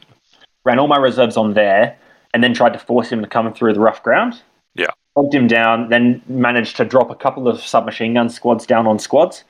ran 0.65 0.79
all 0.79 0.89
my 0.89 0.97
reserves 0.97 1.37
on 1.37 1.55
there, 1.55 1.97
and 2.33 2.43
then 2.43 2.55
tried 2.55 2.73
to 2.73 2.79
force 2.79 3.11
him 3.11 3.23
to 3.23 3.29
come 3.29 3.53
through 3.53 3.75
the 3.75 3.81
rough 3.81 4.03
ground. 4.03 4.43
Yeah. 4.75 4.89
bogged 5.15 5.35
him 5.35 5.47
down. 5.47 5.89
Then 5.89 6.21
managed 6.27 6.77
to 6.79 6.85
drop 6.85 7.11
a 7.11 7.15
couple 7.15 7.47
of 7.47 7.61
submachine 7.61 8.15
gun 8.15 8.29
squads 8.29 8.67
down 8.67 8.87
on 8.87 8.99
squads. 8.99 9.45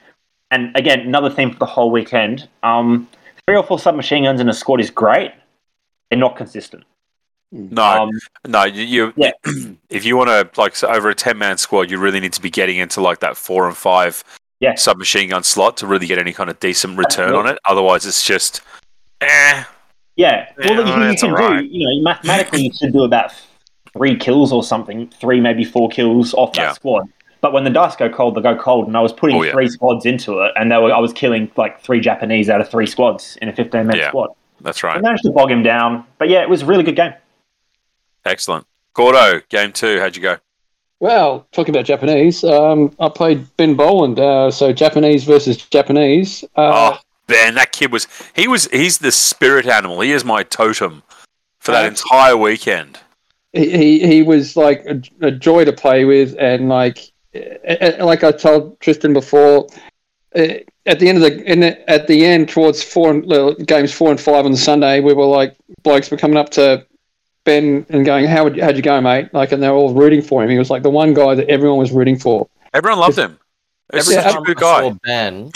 And 0.51 0.77
again, 0.77 1.01
another 1.01 1.31
theme 1.31 1.51
for 1.51 1.59
the 1.59 1.67
whole 1.67 1.91
weekend. 1.91 2.47
Um, 2.63 3.09
three 3.47 3.57
or 3.57 3.63
four 3.65 3.79
submachine 3.79 4.25
guns 4.25 4.41
in 4.41 4.49
a 4.49 4.53
squad 4.53 4.81
is 4.81 4.91
great. 4.91 5.33
They're 6.11 6.19
not 6.19 6.37
consistent. 6.37 6.85
no, 7.51 7.83
Um, 7.83 8.11
No, 8.47 8.65
you, 8.65 8.83
you 8.83 9.13
Yeah. 9.17 9.33
if 9.89 10.05
you 10.05 10.17
want 10.17 10.29
to 10.29 10.61
like 10.61 10.77
so 10.77 10.89
over 10.89 11.09
a 11.09 11.15
ten 11.15 11.39
man 11.39 11.57
squad, 11.57 11.91
you 11.91 11.99
really 11.99 12.21
need 12.21 12.35
to 12.35 12.43
be 12.43 12.51
getting 12.51 12.77
into 12.77 13.01
like 13.01 13.21
that 13.21 13.37
four 13.37 13.67
and 13.67 13.77
five 13.77 14.23
Yeah. 14.61 14.75
submachine 14.77 15.31
gun 15.31 15.43
slot 15.43 15.77
to 15.79 15.87
really 15.87 16.07
get 16.07 16.19
any 16.19 16.33
kind 16.33 16.49
of 16.49 16.59
decent 16.61 16.97
return 16.97 17.35
on 17.35 17.47
it. 17.47 17.59
Otherwise, 17.67 18.07
it's 18.07 18.25
just 18.25 18.61
eh. 19.21 19.65
Yeah, 20.17 20.49
well, 20.59 20.67
Yeah, 20.87 21.05
you, 21.07 21.11
you 21.11 21.17
can 21.19 21.31
alright. 21.31 21.61
do. 21.61 21.67
You 21.67 21.87
know, 21.87 22.03
mathematically, 22.05 22.63
you 22.63 22.73
should 22.73 22.93
do 22.93 23.03
about 23.03 23.33
three 23.93 24.17
kills 24.17 24.53
or 24.53 24.63
something, 24.63 25.09
three 25.21 25.41
maybe 25.41 25.65
four 25.65 25.89
kills 25.89 26.33
off 26.35 26.53
that 26.55 26.63
Yeah. 26.63 26.73
squad. 26.73 27.07
But 27.41 27.53
when 27.53 27.65
the 27.65 27.71
dice 27.71 27.95
go 27.97 28.09
cold, 28.09 28.37
they 28.37 28.41
go 28.41 28.57
cold, 28.57 28.87
and 28.87 28.97
I 28.97 29.01
was 29.01 29.13
putting 29.13 29.37
Oh, 29.37 29.43
yeah. 29.43 29.53
three 29.53 29.69
squads 29.69 30.07
into 30.07 30.39
it, 30.41 30.53
and 30.57 30.71
they 30.71 30.77
were, 30.79 30.93
I 30.95 30.99
was 31.01 31.13
killing 31.13 31.51
like 31.57 31.81
three 31.81 32.01
Japanese 32.01 32.49
out 32.49 32.61
of 32.61 32.71
three 32.71 32.87
squads 32.87 33.37
in 33.43 33.49
a 33.49 33.53
15 33.53 33.87
minute 33.87 34.01
Yeah. 34.03 34.09
squad. 34.09 34.31
That's 34.61 34.83
right. 34.83 34.93
I 34.93 34.95
right. 34.95 35.03
managed 35.03 35.25
to 35.25 35.31
bog 35.33 35.51
him 35.51 35.63
down, 35.65 36.05
but 36.19 36.29
yeah, 36.31 36.41
it 36.43 36.49
was 36.49 36.63
a 36.63 36.67
really 36.67 36.85
good 36.85 36.97
game. 36.97 37.13
Excellent. 38.25 38.67
Gordo, 38.95 39.41
game 39.51 39.73
two. 39.73 39.99
How'd 40.01 40.17
you 40.17 40.23
go? 40.23 40.37
Well, 41.01 41.47
talking 41.53 41.75
about 41.75 41.85
Japanese, 41.85 42.45
um, 42.45 42.95
I 42.99 43.09
played 43.09 43.47
Ben 43.57 43.75
Boland, 43.75 44.19
uh, 44.19 44.51
so 44.51 44.73
Japanese 44.73 45.25
versus 45.25 45.57
Japanese. 45.57 46.45
Uh, 46.57 46.97
oh, 46.97 46.99
Ben, 47.27 47.55
that 47.57 47.73
kid 47.73 47.93
was 47.93 48.07
he 48.35 48.49
was 48.49 48.67
he's 48.73 48.99
the 48.99 49.13
spirit 49.13 49.67
animal. 49.67 50.01
He 50.01 50.13
is 50.13 50.25
my 50.25 50.43
totem 50.45 51.03
for 51.59 51.73
that 51.73 51.85
Uh, 51.85 51.89
entire 51.89 52.37
weekend. 52.37 52.99
he, 53.53 53.71
he 53.71 54.07
he 54.07 54.23
was 54.23 54.57
like 54.57 54.85
a, 54.87 55.03
a 55.21 55.31
joy 55.31 55.65
to 55.65 55.73
play 55.73 56.05
with, 56.05 56.37
and 56.39 56.69
like 56.69 56.99
like 58.01 58.23
I 58.25 58.31
told 58.33 58.79
Tristan 58.81 59.13
before, 59.13 59.67
eh, 60.35 60.61
at 60.87 61.01
the 61.01 61.09
end 61.09 61.19
of 61.19 61.23
the 61.25 61.43
in 61.51 61.61
the, 61.61 61.91
at 61.91 62.07
the 62.07 62.25
end 62.25 62.49
towards 62.49 62.83
four 62.83 63.11
and, 63.11 63.31
uh, 63.33 63.55
games 63.67 63.93
four 63.93 64.11
and 64.11 64.21
five 64.21 64.45
on 64.47 64.53
the 64.53 64.57
Sunday, 64.59 65.01
we 65.01 65.13
were 65.13 65.27
like 65.27 65.57
blokes 65.83 66.11
were 66.11 66.17
coming 66.17 66.37
up 66.39 66.51
to 66.51 66.87
Ben 67.45 67.85
and 67.91 68.05
going, 68.05 68.27
"How 68.27 68.45
would 68.45 68.59
how'd 68.59 68.77
you 68.77 68.83
go, 68.83 69.01
mate?" 69.01 69.33
Like, 69.33 69.53
and 69.53 69.63
they're 69.63 69.73
all 69.73 69.93
rooting 69.95 70.23
for 70.23 70.43
him. 70.43 70.51
He 70.51 70.59
was 70.59 70.71
like 70.71 70.83
the 70.83 70.91
one 70.91 71.15
guy 71.15 71.35
that 71.35 71.49
everyone 71.49 71.79
was 71.79 71.93
rooting 71.93 72.19
for. 72.19 72.49
Everyone 72.73 72.99
loved 72.99 73.19
him. 73.19 73.39
He's 73.93 74.09
Every 74.09 74.15
such 74.23 74.31
a 74.33 74.35
time 74.35 74.43
good 74.45 74.57
I 74.59 74.61
saw 74.61 74.91
guy. 74.91 74.99
Ben, 75.05 75.51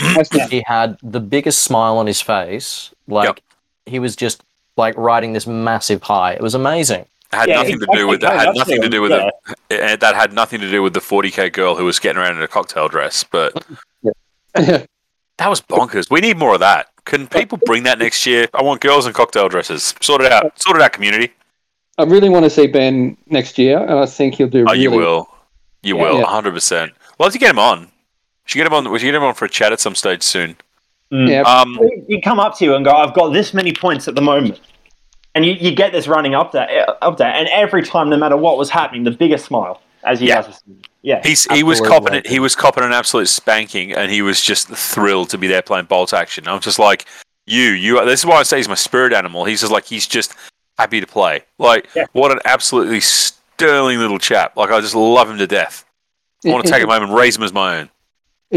he 0.50 0.62
had 0.66 0.98
the 1.02 1.18
biggest 1.20 1.62
smile 1.62 1.96
on 1.96 2.06
his 2.06 2.20
face. 2.20 2.90
Like 3.08 3.26
Yep. 3.26 3.40
he 3.86 3.98
was 3.98 4.14
just 4.14 4.42
like 4.76 4.96
riding 4.96 5.32
this 5.32 5.46
massive 5.46 6.02
high. 6.02 6.32
It 6.34 6.42
was 6.42 6.54
amazing. 6.54 7.06
It 7.32 7.36
had 7.36 7.48
Yeah, 7.48 7.56
nothing 7.56 7.80
to 7.80 7.86
do 7.92 8.06
with 8.06 8.20
that. 8.20 8.38
Had 8.46 8.54
nothing 8.54 8.82
to 8.82 8.88
do 8.88 9.00
with 9.02 9.10
Yeah. 9.12 9.30
it. 9.70 10.00
That 10.00 10.14
had 10.14 10.32
nothing 10.34 10.60
to 10.60 10.70
do 10.70 10.82
with 10.82 10.92
the 10.92 11.00
40k 11.00 11.48
girl 11.52 11.74
who 11.74 11.84
was 11.86 11.98
getting 11.98 12.20
around 12.20 12.36
in 12.36 12.42
a 12.42 12.48
cocktail 12.48 12.88
dress. 12.88 13.24
But 13.24 13.64
yeah. 14.02 14.12
that 15.38 15.48
was 15.48 15.60
bonkers. 15.62 16.10
We 16.10 16.20
need 16.20 16.36
more 16.38 16.54
of 16.54 16.60
that. 16.60 16.88
Can 17.06 17.26
people 17.26 17.58
bring 17.64 17.84
that 17.84 17.98
next 17.98 18.26
year? 18.26 18.46
I 18.52 18.62
want 18.62 18.82
girls 18.82 19.06
in 19.06 19.14
cocktail 19.14 19.48
dresses. 19.48 19.94
Sort 20.02 20.20
it 20.20 20.30
out. 20.30 20.60
Sort 20.62 20.76
it 20.76 20.82
out, 20.82 20.92
community. 20.92 21.32
I 21.98 22.04
really 22.04 22.28
want 22.28 22.44
to 22.44 22.50
see 22.50 22.66
Ben 22.66 23.16
next 23.26 23.58
year, 23.58 23.78
and 23.78 23.92
I 23.98 24.06
think 24.06 24.36
he'll 24.36 24.48
do. 24.48 24.64
Oh, 24.68 24.72
you 24.72 24.90
will. 24.90 25.28
You 25.82 25.96
Yeah. 25.96 26.02
will. 26.02 26.18
Yeah. 26.18 26.24
100%. 26.26 26.92
Well, 27.18 27.30
to 27.30 27.38
get 27.38 27.50
him 27.50 27.58
on. 27.58 27.80
We 27.80 27.88
should 28.46 28.58
get 28.58 28.66
him 28.66 28.72
on. 28.74 28.90
We 28.90 28.98
should 28.98 29.06
get 29.06 29.14
him 29.14 29.22
on 29.24 29.34
for 29.34 29.44
a 29.44 29.48
chat 29.48 29.72
at 29.72 29.80
some 29.80 29.94
stage 29.94 30.22
soon. 30.22 30.56
Yeah, 31.10 31.42
Um, 31.42 31.78
He'd 32.08 32.22
come 32.22 32.38
up 32.38 32.56
to 32.58 32.64
you 32.64 32.74
and 32.74 32.84
go, 32.84 32.92
"I've 32.92 33.14
got 33.14 33.30
this 33.32 33.54
many 33.54 33.72
points 33.72 34.08
at 34.08 34.14
the 34.14 34.20
moment," 34.20 34.60
and 35.34 35.44
you, 35.44 35.52
you 35.54 35.74
get 35.74 35.90
this 35.92 36.06
running 36.06 36.34
up 36.34 36.52
there, 36.52 36.68
up 37.02 37.16
there, 37.16 37.32
and 37.32 37.48
every 37.48 37.82
time, 37.82 38.10
no 38.10 38.16
matter 38.18 38.36
what 38.36 38.58
was 38.58 38.68
happening, 38.68 39.04
the 39.04 39.10
biggest 39.10 39.46
smile 39.46 39.80
as 40.04 40.20
you 40.20 40.28
Yeah. 40.28 40.42
guys 40.42 40.48
were. 40.66 40.74
Yeah, 41.02 41.20
He's 41.24 41.50
he 41.52 41.62
was 41.62 41.80
copping 41.80 42.12
it. 42.14 42.26
He 42.26 42.38
was 42.40 42.54
copping 42.54 42.84
an 42.84 42.92
absolute 42.92 43.28
spanking, 43.28 43.92
and 43.92 44.10
he 44.12 44.20
was 44.20 44.40
just 44.42 44.68
thrilled 44.68 45.30
to 45.30 45.38
be 45.38 45.46
there 45.46 45.62
playing 45.62 45.86
bolt 45.86 46.12
action. 46.12 46.46
I'm 46.46 46.60
just 46.60 46.78
like, 46.78 47.06
you, 47.46 47.70
you. 47.70 48.04
This 48.04 48.20
is 48.20 48.26
why 48.26 48.36
I 48.36 48.42
say 48.42 48.58
he's 48.58 48.68
my 48.68 48.74
spirit 48.74 49.12
animal. 49.14 49.44
He's 49.46 49.60
just 49.60 49.72
like 49.72 49.86
he's 49.86 50.06
just 50.06 50.34
happy 50.78 51.00
to 51.00 51.06
play. 51.06 51.42
Like 51.58 51.88
Yeah. 51.94 52.06
what 52.12 52.30
an 52.32 52.38
absolutely 52.44 53.00
sterling 53.00 53.98
little 53.98 54.18
chap. 54.18 54.56
Like 54.56 54.70
I 54.70 54.80
just 54.80 54.94
love 54.94 55.28
him 55.30 55.38
to 55.38 55.46
death. 55.46 55.84
I 56.46 56.50
want 56.50 56.64
to 56.64 56.70
take 56.70 56.82
him 56.82 56.88
home 56.88 57.02
and 57.02 57.14
raise 57.14 57.36
him 57.36 57.42
as 57.42 57.52
my 57.52 57.80
own. 57.80 57.90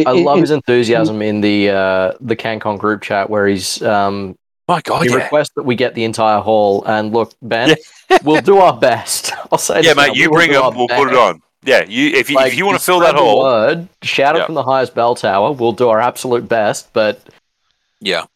I 0.05 0.11
love 0.11 0.39
his 0.39 0.51
enthusiasm 0.51 1.21
in 1.21 1.41
the 1.41 1.69
uh, 1.69 2.11
the 2.21 2.35
CanCon 2.35 2.77
group 2.79 3.01
chat 3.01 3.29
where 3.29 3.47
he's 3.47 3.81
um, 3.81 4.37
My 4.67 4.79
God, 4.81 5.03
he 5.03 5.09
yeah. 5.09 5.15
requests 5.15 5.51
that 5.55 5.63
we 5.63 5.75
get 5.75 5.95
the 5.95 6.03
entire 6.05 6.39
hall. 6.39 6.83
And 6.85 7.11
look, 7.11 7.33
Ben, 7.41 7.75
we'll 8.23 8.41
do 8.41 8.57
our 8.59 8.77
best. 8.77 9.33
I'll 9.51 9.57
say, 9.57 9.75
Yeah, 9.81 9.81
this 9.81 9.95
now, 9.95 10.03
mate, 10.07 10.15
you 10.15 10.23
we 10.23 10.27
will 10.27 10.35
bring 10.37 10.51
do 10.51 10.61
our 10.61 10.71
him. 10.71 10.77
We'll 10.77 10.87
put 10.87 11.07
it 11.09 11.15
on. 11.17 11.41
Yeah, 11.63 11.83
you 11.87 12.07
if 12.15 12.29
you 12.29 12.37
Like, 12.37 12.53
if 12.53 12.57
you 12.57 12.65
want 12.65 12.77
to 12.79 12.83
fill 12.83 12.99
that 13.01 13.13
the 13.15 13.19
hole. 13.21 13.41
word, 13.43 13.87
shout 14.01 14.35
Yeah. 14.35 14.43
it 14.43 14.45
from 14.45 14.55
the 14.55 14.63
highest 14.63 14.95
bell 14.95 15.13
tower. 15.15 15.51
We'll 15.51 15.73
do 15.73 15.89
our 15.89 15.99
absolute 15.99 16.47
best, 16.47 16.93
but 16.93 17.19
Yeah, 17.99 18.19
I'll- 18.19 18.29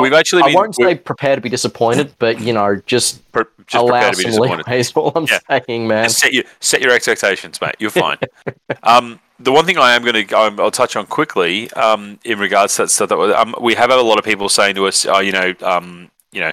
we've 0.00 0.12
actually 0.12 0.42
I 0.42 0.46
been. 0.46 0.54
won't 0.54 0.74
say 0.74 0.94
prepare 0.94 1.34
to 1.36 1.40
be 1.40 1.48
disappointed, 1.48 2.14
but 2.18 2.40
you 2.40 2.52
know, 2.52 2.76
just, 2.86 3.30
pre- 3.32 3.44
just 3.66 3.82
allow 3.82 4.10
to 4.10 4.16
be 4.16 4.22
some 4.22 4.30
disappointed. 4.32 4.66
leeway. 4.66 4.80
Is 4.80 4.92
all 4.96 5.12
I'm 5.14 5.26
Yeah. 5.26 5.38
saying, 5.66 5.86
man. 5.86 6.04
Just 6.04 6.18
set 6.18 6.32
your 6.32 6.44
set 6.60 6.80
your 6.80 6.92
expectations, 6.92 7.60
mate. 7.60 7.74
You're 7.78 7.90
fine. 7.90 8.18
um, 8.82 9.20
the 9.40 9.52
one 9.52 9.64
thing 9.66 9.78
I 9.78 9.94
am 9.94 10.02
going 10.04 10.26
to 10.26 10.36
I'll 10.36 10.70
touch 10.70 10.96
on 10.96 11.06
quickly 11.06 11.70
um, 11.72 12.18
in 12.24 12.38
regards 12.38 12.76
to 12.76 12.82
that 12.82 12.88
stuff 12.88 13.08
that 13.08 13.18
um, 13.18 13.54
we 13.60 13.74
have 13.74 13.90
had 13.90 13.98
a 13.98 14.02
lot 14.02 14.18
of 14.18 14.24
people 14.24 14.48
saying 14.48 14.74
to 14.76 14.86
us, 14.86 15.06
oh, 15.06 15.18
you 15.20 15.32
know, 15.32 15.54
um, 15.62 16.10
you 16.32 16.40
know, 16.40 16.52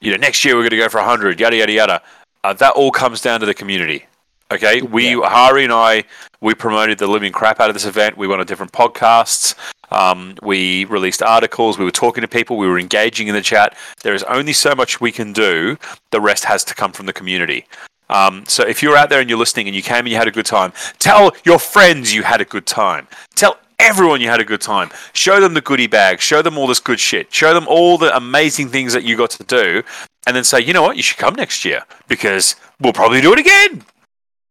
you 0.00 0.10
know, 0.10 0.16
next 0.16 0.44
year 0.44 0.54
we're 0.54 0.62
going 0.62 0.70
to 0.70 0.76
go 0.76 0.88
for 0.88 1.00
hundred, 1.00 1.38
yada 1.40 1.56
yada 1.56 1.72
yada. 1.72 2.02
Uh, 2.44 2.52
that 2.54 2.72
all 2.74 2.90
comes 2.90 3.20
down 3.20 3.40
to 3.40 3.46
the 3.46 3.54
community. 3.54 4.04
Okay, 4.50 4.80
we 4.80 5.12
Hari 5.12 5.64
and 5.64 5.72
I 5.72 6.04
we 6.40 6.54
promoted 6.54 6.96
the 6.96 7.06
living 7.06 7.32
crap 7.32 7.60
out 7.60 7.68
of 7.68 7.74
this 7.74 7.84
event. 7.84 8.16
We 8.16 8.26
went 8.26 8.40
on 8.40 8.46
different 8.46 8.72
podcasts. 8.72 9.54
Um, 9.90 10.36
we 10.42 10.86
released 10.86 11.22
articles. 11.22 11.78
We 11.78 11.84
were 11.84 11.90
talking 11.90 12.22
to 12.22 12.28
people. 12.28 12.56
We 12.56 12.66
were 12.66 12.78
engaging 12.78 13.28
in 13.28 13.34
the 13.34 13.42
chat. 13.42 13.76
There 14.02 14.14
is 14.14 14.22
only 14.22 14.54
so 14.54 14.74
much 14.74 15.02
we 15.02 15.12
can 15.12 15.34
do. 15.34 15.76
The 16.12 16.20
rest 16.20 16.46
has 16.46 16.64
to 16.64 16.74
come 16.74 16.92
from 16.92 17.04
the 17.04 17.12
community. 17.12 17.66
Um, 18.08 18.44
so 18.46 18.66
if 18.66 18.82
you're 18.82 18.96
out 18.96 19.10
there 19.10 19.20
and 19.20 19.28
you're 19.28 19.38
listening 19.38 19.66
and 19.66 19.76
you 19.76 19.82
came 19.82 19.98
and 19.98 20.08
you 20.08 20.16
had 20.16 20.28
a 20.28 20.30
good 20.30 20.46
time, 20.46 20.72
tell 20.98 21.32
your 21.44 21.58
friends 21.58 22.14
you 22.14 22.22
had 22.22 22.40
a 22.40 22.46
good 22.46 22.64
time. 22.64 23.06
Tell 23.34 23.58
everyone 23.78 24.22
you 24.22 24.30
had 24.30 24.40
a 24.40 24.46
good 24.46 24.62
time. 24.62 24.90
Show 25.12 25.40
them 25.40 25.52
the 25.52 25.60
goodie 25.60 25.88
bag. 25.88 26.20
Show 26.20 26.40
them 26.40 26.56
all 26.56 26.66
this 26.66 26.80
good 26.80 27.00
shit. 27.00 27.34
Show 27.34 27.52
them 27.52 27.68
all 27.68 27.98
the 27.98 28.16
amazing 28.16 28.68
things 28.68 28.94
that 28.94 29.04
you 29.04 29.14
got 29.14 29.30
to 29.30 29.44
do, 29.44 29.82
and 30.26 30.34
then 30.34 30.44
say, 30.44 30.60
you 30.60 30.72
know 30.72 30.82
what, 30.82 30.96
you 30.96 31.02
should 31.02 31.18
come 31.18 31.34
next 31.34 31.66
year 31.66 31.84
because 32.06 32.56
we'll 32.80 32.94
probably 32.94 33.20
do 33.20 33.34
it 33.34 33.38
again. 33.38 33.84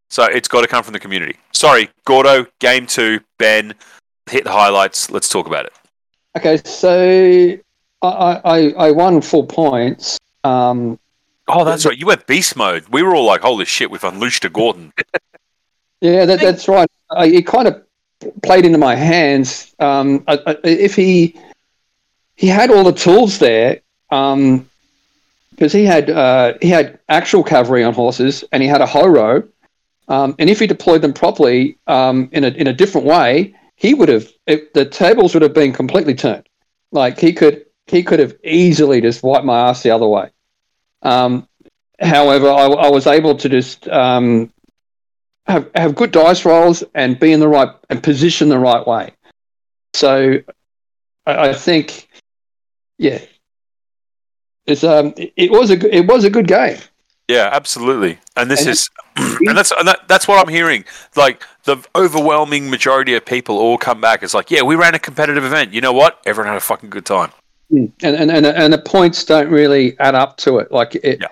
So 0.09 0.23
it's 0.25 0.47
got 0.47 0.61
to 0.61 0.67
come 0.67 0.83
from 0.83 0.93
the 0.93 0.99
community. 0.99 1.37
Sorry, 1.51 1.89
Gordo, 2.05 2.45
game 2.59 2.87
two, 2.87 3.19
Ben, 3.37 3.73
hit 4.29 4.43
the 4.45 4.51
highlights. 4.51 5.11
Let's 5.11 5.29
talk 5.29 5.47
about 5.47 5.65
it. 5.65 5.73
Okay, 6.37 6.57
so 6.63 7.57
I, 8.01 8.41
I, 8.45 8.69
I 8.71 8.91
won 8.91 9.21
four 9.21 9.45
points. 9.45 10.19
Um, 10.43 10.99
Oh, 11.47 11.63
that's 11.63 11.85
right. 11.85 11.97
You 11.97 12.05
went 12.05 12.27
beast 12.27 12.55
mode. 12.57 12.85
We 12.89 13.03
were 13.03 13.15
all 13.15 13.25
like, 13.25 13.41
holy 13.41 13.65
shit, 13.65 13.89
we've 13.89 14.03
unleashed 14.03 14.43
a 14.43 14.49
Gordon. 14.49 14.91
yeah, 16.01 16.25
that, 16.25 16.39
that's 16.41 16.67
right. 16.67 16.89
I, 17.11 17.27
it 17.27 17.47
kind 17.47 17.67
of 17.67 17.83
played 18.43 18.65
into 18.65 18.77
my 18.77 18.95
hands. 18.95 19.73
Um, 19.79 20.23
I, 20.27 20.39
I, 20.45 20.57
if 20.63 20.95
he 20.95 21.39
he 22.35 22.47
had 22.47 22.69
all 22.69 22.83
the 22.83 22.91
tools 22.91 23.39
there, 23.39 23.79
um, 24.11 24.69
because 25.51 25.71
he 25.71 25.85
had 25.85 26.09
uh, 26.09 26.55
he 26.61 26.67
had 26.67 26.99
actual 27.07 27.43
cavalry 27.43 27.83
on 27.83 27.93
horses 27.93 28.43
and 28.51 28.61
he 28.61 28.67
had 28.67 28.81
a 28.81 28.85
horo, 28.85 29.47
um, 30.07 30.35
and 30.39 30.49
if 30.49 30.59
he 30.59 30.67
deployed 30.67 31.01
them 31.01 31.13
properly 31.13 31.77
um, 31.87 32.29
in 32.31 32.43
a 32.43 32.47
in 32.49 32.67
a 32.67 32.73
different 32.73 33.07
way, 33.07 33.55
he 33.75 33.93
would 33.93 34.09
have 34.09 34.27
it, 34.45 34.73
the 34.73 34.85
tables 34.85 35.33
would 35.33 35.43
have 35.43 35.53
been 35.53 35.73
completely 35.73 36.15
turned. 36.15 36.47
Like 36.91 37.19
he 37.19 37.33
could 37.33 37.65
he 37.87 38.03
could 38.03 38.19
have 38.19 38.35
easily 38.43 39.01
just 39.01 39.23
wiped 39.23 39.45
my 39.45 39.69
ass 39.69 39.83
the 39.83 39.91
other 39.91 40.07
way. 40.07 40.29
Um, 41.01 41.47
however, 41.99 42.49
I, 42.49 42.65
I 42.65 42.89
was 42.89 43.07
able 43.07 43.35
to 43.35 43.49
just 43.49 43.87
um, 43.89 44.51
have 45.45 45.69
have 45.75 45.95
good 45.95 46.11
dice 46.11 46.45
rolls 46.45 46.83
and 46.93 47.19
be 47.19 47.31
in 47.31 47.39
the 47.39 47.47
right 47.47 47.69
and 47.89 48.01
position 48.01 48.49
the 48.49 48.59
right 48.59 48.85
way. 48.85 49.11
So 49.93 50.39
I, 51.25 51.49
I 51.49 51.53
think, 51.53 52.07
yeah, 52.97 53.19
it's 54.65 54.83
um, 54.83 55.13
it, 55.17 55.33
it 55.35 55.51
was 55.51 55.71
a 55.71 55.95
it 55.95 56.07
was 56.07 56.23
a 56.23 56.29
good 56.29 56.47
game. 56.47 56.77
Yeah, 57.27 57.49
absolutely. 57.51 58.19
And 58.37 58.49
this 58.49 58.61
And 58.61 58.69
is, 58.69 58.89
and 59.17 59.57
that's 59.57 59.71
and 59.77 59.87
that, 59.87 60.07
that's 60.07 60.27
what 60.27 60.39
I'm 60.39 60.47
hearing. 60.51 60.85
Like 61.15 61.43
the 61.65 61.77
overwhelming 61.95 62.69
majority 62.69 63.15
of 63.15 63.25
people 63.25 63.57
all 63.57 63.77
come 63.77 63.99
back. 63.99 64.23
It's 64.23 64.33
like, 64.33 64.49
yeah, 64.49 64.61
we 64.61 64.75
ran 64.75 64.95
a 64.95 64.99
competitive 64.99 65.43
event. 65.43 65.73
You 65.73 65.81
know 65.81 65.91
what? 65.93 66.19
Everyone 66.25 66.47
had 66.47 66.57
a 66.57 66.61
fucking 66.61 66.89
good 66.89 67.05
time. 67.05 67.31
and 67.69 67.91
and 68.01 68.31
and, 68.31 68.45
and 68.45 68.71
the 68.71 68.77
points 68.77 69.25
don't 69.25 69.49
really 69.49 69.99
add 69.99 70.15
up 70.15 70.37
to 70.37 70.59
it. 70.59 70.71
Like 70.71 70.95
it, 70.95 71.19
Yeah. 71.19 71.27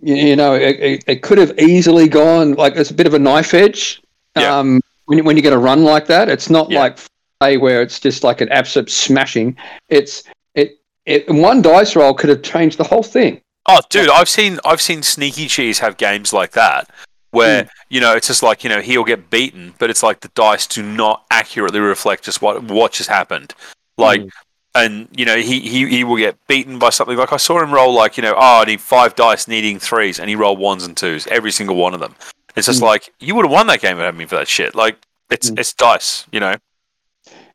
you, 0.00 0.36
know, 0.36 0.54
it, 0.54 0.80
it, 0.80 1.04
it 1.06 1.22
could 1.22 1.36
have 1.38 1.58
easily 1.58 2.08
gone 2.08 2.54
like 2.54 2.74
it's 2.76 2.90
a 2.90 2.94
bit 2.94 3.06
of 3.06 3.12
a 3.14 3.18
knife 3.18 3.52
edge. 3.52 4.00
Yeah. 4.36 4.56
Um, 4.56 4.80
when 5.04 5.18
you- 5.18 5.24
when 5.24 5.36
you 5.36 5.42
get 5.42 5.52
a 5.52 5.58
run 5.58 5.84
like 5.84 6.06
that, 6.06 6.28
it's 6.30 6.48
not 6.48 6.70
Yeah. 6.70 6.78
like 6.80 6.98
play 7.40 7.58
where 7.58 7.82
it's 7.82 8.00
just 8.00 8.24
like 8.24 8.40
an 8.40 8.48
absolute 8.48 8.90
smashing. 8.90 9.56
It's 9.90 10.22
it 10.54 10.78
it 11.04 11.28
one 11.28 11.60
dice 11.60 11.94
roll 11.94 12.14
could 12.14 12.30
have 12.30 12.42
changed 12.42 12.78
the 12.78 12.84
whole 12.84 13.02
thing. 13.02 13.42
Oh, 13.70 13.80
dude, 13.90 14.08
I've 14.08 14.28
seen 14.28 14.58
I've 14.64 14.80
seen 14.80 15.02
Sneaky 15.02 15.46
Cheese 15.46 15.78
have 15.80 15.96
games 15.96 16.32
like 16.32 16.52
that 16.52 16.88
where 17.30 17.64
Hmm. 17.64 17.68
you 17.90 18.00
know 18.00 18.16
it's 18.16 18.26
just 18.26 18.42
like 18.42 18.64
you 18.64 18.70
know 18.70 18.80
he'll 18.80 19.04
get 19.04 19.28
beaten, 19.30 19.74
but 19.78 19.90
it's 19.90 20.02
like 20.02 20.20
the 20.20 20.28
dice 20.34 20.66
do 20.66 20.82
not 20.82 21.24
accurately 21.30 21.78
reflect 21.80 22.24
just 22.24 22.40
what 22.40 22.62
what 22.64 22.92
just 22.92 23.10
happened. 23.10 23.52
Like, 23.98 24.22
Hmm. 24.22 24.28
and 24.74 25.08
you 25.14 25.26
know 25.26 25.36
he, 25.36 25.60
he 25.60 25.86
he 25.88 26.04
will 26.04 26.16
get 26.16 26.36
beaten 26.46 26.78
by 26.78 26.88
something. 26.90 27.16
Like 27.18 27.32
I 27.32 27.36
saw 27.36 27.60
him 27.62 27.70
roll 27.72 27.92
like 27.92 28.16
you 28.16 28.22
know 28.22 28.34
oh 28.34 28.62
I 28.62 28.64
need 28.64 28.80
five 28.80 29.14
dice 29.14 29.46
needing 29.46 29.78
threes, 29.78 30.18
and 30.18 30.30
he 30.30 30.34
rolled 30.36 30.58
ones 30.58 30.84
and 30.84 30.96
twos 30.96 31.26
every 31.26 31.50
single 31.52 31.76
one 31.76 31.92
of 31.92 32.00
them. 32.00 32.14
It's 32.56 32.66
just 32.66 32.80
Hmm. 32.80 32.86
like 32.86 33.12
you 33.20 33.34
would 33.34 33.44
have 33.44 33.52
won 33.52 33.66
that 33.66 33.80
game 33.82 33.98
without 33.98 34.16
me 34.16 34.24
for 34.24 34.36
that 34.36 34.48
shit. 34.48 34.74
Like 34.74 34.96
it's 35.30 35.50
Hmm. 35.50 35.58
it's 35.58 35.74
dice, 35.74 36.24
you 36.32 36.40
know. 36.40 36.54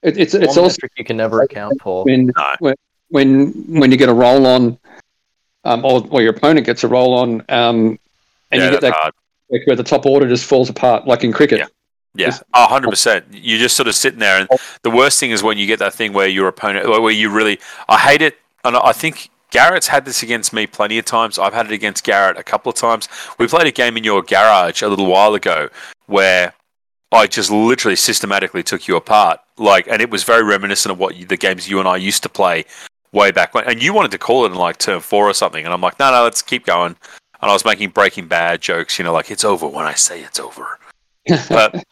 It, 0.03 0.18
it's 0.18 0.35
it's 0.35 0.56
One 0.57 0.65
also 0.65 0.88
you 0.98 1.03
can 1.06 1.18
never 1.18 1.41
account 1.41 1.81
for. 1.81 2.03
when 2.06 2.27
No. 2.38 2.56
when 2.60 2.76
when 3.10 3.52
when 3.80 3.91
you 3.91 3.98
get 3.98 4.10
a 4.10 4.14
roll 4.14 4.45
on, 4.45 4.77
um, 5.64 5.85
or, 5.85 6.06
or 6.10 6.22
your 6.22 6.31
opponent 6.31 6.65
gets 6.65 6.84
a 6.84 6.88
roll 6.88 7.14
on, 7.14 7.41
um, 7.49 7.99
and 8.52 8.61
yeah, 8.61 8.65
you 8.65 8.72
get 8.72 8.81
that 8.81 8.94
hard. 8.94 9.14
where 9.65 9.76
the 9.76 9.84
top 9.84 10.06
order 10.06 10.27
just 10.27 10.45
falls 10.45 10.69
apart, 10.69 11.07
like 11.07 11.23
in 11.23 11.31
cricket. 11.31 11.60
Yeah. 11.60 11.68
Yeah, 12.15 12.38
a 12.53 12.68
hundred 12.68 12.91
percent. 12.91 13.26
You're 13.31 13.57
just 13.57 13.76
sort 13.76 13.88
of 13.88 13.95
sitting 13.95 14.19
there, 14.19 14.40
and 14.40 14.48
the 14.84 14.91
worst 14.91 15.19
thing 15.19 15.31
is 15.31 15.41
when 15.41 15.57
you 15.57 15.65
get 15.65 15.80
that 15.80 15.95
thing 15.95 16.14
where 16.14 16.27
your 16.27 16.48
opponent, 16.48 16.88
where 16.88 17.10
you 17.10 17.31
really, 17.31 17.60
I 17.90 17.98
hate 17.98 18.22
it, 18.22 18.38
and 18.64 18.77
I 18.77 18.91
think 18.91 19.31
Garrett's 19.49 19.88
had 19.88 20.06
this 20.06 20.22
against 20.22 20.53
me 20.53 20.68
plenty 20.68 20.99
of 20.99 21.06
times. 21.06 21.40
I've 21.40 21.53
had 21.53 21.65
it 21.68 21.72
against 21.72 22.03
Garrett 22.03 22.38
a 22.38 22.44
couple 22.44 22.72
of 22.72 22.76
times. 22.76 23.07
We 23.40 23.48
played 23.48 23.65
a 23.65 23.72
game 23.72 23.98
in 23.98 24.03
your 24.03 24.22
garage 24.22 24.81
a 24.84 24.88
little 24.88 25.07
while 25.07 25.34
ago 25.34 25.69
where 26.06 26.53
I 27.11 27.27
just 27.27 27.52
literally 27.52 27.95
systematically 27.95 28.64
took 28.64 28.88
you 28.88 28.95
apart, 28.95 29.40
like, 29.57 29.88
and 29.88 30.02
it 30.02 30.10
was 30.10 30.23
very 30.23 30.44
reminiscent 30.44 30.91
of 30.91 30.98
what 30.99 31.15
you, 31.15 31.26
the 31.26 31.38
games 31.38 31.69
you 31.69 31.80
and 31.80 31.88
I 31.88 31.98
used 31.98 32.23
to 32.23 32.30
play 32.30 32.65
way 33.14 33.31
back 33.31 33.53
when. 33.53 33.64
And 33.64 33.81
you 33.81 33.94
wanted 33.94 34.11
to 34.11 34.18
call 34.18 34.45
it 34.45 34.52
in 34.52 34.56
like 34.56 34.77
turn 34.77 34.99
four 34.99 35.30
or 35.30 35.34
something, 35.34 35.64
and 35.64 35.73
I'm 35.73 35.81
like, 35.81 35.98
no, 35.99 36.11
no, 36.11 36.23
let's 36.23 36.41
keep 36.41 36.65
going. 36.65 36.95
And 37.41 37.49
I 37.49 37.53
was 37.53 37.64
making 37.64 37.90
Breaking 37.90 38.27
Bad 38.27 38.61
jokes, 38.61 38.98
you 38.98 39.06
know, 39.06 39.14
like 39.14 39.31
it's 39.31 39.45
over 39.45 39.68
when 39.68 39.85
I 39.85 39.94
say 39.94 40.22
it's 40.22 40.40
over. 40.40 40.80
But 41.48 41.85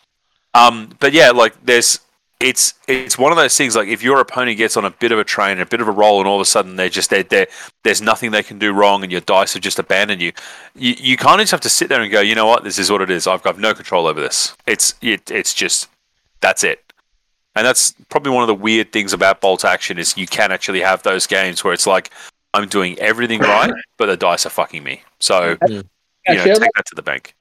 um, 0.54 0.90
but 1.00 1.14
yeah, 1.14 1.32
like 1.32 1.56
there's 1.64 2.02
it's 2.42 2.74
it's 2.88 3.18
one 3.18 3.32
of 3.32 3.38
those 3.38 3.56
things. 3.56 3.76
Like 3.76 3.88
if 3.88 4.04
your 4.04 4.20
opponent 4.20 4.58
gets 4.58 4.76
on 4.76 4.84
a 4.84 4.90
bit 4.90 5.12
of 5.12 5.20
a 5.20 5.24
train, 5.24 5.60
a 5.60 5.66
bit 5.66 5.80
of 5.80 5.88
a 5.88 5.92
roll, 5.92 6.20
and 6.20 6.28
all 6.28 6.36
of 6.36 6.42
a 6.42 6.46
sudden 6.46 6.76
they're 6.76 6.90
just 6.90 7.10
they're, 7.10 7.24
they're 7.24 7.48
there's 7.84 8.02
nothing 8.02 8.32
they 8.32 8.44
can 8.44 8.60
do 8.60 8.74
wrong, 8.74 9.04
and 9.04 9.12
your 9.12 9.22
dice 9.22 9.54
have 9.54 9.64
just 9.64 9.80
abandoned 9.80 10.22
you. 10.22 10.34
You 10.76 10.96
you 10.98 11.18
kind 11.18 11.40
of 11.40 11.44
just 11.44 11.52
have 11.52 11.62
to 11.62 11.70
sit 11.70 11.88
there 11.90 12.02
and 12.02 12.12
go, 12.12 12.22
you 12.22 12.36
know 12.36 12.48
what, 12.48 12.64
this 12.64 12.80
is 12.80 12.92
what 12.92 13.02
it 13.02 13.10
is. 13.10 13.28
I've 13.28 13.44
got 13.44 13.60
no 13.60 13.74
control 13.74 14.08
over 14.08 14.20
this. 14.20 14.56
It's 14.66 14.96
it, 15.02 15.32
it's 15.32 15.54
just 15.54 15.88
that's 16.42 16.64
it. 16.64 16.81
And 17.56 17.66
that's 17.66 17.92
probably 18.10 18.32
one 18.32 18.44
of 18.44 18.48
the 18.48 18.56
weird 18.56 18.92
things 18.94 19.12
about 19.14 19.42
bolt 19.42 19.66
action 19.66 19.98
is 20.00 20.18
you 20.18 20.28
can 20.28 20.52
actually 20.52 20.80
have 20.82 21.04
those 21.04 21.28
games 21.28 21.64
where 21.64 21.74
it's 21.74 21.86
like 21.88 22.10
I'm 22.54 22.68
doing 22.68 22.98
everything 23.00 23.40
right, 23.42 23.72
but 23.98 24.06
the 24.08 24.18
dice 24.18 24.46
are 24.46 24.50
fucking 24.50 24.84
me. 24.84 25.04
So 25.20 25.56
Mm. 25.58 25.70
you 25.70 25.76
know, 25.76 25.84
Actually, 26.28 26.52
I'd, 26.52 26.60
take 26.62 26.70
that 26.76 26.86
to 26.86 26.96
the 26.96 27.02
bank. 27.02 27.36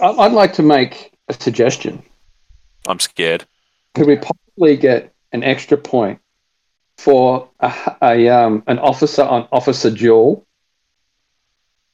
like, 0.00 0.18
I'd 0.18 0.32
like 0.32 0.52
to 0.54 0.62
make 0.62 1.12
a 1.28 1.34
suggestion. 1.34 2.02
I'm 2.88 2.98
scared. 2.98 3.44
Could 3.94 4.06
we 4.06 4.16
possibly 4.16 4.76
get 4.76 5.12
an 5.32 5.42
extra 5.44 5.76
point 5.76 6.18
for 6.96 7.48
a, 7.60 7.96
a 8.02 8.28
um, 8.28 8.62
an 8.66 8.78
officer 8.78 9.22
on 9.22 9.46
officer 9.52 9.90
duel? 9.90 10.44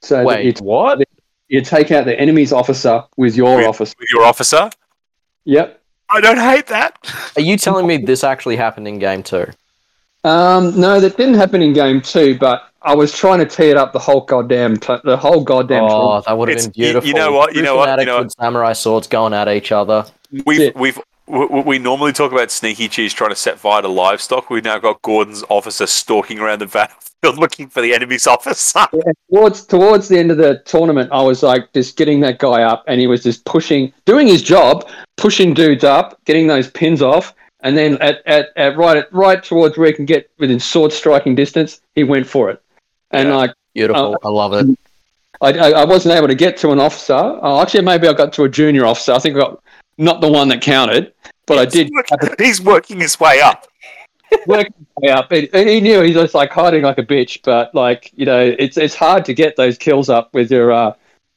So 0.03 0.17
that 0.25 0.45
you, 0.45 0.51
Wait, 0.51 0.61
what? 0.61 1.01
you 1.49 1.61
take 1.63 1.91
out 1.91 2.05
the 2.07 2.19
enemy's 2.19 2.53
officer 2.53 3.05
with 3.17 3.37
your 3.37 3.57
With- 3.57 3.67
officer. 3.67 3.95
With 3.99 4.09
your 4.13 4.25
officer, 4.25 4.71
Yep. 5.45 5.80
I 6.13 6.21
don't 6.21 6.39
hate 6.39 6.67
that. 6.69 6.97
Are 7.37 7.43
you 7.43 7.57
telling 7.57 7.87
me 7.87 7.97
this 7.99 8.25
actually 8.25 8.57
happened 8.57 8.89
in 8.89 8.99
game 8.99 9.23
two? 9.23 9.47
Um, 10.25 10.79
no, 10.79 11.01
that 11.01 11.17
didn't 11.17 11.35
happen 11.35 11.63
in 11.63 11.73
game 11.73 12.01
two, 12.01 12.37
but 12.39 12.65
I 12.83 12.95
was 12.95 13.13
trying 13.13 13.39
to 13.39 13.47
tee 13.47 13.71
it 13.71 13.77
up 13.77 13.93
the 13.93 13.99
whole 13.99 14.23
goddamn 14.23 14.77
t- 14.79 14.97
the 15.05 15.17
whole 15.17 15.43
goddamn. 15.43 15.85
Oh, 15.85 16.21
that 16.27 16.37
would 16.37 16.49
have 16.49 16.59
It's- 16.59 16.69
been 16.77 16.97
you- 16.97 17.01
you 17.09 17.15
know 17.15 17.33
what, 17.33 17.55
you 17.55 17.63
know 17.63 17.77
what, 17.77 17.89
you 17.89 17.93
fanatics 17.93 18.07
know 18.07 18.19
what. 18.23 18.33
samurai 18.41 18.73
swords 18.75 19.07
going 19.07 19.33
at 19.33 19.49
each 19.49 19.73
other. 19.73 20.05
We've 20.45 20.75
we've 20.75 20.99
we, 21.31 21.61
we 21.63 21.79
normally 21.79 22.13
talk 22.13 22.33
about 22.33 22.51
sneaky 22.51 22.89
cheese 22.89 23.13
trying 23.15 23.31
to 23.31 23.37
set 23.37 23.59
fire 23.59 23.83
to 23.83 23.89
livestock. 23.89 24.51
We've 24.51 24.65
now 24.65 24.79
got 24.79 25.01
Gordon's 25.03 25.45
officer 25.49 25.87
stalking 25.87 26.39
around 26.39 26.61
the 26.61 26.67
battlefield 26.67 27.39
looking 27.39 27.69
for 27.69 27.81
the 27.83 27.95
enemy's 27.95 28.27
officer. 28.27 28.87
towards 29.31 29.67
towards 29.67 30.09
the 30.09 30.19
end 30.19 30.31
of 30.31 30.37
the 30.39 30.63
tournament, 30.65 31.11
I 31.13 31.23
was 31.23 31.43
like 31.43 31.73
just 31.73 31.97
getting 31.97 32.21
that 32.21 32.39
guy 32.39 32.63
up, 32.63 32.85
and 32.89 33.01
he 33.01 33.07
was 33.07 33.23
just 33.23 33.45
pushing, 33.45 33.93
doing 34.05 34.27
his 34.27 34.43
job, 34.43 34.89
pushing 35.17 35.55
dudes 35.55 35.85
up, 35.85 36.19
getting 36.25 36.47
those 36.47 36.71
pins 36.71 37.03
off, 37.03 37.35
and 37.61 37.77
then 37.77 37.99
at, 38.01 38.23
at, 38.27 38.49
at 38.57 38.77
right 38.77 38.97
at 38.97 39.13
right 39.13 39.43
towards 39.43 39.77
where 39.79 39.87
he 39.89 39.93
can 39.93 40.07
get 40.07 40.31
within 40.39 40.59
sword 40.59 40.93
striking 40.93 41.35
distance, 41.35 41.81
he 41.95 42.05
went 42.05 42.27
for 42.27 42.51
it, 42.51 42.63
and 43.11 43.29
Yeah. 43.29 43.37
like 43.37 43.51
Beautiful. 43.75 44.19
Uh, 44.23 44.27
I 44.27 44.31
love 44.31 44.53
it. 44.55 44.79
I, 45.43 45.53
I, 45.53 45.71
I 45.83 45.85
wasn't 45.85 46.15
able 46.17 46.27
to 46.27 46.35
get 46.35 46.57
to 46.59 46.71
an 46.71 46.81
officer. 46.81 47.15
Oh, 47.15 47.63
actually, 47.63 47.83
maybe 47.83 48.09
I 48.09 48.13
got 48.13 48.33
to 48.35 48.45
a 48.45 48.49
junior 48.49 48.85
officer. 48.85 49.13
I 49.13 49.19
think 49.21 49.37
I 49.37 49.41
got 49.41 49.63
not 50.01 50.21
the 50.21 50.31
one 50.31 50.49
that 50.49 50.61
counted, 50.63 51.13
but 51.47 51.59
I 51.59 51.65
did 51.67 51.91
He's 52.39 52.61
working 52.61 53.01
his 53.01 53.21
way 53.21 53.41
up. 53.41 53.67
work 54.47 54.67
his 54.67 54.87
way 54.97 55.11
up. 55.11 55.31
And 55.33 55.49
and 55.53 55.69
he 55.69 55.81
knew 55.81 56.01
he 56.03 56.15
was 56.17 56.35
like 56.35 56.51
hiding 56.51 56.83
like 56.83 56.99
a 56.99 57.03
bitch, 57.05 57.41
but 57.45 57.75
like 57.75 58.11
you 58.17 58.27
know, 58.27 58.41
it's 58.59 58.77
it's 58.77 58.95
hard 58.95 59.25
to 59.27 59.35
get 59.35 59.57
those 59.57 59.77
kills 59.79 60.09
up 60.09 60.33
with 60.35 60.51
your 60.51 60.73
uh, 60.73 60.95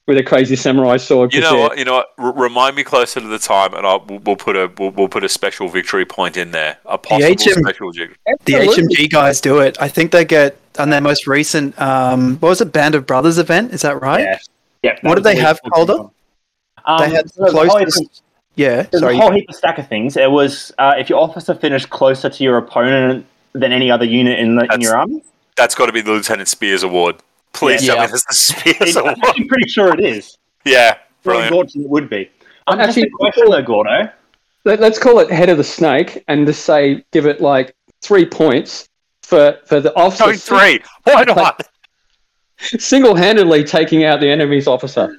with 0.08 0.18
a 0.18 0.24
crazy 0.24 0.56
samurai 0.56 0.98
sword. 0.98 1.34
You 1.34 1.42
'cause 1.42 1.52
know 1.52 1.60
what? 1.60 1.78
You 1.78 1.86
know 1.86 1.94
what? 1.94 2.08
R- 2.18 2.34
remind 2.34 2.76
me 2.76 2.84
closer 2.84 3.20
to 3.22 3.28
the 3.28 3.40
time, 3.40 3.74
and 3.74 3.86
I'll, 3.86 4.04
we'll, 4.08 4.20
we'll 4.20 4.36
put 4.36 4.56
a 4.56 4.72
we'll, 4.78 4.92
we'll 4.92 5.08
put 5.08 5.24
a 5.24 5.30
special 5.30 5.68
victory 5.70 6.06
point 6.06 6.38
in 6.38 6.52
there. 6.52 6.78
A 6.86 6.98
possible 6.98 7.32
HM 7.32 7.64
special 7.64 7.92
victory. 7.92 8.16
The 8.46 8.56
Absolutely. 8.56 8.96
HMG 9.08 9.10
guys 9.12 9.42
do 9.42 9.60
it. 9.60 9.78
I 9.82 9.88
think 9.88 10.12
they 10.12 10.26
get 10.26 10.58
on 10.80 10.90
their 10.90 11.02
most 11.02 11.28
recent, 11.28 11.80
um, 11.80 12.38
what 12.40 12.50
was 12.50 12.60
it, 12.62 12.72
Band 12.74 12.96
of 12.96 13.06
Brothers 13.06 13.38
event? 13.38 13.74
Is 13.74 13.84
that 13.84 14.02
right? 14.02 14.22
Yeah. 14.22 14.38
Yep, 14.84 15.00
What 15.04 15.16
did 15.16 15.24
they 15.24 15.36
have, 15.36 15.60
Calder? 15.72 16.10
Um, 16.86 16.98
They 17.00 17.10
had 17.12 17.32
so 17.32 17.44
there's 17.44 17.54
a 17.54 17.56
whole 17.58 17.64
heap 17.64 17.72
closest- 17.72 18.02
of- 18.02 18.10
Yeah. 18.56 18.84
There's 18.84 19.02
Sorry. 19.02 19.18
a 19.18 19.20
whole 19.20 19.32
heap 19.32 19.50
of 19.50 19.56
stack 19.56 19.78
of 19.80 19.88
things. 19.88 20.16
It 20.18 20.30
was 20.30 20.72
uh, 20.78 20.94
if 20.98 21.10
your 21.10 21.20
officer 21.20 21.56
finished 21.56 21.90
closer 21.90 22.30
to 22.30 22.44
your 22.44 22.58
opponent 22.58 23.26
than 23.54 23.72
any 23.72 23.90
other 23.92 24.06
unit 24.06 24.40
in, 24.40 24.56
the, 24.56 24.68
in 24.74 24.82
your 24.82 24.96
army. 24.96 25.24
That's 25.56 25.76
got 25.76 25.86
to 25.88 25.92
be 25.92 26.02
the 26.02 26.12
Lieutenant 26.12 26.50
Speirs 26.50 26.84
Award. 26.84 27.18
Please 27.54 27.84
Yeah. 27.86 27.96
tell 27.96 28.04
me 28.06 28.08
that's 28.12 28.24
the 28.26 28.54
Speirs 28.54 29.16
I'm 29.38 29.48
pretty 29.48 29.70
sure 29.70 29.94
it 29.94 30.00
is. 30.04 30.38
Yeah, 30.66 30.94
Very 31.24 31.36
brilliant. 31.36 31.52
gorgeous 31.54 31.76
it 31.76 31.90
would 31.90 32.10
be. 32.10 32.30
Um, 32.68 32.80
Actually- 32.80 33.04
just 33.04 33.14
a 33.14 33.18
question 33.18 33.50
though, 33.50 33.62
Gordo. 33.62 34.10
Let, 34.66 34.80
us 34.80 34.98
call 34.98 35.20
it 35.20 35.30
head 35.30 35.50
of 35.50 35.58
the 35.58 35.64
snake 35.64 36.24
and 36.30 36.48
just 36.48 36.64
say 36.66 37.04
give 37.12 37.26
it 37.26 37.42
like 37.42 37.76
three 38.02 38.26
points 38.26 38.88
for 39.22 39.58
for 39.66 39.82
the 39.82 39.94
officer 39.96 40.24
Going 40.26 40.38
three. 40.38 40.80
Why 41.04 41.24
not? 41.28 41.68
single 42.58 43.14
handedly 43.16 43.64
taking 43.64 44.06
out 44.06 44.22
the 44.22 44.30
enemy's 44.30 44.68
officer. 44.68 45.18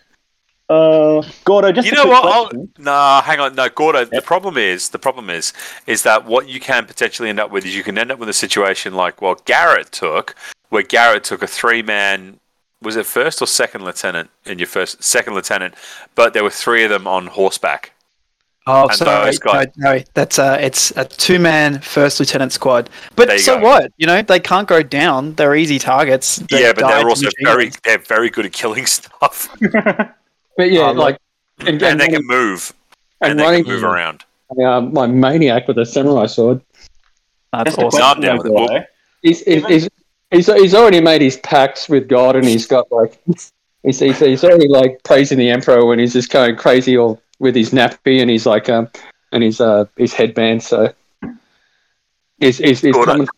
Uh, 0.68 1.22
Gordo, 1.44 1.72
just 1.72 1.86
you 1.86 1.92
a 1.92 1.96
know 1.96 2.02
quick 2.04 2.24
what? 2.24 2.54
I'll, 2.54 2.68
nah, 2.78 3.22
hang 3.22 3.38
on. 3.40 3.54
No, 3.54 3.68
Gordo. 3.68 4.04
The 4.06 4.22
problem 4.22 4.56
is, 4.56 4.88
the 4.90 4.98
problem 4.98 5.28
is, 5.28 5.52
is 5.86 6.02
that 6.04 6.24
what 6.24 6.48
you 6.48 6.58
can 6.60 6.86
potentially 6.86 7.28
end 7.28 7.38
up 7.38 7.50
with 7.50 7.66
is 7.66 7.76
you 7.76 7.82
can 7.82 7.98
end 7.98 8.10
up 8.10 8.18
with 8.18 8.28
a 8.28 8.32
situation 8.34 8.94
like 8.94 9.20
what 9.20 9.44
Garrett 9.44 9.92
took, 9.92 10.34
where 10.70 10.82
Garrett 10.82 11.24
took 11.24 11.42
a 11.42 11.46
three-man. 11.46 12.38
Was 12.82 12.96
it 12.96 13.06
first 13.06 13.40
or 13.42 13.46
second 13.46 13.84
lieutenant 13.84 14.30
in 14.46 14.58
your 14.58 14.66
first 14.68 15.02
second 15.02 15.34
lieutenant? 15.34 15.74
But 16.14 16.32
there 16.34 16.42
were 16.42 16.50
three 16.50 16.84
of 16.84 16.90
them 16.90 17.06
on 17.06 17.26
horseback. 17.28 17.92
Oh, 18.66 18.84
And 18.88 18.94
sorry. 18.96 19.26
those 19.26 19.38
guys- 19.38 19.66
No, 19.76 19.96
no, 19.96 20.02
that's 20.14 20.38
uh, 20.38 20.56
it's 20.58 20.90
a 20.96 21.04
two-man 21.04 21.80
first 21.82 22.18
lieutenant 22.18 22.52
squad. 22.52 22.88
But 23.14 23.38
so 23.40 23.58
go. 23.58 23.62
what? 23.64 23.92
You 23.98 24.06
know, 24.06 24.22
they 24.22 24.40
can't 24.40 24.66
go 24.66 24.82
down. 24.82 25.34
They're 25.34 25.54
easy 25.54 25.78
targets. 25.78 26.36
They 26.36 26.62
yeah, 26.62 26.72
but 26.72 26.88
they're 26.88 27.06
also 27.06 27.28
very, 27.42 27.70
they're 27.84 27.98
very 27.98 28.30
good 28.30 28.46
at 28.46 28.52
killing 28.52 28.86
stuff, 28.98 29.54
But 30.56 30.70
yeah, 30.70 30.90
Um, 30.90 30.96
like 30.96 31.18
and, 31.60 31.82
and 31.82 32.00
they 32.00 32.04
and, 32.06 32.14
can 32.14 32.26
move, 32.26 32.72
and, 33.20 33.32
and 33.32 33.40
they 33.40 33.44
running 33.44 33.64
can 33.64 33.72
move 33.74 33.84
around. 33.84 34.24
uh, 34.62 34.80
my 34.80 35.06
maniac 35.06 35.66
with 35.68 35.78
a 35.78 35.86
samurai 35.86 36.26
sword. 36.26 36.60
That's 37.52 37.76
Just 37.76 37.78
a 37.78 37.84
awesome. 37.86 38.00
No, 38.00 38.06
I'm 38.06 38.16
question 38.20 38.52
down 38.52 38.66
with 38.66 38.70
it. 38.72 38.86
He's 39.22 39.40
he's, 39.44 39.66
he's 39.66 39.88
he's 40.30 40.46
he's 40.46 40.74
already 40.74 41.00
made 41.00 41.22
his 41.22 41.36
pacts 41.38 41.88
with 41.88 42.08
God, 42.08 42.36
and 42.36 42.44
he's 42.46 42.66
got 42.66 42.90
like 42.92 43.20
he's 43.82 43.98
he's, 43.98 44.18
he's 44.18 44.44
already 44.44 44.68
like 44.68 45.02
praising 45.04 45.38
the 45.38 45.50
emperor 45.50 45.84
when 45.86 45.98
he's 45.98 46.12
just 46.12 46.30
going 46.30 46.56
crazy 46.56 46.96
all 46.98 47.20
with 47.40 47.54
his 47.56 47.70
nappy 47.70 48.20
and 48.20 48.30
he's 48.30 48.46
like 48.46 48.68
um 48.68 48.88
and 49.32 49.42
his 49.42 49.60
uh 49.60 49.84
his 49.96 50.12
headband. 50.12 50.62
So 50.62 50.92
is 52.40 52.60
is, 52.60 52.82
is 52.84 52.92
Gordo. 52.92 53.12
coming. 53.12 53.28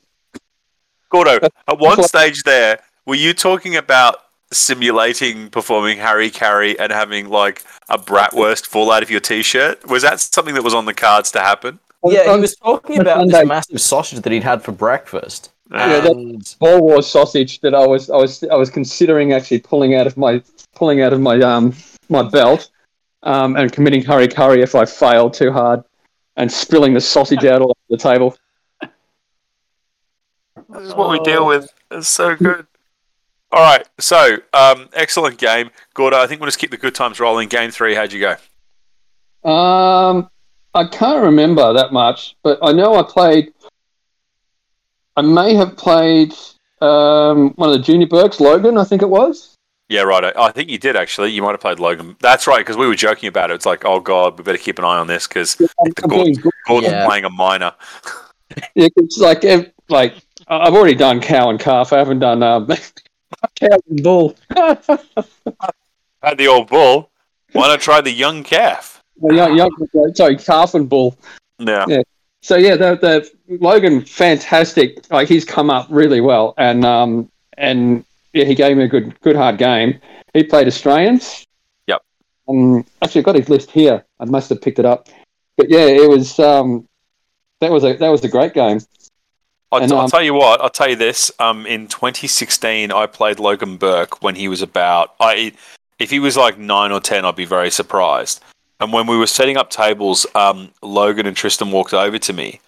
Gordo, 1.10 1.38
at 1.68 1.78
one 1.78 2.02
stage 2.02 2.42
there, 2.42 2.80
were 3.06 3.14
you 3.14 3.32
talking 3.32 3.76
about 3.76 4.16
simulating 4.52 5.50
performing 5.50 5.98
hari-kari 5.98 6.78
and 6.78 6.92
having 6.92 7.28
like 7.28 7.64
a 7.88 7.98
bratwurst 7.98 8.66
fall 8.66 8.90
out 8.92 9.02
of 9.02 9.10
your 9.10 9.20
t-shirt? 9.20 9.86
Was 9.88 10.02
that 10.02 10.20
something 10.20 10.54
that 10.54 10.62
was 10.64 10.74
on 10.74 10.84
the 10.84 10.94
cards 10.94 11.30
to 11.32 11.40
happen? 11.40 11.78
Yeah, 12.04 12.34
he 12.34 12.40
was 12.40 12.54
talking 12.56 13.00
about 13.00 13.26
this 13.26 13.46
massive 13.46 13.80
sausage 13.80 14.20
that 14.20 14.32
he'd 14.32 14.44
had 14.44 14.62
for 14.62 14.70
breakfast. 14.72 15.50
Yeah, 15.72 16.00
that- 16.00 16.12
And 16.12 16.56
Ball 16.60 16.80
Wars 16.80 17.08
sausage 17.08 17.60
that 17.60 17.74
I 17.74 17.84
was 17.84 18.08
I 18.10 18.16
was 18.16 18.44
I 18.44 18.54
was 18.54 18.70
considering 18.70 19.32
actually 19.32 19.58
pulling 19.60 19.96
out 19.96 20.06
of 20.06 20.16
my 20.16 20.40
pulling 20.76 21.00
out 21.02 21.12
of 21.12 21.20
my 21.20 21.40
um 21.40 21.74
my 22.08 22.22
belt 22.22 22.70
um, 23.24 23.56
and 23.56 23.72
committing 23.72 24.04
hurry 24.04 24.28
curry 24.28 24.62
if 24.62 24.76
I 24.76 24.84
failed 24.84 25.34
too 25.34 25.50
hard 25.50 25.82
and 26.36 26.52
spilling 26.52 26.94
the 26.94 27.00
sausage 27.00 27.44
out 27.44 27.62
all 27.62 27.70
over 27.70 27.86
the 27.90 27.96
table. 27.96 28.36
This 30.68 30.82
is 30.88 30.94
what 30.94 31.10
we 31.10 31.18
deal 31.20 31.46
with. 31.46 31.72
It's 31.90 32.08
so 32.08 32.36
good. 32.36 32.66
All 33.52 33.62
right, 33.62 33.86
so 33.98 34.36
um, 34.52 34.88
excellent 34.92 35.38
game, 35.38 35.70
Gordo. 35.94 36.18
I 36.18 36.26
think 36.26 36.40
we'll 36.40 36.48
just 36.48 36.58
keep 36.58 36.70
the 36.70 36.76
good 36.76 36.94
times 36.94 37.20
rolling. 37.20 37.48
Game 37.48 37.70
three, 37.70 37.94
how'd 37.94 38.12
you 38.12 38.20
go? 38.20 39.48
Um, 39.48 40.28
I 40.74 40.86
can't 40.88 41.22
remember 41.22 41.72
that 41.72 41.92
much, 41.92 42.36
but 42.42 42.58
I 42.62 42.72
know 42.72 42.96
I 42.96 43.02
played. 43.02 43.52
I 45.16 45.22
may 45.22 45.54
have 45.54 45.76
played 45.76 46.34
um, 46.82 47.50
one 47.52 47.70
of 47.70 47.76
the 47.76 47.82
junior 47.82 48.06
Burkes, 48.08 48.40
Logan, 48.40 48.76
I 48.76 48.84
think 48.84 49.00
it 49.02 49.08
was. 49.08 49.54
Yeah, 49.88 50.02
right. 50.02 50.24
I, 50.36 50.46
I 50.46 50.50
think 50.50 50.68
you 50.68 50.78
did 50.78 50.96
actually. 50.96 51.30
You 51.30 51.40
might 51.42 51.52
have 51.52 51.60
played 51.60 51.78
Logan. 51.78 52.16
That's 52.20 52.46
right, 52.48 52.58
because 52.58 52.76
we 52.76 52.86
were 52.88 52.96
joking 52.96 53.28
about 53.28 53.50
it. 53.50 53.54
It's 53.54 53.64
like, 53.64 53.84
oh 53.84 54.00
god, 54.00 54.36
we 54.36 54.42
better 54.42 54.58
keep 54.58 54.78
an 54.80 54.84
eye 54.84 54.98
on 54.98 55.06
this 55.06 55.28
because 55.28 55.58
I'm, 55.60 55.66
I'm 56.02 56.08
Gordon- 56.10 56.34
good. 56.34 56.52
Gordon's 56.66 56.92
Yeah. 56.92 57.06
playing 57.06 57.24
a 57.24 57.30
minor. 57.30 57.72
Yeah, 58.74 58.88
it's 58.96 59.18
like 59.18 59.44
ev- 59.44 59.70
like 59.88 60.14
I- 60.48 60.58
I've 60.66 60.74
already 60.74 60.96
done 60.96 61.20
cow 61.20 61.48
and 61.50 61.60
calf. 61.60 61.92
I 61.92 61.98
haven't 61.98 62.18
done 62.18 62.42
um, 62.42 62.66
cow 63.54 63.78
and 63.88 64.02
bull. 64.02 64.36
Had 66.22 66.38
the 66.38 66.48
old 66.48 66.68
bull. 66.68 67.10
Why 67.52 67.68
not 67.68 67.80
try 67.80 68.00
the 68.00 68.10
young 68.10 68.42
calf? 68.42 69.02
Well, 69.16 69.34
young, 69.34 69.56
young, 69.56 70.14
sorry, 70.14 70.36
calf 70.36 70.74
and 70.74 70.88
bull. 70.88 71.16
Yeah. 71.58 71.84
Yeah. 71.88 72.02
So 72.42 72.56
yeah, 72.56 72.76
the, 72.76 72.96
the 72.96 73.58
Logan, 73.58 74.04
fantastic. 74.04 75.10
Like 75.10 75.28
he's 75.28 75.44
come 75.44 75.70
up 75.70 75.86
really 75.90 76.20
well, 76.20 76.54
and 76.58 76.84
um, 76.84 77.30
and 77.56 78.04
yeah, 78.32 78.44
he 78.44 78.54
gave 78.54 78.76
me 78.76 78.84
a 78.84 78.88
good, 78.88 79.18
good 79.20 79.34
hard 79.34 79.58
game. 79.58 79.98
He 80.32 80.44
played 80.44 80.66
Australians. 80.68 81.46
Yep. 81.86 82.02
Um, 82.48 82.84
actually, 83.02 83.22
I 83.22 83.24
got 83.24 83.34
his 83.34 83.48
list 83.48 83.70
here. 83.70 84.04
I 84.20 84.26
must 84.26 84.50
have 84.50 84.60
picked 84.60 84.78
it 84.78 84.84
up. 84.84 85.08
But 85.56 85.70
yeah, 85.70 85.86
it 85.86 86.08
was 86.08 86.38
um, 86.38 86.86
that 87.60 87.72
was 87.72 87.84
a 87.84 87.96
that 87.96 88.08
was 88.08 88.22
a 88.22 88.28
great 88.28 88.54
game. 88.54 88.80
I'll, 89.76 89.82
And, 89.82 89.92
I'll 89.92 90.00
um, 90.00 90.10
tell 90.10 90.22
you 90.22 90.34
what. 90.34 90.60
I'll 90.60 90.70
tell 90.70 90.88
you 90.88 90.96
this. 90.96 91.30
Um, 91.38 91.66
in 91.66 91.88
2016, 91.88 92.92
I 92.92 93.06
played 93.06 93.38
Logan 93.38 93.76
Burke 93.76 94.22
when 94.22 94.34
he 94.34 94.48
was 94.48 94.62
about. 94.62 95.14
I, 95.20 95.52
if 95.98 96.10
he 96.10 96.18
was 96.18 96.36
like 96.36 96.58
nine 96.58 96.92
or 96.92 97.00
ten, 97.00 97.24
I'd 97.24 97.36
be 97.36 97.44
very 97.44 97.70
surprised. 97.70 98.42
And 98.80 98.92
when 98.92 99.06
we 99.06 99.16
were 99.16 99.26
setting 99.26 99.56
up 99.56 99.70
tables, 99.70 100.26
um, 100.34 100.70
Logan 100.82 101.26
and 101.26 101.36
Tristan 101.36 101.70
walked 101.70 101.94
over 101.94 102.18
to 102.18 102.32
me, 102.32 102.60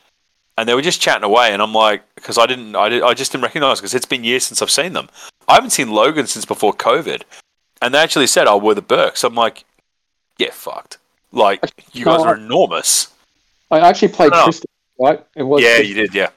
and 0.57 0.69
they 0.69 0.75
were 0.75 0.83
just 0.83 1.01
chatting 1.01 1.25
away. 1.25 1.53
And 1.53 1.61
I'm 1.61 1.75
like, 1.75 2.03
because 2.15 2.39
I 2.39 2.47
didn't, 2.47 2.77
I, 2.77 2.89
did, 2.89 3.03
I 3.03 3.15
just 3.15 3.33
didn't 3.33 3.45
recognize 3.45 3.79
because 3.79 3.95
it's 3.95 4.07
been 4.07 4.25
years 4.25 4.45
since 4.45 4.63
I've 4.63 4.71
seen 4.71 4.95
them. 4.95 5.09
I 5.49 5.55
haven't 5.55 5.71
seen 5.71 5.91
Logan 5.91 6.27
since 6.27 6.45
before 6.45 6.73
COVID, 6.73 7.23
and 7.83 7.95
they 7.95 7.99
actually 7.99 8.27
said, 8.27 8.47
"Oh, 8.47 8.57
we're 8.57 8.75
the 8.75 8.83
Burkes." 8.83 9.25
I'm 9.25 9.35
like, 9.35 9.65
"Yeah, 10.39 10.51
fucked." 10.53 10.99
Like 11.33 11.63
you 11.93 12.05
guys 12.05 12.23
are 12.23 12.37
enormous. 12.37 13.13
I 13.71 13.81
actually 13.81 14.09
played. 14.09 14.33
Tristan. 14.33 14.67
Right? 14.99 15.25
It 15.37 15.43
was 15.45 15.63
Yeah, 15.63 15.79
you 15.79 15.95
did. 15.95 16.15
Yeah. 16.15 16.31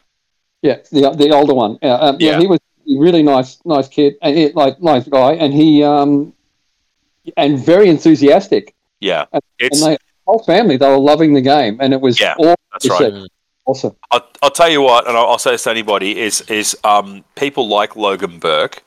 Yeah, 0.62 0.78
the 0.92 1.10
the 1.12 1.32
older 1.32 1.54
one. 1.54 1.78
Yeah, 1.82 1.96
um, 1.96 2.18
yeah, 2.20 2.32
Yeah. 2.32 2.40
he 2.40 2.48
was 2.48 2.60
a 2.60 3.00
really 3.00 3.24
nice, 3.24 3.60
nice 3.66 3.88
kid, 3.88 4.16
and 4.22 4.38
he, 4.38 4.50
like 4.50 4.82
nice 4.82 5.08
guy, 5.08 5.34
and 5.34 5.54
he 5.54 5.84
um, 5.84 6.34
and 7.38 7.58
very 7.60 7.90
enthusiastic. 7.90 8.74
Yeah. 9.00 9.26
And- 9.34 9.42
It's 9.60 9.82
and 9.82 9.94
they 9.94 9.98
whole 10.28 10.44
family 10.44 10.78
they 10.78 10.88
were 10.88 11.00
loving 11.00 11.34
the 11.34 11.42
game, 11.42 11.78
and 11.82 11.94
it 11.94 12.02
was 12.02 12.20
Yeah, 12.20 12.36
all 12.38 12.56
that's 12.72 12.88
right. 12.90 13.14
awesome. 13.66 13.96
I'll, 14.12 14.26
I'll 14.44 14.52
tell 14.52 14.70
you 14.70 14.82
what, 14.82 15.08
and 15.08 15.18
I'll, 15.18 15.26
I'll 15.28 15.40
say 15.40 15.52
this 15.52 15.64
to 15.64 15.72
anybody: 15.72 16.20
is 16.20 16.42
is 16.42 16.78
um, 16.84 17.24
people 17.36 17.68
like 17.68 17.96
Logan 17.96 18.38
Burke. 18.40 18.84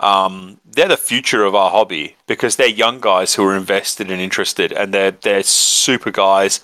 Um, 0.00 0.60
they're 0.64 0.88
the 0.88 0.96
future 0.96 1.44
of 1.44 1.54
our 1.56 1.70
hobby 1.70 2.16
because 2.26 2.54
they're 2.56 2.68
young 2.68 3.00
guys 3.00 3.34
who 3.34 3.44
are 3.44 3.56
invested 3.56 4.10
and 4.10 4.20
interested, 4.20 4.72
and 4.72 4.92
they're 4.94 5.10
they're 5.12 5.42
super 5.42 6.10
guys. 6.10 6.60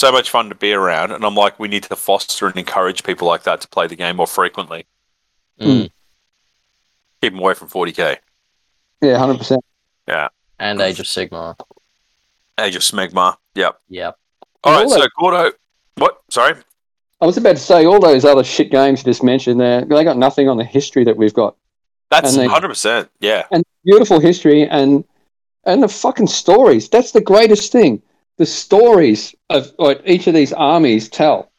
So 0.00 0.10
much 0.10 0.30
fun 0.30 0.48
to 0.48 0.54
be 0.54 0.72
around, 0.72 1.12
and 1.12 1.22
I'm 1.26 1.34
like, 1.34 1.58
we 1.58 1.68
need 1.68 1.82
to 1.82 1.94
foster 1.94 2.46
and 2.46 2.56
encourage 2.56 3.02
people 3.04 3.28
like 3.28 3.42
that 3.42 3.60
to 3.60 3.68
play 3.68 3.86
the 3.86 3.96
game 3.96 4.16
more 4.16 4.26
frequently. 4.26 4.86
Mm. 5.60 5.90
Keep 7.20 7.34
them 7.34 7.38
away 7.38 7.52
from 7.52 7.68
40k. 7.68 8.16
Yeah, 9.02 9.18
hundred 9.18 9.36
percent. 9.36 9.62
Yeah. 10.08 10.28
And 10.58 10.80
Age 10.80 11.00
of 11.00 11.04
Sigmar. 11.04 11.54
Age 12.58 12.76
of 12.76 12.80
Smegma. 12.80 13.36
Yep. 13.54 13.78
Yep. 13.90 14.16
All 14.64 14.72
right. 14.72 14.84
All 14.90 15.02
So 15.02 15.06
Gordo, 15.18 15.52
what? 15.96 16.22
Sorry. 16.30 16.54
I 17.20 17.26
was 17.26 17.36
about 17.36 17.56
to 17.56 17.62
say 17.62 17.84
all 17.84 18.00
those 18.00 18.24
other 18.24 18.42
shit 18.42 18.70
games 18.70 19.00
you 19.00 19.04
just 19.04 19.22
mentioned 19.22 19.60
there. 19.60 19.84
They 19.84 20.02
got 20.02 20.16
nothing 20.16 20.48
on 20.48 20.56
the 20.56 20.64
history 20.64 21.04
that 21.04 21.18
we've 21.18 21.34
got, 21.34 21.56
That's 22.10 22.30
And 22.32 22.40
they- 22.40 22.46
100. 22.46 22.68
percent 22.68 23.10
Yeah. 23.20 23.44
and 23.50 23.64
beautiful 23.84 24.18
history, 24.18 24.66
and 24.66 25.04
and 25.64 25.82
the 25.82 25.88
fucking 25.88 26.28
stories. 26.28 26.88
That's 26.88 27.12
the 27.12 27.20
greatest 27.20 27.70
thing. 27.70 28.00
The 28.40 28.46
stories 28.46 29.34
of 29.50 29.70
what 29.76 30.00
each 30.06 30.26
of 30.26 30.32
these 30.32 30.54
armies 30.54 31.10
tell, 31.10 31.52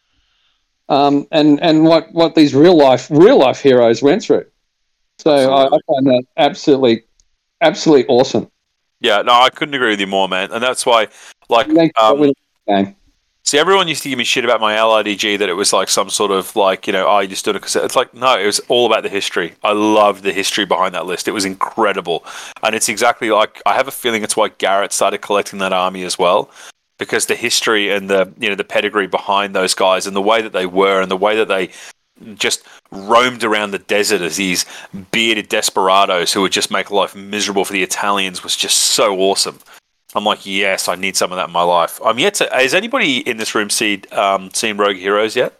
um, 0.90 1.28
and 1.32 1.62
and 1.62 1.86
what 1.86 2.12
what 2.12 2.34
these 2.34 2.56
real 2.56 2.76
life 2.76 3.06
real 3.12 3.38
life 3.38 3.62
heroes 3.62 4.02
went 4.02 4.24
through. 4.24 4.48
So 5.20 5.54
I, 5.54 5.68
I 5.68 5.80
find 5.86 6.08
that 6.08 6.24
absolutely 6.38 7.04
absolutely 7.62 8.08
awesome. 8.08 8.50
Yeah. 9.00 9.22
No, 9.22 9.34
I 9.34 9.50
couldn't 9.50 9.76
agree 9.76 9.92
with 9.92 10.00
you 10.00 10.08
more, 10.08 10.28
man. 10.28 10.52
And 10.52 10.64
that's 10.64 10.84
why, 10.84 11.10
like, 11.50 11.70
um. 12.00 12.34
See, 13.44 13.58
everyone 13.58 13.88
used 13.88 14.04
to 14.04 14.10
give 14.10 14.18
me 14.18 14.24
shit 14.24 14.46
about 14.46 14.62
my 14.62 14.76
LRDG 14.76 15.40
that 15.40 15.50
it 15.50 15.54
was 15.54 15.74
like 15.74 15.90
some 15.90 16.10
sort 16.10 16.32
of 16.32 16.56
like, 16.56 16.88
you 16.88 16.94
know, 16.94 17.08
oh, 17.08 17.20
you 17.20 17.28
just 17.28 17.44
did 17.44 17.56
a 17.56 17.60
cassette. 17.60 17.84
It's 17.84 17.96
like, 17.96 18.14
no, 18.14 18.40
it 18.40 18.46
was 18.46 18.60
all 18.70 18.86
about 18.86 19.04
the 19.04 19.10
history. 19.10 19.56
I 19.64 19.74
loved 19.74 20.24
the 20.24 20.32
history 20.32 20.66
behind 20.66 20.94
that 20.94 21.06
list. 21.06 21.28
It 21.28 21.32
was 21.32 21.44
incredible. 21.44 22.24
And 22.64 22.76
it's 22.76 22.88
exactly 22.88 23.32
like, 23.32 23.62
I 23.66 23.74
have 23.74 23.88
a 23.88 23.92
feeling 23.92 24.24
it's 24.24 24.38
why 24.38 24.50
Garrett 24.50 24.94
started 24.94 25.20
collecting 25.20 25.60
that 25.60 25.74
army 25.74 26.04
as 26.04 26.20
well. 26.20 26.50
Because 27.00 27.26
the 27.26 27.36
history 27.36 27.90
and 27.90 28.10
the, 28.10 28.32
you 28.40 28.48
know, 28.48 28.56
the 28.56 28.64
pedigree 28.64 29.08
behind 29.08 29.56
those 29.56 29.74
guys 29.74 30.06
and 30.06 30.16
the 30.16 30.22
way 30.22 30.42
that 30.44 30.54
they 30.54 30.68
were 30.68 31.02
and 31.02 31.10
the 31.10 31.18
way 31.18 31.36
that 31.36 31.48
they 31.48 31.72
just 32.36 32.66
roamed 32.92 33.44
around 33.44 33.72
the 33.72 33.80
desert 33.80 34.22
as 34.22 34.38
these 34.38 34.66
bearded 35.12 35.50
desperados 35.50 36.32
who 36.32 36.42
would 36.42 36.52
just 36.52 36.72
make 36.72 36.92
life 36.92 37.16
miserable 37.16 37.66
for 37.66 37.74
the 37.74 37.84
Italians 37.84 38.44
was 38.44 38.56
just 38.56 38.78
so 38.78 39.20
awesome. 39.20 39.60
I'm 40.14 40.26
like, 40.26 40.46
yes, 40.46 40.88
I 40.88 40.96
need 40.96 41.16
some 41.16 41.32
of 41.32 41.38
that 41.38 41.48
in 41.48 41.54
my 41.54 41.64
life. 41.64 42.00
I'm 42.04 42.20
yet 42.20 42.34
to. 42.36 42.50
Has 42.52 42.74
anybody 42.74 43.18
in 43.20 43.38
this 43.38 43.56
room 43.56 43.70
seen 43.70 44.04
um, 44.12 44.52
seen 44.52 44.78
Rogue 44.78 44.98
Heroes 44.98 45.36
yet? 45.36 45.58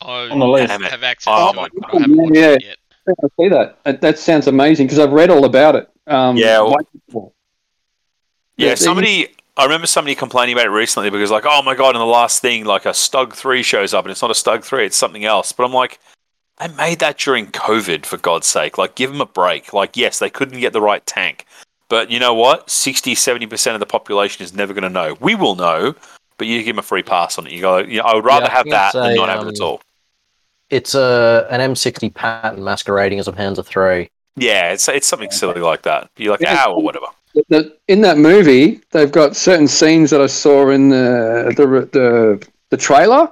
I 0.00 0.28
On 0.30 0.38
the 0.38 0.46
list. 0.46 0.70
have, 0.70 0.82
have 0.82 1.02
access 1.04 1.32
Oh 1.34 1.52
to 1.52 1.62
it, 1.64 1.72
but 1.80 1.94
I 1.94 2.00
haven't 2.00 2.16
watched 2.16 2.34
Yeah. 2.36 2.50
it 2.54 2.62
yet. 2.64 2.76
I 3.08 3.12
see 3.38 3.48
that. 3.48 3.78
That, 3.84 4.00
that 4.00 4.18
sounds 4.18 4.46
amazing 4.46 4.86
because 4.86 4.98
I've 4.98 5.12
read 5.12 5.30
all 5.30 5.44
about 5.44 5.76
it. 5.76 5.88
Um, 6.06 6.36
Yeah, 6.36 6.60
well- 6.60 7.32
Yeah, 8.56 8.68
Yeah, 8.68 8.74
somebody. 8.74 9.28
I 9.56 9.64
remember 9.64 9.86
somebody 9.86 10.14
complaining 10.14 10.54
about 10.54 10.66
it 10.66 10.70
recently 10.70 11.10
because, 11.10 11.30
like, 11.30 11.44
oh 11.46 11.62
my 11.62 11.74
god, 11.74 11.94
in 11.94 11.98
the 12.00 12.06
last 12.06 12.40
thing, 12.40 12.64
like 12.64 12.86
a 12.86 12.90
Stug 12.90 13.34
three 13.34 13.62
shows 13.62 13.92
up 13.92 14.04
and 14.06 14.10
it's 14.10 14.22
not 14.22 14.30
a 14.30 14.34
Stug 14.34 14.64
three, 14.64 14.86
it's 14.86 14.96
something 14.96 15.26
else. 15.26 15.52
But 15.52 15.64
I'm 15.64 15.74
like, 15.74 16.00
they 16.58 16.68
made 16.68 17.00
that 17.00 17.18
during 17.18 17.48
COVID, 17.48 18.06
for 18.06 18.16
God's 18.16 18.46
sake. 18.46 18.78
Like, 18.78 18.94
give 18.94 19.10
them 19.12 19.20
a 19.20 19.26
break. 19.26 19.74
Like, 19.74 19.94
yes, 19.96 20.18
they 20.18 20.30
couldn't 20.30 20.58
get 20.60 20.72
the 20.72 20.80
right 20.80 21.04
tank, 21.04 21.44
but 21.92 22.10
you 22.10 22.18
know 22.18 22.32
what? 22.32 22.70
60, 22.70 23.14
70 23.14 23.46
percent 23.48 23.74
of 23.74 23.80
the 23.80 23.84
population 23.84 24.42
is 24.42 24.54
never 24.54 24.72
going 24.72 24.82
to 24.82 24.88
know. 24.88 25.14
We 25.20 25.34
will 25.34 25.56
know, 25.56 25.94
but 26.38 26.46
you 26.46 26.62
give 26.62 26.74
them 26.74 26.78
a 26.78 26.82
free 26.82 27.02
pass 27.02 27.36
on 27.36 27.46
it. 27.46 27.52
You 27.52 27.60
go, 27.60 27.76
you 27.80 27.98
know, 27.98 28.04
I 28.04 28.14
would 28.14 28.24
rather 28.24 28.46
I 28.46 28.48
have 28.48 28.66
that 28.70 28.86
it's 28.86 28.92
than 28.94 29.12
a, 29.12 29.14
not 29.14 29.28
have 29.28 29.46
it 29.46 29.48
at 29.48 29.60
um, 29.60 29.66
all. 29.66 29.82
It's 30.70 30.94
a 30.94 31.46
an 31.50 31.60
M60 31.60 32.14
pattern 32.14 32.64
masquerading 32.64 33.18
as 33.18 33.28
a 33.28 33.32
Panzer 33.32 33.58
III. 33.58 34.10
Yeah, 34.36 34.72
it's 34.72 34.88
it's 34.88 35.06
something 35.06 35.30
silly 35.30 35.60
like 35.60 35.82
that. 35.82 36.08
You're 36.16 36.30
like, 36.30 36.40
Yeah. 36.40 36.64
ow, 36.64 36.72
or 36.72 36.82
whatever. 36.82 37.08
In 37.88 38.00
that 38.00 38.16
movie, 38.16 38.80
they've 38.92 39.12
got 39.12 39.36
certain 39.36 39.68
scenes 39.68 40.08
that 40.12 40.22
I 40.22 40.28
saw 40.28 40.70
in 40.70 40.88
the 40.88 41.52
the 41.58 41.66
the, 41.92 42.48
the 42.70 42.76
trailer 42.78 43.30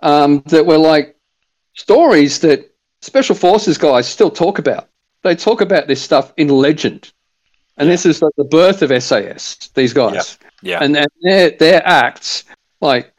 um, 0.00 0.42
that 0.48 0.66
were 0.66 0.76
like 0.76 1.16
stories 1.72 2.40
that 2.40 2.70
special 3.00 3.34
forces 3.34 3.78
guys 3.78 4.06
still 4.06 4.30
talk 4.30 4.58
about. 4.58 4.90
They 5.22 5.34
talk 5.34 5.62
about 5.62 5.86
this 5.86 6.02
stuff 6.02 6.34
in 6.36 6.48
legend, 6.48 7.10
and 7.78 7.88
this 7.88 8.06
is 8.06 8.22
like 8.22 8.32
the 8.36 8.44
birth 8.44 8.82
of 8.82 8.90
SAS. 9.02 9.68
These 9.74 9.92
guys, 9.92 10.38
Yeah. 10.62 10.78
and 10.82 10.94
then 10.94 11.06
their 11.22 11.50
their 11.50 11.86
acts, 11.86 12.44
like 12.80 13.12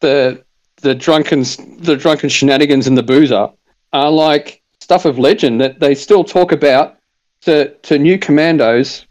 the 0.00 0.44
the 0.82 0.94
drunken 0.94 1.44
the 1.78 1.96
drunken 1.96 2.28
shenanigans 2.28 2.86
and 2.86 2.96
the 2.96 3.02
boozer, 3.02 3.48
are 3.92 4.10
like 4.10 4.62
stuff 4.80 5.04
of 5.04 5.18
legend 5.18 5.60
that 5.60 5.80
they 5.80 5.94
still 5.94 6.22
talk 6.24 6.52
about 6.52 6.96
to 7.42 7.70
to 7.82 7.98
new 7.98 8.18
commandos 8.18 9.06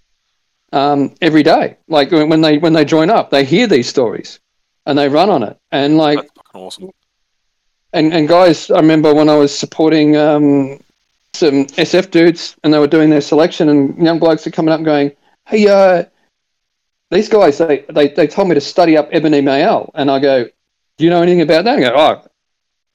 um, 0.74 1.14
every 1.22 1.44
day. 1.44 1.78
Like 1.88 2.12
when 2.12 2.30
when 2.30 2.42
they 2.42 2.58
when 2.60 2.74
they 2.74 2.86
join 2.86 3.10
up, 3.10 3.30
they 3.30 3.44
hear 3.46 3.68
these 3.68 3.88
stories 3.90 4.40
and 4.86 4.98
they 4.98 5.10
run 5.10 5.30
on 5.30 5.42
it. 5.44 5.58
And 5.72 5.98
like 5.98 6.18
That's 6.20 6.30
fucking 6.36 6.62
awesome. 6.62 6.90
and 7.94 8.14
and 8.14 8.28
guys, 8.28 8.70
I 8.70 8.78
remember 8.78 9.14
when 9.14 9.30
I 9.30 9.36
was 9.38 9.58
supporting 9.58 10.16
um, 10.18 10.80
some 11.36 11.66
SF 11.66 12.12
dudes, 12.12 12.56
and 12.64 12.74
they 12.74 12.80
were 12.80 12.88
doing 12.88 13.10
their 13.10 13.22
selection, 13.22 13.70
and 13.70 13.98
young 14.04 14.20
blokes 14.20 14.46
are 14.48 14.52
coming 14.52 14.72
up 14.72 14.78
and 14.80 14.86
going, 14.86 15.12
"Hey, 15.46 15.68
uh, 15.68 16.06
these 17.12 17.30
guys, 17.30 17.58
they, 17.58 17.86
they 17.90 18.10
they 18.10 18.28
told 18.28 18.48
me 18.48 18.56
to 18.56 18.62
study 18.62 18.98
up 18.98 19.10
Ebony 19.12 19.42
Mayal," 19.42 19.92
and 19.96 20.10
I 20.10 20.20
go, 20.20 20.46
"Do 20.98 21.04
you 21.04 21.10
know 21.10 21.22
anything 21.22 21.42
about 21.42 21.66
that?" 21.66 21.78
I 21.78 21.82
go, 21.82 21.94
"Oh, 21.96 22.28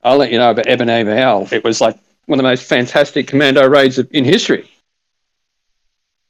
I'll 0.03 0.17
let 0.17 0.33
you 0.33 0.39
know 0.39 0.51
about 0.51 0.67
Ebony 0.67 1.05
Mayal. 1.05 1.51
It 1.53 1.65
was 1.65 1.81
like 1.81 1.97
one 2.27 2.39
of 2.39 2.43
the 2.43 2.49
most 2.49 2.65
fantastic 2.65 3.27
commando 3.29 3.69
raids 3.69 3.99
of- 3.99 4.09
in 4.11 4.25
history." 4.25 4.69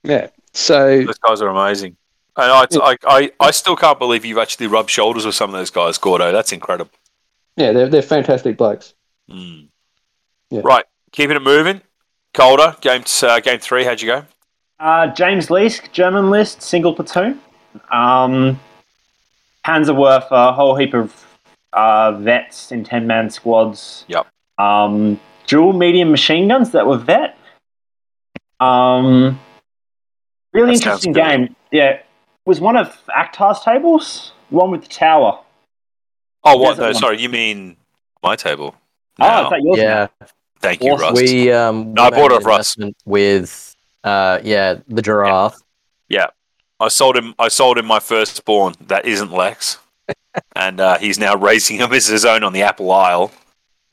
Yeah. 0.03 0.29
So 0.53 1.05
Those 1.05 1.19
guys 1.19 1.41
are 1.43 1.49
amazing. 1.49 1.97
And 2.37 2.51
I, 2.51 2.67
I, 2.83 2.97
I, 3.07 3.33
I 3.39 3.51
still 3.51 3.77
can't 3.77 3.99
believe 3.99 4.25
you've 4.25 4.39
actually 4.39 4.67
rubbed 4.69 4.89
shoulders 4.91 5.27
with 5.27 5.35
some 5.35 5.51
of 5.51 5.59
those 5.59 5.71
guys, 5.71 5.99
Gordo. 5.99 6.33
That's 6.33 6.53
incredible. 6.53 6.91
yeah, 7.57 7.73
they're 7.73 7.89
they're 7.89 8.03
fantastic 8.03 8.57
blokes. 8.57 8.95
Mm. 9.29 9.69
Yeah. 10.51 10.63
Right, 10.65 10.85
keeping 11.13 11.37
it 11.37 11.43
moving. 11.43 11.81
Calder, 12.35 12.77
game 12.81 13.03
uh, 13.23 13.41
game 13.41 13.59
three. 13.59 13.85
How'd 13.85 14.01
you 14.01 14.09
go? 14.09 14.25
Uh, 14.79 15.09
James 15.09 15.49
Leask, 15.49 15.91
German 15.93 16.31
list, 16.31 16.63
single 16.63 16.95
platoon. 16.95 17.41
Um, 17.91 18.59
Panzerwerfer, 19.65 20.31
a 20.31 20.53
whole 20.53 20.77
heap 20.77 20.95
of 20.95 21.27
uh, 21.73 22.13
vets 22.13 22.73
in 22.73 22.85
10 22.85 23.07
man 23.07 23.31
squads. 23.31 24.05
Yep. 24.09 24.27
Um, 24.59 25.21
dual 25.47 25.73
medium 25.73 26.11
machine 26.11 26.49
guns 26.49 26.71
that 26.71 26.87
were 26.87 26.97
vet. 26.97 27.37
Um, 28.59 29.41
really 30.53 30.69
That 30.69 30.75
interesting 30.77 31.13
game. 31.13 31.57
Yeah. 31.71 32.01
Was 32.47 32.61
one 32.61 32.77
of 32.77 32.97
Actar's 33.15 33.61
tables, 33.61 34.33
one 34.49 34.71
with 34.71 34.83
the 34.83 34.89
tower. 34.89 35.41
Oh, 36.43 36.57
what? 36.57 36.79
No, 36.79 36.93
sorry, 36.93 37.21
you 37.21 37.29
mean 37.29 37.77
my 38.23 38.35
table? 38.35 38.75
Oh, 39.21 39.45
is 39.45 39.51
that 39.51 39.61
yours? 39.63 39.79
Yeah, 39.79 40.07
Thank 40.61 40.83
you, 40.83 40.93
Awesome. 40.93 41.15
Russ. 41.15 41.23
we 41.23 41.53
um 41.53 41.95
No, 41.95 42.05
I 42.05 42.11
bought 42.11 42.31
made 42.31 42.37
it 42.37 42.39
off 42.39 42.45
Russ. 42.45 42.77
with 43.05 43.77
uh 44.05 44.39
yeah 44.43 44.77
the 44.89 45.03
giraffe. 45.03 45.57
Yeah, 46.09 46.27
I 46.79 46.89
sold 46.89 47.17
him. 47.17 47.35
I 47.39 47.49
sold 47.49 47.79
him 47.79 47.87
my 47.87 48.01
firstborn. 48.01 48.75
That 48.89 49.05
isn't 49.07 49.33
Lex, 49.33 49.79
and 50.57 50.81
uh, 50.81 50.99
he's 50.99 51.19
now 51.19 51.37
raising 51.37 51.77
him 51.79 51.93
as 51.93 52.07
his 52.07 52.25
own 52.25 52.43
on 52.45 52.53
the 52.53 52.63
Apple 52.63 52.91
Isle. 52.93 53.31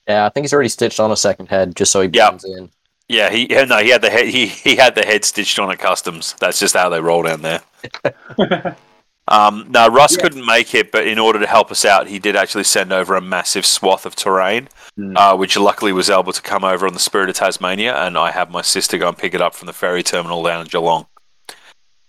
Yeah, 0.08 0.26
I 0.26 0.30
think 0.30 0.46
he's 0.46 0.54
already 0.54 0.70
stitched 0.70 1.00
on 1.00 1.12
a 1.12 1.18
second 1.18 1.48
head 1.48 1.76
just 1.76 1.92
so 1.92 2.02
he 2.02 2.10
Yeah. 2.12 2.30
blends 2.30 2.46
in. 2.46 2.70
Yeah, 3.10 3.30
he 3.30 3.46
no, 3.48 3.78
he 3.78 3.90
had 3.90 4.02
the 4.02 4.10
head. 4.10 4.28
He 4.28 4.48
he 4.48 4.76
had 4.76 4.96
the 4.96 5.06
head 5.06 5.24
stitched 5.26 5.60
on 5.60 5.72
at 5.72 5.80
customs. 5.80 6.36
That's 6.40 6.60
just 6.60 6.76
how 6.76 6.90
they 6.90 7.00
roll 7.00 7.24
down 7.24 7.42
there. 7.42 7.62
um, 9.28 9.66
no, 9.70 9.88
Russ 9.88 10.18
couldn't 10.18 10.46
make 10.46 10.74
it, 10.76 10.92
but 10.92 11.08
in 11.08 11.20
order 11.20 11.40
to 11.40 11.48
help 11.48 11.72
us 11.72 11.86
out, 11.86 12.08
he 12.08 12.20
did 12.20 12.36
actually 12.36 12.64
send 12.64 12.92
over 12.92 13.16
a 13.16 13.22
massive 13.22 13.66
swath 13.66 14.06
of 14.06 14.16
terrain, 14.16 14.68
Mm. 14.98 15.16
uh, 15.16 15.38
which 15.38 15.56
luckily 15.56 15.94
was 15.94 16.10
able 16.10 16.34
to 16.34 16.42
come 16.42 16.64
over 16.64 16.88
on 16.88 16.94
the 16.94 17.00
Spirit 17.00 17.30
of 17.30 17.36
Tasmania, 17.36 17.96
and 17.96 18.18
I 18.18 18.32
have 18.32 18.50
my 18.50 18.64
sister 18.64 18.98
go 18.98 19.08
and 19.08 19.16
pick 19.16 19.36
it 19.36 19.42
up 19.42 19.54
from 19.54 19.68
the 19.68 19.74
ferry 19.74 20.02
terminal 20.02 20.42
down 20.42 20.62
in 20.62 20.68
Geelong. 20.68 21.06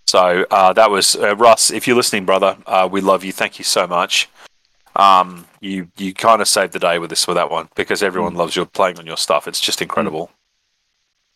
So 0.06 0.46
uh, 0.50 0.72
that 0.72 0.90
was 0.90 1.14
uh, 1.14 1.36
Russ. 1.36 1.70
If 1.70 1.86
you're 1.86 1.96
listening, 1.96 2.24
brother, 2.24 2.56
uh, 2.66 2.88
we 2.90 3.02
love 3.02 3.24
you. 3.24 3.32
Thank 3.32 3.58
you 3.58 3.64
so 3.64 3.86
much. 3.86 4.30
Um, 4.96 5.46
you 5.60 5.90
you 5.98 6.14
kind 6.14 6.40
of 6.40 6.48
saved 6.48 6.72
the 6.72 6.78
day 6.78 6.98
with 6.98 7.10
this 7.10 7.26
with 7.26 7.36
that 7.36 7.50
one 7.50 7.68
because 7.74 8.02
everyone 8.02 8.34
loves 8.34 8.56
your 8.56 8.64
playing 8.64 8.98
on 8.98 9.04
your 9.04 9.18
stuff. 9.18 9.46
It's 9.46 9.60
just 9.60 9.82
incredible. 9.82 10.30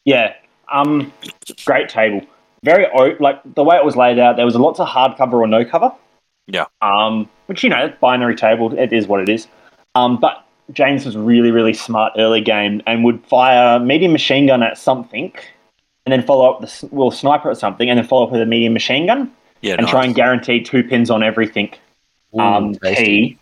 Yeah, 0.07 0.33
um, 0.73 1.13
great 1.67 1.91
table. 1.91 2.27
Very 2.65 2.87
like 3.21 3.43
the 3.55 3.63
way 3.63 3.77
it 3.77 3.85
was 3.85 3.95
laid 3.95 4.19
out. 4.19 4.37
There 4.37 4.47
was 4.47 4.55
lots 4.55 4.81
of 4.81 4.89
hardcover 4.89 5.35
or 5.35 5.47
no 5.47 5.67
cover. 5.67 5.93
Yeah. 6.47 6.65
Um, 6.81 7.29
which 7.45 7.63
you 7.63 7.69
know, 7.69 7.93
binary 8.01 8.37
table. 8.37 8.73
It 8.79 8.95
is 8.95 9.07
what 9.07 9.21
it 9.21 9.29
is. 9.29 9.49
Um, 9.95 10.17
but 10.17 10.47
James 10.73 11.05
was 11.05 11.17
really, 11.17 11.51
really 11.51 11.75
smart 11.75 12.13
early 12.17 12.41
game 12.41 12.83
and 12.87 13.05
would 13.05 13.25
fire 13.27 13.79
medium 13.81 14.13
machine 14.13 14.47
gun 14.47 14.63
at 14.63 14.79
something, 14.79 15.33
and 16.07 16.13
then 16.13 16.23
follow 16.23 16.51
up 16.51 16.61
the 16.61 16.67
s- 16.67 16.85
well 16.91 17.11
sniper 17.11 17.51
at 17.51 17.57
something, 17.59 17.91
and 17.91 17.99
then 17.99 18.07
follow 18.07 18.25
up 18.27 18.33
with 18.33 18.41
a 18.41 18.47
medium 18.47 18.73
machine 18.73 19.07
gun, 19.07 19.31
Yeah, 19.61 19.73
and 19.75 19.83
nice. 19.83 19.91
try 19.91 20.05
and 20.05 20.15
guarantee 20.15 20.63
two 20.63 20.83
pins 20.85 21.11
on 21.11 21.23
everything. 21.23 21.71
um, 22.39 22.71
Ooh, 22.71 22.75
tasty. 22.83 23.05
key. 23.05 23.39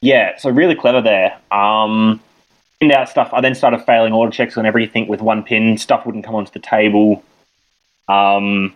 Yeah, 0.00 0.36
so 0.38 0.50
really 0.50 0.76
clever 0.76 1.00
there. 1.00 1.36
Um, 1.50 2.20
pinned 2.78 2.92
out 2.92 3.08
stuff. 3.08 3.30
I 3.32 3.40
then 3.40 3.56
started 3.56 3.78
failing 3.84 4.12
order 4.12 4.30
checks 4.30 4.56
on 4.56 4.64
everything 4.64 5.08
with 5.08 5.20
one 5.20 5.42
pin. 5.42 5.76
Stuff 5.76 6.06
wouldn't 6.06 6.24
come 6.24 6.36
onto 6.36 6.52
the 6.52 6.60
table. 6.60 7.24
Um, 8.06 8.74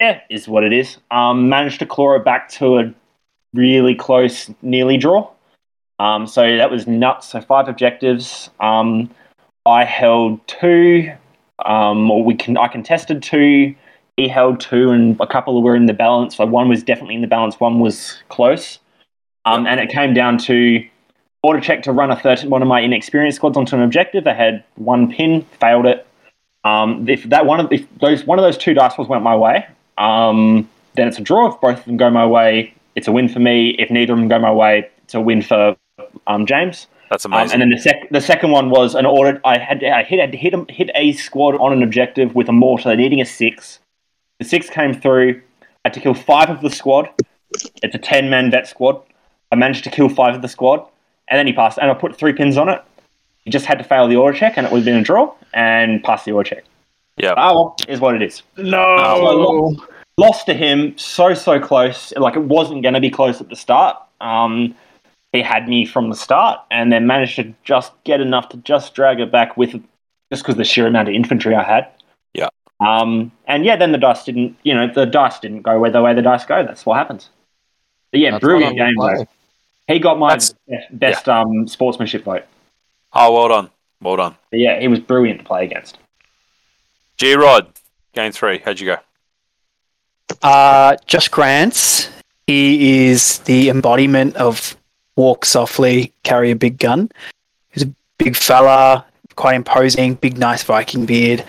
yeah, 0.00 0.20
is 0.28 0.48
what 0.48 0.64
it 0.64 0.72
is. 0.72 0.96
Um, 1.12 1.48
managed 1.48 1.78
to 1.78 1.86
claw 1.86 2.14
it 2.16 2.24
back 2.24 2.48
to 2.52 2.78
a 2.80 2.92
really 3.54 3.94
close, 3.94 4.50
nearly 4.60 4.96
draw. 4.96 5.28
Um, 5.98 6.26
so 6.26 6.56
that 6.56 6.70
was 6.70 6.86
nuts. 6.86 7.28
So 7.28 7.40
five 7.40 7.68
objectives. 7.68 8.50
Um, 8.60 9.10
I 9.64 9.84
held 9.84 10.46
two, 10.46 11.12
um, 11.64 12.10
or 12.10 12.22
we 12.22 12.34
can 12.34 12.56
I 12.56 12.68
contested 12.68 13.22
two. 13.22 13.74
He 14.16 14.28
held 14.28 14.60
two, 14.60 14.90
and 14.90 15.18
a 15.20 15.26
couple 15.26 15.60
were 15.62 15.76
in 15.76 15.86
the 15.86 15.92
balance. 15.92 16.36
So 16.36 16.46
one 16.46 16.68
was 16.68 16.82
definitely 16.82 17.16
in 17.16 17.20
the 17.20 17.26
balance. 17.26 17.60
One 17.60 17.80
was 17.80 18.22
close. 18.28 18.78
Um, 19.44 19.66
and 19.66 19.78
it 19.78 19.90
came 19.90 20.12
down 20.14 20.38
to 20.38 20.84
order 21.42 21.60
check 21.60 21.82
to 21.84 21.92
run 21.92 22.10
a 22.10 22.16
13, 22.16 22.50
one 22.50 22.62
of 22.62 22.68
my 22.68 22.80
inexperienced 22.80 23.36
squads 23.36 23.56
onto 23.56 23.76
an 23.76 23.82
objective. 23.82 24.24
They 24.24 24.34
had 24.34 24.64
one 24.74 25.12
pin, 25.12 25.42
failed 25.60 25.86
it. 25.86 26.06
Um, 26.64 27.08
if 27.08 27.22
that 27.24 27.46
one 27.46 27.60
of 27.60 27.72
if 27.72 27.86
those 28.00 28.24
one 28.24 28.38
of 28.38 28.42
those 28.42 28.58
two 28.58 28.74
dice 28.74 28.98
rolls 28.98 29.08
went 29.08 29.22
my 29.22 29.36
way, 29.36 29.66
um, 29.98 30.68
then 30.94 31.06
it's 31.06 31.18
a 31.18 31.22
draw. 31.22 31.52
If 31.52 31.60
both 31.60 31.78
of 31.78 31.84
them 31.84 31.96
go 31.96 32.10
my 32.10 32.26
way, 32.26 32.74
it's 32.96 33.06
a 33.06 33.12
win 33.12 33.28
for 33.28 33.38
me. 33.38 33.70
If 33.78 33.90
neither 33.90 34.14
of 34.14 34.18
them 34.18 34.28
go 34.28 34.40
my 34.40 34.52
way, 34.52 34.90
it's 35.04 35.14
a 35.14 35.20
win 35.20 35.42
for 35.42 35.76
um, 36.26 36.46
James. 36.46 36.86
That's 37.10 37.24
Um, 37.24 37.32
amazing. 37.32 37.52
and 37.54 37.62
then 37.62 37.68
the, 37.70 37.78
sec- 37.78 38.08
the 38.10 38.20
second 38.20 38.50
one 38.50 38.70
was 38.70 38.94
an 38.94 39.06
order. 39.06 39.40
I 39.44 39.58
had 39.58 39.82
I 39.84 40.02
hit 40.02 40.18
had 40.18 40.32
to 40.32 40.38
hit 40.38 40.54
a, 40.54 40.64
hit 40.68 40.90
a 40.94 41.12
squad 41.12 41.54
on 41.56 41.72
an 41.72 41.82
objective 41.82 42.34
with 42.34 42.48
a 42.48 42.52
mortar 42.52 42.96
needing 42.96 43.20
a 43.20 43.24
six. 43.24 43.78
The 44.40 44.44
six 44.44 44.68
came 44.68 44.92
through. 44.92 45.40
I 45.62 45.88
had 45.88 45.94
to 45.94 46.00
kill 46.00 46.14
five 46.14 46.50
of 46.50 46.60
the 46.62 46.70
squad. 46.70 47.08
It's 47.82 47.94
a 47.94 47.98
ten 47.98 48.28
man 48.28 48.50
vet 48.50 48.66
squad. 48.66 49.00
I 49.52 49.54
managed 49.56 49.84
to 49.84 49.90
kill 49.90 50.08
five 50.08 50.34
of 50.34 50.42
the 50.42 50.48
squad, 50.48 50.84
and 51.28 51.38
then 51.38 51.46
he 51.46 51.52
passed. 51.52 51.78
And 51.78 51.90
I 51.90 51.94
put 51.94 52.16
three 52.16 52.32
pins 52.32 52.56
on 52.56 52.68
it. 52.68 52.82
He 53.44 53.50
just 53.52 53.66
had 53.66 53.78
to 53.78 53.84
fail 53.84 54.08
the 54.08 54.16
order 54.16 54.36
check, 54.36 54.54
and 54.56 54.66
it 54.66 54.72
would 54.72 54.78
have 54.78 54.84
been 54.84 54.96
a 54.96 55.02
draw, 55.02 55.32
and 55.54 56.02
pass 56.02 56.24
the 56.24 56.32
order 56.32 56.50
check. 56.50 56.64
yeah. 57.18 57.34
Oh, 57.36 57.54
well, 57.54 57.76
is 57.88 58.00
what 58.00 58.16
it 58.16 58.22
is. 58.22 58.42
No. 58.56 59.76
Lost 60.18 60.46
to 60.46 60.54
him 60.54 60.96
so 60.98 61.34
so 61.34 61.60
close. 61.60 62.12
Like 62.16 62.34
it 62.34 62.42
wasn't 62.42 62.82
going 62.82 62.94
to 62.94 63.00
be 63.00 63.10
close 63.10 63.40
at 63.40 63.48
the 63.48 63.54
start. 63.56 63.96
Um, 64.20 64.74
he 65.32 65.42
had 65.42 65.68
me 65.68 65.84
from 65.84 66.08
the 66.10 66.16
start, 66.16 66.60
and 66.70 66.90
then 66.92 67.06
managed 67.06 67.36
to 67.36 67.54
just 67.64 67.92
get 68.04 68.20
enough 68.20 68.48
to 68.50 68.56
just 68.58 68.94
drag 68.94 69.20
it 69.20 69.30
back 69.30 69.56
with 69.56 69.72
just 70.30 70.42
because 70.42 70.56
the 70.56 70.64
sheer 70.64 70.86
amount 70.86 71.08
of 71.08 71.14
infantry 71.14 71.54
I 71.54 71.62
had. 71.62 71.88
Yeah. 72.32 72.48
Um, 72.80 73.32
and 73.46 73.64
yeah, 73.64 73.76
then 73.76 73.92
the 73.92 73.98
dice 73.98 74.24
didn't. 74.24 74.56
You 74.62 74.74
know, 74.74 74.86
the 74.92 75.06
dice 75.06 75.38
didn't 75.38 75.62
go 75.62 75.78
where 75.78 75.90
the 75.90 76.02
way 76.02 76.14
the 76.14 76.22
dice 76.22 76.44
go. 76.44 76.64
That's 76.64 76.84
what 76.86 76.96
happens. 76.96 77.30
But 78.12 78.20
yeah, 78.20 78.32
That's 78.32 78.42
brilliant 78.42 78.76
game 78.76 78.94
though. 78.98 79.26
He 79.88 79.98
got 79.98 80.18
my 80.18 80.30
That's- 80.30 80.54
best, 80.68 80.98
best 80.98 81.28
um, 81.28 81.68
sportsmanship 81.68 82.24
vote. 82.24 82.44
Oh, 83.12 83.32
well 83.32 83.48
done. 83.48 83.70
Well 84.02 84.16
done. 84.16 84.36
But 84.50 84.60
yeah, 84.60 84.78
he 84.80 84.88
was 84.88 85.00
brilliant 85.00 85.40
to 85.40 85.44
play 85.44 85.64
against. 85.64 85.98
G 87.16 87.34
Rod, 87.34 87.66
game 88.12 88.32
three. 88.32 88.58
How'd 88.58 88.78
you 88.80 88.86
go? 88.86 88.96
Uh, 90.42 90.96
Josh 91.06 91.28
Grants. 91.28 92.10
He 92.46 93.06
is 93.08 93.38
the 93.40 93.70
embodiment 93.70 94.36
of 94.36 94.75
walk 95.16 95.44
softly, 95.44 96.12
carry 96.22 96.50
a 96.50 96.56
big 96.56 96.78
gun. 96.78 97.10
He's 97.70 97.82
a 97.82 97.92
big 98.18 98.36
fella, 98.36 99.04
quite 99.34 99.56
imposing, 99.56 100.14
big, 100.14 100.38
nice 100.38 100.62
Viking 100.62 101.06
beard. 101.06 101.44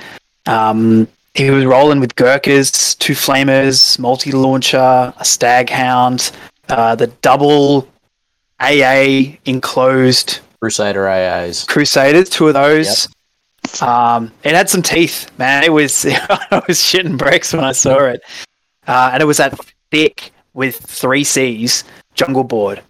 Um, 0.45 1.07
he 1.33 1.51
was 1.51 1.65
rolling 1.65 1.99
with 1.99 2.15
Gurkhas, 2.15 2.97
two 2.97 3.13
flamers, 3.13 3.99
multi 3.99 4.31
launcher, 4.31 5.13
a 5.15 5.25
stag 5.25 5.69
hound, 5.69 6.31
uh, 6.69 6.95
the 6.95 7.07
double 7.21 7.87
AA 8.59 9.37
enclosed 9.45 10.39
Crusader 10.59 11.05
AAs. 11.05 11.67
Crusaders, 11.67 12.29
two 12.29 12.47
of 12.47 12.55
those. 12.55 13.07
Um, 13.81 14.31
it 14.43 14.55
had 14.55 14.69
some 14.69 14.81
teeth, 14.81 15.29
man. 15.37 15.63
It 15.63 15.71
was 15.71 16.05
I 16.07 16.63
was 16.67 16.79
shitting 16.79 17.17
bricks 17.17 17.53
when 17.53 17.63
I 17.63 17.73
saw 17.73 18.05
it, 18.05 18.21
uh, 18.87 19.11
and 19.13 19.21
it 19.21 19.25
was 19.25 19.37
that 19.37 19.59
thick 19.91 20.31
with 20.53 20.77
three 20.77 21.23
C's 21.23 21.83
jungle 22.15 22.43
board. 22.43 22.81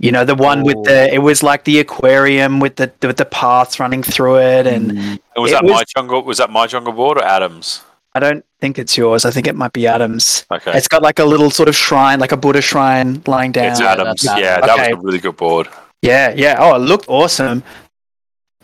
You 0.00 0.10
know 0.12 0.24
the 0.24 0.34
one 0.34 0.62
with 0.64 0.82
the 0.84 1.08
oh. 1.10 1.14
it 1.14 1.18
was 1.18 1.42
like 1.42 1.64
the 1.64 1.78
aquarium 1.78 2.58
with 2.58 2.76
the 2.76 2.90
with 3.02 3.18
the 3.18 3.26
paths 3.26 3.78
running 3.78 4.02
through 4.02 4.38
it, 4.38 4.66
and 4.66 4.92
mm. 4.92 5.18
And 5.36 5.42
was 5.42 5.52
It 5.52 5.56
that 5.56 5.64
was- 5.64 5.72
my 5.72 5.84
jungle? 5.94 6.22
Was 6.24 6.38
that 6.38 6.50
my 6.50 6.66
jungle 6.66 6.92
board 6.94 7.18
or 7.18 7.24
Adams? 7.24 7.82
I 8.14 8.18
don't 8.18 8.44
think 8.60 8.78
it's 8.78 8.96
yours. 8.96 9.24
I 9.24 9.30
think 9.30 9.46
it 9.46 9.54
might 9.54 9.72
be 9.72 9.86
Adams. 9.86 10.44
Okay, 10.50 10.72
It's 10.76 10.88
got 10.88 11.00
like 11.02 11.20
a 11.20 11.24
little 11.24 11.48
sort 11.50 11.68
of 11.68 11.76
shrine, 11.76 12.18
like 12.18 12.32
a 12.32 12.36
Buddha 12.36 12.60
shrine 12.60 13.22
lying 13.26 13.52
down. 13.52 13.66
it's 13.70 13.80
Yeah, 13.80 13.92
Adams. 13.92 14.22
that's 14.22 14.40
Yeah, 14.40 14.46
Adams. 14.56 14.66
that 14.66 14.78
Okay. 14.80 14.94
was 14.94 15.04
a 15.04 15.06
really 15.06 15.18
good 15.20 15.36
board. 15.36 15.68
Yeah, 16.02 16.32
yeah. 16.34 16.56
Oh, 16.58 16.74
it 16.74 16.78
looked 16.80 17.08
awesome. 17.08 17.62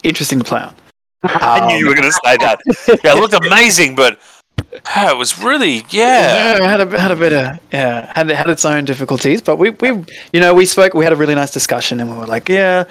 Interesting 0.02 0.38
to 0.40 0.44
play 0.44 0.62
on. 0.62 0.74
I 1.22 1.66
knew 1.68 1.76
you 1.78 1.86
were 1.86 1.94
going 1.94 2.10
to 2.10 2.18
say 2.24 2.36
that. 2.38 2.58
Um, 2.66 2.98
yeah, 3.04 3.12
it 3.16 3.20
looked 3.20 3.34
amazing, 3.34 3.94
but 3.94 4.18
ah, 4.84 5.10
it 5.10 5.16
was 5.16 5.38
really 5.38 5.84
yeah. 5.90 6.58
yeah, 6.58 6.68
had 6.68 6.80
a 6.80 7.00
had 7.00 7.10
a 7.10 7.16
bit 7.16 7.32
of 7.32 7.58
yeah, 7.72 8.12
had 8.14 8.28
had 8.30 8.50
its 8.50 8.64
own 8.64 8.84
difficulties, 8.84 9.40
but 9.40 9.56
we 9.56 9.70
we 9.70 10.04
you 10.32 10.40
know 10.40 10.54
we 10.54 10.66
spoke, 10.66 10.94
we 10.94 11.04
had 11.04 11.12
a 11.12 11.16
really 11.16 11.34
nice 11.34 11.50
discussion, 11.50 12.00
and 12.00 12.10
we 12.10 12.16
were 12.16 12.26
like, 12.26 12.48
yeah, 12.48 12.84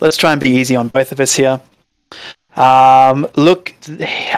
let's 0.00 0.16
try 0.16 0.32
and 0.32 0.40
be 0.40 0.50
easy 0.50 0.76
on 0.76 0.88
both 0.88 1.12
of 1.12 1.20
us 1.20 1.34
here. 1.34 1.60
Um, 2.56 3.28
look, 3.36 3.74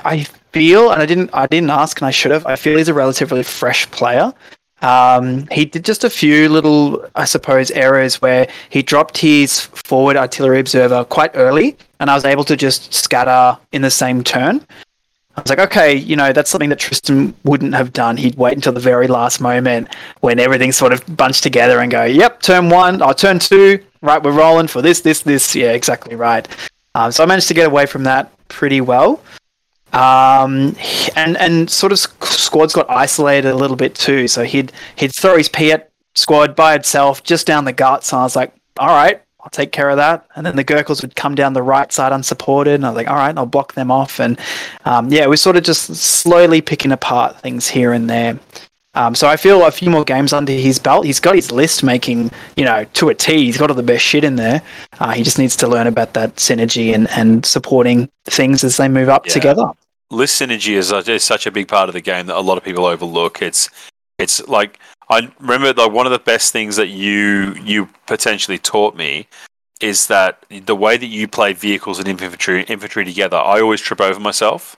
I 0.04 0.26
feel, 0.52 0.92
and 0.92 1.02
I 1.02 1.06
didn't, 1.06 1.30
I 1.32 1.46
didn't 1.46 1.70
ask, 1.70 2.00
and 2.00 2.06
I 2.06 2.10
should 2.10 2.30
have. 2.30 2.46
I 2.46 2.56
feel 2.56 2.76
he's 2.76 2.88
a 2.88 2.94
relatively 2.94 3.42
fresh 3.42 3.90
player. 3.90 4.32
Um, 4.82 5.46
he 5.52 5.64
did 5.64 5.84
just 5.84 6.02
a 6.02 6.10
few 6.10 6.48
little, 6.48 7.06
I 7.14 7.24
suppose, 7.24 7.70
errors 7.70 8.20
where 8.20 8.48
he 8.68 8.82
dropped 8.82 9.16
his 9.16 9.60
forward 9.60 10.16
artillery 10.16 10.58
observer 10.58 11.04
quite 11.04 11.30
early, 11.34 11.76
and 12.00 12.10
I 12.10 12.14
was 12.14 12.24
able 12.24 12.44
to 12.44 12.56
just 12.56 12.92
scatter 12.92 13.58
in 13.70 13.82
the 13.82 13.90
same 13.90 14.24
turn. 14.24 14.66
I 15.36 15.40
was 15.40 15.48
like, 15.48 15.58
okay, 15.60 15.94
you 15.94 16.14
know, 16.14 16.32
that's 16.32 16.50
something 16.50 16.68
that 16.68 16.78
Tristan 16.78 17.34
wouldn't 17.44 17.74
have 17.74 17.92
done. 17.92 18.18
He'd 18.18 18.34
wait 18.34 18.54
until 18.54 18.72
the 18.72 18.80
very 18.80 19.08
last 19.08 19.40
moment 19.40 19.94
when 20.20 20.38
everything's 20.38 20.76
sort 20.76 20.92
of 20.92 21.04
bunched 21.16 21.42
together 21.42 21.80
and 21.80 21.90
go, 21.90 22.04
yep, 22.04 22.42
turn 22.42 22.68
one, 22.68 23.00
or 23.00 23.14
turn 23.14 23.38
two, 23.38 23.82
right, 24.02 24.22
we're 24.22 24.32
rolling 24.32 24.68
for 24.68 24.82
this, 24.82 25.00
this, 25.00 25.22
this. 25.22 25.54
Yeah, 25.54 25.72
exactly 25.72 26.16
right. 26.16 26.46
Um, 26.94 27.10
so 27.12 27.22
I 27.22 27.26
managed 27.26 27.48
to 27.48 27.54
get 27.54 27.66
away 27.66 27.86
from 27.86 28.04
that 28.04 28.30
pretty 28.48 28.82
well. 28.82 29.22
Um, 29.92 30.74
and 31.16 31.36
and 31.36 31.68
sort 31.68 31.92
of 31.92 31.98
squads 31.98 32.72
got 32.72 32.88
isolated 32.88 33.50
a 33.50 33.54
little 33.54 33.76
bit 33.76 33.94
too. 33.94 34.26
So 34.26 34.42
he'd 34.44 34.72
he'd 34.96 35.14
throw 35.14 35.36
his 35.36 35.48
PIAT 35.48 35.90
squad 36.14 36.56
by 36.56 36.74
itself 36.74 37.22
just 37.22 37.46
down 37.46 37.64
the 37.64 37.72
guts, 37.72 38.12
and 38.12 38.20
I 38.20 38.24
was 38.24 38.36
like, 38.36 38.54
all 38.78 38.88
right, 38.88 39.22
I'll 39.42 39.50
take 39.50 39.72
care 39.72 39.90
of 39.90 39.96
that. 39.96 40.24
And 40.36 40.46
then 40.46 40.56
the 40.56 40.64
Gurkhas 40.64 41.02
would 41.02 41.16
come 41.16 41.34
down 41.34 41.52
the 41.52 41.62
right 41.62 41.92
side 41.92 42.12
unsupported, 42.12 42.74
and 42.74 42.86
I 42.86 42.90
was 42.90 42.96
like, 42.96 43.08
all 43.08 43.16
right, 43.16 43.36
I'll 43.36 43.46
block 43.46 43.74
them 43.74 43.90
off. 43.90 44.20
And 44.20 44.38
um, 44.84 45.10
yeah, 45.10 45.26
we're 45.26 45.36
sort 45.36 45.56
of 45.56 45.64
just 45.64 45.94
slowly 45.96 46.60
picking 46.60 46.92
apart 46.92 47.40
things 47.40 47.66
here 47.68 47.92
and 47.92 48.08
there. 48.08 48.38
Um, 48.94 49.14
so 49.14 49.26
I 49.26 49.36
feel 49.36 49.64
a 49.64 49.70
few 49.70 49.88
more 49.90 50.04
games 50.04 50.34
under 50.34 50.52
his 50.52 50.78
belt. 50.78 51.06
He's 51.06 51.18
got 51.18 51.34
his 51.34 51.50
list 51.50 51.82
making, 51.82 52.30
you 52.56 52.64
know, 52.66 52.84
to 52.92 53.08
a 53.08 53.14
T. 53.14 53.44
He's 53.46 53.56
got 53.56 53.70
all 53.70 53.74
the 53.76 53.82
best 53.82 54.04
shit 54.04 54.22
in 54.22 54.36
there. 54.36 54.60
Uh, 55.00 55.12
he 55.12 55.22
just 55.22 55.38
needs 55.38 55.56
to 55.56 55.66
learn 55.66 55.86
about 55.86 56.12
that 56.12 56.36
synergy 56.36 56.94
and, 56.94 57.08
and 57.10 57.44
supporting 57.46 58.10
things 58.26 58.62
as 58.62 58.76
they 58.76 58.88
move 58.88 59.08
up 59.08 59.26
Yeah. 59.26 59.32
together. 59.32 59.70
list 60.10 60.40
synergy 60.40 60.74
is, 60.74 60.92
is 61.08 61.24
such 61.24 61.46
a 61.46 61.50
big 61.50 61.68
part 61.68 61.88
of 61.88 61.94
the 61.94 62.02
game 62.02 62.26
that 62.26 62.36
a 62.36 62.40
lot 62.40 62.58
of 62.58 62.64
people 62.64 62.84
overlook. 62.84 63.40
It's 63.40 63.70
it's 64.18 64.46
like 64.46 64.78
I 65.12 65.30
remember 65.40 65.74
like 65.74 65.92
one 65.92 66.06
of 66.06 66.12
the 66.12 66.18
best 66.18 66.52
things 66.52 66.76
that 66.76 66.88
you 66.88 67.54
you 67.62 67.88
potentially 68.06 68.58
taught 68.58 68.96
me 68.96 69.26
is 69.80 70.06
that 70.06 70.44
the 70.48 70.76
way 70.76 70.96
that 70.96 71.06
you 71.06 71.28
play 71.28 71.52
vehicles 71.52 71.98
and 71.98 72.08
infantry 72.08 72.62
infantry 72.64 73.04
together, 73.04 73.36
I 73.36 73.60
always 73.60 73.80
trip 73.80 74.00
over 74.00 74.18
myself. 74.20 74.76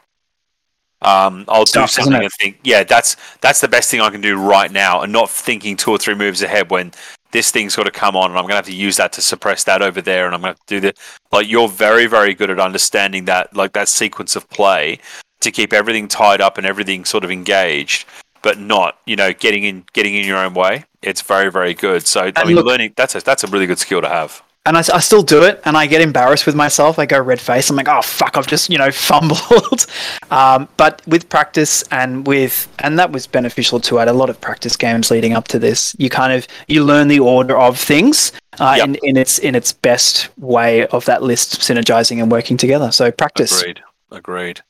Um, 1.02 1.44
I'll 1.48 1.64
do 1.64 1.86
something 1.86 2.14
and 2.14 2.32
think, 2.40 2.58
yeah, 2.64 2.82
that's 2.82 3.16
that's 3.42 3.60
the 3.60 3.68
best 3.68 3.90
thing 3.90 4.00
I 4.00 4.10
can 4.10 4.22
do 4.22 4.36
right 4.36 4.72
now, 4.72 5.02
and 5.02 5.12
not 5.12 5.30
thinking 5.30 5.76
two 5.76 5.90
or 5.90 5.98
three 5.98 6.14
moves 6.14 6.42
ahead 6.42 6.70
when 6.70 6.92
this 7.30 7.50
thing's 7.50 7.76
got 7.76 7.84
to 7.84 7.90
come 7.90 8.16
on, 8.16 8.30
and 8.30 8.38
I'm 8.38 8.44
gonna 8.44 8.54
have 8.56 8.66
to 8.66 8.74
use 8.74 8.96
that 8.96 9.12
to 9.12 9.22
suppress 9.22 9.64
that 9.64 9.82
over 9.82 10.00
there, 10.00 10.26
and 10.26 10.34
I'm 10.34 10.40
gonna 10.40 10.54
to 10.54 10.60
do 10.66 10.80
the 10.80 10.94
like. 11.30 11.48
You're 11.48 11.68
very 11.68 12.06
very 12.06 12.34
good 12.34 12.50
at 12.50 12.58
understanding 12.58 13.26
that 13.26 13.54
like 13.54 13.72
that 13.74 13.88
sequence 13.88 14.34
of 14.34 14.48
play 14.48 14.98
to 15.40 15.50
keep 15.50 15.72
everything 15.74 16.08
tied 16.08 16.40
up 16.40 16.56
and 16.56 16.66
everything 16.66 17.04
sort 17.04 17.22
of 17.22 17.30
engaged, 17.30 18.06
but 18.44 18.60
not 18.60 18.98
you 19.06 19.16
know 19.16 19.32
getting 19.32 19.64
in 19.64 19.84
getting 19.92 20.14
in 20.14 20.24
your 20.24 20.38
own 20.38 20.54
way. 20.54 20.84
It's 21.02 21.20
very 21.22 21.50
very 21.50 21.74
good. 21.74 22.06
So 22.06 22.30
I 22.36 22.44
mean, 22.44 22.54
look- 22.54 22.66
learning 22.66 22.92
that's 22.96 23.16
a 23.16 23.20
that's 23.20 23.42
a 23.42 23.48
really 23.48 23.66
good 23.66 23.80
skill 23.80 24.00
to 24.02 24.08
have. 24.08 24.40
And 24.66 24.78
I, 24.78 24.80
I 24.80 25.00
still 25.00 25.22
do 25.22 25.42
it, 25.42 25.60
and 25.66 25.76
I 25.76 25.84
get 25.86 26.00
embarrassed 26.00 26.46
with 26.46 26.54
myself. 26.54 26.98
I 26.98 27.04
go 27.04 27.20
red 27.20 27.38
face. 27.38 27.68
I'm 27.68 27.76
like, 27.76 27.86
oh 27.86 28.00
fuck, 28.00 28.38
I've 28.38 28.46
just 28.46 28.70
you 28.70 28.78
know 28.78 28.90
fumbled. 29.08 29.86
um, 30.30 30.68
but 30.78 31.02
with 31.06 31.28
practice 31.28 31.82
and 31.90 32.26
with 32.26 32.66
and 32.78 32.98
that 32.98 33.12
was 33.12 33.26
beneficial 33.26 33.78
too. 33.78 33.98
I 33.98 34.02
had 34.02 34.08
a 34.08 34.14
lot 34.14 34.30
of 34.30 34.40
practice 34.40 34.74
games 34.76 35.10
leading 35.10 35.34
up 35.34 35.48
to 35.48 35.58
this. 35.58 35.94
You 35.98 36.08
kind 36.08 36.32
of 36.32 36.46
you 36.66 36.82
learn 36.82 37.08
the 37.08 37.20
order 37.20 37.58
of 37.58 37.78
things 37.78 38.32
uh, 38.58 38.74
Yep. 38.78 38.86
in 38.88 38.94
in 39.02 39.16
its 39.18 39.38
in 39.38 39.54
its 39.54 39.72
best 39.74 40.30
way 40.38 40.86
of 40.86 41.04
that 41.04 41.22
list 41.22 41.60
synergizing 41.60 42.22
and 42.22 42.30
working 42.32 42.56
together. 42.56 42.90
So 42.92 43.10
practice. 43.12 43.60
Agreed. 43.60 43.80
Agreed. 44.10 44.62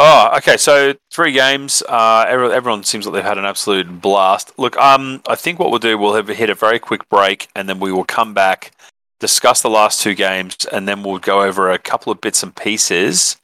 Oh, 0.00 0.30
okay. 0.36 0.56
So 0.56 0.94
three 1.10 1.32
games. 1.32 1.82
Uh, 1.88 2.24
everyone, 2.28 2.54
everyone 2.54 2.84
seems 2.84 3.04
like 3.04 3.14
they've 3.14 3.24
had 3.24 3.36
an 3.36 3.44
absolute 3.44 4.00
blast. 4.00 4.52
Look, 4.56 4.76
um, 4.76 5.20
I 5.26 5.34
think 5.34 5.58
what 5.58 5.70
we'll 5.70 5.80
do, 5.80 5.98
we'll 5.98 6.14
have 6.14 6.28
hit 6.28 6.50
a 6.50 6.54
very 6.54 6.78
quick 6.78 7.08
break, 7.08 7.48
and 7.56 7.68
then 7.68 7.80
we 7.80 7.90
will 7.90 8.04
come 8.04 8.32
back, 8.32 8.70
discuss 9.18 9.60
the 9.60 9.70
last 9.70 10.00
two 10.00 10.14
games, 10.14 10.56
and 10.72 10.86
then 10.86 11.02
we'll 11.02 11.18
go 11.18 11.42
over 11.42 11.72
a 11.72 11.78
couple 11.78 12.12
of 12.12 12.20
bits 12.20 12.44
and 12.44 12.54
pieces. 12.54 13.38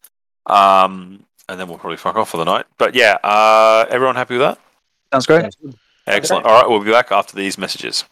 Um, 0.47 1.25
and 1.49 1.59
then 1.59 1.69
we'll 1.69 1.79
probably 1.79 1.97
fuck 1.97 2.15
off 2.15 2.31
for 2.31 2.37
the 2.37 2.45
night. 2.45 2.67
But 2.79 2.95
yeah, 2.95 3.19
uh, 3.25 3.87
everyone 3.91 4.15
happy 4.15 4.35
with 4.35 4.43
that? 4.43 4.59
Sounds 5.13 5.27
great. 5.27 5.57
Excellent. 6.07 6.47
All 6.47 6.61
right, 6.61 6.69
we'll 6.69 6.85
be 6.85 6.93
back 6.93 7.11
after 7.11 7.35
these 7.35 7.59
messages. 7.59 8.05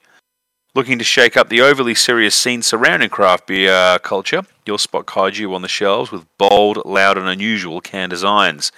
Looking 0.76 0.98
to 0.98 1.06
shake 1.06 1.38
up 1.38 1.48
the 1.48 1.62
overly 1.62 1.95
serious 1.95 2.36
scene 2.36 2.62
surrounding 2.62 3.08
craft 3.10 3.48
beer 3.48 3.99
culture, 3.99 4.41
you'll 4.66 4.80
spot 4.80 5.06
Kaiju 5.06 5.56
on 5.56 5.62
the 5.62 5.70
shelves 5.70 6.12
with 6.12 6.26
bold, 6.38 6.86
loud, 6.86 7.18
and 7.18 7.30
unusual 7.30 7.80
can 7.80 8.10
designs. 8.10 8.74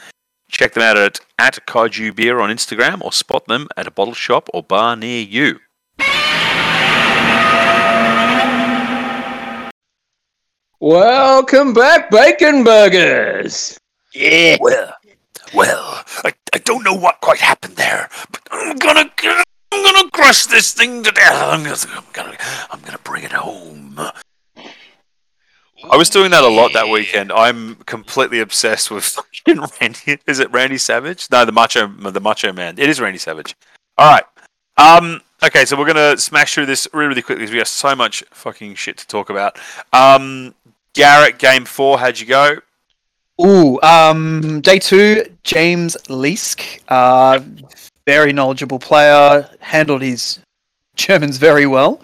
Check 0.50 0.74
them 0.74 0.84
out 0.84 0.98
at, 0.98 1.20
at 1.38 1.66
Kaiju 1.68 2.16
Beer 2.16 2.40
on 2.40 2.50
Instagram 2.50 3.02
or 3.04 3.14
spot 3.14 3.46
them 3.46 3.68
at 3.78 3.88
a 3.88 3.92
bottle 3.92 4.16
shop 4.16 4.50
or 4.52 4.64
bar 4.64 4.96
near 4.96 5.22
you. 5.22 5.60
Welcome 10.82 11.74
back, 11.74 12.10
Bacon 12.10 12.64
Burgers. 12.64 13.78
Yeah. 14.14 14.58
Well, 14.60 14.94
well, 15.54 16.04
I, 16.24 16.34
I 16.54 16.58
don't 16.60 16.84
know 16.84 16.96
what 16.96 17.22
quite 17.22 17.40
happened 17.40 17.76
there, 17.76 18.10
but 18.32 18.42
I'm 18.52 18.78
gonna 18.78 19.12
I'm 19.72 19.84
gonna 19.84 20.10
crush 20.12 20.48
this 20.48 20.74
thing 20.74 21.04
to 21.04 21.12
death. 21.12 21.34
I'm 21.36 21.64
gonna 21.64 21.78
I'm 21.90 22.04
gonna, 22.14 22.38
I'm 22.72 22.82
gonna 22.82 23.00
bring 23.04 23.24
it 23.24 23.32
home. 23.34 24.00
I 25.84 25.96
was 25.98 26.10
doing 26.10 26.32
that 26.32 26.44
a 26.44 26.48
lot 26.48 26.74
that 26.74 26.90
weekend. 26.90 27.32
I'm 27.32 27.76
completely 27.76 28.40
obsessed 28.40 28.92
with 28.92 29.04
fucking 29.46 29.64
Randy. 29.80 30.20
Is 30.28 30.40
it 30.40 30.52
Randy 30.52 30.78
Savage? 30.78 31.28
No, 31.32 31.46
the 31.46 31.52
Macho, 31.52 31.88
the 31.88 32.20
Macho 32.20 32.52
Man. 32.52 32.78
It 32.78 32.90
is 32.90 33.00
Randy 33.00 33.20
Savage. 33.20 33.56
All 33.98 34.12
right. 34.12 34.24
Um. 34.78 35.22
Okay, 35.42 35.64
so 35.64 35.78
we're 35.78 35.88
gonna 35.88 36.18
smash 36.18 36.54
through 36.54 36.66
this 36.66 36.88
really, 36.94 37.08
really 37.08 37.22
quickly 37.22 37.44
because 37.44 37.54
we 37.54 37.60
have 37.60 37.68
so 37.68 37.96
much 37.96 38.24
fucking 38.32 38.76
shit 38.76 38.98
to 38.98 39.08
talk 39.08 39.30
about. 39.30 39.58
Um, 39.94 40.54
Garrett, 40.94 41.40
game 41.40 41.66
four. 41.66 41.98
How'd 41.98 42.20
you 42.20 42.26
go? 42.26 42.58
Ooh, 43.42 43.80
um, 43.82 44.60
day 44.60 44.80
two, 44.80 45.24
James 45.44 45.96
Leask, 46.10 46.82
uh, 46.90 47.40
very 48.06 48.34
knowledgeable 48.34 48.80
player, 48.80 49.50
handled 49.62 50.02
his 50.02 50.40
Germans 50.96 51.38
very 51.38 51.66
well. 51.66 52.02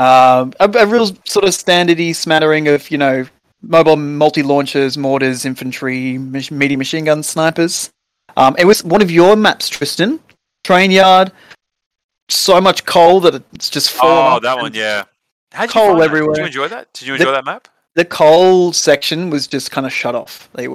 Um, 0.00 0.52
a, 0.60 0.68
a 0.78 0.86
real 0.86 1.06
sort 1.26 1.44
of 1.44 1.50
standardy 1.50 2.14
smattering 2.14 2.68
of 2.68 2.90
you 2.90 2.98
know 2.98 3.26
mobile 3.62 3.96
multi 3.96 4.42
launchers, 4.42 4.96
mortars, 4.96 5.44
infantry, 5.44 6.16
mach- 6.18 6.50
medium 6.50 6.78
machine 6.78 7.04
guns, 7.04 7.28
snipers. 7.28 7.90
Um, 8.36 8.54
it 8.58 8.64
was 8.64 8.82
one 8.84 9.02
of 9.02 9.10
your 9.10 9.36
maps, 9.36 9.68
Tristan. 9.68 10.20
Train 10.64 10.90
yard. 10.90 11.32
So 12.28 12.60
much 12.60 12.84
coal 12.86 13.20
that 13.20 13.42
it's 13.52 13.68
just 13.68 13.90
fallen 13.90 14.36
Oh, 14.36 14.40
that 14.40 14.56
one, 14.56 14.72
yeah. 14.72 15.02
How'd 15.52 15.68
you 15.68 15.72
Coal 15.72 15.88
find 15.88 16.00
that? 16.00 16.04
everywhere. 16.04 16.34
Did 16.34 16.40
you 16.42 16.46
enjoy 16.46 16.68
that? 16.68 16.92
Did 16.92 17.08
you 17.08 17.14
The- 17.18 17.22
enjoy 17.24 17.32
that 17.32 17.44
map? 17.44 17.68
the 17.96 18.04
coal 18.04 18.72
section 18.72 19.30
was 19.30 19.48
just 19.48 19.72
kind 19.72 19.84
of 19.84 19.92
shut 19.92 20.14
off. 20.14 20.48
They 20.54 20.68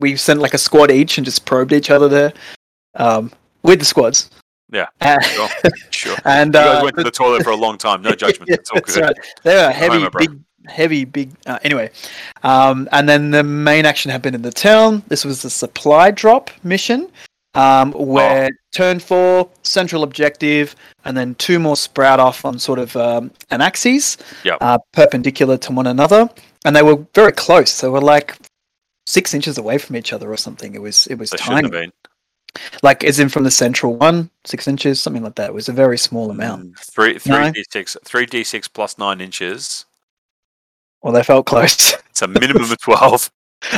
we 0.00 0.16
sent 0.16 0.40
like 0.40 0.54
a 0.54 0.58
squad 0.58 0.90
each 0.90 1.18
and 1.18 1.24
just 1.24 1.44
probed 1.44 1.72
each 1.74 1.90
other 1.90 2.08
there 2.08 2.32
um, 2.94 3.30
with 3.62 3.78
the 3.80 3.84
squads. 3.84 4.30
Yeah, 4.70 4.86
Uh, 5.00 5.18
Sure. 5.22 5.48
Sure. 5.90 6.16
and 6.24 6.54
You 6.54 6.60
guys 6.60 6.80
uh, 6.80 6.84
went 6.84 6.96
to 6.96 7.02
the 7.04 7.10
toilet 7.10 7.42
for 7.42 7.50
a 7.50 7.56
long 7.56 7.78
time. 7.78 8.02
No 8.02 8.12
judgment. 8.24 8.50
yeah, 8.50 8.56
that's 8.74 8.94
good. 8.94 9.02
right. 9.02 9.16
They 9.42 9.54
were 9.54 9.70
heavy, 9.70 10.06
big, 10.18 10.38
heavy, 10.66 11.04
big. 11.04 11.30
Uh, 11.46 11.58
anyway, 11.62 11.90
um, 12.42 12.88
and 12.92 13.08
then 13.08 13.30
the 13.30 13.42
main 13.42 13.86
action 13.86 14.10
happened 14.10 14.34
in 14.34 14.42
the 14.42 14.52
town. 14.52 15.02
This 15.08 15.24
was 15.24 15.42
the 15.42 15.50
supply 15.50 16.10
drop 16.10 16.50
mission. 16.62 17.10
um, 17.54 17.92
where 17.92 18.50
turn 18.72 19.00
four, 19.00 19.48
central 19.62 20.02
objective, 20.02 20.76
and 21.06 21.16
then 21.16 21.34
two 21.36 21.58
more 21.58 21.76
sprout 21.76 22.20
off 22.20 22.44
on 22.44 22.58
sort 22.58 22.78
of 22.78 22.94
um, 22.96 23.30
an 23.50 23.60
axis, 23.62 24.18
Yep. 24.44 24.58
uh, 24.60 24.78
perpendicular 24.92 25.56
to 25.58 25.72
one 25.72 25.86
another, 25.86 26.28
and 26.66 26.76
they 26.76 26.82
were 26.82 26.96
very 27.14 27.32
close. 27.32 27.80
They 27.80 27.88
were 27.88 28.02
like 28.02 28.36
six 29.06 29.32
inches 29.32 29.56
away 29.58 29.78
from 29.78 29.96
each 29.96 30.12
other 30.12 30.30
or 30.30 30.36
something. 30.36 30.74
It 30.74 30.82
was 30.82 31.06
it 31.08 31.16
was 31.18 31.30
They 31.30 31.38
tiny. 31.38 31.90
Like 32.82 33.04
as 33.04 33.18
in 33.18 33.28
from 33.28 33.44
the 33.44 33.50
central 33.50 33.96
one, 33.96 34.30
six 34.44 34.68
inches, 34.68 35.00
something 35.00 35.22
like 35.22 35.34
that. 35.36 35.50
It 35.50 35.54
was 35.54 35.68
a 35.68 35.72
very 35.72 35.98
small 35.98 36.30
amount. 36.30 36.72
Mm, 36.74 36.78
Three 36.78 37.18
three 37.18 37.32
No. 37.32 37.52
d 37.52 37.64
six 37.70 37.96
three 38.04 38.26
d 38.26 38.44
six 38.44 38.68
plus 38.68 38.98
nine 38.98 39.20
inches. 39.20 39.84
Well, 41.02 41.12
they 41.12 41.22
felt 41.22 41.46
close. 41.46 41.94
It's 42.10 42.22
a 42.22 42.26
minimum 42.28 42.64
of 42.64 42.80
twelve. 42.82 43.30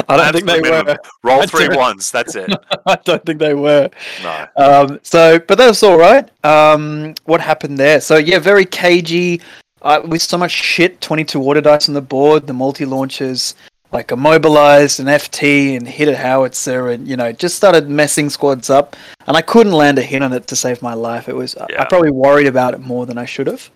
I 0.09 0.16
don't 0.16 0.32
think 0.32 0.47
they 0.47 0.61
minimum. 0.62 0.86
were. 0.86 0.98
Roll 1.23 1.47
three 1.47 1.69
ones. 1.77 2.11
That's 2.11 2.35
it. 2.36 2.51
I 2.86 2.97
don't 3.05 3.23
think 3.27 3.39
they 3.39 3.52
were. 3.55 3.90
No. 4.23 4.47
Um, 4.57 5.01
so, 5.02 5.39
but 5.39 5.59
that 5.59 5.66
was 5.69 5.82
all 5.82 5.98
right. 5.98 6.27
Um, 6.44 7.15
what 7.24 7.40
happened 7.43 7.77
there? 7.77 8.01
So, 8.01 8.16
yeah, 8.16 8.39
very 8.39 8.65
cagey. 8.65 9.40
Uh, 9.82 10.01
with 10.07 10.23
so 10.23 10.36
much 10.39 10.51
shit, 10.52 11.01
22 11.02 11.43
order 11.43 11.61
dice 11.62 11.89
on 11.89 11.94
the 11.94 12.01
board, 12.02 12.47
the 12.47 12.52
multi 12.55 12.85
launchers, 12.86 13.55
like 13.93 14.12
immobilized 14.12 15.01
an 15.01 15.07
FT 15.07 15.77
and 15.77 15.87
hit 15.87 16.09
a 16.09 16.17
howitzer, 16.17 16.89
and 16.91 17.07
you 17.09 17.17
know, 17.17 17.33
just 17.33 17.57
started 17.57 17.89
messing 17.89 18.31
squads 18.31 18.71
up. 18.71 18.97
And 19.27 19.37
I 19.37 19.43
couldn't 19.43 19.73
land 19.73 19.99
a 19.99 20.03
hit 20.03 20.23
on 20.23 20.33
it 20.33 20.47
to 20.49 20.57
save 20.57 20.81
my 20.83 20.95
life. 20.95 21.29
It 21.29 21.35
was 21.37 21.57
I- 21.57 21.67
I 21.79 21.85
probably 21.89 22.11
worried 22.11 22.47
about 22.47 22.75
it 22.75 22.81
more 22.81 23.07
than 23.07 23.19
I 23.19 23.25
should 23.25 23.47
have. 23.47 23.71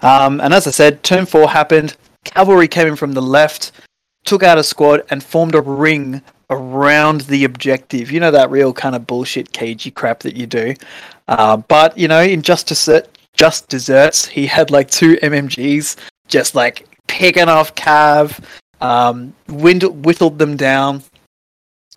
Um, 0.00 0.40
and 0.40 0.52
as 0.52 0.66
I 0.66 0.70
said, 0.70 1.02
turn 1.02 1.26
four 1.26 1.48
happened. 1.50 1.96
Cavalry 2.24 2.68
came 2.68 2.88
in 2.88 2.96
from 2.96 3.12
the 3.12 3.22
left, 3.22 3.72
took 4.24 4.42
out 4.42 4.58
a 4.58 4.64
squad, 4.64 5.02
and 5.10 5.22
formed 5.22 5.54
a 5.54 5.60
ring 5.60 6.22
around 6.50 7.22
the 7.22 7.44
objective. 7.44 8.10
You 8.10 8.20
know 8.20 8.30
that 8.30 8.50
real 8.50 8.72
kind 8.72 8.94
of 8.94 9.06
bullshit 9.06 9.52
cagey 9.52 9.90
crap 9.90 10.20
that 10.20 10.36
you 10.36 10.46
do. 10.46 10.74
Uh, 11.28 11.56
but 11.56 11.96
you 11.96 12.08
know, 12.08 12.20
in 12.22 12.42
just 12.42 12.66
desert, 12.68 13.08
just 13.34 13.68
desserts, 13.68 14.26
he 14.26 14.46
had 14.46 14.70
like 14.70 14.90
two 14.90 15.16
MMGs, 15.22 15.96
just 16.28 16.54
like 16.54 16.86
picking 17.06 17.48
off 17.48 17.74
Cav, 17.74 18.40
um, 18.82 19.34
wind- 19.48 20.04
whittled 20.04 20.38
them 20.38 20.56
down. 20.56 21.02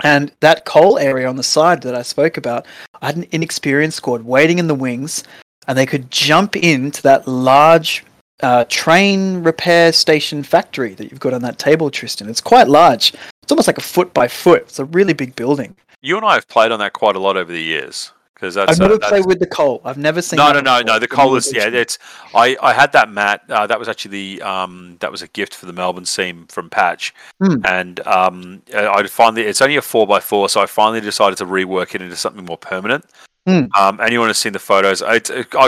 And 0.03 0.31
that 0.41 0.65
coal 0.65 0.97
area 0.99 1.27
on 1.27 1.37
the 1.37 1.43
side 1.43 1.81
that 1.83 1.95
I 1.95 2.01
spoke 2.01 2.37
about, 2.37 2.65
I 3.01 3.07
had 3.07 3.15
an 3.15 3.27
inexperienced 3.31 3.97
squad 3.97 4.23
waiting 4.23 4.59
in 4.59 4.67
the 4.67 4.75
wings, 4.75 5.23
and 5.67 5.77
they 5.77 5.85
could 5.85 6.11
jump 6.11 6.55
into 6.55 7.01
that 7.03 7.27
large 7.27 8.03
uh, 8.43 8.65
train 8.67 9.41
repair 9.41 9.93
station 9.93 10.43
factory 10.43 10.93
that 10.95 11.09
you've 11.09 11.21
got 11.21 11.33
on 11.33 11.41
that 11.43 11.57
table, 11.57 11.89
Tristan. 11.89 12.29
It's 12.29 12.41
quite 12.41 12.67
large. 12.67 13.13
It's 13.41 13.51
almost 13.51 13.67
like 13.67 13.77
a 13.77 13.81
foot 13.81 14.13
by 14.13 14.27
foot. 14.27 14.63
It's 14.63 14.79
a 14.79 14.85
really 14.85 15.13
big 15.13 15.35
building. 15.35 15.75
You 16.01 16.17
and 16.17 16.25
I 16.25 16.33
have 16.33 16.47
played 16.49 16.71
on 16.71 16.79
that 16.79 16.93
quite 16.93 17.15
a 17.15 17.19
lot 17.19 17.37
over 17.37 17.51
the 17.51 17.61
years 17.61 18.11
because 18.53 18.57
I've 18.57 18.69
uh, 18.81 18.83
never 18.83 18.93
that's- 18.97 19.09
played 19.11 19.25
with 19.25 19.39
the 19.39 19.47
coal. 19.47 19.81
I've 19.83 19.97
never 19.97 20.21
seen. 20.21 20.37
No, 20.37 20.51
no, 20.51 20.59
no, 20.61 20.77
before. 20.79 20.83
no. 20.83 20.99
The 20.99 21.07
coal 21.07 21.35
is 21.35 21.51
yeah. 21.53 21.67
It's 21.67 21.97
I 22.33 22.55
I 22.61 22.73
had 22.73 22.91
that 22.93 23.09
mat. 23.09 23.41
Uh, 23.49 23.67
that 23.67 23.79
was 23.79 23.87
actually 23.89 24.11
the 24.37 24.41
um 24.43 24.97
that 24.99 25.11
was 25.11 25.21
a 25.21 25.27
gift 25.29 25.55
for 25.55 25.65
the 25.65 25.73
Melbourne 25.73 26.05
team 26.05 26.45
from 26.49 26.69
Patch, 26.69 27.13
Hmm. 27.41 27.55
and 27.65 27.99
um 28.07 28.61
uh, 28.73 28.89
I 28.91 29.05
finally 29.07 29.43
it's 29.43 29.61
only 29.61 29.75
a 29.77 29.81
four 29.81 30.05
by 30.07 30.19
four, 30.19 30.49
so 30.49 30.61
I 30.61 30.65
finally 30.65 31.01
decided 31.01 31.37
to 31.39 31.45
rework 31.45 31.95
it 31.95 32.01
into 32.01 32.15
something 32.15 32.45
more 32.45 32.57
permanent. 32.57 33.05
Hmm. 33.47 33.65
Um, 33.77 33.99
anyone 34.01 34.27
has 34.29 34.39
seen 34.39 34.53
the 34.53 34.59
photos? 34.59 35.03
I, 35.03 35.15
I 35.17 35.19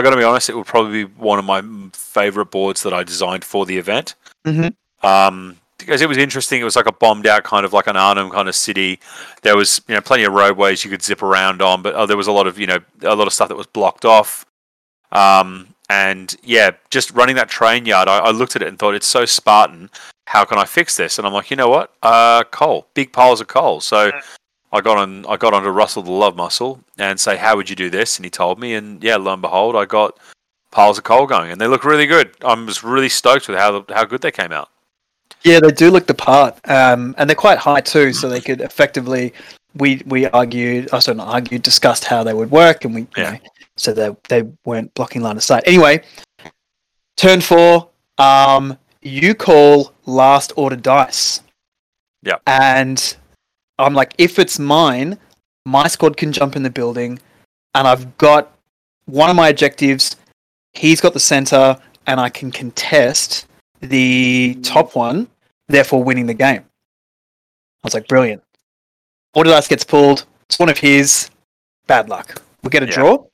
got 0.02 0.10
to 0.10 0.16
be 0.16 0.24
honest, 0.24 0.50
it 0.50 0.56
would 0.56 0.66
probably 0.66 1.04
be 1.04 1.10
one 1.14 1.38
of 1.38 1.44
my 1.44 1.60
mm, 1.60 1.94
favorite 1.94 2.50
boards 2.50 2.82
that 2.82 2.92
I 2.92 3.04
designed 3.04 3.44
for 3.44 3.66
the 3.66 3.78
event. 3.78 4.16
Mhm. 4.44 4.74
Um, 5.04 5.56
because 5.78 6.02
it 6.02 6.08
was 6.08 6.18
interesting. 6.18 6.60
It 6.60 6.64
was 6.64 6.76
like 6.76 6.86
a 6.86 6.92
bombed 6.92 7.26
out 7.26 7.44
kind 7.44 7.64
of 7.64 7.72
like 7.72 7.86
an 7.86 7.96
Arnhem 7.96 8.30
kind 8.30 8.48
of 8.48 8.54
city. 8.54 9.00
There 9.42 9.56
was 9.56 9.80
you 9.88 9.94
know 9.94 10.00
plenty 10.00 10.24
of 10.24 10.32
roadways 10.32 10.84
you 10.84 10.90
could 10.90 11.02
zip 11.02 11.22
around 11.22 11.62
on, 11.62 11.82
but 11.82 11.94
uh, 11.94 12.06
there 12.06 12.16
was 12.16 12.26
a 12.26 12.32
lot 12.32 12.46
of 12.46 12.58
you 12.58 12.66
know 12.66 12.78
a 13.02 13.14
lot 13.14 13.26
of 13.26 13.32
stuff 13.32 13.48
that 13.48 13.56
was 13.56 13.66
blocked 13.66 14.04
off. 14.04 14.44
Um, 15.12 15.74
and 15.88 16.36
yeah, 16.42 16.72
just 16.90 17.12
running 17.12 17.36
that 17.36 17.48
train 17.48 17.86
yard, 17.86 18.08
I, 18.08 18.18
I 18.18 18.30
looked 18.30 18.56
at 18.56 18.62
it 18.62 18.68
and 18.68 18.78
thought 18.78 18.94
it's 18.94 19.06
so 19.06 19.24
Spartan. 19.24 19.90
How 20.26 20.44
can 20.44 20.58
I 20.58 20.66
fix 20.66 20.96
this? 20.96 21.16
And 21.16 21.26
I'm 21.26 21.32
like, 21.32 21.50
you 21.50 21.56
know 21.56 21.70
what? 21.70 21.94
Uh, 22.02 22.44
coal, 22.44 22.86
big 22.92 23.12
piles 23.14 23.40
of 23.40 23.46
coal. 23.46 23.80
So 23.80 24.12
I 24.72 24.80
got 24.82 24.98
on, 24.98 25.24
I 25.24 25.38
got 25.38 25.54
onto 25.54 25.70
Russell 25.70 26.02
the 26.02 26.10
Love 26.10 26.36
Muscle 26.36 26.80
and 26.98 27.18
say, 27.18 27.38
how 27.38 27.56
would 27.56 27.70
you 27.70 27.76
do 27.76 27.88
this? 27.88 28.18
And 28.18 28.26
he 28.26 28.30
told 28.30 28.60
me, 28.60 28.74
and 28.74 29.02
yeah, 29.02 29.16
lo 29.16 29.32
and 29.32 29.40
behold, 29.40 29.74
I 29.74 29.86
got 29.86 30.18
piles 30.70 30.98
of 30.98 31.04
coal 31.04 31.26
going, 31.26 31.50
and 31.50 31.58
they 31.58 31.66
look 31.66 31.84
really 31.84 32.06
good. 32.06 32.32
I 32.44 32.52
was 32.52 32.84
really 32.84 33.08
stoked 33.08 33.48
with 33.48 33.56
how 33.56 33.84
how 33.88 34.04
good 34.04 34.20
they 34.20 34.30
came 34.30 34.52
out. 34.52 34.70
Yeah, 35.44 35.60
they 35.60 35.70
do 35.70 35.90
look 35.90 36.06
the 36.06 36.14
part, 36.14 36.58
um, 36.68 37.14
and 37.18 37.28
they're 37.28 37.36
quite 37.36 37.58
high 37.58 37.80
too. 37.80 38.12
So 38.12 38.28
they 38.28 38.40
could 38.40 38.60
effectively, 38.60 39.32
we 39.74 40.02
we 40.06 40.26
argued, 40.26 40.90
also 40.92 41.12
not 41.14 41.28
argued, 41.28 41.62
discussed 41.62 42.04
how 42.04 42.24
they 42.24 42.34
would 42.34 42.50
work, 42.50 42.84
and 42.84 42.94
we, 42.94 43.00
you 43.16 43.22
know, 43.22 43.38
so 43.76 43.92
they 43.92 44.14
they 44.28 44.42
weren't 44.64 44.92
blocking 44.94 45.22
line 45.22 45.36
of 45.36 45.42
sight. 45.42 45.62
Anyway, 45.66 46.02
turn 47.16 47.40
four, 47.40 47.88
um, 48.18 48.76
you 49.02 49.34
call 49.34 49.92
last 50.06 50.52
order 50.56 50.76
dice. 50.76 51.40
Yeah, 52.22 52.38
And 52.46 53.16
I'm 53.78 53.94
like, 53.94 54.12
if 54.18 54.40
it's 54.40 54.58
mine, 54.58 55.18
my 55.64 55.86
squad 55.86 56.16
can 56.16 56.32
jump 56.32 56.56
in 56.56 56.64
the 56.64 56.70
building, 56.70 57.20
and 57.74 57.86
I've 57.86 58.18
got 58.18 58.56
one 59.04 59.30
of 59.30 59.36
my 59.36 59.48
objectives. 59.48 60.16
He's 60.72 61.00
got 61.00 61.14
the 61.14 61.20
center, 61.20 61.78
and 62.06 62.18
I 62.18 62.28
can 62.28 62.50
contest 62.50 63.46
the 63.80 64.58
top 64.62 64.94
one, 64.96 65.28
therefore 65.68 66.02
winning 66.04 66.26
the 66.26 66.34
game. 66.34 66.62
I 66.62 67.84
was 67.84 67.94
like, 67.94 68.08
brilliant. 68.08 68.42
Order 69.34 69.50
dice 69.50 69.68
gets 69.68 69.84
pulled. 69.84 70.24
It's 70.48 70.58
one 70.58 70.68
of 70.68 70.78
his. 70.78 71.30
Bad 71.86 72.08
luck. 72.08 72.42
We 72.62 72.70
get 72.70 72.82
a 72.82 72.86
Yeah. 72.86 72.92
draw. 72.92 73.24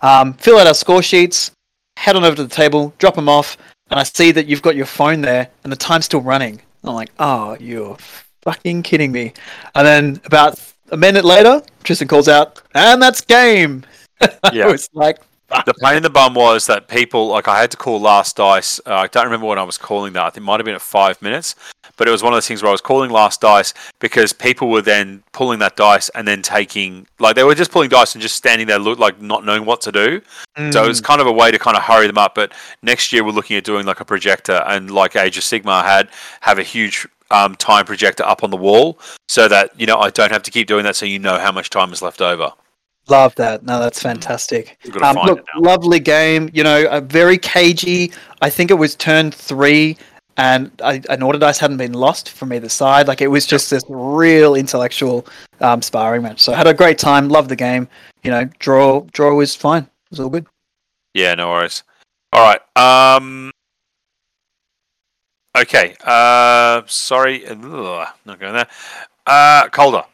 Um, 0.00 0.34
fill 0.34 0.58
out 0.58 0.66
our 0.66 0.74
score 0.74 1.02
sheets. 1.02 1.50
Head 1.96 2.16
on 2.16 2.24
over 2.24 2.36
to 2.36 2.44
the 2.44 2.54
table. 2.54 2.94
Drop 2.98 3.14
them 3.16 3.28
off. 3.28 3.56
And 3.90 3.98
I 4.00 4.04
see 4.04 4.30
that 4.32 4.46
you've 4.46 4.62
got 4.62 4.76
your 4.76 4.86
phone 4.86 5.20
there, 5.20 5.48
and 5.64 5.72
the 5.72 5.76
time's 5.76 6.06
still 6.06 6.20
running. 6.22 6.60
I'm 6.84 6.94
like, 6.94 7.10
oh, 7.18 7.56
you're 7.60 7.96
fucking 8.42 8.82
kidding 8.82 9.12
me. 9.12 9.32
And 9.74 9.86
then 9.86 10.20
about 10.24 10.58
a 10.90 10.96
minute 10.96 11.24
later, 11.24 11.62
Tristan 11.84 12.08
calls 12.08 12.28
out, 12.28 12.62
and 12.74 13.00
that's 13.02 13.20
game. 13.20 13.84
Yeah. 14.52 14.66
I 14.68 14.72
was 14.72 14.88
like, 14.92 15.18
the 15.66 15.74
pain 15.74 15.96
in 15.96 16.02
the 16.02 16.10
bum 16.10 16.34
was 16.34 16.66
that 16.66 16.88
people 16.88 17.28
like 17.28 17.48
I 17.48 17.60
had 17.60 17.70
to 17.72 17.76
call 17.76 18.00
last 18.00 18.36
dice. 18.36 18.80
Uh, 18.86 18.94
I 18.94 19.06
don't 19.06 19.24
remember 19.24 19.46
when 19.46 19.58
I 19.58 19.62
was 19.62 19.78
calling 19.78 20.12
that. 20.14 20.22
I 20.22 20.30
think 20.30 20.38
it 20.38 20.46
might 20.46 20.60
have 20.60 20.64
been 20.64 20.74
at 20.74 20.82
five 20.82 21.20
minutes, 21.20 21.54
but 21.96 22.08
it 22.08 22.10
was 22.10 22.22
one 22.22 22.32
of 22.32 22.36
those 22.36 22.46
things 22.46 22.62
where 22.62 22.68
I 22.68 22.72
was 22.72 22.80
calling 22.80 23.10
last 23.10 23.40
dice 23.40 23.74
because 23.98 24.32
people 24.32 24.68
were 24.70 24.82
then 24.82 25.22
pulling 25.32 25.58
that 25.60 25.76
dice 25.76 26.08
and 26.10 26.26
then 26.26 26.42
taking 26.42 27.06
like 27.18 27.36
they 27.36 27.44
were 27.44 27.54
just 27.54 27.70
pulling 27.70 27.88
dice 27.88 28.14
and 28.14 28.22
just 28.22 28.36
standing 28.36 28.66
there, 28.66 28.78
look 28.78 28.98
like 28.98 29.20
not 29.20 29.44
knowing 29.44 29.64
what 29.64 29.80
to 29.82 29.92
do. 29.92 30.20
So 30.72 30.84
it 30.84 30.88
was 30.88 31.00
kind 31.00 31.20
of 31.20 31.26
a 31.26 31.32
way 31.32 31.50
to 31.50 31.58
kind 31.58 31.76
of 31.76 31.82
hurry 31.82 32.06
them 32.06 32.18
up. 32.18 32.34
But 32.34 32.52
next 32.82 33.12
year 33.12 33.24
we're 33.24 33.32
looking 33.32 33.56
at 33.56 33.64
doing 33.64 33.86
like 33.86 34.00
a 34.00 34.04
projector 34.04 34.62
and 34.66 34.90
like 34.90 35.16
Age 35.16 35.36
of 35.38 35.44
Sigmar 35.44 35.84
had 35.84 36.08
have 36.40 36.58
a 36.58 36.62
huge 36.62 37.06
um, 37.30 37.56
time 37.56 37.86
projector 37.86 38.24
up 38.24 38.44
on 38.44 38.50
the 38.50 38.56
wall 38.56 38.98
so 39.28 39.48
that 39.48 39.78
you 39.80 39.86
know 39.86 39.98
I 39.98 40.10
don't 40.10 40.30
have 40.30 40.42
to 40.44 40.50
keep 40.50 40.66
doing 40.68 40.84
that. 40.84 40.96
So 40.96 41.06
you 41.06 41.18
know 41.18 41.38
how 41.38 41.52
much 41.52 41.70
time 41.70 41.92
is 41.92 42.02
left 42.02 42.20
over. 42.20 42.52
Love 43.08 43.34
that. 43.34 43.64
No, 43.64 43.80
that's 43.80 44.00
fantastic. 44.00 44.78
We've 44.84 44.92
got 44.92 45.12
to 45.12 45.20
Um, 45.20 45.26
look, 45.26 45.46
lovely 45.56 45.98
game. 45.98 46.48
You 46.52 46.62
know, 46.62 46.86
a 46.88 47.00
very 47.00 47.36
cagey. 47.36 48.12
I 48.40 48.48
think 48.48 48.70
it 48.70 48.74
was 48.74 48.94
turn 48.94 49.32
three, 49.32 49.96
and 50.36 50.70
I, 50.84 51.02
an 51.10 51.22
order 51.22 51.38
dice 51.38 51.58
hadn't 51.58 51.78
been 51.78 51.94
lost 51.94 52.30
from 52.30 52.52
either 52.52 52.68
side. 52.68 53.08
Like 53.08 53.20
it 53.20 53.26
was 53.26 53.44
just 53.44 53.70
this 53.70 53.82
real 53.88 54.54
intellectual 54.54 55.26
um, 55.60 55.82
sparring 55.82 56.22
match. 56.22 56.40
So 56.40 56.52
I 56.52 56.56
had 56.56 56.68
a 56.68 56.74
great 56.74 56.98
time. 56.98 57.28
Loved 57.28 57.48
the 57.48 57.56
game. 57.56 57.88
You 58.22 58.30
know, 58.30 58.44
draw 58.60 59.00
draw 59.12 59.34
was 59.34 59.56
fine. 59.56 59.82
It 59.82 60.10
was 60.10 60.20
all 60.20 60.30
good. 60.30 60.46
Yeah, 61.12 61.34
no 61.34 61.50
worries. 61.50 61.82
All 62.32 62.42
right. 62.42 62.60
Um. 63.16 63.50
Okay. 65.58 65.96
Uh. 66.04 66.82
Sorry. 66.86 67.44
Ugh, 67.46 68.08
not 68.24 68.38
going 68.38 68.54
there. 68.54 68.68
Uh. 69.26 69.68
Calder. 69.70 70.04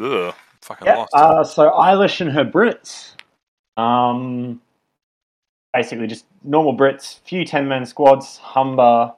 Ugh, 0.00 0.34
fucking 0.64 0.86
Yeah. 0.86 0.96
lost. 0.96 1.14
Uh, 1.14 1.44
so 1.44 1.70
Eilish 1.70 2.20
and 2.20 2.32
her 2.32 2.44
Brits. 2.44 3.14
Um, 3.76 4.60
basically 5.72 6.06
just 6.06 6.26
normal 6.42 6.76
Brits, 6.76 7.20
few 7.20 7.44
ten 7.44 7.68
man 7.68 7.84
squads, 7.84 8.38
Humber, 8.38 9.14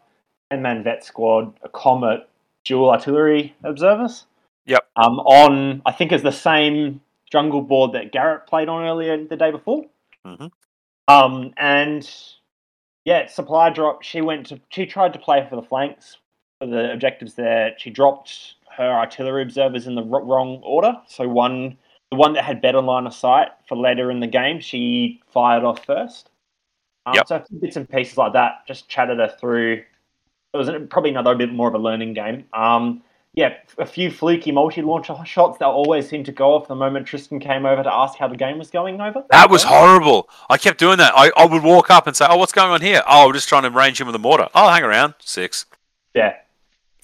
ten 0.51 0.63
man 0.63 0.83
vet 0.83 1.05
squad, 1.05 1.55
a 1.63 1.69
Comet, 1.69 2.29
dual 2.65 2.91
artillery 2.91 3.55
observers. 3.63 4.27
Yep. 4.67 4.87
Um, 4.97 5.21
on 5.21 5.83
I 5.87 5.93
think 5.93 6.13
is 6.13 6.23
the 6.23 6.33
same 6.33 7.01
jungle 7.31 7.63
board 7.63 7.93
that 7.93 8.13
Garrett 8.13 8.47
played 8.47 8.69
on 8.69 8.85
earlier 8.85 9.25
the 9.25 9.37
day 9.37 9.51
before. 9.51 9.85
Mm-hmm. 10.27 10.47
Um, 11.09 11.53
and 11.57 12.11
yeah, 13.05 13.27
supply 13.29 13.71
drop. 13.71 14.03
She 14.03 14.21
went 14.21 14.47
to. 14.47 14.61
She 14.71 14.87
tried 14.87 15.13
to 15.13 15.21
play 15.21 15.47
for 15.49 15.55
the 15.55 15.63
flanks 15.63 16.17
for 16.61 16.67
the 16.67 16.93
objectives 16.93 17.35
there. 17.35 17.75
She 17.79 17.91
dropped 17.91 18.56
her 18.77 18.91
artillery 18.91 19.43
observers 19.43 19.87
in 19.87 19.95
the 19.95 20.03
wrong 20.03 20.61
order. 20.63 20.95
So 21.09 21.29
one, 21.29 21.77
the 22.11 22.17
one 22.17 22.35
that 22.35 22.45
had 22.45 22.61
better 22.61 22.81
line 22.81 23.07
of 23.07 23.15
sight 23.15 23.49
for 23.69 23.77
later 23.77 24.11
in 24.11 24.21
the 24.21 24.27
game, 24.27 24.61
she 24.61 25.23
fired 25.33 25.65
off 25.65 25.85
first. 25.85 26.31
Um, 27.07 27.15
Yep. 27.15 27.29
So 27.29 27.37
a 27.37 27.45
few 27.45 27.59
bits 27.61 27.77
and 27.77 27.89
pieces 27.89 28.17
like 28.17 28.33
that. 28.33 28.67
Just 28.67 28.89
chatted 28.89 29.19
her 29.19 29.35
through. 29.41 29.83
It 30.55 30.57
was 30.57 30.71
probably 30.91 31.11
another 31.11 31.35
bit 31.35 31.53
more 31.53 31.69
of 31.69 31.75
a 31.75 31.79
learning 31.79 32.15
game. 32.15 32.45
Um, 32.53 33.03
yeah, 33.37 33.53
a 33.77 33.85
few 33.85 34.11
fluky 34.11 34.51
multi-launcher 34.51 35.15
shots 35.27 35.59
that 35.59 35.67
always 35.67 36.09
seemed 36.09 36.25
to 36.25 36.33
go 36.33 36.55
off 36.55 36.69
the 36.69 36.75
moment 36.75 37.07
Tristan 37.07 37.39
came 37.39 37.67
over 37.67 37.83
to 37.83 37.93
ask 37.93 38.19
how 38.19 38.29
the 38.29 38.37
game 38.37 38.57
was 38.59 38.71
going 38.71 38.99
over. 38.99 39.25
That 39.31 39.51
was 39.51 39.63
horrible. 39.63 40.31
I 40.49 40.57
kept 40.57 40.79
doing 40.79 40.97
that. 40.99 41.13
I, 41.15 41.31
I 41.37 41.45
would 41.45 41.63
walk 41.63 41.91
up 41.91 42.07
and 42.07 42.17
say, 42.17 42.27
"Oh, 42.29 42.39
what's 42.39 42.53
going 42.53 42.71
on 42.71 42.81
here? 42.81 43.03
Oh, 43.07 43.27
we're 43.27 43.35
just 43.35 43.49
trying 43.49 43.65
to 43.65 43.71
range 43.71 44.01
him 44.01 44.07
with 44.07 44.17
a 44.17 44.19
mortar. 44.19 44.49
Oh, 44.55 44.71
hang 44.71 44.83
around, 44.83 45.15
six. 45.21 45.67
Yeah, 46.15 46.35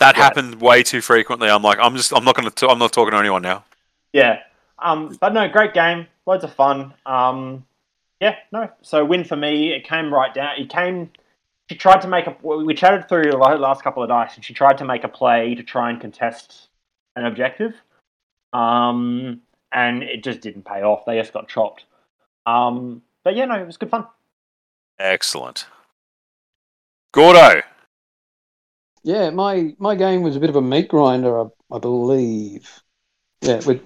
That 0.03 0.17
Yeah. 0.17 0.25
happened 0.25 0.61
way 0.61 0.83
too 0.83 1.01
frequently. 1.01 1.49
I'm 1.49 1.63
like, 1.63 1.79
I'm 1.81 1.97
just, 1.97 2.13
I'm 2.13 2.25
not 2.25 2.35
going 2.35 2.51
to, 2.51 2.69
I'm 2.69 2.79
not 2.79 2.93
talking 2.93 3.13
to 3.13 3.19
anyone 3.19 3.43
now. 3.43 3.65
yeah. 4.13 4.41
Um, 4.79 5.17
but 5.21 5.33
no, 5.33 5.49
great 5.49 5.75
game, 5.75 6.09
loads 6.27 6.43
of 6.43 6.53
fun. 6.55 6.93
Um, 7.07 7.65
yeah, 8.21 8.35
no. 8.51 8.69
So 8.83 9.05
win 9.05 9.23
for 9.23 9.37
me. 9.37 9.73
It 9.73 9.85
came 9.87 10.13
right 10.13 10.35
down. 10.35 10.57
It 10.59 10.69
came. 10.71 11.11
She 11.71 11.77
tried 11.77 12.01
to 12.03 12.09
make 12.09 12.27
a. 12.27 12.37
We 12.43 12.75
chatted 12.75 13.09
through 13.09 13.31
the 13.31 13.37
last 13.37 13.85
couple 13.85 14.03
of 14.03 14.09
dice, 14.09 14.35
and 14.35 14.45
she 14.45 14.53
tried 14.55 14.79
to 14.79 14.85
make 14.85 15.05
a 15.05 15.09
play 15.09 15.55
to 15.55 15.63
try 15.63 15.89
and 15.91 16.01
contest 16.01 16.69
an 17.15 17.25
objective. 17.27 17.75
Um, 18.53 19.41
and 19.71 20.03
it 20.03 20.25
just 20.25 20.41
didn't 20.41 20.65
pay 20.65 20.83
off. 20.83 21.05
They 21.05 21.17
just 21.21 21.33
got 21.33 21.49
chopped. 21.49 21.85
Um, 22.45 23.03
but 23.23 23.37
yeah, 23.37 23.45
no, 23.45 23.55
it 23.61 23.67
was 23.67 23.77
good 23.77 23.91
fun. 23.91 24.07
Excellent. 24.99 25.67
Gordo. 27.13 27.63
Yeah, 29.05 29.31
my 29.31 29.75
my 29.79 29.95
game 29.95 30.23
was 30.23 30.37
a 30.37 30.41
bit 30.41 30.51
of 30.51 30.57
a 30.57 30.63
meat 30.63 30.89
grinder, 30.89 31.41
I, 31.41 31.47
I 31.73 31.79
believe. 31.79 32.69
Yeah, 33.41 33.61
with 33.67 33.83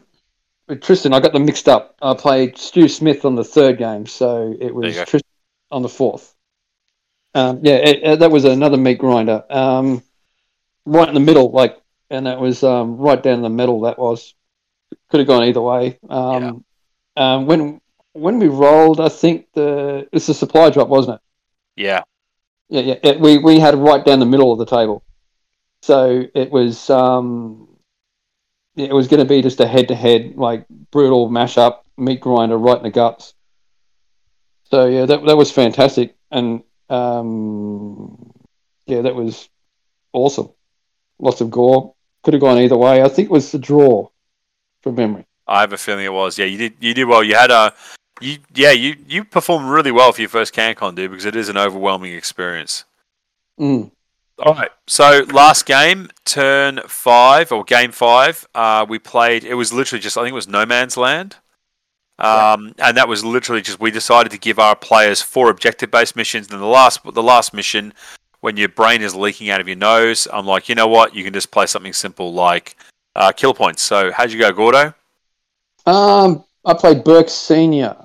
with 0.68 0.82
Tristan, 0.82 1.12
I 1.14 1.20
got 1.20 1.32
them 1.32 1.46
mixed 1.46 1.68
up. 1.68 1.96
I 2.02 2.14
played 2.14 2.58
Stu 2.58 2.88
Smith 2.88 3.24
on 3.24 3.34
the 3.34 3.44
third 3.44 3.78
game, 3.78 4.06
so 4.06 4.54
it 4.60 4.74
was. 4.74 4.94
Tristan 5.04 5.30
on 5.70 5.82
the 5.82 5.88
fourth. 5.88 6.34
Um, 7.34 7.60
yeah, 7.62 7.74
it, 7.76 8.02
it- 8.02 8.18
that 8.20 8.30
was 8.30 8.44
another 8.44 8.76
meat 8.76 8.98
grinder. 8.98 9.44
Um, 9.50 10.02
right 10.84 11.08
in 11.08 11.14
the 11.14 11.20
middle, 11.20 11.50
like, 11.50 11.80
and 12.10 12.26
that 12.26 12.40
was 12.40 12.62
um, 12.62 12.96
right 12.98 13.22
down 13.22 13.42
the 13.42 13.48
middle. 13.48 13.80
That 13.82 13.98
was 13.98 14.34
could 15.10 15.20
have 15.20 15.26
gone 15.26 15.44
either 15.44 15.60
way. 15.62 15.98
Um, 16.08 16.64
um, 17.16 17.46
when 17.46 17.80
when 18.12 18.38
we 18.38 18.48
rolled, 18.48 19.00
I 19.00 19.08
think 19.08 19.46
the 19.54 20.08
it's 20.12 20.28
a 20.28 20.34
supply 20.34 20.70
drop, 20.70 20.88
wasn't 20.88 21.16
it? 21.16 21.82
Yeah. 21.82 22.02
Yeah, 22.68 22.80
yeah. 22.82 22.94
It, 23.02 23.20
we 23.20 23.38
we 23.38 23.58
had 23.60 23.74
it 23.74 23.78
right 23.78 24.04
down 24.04 24.18
the 24.20 24.26
middle 24.26 24.52
of 24.52 24.58
the 24.58 24.66
table, 24.66 25.02
so 25.82 26.24
it 26.34 26.50
was 26.50 26.90
um, 26.90 27.68
it 28.76 28.92
was 28.92 29.08
going 29.08 29.20
to 29.20 29.28
be 29.28 29.42
just 29.42 29.60
a 29.60 29.66
head 29.66 29.88
to 29.88 29.94
head 29.94 30.36
like 30.36 30.66
brutal 30.90 31.28
mash 31.28 31.58
up 31.58 31.84
meat 31.96 32.20
grinder 32.20 32.58
right 32.58 32.76
in 32.76 32.82
the 32.82 32.90
guts. 32.90 33.34
So 34.64 34.86
yeah, 34.86 35.06
that 35.06 35.24
that 35.24 35.36
was 35.36 35.50
fantastic, 35.52 36.16
and 36.30 36.62
um, 36.88 38.32
yeah, 38.86 39.02
that 39.02 39.14
was 39.14 39.48
awesome. 40.12 40.50
Lots 41.18 41.40
of 41.40 41.50
gore. 41.50 41.94
Could 42.22 42.34
have 42.34 42.40
gone 42.40 42.58
either 42.58 42.76
way. 42.76 43.02
I 43.02 43.08
think 43.08 43.26
it 43.26 43.32
was 43.32 43.52
the 43.52 43.58
draw, 43.58 44.08
from 44.82 44.96
memory. 44.96 45.24
I 45.46 45.60
have 45.60 45.72
a 45.72 45.78
feeling 45.78 46.04
it 46.04 46.12
was. 46.12 46.38
Yeah, 46.38 46.46
you 46.46 46.58
did. 46.58 46.74
You 46.80 46.94
did 46.94 47.04
well. 47.04 47.22
You 47.22 47.36
had 47.36 47.50
a, 47.50 47.72
you 48.20 48.38
yeah, 48.54 48.72
you 48.72 48.96
you 49.06 49.24
performed 49.24 49.70
really 49.70 49.92
well 49.92 50.12
for 50.12 50.20
your 50.20 50.28
first 50.28 50.54
CanCon, 50.54 50.96
dude, 50.96 51.10
because 51.10 51.24
it 51.24 51.36
is 51.36 51.48
an 51.48 51.56
overwhelming 51.56 52.12
experience. 52.12 52.84
Mm. 53.60 53.92
All 54.38 54.54
right. 54.54 54.70
So 54.86 55.24
last 55.32 55.66
game, 55.66 56.10
turn 56.24 56.80
five 56.86 57.52
or 57.52 57.64
game 57.64 57.92
five, 57.92 58.46
uh, 58.54 58.84
we 58.88 58.98
played. 58.98 59.44
It 59.44 59.54
was 59.54 59.72
literally 59.72 60.00
just 60.00 60.18
I 60.18 60.22
think 60.22 60.32
it 60.32 60.34
was 60.34 60.48
No 60.48 60.66
Man's 60.66 60.96
Land, 60.96 61.36
um, 62.18 62.74
and 62.78 62.96
that 62.96 63.08
was 63.08 63.24
literally 63.24 63.62
just 63.62 63.80
we 63.80 63.90
decided 63.90 64.30
to 64.32 64.38
give 64.38 64.58
our 64.58 64.76
players 64.76 65.22
four 65.22 65.48
objective-based 65.48 66.16
missions. 66.16 66.50
And 66.50 66.60
the 66.60 66.66
last 66.66 67.00
the 67.02 67.22
last 67.22 67.54
mission, 67.54 67.94
when 68.40 68.56
your 68.56 68.68
brain 68.68 69.00
is 69.00 69.14
leaking 69.14 69.48
out 69.48 69.60
of 69.60 69.68
your 69.68 69.76
nose, 69.76 70.28
I'm 70.32 70.46
like, 70.46 70.68
you 70.68 70.74
know 70.74 70.88
what? 70.88 71.14
You 71.14 71.24
can 71.24 71.32
just 71.32 71.50
play 71.50 71.66
something 71.66 71.94
simple 71.94 72.34
like 72.34 72.76
uh, 73.14 73.32
kill 73.32 73.54
points. 73.54 73.82
So 73.82 74.12
how'd 74.12 74.30
you 74.30 74.38
go, 74.38 74.52
Gordo? 74.52 74.92
Um, 75.86 76.44
I 76.64 76.74
played 76.74 77.04
Burke 77.04 77.30
Senior. 77.30 77.96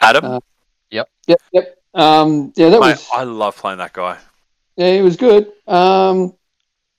Adam? 0.00 0.24
Uh, 0.24 0.40
Yep, 1.28 1.40
yep. 1.52 1.78
Um, 1.94 2.52
yeah, 2.56 2.70
that 2.70 2.80
Mate, 2.80 2.88
was 2.92 3.08
I 3.14 3.22
love 3.24 3.54
playing 3.56 3.78
that 3.78 3.92
guy. 3.92 4.16
Yeah, 4.78 4.86
it 4.86 5.02
was 5.02 5.16
good. 5.16 5.52
Um, 5.66 6.34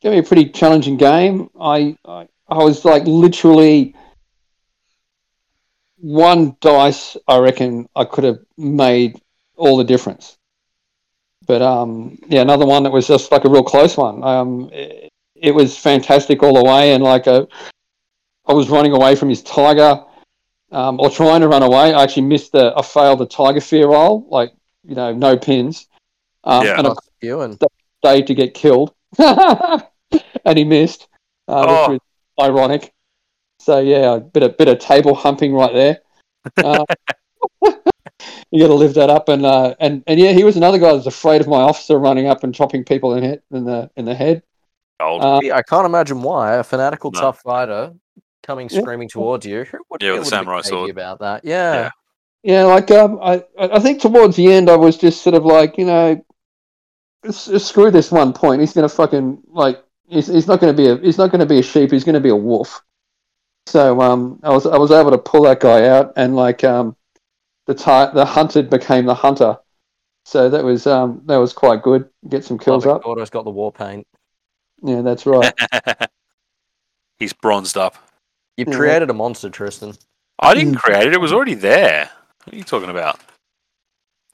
gave 0.01 0.11
me 0.11 0.17
a 0.19 0.23
pretty 0.23 0.49
challenging 0.49 0.97
game. 0.97 1.49
I, 1.59 1.95
I 2.05 2.27
I 2.49 2.57
was 2.57 2.83
like 2.83 3.03
literally 3.05 3.95
one 5.95 6.57
dice. 6.59 7.15
I 7.25 7.37
reckon 7.37 7.87
I 7.95 8.03
could 8.03 8.25
have 8.25 8.39
made 8.57 9.21
all 9.55 9.77
the 9.77 9.85
difference. 9.85 10.37
But 11.47 11.61
um, 11.61 12.19
yeah, 12.27 12.41
another 12.41 12.65
one 12.65 12.83
that 12.83 12.91
was 12.91 13.07
just 13.07 13.31
like 13.31 13.45
a 13.45 13.49
real 13.49 13.63
close 13.63 13.95
one. 13.95 14.23
Um, 14.23 14.69
it, 14.73 15.09
it 15.35 15.55
was 15.55 15.77
fantastic 15.77 16.43
all 16.43 16.53
the 16.53 16.63
way, 16.63 16.93
and 16.93 17.01
like 17.03 17.27
a, 17.27 17.47
I 18.45 18.51
was 18.51 18.69
running 18.69 18.91
away 18.91 19.15
from 19.15 19.29
his 19.29 19.41
tiger, 19.41 20.03
um, 20.73 20.99
or 20.99 21.09
trying 21.09 21.39
to 21.41 21.47
run 21.47 21.63
away. 21.63 21.93
I 21.93 22.03
actually 22.03 22.23
missed 22.23 22.51
the, 22.51 22.73
I 22.75 22.81
failed 22.81 23.19
the 23.19 23.25
tiger 23.25 23.61
fear 23.61 23.87
roll, 23.87 24.27
like 24.29 24.51
you 24.83 24.95
know, 24.95 25.13
no 25.13 25.37
pins. 25.37 25.87
Um, 26.43 26.65
Yeah. 26.65 26.77
and 26.77 26.87
I 26.87 26.93
Fuck 27.21 27.27
you 27.27 27.41
and 27.41 27.57
stayed 28.03 28.27
to 28.27 28.33
get 28.33 28.53
killed, 28.53 28.93
and 29.19 30.57
he 30.57 30.63
missed, 30.63 31.07
uh, 31.47 31.65
Oh. 31.67 31.91
which 31.91 31.99
was 32.37 32.47
ironic. 32.49 32.93
So 33.59 33.79
yeah, 33.79 34.15
a 34.15 34.19
bit 34.19 34.43
of 34.43 34.57
bit 34.57 34.67
of 34.69 34.79
table 34.79 35.15
humping 35.15 35.53
right 35.53 35.73
there. 35.73 35.99
Uh, 36.63 36.85
you 38.51 38.61
got 38.61 38.67
to 38.67 38.73
live 38.73 38.93
that 38.93 39.09
up, 39.09 39.27
and 39.29 39.45
uh, 39.45 39.75
and 39.81 40.03
and 40.07 40.19
yeah, 40.19 40.31
he 40.31 40.43
was 40.45 40.55
another 40.55 40.77
guy 40.79 40.87
that 40.87 40.95
was 40.95 41.07
afraid 41.07 41.41
of 41.41 41.47
my 41.47 41.57
officer 41.61 41.99
running 41.99 42.27
up 42.27 42.43
and 42.45 42.55
chopping 42.55 42.83
people 42.85 43.13
in 43.15 43.23
head 43.23 43.41
in 43.51 43.65
the 43.65 43.89
in 43.97 44.05
the 44.05 44.15
head. 44.15 44.41
Gold. 45.01 45.21
Uh, 45.23 45.39
Yeah, 45.43 45.57
I 45.57 45.61
can't 45.61 45.85
imagine 45.85 46.21
why 46.21 46.55
a 46.55 46.63
fanatical 46.63 47.11
No. 47.11 47.19
tough 47.19 47.41
fighter 47.41 47.93
coming 48.43 48.69
Yeah. 48.71 48.79
screaming 48.81 49.09
towards 49.09 49.45
you. 49.45 49.65
Who 49.65 49.79
would 49.89 50.01
Yeah, 50.01 50.13
with 50.13 50.23
the 50.23 50.29
samurai 50.29 50.57
cagey 50.61 50.69
sword. 50.69 50.89
about 50.91 51.19
that? 51.19 51.43
Yeah. 51.43 51.73
Yeah. 51.73 51.89
Yeah, 52.43 52.63
like 52.63 52.89
um, 52.91 53.19
I 53.21 53.43
I 53.59 53.75
I 53.75 53.79
think 53.79 54.01
towards 54.01 54.37
the 54.37 54.51
end 54.51 54.69
I 54.69 54.77
was 54.77 54.97
just 54.97 55.21
sort 55.21 55.35
of 55.35 55.45
like 55.45 55.77
you 55.77 55.85
know, 55.85 56.11
s- 56.11 56.17
s- 56.17 56.23
screw 57.31 57.91
this 57.91 58.11
one 58.11 58.33
point. 58.33 58.61
He's 58.61 58.73
gonna 58.73 58.89
fucking 58.89 59.41
like 59.47 59.83
he's, 60.07 60.27
he's 60.27 60.47
not 60.47 60.59
gonna 60.59 60.73
be 60.73 60.87
a 60.87 60.97
he's 60.97 61.17
not 61.17 61.31
gonna 61.31 61.45
be 61.45 61.59
a 61.59 61.63
sheep. 61.63 61.91
He's 61.91 62.03
gonna 62.03 62.19
be 62.19 62.29
a 62.29 62.35
wolf. 62.35 62.81
So 63.67 64.01
um, 64.01 64.39
I 64.43 64.49
was 64.49 64.65
I 64.65 64.77
was 64.77 64.91
able 64.91 65.11
to 65.11 65.17
pull 65.17 65.43
that 65.43 65.59
guy 65.59 65.87
out 65.87 66.13
and 66.15 66.35
like 66.35 66.63
um, 66.63 66.95
the 67.67 67.75
ti- 67.75 68.13
the 68.13 68.25
hunted 68.25 68.69
became 68.69 69.05
the 69.05 69.13
hunter. 69.15 69.57
So 70.25 70.49
that 70.49 70.63
was 70.63 70.87
um 70.87 71.21
that 71.25 71.37
was 71.37 71.53
quite 71.53 71.81
good. 71.83 72.09
Get 72.29 72.43
some 72.45 72.57
kills 72.57 72.85
Love 72.85 72.95
it. 72.95 72.99
up. 72.99 73.03
Gordo's 73.03 73.29
got 73.29 73.43
the 73.45 73.51
war 73.51 73.71
paint. 73.71 74.05
Yeah, 74.81 75.01
that's 75.01 75.25
right. 75.25 75.53
He's 77.19 77.33
bronzed 77.33 77.77
up. 77.77 77.95
You've 78.57 78.69
Yeah. 78.69 78.75
created 78.77 79.09
a 79.09 79.13
monster, 79.13 79.49
Tristan. 79.49 79.93
I 80.39 80.53
didn't 80.53 80.75
create 80.75 81.07
it. 81.07 81.13
It 81.13 81.19
was 81.21 81.33
already 81.33 81.53
there. 81.53 82.09
What 82.45 82.53
are 82.53 82.57
you 82.57 82.63
talking 82.63 82.89
about? 82.89 83.19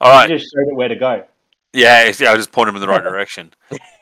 All 0.00 0.10
right. 0.12 0.30
You 0.30 0.38
just 0.38 0.52
showed 0.54 0.68
it 0.68 0.74
where 0.74 0.88
to 0.88 0.94
go. 0.94 1.24
Yeah, 1.76 2.10
yeah. 2.18 2.32
I 2.32 2.36
just 2.36 2.52
pointed 2.52 2.70
him 2.70 2.76
in 2.76 2.80
the 2.80 2.88
right 2.88 3.02
direction. 3.10 3.52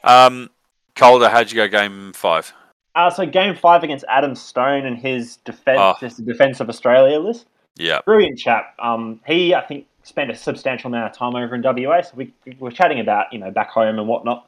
Um, 0.04 0.50
Calder, 0.94 1.28
how'd 1.28 1.50
you 1.50 1.56
go? 1.56 1.68
Game 1.68 2.12
five. 2.14 2.52
Uh, 2.94 3.10
so 3.10 3.26
game 3.26 3.56
five 3.56 3.82
against 3.82 4.04
Adam 4.08 4.34
Stone 4.36 4.86
and 4.86 4.96
his 4.96 5.38
defense, 5.38 5.80
Oh. 5.80 5.94
just 6.00 6.16
the 6.16 6.22
defense 6.22 6.60
of 6.60 6.68
Australia 6.68 7.18
list. 7.18 7.46
Yeah. 7.76 8.00
Brilliant 8.06 8.38
chap. 8.38 8.74
Um, 8.78 9.20
he, 9.26 9.52
I 9.54 9.60
think, 9.62 9.86
spent 10.04 10.30
a 10.30 10.34
substantial 10.36 10.88
amount 10.88 11.10
of 11.10 11.16
time 11.18 11.34
over 11.34 11.56
in 11.56 11.62
WA. 11.62 12.02
So 12.02 12.12
we, 12.14 12.32
we 12.46 12.54
were 12.60 12.70
chatting 12.70 13.00
about, 13.00 13.32
you 13.32 13.40
know, 13.40 13.50
back 13.50 13.70
home 13.70 13.98
and 13.98 14.06
whatnot. 14.06 14.46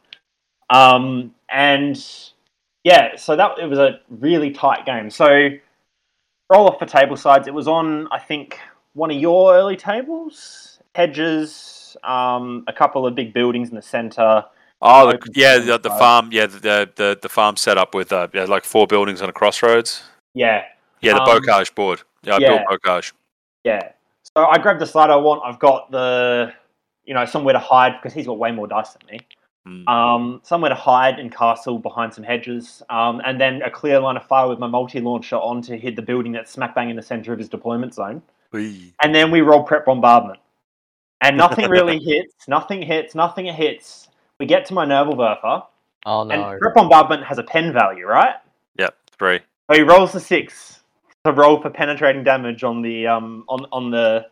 Um, 0.70 1.34
and 1.48 1.96
yeah, 2.84 3.16
so 3.16 3.34
that 3.34 3.58
it 3.58 3.66
was 3.66 3.78
a 3.80 3.98
really 4.10 4.52
tight 4.52 4.86
game. 4.86 5.10
So 5.10 5.48
roll 6.50 6.68
off 6.68 6.78
for 6.78 6.86
table 6.86 7.16
sides. 7.16 7.48
It 7.48 7.54
was 7.54 7.66
on, 7.66 8.06
I 8.12 8.20
think, 8.20 8.60
one 8.94 9.10
of 9.10 9.16
your 9.16 9.54
early 9.56 9.76
tables, 9.76 10.65
hedges, 10.96 11.96
um, 12.02 12.64
a 12.66 12.72
couple 12.72 13.06
of 13.06 13.14
big 13.14 13.32
buildings 13.32 13.68
in 13.68 13.76
the 13.76 13.82
centre. 13.82 14.44
Oh, 14.80 15.10
the, 15.10 15.18
yeah. 15.34 15.58
The, 15.58 15.78
the 15.78 15.90
farm. 15.90 16.30
Yeah, 16.32 16.46
the 16.46 16.90
the 16.96 17.18
the 17.20 17.28
farm 17.28 17.56
set 17.56 17.76
up 17.78 17.94
with 17.94 18.12
uh, 18.12 18.28
yeah, 18.34 18.44
like 18.44 18.64
four 18.64 18.86
buildings 18.86 19.22
on 19.22 19.28
a 19.28 19.32
crossroads. 19.32 20.02
Yeah, 20.34 20.64
Yeah, 21.00 21.14
the 21.14 21.22
Um, 21.22 21.28
bocage 21.28 21.74
board. 21.74 22.02
Yeah, 22.22 22.34
I 22.34 22.38
yeah. 22.38 22.48
built 22.48 22.82
bocage. 22.82 23.12
Yeah. 23.64 23.92
So 24.34 24.44
I 24.44 24.58
grabbed 24.58 24.80
the 24.80 24.86
slide 24.86 25.10
I 25.10 25.16
want. 25.16 25.42
I've 25.44 25.58
got 25.58 25.90
the, 25.90 26.52
you 27.04 27.14
know, 27.14 27.24
somewhere 27.24 27.54
to 27.54 27.58
hide 27.58 27.94
because 27.96 28.12
he's 28.12 28.26
got 28.26 28.38
way 28.38 28.52
more 28.52 28.66
dice 28.66 28.90
than 28.92 29.02
me. 29.10 29.20
Mm. 29.66 29.88
Um, 29.88 30.40
somewhere 30.44 30.68
to 30.68 30.76
hide 30.76 31.18
and 31.18 31.34
castle 31.34 31.78
behind 31.78 32.14
some 32.14 32.22
hedges, 32.22 32.82
um, 32.90 33.20
and 33.24 33.40
then 33.40 33.62
a 33.62 33.70
clear 33.70 33.98
line 33.98 34.16
of 34.16 34.24
fire 34.26 34.48
with 34.48 34.58
my 34.58 34.68
multi 34.68 35.00
launcher 35.00 35.36
on 35.36 35.62
to 35.62 35.76
hit 35.76 35.96
the 35.96 36.02
building 36.02 36.32
that's 36.32 36.52
smack 36.52 36.74
bang 36.74 36.90
in 36.90 36.96
the 36.96 37.02
center 37.02 37.32
of 37.32 37.38
his 37.38 37.48
deployment 37.48 37.94
zone. 37.94 38.22
Whee. 38.52 38.92
And 39.02 39.14
then 39.14 39.30
we 39.30 39.40
roll 39.40 39.62
prep 39.64 39.86
bombardment, 39.86 40.38
and 41.20 41.36
nothing 41.36 41.68
really 41.70 41.98
hits. 42.04 42.48
Nothing 42.48 42.82
hits. 42.82 43.14
Nothing 43.14 43.46
hits. 43.46 44.08
We 44.38 44.46
get 44.46 44.66
to 44.66 44.74
my 44.74 44.84
Nebelwerfer, 44.84 45.64
Oh 46.04 46.24
no. 46.24 46.34
and 46.50 46.60
prep 46.60 46.74
bombardment 46.74 47.24
has 47.24 47.38
a 47.38 47.42
pen 47.42 47.72
value, 47.72 48.06
right? 48.06 48.34
Yep, 48.78 48.94
three. 49.18 49.40
So 49.70 49.76
he 49.76 49.82
rolls 49.82 50.12
the 50.12 50.20
six 50.20 50.82
to 51.24 51.32
roll 51.32 51.60
for 51.60 51.70
penetrating 51.70 52.22
damage 52.22 52.62
on 52.62 52.82
the 52.82 53.06
um 53.06 53.44
on 53.48 53.66
on 53.72 53.90
the 53.90 54.26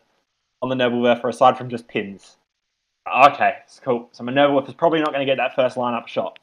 on 0.61 0.69
the 0.69 0.75
Nebelwerfer 0.75 1.29
aside 1.29 1.57
from 1.57 1.69
just 1.69 1.87
pins. 1.87 2.37
Okay, 3.07 3.55
it's 3.63 3.79
cool. 3.79 4.09
So 4.11 4.23
my 4.23 4.31
Nebelwerfer 4.31 4.69
is 4.69 4.73
probably 4.75 4.99
not 4.99 5.09
going 5.13 5.19
to 5.19 5.25
get 5.25 5.37
that 5.37 5.55
first 5.55 5.75
lineup 5.77 6.07
shot. 6.07 6.39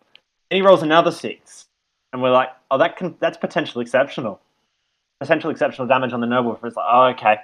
Then 0.50 0.60
he 0.60 0.62
rolls 0.62 0.82
another 0.82 1.10
six 1.10 1.66
and 2.12 2.20
we're 2.22 2.30
like, 2.30 2.50
oh, 2.70 2.78
that 2.78 2.96
can 2.96 3.16
that's 3.20 3.38
potential 3.38 3.80
exceptional, 3.80 4.40
potential 5.20 5.50
exceptional 5.50 5.86
damage 5.88 6.12
on 6.12 6.20
the 6.20 6.26
noble. 6.26 6.58
It's 6.62 6.76
like, 6.76 6.86
oh, 6.88 7.04
okay. 7.14 7.36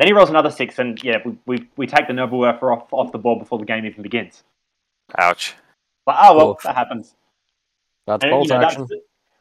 Then 0.00 0.06
he 0.06 0.14
rolls 0.14 0.30
another 0.30 0.50
six, 0.50 0.78
and 0.78 0.98
yeah, 1.04 1.18
we, 1.26 1.36
we, 1.44 1.68
we 1.76 1.86
take 1.86 2.06
the 2.06 2.14
Nebelwerfer 2.14 2.74
off 2.74 2.90
off 2.90 3.12
the 3.12 3.18
board 3.18 3.38
before 3.38 3.58
the 3.58 3.66
game 3.66 3.84
even 3.84 4.02
begins. 4.02 4.44
Ouch. 5.18 5.54
But 6.06 6.16
oh 6.22 6.34
well, 6.38 6.50
Oof. 6.52 6.62
that 6.62 6.74
happens. 6.74 7.14
That's 8.06 8.24
And, 8.24 8.30
bolt 8.30 8.44
you 8.44 8.54
know, 8.54 8.62
action. 8.64 8.80
that's- 8.84 9.00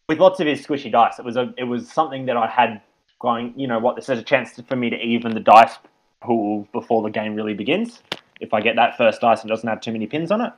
with 0.10 0.20
lots 0.20 0.42
of 0.42 0.48
his 0.48 0.66
squishy 0.66 0.92
dice, 0.92 1.18
it 1.18 1.24
was 1.24 1.38
a 1.38 1.54
it 1.58 1.64
was 1.64 1.90
something 1.90 2.26
that 2.26 2.36
I 2.36 2.46
had 2.46 2.82
going. 3.22 3.54
You 3.56 3.68
know 3.68 3.80
what? 3.80 3.96
This 3.96 4.10
is 4.10 4.20
a 4.20 4.22
chance 4.22 4.54
to, 4.56 4.64
for 4.64 4.76
me 4.76 4.90
to 4.90 4.98
even 4.98 5.34
the 5.34 5.40
dice 5.40 5.76
pool 6.22 6.68
before 6.74 7.04
the 7.04 7.10
game 7.10 7.36
really 7.36 7.54
begins. 7.54 8.04
If 8.42 8.54
I 8.54 8.60
get 8.60 8.76
that 8.76 8.98
first 8.98 9.22
dice 9.22 9.40
and 9.40 9.50
doesn't 9.50 9.70
have 9.70 9.80
too 9.80 9.94
many 9.94 10.08
pins 10.08 10.30
on 10.30 10.42
it. 10.42 10.52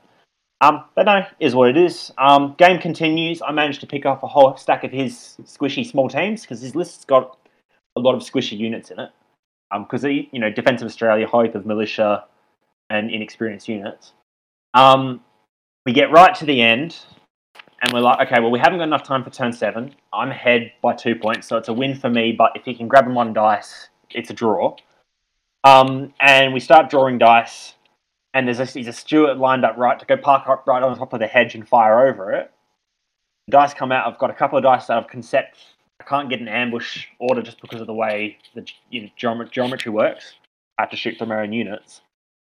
Um, 0.62 0.84
but 0.96 1.06
no, 1.06 1.28
is 1.40 1.54
what 1.54 1.70
it 1.70 1.78
is. 1.78 2.12
Um, 2.18 2.56
game 2.58 2.80
continues. 2.80 3.40
I 3.44 3.52
managed 3.52 3.82
to 3.82 3.88
pick 3.88 4.08
up 4.08 4.24
a 4.24 4.28
whole 4.28 4.58
stack 4.58 4.84
of 4.84 4.92
his 4.92 5.38
squishy 5.44 5.86
small 5.86 6.10
teams 6.10 6.42
because 6.42 6.60
his 6.60 6.76
list's 6.76 7.06
got 7.06 7.38
a 7.96 8.00
lot 8.00 8.16
of 8.16 8.22
squishy 8.22 8.58
units 8.58 8.90
in 8.90 9.00
it. 9.00 9.12
Um, 9.72 9.84
because 9.84 10.04
you 10.04 10.28
know, 10.34 10.50
Defence 10.50 10.82
of 10.82 10.88
Australia, 10.88 11.28
Hope 11.28 11.56
of 11.56 11.66
militia, 11.66 12.26
and 12.90 13.10
inexperienced 13.10 13.68
units. 13.68 14.14
Um, 14.74 15.22
we 15.86 15.94
get 15.94 16.12
right 16.12 16.36
to 16.36 16.46
the 16.46 16.62
end, 16.62 16.98
and 17.82 17.92
we're 17.94 18.02
like, 18.02 18.28
okay, 18.28 18.42
well, 18.42 18.52
we 18.52 18.60
haven't 18.60 18.78
got 18.78 18.84
enough 18.84 19.04
time 19.04 19.24
for 19.24 19.30
turn 19.30 19.54
seven. 19.54 19.96
I'm 20.14 20.30
ahead 20.30 20.74
by 20.82 20.94
two 20.94 21.16
points, 21.16 21.48
so 21.48 21.58
it's 21.58 21.70
a 21.70 21.74
win 21.74 21.96
for 21.96 22.10
me. 22.10 22.34
But 22.34 22.52
if 22.56 22.64
he 22.66 22.74
can 22.74 22.88
grab 22.88 23.06
him 23.08 23.16
one 23.16 23.34
dice, 23.34 23.90
it's 24.12 24.30
a 24.30 24.34
draw. 24.34 24.76
Um, 25.64 26.14
and 26.20 26.54
we 26.54 26.60
start 26.60 26.90
drawing 26.90 27.18
dice, 27.18 27.76
and 28.34 28.48
there's 28.48 28.60
a, 28.60 28.66
there's 28.66 28.88
a 28.88 28.94
Stuart 28.94 29.38
lined 29.38 29.66
up 29.66 29.78
right 29.78 30.00
to 30.00 30.06
go 30.06 30.18
park 30.18 30.48
up 30.48 30.68
right 30.68 30.84
on 30.84 30.98
top 30.98 31.14
of 31.14 31.20
the 31.20 31.28
hedge 31.28 31.56
and 31.56 31.68
fire 31.68 32.08
over 32.08 32.32
it. 32.32 32.52
Dice 33.50 33.74
come 33.74 33.92
out. 33.92 34.12
I've 34.12 34.20
got 34.20 34.30
a 34.30 34.34
couple 34.34 34.58
of 34.58 34.64
dice 34.64 34.88
that 34.88 34.98
I've 34.98 35.08
concept. 35.08 35.58
I 36.02 36.10
can't 36.10 36.30
get 36.30 36.42
an 36.42 36.48
ambush 36.48 37.06
order 37.20 37.44
just 37.44 37.62
because 37.62 37.80
of 37.80 37.86
the 37.86 37.94
way 37.94 38.40
the 38.56 38.66
you 38.90 39.04
know, 39.04 39.10
geometry, 39.16 39.52
geometry 39.54 39.92
works. 39.92 40.34
I 40.80 40.84
have 40.84 40.90
to 40.90 40.98
shoot 40.98 41.16
from 41.18 41.32
our 41.32 41.44
own 41.44 41.54
units. 41.54 42.02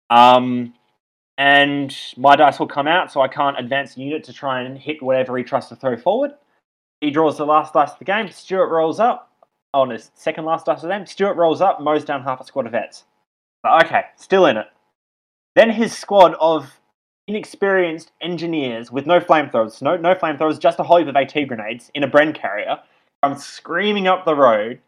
Um, 0.10 0.74
and 1.38 1.94
my 2.16 2.38
dice 2.38 2.58
will 2.58 2.68
come 2.68 2.88
out, 2.88 3.12
so 3.12 3.20
I 3.20 3.28
can't 3.28 3.60
advance 3.60 3.98
a 3.98 4.00
unit 4.00 4.24
to 4.26 4.34
try 4.34 4.62
and 4.62 4.78
hit 4.78 5.04
whatever 5.04 5.38
he 5.38 5.44
tries 5.44 5.68
to 5.68 5.76
throw 5.76 5.98
forward. 5.98 6.32
He 7.02 7.12
draws 7.12 7.38
the 7.38 7.46
last 7.46 7.74
dice 7.74 7.92
of 7.92 8.00
the 8.00 8.06
game. 8.06 8.32
Stuart 8.32 8.70
rolls 8.70 9.02
up. 9.02 9.30
Oh, 9.74 9.90
his 9.90 10.12
second 10.14 10.46
last 10.46 10.68
dice 10.68 10.78
of 10.78 10.84
the 10.84 10.96
game. 10.96 11.06
Stuart 11.06 11.36
rolls 11.36 11.60
up, 11.60 11.82
mows 11.82 12.06
down 12.06 12.24
half 12.24 12.40
a 12.40 12.46
squad 12.46 12.66
of 12.66 12.72
vets. 12.72 13.04
But 13.62 13.86
okay, 13.86 14.04
still 14.16 14.46
in 14.46 14.56
it. 14.56 14.68
Then 15.56 15.70
his 15.70 15.92
squad 15.92 16.36
of 16.40 16.80
inexperienced 17.28 18.12
engineers 18.22 18.90
with 18.90 19.06
no 19.06 19.20
flamethrowers, 19.20 19.82
no 19.82 19.98
no 19.98 20.16
flamethrowers, 20.16 20.60
just 20.60 20.80
a 20.80 20.84
hive 20.84 21.10
of 21.10 21.16
AT 21.18 21.34
grenades 21.48 21.92
in 21.94 22.04
a 22.04 22.08
Bren 22.08 22.34
carrier, 22.34 22.80
come 23.24 23.38
screaming 23.38 24.08
up 24.08 24.26
the 24.26 24.36
road. 24.36 24.80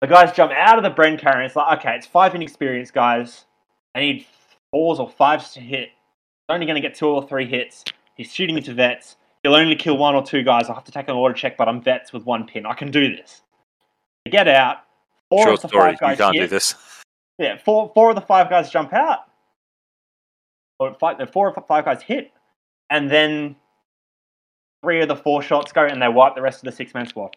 The 0.00 0.06
guys 0.06 0.32
jump 0.32 0.52
out 0.52 0.78
of 0.78 0.84
the 0.84 0.90
Bren 0.90 1.18
carrier. 1.18 1.38
And 1.38 1.46
it's 1.46 1.56
like, 1.56 1.78
okay, 1.78 1.96
it's 1.96 2.06
five 2.06 2.34
inexperienced 2.34 2.92
guys. 2.92 3.46
I 3.94 4.00
need 4.00 4.26
fours 4.70 4.98
or 4.98 5.08
fives 5.08 5.52
to 5.54 5.60
hit. 5.60 5.88
He's 5.88 6.54
only 6.54 6.66
going 6.66 6.80
to 6.80 6.86
get 6.86 6.94
two 6.94 7.06
or 7.06 7.26
three 7.26 7.46
hits. 7.46 7.84
He's 8.14 8.32
shooting 8.32 8.56
into 8.56 8.74
vets. 8.74 9.16
He'll 9.42 9.54
only 9.54 9.76
kill 9.76 9.96
one 9.96 10.14
or 10.14 10.22
two 10.22 10.42
guys. 10.42 10.68
I'll 10.68 10.74
have 10.74 10.84
to 10.84 10.92
take 10.92 11.08
an 11.08 11.14
auto 11.14 11.32
check, 11.34 11.56
but 11.56 11.68
I'm 11.68 11.80
vets 11.80 12.12
with 12.12 12.24
one 12.24 12.46
pin. 12.46 12.66
I 12.66 12.74
can 12.74 12.90
do 12.90 13.14
this. 13.14 13.42
I 14.26 14.30
get 14.30 14.48
out. 14.48 14.78
Four 15.30 15.44
Short 15.44 15.54
of 15.54 15.62
the 15.62 15.68
story. 15.68 15.82
five 15.82 15.92
You 15.92 15.98
guys 15.98 16.18
can't 16.18 16.34
hit. 16.34 16.40
do 16.42 16.46
this. 16.48 16.74
Yeah, 17.38 17.56
four 17.56 17.90
four 17.94 18.10
of 18.10 18.16
the 18.16 18.20
five 18.22 18.50
guys 18.50 18.70
jump 18.70 18.92
out. 18.92 19.20
Or 20.78 20.94
five, 20.94 21.18
the 21.18 21.26
four 21.26 21.48
of 21.48 21.54
the 21.54 21.62
five 21.62 21.84
guys 21.86 22.02
hit, 22.02 22.32
and 22.90 23.10
then 23.10 23.56
three 24.82 25.00
of 25.00 25.08
the 25.08 25.16
four 25.16 25.40
shots 25.42 25.72
go, 25.72 25.84
and 25.84 26.02
they 26.02 26.08
wipe 26.08 26.34
the 26.34 26.42
rest 26.42 26.58
of 26.58 26.64
the 26.64 26.72
six 26.72 26.92
man 26.92 27.06
squad. 27.06 27.36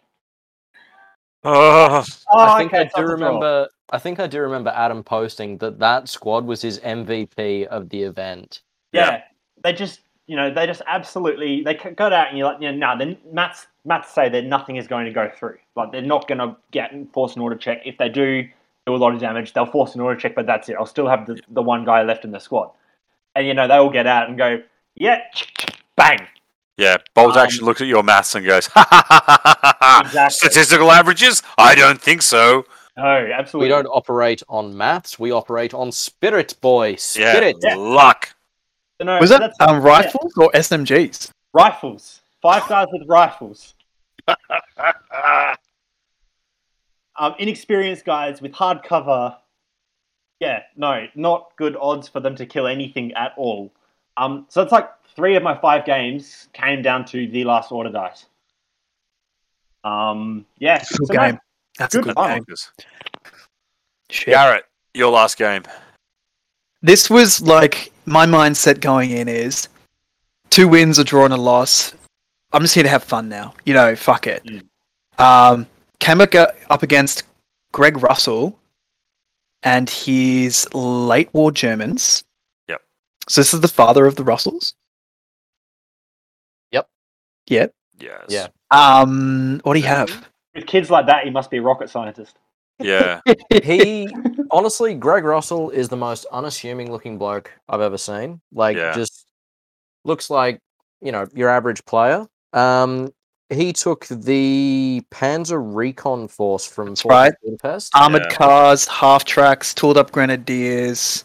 Oh, 1.43 2.03
Oh, 2.31 2.39
I 2.39 2.57
think 2.59 2.73
okay, 2.73 2.79
I 2.79 2.83
do 2.83 2.87
it's 2.87 2.97
a 2.97 3.01
draw. 3.01 3.11
remember. 3.11 3.69
I 3.91 3.99
think 3.99 4.19
I 4.19 4.27
do 4.27 4.39
remember 4.41 4.71
Adam 4.75 5.03
posting 5.03 5.57
that 5.59 5.79
that 5.79 6.07
squad 6.09 6.45
was 6.45 6.61
his 6.61 6.79
MVP 6.79 7.65
of 7.67 7.89
the 7.89 8.03
event. 8.03 8.61
Yeah. 8.91 9.21
they 9.63 9.73
just 9.73 10.01
you 10.27 10.35
know 10.35 10.53
they 10.53 10.65
just 10.65 10.81
absolutely 10.87 11.63
they 11.63 11.73
got 11.73 12.13
out 12.13 12.29
and 12.29 12.37
you're 12.37 12.47
like 12.47 12.61
you 12.61 12.71
know 12.71 12.77
no 12.93 12.97
then 12.97 13.17
Matt's 13.31 13.67
Matt's 13.85 14.09
say 14.09 14.29
that 14.29 14.45
nothing 14.45 14.77
is 14.77 14.87
going 14.87 15.05
to 15.05 15.11
go 15.11 15.29
through 15.37 15.57
like 15.75 15.91
they're 15.91 16.01
not 16.01 16.27
going 16.29 16.37
to 16.37 16.55
get 16.71 16.91
force 17.11 17.35
an 17.35 17.41
order 17.41 17.57
check 17.57 17.81
if 17.85 17.97
they 17.97 18.07
do 18.07 18.43
do 18.85 18.95
a 18.95 18.97
lot 18.97 19.13
of 19.13 19.19
damage 19.19 19.51
they'll 19.53 19.65
force 19.65 19.95
an 19.95 20.01
order 20.01 20.17
check 20.19 20.33
but 20.35 20.45
that's 20.45 20.69
it 20.69 20.75
I'll 20.79 20.85
still 20.85 21.07
have 21.09 21.25
the, 21.27 21.39
the 21.49 21.61
one 21.61 21.83
guy 21.83 22.03
left 22.03 22.23
in 22.23 22.31
the 22.31 22.39
squad 22.39 22.71
and 23.35 23.45
you 23.45 23.53
know 23.53 23.67
they 23.67 23.73
all 23.75 23.89
get 23.89 24.07
out 24.07 24.29
and 24.29 24.37
go 24.37 24.61
yeah 24.95 25.19
bang 25.97 26.19
yeah. 26.77 26.97
Bolt 27.13 27.35
Um, 27.37 27.45
action 27.45 27.65
looks 27.65 27.81
at 27.81 27.87
your 27.87 28.03
maths 28.03 28.35
and 28.35 28.45
goes, 28.45 28.67
ha 28.73 28.85
ha 28.89 29.05
ha 29.07 29.21
ha 29.25 29.57
ha 29.61 29.77
ha. 29.79 30.01
Exactly. 30.05 30.35
Statistical 30.35 30.91
averages? 30.91 31.41
I 31.57 31.75
don't 31.75 32.01
think 32.01 32.21
so. 32.21 32.65
no 32.97 33.29
absolutely 33.33 33.65
We 33.67 33.69
don't 33.69 33.87
operate 33.87 34.43
on 34.49 34.75
maths. 34.75 35.17
We 35.19 35.31
operate 35.31 35.73
on 35.73 35.91
spirit, 35.91 36.55
boy. 36.61 36.95
Spirit. 36.95 37.57
Yeah. 37.61 37.75
Luck. 37.75 38.35
No, 39.01 39.19
Was 39.19 39.31
that 39.31 39.53
um, 39.59 39.81
rifles 39.81 40.31
or 40.37 40.51
SMGs? 40.53 41.29
rifles 41.53 42.21
five 42.41 42.67
guys 42.67 42.87
with 42.91 43.03
rifles 43.07 43.75
um, 47.19 47.35
inexperienced 47.39 48.05
guys 48.05 48.41
with 48.41 48.53
hard 48.53 48.83
cover. 48.83 49.35
Yeah, 50.39 50.63
no, 50.75 51.07
not 51.15 51.51
good 51.57 51.77
odds 51.79 52.07
for 52.07 52.19
them 52.19 52.35
to 52.37 52.45
kill 52.45 52.67
anything 52.67 53.13
at 53.13 53.33
all. 53.37 53.71
Um, 54.17 54.45
so 54.49 54.61
it's 54.61 54.71
like 54.71 54.89
three 55.15 55.35
of 55.35 55.43
my 55.43 55.55
five 55.57 55.85
games 55.85 56.47
came 56.53 56.81
down 56.81 57.05
to 57.05 57.27
the 57.27 57.43
last 57.43 57.71
order 57.71 57.89
dice. 57.89 58.25
Um, 59.83 60.45
yeah, 60.59 60.77
That's 60.77 60.93
a 60.93 60.97
good 60.97 61.07
so 61.07 61.13
no, 61.13 61.19
game. 61.19 61.39
That's 61.77 61.95
a 61.95 62.01
good 62.01 62.15
good 62.15 62.45
game. 62.45 62.55
Shit. 64.09 64.33
Garrett, 64.33 64.65
your 64.93 65.11
last 65.11 65.37
game. 65.37 65.63
This 66.81 67.09
was 67.09 67.41
like 67.41 67.91
my 68.05 68.25
mindset 68.25 68.79
going 68.79 69.11
in 69.11 69.27
is 69.27 69.67
two 70.49 70.67
wins, 70.67 70.99
a 70.99 71.03
draw, 71.03 71.25
and 71.25 71.33
a 71.33 71.37
loss. 71.37 71.93
I'm 72.51 72.61
just 72.61 72.75
here 72.75 72.83
to 72.83 72.89
have 72.89 73.03
fun 73.03 73.29
now. 73.29 73.53
You 73.65 73.73
know, 73.73 73.95
fuck 73.95 74.27
it. 74.27 74.43
Mm. 74.45 74.63
Um, 75.19 75.67
came 75.99 76.21
up 76.21 76.33
up 76.69 76.83
against 76.83 77.23
Greg 77.71 78.01
Russell 78.03 78.57
and 79.63 79.89
his 79.89 80.67
late 80.73 81.33
war 81.33 81.51
Germans. 81.51 82.23
Yep. 82.67 82.81
So 83.27 83.41
this 83.41 83.53
is 83.53 83.61
the 83.61 83.67
father 83.67 84.05
of 84.05 84.15
the 84.15 84.23
Russells. 84.23 84.75
Yep. 87.47 87.73
Yep. 87.99 88.25
Yes. 88.29 88.49
Yeah. 88.71 88.99
Um, 89.01 89.61
what 89.63 89.73
do 89.73 89.79
you 89.79 89.85
have? 89.87 90.27
With 90.55 90.65
kids 90.67 90.89
like 90.89 91.05
that, 91.07 91.23
he 91.25 91.29
must 91.29 91.49
be 91.49 91.57
a 91.57 91.61
rocket 91.61 91.89
scientist. 91.89 92.37
Yeah. 92.79 93.21
he 93.63 94.07
honestly, 94.51 94.93
Greg 94.95 95.23
Russell 95.23 95.69
is 95.69 95.89
the 95.89 95.97
most 95.97 96.25
unassuming 96.31 96.91
looking 96.91 97.17
bloke 97.17 97.51
I've 97.69 97.81
ever 97.81 97.97
seen. 97.97 98.41
Like, 98.51 98.77
Yeah. 98.77 98.93
just 98.93 99.25
looks 100.05 100.29
like 100.29 100.59
you 101.01 101.11
know 101.11 101.27
your 101.33 101.49
average 101.49 101.85
player. 101.85 102.27
Um, 102.53 103.13
he 103.49 103.73
took 103.73 104.05
the 104.07 105.01
Panzer 105.11 105.61
Recon 105.63 106.27
Force 106.27 106.65
from 106.65 106.89
That's 106.89 107.05
right. 107.05 107.33
Budapest. 107.43 107.95
Armored 107.95 108.23
Yeah. 108.29 108.35
cars, 108.35 108.87
half 108.87 109.25
tracks, 109.25 109.73
tooled 109.73 109.97
up 109.97 110.11
grenadiers. 110.11 111.23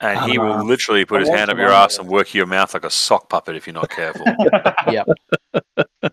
And 0.00 0.30
he 0.30 0.38
will 0.38 0.64
literally 0.64 1.04
put 1.04 1.18
I 1.18 1.20
his 1.20 1.28
hand 1.28 1.50
up 1.50 1.56
your 1.56 1.70
ass 1.70 1.98
and 1.98 2.08
work 2.08 2.34
your 2.34 2.46
mouth 2.46 2.74
like 2.74 2.84
a 2.84 2.90
sock 2.90 3.28
puppet 3.28 3.56
if 3.56 3.66
you're 3.66 3.74
not 3.74 3.90
careful. 3.90 4.26
Yeah. 4.90 5.04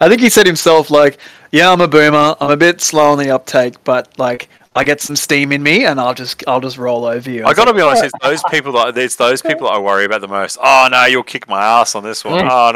I 0.00 0.08
think 0.08 0.20
he 0.20 0.28
said 0.28 0.46
himself, 0.46 0.90
like, 0.90 1.18
yeah, 1.50 1.70
I'm 1.70 1.80
a 1.80 1.88
boomer. 1.88 2.36
I'm 2.40 2.50
a 2.50 2.56
bit 2.56 2.80
slow 2.80 3.10
on 3.10 3.18
the 3.18 3.30
uptake, 3.30 3.82
but 3.82 4.16
like, 4.18 4.48
I 4.76 4.84
get 4.84 5.00
some 5.00 5.16
steam 5.16 5.52
in 5.52 5.62
me, 5.62 5.84
and 5.84 6.00
I'll 6.00 6.14
just, 6.14 6.42
I'll 6.48 6.60
just 6.60 6.78
roll 6.78 7.04
over 7.04 7.30
you. 7.30 7.44
I 7.44 7.48
was 7.48 7.56
got 7.56 7.64
to 7.64 7.70
like, 7.70 7.76
be 7.76 7.82
honest, 7.82 8.04
it's 8.04 8.14
those 8.22 8.42
people 8.50 8.72
that 8.72 8.96
it's 8.98 9.16
those 9.16 9.40
people 9.40 9.66
that 9.68 9.74
I 9.74 9.78
worry 9.78 10.04
about 10.04 10.20
the 10.20 10.28
most. 10.28 10.58
Oh 10.62 10.88
no, 10.90 11.04
you'll 11.06 11.22
kick 11.22 11.48
my 11.48 11.62
ass 11.62 11.94
on 11.94 12.02
this 12.02 12.24
one. 12.24 12.44
Mm. 12.44 12.50
Oh 12.50 12.70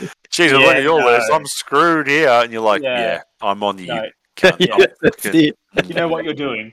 no, 0.00 0.08
Jesus, 0.30 0.58
look 0.58 0.76
at 0.76 0.82
your 0.82 1.00
no. 1.00 1.06
list. 1.06 1.30
I'm 1.32 1.46
screwed 1.46 2.06
here, 2.06 2.28
and 2.30 2.52
you're 2.52 2.62
like, 2.62 2.82
Yeah. 2.82 2.98
yeah, 2.98 3.22
I'm 3.42 3.62
on 3.62 3.78
you. 3.78 3.86
No. 3.86 4.06
cunt. 4.36 4.56
yeah, 4.66 4.74
I'm 4.74 4.86
that's 5.02 5.24
fucking- 5.24 5.52
it. 5.76 5.86
you 5.86 5.94
know 5.94 6.08
what 6.08 6.24
you're 6.24 6.32
doing. 6.34 6.72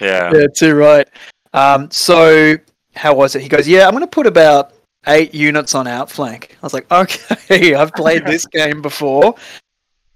yeah. 0.00 0.30
Yeah, 0.34 0.46
too 0.54 0.74
right. 0.74 1.08
Um, 1.52 1.90
so 1.90 2.56
how 2.94 3.14
was 3.14 3.34
it? 3.34 3.42
He 3.42 3.48
goes, 3.48 3.66
yeah, 3.66 3.86
I'm 3.86 3.92
going 3.92 4.02
to 4.02 4.06
put 4.06 4.26
about 4.26 4.72
eight 5.06 5.34
units 5.34 5.74
on 5.74 5.86
outflank. 5.86 6.56
I 6.62 6.66
was 6.66 6.74
like, 6.74 6.90
okay, 6.92 7.74
I've 7.74 7.92
played 7.92 8.24
this 8.26 8.46
game 8.52 8.82
before. 8.82 9.34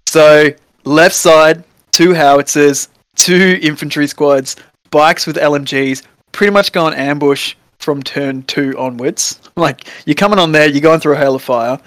So 0.07 0.49
left 0.85 1.15
side, 1.15 1.63
two 1.91 2.13
howitzers, 2.13 2.89
two 3.15 3.59
infantry 3.61 4.07
squads, 4.07 4.55
bikes 4.89 5.27
with 5.27 5.35
LMGs, 5.37 6.03
pretty 6.31 6.51
much 6.51 6.71
go 6.71 6.85
on 6.85 6.93
ambush 6.93 7.55
from 7.79 8.01
turn 8.01 8.43
two 8.43 8.77
onwards. 8.77 9.41
Like 9.57 9.87
you're 10.05 10.13
coming 10.13 10.37
on 10.37 10.51
there, 10.51 10.67
you're 10.67 10.81
going 10.81 10.99
through 10.99 11.15
a 11.15 11.17
hail 11.17 11.33
of 11.33 11.41
fire. 11.41 11.79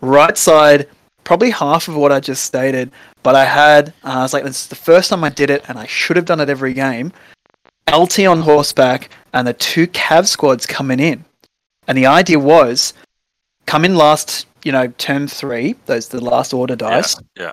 Right 0.00 0.38
side, 0.38 0.88
probably 1.24 1.50
half 1.50 1.88
of 1.88 1.94
what 1.94 2.10
I 2.10 2.20
just 2.20 2.44
stated, 2.44 2.90
but 3.22 3.34
I 3.34 3.44
had, 3.44 3.90
uh, 4.02 4.12
I 4.12 4.22
was 4.22 4.32
like, 4.32 4.44
this 4.44 4.62
is 4.62 4.68
the 4.68 4.76
first 4.76 5.10
time 5.10 5.22
I 5.22 5.28
did 5.28 5.50
it, 5.50 5.62
and 5.68 5.78
I 5.78 5.84
should 5.84 6.16
have 6.16 6.24
done 6.24 6.40
it 6.40 6.48
every 6.48 6.72
game. 6.72 7.12
LT 7.92 8.20
on 8.26 8.40
horseback 8.42 9.10
and 9.32 9.46
the 9.46 9.52
two 9.54 9.86
Cav 9.88 10.26
squads 10.26 10.66
coming 10.66 11.00
in. 11.00 11.24
And 11.88 11.96
the 11.96 12.06
idea 12.06 12.38
was 12.38 12.94
come 13.66 13.84
in 13.84 13.94
last, 13.96 14.46
you 14.64 14.72
know, 14.72 14.88
turn 14.98 15.28
three, 15.28 15.76
those 15.86 16.08
the 16.08 16.22
last 16.22 16.52
order 16.52 16.76
dice. 16.76 17.16
yeah. 17.38 17.52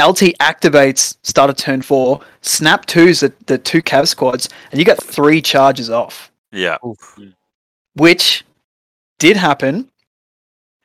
LT 0.00 0.36
activates 0.40 1.16
start 1.22 1.48
of 1.48 1.56
turn 1.56 1.80
four, 1.80 2.20
snap 2.42 2.84
twos 2.86 3.20
the, 3.20 3.32
the 3.46 3.56
two 3.56 3.80
cav 3.80 4.06
squads, 4.06 4.48
and 4.70 4.78
you 4.78 4.84
got 4.84 5.02
three 5.02 5.40
charges 5.40 5.88
off, 5.88 6.30
Yeah. 6.52 6.76
Oof. 6.86 7.18
which 7.94 8.44
did 9.18 9.36
happen. 9.38 9.88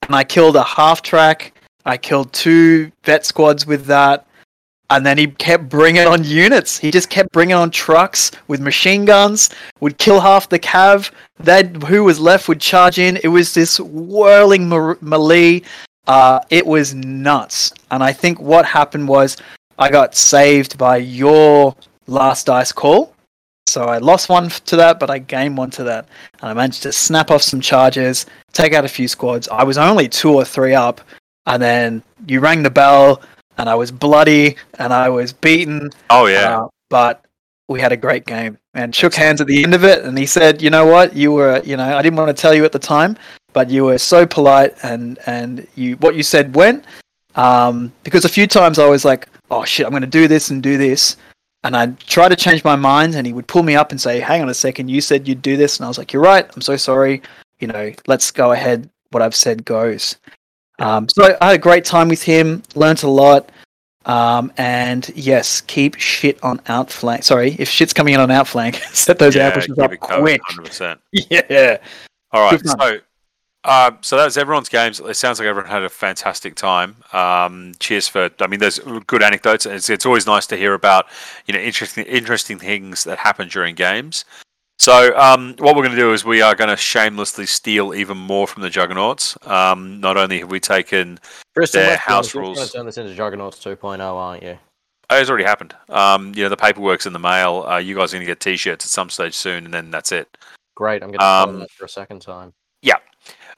And 0.04 0.16
I 0.16 0.24
killed 0.24 0.56
a 0.56 0.64
half 0.64 1.02
track. 1.02 1.54
I 1.86 1.98
killed 1.98 2.32
two 2.34 2.92
vet 3.04 3.26
squads 3.26 3.66
with 3.68 3.86
that. 3.86 4.26
And 4.92 5.06
then 5.06 5.18
he 5.18 5.28
kept 5.28 5.70
bringing 5.70 6.06
on 6.06 6.26
units. 6.26 6.78
He 6.78 6.92
just 6.92 7.10
kept 7.10 7.32
bringing 7.32 7.56
on 7.56 7.72
trucks 7.72 8.30
with 8.50 8.60
machine 8.60 9.06
guns. 9.06 9.50
Would 9.80 9.98
kill 9.98 10.20
half 10.20 10.50
the 10.50 10.60
cav. 10.60 11.12
Then 11.40 11.80
who 11.80 12.04
was 12.04 12.20
left 12.20 12.50
would 12.50 12.60
charge 12.60 13.00
in. 13.00 13.18
It 13.24 13.30
was 13.30 13.54
this 13.54 13.80
whirling 13.80 14.68
mer- 14.68 14.98
melee. 15.00 15.62
Uh, 16.08 16.42
it 16.50 16.68
was 16.68 16.94
nuts. 16.94 17.72
And 17.90 18.04
I 18.04 18.12
think 18.12 18.42
what 18.42 18.66
happened 18.66 19.08
was 19.08 19.38
I 19.80 19.90
got 19.90 20.14
saved 20.14 20.78
by 20.78 20.98
your 20.98 21.74
last 22.08 22.48
dice 22.48 22.74
call. 22.74 23.16
So 23.68 23.84
I 23.86 24.00
lost 24.00 24.28
one 24.28 24.50
to 24.50 24.76
that, 24.76 25.00
but 25.00 25.10
I 25.10 25.20
gained 25.20 25.58
one 25.58 25.72
to 25.72 25.86
that. 25.86 26.10
And 26.42 26.50
I 26.50 26.54
managed 26.54 26.84
to 26.84 26.92
snap 26.92 27.32
off 27.32 27.44
some 27.44 27.62
charges, 27.62 28.26
take 28.52 28.74
out 28.74 28.84
a 28.84 28.90
few 28.90 29.08
squads. 29.08 29.48
I 29.48 29.64
was 29.64 29.78
only 29.78 30.10
two 30.10 30.34
or 30.34 30.44
three 30.44 30.76
up. 30.76 31.00
And 31.46 31.64
then 31.64 32.04
you 32.28 32.42
rang 32.42 32.62
the 32.62 32.70
bell, 32.70 33.22
and 33.62 33.70
I 33.70 33.76
was 33.76 33.92
bloody, 33.92 34.56
and 34.80 34.92
I 34.92 35.08
was 35.10 35.32
beaten. 35.34 35.92
Oh 36.10 36.26
yeah. 36.26 36.62
Uh, 36.62 36.68
but 36.90 37.24
we 37.70 37.80
had 37.80 37.92
a 37.92 37.98
great 37.98 38.26
game 38.26 38.58
and 38.74 38.94
shook 38.94 39.14
hands 39.14 39.40
at 39.40 39.46
the 39.46 39.64
end 39.64 39.76
of 39.76 39.84
it. 39.84 40.04
And 40.04 40.18
he 40.18 40.26
said, 40.26 40.64
"You 40.64 40.72
know 40.72 40.88
what? 40.88 41.16
You 41.16 41.32
were, 41.32 41.62
you 41.64 41.78
know, 41.78 41.96
I 41.96 42.02
didn't 42.02 42.18
want 42.18 42.36
to 42.36 42.42
tell 42.42 42.56
you 42.56 42.66
at 42.66 42.72
the 42.72 42.80
time, 42.80 43.16
but 43.54 43.70
you 43.70 43.86
were 43.86 44.00
so 44.00 44.26
polite, 44.26 44.74
and 44.82 45.20
and 45.28 45.68
you 45.76 45.96
what 45.98 46.16
you 46.16 46.24
said 46.24 46.56
went." 46.56 46.86
Um, 47.36 47.94
because 48.04 48.26
a 48.26 48.30
few 48.30 48.48
times 48.48 48.80
I 48.80 48.88
was 48.88 49.06
like, 49.06 49.28
"Oh 49.52 49.64
shit, 49.64 49.86
I'm 49.86 49.92
going 49.92 50.02
to 50.02 50.20
do 50.22 50.28
this 50.28 50.50
and 50.50 50.64
do 50.64 50.80
this," 50.80 51.18
and 51.64 51.78
I'd 51.78 52.00
try 52.00 52.28
to 52.30 52.36
change 52.36 52.64
my 52.64 52.76
mind, 52.76 53.14
and 53.14 53.28
he 53.28 53.34
would 53.34 53.48
pull 53.48 53.62
me 53.62 53.76
up 53.76 53.92
and 53.92 54.02
say, 54.02 54.20
"Hang 54.20 54.42
on 54.42 54.50
a 54.50 54.56
second, 54.56 54.90
you 54.90 55.02
said 55.02 55.28
you'd 55.28 55.44
do 55.44 55.56
this," 55.56 55.78
and 55.78 55.86
I 55.86 55.88
was 55.88 56.00
like, 56.00 56.14
"You're 56.14 56.24
right. 56.24 56.50
I'm 56.56 56.64
so 56.64 56.78
sorry. 56.78 57.22
You 57.60 57.68
know, 57.68 57.94
let's 58.08 58.32
go 58.32 58.54
ahead. 58.54 58.90
What 59.12 59.22
I've 59.22 59.36
said 59.36 59.66
goes." 59.66 60.18
Um, 60.82 61.08
so 61.10 61.38
I 61.40 61.46
had 61.46 61.56
a 61.56 61.60
great 61.60 61.86
time 61.86 62.10
with 62.10 62.24
him. 62.24 62.64
Learned 62.76 63.04
a 63.04 63.10
lot. 63.10 63.52
Um, 64.06 64.52
and 64.58 65.08
yes, 65.16 65.62
keep 65.62 65.96
shit 65.96 66.44
on 66.44 66.60
outflank. 66.68 67.24
Sorry, 67.24 67.56
if 67.60 67.70
shit's 67.70 67.94
coming 67.94 68.16
in 68.16 68.20
on 68.20 68.32
outflank, 68.32 68.76
set 68.92 69.20
those 69.20 69.36
yeah, 69.36 69.48
ambushes 69.48 69.78
up 69.78 69.92
quick. 70.00 70.42
100%. 70.42 70.98
Yeah. 71.30 71.78
All 72.32 72.50
right. 72.50 72.66
So, 72.66 73.00
uh, 73.64 73.92
so 74.02 74.18
that 74.18 74.26
was 74.26 74.38
everyone's 74.38 74.70
games. 74.70 75.00
It 75.00 75.16
sounds 75.16 75.38
like 75.38 75.48
everyone 75.48 75.70
had 75.70 75.84
a 75.84 75.90
fantastic 75.90 76.56
time. 76.56 76.96
Um, 77.14 77.74
cheers 77.80 78.08
for. 78.08 78.32
I 78.40 78.48
mean, 78.48 78.60
there's 78.60 78.80
good 79.06 79.22
anecdotes. 79.22 79.68
It's, 79.68 79.90
it's 79.90 80.06
always 80.06 80.26
nice 80.26 80.48
to 80.48 80.58
hear 80.58 80.74
about 80.74 81.06
you 81.46 81.54
know 81.54 81.60
interesting 81.60 82.06
interesting 82.06 82.58
things 82.58 83.04
that 83.04 83.20
happen 83.20 83.50
during 83.50 83.76
games. 83.76 84.26
So, 84.82 85.16
um, 85.16 85.54
what 85.60 85.76
we're 85.76 85.84
going 85.84 85.96
to 85.96 86.02
do 86.02 86.12
is 86.12 86.26
we 86.26 86.42
are 86.42 86.56
going 86.56 86.72
to 86.72 86.76
shamelessly 86.76 87.46
steal 87.46 87.94
even 87.94 88.18
more 88.18 88.48
from 88.48 88.64
the 88.64 88.70
Juggernauts. 88.72 89.38
Um, 89.46 90.00
not 90.00 90.18
only 90.18 90.40
have 90.40 90.50
we 90.50 90.60
taken, 90.60 91.20
Tristan, 91.54 91.84
Their 91.84 91.98
house 91.98 92.34
you're 92.34 92.42
rules. 92.42 92.58
going 92.58 92.68
to 92.68 92.74
turn 92.74 92.86
this 92.88 92.98
into 92.98 93.14
Juggernauts 93.14 93.64
2.0, 93.64 94.00
aren't 94.00 94.42
you? 94.42 94.58
oh, 95.12 95.18
it's 95.20 95.30
already 95.30 95.44
happened. 95.44 95.76
Um, 95.90 96.34
you 96.34 96.42
know, 96.42 96.50
the 96.50 96.58
paperwork's 96.58 97.06
in 97.06 97.14
the 97.14 97.20
mail. 97.20 97.64
Uh, 97.70 97.78
you 97.78 97.94
guys 97.94 98.12
are 98.12 98.18
going 98.18 98.26
to 98.26 98.32
get 98.32 98.40
T-shirts 98.40 98.84
at 98.84 98.90
some 98.90 99.12
stage 99.12 99.36
soon, 99.36 99.66
and 99.66 99.74
then 99.74 99.92
that's 99.92 100.12
it. 100.12 100.36
Great, 100.74 101.04
I'm 101.04 101.10
going 101.10 101.20
to 101.20 101.26
Um, 101.26 101.60
that 101.60 101.70
for 101.70 101.86
a 101.86 101.90
second 101.90 102.24
time. 102.24 102.52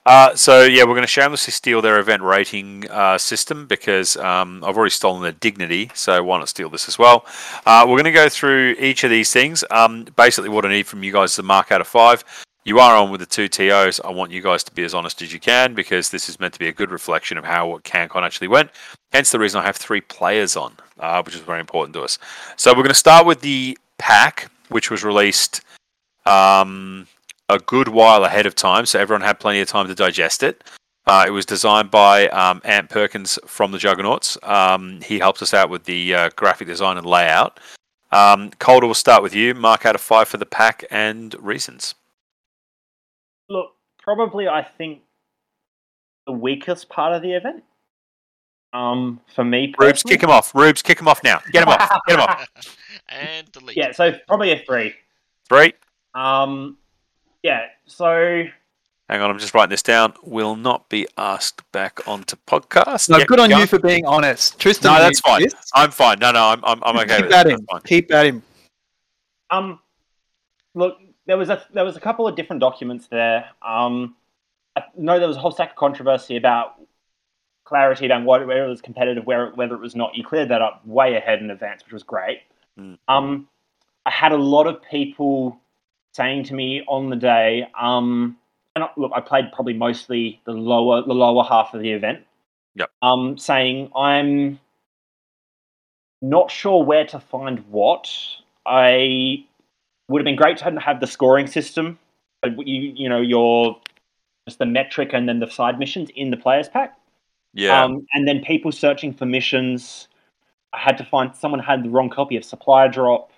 Uh, 0.06 0.36
so 0.36 0.64
yeah, 0.64 0.84
we're 0.84 0.90
going 0.90 1.02
to 1.02 1.08
shamelessly 1.08 1.52
steal 1.52 1.82
their 1.82 2.00
event 2.00 2.22
rating 2.22 2.90
uh, 2.90 3.18
system 3.18 3.66
because 3.68 4.18
um, 4.18 4.64
I've 4.64 4.76
already 4.76 4.92
stolen 4.92 5.22
their 5.22 5.32
dignity. 5.32 5.92
So 5.94 6.24
why 6.24 6.40
not 6.40 6.50
steal 6.50 6.70
this 6.70 6.88
as 6.88 7.00
well? 7.00 7.26
Uh, 7.66 7.86
we're 7.88 7.96
going 7.96 8.06
to 8.06 8.12
go 8.12 8.28
through 8.28 8.76
each 8.80 9.04
of 9.04 9.10
these 9.10 9.32
things. 9.32 9.64
Um, 9.72 10.06
basically, 10.16 10.50
what 10.50 10.66
I 10.66 10.70
need 10.70 10.88
from 10.88 11.04
you 11.04 11.14
guys 11.14 11.34
is 11.34 11.40
a 11.40 11.44
mark 11.44 11.72
out 11.72 11.82
of 11.82 11.88
five. 11.88 12.24
You 12.66 12.80
are 12.80 12.96
on 12.96 13.12
with 13.12 13.20
the 13.20 13.26
two 13.26 13.50
TOs. 13.50 14.00
I 14.00 14.12
want 14.12 14.32
you 14.32 14.42
guys 14.42 14.64
to 14.66 14.72
be 14.74 14.84
as 14.84 14.94
honest 14.94 15.22
as 15.22 15.34
you 15.34 15.40
can 15.40 15.74
because 15.74 16.10
this 16.10 16.30
is 16.30 16.40
meant 16.40 16.54
to 16.54 16.60
be 16.60 16.70
a 16.70 16.74
good 16.74 16.92
reflection 16.92 17.38
of 17.38 17.44
how 17.44 17.80
CanCon 17.84 18.24
actually 18.24 18.48
went. 18.48 18.72
Hence 19.12 19.32
the 19.32 19.40
reason 19.40 19.62
I 19.62 19.66
have 19.66 19.76
three 19.76 20.02
players 20.02 20.56
on, 20.56 20.74
uh, 21.00 21.22
which 21.24 21.36
is 21.36 21.42
very 21.42 21.60
important 21.60 21.94
to 21.96 22.04
us. 22.04 22.18
So 22.56 22.72
we're 22.72 22.84
going 22.84 22.88
to 22.90 22.94
start 22.94 23.26
with 23.26 23.42
the 23.42 23.78
pack, 23.98 24.50
which 24.70 24.90
was 24.90 25.04
released 25.04 25.62
um, 26.26 27.08
a 27.54 27.60
good 27.60 27.88
while 27.90 28.24
ahead 28.24 28.46
of 28.46 28.56
time, 28.56 28.86
so 28.86 29.00
everyone 29.00 29.22
had 29.22 29.40
plenty 29.40 29.62
of 29.62 29.68
time 29.68 29.88
to 29.88 29.96
digest 29.96 30.44
it. 30.44 30.64
Uh, 31.06 31.26
it 31.28 31.32
was 31.32 31.46
designed 31.46 31.92
by 31.92 32.28
um, 32.30 32.62
Ant 32.64 32.90
Perkins 32.90 33.38
from 33.46 33.72
the 33.72 33.78
Juggernauts. 33.78 34.38
Um, 34.44 35.02
he 35.02 35.20
helps 35.20 35.42
us 35.42 35.54
out 35.54 35.70
with 35.70 35.84
the 35.84 36.16
uh, 36.16 36.30
graphic 36.36 36.68
design 36.68 36.98
and 36.98 37.06
layout. 37.06 37.60
Um, 38.12 38.52
Calder, 38.60 38.88
we'll 38.88 38.94
start 38.94 39.22
with 39.22 39.36
you. 39.36 39.54
Mark 39.54 39.86
out 39.86 39.96
of 39.96 40.02
five 40.02 40.28
for 40.28 40.38
the 40.38 40.46
pack 40.46 40.86
and 40.92 41.36
reasons. 41.44 41.96
Look, 43.50 43.72
probably 44.02 44.48
I 44.48 44.64
think 44.64 45.02
the 46.26 46.32
weakest 46.32 46.90
part 46.90 47.14
of 47.14 47.22
the 47.22 47.34
event. 47.34 47.64
Um, 48.72 49.20
for 49.36 49.44
me, 49.44 49.74
Rubes, 49.78 50.04
kick 50.04 50.24
him 50.24 50.30
off. 50.30 50.56
Rubes, 50.56 50.82
kick 50.82 51.00
him 51.00 51.08
off 51.08 51.24
now. 51.24 51.42
Get 51.52 51.64
him 51.64 51.70
off. 51.70 51.90
Get 52.08 52.16
him 52.16 52.22
off. 52.22 52.48
and 53.10 53.52
delete. 53.52 53.78
Yeah, 53.78 53.92
so 53.92 54.14
probably 54.28 54.52
a 54.52 54.60
three. 54.60 54.94
Three. 55.50 55.74
Um, 56.16 56.78
yeah, 57.44 57.68
so 57.86 58.44
Hang 59.10 59.22
on, 59.22 59.30
I'm 59.30 59.38
just 59.38 59.54
writing 59.54 59.70
this 59.70 59.84
down. 59.84 60.14
Will 60.24 60.56
not 60.56 60.88
be 60.90 61.06
asked 61.18 61.70
back 61.74 62.08
onto 62.08 62.38
podcast. 62.48 63.10
No, 63.10 63.18
Yep, 63.18 63.28
good 63.28 63.40
on 63.42 63.50
go 63.50 63.60
you 63.60 63.68
for 63.68 63.78
being 63.78 64.06
honest. 64.06 64.58
Tristan, 64.60 64.94
No, 64.94 65.00
that's 65.00 65.20
fine. 65.20 65.44
this- 65.44 65.54
I'm 65.76 65.92
fine. 65.92 66.20
No, 66.20 66.32
no, 66.32 66.42
I'm, 66.46 66.64
I'm, 66.64 66.82
I'm 66.84 66.98
okay 67.00 67.18
Keep 67.18 67.26
with 67.26 67.34
at 67.34 67.48
it. 67.48 67.52
him. 67.52 67.68
Keep 67.86 68.12
at 68.14 68.26
him. 68.28 68.44
Um, 69.52 69.80
look, 70.74 70.98
there 71.28 71.38
was 71.38 71.50
a 71.50 71.64
there 71.74 71.84
was 71.86 71.96
a 71.98 72.00
couple 72.00 72.28
of 72.28 72.36
different 72.36 72.60
documents 72.62 73.08
there. 73.08 73.46
Um, 73.62 74.16
I 74.76 74.84
know 74.98 75.20
there 75.20 75.28
was 75.28 75.38
a 75.38 75.40
whole 75.40 75.52
stack 75.52 75.72
of 75.72 75.76
controversy 75.76 76.38
about 76.38 76.76
clarity 77.66 78.10
on 78.12 78.26
what 78.26 78.48
whether 78.48 78.66
it 78.66 78.70
was 78.70 78.82
competitive, 78.82 79.26
where 79.26 79.50
whether 79.52 79.76
it 79.76 79.82
was 79.82 79.96
not. 79.96 80.16
You 80.16 80.24
cleared 80.24 80.50
that 80.50 80.62
up 80.62 80.86
way 80.88 81.16
ahead 81.16 81.40
in 81.40 81.52
advance, 81.52 81.84
which 81.84 81.94
was 81.94 82.04
great. 82.04 82.40
Mm. 82.80 82.98
Um, 83.08 83.48
I 84.06 84.10
had 84.12 84.32
a 84.32 84.38
lot 84.38 84.66
of 84.66 84.82
people 84.82 85.60
saying 86.14 86.46
to 86.46 86.54
me 86.54 86.84
on 86.88 87.10
the 87.10 87.16
day, 87.16 87.68
um, 87.80 88.38
and 88.76 88.86
look, 88.98 89.12
I 89.14 89.22
played 89.22 89.52
probably 89.54 89.74
mostly 89.74 90.42
the 90.46 90.54
lower 90.54 91.02
the 91.04 91.14
lower 91.14 91.44
half 91.44 91.74
of 91.74 91.82
the 91.82 91.92
event. 91.92 92.26
Yep. 92.76 92.90
Um, 93.02 93.38
saying 93.38 93.92
I'm 93.96 94.60
not 96.22 96.50
sure 96.50 96.84
where 96.84 97.06
to 97.08 97.20
find 97.20 97.60
what. 97.70 98.10
I 98.66 99.46
would 100.08 100.20
have 100.20 100.26
been 100.26 100.36
great 100.36 100.58
to 100.58 100.80
have 100.80 101.00
the 101.00 101.08
scoring 101.08 101.48
system. 101.48 102.00
But 102.42 102.68
you 102.68 102.94
you 102.96 103.10
know 103.10 103.22
your 103.22 103.78
just 104.48 104.60
the 104.60 104.66
metric 104.66 105.12
and 105.14 105.28
then 105.30 105.40
the 105.40 105.50
side 105.50 105.80
missions 105.80 106.10
in 106.16 106.32
the 106.32 106.38
players 106.38 106.68
pack. 106.68 106.98
Yeah. 107.54 107.84
Um, 107.84 108.06
and 108.14 108.28
then 108.28 108.42
people 108.42 108.72
searching 108.72 109.14
for 109.14 109.26
missions. 109.26 110.08
I 110.74 110.80
had 110.80 110.98
to 110.98 111.06
find 111.06 111.36
someone 111.36 111.60
had 111.60 111.84
the 111.84 111.90
wrong 111.90 112.10
copy 112.10 112.36
of 112.36 112.44
supply 112.44 112.88
drop. 112.88 113.32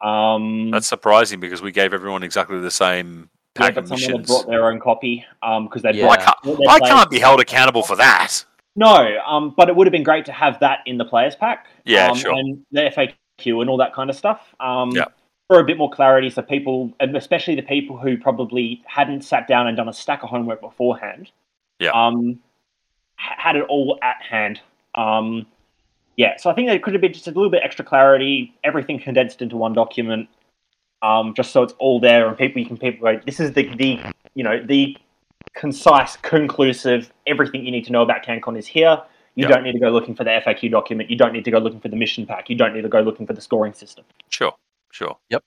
Um, 0.00 0.70
That's 0.70 0.86
surprising 0.86 1.40
because 1.40 1.60
we 1.62 1.72
gave 1.72 1.92
everyone 1.92 2.22
exactly 2.22 2.58
the 2.60 2.70
same 2.70 3.28
pack 3.54 3.74
but 3.74 3.84
of 3.84 3.88
someone 3.88 4.00
had 4.02 4.10
missions. 4.10 4.26
brought 4.28 4.46
their 4.46 4.70
own 4.70 4.78
copy 4.80 5.24
because 5.40 5.82
they 5.82 5.92
Yeah. 5.92 6.08
I 6.08 6.16
can't, 6.16 6.60
I 6.68 6.78
can't 6.80 7.10
be 7.10 7.18
held 7.18 7.40
accountable 7.40 7.82
for 7.82 7.96
that. 7.96 8.44
No, 8.76 9.18
um, 9.26 9.54
but 9.56 9.68
it 9.68 9.74
would 9.74 9.86
have 9.88 9.92
been 9.92 10.04
great 10.04 10.24
to 10.26 10.32
have 10.32 10.60
that 10.60 10.80
in 10.86 10.98
the 10.98 11.04
players 11.04 11.34
pack. 11.34 11.66
Yeah, 11.84 12.10
um, 12.10 12.16
sure. 12.16 12.32
And 12.32 12.64
the 12.70 12.82
FAQ 12.82 13.60
and 13.60 13.68
all 13.68 13.76
that 13.78 13.92
kind 13.92 14.08
of 14.08 14.14
stuff. 14.16 14.54
Um, 14.60 14.90
Yeah. 14.92 15.06
For 15.48 15.58
a 15.60 15.64
bit 15.64 15.78
more 15.78 15.90
clarity, 15.90 16.28
so 16.28 16.42
people, 16.42 16.92
especially 17.00 17.54
the 17.54 17.62
people 17.62 17.96
who 17.96 18.18
probably 18.18 18.82
hadn't 18.86 19.22
sat 19.22 19.48
down 19.48 19.66
and 19.66 19.76
done 19.78 19.88
a 19.88 19.92
stack 19.94 20.22
of 20.22 20.28
homework 20.28 20.60
beforehand, 20.60 21.30
Yeah. 21.80 21.90
um, 21.92 22.38
had 23.16 23.56
it 23.56 23.64
all 23.68 23.98
at 24.02 24.20
hand. 24.22 24.60
Um, 24.94 25.46
yeah, 26.18 26.36
so 26.36 26.50
I 26.50 26.54
think 26.54 26.68
there 26.68 26.78
could 26.80 26.94
have 26.94 27.00
been 27.00 27.12
just 27.12 27.28
a 27.28 27.30
little 27.30 27.48
bit 27.48 27.62
extra 27.64 27.84
clarity, 27.84 28.52
everything 28.64 28.98
condensed 28.98 29.40
into 29.40 29.56
one 29.56 29.72
document, 29.72 30.28
um, 31.00 31.32
just 31.32 31.52
so 31.52 31.62
it's 31.62 31.74
all 31.78 32.00
there 32.00 32.26
and 32.26 32.36
people 32.36 32.60
you 32.60 32.66
can 32.66 32.76
people 32.76 33.10
go, 33.10 33.20
this 33.24 33.38
is 33.38 33.52
the 33.52 33.72
the 33.76 34.00
you 34.34 34.42
know 34.42 34.60
the 34.62 34.96
concise, 35.54 36.16
conclusive, 36.16 37.12
everything 37.26 37.64
you 37.64 37.70
need 37.70 37.84
to 37.84 37.92
know 37.92 38.02
about 38.02 38.24
CanCon 38.24 38.58
is 38.58 38.66
here. 38.66 39.00
You 39.36 39.44
Yeah. 39.44 39.54
don't 39.54 39.62
need 39.62 39.72
to 39.72 39.78
go 39.78 39.90
looking 39.90 40.16
for 40.16 40.24
the 40.24 40.30
FAQ 40.30 40.68
document. 40.72 41.08
You 41.08 41.16
don't 41.16 41.32
need 41.32 41.44
to 41.44 41.52
go 41.52 41.58
looking 41.58 41.80
for 41.80 41.88
the 41.88 41.96
mission 41.96 42.26
pack. 42.26 42.50
You 42.50 42.56
don't 42.56 42.74
need 42.74 42.82
to 42.82 42.88
go 42.88 43.00
looking 43.00 43.24
for 43.24 43.32
the 43.32 43.40
scoring 43.40 43.72
system. 43.72 44.04
Sure, 44.28 44.54
sure. 44.90 45.16
Yep. 45.30 45.44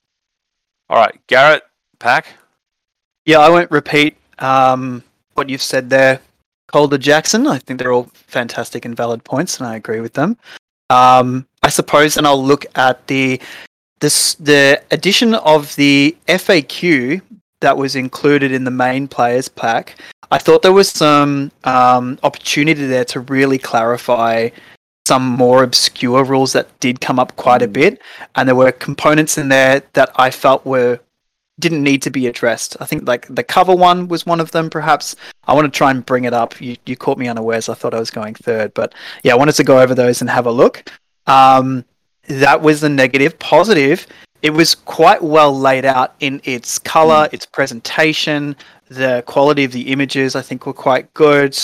All 0.89 0.97
right, 0.97 1.19
Garrett, 1.27 1.63
pack. 1.99 2.27
Yeah, 3.25 3.39
I 3.39 3.49
won't 3.49 3.69
repeat 3.71 4.15
um, 4.39 5.03
what 5.33 5.49
you've 5.49 5.61
said 5.61 5.89
there. 5.89 6.21
Calder 6.67 6.97
Jackson, 6.97 7.47
I 7.47 7.57
think 7.57 7.79
they're 7.79 7.91
all 7.91 8.09
fantastic 8.13 8.85
and 8.85 8.95
valid 8.95 9.25
points, 9.25 9.59
and 9.59 9.67
I 9.67 9.75
agree 9.75 9.99
with 9.99 10.13
them. 10.13 10.37
Um, 10.91 11.47
I 11.63 11.69
suppose, 11.69 12.17
and 12.17 12.27
I'll 12.27 12.43
look 12.43 12.65
at 12.75 13.07
the 13.07 13.39
this 14.01 14.33
the 14.35 14.81
addition 14.91 15.35
of 15.35 15.75
the 15.75 16.17
FAQ 16.27 17.21
that 17.61 17.77
was 17.77 17.95
included 17.95 18.51
in 18.51 18.63
the 18.63 18.71
main 18.71 19.07
players 19.07 19.47
pack. 19.47 19.95
I 20.31 20.37
thought 20.37 20.63
there 20.63 20.73
was 20.73 20.89
some 20.89 21.51
um, 21.63 22.19
opportunity 22.23 22.85
there 22.87 23.05
to 23.05 23.21
really 23.21 23.57
clarify 23.57 24.49
some 25.07 25.23
more 25.23 25.63
obscure 25.63 26.23
rules 26.23 26.53
that 26.53 26.67
did 26.79 26.99
come 26.99 27.19
up 27.19 27.35
quite 27.35 27.61
a 27.61 27.67
bit, 27.67 28.01
and 28.35 28.47
there 28.47 28.55
were 28.55 28.71
components 28.71 29.37
in 29.37 29.49
there 29.49 29.83
that 29.93 30.11
I 30.15 30.29
felt 30.31 30.65
were 30.65 30.99
didn't 31.61 31.83
need 31.83 32.01
to 32.01 32.09
be 32.09 32.27
addressed. 32.27 32.75
I 32.81 32.85
think 32.85 33.07
like 33.07 33.27
the 33.33 33.43
cover 33.43 33.75
one 33.75 34.07
was 34.07 34.25
one 34.25 34.41
of 34.41 34.51
them. 34.51 34.69
Perhaps 34.69 35.15
I 35.47 35.53
want 35.53 35.71
to 35.71 35.77
try 35.77 35.91
and 35.91 36.05
bring 36.05 36.25
it 36.25 36.33
up. 36.33 36.59
You 36.59 36.75
you 36.85 36.97
caught 36.97 37.17
me 37.17 37.27
unawares. 37.27 37.69
I 37.69 37.73
thought 37.75 37.93
I 37.93 37.99
was 37.99 38.11
going 38.11 38.35
third, 38.35 38.73
but 38.73 38.93
yeah, 39.23 39.33
I 39.33 39.37
wanted 39.37 39.55
to 39.55 39.63
go 39.63 39.79
over 39.79 39.95
those 39.95 40.21
and 40.21 40.29
have 40.29 40.47
a 40.47 40.51
look. 40.51 40.91
Um, 41.27 41.85
that 42.27 42.61
was 42.61 42.81
the 42.81 42.89
negative. 42.89 43.37
Positive, 43.39 44.05
it 44.41 44.51
was 44.51 44.75
quite 44.75 45.21
well 45.21 45.57
laid 45.57 45.85
out 45.85 46.15
in 46.19 46.41
its 46.43 46.79
color, 46.79 47.29
its 47.31 47.45
presentation, 47.45 48.55
the 48.89 49.23
quality 49.27 49.63
of 49.63 49.71
the 49.71 49.91
images. 49.91 50.35
I 50.35 50.41
think 50.41 50.65
were 50.65 50.73
quite 50.73 51.13
good, 51.13 51.57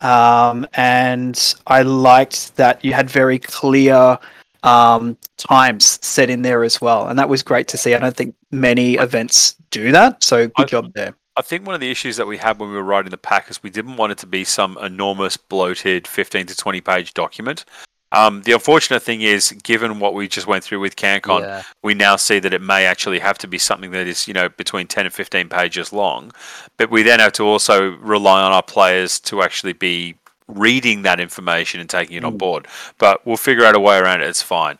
um, 0.00 0.66
and 0.74 1.54
I 1.66 1.82
liked 1.82 2.56
that 2.56 2.84
you 2.84 2.92
had 2.92 3.10
very 3.10 3.38
clear 3.38 4.18
um, 4.64 5.16
times 5.36 5.98
set 6.04 6.30
in 6.30 6.42
there 6.42 6.64
as 6.64 6.80
well, 6.80 7.06
and 7.08 7.18
that 7.18 7.28
was 7.28 7.42
great 7.42 7.68
to 7.68 7.76
see. 7.76 7.94
I 7.94 7.98
don't 7.98 8.16
think 8.16 8.34
many 8.50 8.94
events 8.94 9.54
do 9.70 9.92
that, 9.92 10.22
so 10.24 10.48
good 10.48 10.64
I- 10.64 10.64
job 10.64 10.92
there. 10.94 11.14
I 11.36 11.42
think 11.42 11.66
one 11.66 11.74
of 11.74 11.80
the 11.80 11.90
issues 11.90 12.16
that 12.18 12.28
we 12.28 12.36
had 12.38 12.60
when 12.60 12.68
we 12.70 12.76
were 12.76 12.84
writing 12.84 13.10
the 13.10 13.16
pack 13.18 13.50
is 13.50 13.60
we 13.60 13.68
didn't 13.68 13.96
want 13.96 14.12
it 14.12 14.18
to 14.18 14.26
be 14.26 14.44
some 14.44 14.78
enormous, 14.80 15.36
bloated 15.36 16.06
15 16.06 16.46
to 16.46 16.56
20 16.56 16.80
page 16.80 17.12
document. 17.12 17.64
Um, 18.12 18.42
the 18.42 18.52
unfortunate 18.52 19.02
thing 19.02 19.22
is, 19.22 19.50
given 19.64 19.98
what 19.98 20.14
we 20.14 20.28
just 20.28 20.46
went 20.46 20.62
through 20.62 20.78
with 20.78 20.94
CanCon, 20.94 21.40
Yeah. 21.40 21.62
we 21.82 21.94
now 21.94 22.14
see 22.14 22.38
that 22.38 22.54
it 22.54 22.62
may 22.62 22.86
actually 22.86 23.18
have 23.18 23.36
to 23.38 23.48
be 23.48 23.58
something 23.58 23.90
that 23.90 24.06
is, 24.06 24.28
you 24.28 24.34
know, 24.34 24.48
between 24.48 24.86
10 24.86 25.06
and 25.06 25.12
15 25.12 25.48
pages 25.48 25.92
long. 25.92 26.30
But 26.76 26.92
we 26.92 27.02
then 27.02 27.18
have 27.18 27.32
to 27.32 27.42
also 27.42 27.96
rely 27.96 28.40
on 28.40 28.52
our 28.52 28.62
players 28.62 29.18
to 29.22 29.42
actually 29.42 29.72
be 29.72 30.14
reading 30.48 31.02
that 31.02 31.20
information 31.20 31.80
and 31.80 31.88
taking 31.88 32.16
it 32.16 32.24
on 32.24 32.36
board. 32.36 32.66
But 32.98 33.24
we'll 33.26 33.36
figure 33.36 33.64
out 33.64 33.74
a 33.74 33.80
way 33.80 33.98
around 33.98 34.20
it. 34.20 34.28
It's 34.28 34.42
fine. 34.42 34.78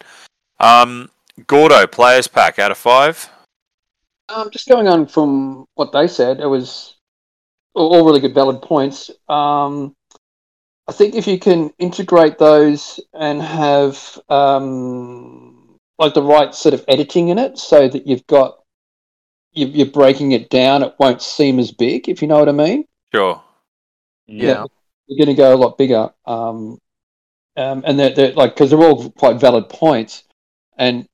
Um, 0.60 1.10
Gordo, 1.46 1.86
players 1.86 2.28
pack 2.28 2.58
out 2.58 2.70
of 2.70 2.78
five. 2.78 3.28
Um, 4.28 4.50
just 4.50 4.68
going 4.68 4.88
on 4.88 5.06
from 5.06 5.66
what 5.74 5.92
they 5.92 6.06
said, 6.06 6.40
it 6.40 6.46
was 6.46 6.94
all 7.74 7.94
all 7.94 8.04
really 8.06 8.20
good, 8.20 8.34
valid 8.34 8.62
points. 8.62 9.10
Um, 9.28 9.94
I 10.88 10.92
think 10.92 11.14
if 11.14 11.26
you 11.26 11.38
can 11.38 11.70
integrate 11.78 12.38
those 12.38 13.00
and 13.12 13.42
have 13.42 14.18
um, 14.28 15.76
like 15.98 16.14
the 16.14 16.22
right 16.22 16.54
sort 16.54 16.74
of 16.74 16.84
editing 16.88 17.28
in 17.28 17.38
it, 17.38 17.58
so 17.58 17.88
that 17.88 18.06
you've 18.06 18.26
got 18.26 18.60
you- 19.52 19.66
you're 19.66 19.86
breaking 19.86 20.32
it 20.32 20.50
down, 20.50 20.82
it 20.82 20.94
won't 20.98 21.22
seem 21.22 21.58
as 21.58 21.70
big. 21.70 22.08
If 22.08 22.20
you 22.22 22.28
know 22.28 22.38
what 22.38 22.48
I 22.48 22.52
mean. 22.52 22.86
Sure. 23.14 23.40
Yeah. 24.26 24.64
You're 25.06 25.24
going 25.24 25.34
to 25.34 25.40
go 25.40 25.54
a 25.54 25.56
lot 25.56 25.78
bigger. 25.78 26.10
Um, 26.26 26.78
um, 27.56 27.84
and 27.86 27.98
they're, 27.98 28.14
they're 28.14 28.32
like 28.32 28.54
because 28.54 28.70
they're 28.70 28.82
all 28.82 29.10
quite 29.10 29.38
valid 29.40 29.68
points, 29.68 30.24
and 30.76 31.06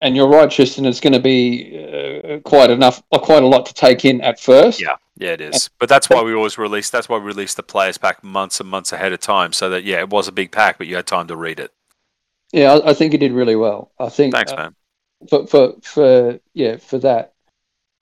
and 0.00 0.16
you're 0.16 0.28
right, 0.28 0.50
Tristan. 0.50 0.86
It's 0.86 1.00
going 1.00 1.12
to 1.12 1.20
be 1.20 1.78
uh, 1.78 2.40
quite 2.40 2.70
enough, 2.70 3.02
uh, 3.12 3.18
quite 3.18 3.42
a 3.42 3.46
lot 3.46 3.66
to 3.66 3.74
take 3.74 4.04
in 4.04 4.20
at 4.20 4.40
first. 4.40 4.80
Yeah. 4.80 4.96
Yeah, 5.16 5.30
it 5.30 5.40
is. 5.40 5.70
But 5.78 5.88
that's 5.88 6.10
why 6.10 6.22
we 6.22 6.34
always 6.34 6.58
release. 6.58 6.90
That's 6.90 7.08
why 7.08 7.18
we 7.18 7.24
release 7.24 7.54
the 7.54 7.62
players 7.62 7.96
pack 7.96 8.24
months 8.24 8.58
and 8.58 8.68
months 8.68 8.92
ahead 8.92 9.12
of 9.12 9.20
time, 9.20 9.52
so 9.52 9.70
that 9.70 9.84
yeah, 9.84 10.00
it 10.00 10.10
was 10.10 10.26
a 10.26 10.32
big 10.32 10.50
pack, 10.50 10.76
but 10.76 10.88
you 10.88 10.96
had 10.96 11.06
time 11.06 11.28
to 11.28 11.36
read 11.36 11.60
it. 11.60 11.72
Yeah, 12.52 12.72
I, 12.72 12.90
I 12.90 12.94
think 12.94 13.12
you 13.12 13.18
did 13.20 13.30
really 13.30 13.54
well. 13.54 13.92
I 13.98 14.08
think 14.08 14.34
Thanks, 14.34 14.50
uh, 14.50 14.56
man. 14.56 14.74
for 15.30 15.46
for 15.46 15.74
for 15.82 16.40
yeah 16.52 16.78
for 16.78 16.98
that. 16.98 17.32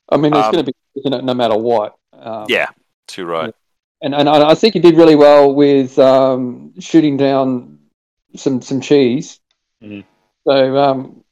I 0.09 0.17
mean, 0.17 0.33
it's 0.35 0.47
Um, 0.47 0.53
going 0.53 0.65
to 0.65 0.73
be 0.73 1.11
no 1.25 1.35
matter 1.35 1.57
what. 1.57 1.97
Um, 2.15 2.47
Yeah, 2.49 2.69
too 3.09 3.27
right. 3.27 3.55
And 4.03 4.15
and 4.15 4.29
I 4.29 4.51
I 4.51 4.55
think 4.55 4.75
you 4.75 4.81
did 4.81 4.97
really 4.97 5.17
well 5.17 5.55
with 5.55 5.99
um, 5.99 6.73
shooting 6.79 7.17
down 7.17 7.79
some 8.37 8.61
some 8.63 8.81
cheese. 8.81 9.41
Mhm. 9.83 10.05
So 10.47 10.77
um, 10.79 11.25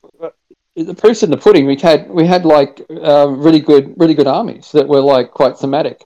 the 0.76 0.94
proof's 0.94 1.22
in 1.22 1.30
the 1.30 1.36
pudding. 1.36 1.66
We 1.66 1.76
had 1.76 2.08
we 2.08 2.26
had 2.26 2.44
like 2.44 2.80
um, 3.02 3.40
really 3.42 3.60
good 3.60 3.94
really 3.96 4.14
good 4.14 4.26
armies 4.26 4.70
that 4.72 4.86
were 4.88 5.00
like 5.00 5.30
quite 5.30 5.58
thematic 5.58 6.04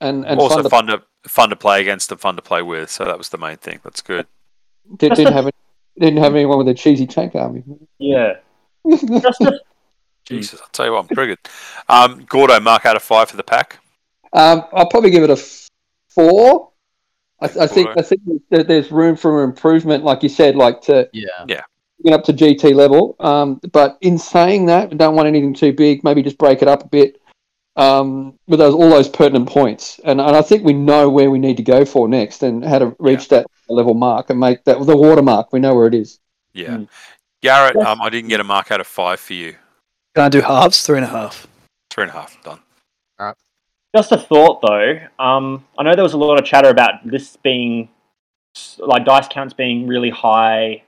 and 0.00 0.26
and 0.26 0.40
also 0.40 0.62
fun 0.62 0.64
to, 0.64 0.70
fun 0.70 0.86
to 0.86 1.02
fun 1.28 1.50
to 1.50 1.56
play 1.56 1.80
against 1.80 2.10
and 2.10 2.20
fun 2.20 2.36
to 2.36 2.42
play 2.42 2.62
with. 2.62 2.90
So 2.90 3.04
that 3.04 3.18
was 3.18 3.28
the 3.28 3.38
main 3.38 3.56
thing. 3.56 3.80
That's 3.84 4.00
good. 4.00 4.26
did, 4.96 5.12
didn't 5.14 5.32
have 5.34 5.44
any- 5.46 5.52
didn't 5.98 6.18
have 6.22 6.34
anyone 6.34 6.58
with 6.58 6.68
a 6.68 6.74
cheesy 6.74 7.06
tank 7.06 7.34
army. 7.34 7.62
Yeah. 7.98 8.34
Jesus, 10.24 10.60
I'll 10.60 10.68
tell 10.72 10.86
you 10.86 10.92
what, 10.92 11.08
I'm 11.08 11.14
triggered. 11.14 11.38
Um, 11.88 12.24
Gordo, 12.28 12.58
mark 12.60 12.84
out 12.84 12.96
of 12.96 13.02
five 13.02 13.30
for 13.30 13.36
the 13.36 13.42
pack. 13.44 13.78
Um, 14.32 14.64
I'll 14.72 14.88
probably 14.88 15.10
give 15.10 15.22
it 15.22 15.30
a 15.30 15.34
f- 15.34 15.65
four. 16.16 16.72
I, 17.40 17.44
I 17.44 17.66
think 17.66 17.90
I 17.96 18.02
think 18.02 18.22
that 18.50 18.66
there's 18.66 18.90
room 18.90 19.14
for 19.14 19.44
improvement, 19.44 20.02
like 20.02 20.22
you 20.22 20.28
said, 20.28 20.56
like 20.56 20.80
to 20.82 21.08
Yeah. 21.12 21.62
get 22.02 22.12
up 22.14 22.24
to 22.24 22.32
GT 22.32 22.74
level. 22.74 23.14
Um, 23.20 23.60
but 23.72 23.98
in 24.00 24.18
saying 24.18 24.66
that, 24.66 24.96
don't 24.96 25.14
want 25.14 25.28
anything 25.28 25.54
too 25.54 25.72
big. 25.72 26.02
Maybe 26.02 26.22
just 26.22 26.38
break 26.38 26.62
it 26.62 26.68
up 26.68 26.82
a 26.84 26.88
bit 26.88 27.20
um, 27.76 28.38
with 28.46 28.58
those 28.58 28.74
all 28.74 28.88
those 28.88 29.08
pertinent 29.08 29.48
points. 29.48 30.00
And, 30.04 30.20
and 30.20 30.34
I 30.34 30.42
think 30.42 30.64
we 30.64 30.72
know 30.72 31.10
where 31.10 31.30
we 31.30 31.38
need 31.38 31.58
to 31.58 31.62
go 31.62 31.84
for 31.84 32.08
next 32.08 32.42
and 32.42 32.64
how 32.64 32.78
to 32.78 32.96
reach 32.98 33.28
that 33.28 33.46
level 33.68 33.94
mark 33.94 34.30
and 34.30 34.40
make 34.40 34.64
that 34.64 34.84
the 34.84 34.96
watermark. 34.96 35.52
We 35.52 35.60
know 35.60 35.74
where 35.74 35.86
it 35.86 35.94
is. 35.94 36.18
Yeah. 36.54 36.78
Mm. 36.78 36.88
Garrett, 37.42 37.76
um, 37.76 38.00
I 38.00 38.08
didn't 38.08 38.30
get 38.30 38.40
a 38.40 38.44
mark 38.44 38.72
out 38.72 38.80
of 38.80 38.86
five 38.86 39.20
for 39.20 39.34
you. 39.34 39.56
Can 40.14 40.24
I 40.24 40.28
do 40.30 40.40
halves? 40.40 40.84
Three 40.86 40.96
and 40.96 41.04
a 41.04 41.08
half. 41.08 41.46
Three 41.90 42.04
and 42.04 42.10
a 42.10 42.14
half, 42.14 42.42
done. 42.42 42.60
Just 43.94 44.12
a 44.12 44.18
thought 44.18 44.60
though. 44.66 44.98
Um, 45.18 45.64
I 45.78 45.82
know 45.82 45.94
there 45.94 46.02
was 46.02 46.12
a 46.14 46.18
lot 46.18 46.38
of 46.38 46.44
chatter 46.44 46.68
about 46.70 46.94
this 47.04 47.36
being 47.36 47.88
like 48.78 49.04
dice 49.04 49.28
counts 49.28 49.54
being 49.54 49.86
really 49.86 50.10
high, 50.10 50.82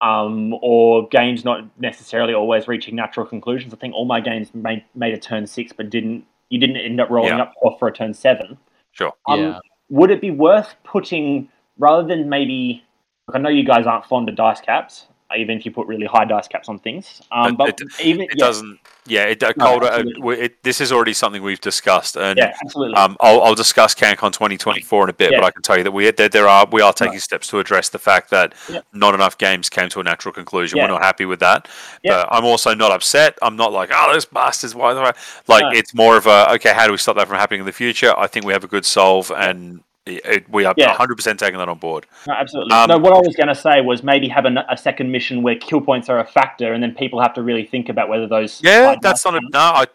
um, 0.00 0.54
or 0.60 1.08
games 1.08 1.44
not 1.44 1.64
necessarily 1.80 2.34
always 2.34 2.68
reaching 2.68 2.96
natural 2.96 3.26
conclusions. 3.26 3.72
I 3.72 3.76
think 3.76 3.94
all 3.94 4.04
my 4.04 4.20
games 4.20 4.52
made 4.54 4.84
made 4.94 5.14
a 5.14 5.18
turn 5.18 5.46
six, 5.46 5.72
but 5.72 5.90
didn't. 5.90 6.24
You 6.48 6.60
didn't 6.60 6.76
end 6.76 7.00
up 7.00 7.10
rolling 7.10 7.38
Yeah. 7.38 7.42
up 7.44 7.54
off 7.62 7.78
for 7.80 7.88
a 7.88 7.92
turn 7.92 8.14
seven. 8.14 8.56
Sure. 8.92 9.12
Um, 9.26 9.40
Yeah. 9.40 9.58
Would 9.88 10.10
it 10.10 10.20
be 10.20 10.30
worth 10.30 10.74
putting 10.84 11.48
rather 11.78 12.06
than 12.06 12.28
maybe? 12.28 12.84
Look, 13.26 13.36
I 13.36 13.38
know 13.40 13.48
you 13.48 13.64
guys 13.64 13.86
aren't 13.86 14.04
fond 14.04 14.28
of 14.28 14.36
dice 14.36 14.60
caps, 14.60 15.08
even 15.36 15.58
if 15.58 15.64
you 15.64 15.72
put 15.72 15.86
really 15.86 16.06
high 16.06 16.24
dice 16.24 16.46
caps 16.46 16.68
on 16.68 16.78
things. 16.78 17.20
Um, 17.32 17.56
But 17.56 17.78
but 17.78 18.00
even 18.00 18.22
It 18.22 18.30
yeah, 18.36 18.46
doesn't. 18.46 18.78
Yeah, 19.08 19.24
it, 19.24 19.42
uh, 19.42 19.52
No, 19.56 19.64
Calder, 19.64 19.86
uh, 19.86 20.28
it, 20.30 20.62
this 20.64 20.80
is 20.80 20.90
already 20.90 21.12
something 21.12 21.40
we've 21.40 21.60
discussed, 21.60 22.16
and 22.16 22.36
yeah, 22.36 22.56
absolutely. 22.64 22.96
um, 22.96 23.16
I'll, 23.20 23.40
I'll 23.42 23.54
discuss 23.54 23.94
CanCon 23.94 24.32
2024 24.32 25.04
in 25.04 25.10
a 25.10 25.12
bit. 25.12 25.30
Yeah. 25.30 25.38
But 25.38 25.46
I 25.46 25.50
can 25.52 25.62
tell 25.62 25.76
you 25.78 25.84
that 25.84 25.92
we 25.92 26.10
there, 26.10 26.28
there 26.28 26.48
are 26.48 26.66
we 26.70 26.80
are 26.82 26.92
taking 26.92 27.18
steps 27.20 27.46
to 27.48 27.60
address 27.60 27.88
the 27.88 27.98
fact 28.00 28.30
that 28.30 28.54
Yeah. 28.68 28.80
not 28.92 29.14
enough 29.14 29.38
games 29.38 29.68
came 29.68 29.88
to 29.90 30.00
a 30.00 30.02
natural 30.02 30.32
conclusion. 30.32 30.80
We're 30.80 30.88
not 30.88 31.02
happy 31.02 31.24
with 31.24 31.40
that. 31.40 31.68
But 32.04 32.28
I'm 32.30 32.44
also 32.44 32.74
not 32.74 32.90
upset. 32.92 33.38
I'm 33.42 33.56
not 33.56 33.72
like, 33.72 33.90
oh, 33.92 34.12
those 34.12 34.24
bastards. 34.24 34.74
Why? 34.74 34.92
why-" 34.94 35.12
Like 35.46 35.62
No. 35.62 35.70
it's 35.78 35.94
more 35.94 36.16
of 36.16 36.26
a 36.26 36.52
okay. 36.54 36.72
How 36.72 36.86
do 36.86 36.92
we 36.92 36.98
stop 36.98 37.16
that 37.16 37.28
from 37.28 37.36
happening 37.36 37.60
in 37.60 37.66
the 37.66 37.72
future? 37.72 38.12
I 38.16 38.26
think 38.26 38.44
we 38.44 38.52
have 38.52 38.64
a 38.64 38.68
good 38.68 38.84
solve, 38.84 39.30
and 39.30 39.82
it, 40.06 40.24
it- 40.24 40.50
we 40.50 40.64
are 40.64 40.74
Yeah. 40.76 40.88
100 40.88 41.16
percent 41.16 41.38
taking 41.38 41.58
that 41.58 41.68
on 41.68 41.78
board. 41.78 42.06
No, 42.26 42.34
absolutely. 42.34 42.72
Um, 42.74 42.88
no, 42.88 42.98
what 42.98 43.12
I 43.12 43.18
was 43.18 43.34
going 43.36 43.48
to 43.48 43.54
say 43.54 43.80
was 43.80 44.02
maybe 44.02 44.28
have 44.28 44.44
a, 44.46 44.64
a 44.70 44.76
second 44.76 45.10
mission 45.10 45.42
where 45.42 45.56
kill 45.56 45.80
points 45.80 46.08
are 46.08 46.18
a 46.18 46.24
factor, 46.26 46.72
and 46.72 46.82
then 46.82 46.94
people 46.94 47.20
have 47.20 47.34
to 47.34 47.42
really 47.42 47.64
think 47.66 47.88
about 47.88 48.08
whether 48.08 48.26
those. 48.26 48.60
Yeah, 48.62 48.96
that's 49.02 49.24
not 49.24 49.34
a 49.34 49.40
no. 49.40 49.58
I 49.58 49.86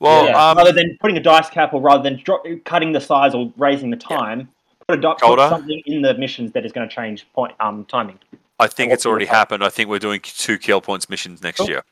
well, 0.00 0.24
Yeah, 0.26 0.50
um, 0.50 0.56
rather 0.56 0.72
than 0.72 0.96
putting 1.00 1.16
a 1.16 1.20
dice 1.22 1.50
cap, 1.50 1.72
or 1.74 1.80
rather 1.80 2.02
than 2.02 2.20
dro- 2.22 2.42
cutting 2.64 2.92
the 2.92 3.00
size 3.00 3.34
or 3.34 3.52
raising 3.56 3.90
the 3.90 3.96
time, 3.96 4.48
put, 4.88 4.98
a 4.98 5.00
di- 5.00 5.14
put 5.20 5.38
something 5.38 5.82
in 5.86 6.02
the 6.02 6.14
missions 6.14 6.52
that 6.52 6.64
is 6.64 6.72
going 6.72 6.88
to 6.88 6.94
change 6.94 7.26
point 7.34 7.54
um 7.60 7.84
timing. 7.84 8.18
I 8.58 8.66
think 8.66 8.92
it's 8.92 9.06
already 9.06 9.26
happened. 9.26 9.62
I 9.62 9.68
think 9.68 9.88
we're 9.88 9.98
doing 10.00 10.20
two 10.22 10.58
kill 10.58 10.80
points 10.80 11.08
missions 11.08 11.42
next 11.42 11.58
Cool. 11.58 11.68
year. 11.68 11.82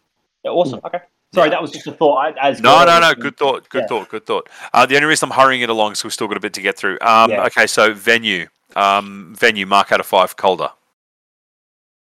Yeah, 0.45 0.51
awesome. 0.51 0.81
Okay. 0.85 0.99
Sorry, 1.35 1.51
that 1.51 1.61
was 1.61 1.71
just 1.71 1.87
a 1.87 1.93
thought. 1.93 2.17
I, 2.17 2.49
as 2.49 2.61
No, 2.61 2.85
no, 2.85 2.99
no. 3.01 3.15
Good 3.15 3.37
thought. 3.37 3.69
Good 3.69 3.83
Yeah. 3.83 3.87
thought. 3.89 4.09
Good 4.09 4.27
thought. 4.27 4.49
Uh, 4.73 4.87
the 4.87 4.97
only 4.97 5.07
reason 5.09 5.31
I'm 5.31 5.37
hurrying 5.39 5.61
it 5.61 5.69
along 5.69 5.93
is 5.93 6.05
we've 6.05 6.13
still 6.13 6.29
got 6.29 6.37
a 6.37 6.41
bit 6.41 6.55
to 6.55 6.63
get 6.63 6.77
through. 6.79 6.99
Um, 7.03 7.31
Yeah. 7.31 7.45
Okay, 7.47 7.67
so 7.67 7.93
venue. 7.93 8.47
Um, 8.75 9.35
venue. 9.39 9.67
Mark 9.67 9.93
out 9.93 10.01
of 10.01 10.07
five. 10.07 10.37
Calder. 10.37 10.71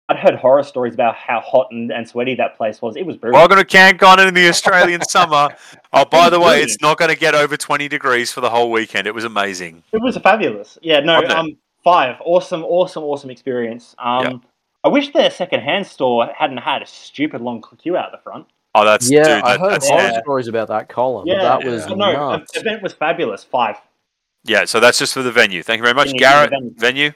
I'd 0.10 0.18
heard 0.18 0.36
horror 0.36 0.64
stories 0.64 0.94
about 0.94 1.16
how 1.16 1.42
hot 1.42 1.68
and, 1.72 1.92
and 1.92 2.08
sweaty 2.08 2.36
that 2.36 2.56
place 2.56 2.82
was. 2.82 2.96
It 2.96 3.06
was 3.06 3.18
brutal. 3.18 3.38
Welcome 3.38 3.58
to 3.58 3.66
CanCon 3.66 4.26
in 4.26 4.34
the 4.34 4.48
Australian 4.48 5.02
summer. 5.10 5.50
Oh, 5.92 6.06
by 6.06 6.30
the 6.30 6.40
way, 6.40 6.62
it's 6.62 6.80
not 6.82 6.98
going 6.98 7.12
to 7.12 7.18
get 7.18 7.36
over 7.36 7.58
20 7.58 7.90
degrees 7.90 8.32
for 8.32 8.40
the 8.40 8.50
whole 8.50 8.72
weekend. 8.72 9.06
It 9.08 9.14
was 9.14 9.26
amazing. 9.26 9.84
It 9.92 10.02
was 10.02 10.16
fabulous. 10.18 10.78
Yeah, 10.82 11.02
no, 11.02 11.22
um, 11.26 11.58
five. 11.84 12.16
Awesome, 12.24 12.64
awesome, 12.64 13.04
awesome 13.04 13.30
experience. 13.30 13.96
Um, 14.00 14.24
Yeah. 14.24 14.38
I 14.86 14.88
wish 14.90 15.12
their 15.12 15.30
second-hand 15.30 15.86
store 15.86 16.28
hadn't 16.34 16.58
had 16.60 16.82
a 16.82 16.86
stupid 16.86 17.42
long 17.42 17.62
queue 17.78 17.98
out 17.98 18.14
the 18.14 18.20
front. 18.20 18.46
Oh, 18.76 18.86
that's 18.86 19.10
Yeah, 19.10 19.24
dude. 19.24 19.44
I 19.44 19.52
That, 19.54 19.60
heard 19.60 19.72
that's 19.72 19.88
horror 19.90 20.02
Yeah. 20.04 20.22
stories 20.22 20.48
about 20.48 20.68
that 20.68 20.88
column. 20.90 21.26
Yeah, 21.28 21.42
that 21.42 21.64
was 21.64 21.88
Yeah. 21.88 21.96
no, 21.96 22.44
the 22.54 22.60
event 22.60 22.84
was 22.84 22.94
fabulous. 22.94 23.44
Five. 23.44 23.78
yeah. 24.44 24.66
So 24.66 24.80
that's 24.80 25.00
just 25.00 25.14
for 25.14 25.24
the 25.24 25.32
venue. 25.32 25.64
Thank 25.64 25.80
you 25.80 25.84
very 25.84 25.96
much, 25.96 26.08
Venue, 26.08 26.20
Garrett. 26.20 26.50
venue. 26.52 26.74
Venue. 26.78 27.12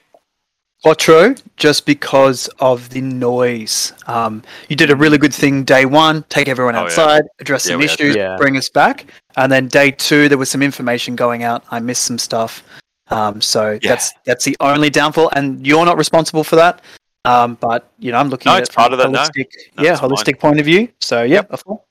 Quattro, 0.84 1.36
just 1.57 1.86
because 1.86 2.48
of 2.60 2.90
the 2.90 3.02
noise. 3.02 3.94
Um, 4.07 4.41
you 4.68 4.76
did 4.76 4.90
a 4.90 4.95
really 4.95 5.19
good 5.19 5.34
thing 5.34 5.64
day 5.64 5.86
one, 5.86 6.23
take 6.30 6.48
everyone 6.48 6.76
Oh, 6.76 6.80
yeah. 6.80 6.86
outside, 6.86 7.23
address 7.40 7.68
Yeah, 7.68 7.73
some 7.73 7.82
issues, 7.84 8.15
that. 8.15 8.40
bring 8.40 8.57
us 8.57 8.68
back. 8.69 9.06
And 9.38 9.52
then 9.52 9.68
day 9.68 9.91
two, 9.91 10.28
there 10.28 10.40
was 10.40 10.49
some 10.49 10.64
information 10.64 11.15
going 11.15 11.44
out. 11.44 11.64
I 11.69 11.80
missed 11.80 12.02
some 12.02 12.18
stuff. 12.18 12.64
Um, 13.11 13.41
so 13.41 13.78
Yeah. 13.82 13.90
that's 13.90 14.11
that's 14.26 14.44
the 14.45 14.57
only 14.60 14.90
downfall, 14.90 15.30
and 15.36 15.65
you're 15.68 15.86
not 15.86 15.98
responsible 15.98 16.44
for 16.44 16.56
that. 16.56 16.82
Um, 17.26 17.56
but 17.56 17.91
you 17.99 18.11
know, 18.11 18.18
I'm 18.18 18.30
looking 18.30 18.49
No, 18.49 18.56
at 18.57 18.61
it's 18.61 18.69
it 18.69 18.73
from 18.73 18.81
part 18.81 18.93
of 18.93 18.99
a 18.99 19.03
that, 19.03 19.11
holistic, 19.31 19.48
No, 19.77 19.84
yeah, 19.84 19.91
it's 19.91 19.99
fine. 19.99 20.10
holistic 20.10 20.39
point 20.39 20.60
of 20.60 20.65
view. 20.65 20.89
So 20.99 21.23
yeah, 21.23 21.43
a 21.49 21.57
four. 21.57 21.84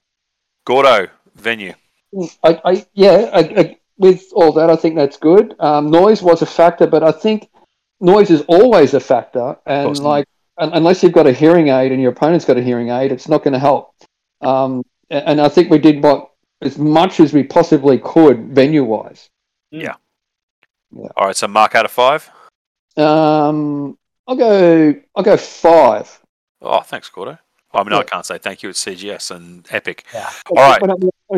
Gordo 0.64 1.08
venue. 1.36 1.74
I, 2.42 2.60
I 2.64 2.86
yeah, 2.94 3.30
I, 3.32 3.38
I, 3.38 3.78
with 3.96 4.24
all 4.32 4.52
that, 4.52 4.70
I 4.70 4.76
think 4.76 4.96
that's 4.96 5.16
good. 5.16 5.54
Um, 5.60 5.90
noise 5.90 6.22
was 6.22 6.42
a 6.42 6.46
factor, 6.46 6.86
but 6.86 7.02
I 7.02 7.12
think 7.12 7.48
noise 8.00 8.30
is 8.30 8.42
always 8.48 8.94
a 8.94 9.00
factor, 9.00 9.56
and 9.66 9.96
like 10.00 10.26
un- 10.58 10.72
unless 10.72 11.02
you've 11.02 11.12
got 11.12 11.26
a 11.26 11.32
hearing 11.32 11.68
aid 11.68 11.92
and 11.92 12.02
your 12.02 12.10
opponent's 12.12 12.44
got 12.44 12.56
a 12.56 12.62
hearing 12.62 12.90
aid, 12.90 13.12
it's 13.12 13.28
not 13.28 13.44
going 13.44 13.52
to 13.52 13.60
help. 13.60 13.94
Um, 14.40 14.84
and 15.10 15.40
I 15.40 15.48
think 15.48 15.70
we 15.70 15.78
did 15.78 16.02
what 16.02 16.30
as 16.62 16.76
much 16.78 17.20
as 17.20 17.32
we 17.32 17.42
possibly 17.42 17.98
could 17.98 18.48
venue 18.48 18.84
wise. 18.84 19.28
Yeah. 19.70 19.94
All 20.96 21.26
right, 21.26 21.36
so 21.36 21.46
mark 21.46 21.74
out 21.74 21.84
of 21.84 21.90
five. 21.92 22.28
Um, 22.96 23.96
I'll 24.30 24.36
go. 24.36 24.94
I'll 25.16 25.24
go 25.24 25.36
five. 25.36 26.20
Oh, 26.62 26.80
thanks, 26.82 27.08
Gordo. 27.08 27.36
I 27.74 27.82
mean, 27.82 27.92
I 27.92 28.04
can't 28.04 28.24
say 28.24 28.38
thank 28.38 28.62
you. 28.62 28.68
It's 28.68 28.84
CGS 28.84 29.30
and 29.34 29.66
Epic. 29.70 30.04
Yeah. 30.14 30.30
All 30.50 30.56
right. 30.56 30.80
When 30.80 30.90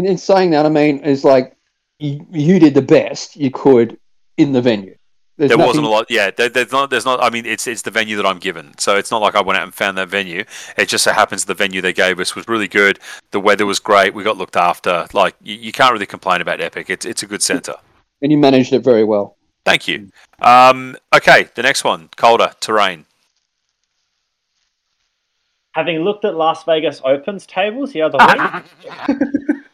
I- 0.05 0.09
in 0.10 0.19
saying 0.19 0.51
that, 0.51 0.66
I 0.66 0.69
mean 0.69 0.98
is 1.01 1.24
like 1.24 1.55
you, 1.98 2.27
you 2.31 2.59
did 2.59 2.74
the 2.74 2.82
best 2.82 3.36
you 3.36 3.51
could 3.51 3.98
in 4.36 4.52
the 4.52 4.60
venue. 4.60 4.94
There's 5.39 5.48
there 5.48 5.59
wasn't 5.59 5.86
a 5.86 5.89
lot. 5.89 6.06
Yeah, 6.10 6.31
there, 6.31 6.51
there's 6.51 6.70
not. 6.73 6.90
There's 6.90 7.06
not. 7.06 7.23
I 7.23 7.31
mean, 7.31 7.47
it's 7.47 7.66
it's 7.66 7.81
the 7.82 7.90
venue 7.90 8.16
that 8.16 8.27
I'm 8.27 8.39
given. 8.39 8.73
So 8.78 8.97
it's 8.97 9.10
not 9.10 9.23
like 9.23 9.35
I 9.35 9.40
went 9.40 9.56
out 9.59 9.62
and 9.64 9.74
found 9.74 9.97
that 9.97 10.09
venue. 10.10 10.44
It 10.77 10.89
just 10.90 11.05
so 11.05 11.12
happens 11.12 11.47
the 11.47 11.55
venue 11.55 11.81
they 11.81 11.94
gave 11.94 12.20
us 12.20 12.35
was 12.36 12.47
really 12.47 12.69
good. 12.69 12.98
The 13.31 13.40
weather 13.40 13.64
was 13.64 13.78
great. 13.78 14.12
We 14.14 14.23
got 14.24 14.36
looked 14.36 14.56
after. 14.56 15.06
Like 15.14 15.35
you, 15.43 15.55
you 15.56 15.73
can't 15.73 15.93
really 15.94 16.05
complain 16.06 16.43
about 16.43 16.60
Epic. 16.60 16.90
It's 16.90 17.06
it's 17.06 17.23
a 17.23 17.27
good 17.27 17.43
center. 17.43 17.74
and 18.20 18.31
you 18.31 18.36
managed 18.39 18.73
it 18.74 18.81
very 18.85 19.05
well. 19.05 19.36
Thank 19.64 19.86
you. 19.89 20.10
Um, 20.40 20.97
okay, 21.14 21.48
the 21.55 21.62
next 21.62 21.84
one, 21.84 22.09
Calder 22.16 22.51
terrain. 22.60 23.05
Having 25.72 26.01
looked 26.01 26.24
at 26.24 26.34
Las 26.34 26.64
Vegas 26.64 27.01
Opens 27.05 27.47
tables 27.47 27.93
the 27.93 28.02
other 28.02 28.18
week, 28.18 28.97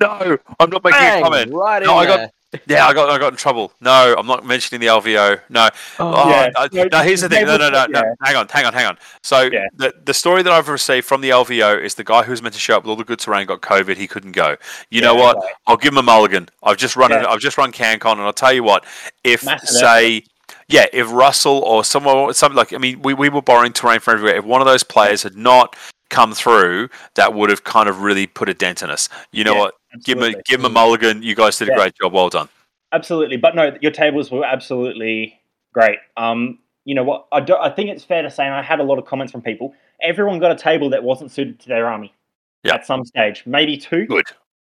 No, 0.00 0.36
I'm 0.60 0.68
not 0.70 0.84
making 0.84 0.98
Bang, 1.00 1.20
a 1.22 1.24
comment. 1.24 1.52
right 1.52 1.82
No, 1.82 1.98
in 2.00 2.04
I 2.04 2.06
got- 2.06 2.16
there. 2.16 2.30
Yeah, 2.66 2.86
I 2.86 2.94
got 2.94 3.10
I 3.10 3.18
got 3.18 3.32
in 3.32 3.36
trouble. 3.36 3.72
No, 3.80 4.14
I'm 4.16 4.26
not 4.26 4.46
mentioning 4.46 4.80
the 4.80 4.86
LVO. 4.86 5.40
No. 5.50 5.68
Oh. 5.98 6.12
oh, 6.14 6.30
yeah. 6.30 6.50
I- 6.56 6.68
No, 6.72 6.84
no, 6.84 7.02
here's 7.02 7.20
the 7.20 7.28
thing. 7.28 7.44
No, 7.44 7.56
no, 7.56 7.68
no, 7.68 7.86
no. 7.86 8.00
yeah. 8.00 8.14
Hang 8.22 8.36
on, 8.36 8.48
hang 8.48 8.64
on, 8.64 8.72
hang 8.72 8.86
on. 8.86 8.98
So 9.22 9.42
Yeah. 9.52 9.66
the 9.76 9.92
the 10.04 10.14
story 10.14 10.42
that 10.42 10.52
I've 10.52 10.68
received 10.68 11.06
from 11.06 11.20
the 11.20 11.30
LVO 11.30 11.82
is 11.82 11.96
the 11.96 12.04
guy 12.04 12.22
who 12.22 12.30
was 12.30 12.42
meant 12.42 12.54
to 12.54 12.60
show 12.60 12.76
up 12.76 12.84
with 12.84 12.90
all 12.90 12.96
the 12.96 13.04
good 13.04 13.18
terrain 13.18 13.46
got 13.46 13.60
COVID. 13.62 13.96
He 13.96 14.06
couldn't 14.06 14.32
go. 14.32 14.56
You 14.90 15.00
know 15.02 15.14
what? 15.14 15.36
okay. 15.38 15.48
I'll 15.66 15.76
give 15.76 15.92
him 15.92 15.98
a 15.98 16.02
mulligan. 16.02 16.48
I've 16.62 16.76
just 16.76 16.96
run. 16.96 17.10
Yeah. 17.10 17.26
I've 17.28 17.40
just 17.40 17.58
run 17.58 17.72
CanCon, 17.72 18.12
and 18.12 18.22
I'll 18.22 18.32
tell 18.32 18.52
you 18.52 18.62
what. 18.62 18.84
If 19.24 19.44
Massive 19.44 19.68
say. 19.68 20.24
Yeah, 20.68 20.86
if 20.92 21.10
Russell 21.12 21.58
or 21.64 21.84
someone, 21.84 22.32
something 22.34 22.56
like, 22.56 22.72
I 22.72 22.78
mean, 22.78 23.00
we, 23.02 23.14
we 23.14 23.28
were 23.28 23.42
borrowing 23.42 23.72
terrain 23.72 24.00
from 24.00 24.14
everywhere. 24.14 24.36
If 24.36 24.44
one 24.44 24.60
of 24.60 24.66
those 24.66 24.82
players 24.82 25.22
had 25.22 25.36
not 25.36 25.76
come 26.10 26.32
through, 26.34 26.88
that 27.14 27.34
would 27.34 27.50
have 27.50 27.62
kind 27.64 27.88
of 27.88 28.02
really 28.02 28.26
put 28.26 28.48
a 28.48 28.54
dent 28.54 28.82
in 28.82 28.90
us. 28.90 29.08
You 29.32 29.44
know 29.44 29.54
Yeah, 29.54 29.58
what? 29.60 29.74
Give 30.04 30.18
him, 30.18 30.34
a, 30.34 30.42
give 30.42 30.60
him 30.60 30.66
a 30.66 30.70
mulligan. 30.70 31.22
You 31.22 31.34
guys 31.34 31.58
did 31.58 31.68
a 31.68 31.74
great 31.74 31.94
job. 32.00 32.12
Well 32.12 32.28
done. 32.28 32.48
Absolutely, 32.92 33.36
but 33.36 33.54
no, 33.54 33.76
your 33.80 33.92
tables 33.92 34.30
were 34.30 34.44
absolutely 34.44 35.40
great. 35.72 35.98
Um, 36.16 36.60
you 36.84 36.94
know 36.94 37.02
what? 37.04 37.26
I, 37.32 37.40
do, 37.40 37.56
I 37.56 37.68
think 37.68 37.90
it's 37.90 38.04
fair 38.04 38.22
to 38.22 38.30
say, 38.30 38.44
and 38.44 38.54
I 38.54 38.62
had 38.62 38.80
a 38.80 38.84
lot 38.84 38.98
of 38.98 39.04
comments 39.04 39.32
from 39.32 39.42
people. 39.42 39.74
Everyone 40.00 40.38
got 40.38 40.52
a 40.52 40.56
table 40.56 40.88
that 40.90 41.02
wasn't 41.02 41.30
suited 41.32 41.58
to 41.60 41.68
their 41.68 41.86
army 41.88 42.14
Yeah. 42.62 42.74
at 42.74 42.86
some 42.86 43.04
stage, 43.04 43.42
maybe 43.44 43.76
two. 43.76 44.06
Good. 44.06 44.24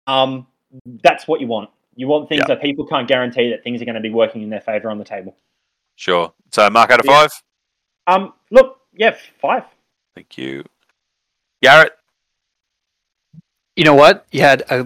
Um, 0.08 0.46
that's 1.04 1.28
what 1.28 1.40
you 1.40 1.48
want. 1.48 1.70
You 1.96 2.08
want 2.08 2.28
things 2.30 2.40
Yeah. 2.42 2.56
that 2.56 2.62
people 2.62 2.86
can't 2.86 3.08
guarantee 3.08 3.50
that 3.52 3.64
things 3.64 3.82
are 3.82 3.86
going 3.86 3.96
to 3.96 4.02
be 4.02 4.10
working 4.10 4.42
in 4.42 4.50
their 4.50 4.62
favor 4.62 4.90
on 4.90 4.98
the 4.98 5.06
table. 5.06 5.36
Sure. 5.96 6.34
So 6.52 6.70
mark 6.70 6.92
out 6.92 7.00
of 7.00 7.06
Yeah. 7.06 7.22
five. 7.22 7.32
Um, 8.08 8.34
look, 8.50 8.82
yeah, 8.94 9.16
five. 9.40 9.64
Thank 10.16 10.38
you. 10.38 10.66
Garrett. 11.64 11.94
You 13.76 13.86
know 13.86 13.96
what? 13.96 14.26
You 14.32 14.42
had 14.42 14.64
a, 14.70 14.86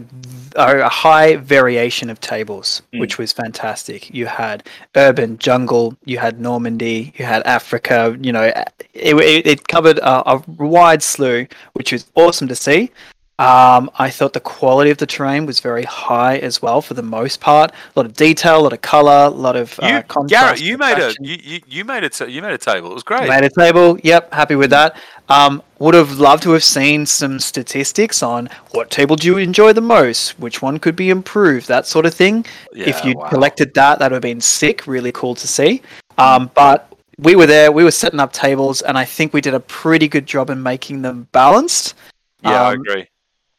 a 0.55 0.87
high 0.89 1.37
variation 1.37 2.09
of 2.09 2.19
tables, 2.19 2.81
Mm. 2.93 2.99
which 2.99 3.17
was 3.17 3.33
fantastic. 3.33 4.13
You 4.13 4.27
had 4.27 4.63
urban, 4.95 5.37
jungle, 5.39 5.97
you 6.05 6.19
had 6.19 6.39
Normandy, 6.39 7.13
you 7.17 7.25
had 7.25 7.41
Africa. 7.43 8.15
You 8.21 8.31
know, 8.31 8.43
it, 8.43 8.69
it, 8.93 9.47
it 9.47 9.67
covered 9.67 9.97
a, 9.99 10.31
a 10.33 10.43
wide 10.47 11.01
slew, 11.01 11.47
which 11.73 11.91
was 11.91 12.05
awesome 12.15 12.47
to 12.47 12.55
see. 12.55 12.91
Um, 13.37 13.91
I 13.99 14.09
thought 14.11 14.31
the 14.31 14.39
quality 14.39 14.91
of 14.91 14.97
the 14.97 15.05
terrain 15.05 15.45
was 15.45 15.59
very 15.59 15.83
high 15.83 16.37
as 16.37 16.61
well, 16.61 16.81
for 16.81 16.93
the 16.93 17.03
most 17.03 17.41
part. 17.41 17.71
A 17.71 17.99
lot 17.99 18.05
of 18.05 18.13
detail, 18.13 18.61
a 18.61 18.63
lot 18.63 18.71
of 18.71 18.79
color, 18.79 19.25
a 19.25 19.29
lot 19.29 19.57
of 19.57 19.77
You, 19.81 19.89
uh, 19.89 20.01
contrast. 20.03 20.29
Garrett, 20.29 20.61
you 20.61 20.77
made 20.77 20.99
a 20.99 21.13
you, 21.19 21.37
you, 21.43 21.59
you 21.67 21.83
made 21.83 22.05
it 22.05 22.17
you 22.29 22.41
made 22.41 22.53
a 22.53 22.57
table. 22.57 22.91
It 22.91 22.93
was 22.93 23.03
great. 23.03 23.27
Made 23.27 23.43
a 23.43 23.49
table. 23.49 23.99
Yep, 24.03 24.33
happy 24.33 24.55
with 24.55 24.69
that. 24.69 24.95
Um, 25.27 25.61
would 25.79 25.95
have 25.95 26.17
loved 26.17 26.43
to 26.43 26.51
have 26.51 26.63
seen 26.63 27.05
some 27.05 27.39
statistics 27.39 28.23
on 28.23 28.49
what 28.71 28.89
table 28.89 29.17
do 29.17 29.27
you 29.27 29.37
enjoy 29.37 29.73
the 29.73 29.81
most, 29.81 30.39
which 30.39 30.61
one 30.61 30.79
could 30.79 30.95
be 30.95 31.09
improved, 31.09 31.67
that 31.67 31.87
sort 31.87 32.05
of 32.05 32.13
thing. 32.13 32.45
Yeah, 32.71 32.87
if 32.87 33.03
you 33.03 33.15
wow. 33.17 33.27
collected 33.27 33.73
that, 33.73 33.99
that 33.99 34.11
would 34.11 34.15
have 34.15 34.21
been 34.21 34.39
sick. 34.39 34.87
Really 34.87 35.11
cool 35.11 35.35
to 35.35 35.47
see. 35.47 35.81
Um, 36.17 36.49
but 36.53 36.93
we 37.17 37.35
were 37.35 37.47
there. 37.47 37.69
We 37.73 37.83
were 37.83 37.91
setting 37.91 38.21
up 38.21 38.31
tables, 38.31 38.81
and 38.81 38.97
I 38.97 39.03
think 39.03 39.33
we 39.33 39.41
did 39.41 39.53
a 39.53 39.59
pretty 39.59 40.07
good 40.07 40.25
job 40.25 40.49
in 40.49 40.63
making 40.63 41.01
them 41.01 41.27
balanced. 41.33 41.95
Yeah, 42.41 42.61
I 42.61 42.73
um, 42.73 42.79
agree. 42.79 43.07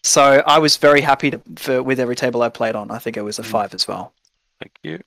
So 0.06 0.42
I 0.46 0.58
was 0.58 0.76
very 0.76 1.00
happy 1.00 1.32
to, 1.32 1.40
for, 1.56 1.82
with 1.82 1.98
every 1.98 2.14
table 2.14 2.42
I 2.42 2.48
played 2.48 2.76
on. 2.76 2.90
I 2.92 2.98
think 2.98 3.16
it 3.16 3.22
was 3.22 3.38
a 3.38 3.42
Mm. 3.42 3.46
five 3.46 3.74
as 3.74 3.88
well. 3.88 4.12
Thank 4.60 4.72
you. 4.82 5.00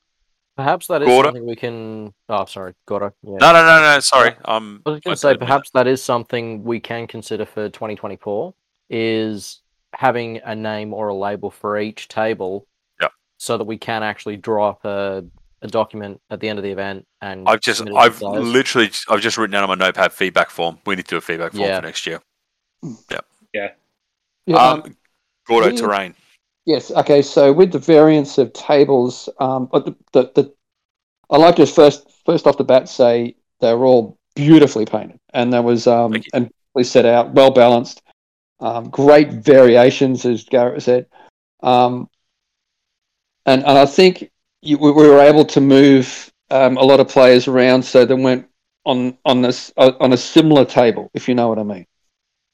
Perhaps 0.58 0.88
that 0.88 1.02
is 1.02 1.08
Gordo? 1.08 1.28
something 1.30 1.46
we 1.48 1.56
can. 1.56 2.14
Oh, 2.28 2.44
sorry, 2.46 2.74
Gordo. 2.86 3.14
Yeah. 3.24 3.38
No, 3.40 3.54
no, 3.54 3.66
no, 3.66 3.82
no. 3.82 4.00
Sorry. 4.02 4.36
Um, 4.44 4.82
I 4.86 4.90
was 4.90 5.00
going 5.00 5.14
to 5.16 5.18
say 5.20 5.30
didn't 5.30 5.40
perhaps 5.40 5.70
that 5.72 5.88
is 5.88 6.04
something 6.04 6.64
we 6.66 6.82
can 6.82 7.08
consider 7.08 7.46
for 7.46 7.70
2024 7.70 8.54
is 8.90 9.62
having 9.94 10.42
a 10.44 10.54
name 10.54 10.94
or 10.94 11.08
a 11.08 11.16
label 11.16 11.50
for 11.50 11.80
each 11.80 12.10
table. 12.10 12.68
Yep. 13.02 13.12
So 13.38 13.58
that 13.58 13.64
we 13.64 13.78
can 13.78 14.04
actually 14.04 14.36
draw 14.36 14.72
up 14.72 14.84
a, 14.84 15.24
a 15.62 15.68
document 15.68 16.20
at 16.30 16.42
the 16.42 16.50
end 16.50 16.60
of 16.60 16.64
the 16.64 16.72
event 16.72 17.08
and 17.22 17.48
I've 17.48 17.62
just, 17.62 17.78
submit 17.78 17.94
it 17.94 17.96
to 17.96 18.02
I've 18.02 18.16
players. 18.20 18.44
literally, 18.44 18.92
I've 19.10 19.22
just 19.22 19.38
written 19.38 19.54
down 19.54 19.64
on 19.64 19.70
my 19.70 19.76
notepad 19.86 20.12
feedback 20.12 20.50
form. 20.50 20.80
We 20.86 20.98
need 20.98 21.06
to 21.06 21.10
do 21.12 21.18
a 21.18 21.22
feedback 21.22 21.54
form 21.54 21.64
Yeah. 21.70 21.78
for 21.80 21.86
next 21.86 22.06
year. 22.06 22.20
Yeah. 23.10 23.20
Yeah, 23.54 23.70
um, 24.58 24.82
um, 24.84 24.98
Gordo 25.48 25.72
terrain. 25.72 26.16
Yes. 26.66 26.92
Okay. 26.92 27.22
So 27.22 27.52
with 27.52 27.72
the 27.72 27.80
variance 27.80 28.38
of 28.38 28.54
tables, 28.54 29.30
um, 29.40 29.68
but 29.72 29.86
the, 29.86 29.96
the, 30.12 30.32
the 30.36 30.54
I 31.30 31.38
like 31.38 31.56
to 31.58 31.66
first 31.66 32.10
first 32.26 32.48
off 32.48 32.58
the 32.58 32.64
bat 32.64 32.90
say 32.90 33.36
they're 33.60 33.86
all 33.86 34.18
beautifully 34.36 34.86
painted, 34.86 35.20
and 35.34 35.52
there 35.52 35.62
was 35.62 35.88
um, 35.88 36.16
and 36.34 36.52
we 36.74 36.84
set 36.84 37.06
out 37.06 37.34
well 37.34 37.52
balanced, 37.52 38.02
um, 38.60 38.90
great 38.90 39.32
variations 39.32 40.26
as 40.26 40.44
Garrett 40.44 40.82
said, 40.84 41.08
um, 41.62 42.10
and 43.46 43.64
and 43.66 43.78
I 43.78 43.86
think 43.86 44.32
you, 44.62 44.78
we 44.78 44.92
we 44.92 45.08
were 45.08 45.20
able 45.20 45.46
to 45.46 45.62
move 45.62 46.32
um, 46.52 46.78
a 46.78 46.84
lot 46.84 47.00
of 47.00 47.08
players 47.08 47.48
around, 47.48 47.84
so 47.84 48.06
they 48.06 48.14
went 48.14 48.48
on 48.86 49.18
on 49.26 49.42
this 49.42 49.72
uh, 49.78 49.92
on 50.00 50.14
a 50.14 50.18
similar 50.18 50.66
table, 50.66 51.10
if 51.14 51.28
you 51.28 51.36
know 51.36 51.48
what 51.48 51.60
I 51.60 51.64
mean, 51.64 51.86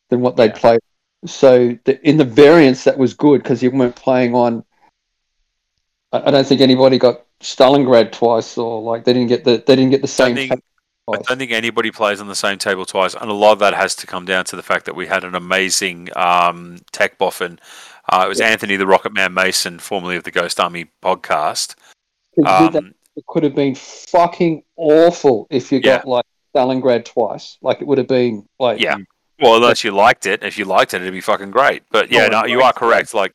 than 0.09 0.21
what 0.21 0.35
they'd 0.35 0.51
Yeah. 0.51 0.59
played. 0.59 0.79
So 1.25 1.77
the, 1.85 1.99
in 2.07 2.17
the 2.17 2.25
variance, 2.25 2.83
that 2.83 2.97
was 2.97 3.13
good 3.13 3.43
because 3.43 3.61
you 3.63 3.71
weren't 3.71 3.95
playing 3.95 4.35
on. 4.35 4.63
I, 6.11 6.27
I 6.27 6.31
don't 6.31 6.45
think 6.45 6.61
anybody 6.61 6.97
got 6.97 7.25
Stalingrad 7.41 8.11
twice, 8.11 8.57
or 8.57 8.81
like 8.81 9.03
they 9.03 9.13
didn't 9.13 9.29
get 9.29 9.43
the 9.43 9.63
they 9.65 9.75
didn't 9.75 9.91
get 9.91 10.01
the 10.01 10.07
same. 10.07 10.35
think, 10.35 10.51
table 10.51 10.63
I 11.13 11.17
don't 11.17 11.37
think 11.37 11.51
anybody 11.51 11.91
plays 11.91 12.19
on 12.19 12.27
the 12.27 12.35
same 12.35 12.57
table 12.57 12.85
twice, 12.85 13.13
and 13.13 13.29
a 13.29 13.33
lot 13.33 13.53
of 13.53 13.59
that 13.59 13.73
has 13.73 13.95
to 13.97 14.07
come 14.07 14.25
down 14.25 14.45
to 14.45 14.55
the 14.55 14.63
fact 14.63 14.85
that 14.85 14.95
we 14.95 15.05
had 15.05 15.23
an 15.23 15.35
amazing 15.35 16.09
um, 16.15 16.79
tech 16.91 17.17
boffin. 17.17 17.59
Uh, 18.09 18.23
it 18.25 18.29
was 18.29 18.41
Anthony 18.41 18.75
the 18.75 18.87
Rocket 18.87 19.13
Man 19.13 19.33
Mason, 19.33 19.79
formerly 19.79 20.15
of 20.15 20.23
the 20.23 20.31
Ghost 20.31 20.59
Army 20.59 20.87
podcast. 21.03 21.75
Um, 22.43 22.93
it 23.15 23.25
could 23.27 23.43
have 23.43 23.55
been 23.55 23.75
fucking 23.75 24.63
awful 24.75 25.47
if 25.49 25.71
you 25.71 25.79
got 25.79 26.07
like 26.07 26.25
Stalingrad 26.55 27.05
twice. 27.05 27.57
Like 27.61 27.81
it 27.81 27.87
would 27.87 27.97
have 27.97 28.07
been 28.07 28.47
like 28.59 28.79
Yeah. 28.79 28.97
Well, 29.39 29.55
unless 29.55 29.83
you 29.83 29.91
liked 29.91 30.25
it, 30.25 30.43
if 30.43 30.57
you 30.57 30.65
liked 30.65 30.93
it, 30.93 31.01
it'd 31.01 31.13
be 31.13 31.21
fucking 31.21 31.51
great. 31.51 31.83
But 31.91 32.11
yeah, 32.11 32.27
no, 32.27 32.45
you 32.45 32.61
are 32.61 32.73
correct. 32.73 33.13
Like, 33.13 33.33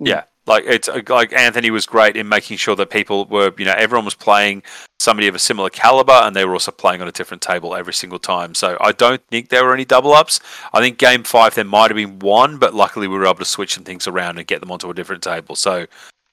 Mm. 0.00 0.08
yeah, 0.08 0.22
like 0.46 0.64
it's 0.66 0.88
uh, 0.88 1.02
like 1.08 1.32
Anthony 1.34 1.70
was 1.70 1.84
great 1.84 2.16
in 2.16 2.26
making 2.28 2.56
sure 2.56 2.74
that 2.76 2.88
people 2.88 3.26
were, 3.26 3.52
you 3.58 3.66
know, 3.66 3.74
everyone 3.76 4.06
was 4.06 4.14
playing 4.14 4.62
somebody 4.98 5.28
of 5.28 5.34
a 5.34 5.38
similar 5.38 5.68
caliber, 5.70 6.12
and 6.12 6.34
they 6.34 6.44
were 6.46 6.54
also 6.54 6.70
playing 6.72 7.02
on 7.02 7.08
a 7.08 7.12
different 7.12 7.42
table 7.42 7.74
every 7.74 7.92
single 7.92 8.18
time. 8.18 8.54
So 8.54 8.78
I 8.80 8.92
don't 8.92 9.22
think 9.28 9.48
there 9.50 9.64
were 9.64 9.74
any 9.74 9.84
double 9.84 10.12
ups. 10.14 10.40
I 10.72 10.80
think 10.80 10.96
game 10.98 11.22
five 11.22 11.54
there 11.54 11.64
might 11.64 11.90
have 11.90 11.96
been 11.96 12.18
one, 12.18 12.56
but 12.58 12.72
luckily 12.74 13.08
we 13.08 13.16
were 13.18 13.26
able 13.26 13.36
to 13.36 13.44
switch 13.44 13.74
some 13.74 13.84
things 13.84 14.06
around 14.06 14.38
and 14.38 14.46
get 14.46 14.60
them 14.60 14.70
onto 14.72 14.88
a 14.90 14.94
different 14.94 15.22
table. 15.22 15.54
So 15.56 15.86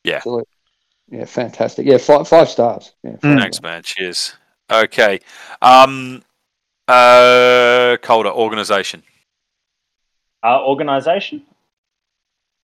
absolutely. 0.05 0.45
Yeah, 1.09 1.25
fantastic. 1.25 1.85
Yeah, 1.85 1.97
five 1.97 2.27
five 2.27 2.49
stars. 2.49 2.93
Yeah, 3.03 3.11
Mm. 3.17 3.39
thanks, 3.39 3.61
man. 3.61 3.83
Cheers. 3.83 4.33
Okay. 4.71 5.19
Um, 5.61 6.21
uh, 6.87 7.97
Calder 8.01 8.29
organization. 8.31 9.03
Uh, 10.43 10.63
organization. 10.63 11.43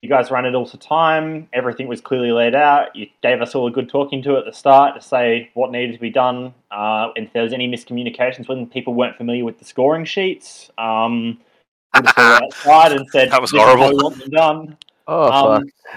You 0.03 0.09
guys 0.09 0.31
ran 0.33 0.45
it 0.47 0.55
all 0.55 0.67
to 0.67 0.77
time. 0.77 1.49
Everything 1.53 1.87
was 1.87 2.01
clearly 2.01 2.33
laid 2.33 2.55
out. 2.57 2.95
You 2.97 3.07
gave 3.23 3.41
us 3.41 3.55
all 3.55 3.69
a 3.69 3.71
good 3.71 3.89
talking 3.89 4.21
to 4.25 4.37
at 4.37 4.45
the 4.45 4.53
start 4.53 4.97
to 4.97 5.01
say 5.01 5.51
what 5.55 5.71
needed 5.71 5.93
to 5.95 6.01
be 6.01 6.11
done. 6.11 6.53
Uh, 6.73 7.11
if 7.15 7.33
there 7.33 7.45
was 7.45 7.53
any 7.53 7.69
miscommunications 7.69 8.49
when 8.49 8.67
people 8.67 8.95
weren't 8.95 9.17
familiar 9.17 9.45
with 9.45 9.59
the 9.59 9.65
scoring 9.65 10.05
sheets, 10.05 10.71
um, 10.77 11.39
we 11.95 12.03
outside 12.17 12.93
and 12.93 13.09
said 13.11 13.31
That 13.31 13.41
was 13.41 13.53
"This 13.53 13.61
is 13.61 13.65
how 13.67 13.77
horrible. 13.77 13.97
we 13.97 14.03
want 14.03 14.19
them 14.19 14.31
done. 14.31 14.77
Oh, 15.07 15.31
Um, 15.31 15.63
fuck. 15.63 15.95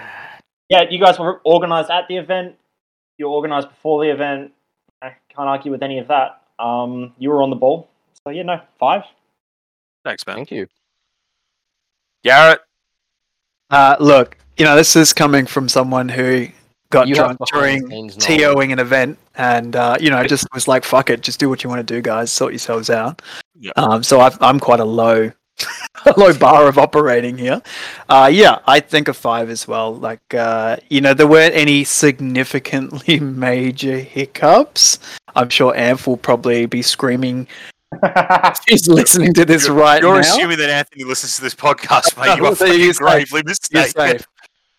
yeah, 0.70 0.84
you 0.90 1.00
guys 1.00 1.18
were 1.18 1.42
organised 1.46 1.90
at 1.90 2.08
the 2.08 2.18
event. 2.18 2.56
You 3.18 3.28
were 3.28 3.36
organised 3.36 3.70
before 3.70 4.04
the 4.04 4.12
event. 4.12 4.52
I 5.02 5.16
can't 5.36 5.48
argue 5.50 5.72
with 5.72 5.82
any 5.82 5.98
of 5.98 6.08
that. 6.10 6.42
Um, 6.60 7.14
you 7.18 7.30
were 7.32 7.42
on 7.42 7.50
the 7.50 7.56
ball. 7.56 7.90
So 8.28 8.32
yeah, 8.32 8.44
no, 8.44 8.60
five. 8.80 9.04
Thanks, 10.04 10.26
man. 10.26 10.36
Thank 10.38 10.52
you. 10.52 10.68
Garrett. 12.24 12.62
Uh, 13.70 13.96
look, 14.00 14.38
you 14.58 14.66
know, 14.66 14.76
this 14.76 14.96
is 14.96 15.14
coming 15.14 15.46
from 15.46 15.70
someone 15.70 16.10
who 16.10 16.48
got 16.90 17.08
You 17.08 17.16
drunk 17.16 17.40
during 17.52 17.88
scenes 17.88 18.18
knowledge. 18.18 18.42
TOing 18.42 18.74
an 18.74 18.80
event 18.80 19.20
and, 19.36 19.76
uh, 19.76 19.98
you 20.00 20.10
know, 20.10 20.24
just 20.24 20.48
was 20.54 20.68
like, 20.68 20.84
fuck 20.84 21.10
it, 21.10 21.22
just 21.22 21.40
do 21.40 21.50
what 21.50 21.64
you 21.64 21.70
want 21.70 21.86
to 21.86 21.94
do, 21.94 22.02
guys, 22.02 22.32
sort 22.32 22.54
yourselves 22.54 22.90
out. 22.90 23.22
Yeah. 23.60 23.72
Um, 23.76 24.02
so 24.02 24.22
I've, 24.22 24.42
I'm 24.42 24.60
quite 24.60 24.80
a 24.80 24.86
low, 24.86 25.32
a 26.06 26.14
low 26.18 26.34
bar 26.34 26.68
of 26.68 26.78
operating 26.78 27.38
here. 27.38 27.62
Uh, 28.10 28.30
yeah, 28.32 28.60
I 28.66 28.80
think 28.80 29.08
a 29.08 29.14
five 29.14 29.50
as 29.50 29.68
well. 29.68 29.96
Like, 29.96 30.34
uh, 30.34 30.78
you 30.90 31.02
know, 31.02 31.14
there 31.14 31.28
weren't 31.28 31.56
any 31.56 31.84
significantly 31.84 33.20
major 33.20 34.00
hiccups. 34.00 35.00
I'm 35.36 35.50
sure 35.50 35.74
Amph 35.74 36.08
will 36.08 36.18
probably 36.18 36.66
be 36.66 36.82
screaming. 36.82 37.48
if 38.04 38.60
He's 38.68 38.88
listening 38.88 39.34
to 39.34 39.46
this 39.46 39.70
right 39.70 40.02
now. 40.02 40.08
You're 40.10 40.22
now. 40.22 40.22
assuming 40.22 40.58
that 40.60 40.70
Anthony 40.70 41.04
listens 41.04 41.36
to 41.38 41.42
this 41.42 41.56
podcast, 41.56 42.18
mate. 42.18 42.38
You 42.38 42.46
are 42.48 42.56
fucking 42.56 42.80
you're 42.80 42.94
safe. 42.94 42.98
gravely 43.00 43.38
You're 43.46 43.50
mistaken. 43.52 43.92
safe. 43.92 44.28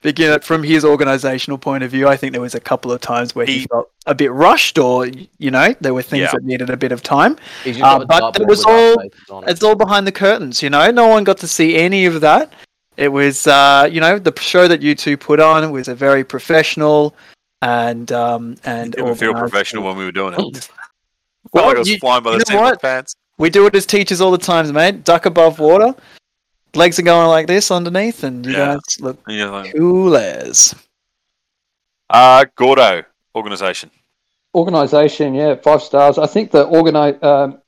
But, 0.02 0.18
you 0.20 0.26
know, 0.26 0.38
from 0.38 0.62
his 0.62 0.84
organizational 0.84 1.58
point 1.58 1.82
of 1.82 1.90
view, 1.90 2.06
I 2.06 2.16
think 2.16 2.32
there 2.32 2.40
was 2.40 2.54
a 2.54 2.60
couple 2.60 2.92
of 2.92 3.00
times 3.00 3.34
where 3.34 3.46
he, 3.46 3.60
He- 3.60 3.66
felt 3.66 3.90
a 4.06 4.14
bit 4.14 4.30
rushed, 4.30 4.78
or 4.78 5.08
you 5.38 5.50
know, 5.50 5.74
there 5.80 5.94
were 5.94 6.02
things 6.02 6.20
Yeah. 6.20 6.30
that 6.32 6.44
needed 6.44 6.70
a 6.70 6.76
bit 6.76 6.92
of 6.92 7.02
time. 7.02 7.36
Uh, 7.82 8.04
but 8.04 8.38
it 8.40 8.46
was 8.46 8.64
all 8.64 9.00
it. 9.00 9.12
it's 9.48 9.62
all 9.64 9.74
behind 9.74 10.06
the 10.06 10.12
curtains, 10.12 10.62
you 10.62 10.70
know. 10.70 10.90
No 10.92 11.08
one 11.08 11.24
got 11.24 11.38
to 11.38 11.48
see 11.48 11.76
any 11.76 12.06
of 12.06 12.20
that. 12.20 12.52
It 12.96 13.08
was, 13.08 13.46
uh, 13.48 13.88
you 13.90 14.00
know, 14.00 14.18
the 14.18 14.32
show 14.40 14.68
that 14.68 14.80
you 14.80 14.94
two 14.94 15.16
put 15.16 15.40
on 15.40 15.70
was 15.72 15.88
a 15.88 15.94
very 15.94 16.22
professional 16.22 17.16
and 17.62 18.12
um 18.12 18.56
and 18.64 18.92
Didn't 18.92 19.16
feel 19.16 19.34
professional 19.34 19.82
when 19.82 19.96
we 19.96 20.04
were 20.04 20.12
doing 20.12 20.34
it. 20.38 20.68
Felt 21.52 21.54
Well, 21.54 21.66
like 21.66 21.76
I 21.76 21.78
was 21.80 21.88
you- 21.88 21.98
flying 21.98 22.22
by 22.22 22.32
you 22.32 22.38
the 22.38 22.38
know 22.40 22.44
seat 22.46 22.54
of 22.56 22.60
my 22.62 22.70
what? 22.70 22.82
pants. 22.82 23.14
We 23.38 23.50
do 23.50 23.66
it 23.66 23.74
as 23.74 23.86
teachers 23.86 24.20
all 24.20 24.30
the 24.30 24.38
time, 24.38 24.70
mate. 24.72 25.04
Duck 25.04 25.26
above 25.26 25.58
water, 25.58 25.94
legs 26.74 26.98
are 26.98 27.02
going 27.02 27.28
like 27.28 27.46
this 27.46 27.70
underneath, 27.70 28.24
and 28.24 28.44
you 28.46 28.52
Yeah. 28.52 28.74
guys 28.74 29.00
look 29.00 29.18
And 29.26 29.50
like, 29.52 29.74
cool 29.76 30.16
as. 30.16 30.74
Uh, 32.08 32.44
Gordo 32.56 33.02
organization. 33.34 33.90
Organisation, 34.54 35.34
yeah, 35.34 35.54
five 35.56 35.82
stars. 35.82 36.16
I 36.18 36.26
think 36.26 36.50
the 36.50 36.66
organi- 36.66 37.22
um, 37.22 37.58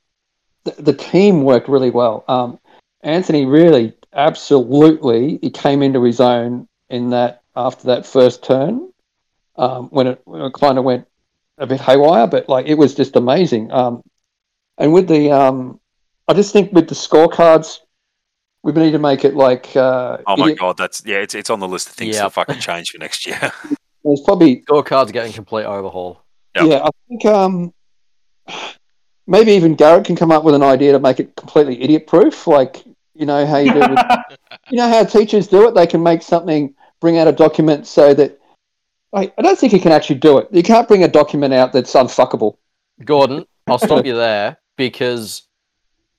the, 0.63 0.71
the 0.81 0.93
team 0.93 1.43
worked 1.43 1.69
really 1.69 1.91
well. 1.91 2.23
Um, 2.27 2.59
Anthony 3.01 3.45
really, 3.45 3.93
absolutely, 4.13 5.37
he 5.41 5.49
came 5.51 5.83
into 5.83 6.01
his 6.03 6.19
own 6.19 6.67
in 6.89 7.11
that 7.11 7.43
after 7.55 7.85
that 7.87 8.05
first 8.07 8.43
turn 8.43 8.91
um, 9.57 9.89
when 9.89 10.07
it, 10.07 10.21
when 10.25 10.41
it 10.41 10.53
kind 10.53 10.77
of 10.79 10.83
went 10.83 11.05
a 11.59 11.67
bit 11.67 11.79
haywire, 11.81 12.25
but 12.27 12.49
like 12.49 12.65
it 12.65 12.75
was 12.75 12.95
just 12.95 13.15
amazing. 13.15 13.71
Um, 13.71 14.01
and 14.77 14.93
with 14.93 15.07
the, 15.07 15.31
um, 15.31 15.79
I 16.27 16.33
just 16.33 16.53
think 16.53 16.71
with 16.71 16.87
the 16.87 16.95
scorecards, 16.95 17.79
we 18.63 18.71
need 18.71 18.91
to 18.91 18.99
make 18.99 19.23
it 19.25 19.35
like. 19.35 19.75
Uh, 19.75 20.17
Oh 20.25 20.35
my 20.37 20.45
idiot- 20.45 20.59
god, 20.59 20.77
that's 20.77 21.03
yeah, 21.05 21.17
it's 21.17 21.35
it's 21.35 21.49
on 21.49 21.59
the 21.59 21.67
list 21.67 21.87
of 21.89 21.93
things 21.95 22.15
Yep. 22.15 22.23
to 22.25 22.29
fucking 22.31 22.59
change 22.59 22.89
for 22.91 22.97
next 22.97 23.25
year. 23.27 23.39
There's 24.03 24.21
probably 24.25 24.61
Scorecards 24.61 25.11
getting 25.11 25.33
complete 25.33 25.65
overhaul. 25.65 26.21
Yep. 26.55 26.65
Yeah, 26.67 26.83
I 26.83 26.89
think 27.07 27.25
um, 27.25 27.73
maybe 29.27 29.51
even 29.51 29.75
Garrett 29.75 30.05
can 30.05 30.15
come 30.15 30.31
up 30.31 30.43
with 30.43 30.55
an 30.55 30.63
idea 30.63 30.93
to 30.93 30.99
make 30.99 31.19
it 31.19 31.35
completely 31.35 31.81
idiot 31.81 32.07
proof. 32.07 32.47
Like, 32.47 32.83
you 33.13 33.25
know 33.25 33.45
how 33.45 33.57
you 33.57 33.73
do 33.73 33.79
with, 33.79 33.99
you 34.69 34.77
know 34.77 34.87
how 34.89 35.03
teachers 35.03 35.47
do 35.47 35.67
it? 35.67 35.75
They 35.75 35.85
can 35.87 36.01
make 36.01 36.21
something, 36.21 36.73
bring 37.01 37.17
out 37.17 37.27
a 37.27 37.31
document 37.33 37.87
so 37.87 38.13
that. 38.13 38.37
I, 39.13 39.31
I 39.37 39.41
don't 39.41 39.57
think 39.57 39.73
you 39.73 39.79
can 39.79 39.91
actually 39.91 40.19
do 40.19 40.37
it. 40.37 40.47
You 40.51 40.63
can't 40.63 40.87
bring 40.87 41.03
a 41.03 41.07
document 41.07 41.53
out 41.53 41.73
that's 41.73 41.93
unfuckable. 41.93 42.57
Gordon, 43.05 43.45
I'll 43.67 43.79
stop 43.79 44.05
you 44.05 44.15
there 44.15 44.57
because 44.77 45.43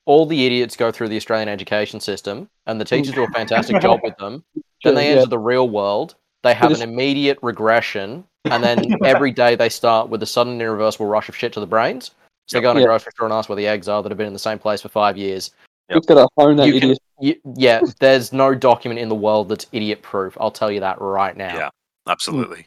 all 0.05 0.25
the 0.25 0.45
idiots 0.45 0.75
go 0.75 0.91
through 0.91 1.07
the 1.09 1.15
Australian 1.17 1.47
education 1.47 1.99
system 1.99 2.49
and 2.65 2.81
the 2.81 2.85
teachers 2.85 3.13
do 3.13 3.23
a 3.23 3.27
fantastic 3.27 3.81
job 3.81 3.99
with 4.03 4.17
them. 4.17 4.43
Then 4.83 4.95
they 4.95 5.09
Yeah. 5.09 5.17
enter 5.19 5.27
the 5.29 5.39
real 5.39 5.69
world. 5.69 6.15
They 6.43 6.53
have 6.53 6.69
just- 6.69 6.81
an 6.81 6.89
immediate 6.89 7.37
regression, 7.41 8.25
and 8.45 8.63
then 8.63 8.83
every 9.05 9.31
day 9.31 9.55
they 9.55 9.69
start 9.69 10.09
with 10.09 10.23
a 10.23 10.25
sudden 10.25 10.59
irreversible 10.59 11.05
rush 11.05 11.29
of 11.29 11.35
shit 11.35 11.53
to 11.53 11.59
the 11.59 11.67
brains. 11.67 12.11
So 12.47 12.57
they 12.57 12.61
go 12.63 12.71
in 12.71 12.77
a 12.77 12.79
Yeah. 12.81 12.87
grocery 12.87 13.11
store 13.11 13.27
and 13.27 13.33
ask 13.33 13.47
where 13.47 13.55
the 13.55 13.67
eggs 13.67 13.87
are 13.87 14.01
that 14.01 14.09
have 14.09 14.17
been 14.17 14.27
in 14.27 14.33
the 14.33 14.39
same 14.39 14.57
place 14.59 14.81
for 14.81 14.89
five 14.89 15.17
years. 15.17 15.51
Yep. 15.89 15.95
You've 15.95 16.05
got 16.07 16.15
to 16.15 16.27
hone 16.37 16.55
that 16.57 16.67
You 16.67 16.79
can- 16.81 16.95
You, 17.19 17.35
yeah, 17.55 17.81
there's 17.99 18.33
no 18.33 18.55
document 18.55 18.99
in 18.99 19.07
the 19.07 19.15
world 19.15 19.47
that's 19.49 19.67
idiot 19.71 20.01
proof. 20.01 20.35
I'll 20.41 20.49
tell 20.51 20.71
you 20.71 20.79
that 20.79 20.99
right 20.99 21.37
now. 21.37 21.55
Yeah. 21.55 21.69
Absolutely. 22.09 22.65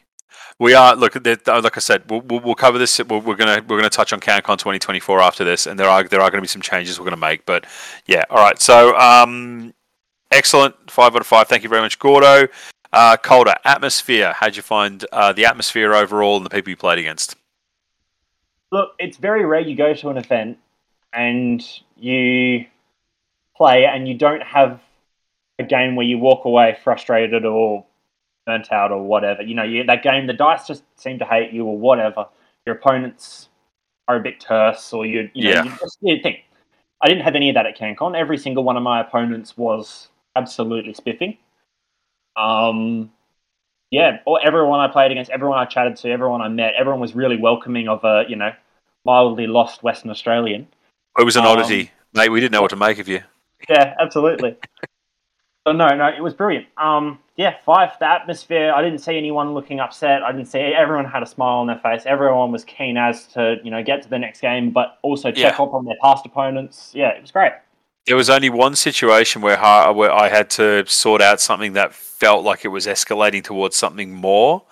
We 0.59 0.73
are 0.73 0.95
look. 0.95 1.15
Like 1.15 1.47
I 1.47 1.79
said, 1.79 2.09
we'll, 2.09 2.21
we'll, 2.21 2.55
cover 2.55 2.77
this. 2.77 2.99
We're, 2.99 3.35
gonna 3.35 3.61
we're 3.67 3.77
gonna 3.77 3.89
touch 3.89 4.13
on 4.13 4.19
CanCon 4.19 4.57
2024 4.57 5.19
after 5.19 5.43
this, 5.43 5.67
and 5.67 5.77
there 5.79 5.89
are 5.89 6.03
there 6.03 6.21
are 6.21 6.29
going 6.29 6.39
to 6.39 6.41
be 6.41 6.47
some 6.47 6.61
changes 6.61 6.99
we're 6.99 7.05
going 7.05 7.11
to 7.11 7.17
make. 7.17 7.45
But 7.45 7.65
yeah, 8.05 8.23
all 8.29 8.37
right. 8.37 8.59
So 8.61 8.97
um, 8.97 9.73
excellent. 10.31 10.89
Five 10.89 11.15
out 11.15 11.21
of 11.21 11.27
five. 11.27 11.47
Thank 11.47 11.63
you 11.63 11.69
very 11.69 11.81
much, 11.81 11.99
Gordo. 11.99 12.47
Uh, 12.93 13.17
Calder, 13.17 13.55
atmosphere. 13.65 14.31
How'd 14.33 14.55
you 14.55 14.61
find 14.61 15.05
uh, 15.11 15.33
the 15.33 15.45
atmosphere 15.45 15.93
overall 15.93 16.37
and 16.37 16.45
the 16.45 16.49
people 16.49 16.69
you 16.69 16.77
played 16.77 16.99
against? 16.99 17.35
Look, 18.71 18.93
it's 18.99 19.17
very 19.17 19.45
rare 19.45 19.59
you 19.59 19.75
go 19.75 19.93
to 19.93 20.09
an 20.09 20.17
event 20.17 20.57
and 21.11 21.65
you 21.97 22.65
play 23.55 23.85
and 23.85 24.07
you 24.07 24.17
don't 24.17 24.43
have 24.43 24.79
a 25.59 25.63
game 25.63 25.95
where 25.95 26.05
you 26.05 26.17
walk 26.17 26.45
away 26.45 26.77
frustrated 26.83 27.45
or 27.45 27.85
burnt 28.45 28.71
out 28.71 28.91
or 28.91 29.03
whatever. 29.03 29.41
You 29.41 29.55
know, 29.55 29.63
you, 29.63 29.83
that 29.85 30.03
game, 30.03 30.27
the 30.27 30.33
dice 30.33 30.67
just 30.67 30.83
seem 30.95 31.19
to 31.19 31.25
hate 31.25 31.51
you 31.51 31.65
or 31.65 31.77
whatever. 31.77 32.27
Your 32.65 32.75
opponents 32.75 33.49
are 34.07 34.17
a 34.17 34.19
bit 34.19 34.39
terse 34.39 34.93
or 34.93 35.05
you, 35.05 35.29
you 35.33 35.45
know, 35.45 35.49
Yeah. 35.51 35.63
you 35.63 35.69
just 35.79 35.97
you 36.01 36.21
think. 36.21 36.39
I 37.01 37.07
didn't 37.07 37.23
have 37.23 37.35
any 37.35 37.49
of 37.49 37.55
that 37.55 37.65
at 37.65 37.77
CanCon. 37.77 38.15
Every 38.15 38.37
single 38.37 38.63
one 38.63 38.77
of 38.77 38.83
my 38.83 39.01
opponents 39.01 39.57
was 39.57 40.07
absolutely 40.35 40.93
spiffing. 40.93 41.37
Um, 42.35 43.11
yeah, 43.91 44.19
or 44.25 44.39
everyone 44.45 44.79
I 44.79 44.87
played 44.87 45.11
against, 45.11 45.29
everyone 45.29 45.57
I 45.59 45.65
chatted 45.65 45.97
to, 45.97 46.09
everyone 46.09 46.41
I 46.41 46.47
met, 46.47 46.73
everyone 46.77 46.99
was 46.99 47.13
really 47.15 47.37
welcoming 47.37 47.87
of 47.87 48.03
a, 48.03 48.23
you 48.27 48.35
know, 48.35 48.51
mildly 49.05 49.45
lost 49.45 49.83
Western 49.83 50.09
Australian. 50.09 50.67
It 51.17 51.23
was 51.23 51.35
an 51.35 51.43
Um, 51.45 51.57
oddity, 51.57 51.91
mate. 52.13 52.29
We 52.29 52.39
didn't 52.39 52.53
know 52.53 52.61
what 52.61 52.71
to 52.71 52.75
make 52.75 52.97
of 52.99 53.07
you. 53.07 53.21
Yeah, 53.69 53.93
absolutely. 53.99 54.55
so 55.65 55.73
no, 55.73 55.89
no, 55.95 56.07
it 56.07 56.21
was 56.21 56.33
brilliant. 56.33 56.67
Um, 56.77 57.19
yeah, 57.37 57.55
five. 57.65 57.91
The 57.99 58.05
atmosphere. 58.09 58.71
I 58.73 58.81
didn't 58.81 58.99
see 58.99 59.17
anyone 59.17 59.53
looking 59.53 59.79
upset. 59.79 60.23
I 60.23 60.31
didn't 60.31 60.47
see 60.47 60.59
everyone 60.59 61.05
had 61.05 61.23
a 61.23 61.25
smile 61.25 61.57
on 61.57 61.67
their 61.67 61.79
face. 61.79 62.03
Everyone 62.05 62.51
was 62.51 62.63
keen 62.63 62.97
as 62.97 63.25
to 63.33 63.57
you 63.63 63.71
know 63.71 63.83
get 63.83 64.03
to 64.03 64.09
the 64.09 64.19
next 64.19 64.41
game, 64.41 64.71
but 64.71 64.99
also 65.01 65.31
check 65.31 65.57
Yeah. 65.57 65.63
up 65.63 65.73
on 65.73 65.85
their 65.85 65.95
past 66.01 66.25
opponents. 66.25 66.91
Yeah, 66.93 67.09
it 67.09 67.21
was 67.21 67.31
great. 67.31 67.51
There 68.07 68.15
was 68.15 68.29
only 68.29 68.49
one 68.51 68.75
situation 68.75 69.41
where 69.41 69.57
ha- 69.57 69.91
where 69.91 70.11
I 70.11 70.29
had 70.29 70.49
to 70.51 70.85
sort 70.85 71.21
out 71.21 71.41
something 71.41 71.73
that 71.73 71.93
felt 71.93 72.45
like 72.45 72.63
it 72.63 72.67
was 72.69 72.85
escalating 72.85 73.43
towards 73.43 73.75
something 73.75 74.13
more. 74.13 74.63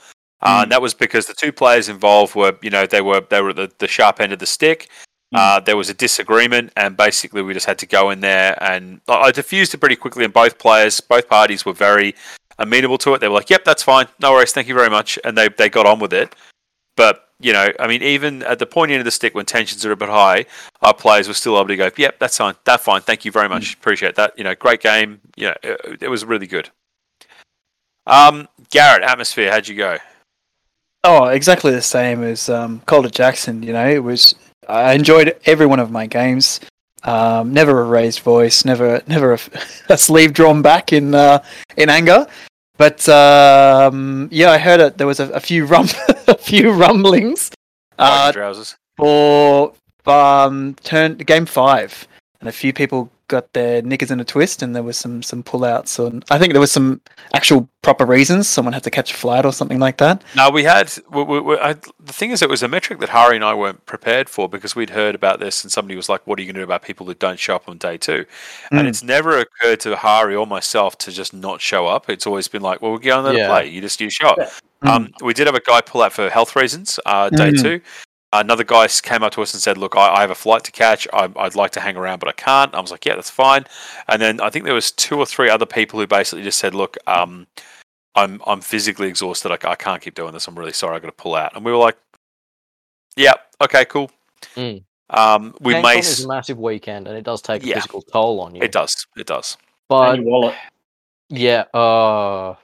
Uh, 0.41 0.59
and 0.63 0.71
that 0.71 0.81
was 0.81 0.93
because 0.93 1.25
the 1.25 1.33
two 1.33 1.53
players 1.53 1.87
involved 1.87 2.35
were, 2.35 2.53
you 2.61 2.69
know, 2.69 2.85
they 2.85 3.01
were 3.01 3.21
they 3.29 3.41
were 3.41 3.49
at 3.49 3.55
the, 3.55 3.71
the 3.79 3.87
sharp 3.87 4.19
end 4.21 4.31
of 4.33 4.39
the 4.39 4.45
stick. 4.45 4.89
Uh, 5.33 5.59
there 5.59 5.77
was 5.77 5.89
a 5.89 5.93
disagreement, 5.93 6.71
and 6.75 6.95
basically 6.95 7.41
we 7.41 7.53
just 7.53 7.65
had 7.65 7.79
to 7.79 7.85
go 7.85 8.09
in 8.11 8.19
there, 8.21 8.57
and 8.61 9.01
I 9.07 9.13
I 9.13 9.31
diffused 9.31 9.73
it 9.73 9.79
pretty 9.79 9.95
quickly. 9.95 10.23
And 10.23 10.33
both 10.33 10.57
players, 10.57 10.99
both 11.01 11.27
parties 11.27 11.65
were 11.65 11.73
very 11.73 12.15
amenable 12.59 12.97
to 12.99 13.13
it. 13.13 13.19
They 13.19 13.27
were 13.27 13.35
like, 13.35 13.49
"Yep, 13.49 13.63
that's 13.65 13.83
fine, 13.83 14.07
no 14.19 14.31
worries, 14.31 14.51
thank 14.51 14.67
you 14.67 14.75
very 14.75 14.89
much," 14.89 15.17
and 15.23 15.37
they 15.37 15.49
they 15.49 15.69
got 15.69 15.85
on 15.85 15.99
with 15.99 16.13
it. 16.13 16.35
But 16.95 17.29
you 17.39 17.51
know, 17.51 17.71
I 17.79 17.87
mean, 17.87 18.03
even 18.03 18.43
at 18.43 18.59
the 18.59 18.65
pointy 18.65 18.93
end 18.93 19.01
of 19.01 19.05
the 19.05 19.11
stick 19.11 19.33
when 19.35 19.45
tensions 19.45 19.85
are 19.85 19.91
a 19.91 19.95
bit 19.95 20.09
high, 20.09 20.45
our 20.81 20.93
players 20.93 21.27
were 21.27 21.33
still 21.33 21.57
able 21.57 21.67
to 21.67 21.75
go, 21.75 21.89
"Yep, 21.95 22.19
that's 22.19 22.37
fine, 22.37 22.55
that's 22.63 22.83
fine, 22.83 23.01
thank 23.01 23.25
you 23.25 23.31
very 23.31 23.49
much, 23.49 23.73
appreciate 23.73 24.15
that." 24.15 24.37
You 24.37 24.43
know, 24.43 24.55
great 24.55 24.81
game. 24.81 25.19
You 25.35 25.47
know, 25.47 25.55
it, 25.63 26.03
it 26.03 26.07
was 26.09 26.23
really 26.25 26.47
good. 26.47 26.69
Um, 28.05 28.49
Garrett, 28.69 29.03
atmosphere, 29.03 29.51
how'd 29.51 29.67
you 29.67 29.75
go? 29.75 29.97
Oh, 31.05 31.25
exactly 31.25 31.71
the 31.71 31.81
same 31.81 32.23
as 32.23 32.49
um, 32.49 32.81
Calder 32.85 33.09
Jackson. 33.09 33.63
You 33.63 33.73
know, 33.73 33.87
it 33.87 34.03
was. 34.03 34.35
I 34.67 34.93
enjoyed 34.93 35.35
every 35.45 35.65
one 35.65 35.79
of 35.79 35.91
my 35.91 36.05
games. 36.07 36.59
Um, 37.03 37.53
never 37.53 37.81
a 37.81 37.83
raised 37.83 38.19
voice, 38.19 38.63
never, 38.63 39.01
never 39.07 39.33
a, 39.33 39.39
a 39.89 39.97
sleeve 39.97 40.33
drawn 40.33 40.61
back 40.61 40.93
in 40.93 41.13
uh, 41.13 41.43
in 41.77 41.89
anger. 41.89 42.27
But 42.77 43.07
um, 43.09 44.29
yeah, 44.31 44.51
I 44.51 44.57
heard 44.57 44.79
it. 44.79 44.97
There 44.97 45.07
was 45.07 45.19
a, 45.19 45.29
a 45.29 45.39
few 45.39 45.65
rum, 45.65 45.87
a 46.27 46.37
few 46.37 46.71
rumblings 46.71 47.51
Uh, 47.99 48.31
for 48.97 49.73
um, 50.05 50.75
turn 50.83 51.15
game 51.17 51.45
five, 51.45 52.07
and 52.39 52.49
a 52.49 52.51
few 52.51 52.73
people 52.73 53.09
got 53.35 53.51
their 53.53 53.81
knickers 53.81 54.11
in 54.11 54.19
a 54.19 54.23
twist, 54.33 54.61
and 54.63 54.75
there 54.75 54.83
was 54.89 54.97
some 54.97 55.21
some 55.23 55.41
pullouts. 55.43 55.93
And 56.05 56.23
I 56.29 56.37
think 56.39 56.53
there 56.53 56.61
was 56.67 56.71
some 56.71 57.01
actual 57.33 57.67
proper 57.81 58.05
reasons. 58.05 58.47
Someone 58.47 58.73
had 58.73 58.83
to 58.83 58.89
catch 58.97 59.11
a 59.13 59.17
flight 59.23 59.45
or 59.45 59.51
something 59.53 59.79
like 59.79 59.97
that. 59.97 60.23
No, 60.35 60.49
we 60.49 60.63
had. 60.63 60.87
We, 61.11 61.23
we, 61.23 61.39
we, 61.41 61.55
I, 61.57 61.73
the 62.09 62.13
thing 62.19 62.31
is, 62.31 62.41
it 62.41 62.49
was 62.49 62.63
a 62.63 62.67
metric 62.67 62.99
that 62.99 63.09
Hari 63.09 63.35
and 63.35 63.45
I 63.45 63.53
weren't 63.53 63.85
prepared 63.85 64.29
for 64.29 64.47
because 64.47 64.75
we'd 64.75 64.91
heard 64.91 65.15
about 65.15 65.39
this, 65.39 65.63
and 65.63 65.71
somebody 65.71 65.95
was 65.95 66.09
like, 66.09 66.25
"What 66.27 66.37
are 66.37 66.41
you 66.41 66.47
going 66.47 66.55
to 66.55 66.61
do 66.61 66.69
about 66.71 66.81
people 66.83 67.05
that 67.07 67.19
don't 67.19 67.39
show 67.39 67.55
up 67.55 67.67
on 67.67 67.77
day 67.77 67.97
two? 67.97 68.25
And 68.71 68.81
Mm. 68.85 68.89
it's 68.89 69.03
never 69.03 69.39
occurred 69.39 69.79
to 69.81 69.95
Hari 69.95 70.35
or 70.35 70.47
myself 70.47 70.97
to 70.99 71.11
just 71.11 71.33
not 71.33 71.59
show 71.61 71.87
up. 71.87 72.09
It's 72.09 72.27
always 72.27 72.47
been 72.47 72.61
like, 72.61 72.81
"Well, 72.81 72.91
we're 72.93 72.99
going 72.99 73.25
there 73.25 73.33
Yeah. 73.35 73.47
to 73.47 73.53
play. 73.53 73.67
You 73.69 73.81
just 73.81 73.99
you 74.01 74.09
show 74.09 74.29
up." 74.29 74.39
Mm. 74.83 74.89
Um, 74.89 75.01
we 75.23 75.33
did 75.33 75.47
have 75.47 75.55
a 75.55 75.61
guy 75.61 75.81
pull 75.81 76.01
out 76.03 76.13
for 76.13 76.29
health 76.29 76.55
reasons. 76.55 76.99
Uh, 77.05 77.29
day 77.29 77.51
Mm. 77.51 77.61
two. 77.61 77.81
Another 78.33 78.63
guy 78.63 78.87
came 78.87 79.21
up 79.23 79.31
to 79.33 79.41
us 79.41 79.53
and 79.53 79.61
said, 79.61 79.77
"Look, 79.77 79.95
I, 79.95 80.15
I 80.15 80.21
have 80.21 80.31
a 80.31 80.35
flight 80.35 80.63
to 80.63 80.71
catch. 80.71 81.07
I, 81.13 81.29
I'd 81.35 81.55
like 81.55 81.71
to 81.71 81.79
hang 81.79 81.95
around, 81.97 82.19
but 82.19 82.29
I 82.29 82.33
can't." 82.33 82.73
I 82.73 82.79
was 82.81 82.89
like, 82.91 83.05
"Yeah, 83.05 83.15
that's 83.15 83.29
fine." 83.29 83.65
And 84.07 84.21
then 84.21 84.41
I 84.41 84.49
think 84.49 84.65
there 84.65 84.73
was 84.73 84.91
two 84.91 85.17
or 85.19 85.25
three 85.25 85.49
other 85.49 85.65
people 85.67 85.99
who 85.99 86.07
basically 86.07 86.43
just 86.43 86.57
said, 86.59 86.73
"Look, 86.73 86.97
um, 87.07 87.45
I'm 88.15 88.41
I'm 88.47 88.59
physically 88.61 89.07
exhausted. 89.07 89.51
I, 89.51 89.57
I 89.69 89.75
can't 89.75 90.01
keep 90.01 90.15
doing 90.15 90.33
this. 90.33 90.47
I'm 90.47 90.57
really 90.57 90.73
sorry. 90.73 90.95
I 90.95 90.99
got 90.99 91.07
to 91.07 91.11
pull 91.13 91.35
out." 91.35 91.55
And 91.55 91.63
we 91.63 91.71
were 91.71 91.77
like, 91.77 91.97
"Yeah, 93.15 93.33
okay, 93.61 93.85
cool." 93.85 94.09
Mm. 94.55 94.83
Um, 95.09 95.53
we 95.59 95.73
CanCon 95.75 95.83
may. 95.83 95.99
is 95.99 96.19
s- 96.19 96.23
a 96.23 96.27
massive 96.27 96.57
weekend, 96.57 97.07
and 97.07 97.15
it 97.15 97.23
does 97.23 97.41
take 97.41 97.63
a 97.63 97.67
Yeah. 97.67 97.75
physical 97.75 98.01
toll 98.01 98.39
on 98.41 98.55
you. 98.55 98.63
It 98.63 98.71
does. 98.71 99.05
It 99.15 99.27
does. 99.27 99.57
But 99.89 100.15
and 100.15 100.23
your 100.23 100.31
wallet. 100.31 100.55
yeah, 101.29 101.61
uh, 101.73 102.55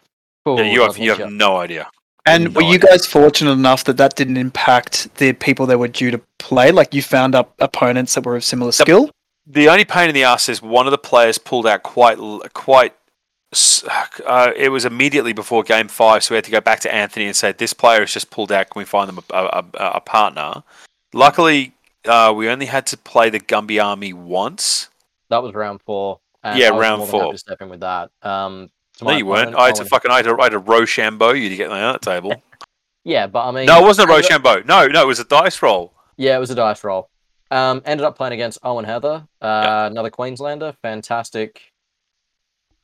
Yeah, 0.47 0.61
you 0.63 0.81
have 0.81 0.97
you 0.97 1.13
have 1.13 1.31
no 1.31 1.57
idea. 1.57 1.87
And 2.25 2.55
were 2.55 2.61
you 2.63 2.77
guys 2.77 3.05
fortunate 3.05 3.51
enough 3.51 3.83
that 3.85 3.97
that 3.97 4.15
didn't 4.15 4.37
impact 4.37 5.15
the 5.15 5.33
people 5.33 5.65
that 5.67 5.79
were 5.79 5.87
due 5.87 6.11
to 6.11 6.19
play? 6.37 6.71
Like 6.71 6.93
you 6.93 7.01
found 7.01 7.33
up 7.35 7.55
opponents 7.59 8.13
that 8.15 8.25
were 8.25 8.35
of 8.35 8.43
similar 8.43 8.71
skill. 8.71 9.09
The 9.47 9.67
only 9.69 9.85
pain 9.85 10.09
in 10.09 10.15
the 10.15 10.23
ass 10.23 10.47
is 10.47 10.61
one 10.61 10.85
of 10.85 10.91
the 10.91 10.97
players 10.97 11.37
pulled 11.37 11.65
out 11.65 11.83
quite 11.83 12.17
quite. 12.53 12.93
Uh, 14.27 14.51
it 14.55 14.69
was 14.69 14.85
immediately 14.85 15.33
before 15.33 15.63
game 15.63 15.87
five, 15.87 16.23
so 16.23 16.33
we 16.33 16.37
had 16.37 16.43
to 16.45 16.51
go 16.51 16.61
back 16.61 16.79
to 16.81 16.93
Anthony 16.93 17.25
and 17.25 17.35
say, 17.35 17.51
"This 17.51 17.73
player 17.73 18.01
has 18.01 18.13
just 18.13 18.29
pulled 18.29 18.51
out. 18.51 18.69
Can 18.69 18.79
we 18.79 18.85
find 18.85 19.09
them 19.09 19.19
a, 19.31 19.33
a, 19.35 19.65
a, 19.73 19.91
a 19.95 20.01
partner?" 20.01 20.61
Luckily, 21.13 21.73
uh, 22.05 22.31
we 22.35 22.47
only 22.47 22.67
had 22.67 22.85
to 22.87 22.97
play 22.97 23.31
the 23.31 23.39
Gumby 23.39 23.83
army 23.83 24.13
once. 24.13 24.89
That 25.29 25.41
was 25.41 25.55
round 25.55 25.81
four. 25.81 26.19
And 26.43 26.59
Yeah, 26.59 26.67
I 26.67 26.71
was 26.71 26.81
round 26.81 26.97
more 26.99 27.07
than 27.07 27.15
happy 27.15 27.23
four. 27.23 27.31
to 27.33 27.37
step 27.39 27.61
in 27.61 27.69
with 27.69 27.79
that. 27.79 28.11
Um, 28.21 28.67
to 28.67 28.71
No, 29.01 29.11
you 29.11 29.25
weren't. 29.25 29.55
I 29.55 29.67
had 29.67 29.75
to 29.75 29.85
fucking 29.85 30.11
I 30.11 30.17
had 30.17 30.25
to, 30.25 30.37
I 30.39 30.43
had 30.45 30.51
to 30.51 30.59
Rochambeau 30.59 31.31
you 31.31 31.49
to 31.49 31.55
get 31.55 31.69
on 31.71 31.79
that 31.79 32.01
table. 32.01 32.33
Yeah, 33.05 33.27
but 33.27 33.47
I 33.47 33.51
mean, 33.51 33.65
No, 33.65 33.79
it 33.81 33.83
wasn't 33.87 34.09
a 34.09 34.13
Rochambeau. 34.13 34.63
No, 34.67 34.85
no, 34.85 35.01
it 35.01 35.07
was 35.07 35.19
a 35.19 35.23
dice 35.23 35.61
roll. 35.63 35.93
Yeah, 36.17 36.35
it 36.35 36.39
was 36.39 36.51
a 36.51 36.55
dice 36.55 36.83
roll. 36.83 37.09
Um, 37.49 37.81
ended 37.85 38.05
up 38.05 38.17
playing 38.17 38.33
against 38.33 38.59
Owen 38.61 38.83
Heather, 38.83 39.25
uh, 39.41 39.87
another 39.89 40.09
Queenslander. 40.09 40.73
Fantastic. 40.83 41.61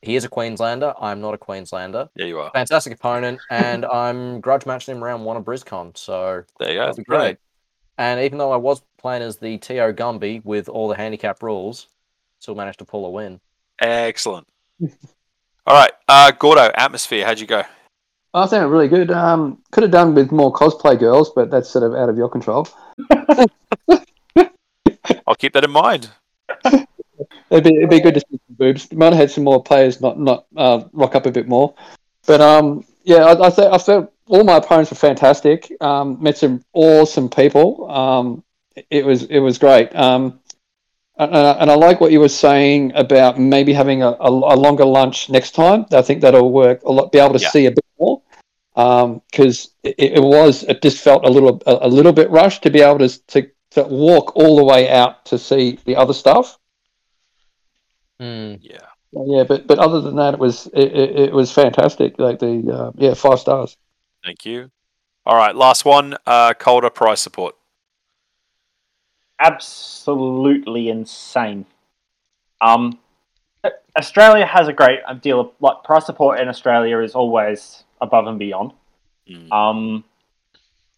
He 0.01 0.15
is 0.15 0.23
a 0.23 0.29
Queenslander. 0.29 0.93
I'm 0.99 1.19
not 1.19 1.33
a 1.33 1.37
Queenslander. 1.37 2.09
Yeah, 2.15 2.25
you 2.25 2.39
are. 2.39 2.49
Fantastic 2.51 2.93
opponent, 2.93 3.39
and 3.51 3.85
I'm 3.93 4.39
grudge 4.39 4.65
matching 4.65 4.95
him 4.95 5.03
round 5.03 5.25
one 5.25 5.35
of 5.35 5.43
BrizCon, 5.43 5.95
so 5.97 6.43
There 6.59 6.69
you 6.69 6.75
go. 6.75 6.79
that'll 6.79 6.95
be 6.95 7.03
Brilliant. 7.03 7.37
great. 7.97 8.03
And 8.05 8.21
even 8.21 8.37
though 8.37 8.53
I 8.53 8.57
was 8.57 8.81
playing 8.97 9.21
as 9.21 9.37
the 9.37 9.57
TO 9.57 9.93
Gumby 9.93 10.43
with 10.45 10.69
all 10.69 10.87
the 10.87 10.95
handicap 10.95 11.43
rules, 11.43 11.87
still 12.39 12.55
managed 12.55 12.79
to 12.79 12.85
pull 12.85 13.05
a 13.05 13.09
win. 13.09 13.41
Excellent. 13.79 14.47
All 15.67 15.75
right, 15.75 15.91
uh, 16.07 16.29
Gordo, 16.31 16.69
atmosphere. 16.75 17.25
How'd 17.25 17.39
you 17.39 17.47
go? 17.47 17.63
I 18.35 18.45
think 18.45 18.69
really 18.69 18.87
good. 18.87 19.09
Um, 19.09 19.63
could 19.71 19.81
have 19.81 19.91
done 19.91 20.13
with 20.13 20.31
more 20.31 20.53
cosplay 20.53 20.99
girls, 20.99 21.31
but 21.31 21.49
that's 21.49 21.69
sort 21.69 21.83
of 21.83 21.95
out 21.95 22.07
of 22.07 22.17
your 22.17 22.29
control. 22.29 22.67
I'll 25.27 25.35
keep 25.35 25.53
that 25.53 25.63
in 25.63 25.71
mind. 25.71 26.09
It'd 27.49 27.63
be, 27.63 27.77
it'd 27.77 27.89
be 27.89 27.99
good 27.99 28.13
to 28.13 28.19
see 28.19 28.39
some 28.47 28.55
boobs. 28.57 28.91
Might 28.91 29.13
have 29.13 29.15
had 29.15 29.31
some 29.31 29.43
more 29.43 29.63
players 29.63 30.01
not 30.01 30.19
not 30.19 30.45
uh, 30.55 30.83
rock 30.93 31.15
up 31.15 31.25
a 31.25 31.31
bit 31.31 31.47
more. 31.47 31.73
But 32.27 32.41
um, 32.41 32.85
yeah, 33.03 33.23
I, 33.23 33.47
I, 33.47 33.49
th- 33.49 33.71
I 33.71 33.77
thought 33.77 34.13
all 34.27 34.43
my 34.43 34.57
opponents 34.57 34.91
were 34.91 34.97
fantastic. 34.97 35.71
Um, 35.81 36.21
met 36.21 36.37
some 36.37 36.63
awesome 36.73 37.29
people. 37.29 37.89
Um, 37.89 38.43
it 38.91 39.03
was 39.03 39.23
it 39.23 39.39
was 39.39 39.57
great. 39.57 39.95
Um, 39.95 40.41
and, 41.17 41.29
and 41.35 41.47
I- 41.47 41.51
and 41.61 41.71
I 41.71 41.75
like 41.75 42.01
what 42.01 42.11
you 42.11 42.19
were 42.19 42.29
saying 42.29 42.91
about 42.95 43.39
maybe 43.39 43.73
having 43.73 44.03
a, 44.03 44.09
a, 44.19 44.29
a 44.29 44.55
longer 44.55 44.85
lunch 44.85 45.29
next 45.29 45.51
time. 45.51 45.85
I 45.91 46.01
think 46.01 46.21
that'll 46.21 46.51
work 46.51 46.83
a 46.83 46.91
lot. 46.91 47.11
Be 47.11 47.19
able 47.19 47.33
to 47.35 47.39
Yeah. 47.41 47.49
see 47.51 47.65
a 47.67 47.71
bit 47.71 47.85
more 47.99 48.21
because 49.31 49.69
it, 49.83 49.95
it 49.97 50.21
was 50.23 50.63
it 50.63 50.81
just 50.81 51.01
felt 51.03 51.25
a 51.25 51.29
little 51.29 51.61
a, 51.65 51.87
a 51.87 51.87
little 51.87 52.11
bit 52.13 52.29
rushed 52.29 52.63
to 52.63 52.69
be 52.69 52.81
able 52.81 52.99
to, 52.99 53.09
to 53.27 53.49
to 53.71 53.83
walk 53.83 54.35
all 54.35 54.55
the 54.57 54.63
way 54.63 54.89
out 54.89 55.25
to 55.25 55.37
see 55.37 55.79
the 55.85 55.95
other 55.95 56.13
stuff. 56.13 56.57
Hmm. 58.19 58.55
Yeah. 58.61 58.79
Yeah, 59.13 59.43
but 59.47 59.65
but 59.65 59.79
other 59.79 60.01
than 60.01 60.17
that, 60.17 60.33
it 60.33 60.39
was 60.41 60.67
it, 60.67 60.91
it, 60.91 61.15
it 61.27 61.33
was 61.33 61.49
fantastic. 61.51 62.19
Like 62.19 62.39
the 62.39 62.69
uh, 62.71 62.91
yeah, 62.95 63.13
five 63.13 63.39
stars. 63.39 63.77
Thank 64.25 64.45
you. 64.45 64.71
All 65.25 65.37
right, 65.37 65.55
last 65.55 65.85
one. 65.85 66.17
Uh, 66.25 66.53
Calder 66.53 66.89
price 66.89 67.21
support. 67.21 67.55
Absolutely 69.39 70.89
insane. 70.89 71.65
Um, 72.61 72.99
Australia 73.97 74.45
has 74.45 74.67
a 74.67 74.73
great 74.73 74.99
deal 75.21 75.39
of 75.39 75.51
like 75.59 75.83
price 75.83 76.05
support 76.05 76.39
in 76.39 76.47
Australia 76.47 76.99
is 76.99 77.15
always 77.15 77.83
above 78.01 78.27
and 78.27 78.39
beyond. 78.39 78.71
Mm. 79.29 79.51
Um, 79.51 80.03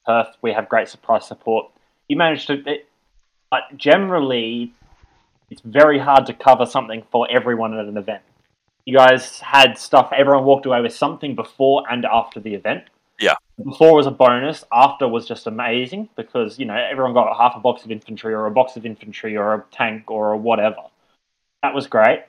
Perth, 0.05 0.37
we 0.41 0.51
have 0.53 0.69
great 0.69 0.93
price 1.01 1.27
support. 1.27 1.71
You 2.07 2.17
managed 2.17 2.47
to, 2.47 2.53
it, 2.65 2.87
but 3.49 3.61
generally, 3.75 4.73
it's 5.49 5.61
very 5.61 5.99
hard 5.99 6.25
to 6.27 6.33
cover 6.33 6.65
something 6.65 7.03
for 7.11 7.27
everyone 7.29 7.77
at 7.77 7.85
an 7.85 7.97
event. 7.97 8.23
You 8.85 8.97
guys 8.97 9.39
had 9.39 9.77
stuff. 9.77 10.11
Everyone 10.15 10.45
walked 10.45 10.65
away 10.65 10.81
with 10.81 10.93
something 10.93 11.35
before 11.35 11.83
and 11.89 12.05
after 12.05 12.39
the 12.39 12.53
event. 12.53 12.85
Yeah. 13.19 13.35
Before 13.63 13.95
was 13.95 14.05
a 14.05 14.11
bonus. 14.11 14.63
After 14.71 15.07
was 15.07 15.27
just 15.27 15.47
amazing 15.47 16.09
because 16.15 16.59
you 16.59 16.65
know 16.65 16.75
everyone 16.75 17.13
got 17.13 17.35
half 17.35 17.55
a 17.55 17.59
box 17.59 17.83
of 17.83 17.91
infantry 17.91 18.33
or 18.33 18.45
a 18.45 18.51
box 18.51 18.75
of 18.75 18.85
infantry 18.85 19.35
or 19.35 19.53
a 19.53 19.65
tank 19.71 20.09
or 20.11 20.33
a 20.33 20.37
whatever. 20.37 20.83
That 21.63 21.73
was 21.73 21.87
great. 21.87 22.23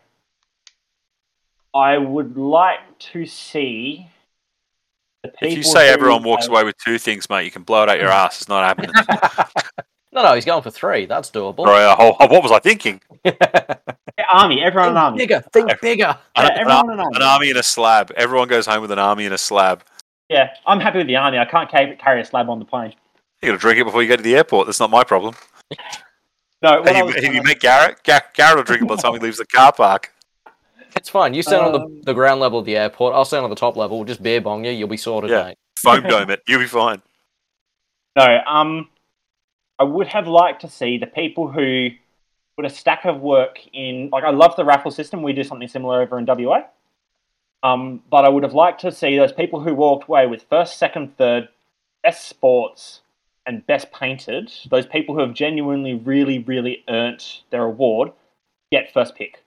I 1.75 1.99
would 1.99 2.37
like 2.37 2.99
to 3.13 3.27
see. 3.27 4.09
The 5.23 5.33
If 5.43 5.57
you 5.57 5.63
say 5.63 5.91
everyone 5.91 6.23
walks 6.23 6.47
away 6.47 6.65
with 6.65 6.77
two 6.83 6.99
things, 6.99 7.29
mate, 7.29 7.45
you 7.45 7.51
can 7.51 7.63
blow 7.63 7.83
it 7.83 7.89
out 7.89 8.01
your 8.01 8.09
ass. 8.09 8.41
It's 8.41 8.49
not 8.49 8.65
happening. 8.65 8.93
No, 10.19 10.23
no, 10.23 10.35
he's 10.35 10.45
going 10.45 10.63
for 10.63 10.71
three. 10.71 11.07
That's 11.07 11.31
doable. 11.31 11.65
Sorry, 11.65 11.85
uh, 11.85 11.95
oh, 11.99 12.27
what 12.29 12.43
was 12.43 12.51
I 12.51 12.59
thinking? 12.61 13.01
army, 14.33 14.63
everyone 14.63 14.91
an 14.91 14.95
think 14.95 14.97
army. 14.97 15.19
bigger, 15.19 15.45
think 15.53 15.81
bigger. 15.81 16.19
Yeah, 16.37 16.47
An- 16.47 16.59
everyone 16.59 16.91
an 16.91 17.01
army. 17.01 17.17
An 17.17 17.23
army 17.23 17.51
and 17.51 17.59
a 17.59 17.63
slab. 17.63 18.11
Everyone 18.17 18.49
goes 18.49 18.67
home 18.67 18.81
with 18.81 18.91
an 18.91 18.99
army 18.99 19.27
and 19.27 19.35
a 19.35 19.39
slab. 19.39 19.85
Yeah, 20.29 20.51
I'm 20.67 20.81
happy 20.81 20.99
with 20.99 21.07
the 21.07 21.17
army. 21.17 21.39
I 21.39 21.45
can't 21.45 21.71
carry 21.71 22.21
a 22.21 22.25
slab 22.25 22.49
on 22.51 22.59
the 22.59 22.65
plane. 22.65 22.95
You 23.43 23.49
got 23.49 23.53
to 23.55 23.59
drink 23.59 23.79
it 23.81 23.85
before 23.85 24.03
you 24.03 24.09
go 24.09 24.17
to 24.17 24.23
the 24.23 24.37
airport. 24.37 24.67
That's 24.67 24.81
not 24.81 24.91
my 24.91 25.05
problem. 25.05 25.35
No, 26.61 26.81
what 26.81 26.89
If 26.89 26.97
you, 26.97 27.05
was 27.05 27.15
if 27.15 27.23
you 27.23 27.41
gonna- 27.41 27.55
Garrett, 27.55 28.03
Gar- 28.03 28.25
Garrett 28.35 28.57
will 28.57 28.65
drink 28.65 28.83
it 28.83 28.89
by 28.89 28.97
the 28.97 29.03
time 29.03 29.13
he 29.13 29.21
leaves 29.21 29.39
the 29.39 29.47
car 29.47 29.73
park. 29.73 30.13
It's 30.97 31.09
fine. 31.09 31.33
You 31.33 31.41
stand 31.45 31.63
on 31.67 31.73
Um, 31.77 31.95
the, 32.01 32.07
the 32.07 32.15
ground 32.15 32.41
level 32.41 32.59
of 32.59 32.65
the 32.65 32.77
airport. 32.77 33.15
I'll 33.15 33.25
stand 33.25 33.45
on 33.45 33.51
the 33.51 33.55
top 33.55 33.77
level. 33.77 33.97
We'll 33.97 34.07
just 34.07 34.21
beer 34.25 34.41
bong 34.41 34.65
you. 34.65 34.73
You'll 34.73 34.89
be 34.89 34.97
sorted, 34.97 35.31
Yeah. 35.31 35.45
mate. 35.45 35.57
Foam 35.79 36.03
dome 36.09 36.31
it. 36.31 36.43
You'll 36.49 36.59
be 36.59 36.67
fine. 36.67 37.01
No, 38.17 38.41
um, 38.45 38.89
I 39.79 39.85
would 39.85 40.09
have 40.09 40.27
liked 40.27 40.63
to 40.63 40.69
see 40.69 40.99
the 40.99 41.07
people 41.07 41.47
who 41.47 41.91
put 42.57 42.65
a 42.65 42.71
stack 42.71 43.05
of 43.05 43.21
work 43.21 43.61
in. 43.73 44.09
Like, 44.11 44.25
I 44.25 44.31
love 44.31 44.57
the 44.57 44.65
raffle 44.65 44.91
system. 44.91 45.23
We 45.23 45.33
do 45.35 45.45
something 45.45 45.69
similar 45.69 46.03
over 46.03 46.19
in 46.19 46.27
WA. 46.27 46.63
Um, 47.63 48.03
but 48.11 48.25
I 48.25 48.29
would 48.29 48.43
have 48.45 48.55
liked 48.55 48.81
to 48.83 48.93
see 48.93 49.17
those 49.17 49.33
people 49.33 49.61
who 49.61 49.75
walked 49.75 50.09
away 50.09 50.27
with 50.27 50.45
first, 50.45 50.79
second, 50.79 51.17
third, 51.17 51.49
best 52.03 52.29
sports, 52.29 53.01
and 53.47 53.67
best 53.67 53.91
painted. 53.93 54.53
Those 54.71 54.87
people 54.87 55.15
who 55.15 55.21
have 55.23 55.35
genuinely, 55.35 55.95
really, 55.95 56.39
really 56.41 56.85
earned 56.89 57.25
their 57.51 57.65
award 57.65 58.13
get 58.71 58.93
first 58.93 59.15
pick. 59.17 59.43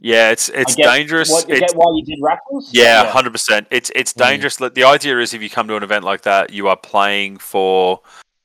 Yeah, 0.00 0.30
it's 0.30 0.48
it's 0.48 0.74
dangerous. 0.74 1.30
What, 1.30 1.48
you 1.48 1.54
It's, 1.54 1.72
get 1.72 1.76
why 1.76 1.86
you 1.94 2.04
did 2.04 2.18
raffles? 2.20 2.70
yeah, 2.74 3.04
hundred 3.10 3.30
percent. 3.30 3.66
It's 3.70 3.90
it's 3.94 4.12
Mm. 4.12 4.18
dangerous. 4.28 4.60
Like, 4.60 4.74
The 4.74 4.84
idea 4.84 5.18
is 5.20 5.32
if 5.32 5.40
you 5.40 5.48
come 5.48 5.68
to 5.68 5.76
an 5.76 5.82
event 5.82 6.04
like 6.04 6.22
that, 6.22 6.50
you 6.52 6.68
are 6.68 6.76
playing 6.76 7.38
for. 7.38 8.00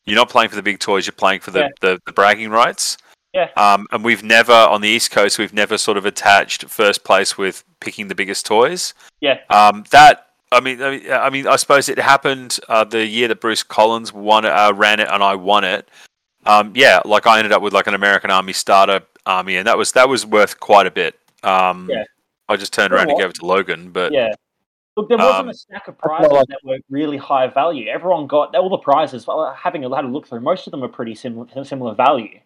You're 0.06 0.16
not 0.16 0.30
playing 0.30 0.50
for 0.50 0.56
the 0.56 0.64
big 0.64 0.80
toys. 0.80 1.06
You're 1.06 1.14
playing 1.14 1.42
for 1.42 1.52
the, 1.52 1.60
Yeah. 1.60 1.68
the, 1.82 2.00
the 2.06 2.14
bragging 2.14 2.50
rights. 2.50 2.98
Yeah. 3.34 3.50
Um, 3.56 3.88
and 3.92 4.04
we've 4.04 4.24
never 4.24 4.54
on 4.54 4.82
the 4.82 4.90
East 4.90 5.12
Coast, 5.12 5.38
we've 5.38 5.54
never 5.54 5.78
sort 5.78 5.98
of 5.98 6.06
attached 6.06 6.66
first 6.66 7.04
place 7.04 7.38
with 7.38 7.64
picking 7.80 8.08
the 8.08 8.16
biggest 8.16 8.46
toys. 8.46 8.94
Yeah. 9.22 9.40
Um, 9.50 9.84
that 9.92 10.28
I 10.52 10.62
mean, 10.62 10.82
I 10.82 10.90
mean, 10.92 11.12
I 11.12 11.30
mean, 11.30 11.48
I 11.48 11.56
suppose 11.58 11.90
it 11.90 12.00
happened 12.00 12.60
uh, 12.70 12.84
the 12.84 13.06
year 13.06 13.28
that 13.28 13.40
Bruce 13.40 13.62
Collins 13.62 14.12
won 14.12 14.46
uh, 14.46 14.74
ran 14.76 15.00
it, 15.00 15.08
and 15.10 15.22
I 15.22 15.36
won 15.36 15.64
it. 15.64 15.88
Um, 16.46 16.74
yeah, 16.76 17.02
like 17.06 17.28
I 17.28 17.38
ended 17.38 17.52
up 17.52 17.62
with 17.62 17.74
like 17.74 17.86
an 17.88 17.94
American 17.94 18.32
Army 18.32 18.54
starter 18.54 19.02
army, 19.26 19.58
and 19.58 19.68
that 19.68 19.78
was 19.78 19.92
that 19.92 20.10
was 20.10 20.26
worth 20.26 20.60
quite 20.60 20.88
a 20.88 20.92
bit. 20.92 21.20
Um, 21.44 21.88
Yeah. 21.90 22.04
I 22.48 22.56
just 22.56 22.74
turned 22.74 22.90
You 22.90 22.96
know 22.96 23.02
around 23.04 23.10
and 23.12 23.20
gave 23.20 23.30
it 23.30 23.36
to 23.36 23.46
Logan, 23.46 23.92
but 23.92 24.12
Yeah. 24.12 24.32
Look, 24.98 25.08
there 25.08 25.20
wasn't 25.20 25.40
Um, 25.42 25.50
a 25.50 25.54
stack 25.54 25.88
of 25.88 25.98
prizes 26.00 26.30
that 26.50 26.60
were 26.64 26.80
really 26.90 27.18
high 27.18 27.48
value. 27.48 27.88
Everyone 27.90 28.26
got 28.26 28.56
all 28.56 28.70
the 28.70 28.80
prizes. 28.80 29.28
Well, 29.28 29.54
having 29.54 29.86
a 29.86 29.96
had 29.96 30.04
a 30.04 30.08
look 30.08 30.28
through, 30.28 30.42
most 30.42 30.66
of 30.66 30.72
them 30.72 30.84
are 30.84 30.90
pretty 30.90 31.14
similar 31.14 31.64
similar 31.64 31.94
value. 31.94 32.40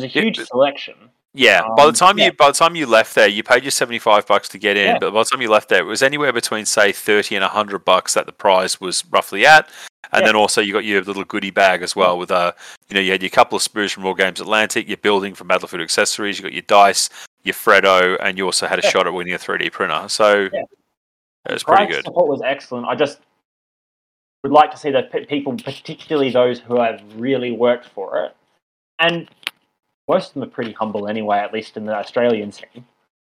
There's 0.00 0.14
a 0.16 0.20
huge 0.20 0.38
selection. 0.38 0.94
Yeah, 1.34 1.62
by 1.76 1.84
the 1.84 1.88
Um, 1.88 1.94
time 1.94 2.18
yeah. 2.18 2.26
you 2.26 2.32
by 2.32 2.46
the 2.48 2.54
time 2.54 2.74
you 2.74 2.86
left 2.86 3.14
there, 3.14 3.28
you 3.28 3.42
paid 3.42 3.62
your 3.62 3.70
seventy 3.70 3.98
five 3.98 4.26
bucks 4.26 4.48
to 4.50 4.58
get 4.58 4.76
in. 4.76 4.92
Yeah. 4.94 4.98
But 4.98 5.12
by 5.12 5.20
the 5.20 5.24
time 5.26 5.42
you 5.42 5.50
left 5.50 5.68
there, 5.68 5.80
it 5.80 5.84
was 5.86 6.02
anywhere 6.02 6.32
between 6.32 6.64
say 6.64 6.90
thirty 6.92 7.36
and 7.36 7.44
hundred 7.44 7.84
bucks 7.84 8.14
that 8.14 8.26
the 8.26 8.32
prize 8.32 8.80
was 8.80 9.04
roughly 9.10 9.44
at. 9.46 9.68
And 10.12 10.22
Yeah. 10.22 10.28
then 10.28 10.36
also 10.36 10.60
you 10.62 10.72
got 10.72 10.84
your 10.84 11.02
little 11.02 11.24
goodie 11.24 11.50
bag 11.50 11.82
as 11.82 11.94
well 11.94 12.18
with 12.18 12.30
uh 12.30 12.52
you 12.88 12.94
know 12.94 13.00
you 13.00 13.12
had 13.12 13.22
your 13.22 13.30
couple 13.30 13.56
of 13.56 13.62
spoons 13.62 13.92
from 13.92 14.04
War 14.04 14.14
Games 14.14 14.40
Atlantic, 14.40 14.88
your 14.88 14.96
building 14.96 15.34
from 15.34 15.48
Battlefield 15.48 15.82
accessories, 15.82 16.38
you 16.38 16.42
got 16.42 16.52
your 16.54 16.62
dice, 16.62 17.10
your 17.44 17.54
Freddo, 17.54 18.16
and 18.20 18.38
you 18.38 18.44
also 18.46 18.66
had 18.66 18.78
a 18.78 18.82
shot 18.82 19.06
at 19.06 19.12
winning 19.12 19.34
a 19.34 19.38
three 19.38 19.58
D 19.58 19.68
printer. 19.70 20.08
So 20.08 20.48
Yeah. 20.52 20.62
it 21.46 21.52
was 21.52 21.62
pretty 21.62 21.86
good. 21.86 22.04
support 22.04 22.28
was 22.28 22.40
excellent. 22.42 22.86
I 22.86 22.94
just 22.94 23.18
would 24.42 24.52
like 24.52 24.70
to 24.70 24.78
see 24.78 24.90
that 24.92 25.12
people, 25.28 25.54
particularly 25.56 26.30
those 26.30 26.58
who 26.58 26.80
have 26.80 27.02
really 27.16 27.52
worked 27.52 27.86
for 27.86 28.24
it, 28.24 28.34
and 28.98 29.28
most 30.08 30.28
of 30.28 30.34
them 30.34 30.42
are 30.44 30.46
pretty 30.46 30.72
humble 30.72 31.06
anyway, 31.08 31.38
at 31.38 31.52
least 31.52 31.76
in 31.76 31.84
the 31.84 31.94
Australian 31.94 32.52
scene. 32.52 32.84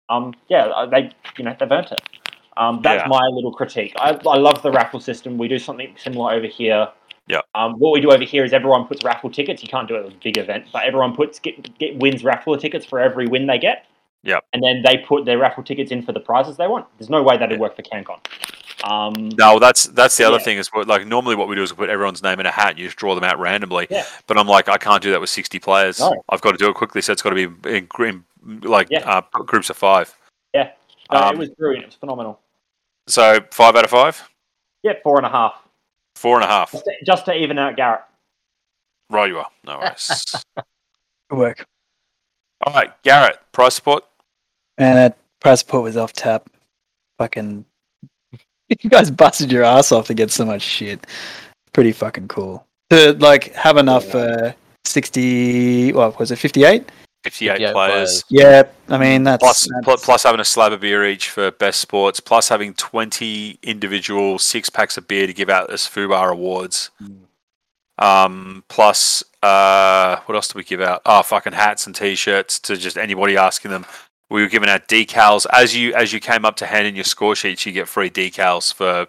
Um, 0.09 0.35
yeah, 0.49 0.67
uh, 0.67 0.87
they 0.87 1.11
you 1.39 1.45
know 1.45 1.55
they've 1.59 1.71
earned 1.71 1.89
it. 1.93 2.01
Um, 2.57 2.81
that's 2.83 3.03
Yeah. 3.03 3.09
my 3.09 3.27
little 3.29 3.53
critique. 3.53 3.93
I, 3.97 4.11
I 4.27 4.37
love 4.37 4.63
the 4.63 4.71
raffle 4.73 5.01
system. 5.01 5.39
We 5.39 5.49
do 5.49 5.59
something 5.59 5.95
similar 5.97 6.33
over 6.33 6.47
here. 6.47 6.89
Yeah. 7.27 7.41
Um, 7.55 7.75
what 7.75 7.93
we 7.93 8.01
do 8.01 8.11
over 8.11 8.25
here 8.25 8.45
is 8.45 8.53
everyone 8.53 8.87
puts 8.87 9.05
raffle 9.05 9.31
tickets. 9.31 9.63
You 9.63 9.69
can't 9.69 9.87
do 9.87 9.95
it 9.95 10.07
at 10.07 10.13
a 10.13 10.17
big 10.23 10.37
event, 10.37 10.67
but 10.73 10.83
everyone 10.85 11.15
puts 11.15 11.39
get, 11.39 11.79
get 11.79 11.97
wins 11.97 12.25
raffle 12.25 12.57
tickets 12.59 12.85
for 12.85 12.99
every 12.99 13.27
win 13.29 13.47
they 13.47 13.59
get. 13.59 13.87
Yep. 14.25 14.45
And 14.53 14.63
then 14.63 14.83
they 14.85 14.99
put 14.99 15.25
their 15.25 15.39
raffle 15.39 15.63
tickets 15.63 15.93
in 15.93 16.03
for 16.03 16.13
the 16.13 16.21
prizes 16.21 16.57
they 16.57 16.67
want. 16.67 16.87
There's 16.99 17.09
no 17.09 17.23
way 17.23 17.37
that'd 17.39 17.53
Yeah. 17.57 17.61
work 17.61 17.77
for 17.77 17.83
CanCon. 17.83 18.19
Um, 18.85 19.31
No, 19.39 19.59
that's 19.59 19.85
that's 19.85 20.17
the 20.17 20.25
other 20.25 20.39
Yeah. 20.39 20.45
thing 20.45 20.59
is 20.59 20.69
what 20.69 20.87
like 20.89 21.07
normally 21.07 21.37
what 21.37 21.49
we 21.49 21.55
do 21.57 21.63
is 21.63 21.73
we 21.73 21.77
put 21.77 21.91
everyone's 21.91 22.23
name 22.23 22.41
in 22.41 22.47
a 22.47 22.51
hat 22.51 22.71
and 22.71 22.79
you 22.79 22.87
just 22.87 22.97
draw 22.97 23.15
them 23.15 23.25
out 23.25 23.39
randomly. 23.39 23.87
Yeah. 23.91 24.05
But 24.27 24.39
I'm 24.39 24.47
like 24.47 24.69
I 24.69 24.77
can't 24.79 25.03
do 25.03 25.11
that 25.13 25.21
with 25.21 25.31
60 25.31 25.59
players. 25.59 26.01
No. 26.01 26.23
I've 26.29 26.41
got 26.41 26.53
to 26.53 26.57
do 26.59 26.69
it 26.69 26.75
quickly, 26.75 27.03
so 27.03 27.13
it's 27.13 27.23
got 27.23 27.31
to 27.31 27.35
be 27.63 27.71
in, 27.71 27.89
in 28.05 28.25
like 28.63 28.89
Yeah. 28.91 29.09
uh, 29.09 29.23
groups 29.33 29.71
of 29.71 29.77
five. 29.77 30.15
no, 30.55 30.69
um, 31.11 31.35
it 31.35 31.39
was 31.39 31.51
brilliant. 31.51 31.85
It 31.85 31.89
was 31.89 31.95
phenomenal. 31.97 32.41
So 33.09 33.41
five 33.51 33.75
out 33.77 33.85
of 33.85 33.91
five, 33.91 34.29
Yeah, 34.83 34.93
four 35.03 35.17
and 35.19 35.27
a 35.27 35.31
half. 35.31 35.55
four 36.15 36.37
and 36.37 36.45
a 36.45 36.47
half. 36.49 36.71
Just 36.73 36.85
to, 36.85 36.93
just 37.05 37.25
to 37.27 37.35
even 37.35 37.59
out 37.59 37.77
Garrett. 37.77 38.03
Right, 39.11 39.29
you 39.29 39.39
are. 39.41 39.49
No 39.65 39.79
worries. 39.79 40.45
Good 41.29 41.39
work. 41.39 41.67
All 42.65 42.73
right, 42.73 42.91
Garrett, 43.03 43.39
price 43.53 43.75
support. 43.75 44.05
And 44.79 44.97
that 44.97 45.19
price 45.41 45.61
support 45.61 45.83
was 45.83 45.97
off 45.97 46.13
tap. 46.13 46.49
Fucking, 47.19 47.65
you 48.81 48.91
guys 48.91 49.11
busted 49.11 49.51
your 49.51 49.65
ass 49.65 49.93
off 49.93 50.07
to 50.07 50.15
get 50.15 50.31
so 50.31 50.45
much 50.45 50.63
shit. 50.63 51.07
Pretty 51.73 51.93
fucking 51.93 52.29
cool. 52.29 52.67
To 52.91 53.13
like 53.15 53.53
have 53.55 53.77
enough 53.77 54.15
uh, 54.15 54.53
sixty. 54.85 55.93
What 55.93 56.19
was 56.19 56.31
it? 56.31 56.37
Fifty-eight. 56.37 56.91
58, 57.23 57.51
58 57.51 57.73
players. 57.73 57.75
players. 57.75 58.25
Yeah, 58.31 58.63
I 58.89 58.97
mean 58.99 59.25
that's, 59.25 59.43
Plus, 59.43 59.69
that's 59.85 60.05
plus 60.05 60.23
having 60.23 60.41
a 60.41 60.45
slab 60.45 60.73
of 60.73 60.81
beer 60.81 61.07
each 61.07 61.29
for 61.29 61.51
best 61.51 61.81
sports, 61.81 62.19
plus 62.19 62.49
having 62.49 62.73
20 62.73 63.59
individual 63.63 64.39
six 64.39 64.71
packs 64.71 64.97
of 64.97 65.07
beer 65.07 65.27
to 65.27 65.35
give 65.35 65.51
out 65.51 65.71
as 65.71 65.83
FUBAR 65.83 66.33
awards. 66.33 66.91
Um, 67.99 68.65
plus, 68.69 69.23
uh, 69.43 70.17
what 70.25 70.35
else 70.35 70.49
do 70.49 70.57
we 70.57 70.65
give 70.65 70.81
out? 70.81 71.03
Oh, 71.05 71.23
fucking 71.23 71.53
hats 71.53 71.87
and 71.87 71.95
t-shirts 71.95 72.59
to 72.61 72.77
just 72.79 72.97
anybody 72.97 73.37
asking 73.37 73.71
them. 73.71 73.85
We 74.31 74.43
were 74.43 74.49
giving 74.49 74.69
out 74.69 74.89
decals 74.89 75.47
as 75.53 75.77
you 75.77 75.93
as 75.95 76.13
you 76.13 76.21
came 76.21 76.45
up 76.45 76.57
to 76.57 76.67
hand 76.67 76.87
in 76.87 76.95
your 76.95 77.05
score 77.05 77.35
sheets. 77.37 77.67
You 77.67 77.73
get 77.73 77.89
free 77.89 78.11
decals 78.11 78.73
for 78.73 79.07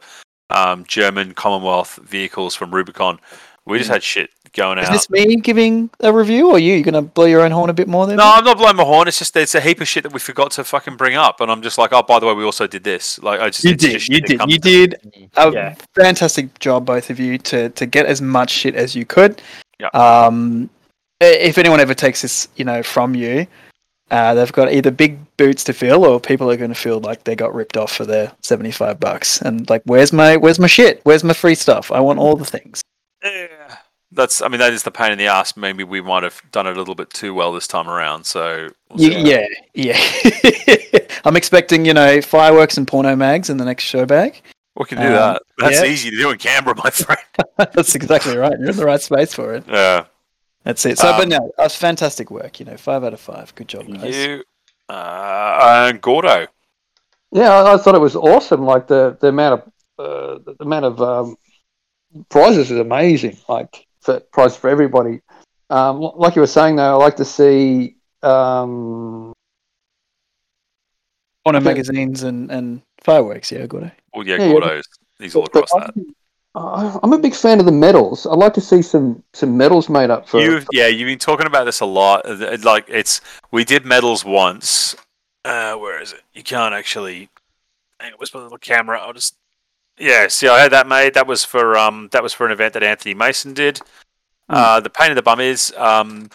um, 0.49 0.83
German 0.85 1.33
Commonwealth 1.33 1.99
vehicles 2.03 2.55
from 2.55 2.73
Rubicon. 2.73 3.19
We 3.65 3.77
just 3.77 3.91
had 3.91 4.01
shit 4.01 4.31
going 4.53 4.79
Is 4.79 4.89
out. 4.89 4.95
Is 4.95 5.07
this 5.07 5.09
me 5.11 5.35
giving 5.35 5.91
a 5.99 6.11
review, 6.11 6.49
or 6.49 6.57
you? 6.57 6.73
You're 6.73 6.83
gonna 6.83 7.03
blow 7.03 7.25
your 7.25 7.41
own 7.41 7.51
horn 7.51 7.69
a 7.69 7.73
bit 7.73 7.87
more 7.87 8.07
there? 8.07 8.17
No, 8.17 8.23
I'm 8.25 8.43
not 8.43 8.57
blowing 8.57 8.75
my 8.75 8.83
horn. 8.83 9.07
It's 9.07 9.19
just 9.19 9.35
there's 9.35 9.53
a 9.53 9.61
heap 9.61 9.79
of 9.79 9.87
shit 9.87 10.03
that 10.03 10.11
we 10.11 10.19
forgot 10.19 10.51
to 10.51 10.63
fucking 10.63 10.97
bring 10.97 11.15
up, 11.15 11.39
and 11.39 11.51
I'm 11.51 11.61
just 11.61 11.77
like, 11.77 11.93
oh, 11.93 12.01
by 12.01 12.19
the 12.19 12.25
way, 12.25 12.33
we 12.33 12.43
also 12.43 12.65
did 12.65 12.83
this. 12.83 13.19
Like, 13.21 13.39
I 13.39 13.49
just 13.49 13.63
you 13.63 13.75
did, 13.75 13.91
just 13.91 14.09
you 14.09 14.21
did, 14.21 14.41
you 14.47 14.57
did 14.57 14.95
a 15.37 15.51
Yeah. 15.51 15.75
fantastic 15.95 16.57
job, 16.59 16.85
both 16.87 17.11
of 17.11 17.19
you, 17.19 17.37
to 17.37 17.69
to 17.69 17.85
get 17.85 18.07
as 18.07 18.21
much 18.21 18.49
shit 18.49 18.75
as 18.75 18.95
you 18.95 19.05
could. 19.05 19.41
Yeah. 19.79 19.89
Um, 19.89 20.69
if 21.19 21.59
anyone 21.59 21.79
ever 21.79 21.93
takes 21.93 22.23
this, 22.23 22.47
you 22.55 22.65
know, 22.65 22.81
from 22.81 23.13
you, 23.13 23.45
uh, 24.11 24.33
they've 24.35 24.51
got 24.51 24.71
either 24.71 24.91
big 24.91 25.17
boots 25.37 25.63
to 25.63 25.73
fill, 25.73 26.05
or 26.05 26.19
people 26.19 26.51
are 26.51 26.57
going 26.57 26.73
to 26.73 26.79
feel 26.79 26.99
like 26.99 27.23
they 27.23 27.35
got 27.35 27.55
ripped 27.55 27.77
off 27.77 27.91
for 27.95 28.05
their 28.05 28.31
seventy 28.41 28.71
five 28.71 28.99
bucks. 28.99 29.41
And 29.41 29.67
like, 29.69 29.81
where's 29.85 30.13
my 30.13 30.37
where's 30.37 30.59
my 30.59 30.67
shit? 30.67 31.01
Where's 31.03 31.23
my 31.23 31.33
free 31.33 31.55
stuff? 31.55 31.91
I 31.91 31.99
want 31.99 32.19
all 32.19 32.35
the 32.35 32.45
things. 32.45 32.81
Yeah. 33.23 33.77
That's, 34.13 34.41
I 34.41 34.49
mean, 34.49 34.59
that 34.59 34.73
is 34.73 34.83
the 34.83 34.91
pain 34.91 35.13
in 35.13 35.17
the 35.17 35.27
ass. 35.27 35.55
Maybe 35.55 35.85
we 35.85 36.01
might 36.01 36.23
have 36.23 36.41
done 36.51 36.67
it 36.67 36.75
a 36.75 36.79
little 36.79 36.95
bit 36.95 37.09
too 37.11 37.33
well 37.33 37.53
this 37.53 37.65
time 37.65 37.87
around. 37.89 38.25
So, 38.25 38.67
we'll 38.89 39.09
Y- 39.09 39.15
yeah, 39.23 39.45
yeah. 39.73 40.99
I'm 41.23 41.37
expecting, 41.37 41.85
you 41.85 41.93
know, 41.93 42.21
fireworks 42.21 42.75
and 42.77 42.85
porno 42.85 43.15
mags 43.15 43.49
in 43.49 43.55
the 43.55 43.63
next 43.63 43.85
show 43.85 44.05
bag. 44.05 44.41
we 44.75 44.83
can 44.85 44.97
do 44.97 45.05
Um, 45.05 45.13
that. 45.13 45.41
That's 45.59 45.79
yeah. 45.79 45.85
easy 45.85 46.09
to 46.09 46.17
do 46.17 46.29
in 46.29 46.37
Canberra, 46.39 46.75
my 46.83 46.89
friend. 46.89 47.21
That's 47.73 47.95
exactly 47.95 48.35
right. 48.35 48.51
You're 48.59 48.71
in 48.71 48.75
the 48.75 48.85
right 48.85 49.01
space 49.01 49.33
for 49.33 49.53
it. 49.53 49.63
Yeah. 49.65 50.03
That's 50.63 50.85
it. 50.85 50.97
So, 50.99 51.11
but 51.13 51.23
Um, 51.23 51.29
no, 51.29 51.51
that's 51.57 51.75
fantastic 51.75 52.29
work. 52.29 52.59
You 52.59 52.65
know, 52.67 52.77
five 52.77 53.03
out 53.03 53.13
of 53.13 53.19
five. 53.19 53.53
Good 53.55 53.67
job, 53.67 53.87
guys. 53.91 54.15
You 54.15 54.43
uh, 54.89 55.87
and 55.89 56.01
Gordo. 56.01 56.47
Yeah, 57.31 57.49
I, 57.53 57.73
I 57.73 57.77
thought 57.77 57.95
it 57.95 58.01
was 58.01 58.15
awesome. 58.15 58.63
Like 58.63 58.87
the 58.87 59.17
the 59.19 59.27
amount 59.29 59.61
of 59.61 59.71
uh, 59.97 60.39
the 60.45 60.55
amount 60.59 60.85
of 60.85 61.01
um, 61.01 61.35
prizes 62.29 62.69
is 62.71 62.79
amazing. 62.79 63.37
Like 63.47 63.87
for 64.01 64.19
prize 64.19 64.55
for 64.55 64.69
everybody. 64.69 65.21
Um, 65.69 65.99
like 66.01 66.35
you 66.35 66.41
were 66.41 66.47
saying 66.47 66.75
though, 66.75 66.99
I 66.99 67.03
like 67.03 67.15
to 67.17 67.25
see. 67.25 67.95
Um, 68.21 69.33
Porno 71.43 71.57
Okay. 71.57 71.65
magazines 71.65 72.21
and, 72.21 72.51
and 72.51 72.83
fireworks. 73.03 73.51
Yeah, 73.51 73.65
Gordo. 73.65 73.87
it. 73.87 73.93
Well, 74.13 74.27
yeah, 74.27 74.35
Yeah, 74.35 74.43
yeah. 74.45 74.51
Gordo's. 74.51 74.85
He's 75.17 75.35
all 75.35 75.45
across 75.45 75.71
that. 75.71 75.93
I- 76.55 76.99
I'm 77.01 77.13
a 77.13 77.17
big 77.17 77.33
fan 77.33 77.59
of 77.59 77.65
the 77.65 77.71
medals. 77.71 78.25
I'd 78.27 78.37
like 78.37 78.53
to 78.55 78.61
see 78.61 78.81
some 78.81 79.23
some 79.33 79.55
medals 79.57 79.87
made 79.89 80.09
up 80.09 80.27
for. 80.27 80.41
You've 80.41 80.67
yeah, 80.71 80.87
you've 80.87 81.07
been 81.07 81.19
talking 81.19 81.47
about 81.47 81.65
this 81.65 81.79
a 81.79 81.85
lot. 81.85 82.25
Uh, 82.25 82.57
Like 82.63 82.85
it's 82.89 83.21
we 83.51 83.63
did 83.63 83.85
medals 83.85 84.25
once. 84.25 84.95
Uh, 85.45 85.75
where 85.75 86.01
is 86.01 86.11
it? 86.13 86.21
You 86.33 86.43
can't 86.43 86.73
actually. 86.73 87.29
Hang 87.99 88.11
on, 88.13 88.17
where's 88.19 88.33
my 88.33 88.41
little 88.41 88.57
camera? 88.57 88.99
I'll 88.99 89.13
just. 89.13 89.35
Yeah, 89.97 90.27
see, 90.29 90.47
I 90.47 90.59
had 90.59 90.71
that 90.71 90.87
made. 90.87 91.13
That 91.13 91.27
was 91.27 91.45
for 91.45 91.77
um, 91.77 92.09
that 92.11 92.23
was 92.23 92.33
for 92.33 92.45
an 92.45 92.51
event 92.51 92.73
that 92.73 92.83
Anthony 92.83 93.13
Mason 93.13 93.53
did. 93.53 93.79
Uh, 94.49 94.79
the 94.81 94.89
pain 94.89 95.09
in 95.11 95.15
the 95.15 95.21
bum 95.21 95.39
is, 95.39 95.73
um, 95.77 96.29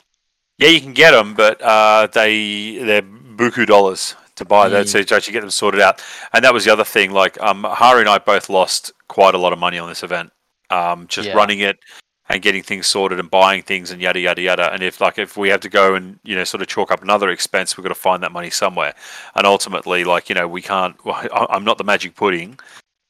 yeah, 0.56 0.68
you 0.68 0.80
can 0.80 0.94
get 0.94 1.10
them, 1.10 1.34
but 1.34 1.60
uh, 1.60 2.06
they 2.06 2.78
they're 2.78 3.02
buku 3.02 3.66
dollars 3.66 4.14
to 4.36 4.44
buy 4.44 4.68
that, 4.68 4.88
so 4.88 5.02
to 5.02 5.14
actually 5.14 5.32
get 5.32 5.40
them 5.40 5.50
sorted 5.50 5.80
out. 5.80 6.02
And 6.32 6.44
that 6.44 6.54
was 6.54 6.64
the 6.64 6.72
other 6.72 6.84
thing. 6.84 7.10
Like, 7.10 7.40
um, 7.42 7.64
Hari 7.64 8.00
and 8.00 8.08
I 8.08 8.18
both 8.18 8.48
lost 8.48 8.92
quite 9.08 9.34
a 9.34 9.38
lot 9.38 9.52
of 9.52 9.58
money 9.58 9.78
on 9.78 9.88
this 9.88 10.02
event. 10.02 10.30
Um, 10.70 11.06
just 11.08 11.28
Yeah. 11.28 11.34
running 11.36 11.60
it 11.60 11.78
and 12.28 12.42
getting 12.42 12.62
things 12.62 12.86
sorted 12.86 13.20
and 13.20 13.30
buying 13.30 13.62
things 13.62 13.90
and 13.92 14.00
yada 14.02 14.18
yada 14.20 14.42
yada. 14.42 14.72
And 14.72 14.82
if 14.82 15.00
like 15.00 15.18
if 15.18 15.36
we 15.36 15.48
have 15.50 15.60
to 15.60 15.68
go 15.68 15.94
and 15.94 16.18
you 16.24 16.34
know 16.34 16.44
sort 16.44 16.60
of 16.62 16.68
chalk 16.68 16.90
up 16.90 17.02
another 17.02 17.30
expense, 17.30 17.76
we've 17.76 17.84
got 17.84 17.88
to 17.90 17.94
find 17.94 18.22
that 18.22 18.32
money 18.32 18.50
somewhere. 18.50 18.94
And 19.34 19.46
ultimately, 19.46 20.04
like 20.04 20.28
you 20.28 20.34
know, 20.34 20.48
we 20.48 20.62
can't. 20.62 20.96
Well, 21.04 21.14
I- 21.32 21.46
I'm 21.50 21.64
not 21.64 21.78
the 21.78 21.84
magic 21.84 22.14
pudding. 22.16 22.58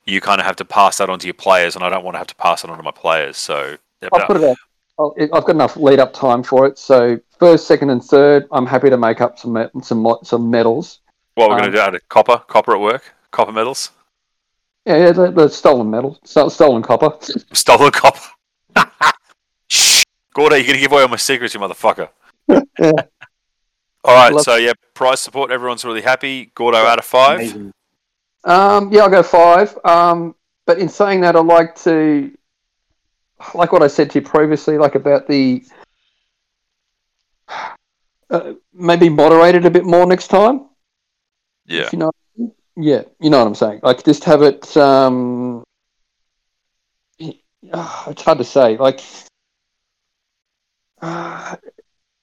You 0.05 0.20
kind 0.20 0.40
of 0.40 0.47
have 0.47 0.57
to 0.57 0.65
pass 0.65 0.98
that 0.98 1.11
on 1.11 1.19
to 1.19 1.27
your 1.27 1.35
players, 1.35 1.74
and 1.74 1.85
I 1.85 1.89
don't 1.89 2.05
want 2.05 2.15
to 2.15 2.19
have 2.19 2.27
to 2.28 2.36
pass 2.36 2.62
it 2.62 2.70
on 2.70 2.77
to 2.77 2.82
my 2.82 2.93
players. 2.93 3.36
So 3.36 3.77
yeah, 4.03 4.09
I'll 4.12 4.27
put 4.27 4.36
it 4.36 4.44
out. 4.44 4.57
I'll, 4.98 5.15
I've 5.20 5.44
got 5.44 5.51
enough 5.51 5.77
lead 5.77 5.98
up 5.98 6.12
time 6.12 6.43
for 6.43 6.66
it. 6.66 6.78
So 6.78 7.19
first, 7.40 7.66
second, 7.66 7.90
and 7.90 8.05
third, 8.05 8.47
I'm 8.53 8.66
happy 8.66 8.89
to 8.90 8.97
make 8.97 9.20
up 9.20 9.39
some 9.39 9.69
some 9.82 10.07
some 10.23 10.51
medals. 10.51 11.01
What 11.37 11.51
we're 11.51 11.57
going 11.57 11.67
um, 11.67 11.71
to 11.73 11.77
do 11.77 11.83
out 11.83 11.95
of 11.95 12.09
copper, 12.09 12.39
copper 12.49 12.75
at 12.75 12.81
work, 12.81 13.15
copper 13.31 13.53
medals, 13.53 13.91
Yeah, 14.85 14.97
yeah, 14.97 15.13
the, 15.13 15.31
the 15.31 15.49
stolen 15.49 15.89
medals, 15.91 16.19
Sto- 16.25 16.49
stolen 16.49 16.83
copper. 16.83 17.13
stolen 17.53 17.91
copper. 17.93 18.21
Shh, 19.69 20.03
Gordo, 20.35 20.57
you're 20.57 20.65
going 20.65 20.77
to 20.77 20.81
give 20.81 20.93
away 20.93 21.03
all 21.03 21.09
my 21.09 21.17
secrets, 21.17 21.55
you 21.55 21.61
motherfucker. 21.61 22.09
Yeah. 22.79 22.93
All 24.05 24.15
right, 24.15 24.33
Love- 24.33 24.43
so 24.43 24.55
yeah, 24.57 24.73
price 24.95 25.21
support. 25.21 25.51
Everyone's 25.51 25.85
really 25.85 26.03
happy. 26.03 26.53
Gordo 26.55 26.79
out 26.79 26.99
of 26.99 27.05
five. 27.05 27.41
Amazing. 27.41 27.73
Um, 28.45 28.93
yeah, 28.93 29.03
I'll 29.03 29.11
go 29.11 29.23
five. 29.25 29.77
Um, 29.85 30.37
but 30.65 30.79
in 30.79 30.89
saying 30.89 31.23
that, 31.23 31.35
I'd 31.35 31.45
like 31.45 31.75
to, 31.83 32.31
like 33.55 33.73
what 33.73 33.83
I 33.83 33.89
said 33.89 34.11
to 34.13 34.21
you 34.21 34.25
previously, 34.25 34.79
like 34.79 34.95
about 34.95 35.27
the 35.27 35.65
uh, 38.31 38.53
maybe 38.73 39.09
moderate 39.09 39.57
it 39.57 39.67
a 39.67 39.71
bit 39.71 39.85
more 39.85 40.07
next 40.07 40.29
time. 40.29 40.66
Yeah. 41.67 41.83
If 41.83 41.93
you 41.93 41.99
know, 41.99 42.13
yeah, 42.77 43.03
you 43.21 43.31
know 43.31 43.39
what 43.39 43.47
I'm 43.47 43.55
saying. 43.55 43.81
Like 43.83 44.05
just 44.05 44.25
have 44.25 44.43
it. 44.43 44.77
Um, 44.77 45.65
uh, 47.21 48.05
it's 48.09 48.23
hard 48.23 48.39
to 48.39 48.45
say. 48.45 48.77
Like, 48.77 49.01
uh, 51.03 51.57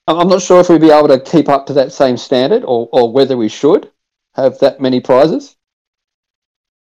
I'm 0.08 0.20
I'm 0.20 0.28
not 0.28 0.42
sure 0.42 0.62
if 0.62 0.70
we'd 0.70 0.82
be 0.82 0.92
able 0.92 1.10
to 1.10 1.20
keep 1.20 1.50
up 1.50 1.66
to 1.68 1.74
that 1.74 1.92
same 1.92 2.18
standard, 2.18 2.64
or, 2.64 2.88
or 2.92 3.12
whether 3.12 3.38
we 3.38 3.50
should 3.50 3.92
have 4.36 4.60
that 4.60 4.80
many 4.80 5.00
prizes. 5.00 5.56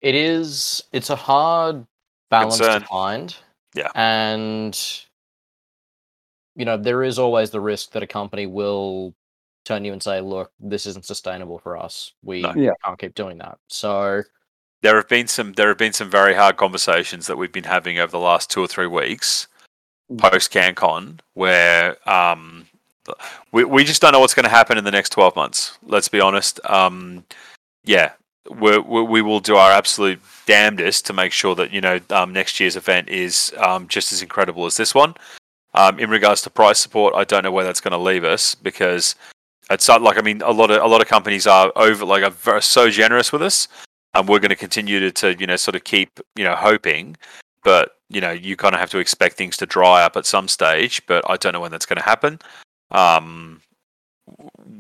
It 0.00 0.14
is. 0.14 0.84
It's 0.92 1.10
a 1.10 1.16
hard 1.16 1.86
balance 2.30 2.58
Concern. 2.58 2.82
to 2.82 2.86
find. 2.86 3.36
Yeah. 3.74 3.90
And 3.94 4.78
you 6.56 6.64
know, 6.64 6.76
there 6.76 7.04
is 7.04 7.18
always 7.18 7.50
the 7.50 7.60
risk 7.60 7.92
that 7.92 8.02
a 8.02 8.06
company 8.06 8.46
will 8.46 9.14
turn 9.68 9.84
you 9.84 9.92
and 9.92 10.02
say, 10.02 10.20
"Look, 10.20 10.50
this 10.58 10.86
isn't 10.86 11.04
sustainable 11.04 11.58
for 11.58 11.76
us. 11.76 12.12
We 12.22 12.42
No. 12.42 12.54
Yeah. 12.56 12.72
can't 12.84 12.98
keep 12.98 13.14
doing 13.14 13.38
that." 13.38 13.58
So 13.68 14.22
there 14.82 14.96
have 14.96 15.08
been 15.08 15.28
some 15.28 15.52
there 15.52 15.68
have 15.68 15.78
been 15.78 15.92
some 15.92 16.10
very 16.10 16.34
hard 16.34 16.56
conversations 16.56 17.26
that 17.26 17.36
we've 17.36 17.52
been 17.52 17.64
having 17.64 17.98
over 17.98 18.10
the 18.10 18.18
last 18.18 18.50
two 18.50 18.62
or 18.62 18.66
three 18.68 18.86
weeks 18.86 19.46
post 20.16 20.52
CanCon 20.52 21.20
where 21.34 21.96
um, 22.08 22.66
we 23.52 23.64
we 23.64 23.84
just 23.84 24.00
don't 24.00 24.12
know 24.12 24.20
what's 24.20 24.34
going 24.34 24.44
to 24.44 24.50
happen 24.50 24.78
in 24.78 24.84
the 24.84 24.90
next 24.90 25.10
twelve 25.10 25.36
months. 25.36 25.78
Let's 25.82 26.08
be 26.08 26.20
honest. 26.20 26.60
Um, 26.64 27.24
yeah, 27.84 28.12
we're, 28.50 28.80
we 28.80 29.02
we 29.02 29.22
will 29.22 29.40
do 29.40 29.56
our 29.56 29.70
absolute 29.72 30.20
damnedest 30.46 31.06
to 31.06 31.12
make 31.12 31.32
sure 31.32 31.54
that 31.56 31.72
you 31.72 31.80
know 31.80 32.00
um, 32.10 32.32
next 32.32 32.58
year's 32.60 32.76
event 32.76 33.08
is 33.08 33.52
um, 33.58 33.86
just 33.88 34.12
as 34.12 34.22
incredible 34.22 34.64
as 34.66 34.76
this 34.76 34.94
one. 34.94 35.14
Um, 35.74 35.98
in 35.98 36.08
regards 36.10 36.42
to 36.42 36.50
price 36.50 36.78
support, 36.78 37.14
I 37.14 37.24
don't 37.24 37.44
know 37.44 37.52
where 37.52 37.64
that's 37.64 37.80
going 37.80 37.92
to 37.92 37.98
leave 37.98 38.24
us 38.24 38.54
because 38.54 39.14
it's 39.70 39.88
not 39.88 40.02
like 40.02 40.18
I 40.18 40.22
mean 40.22 40.42
a 40.42 40.50
lot 40.50 40.70
of 40.70 40.82
a 40.82 40.86
lot 40.86 41.00
of 41.00 41.08
companies 41.08 41.46
are 41.46 41.72
over 41.76 42.04
like 42.04 42.24
are 42.46 42.60
so 42.60 42.90
generous 42.90 43.32
with 43.32 43.42
us 43.42 43.68
and 44.14 44.28
we're 44.28 44.38
going 44.38 44.50
to 44.50 44.56
continue 44.56 45.00
to, 45.00 45.10
to 45.12 45.38
you 45.38 45.46
know 45.46 45.56
sort 45.56 45.74
of 45.74 45.84
keep 45.84 46.20
you 46.36 46.44
know 46.44 46.54
hoping. 46.54 47.16
But 47.64 47.96
you 48.08 48.20
know 48.20 48.30
you 48.30 48.56
kind 48.56 48.74
of 48.74 48.80
have 48.80 48.90
to 48.90 48.98
expect 48.98 49.36
things 49.36 49.56
to 49.58 49.66
dry 49.66 50.02
up 50.02 50.16
at 50.16 50.24
some 50.24 50.48
stage 50.48 51.04
but 51.06 51.22
i 51.28 51.36
don't 51.36 51.52
know 51.52 51.60
when 51.60 51.70
that's 51.70 51.86
going 51.86 51.98
to 51.98 52.04
happen. 52.04 52.38
Um 52.90 53.60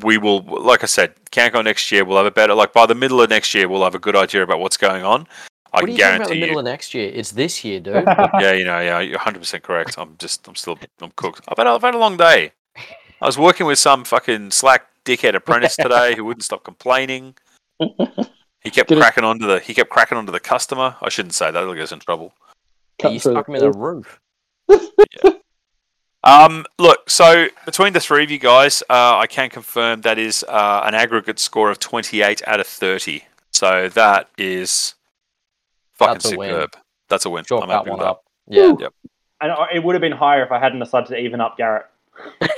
we 0.02 0.18
will 0.18 0.42
like 0.42 0.82
i 0.82 0.86
said 0.86 1.14
CanCon 1.30 1.64
next 1.64 1.90
year 1.90 2.04
we'll 2.04 2.18
have 2.18 2.26
a 2.26 2.30
better 2.30 2.54
like 2.54 2.72
by 2.72 2.86
the 2.86 2.94
middle 2.94 3.20
of 3.20 3.30
next 3.30 3.54
year 3.54 3.66
we'll 3.68 3.84
have 3.84 3.94
a 3.94 3.98
good 3.98 4.16
idea 4.16 4.42
about 4.42 4.60
what's 4.60 4.76
going 4.76 5.04
on. 5.04 5.26
I 5.72 5.80
what 5.80 5.90
are 5.90 5.92
you 5.92 5.98
talking 5.98 6.16
about 6.16 6.28
the 6.28 6.40
middle 6.40 6.52
you 6.54 6.58
of 6.58 6.64
next 6.64 6.94
year? 6.94 7.10
It's 7.12 7.32
this 7.32 7.62
year, 7.64 7.80
dude. 7.80 7.94
yeah 8.40 8.52
you 8.52 8.64
know 8.64 8.80
yeah 8.80 9.00
you're 9.00 9.18
100% 9.18 9.62
correct. 9.62 9.96
I'm 9.98 10.16
just 10.18 10.46
i'm 10.48 10.54
still 10.54 10.78
i'm 11.00 11.12
cooked. 11.16 11.44
I've 11.48 11.58
had, 11.58 11.66
I've 11.66 11.82
had 11.82 11.94
a 11.94 11.98
long 11.98 12.16
day 12.16 12.52
i 13.20 13.26
was 13.26 13.38
working 13.38 13.66
with 13.66 13.78
some 13.78 14.04
fucking 14.04 14.50
slack 14.50 14.86
dickhead 15.04 15.34
apprentice 15.34 15.76
today 15.80 16.14
who 16.16 16.24
wouldn't 16.24 16.44
stop 16.44 16.64
complaining 16.64 17.34
he 17.80 18.70
kept 18.70 18.88
Get 18.88 18.98
it- 18.98 19.00
cracking 19.00 19.24
onto 19.24 19.46
the 19.46 19.60
he 19.60 19.72
kept 19.74 19.90
cracking 19.90 20.18
onto 20.18 20.32
the 20.32 20.40
customer. 20.40 20.96
I 21.00 21.08
shouldn't 21.10 21.34
say 21.34 21.50
that; 21.52 21.60
he'll 21.62 21.74
get 21.74 21.84
us 21.84 21.92
in 21.92 22.00
trouble. 22.00 22.32
Cut 23.00 23.12
you 23.12 23.20
through 23.20 23.34
stuck 23.34 23.46
the 23.46 23.52
him 23.52 23.56
in 23.56 23.60
the 23.70 23.78
roof. 23.78 24.18
roof. 24.68 24.90
Um, 26.24 26.66
look, 26.78 27.08
so 27.08 27.46
between 27.64 27.92
the 27.92 28.00
three 28.00 28.24
of 28.24 28.30
you 28.32 28.38
guys, 28.40 28.82
uh, 28.90 29.16
I 29.18 29.28
can 29.28 29.48
confirm 29.48 30.00
that 30.00 30.18
is 30.18 30.44
uh, 30.48 30.82
an 30.84 30.94
aggregate 30.94 31.38
score 31.38 31.70
of 31.70 31.78
twenty 31.78 32.20
eight 32.22 32.42
out 32.48 32.58
of 32.58 32.66
thirty. 32.66 33.24
So 33.52 33.88
that 33.90 34.28
is 34.36 34.94
fucking 35.94 36.14
That's 36.14 36.32
a 36.32 36.36
win. 36.36 36.50
superb. 36.50 36.70
That's 37.08 37.24
a 37.26 37.30
win. 37.30 37.44
Chalk 37.44 37.62
I'm 37.62 37.68
that 37.68 37.74
happy 37.76 37.90
one 37.90 37.98
with 38.00 38.04
that. 38.06 38.10
up. 38.10 38.24
Yeah. 38.48 38.88
And 39.40 39.52
it 39.72 39.84
would 39.84 39.94
have 39.94 40.02
been 40.02 40.10
higher 40.12 40.42
if 40.44 40.50
I 40.50 40.58
hadn't 40.58 40.80
decided 40.80 41.06
to 41.10 41.16
even 41.16 41.40
up 41.40 41.56
Garrett. 41.56 41.86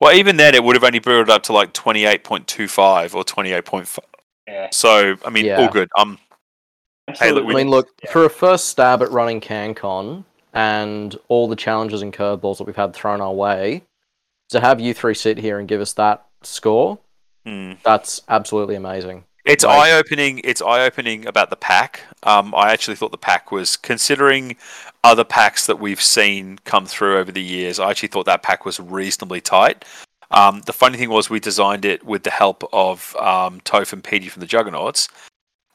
Well, 0.00 0.14
even 0.14 0.36
then, 0.36 0.54
it 0.54 0.62
would 0.62 0.76
have 0.76 0.84
only 0.84 1.00
brought 1.00 1.22
it 1.22 1.30
up 1.30 1.42
to 1.44 1.52
like 1.52 1.72
twenty 1.72 2.04
eight 2.04 2.24
point 2.24 2.46
two 2.46 2.68
five 2.68 3.14
or 3.14 3.24
twenty 3.24 3.52
eight 3.52 3.64
point 3.64 3.88
five. 3.88 4.04
Yeah. 4.46 4.68
So 4.72 5.16
I 5.24 5.30
mean, 5.30 5.44
Yeah. 5.44 5.60
all 5.62 5.68
good. 5.68 5.88
Um, 5.98 6.18
Hey, 7.18 7.32
look, 7.32 7.46
I 7.46 7.54
mean, 7.54 7.70
look, 7.70 7.88
Yeah. 8.04 8.12
for 8.12 8.24
a 8.26 8.30
first 8.30 8.68
stab 8.68 9.00
at 9.02 9.10
running 9.10 9.40
CanCon 9.40 10.24
and 10.52 11.18
all 11.28 11.48
the 11.48 11.56
challenges 11.56 12.02
and 12.02 12.12
curveballs 12.12 12.58
that 12.58 12.64
we've 12.64 12.76
had 12.76 12.92
thrown 12.94 13.22
our 13.22 13.32
way, 13.32 13.84
to 14.50 14.60
have 14.60 14.78
you 14.78 14.92
three 14.92 15.14
sit 15.14 15.38
here 15.38 15.58
and 15.58 15.66
give 15.66 15.80
us 15.80 15.94
that 15.94 16.26
score, 16.42 16.98
hmm. 17.46 17.72
that's 17.82 18.20
absolutely 18.28 18.74
amazing. 18.74 19.24
It's 19.48 19.64
Like- 19.64 19.78
eye 19.78 19.92
opening. 19.92 20.40
It's 20.44 20.60
eye 20.60 20.82
opening 20.84 21.26
about 21.26 21.48
the 21.50 21.56
pack. 21.56 22.02
Um, 22.22 22.54
I 22.54 22.70
actually 22.70 22.96
thought 22.96 23.12
the 23.12 23.18
pack 23.18 23.50
was 23.50 23.76
considering 23.76 24.56
other 25.02 25.24
packs 25.24 25.64
that 25.66 25.78
we've 25.80 26.02
seen 26.02 26.58
come 26.64 26.84
through 26.84 27.18
over 27.18 27.32
the 27.32 27.42
years. 27.42 27.80
I 27.80 27.90
actually 27.90 28.08
thought 28.08 28.26
that 28.26 28.42
pack 28.42 28.64
was 28.66 28.78
reasonably 28.78 29.40
tight. 29.40 29.84
Um, 30.30 30.60
the 30.66 30.74
funny 30.74 30.98
thing 30.98 31.08
was 31.08 31.30
we 31.30 31.40
designed 31.40 31.86
it 31.86 32.04
with 32.04 32.24
the 32.24 32.30
help 32.30 32.62
of 32.74 33.16
um, 33.16 33.60
Toph 33.62 33.94
and 33.94 34.04
Petey 34.04 34.28
from 34.28 34.40
the 34.40 34.46
Juggernauts, 34.46 35.08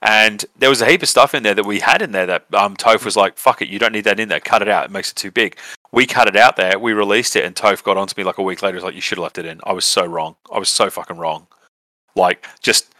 and 0.03 0.45
there 0.55 0.69
was 0.69 0.81
a 0.81 0.85
heap 0.85 1.01
of 1.01 1.09
stuff 1.09 1.33
in 1.33 1.41
there 1.41 1.55
that 1.55 1.65
we 1.65 1.79
had 1.79 2.03
in 2.03 2.11
there 2.11 2.27
that 2.27 2.45
um, 2.53 2.75
Toph 2.77 3.03
was 3.03 3.15
like, 3.17 3.39
"Fuck 3.39 3.63
it, 3.63 3.69
you 3.69 3.79
don't 3.79 3.93
need 3.93 4.03
that 4.03 4.19
in 4.19 4.29
there. 4.29 4.39
Cut 4.39 4.61
it 4.61 4.67
out. 4.67 4.85
It 4.85 4.91
makes 4.91 5.09
it 5.09 5.15
too 5.15 5.31
big." 5.31 5.57
We 5.91 6.05
cut 6.05 6.27
it 6.27 6.35
out 6.35 6.55
there. 6.55 6.77
We 6.77 6.93
released 6.93 7.35
it, 7.35 7.45
and 7.45 7.55
Toph 7.55 7.81
got 7.83 7.97
onto 7.97 8.13
me 8.15 8.23
like 8.23 8.37
a 8.37 8.43
week 8.43 8.61
later. 8.61 8.77
He's 8.77 8.83
like, 8.83 8.93
"You 8.93 9.01
should 9.01 9.17
have 9.17 9.23
left 9.23 9.39
it 9.39 9.45
in." 9.47 9.59
I 9.63 9.73
was 9.73 9.85
so 9.85 10.05
wrong. 10.05 10.35
I 10.53 10.59
was 10.59 10.69
so 10.69 10.91
fucking 10.91 11.17
wrong. 11.17 11.47
Like 12.15 12.45
just 12.61 12.92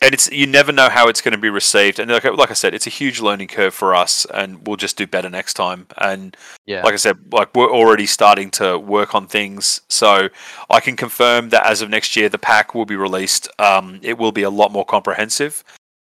and 0.00 0.14
it's 0.14 0.30
you 0.30 0.46
never 0.46 0.72
know 0.72 0.88
how 0.88 1.08
it's 1.08 1.20
going 1.20 1.32
to 1.32 1.38
be 1.38 1.50
received. 1.50 1.98
And 1.98 2.10
like, 2.10 2.24
like 2.24 2.50
i 2.50 2.54
said 2.54 2.74
it's 2.74 2.86
a 2.86 2.90
huge 2.90 3.20
learning 3.20 3.48
curve 3.48 3.74
for 3.74 3.94
us 3.94 4.26
and 4.32 4.66
we'll 4.66 4.76
just 4.76 4.96
do 4.96 5.06
better 5.06 5.28
next 5.28 5.54
time. 5.54 5.86
And 5.98 6.36
Yeah. 6.66 6.82
like 6.82 6.94
i 6.94 6.96
said 6.96 7.18
like 7.32 7.54
we're 7.54 7.70
already 7.70 8.06
starting 8.06 8.50
to 8.52 8.78
work 8.78 9.14
on 9.14 9.26
things. 9.26 9.80
So 9.88 10.28
i 10.70 10.80
can 10.80 10.96
confirm 10.96 11.50
that 11.50 11.66
as 11.66 11.82
of 11.82 11.90
next 11.90 12.16
year 12.16 12.28
the 12.28 12.38
pack 12.38 12.74
will 12.74 12.86
be 12.86 12.96
released. 12.96 13.48
Um, 13.58 14.00
it 14.02 14.18
will 14.18 14.32
be 14.32 14.42
a 14.42 14.50
lot 14.50 14.72
more 14.72 14.84
comprehensive. 14.84 15.62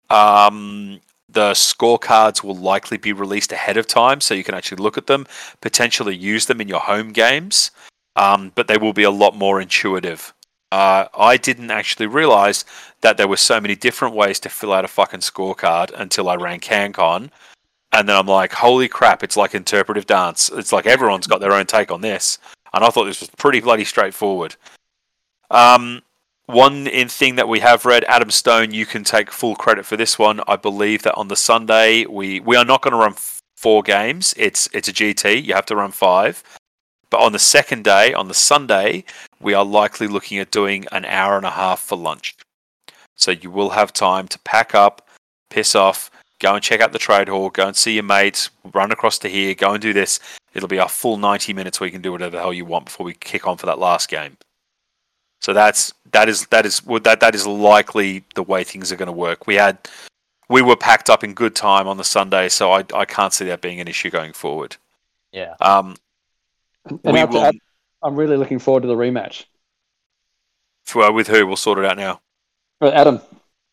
Um, 0.10 1.01
the 1.30 1.51
scorecards 1.51 2.43
will 2.43 2.55
likely 2.55 2.97
be 2.97 3.11
released 3.11 3.51
ahead 3.51 3.77
of 3.77 3.88
time 3.88 4.22
so 4.22 4.34
you 4.34 4.43
can 4.43 4.53
actually 4.53 4.81
look 4.84 4.97
at 4.97 5.07
them 5.07 5.26
potentially 5.61 6.15
use 6.15 6.45
them 6.45 6.61
in 6.61 6.68
your 6.68 6.81
home 6.81 7.11
games. 7.11 7.71
Um, 8.15 8.52
but 8.53 8.68
they 8.68 8.78
will 8.78 8.94
be 8.94 9.03
a 9.03 9.10
lot 9.10 9.36
more 9.36 9.60
intuitive 9.60 10.34
uh, 10.73 11.07
I 11.15 11.37
didn't 11.37 11.69
actually 11.69 12.07
realize 12.07 12.65
that 13.02 13.15
there 13.15 13.27
were 13.27 13.37
so 13.37 13.61
many 13.61 13.76
different 13.76 14.15
ways 14.15 14.39
to 14.39 14.49
fill 14.49 14.73
out 14.73 14.84
a 14.84 14.87
fucking 14.87 15.19
scorecard 15.19 15.91
until 15.95 16.27
I 16.27 16.35
ran 16.35 16.60
CanCon. 16.60 17.29
And 17.91 18.10
then 18.10 18.15
I'm 18.15 18.26
like, 18.26 18.53
holy 18.53 18.87
crap, 18.87 19.21
it's 19.21 19.37
like 19.37 19.53
interpretive 19.53 20.07
dance. 20.07 20.49
It's 20.52 20.73
like 20.73 20.87
everyone's 20.87 21.27
got 21.27 21.41
their 21.41 21.52
own 21.52 21.68
take 21.68 21.91
on 21.91 22.02
this. 22.02 22.39
And 22.73 22.84
I 22.84 22.89
thought 22.89 23.03
this 23.03 23.19
was 23.19 23.29
pretty 23.37 23.60
bloody 23.60 23.85
straightforward. 23.85 24.55
Um, 25.52 26.02
one 26.47 26.87
in 26.87 27.07
thing 27.07 27.35
that 27.35 27.47
we 27.47 27.60
have 27.60 27.85
read, 27.85 28.03
Adam 28.05 28.31
Stone, 28.31 28.73
you 28.73 28.87
can 28.87 29.03
take 29.03 29.29
full 29.29 29.55
credit 29.55 29.85
for 29.85 29.95
this 29.95 30.18
one. 30.18 30.41
I 30.47 30.55
believe 30.55 31.03
that 31.03 31.13
on 31.13 31.27
the 31.27 31.35
Sunday 31.35 32.07
we 32.07 32.39
we 32.39 32.55
are 32.55 32.65
not 32.65 32.81
going 32.81 32.93
to 32.93 32.97
run 32.97 33.11
f- 33.11 33.43
four 33.55 33.84
games. 33.84 34.34
It's 34.37 34.68
it's 34.73 34.87
a 34.87 34.93
GT. 34.93 35.45
You 35.45 35.53
have 35.53 35.68
to 35.68 35.76
run 35.76 35.91
five. 35.91 36.43
But 37.14 37.22
on 37.22 37.32
the 37.32 37.38
second 37.38 37.84
day, 37.84 38.12
on 38.16 38.28
the 38.28 38.34
Sunday, 38.34 39.04
we 39.40 39.54
are 39.54 39.64
likely 39.64 40.08
looking 40.08 40.40
at 40.40 40.50
doing 40.50 40.88
an 40.92 41.06
hour 41.06 41.38
and 41.38 41.46
a 41.46 41.52
half 41.52 41.80
for 41.80 41.96
lunch. 41.96 42.36
So 43.16 43.30
you 43.30 43.52
will 43.52 43.70
have 43.70 43.94
time 43.94 44.28
to 44.30 44.40
pack 44.40 44.74
up, 44.74 45.08
piss 45.52 45.76
off, 45.76 46.10
go 46.40 46.56
and 46.56 46.64
check 46.64 46.82
out 46.82 46.92
the 46.92 46.98
trade 46.98 47.30
hall, 47.30 47.52
go 47.52 47.68
and 47.68 47.76
see 47.76 47.94
your 47.94 48.04
mates, 48.04 48.50
run 48.74 48.92
across 48.92 49.20
to 49.20 49.30
here, 49.30 49.54
go 49.54 49.74
and 49.74 49.80
do 49.80 49.94
this. 49.94 50.20
It'll 50.56 50.68
be 50.68 50.78
a 50.78 50.88
full 50.88 51.18
90 51.18 51.54
minutes 51.54 51.80
where 51.80 51.86
you 51.86 51.92
can 51.92 52.02
do 52.02 52.12
whatever 52.12 52.32
the 52.32 52.42
hell 52.42 52.52
you 52.52 52.66
want 52.66 52.86
before 52.86 53.06
we 53.06 53.14
kick 53.14 53.46
on 53.46 53.58
for 53.58 53.68
that 53.68 53.78
last 53.78 54.10
game. 54.10 54.36
So 55.40 55.54
that's 55.54 55.94
that 56.14 56.28
is 56.28 56.48
that 56.48 56.66
is 56.66 56.80
that 56.80 57.20
that 57.20 57.36
is 57.36 57.46
likely 57.46 58.24
the 58.34 58.42
way 58.42 58.64
things 58.64 58.92
are 58.92 58.96
going 58.96 59.06
to 59.06 59.12
work. 59.12 59.46
We 59.46 59.54
had 59.54 59.78
we 60.50 60.64
were 60.64 60.76
packed 60.76 61.12
up 61.12 61.24
in 61.24 61.36
good 61.36 61.56
time 61.56 61.88
on 61.88 61.98
the 61.98 62.04
Sunday, 62.04 62.50
so 62.50 62.72
I 62.72 62.84
I 62.92 63.06
can't 63.06 63.34
see 63.34 63.46
that 63.46 63.62
being 63.62 63.80
an 63.80 63.88
issue 63.88 64.10
going 64.10 64.34
forward. 64.34 64.78
Yeah. 65.32 65.54
Um, 65.62 65.96
And 66.86 66.99
we 67.03 67.23
will 67.26 67.41
that, 67.41 67.55
I'm 68.02 68.15
really 68.15 68.37
looking 68.37 68.60
forward 68.60 68.81
to 68.81 68.87
the 68.87 68.95
rematch. 68.95 69.45
for, 70.86 71.12
with 71.12 71.28
who 71.28 71.47
we'll 71.47 71.55
sort 71.55 71.79
it 71.79 71.86
out 71.86 71.97
now. 71.97 72.21
Uh, 72.81 72.89
Adam, 72.89 73.21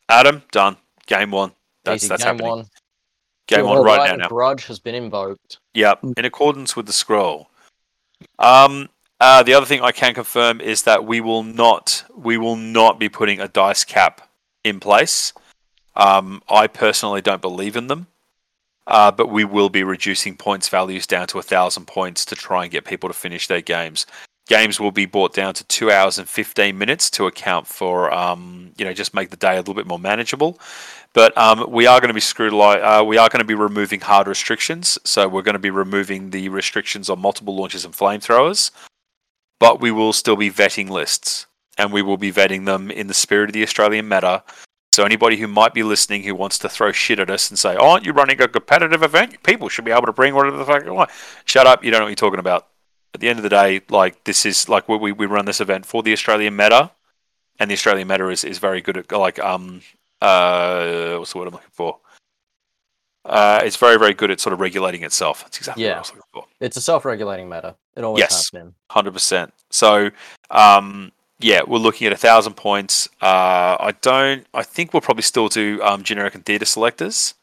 Adam, 0.08 0.42
done. 0.52 0.76
Game 1.06 1.30
one. 1.30 1.52
That's 1.84 2.04
Easy. 2.04 2.08
that's 2.08 2.22
game 2.22 2.34
happening. 2.34 2.50
one. 2.50 2.66
Game 3.48 3.64
one 3.64 3.82
right 3.82 3.98
right 3.98 4.06
now. 4.08 4.14
of 4.14 4.18
now. 4.20 4.28
Grudge 4.28 4.66
has 4.66 4.78
been 4.78 4.94
invoked. 4.94 5.58
Yeah, 5.74 5.94
in 6.16 6.24
accordance 6.24 6.76
with 6.76 6.86
the 6.86 6.92
scroll. 6.92 7.50
Um, 8.38 8.88
uh, 9.20 9.42
the 9.42 9.54
other 9.54 9.66
thing 9.66 9.80
I 9.82 9.92
can 9.92 10.14
confirm 10.14 10.60
is 10.60 10.82
that 10.84 11.04
we 11.04 11.20
will 11.20 11.42
not 11.42 12.04
we 12.14 12.38
will 12.38 12.56
not 12.56 13.00
be 13.00 13.08
putting 13.08 13.40
a 13.40 13.48
dice 13.48 13.84
cap 13.84 14.28
in 14.62 14.78
place. 14.78 15.32
Um, 15.96 16.42
I 16.48 16.68
personally 16.68 17.20
don't 17.20 17.42
believe 17.42 17.76
in 17.76 17.88
them, 17.88 18.06
uh, 18.90 19.10
but 19.10 19.28
we 19.28 19.44
will 19.44 19.68
be 19.68 19.84
reducing 19.84 20.36
points 20.36 20.68
values 20.68 21.06
down 21.06 21.26
to 21.28 21.38
a 21.38 21.42
thousand 21.42 21.86
points 21.86 22.24
to 22.26 22.34
try 22.34 22.64
and 22.64 22.72
get 22.72 22.84
people 22.84 23.08
to 23.08 23.14
finish 23.14 23.46
their 23.46 23.60
games. 23.60 24.06
Games 24.46 24.80
will 24.80 24.90
be 24.90 25.06
brought 25.06 25.32
down 25.32 25.54
to 25.54 25.64
two 25.64 25.90
hours 25.90 26.18
and 26.18 26.28
fifteen 26.28 26.76
minutes 26.76 27.08
to 27.10 27.26
account 27.26 27.66
for 27.66 28.12
um, 28.12 28.72
you 28.76 28.84
know 28.84 28.92
just 28.92 29.14
make 29.14 29.30
the 29.30 29.36
day 29.36 29.54
a 29.54 29.58
little 29.58 29.74
bit 29.74 29.86
more 29.86 29.98
manageable. 29.98 30.58
But 31.12 31.36
um, 31.36 31.70
we 31.70 31.86
are 31.86 32.00
going 32.00 32.08
to 32.08 32.14
be 32.14 32.20
screwed. 32.20 32.52
Uh, 32.52 33.04
we 33.06 33.18
are 33.18 33.28
going 33.28 33.40
to 33.40 33.44
be 33.44 33.54
removing 33.54 34.00
hard 34.00 34.26
restrictions. 34.28 34.98
So 35.04 35.28
we're 35.28 35.42
going 35.42 35.54
to 35.54 35.58
be 35.58 35.70
removing 35.70 36.30
the 36.30 36.48
restrictions 36.48 37.10
on 37.10 37.20
multiple 37.20 37.56
launchers 37.56 37.84
and 37.84 37.94
flamethrowers. 37.94 38.70
But 39.58 39.80
we 39.80 39.90
will 39.90 40.12
still 40.12 40.36
be 40.36 40.50
vetting 40.50 40.88
lists, 40.88 41.46
and 41.76 41.92
we 41.92 42.02
will 42.02 42.16
be 42.16 42.32
vetting 42.32 42.64
them 42.64 42.90
in 42.90 43.08
the 43.08 43.14
spirit 43.14 43.50
of 43.50 43.54
the 43.54 43.62
Australian 43.62 44.08
meta. 44.08 44.42
So 44.92 45.04
anybody 45.04 45.36
who 45.36 45.46
might 45.46 45.72
be 45.72 45.82
listening 45.82 46.24
who 46.24 46.34
wants 46.34 46.58
to 46.58 46.68
throw 46.68 46.90
shit 46.90 47.20
at 47.20 47.30
us 47.30 47.48
and 47.48 47.58
say, 47.58 47.76
"Oh, 47.76 47.90
aren't 47.90 48.04
you 48.04 48.12
running 48.12 48.40
a 48.40 48.48
competitive 48.48 49.02
event? 49.02 49.42
People 49.44 49.68
should 49.68 49.84
be 49.84 49.92
able 49.92 50.06
to 50.06 50.12
bring 50.12 50.34
whatever 50.34 50.56
the 50.56 50.64
fuck 50.64 50.84
they 50.84 50.90
want." 50.90 51.10
Shut 51.44 51.66
up! 51.66 51.84
You 51.84 51.90
don't 51.90 52.00
know 52.00 52.04
what 52.06 52.10
you're 52.10 52.16
talking 52.16 52.40
about. 52.40 52.66
At 53.14 53.20
the 53.20 53.28
end 53.28 53.38
of 53.38 53.42
the 53.42 53.48
day, 53.48 53.82
like 53.88 54.24
this 54.24 54.44
is 54.44 54.68
like 54.68 54.88
we 54.88 55.12
we 55.12 55.26
run 55.26 55.44
this 55.44 55.60
event 55.60 55.86
for 55.86 56.02
the 56.02 56.12
Australian 56.12 56.56
meta, 56.56 56.90
and 57.58 57.70
the 57.70 57.74
Australian 57.74 58.08
meta 58.08 58.28
is, 58.30 58.44
is 58.44 58.58
very 58.58 58.80
good 58.80 58.96
at 58.96 59.12
like 59.12 59.38
um 59.38 59.82
uh 60.20 61.16
what's 61.18 61.32
the 61.32 61.38
word 61.38 61.48
I'm 61.48 61.54
looking 61.54 61.68
for? 61.72 61.98
Uh, 63.24 63.60
it's 63.62 63.76
very, 63.76 63.98
very 63.98 64.14
good 64.14 64.30
at 64.30 64.40
sort 64.40 64.54
of 64.54 64.60
regulating 64.60 65.02
itself. 65.02 65.42
That's 65.42 65.58
exactly 65.58 65.84
what 65.84 65.94
I 65.94 65.98
was 65.98 66.08
looking 66.08 66.22
for. 66.32 66.46
It's 66.58 66.76
a 66.78 66.80
self-regulating 66.80 67.48
meta. 67.50 67.76
It 67.94 68.02
always 68.02 68.20
Yes. 68.22 68.50
Hundred 68.90 69.12
percent. 69.12 69.52
So, 69.68 70.10
um, 70.50 71.12
yeah, 71.40 71.62
we're 71.66 71.78
looking 71.78 72.06
at 72.06 72.12
a 72.12 72.16
thousand 72.16 72.54
points. 72.54 73.08
Uh, 73.20 73.76
I 73.80 73.94
don't. 74.00 74.46
I 74.54 74.62
think 74.62 74.92
we'll 74.92 75.00
probably 75.00 75.22
still 75.22 75.48
do 75.48 75.82
um, 75.82 76.02
generic 76.02 76.34
and 76.34 76.44
theatre 76.44 76.64
selectors, 76.64 77.34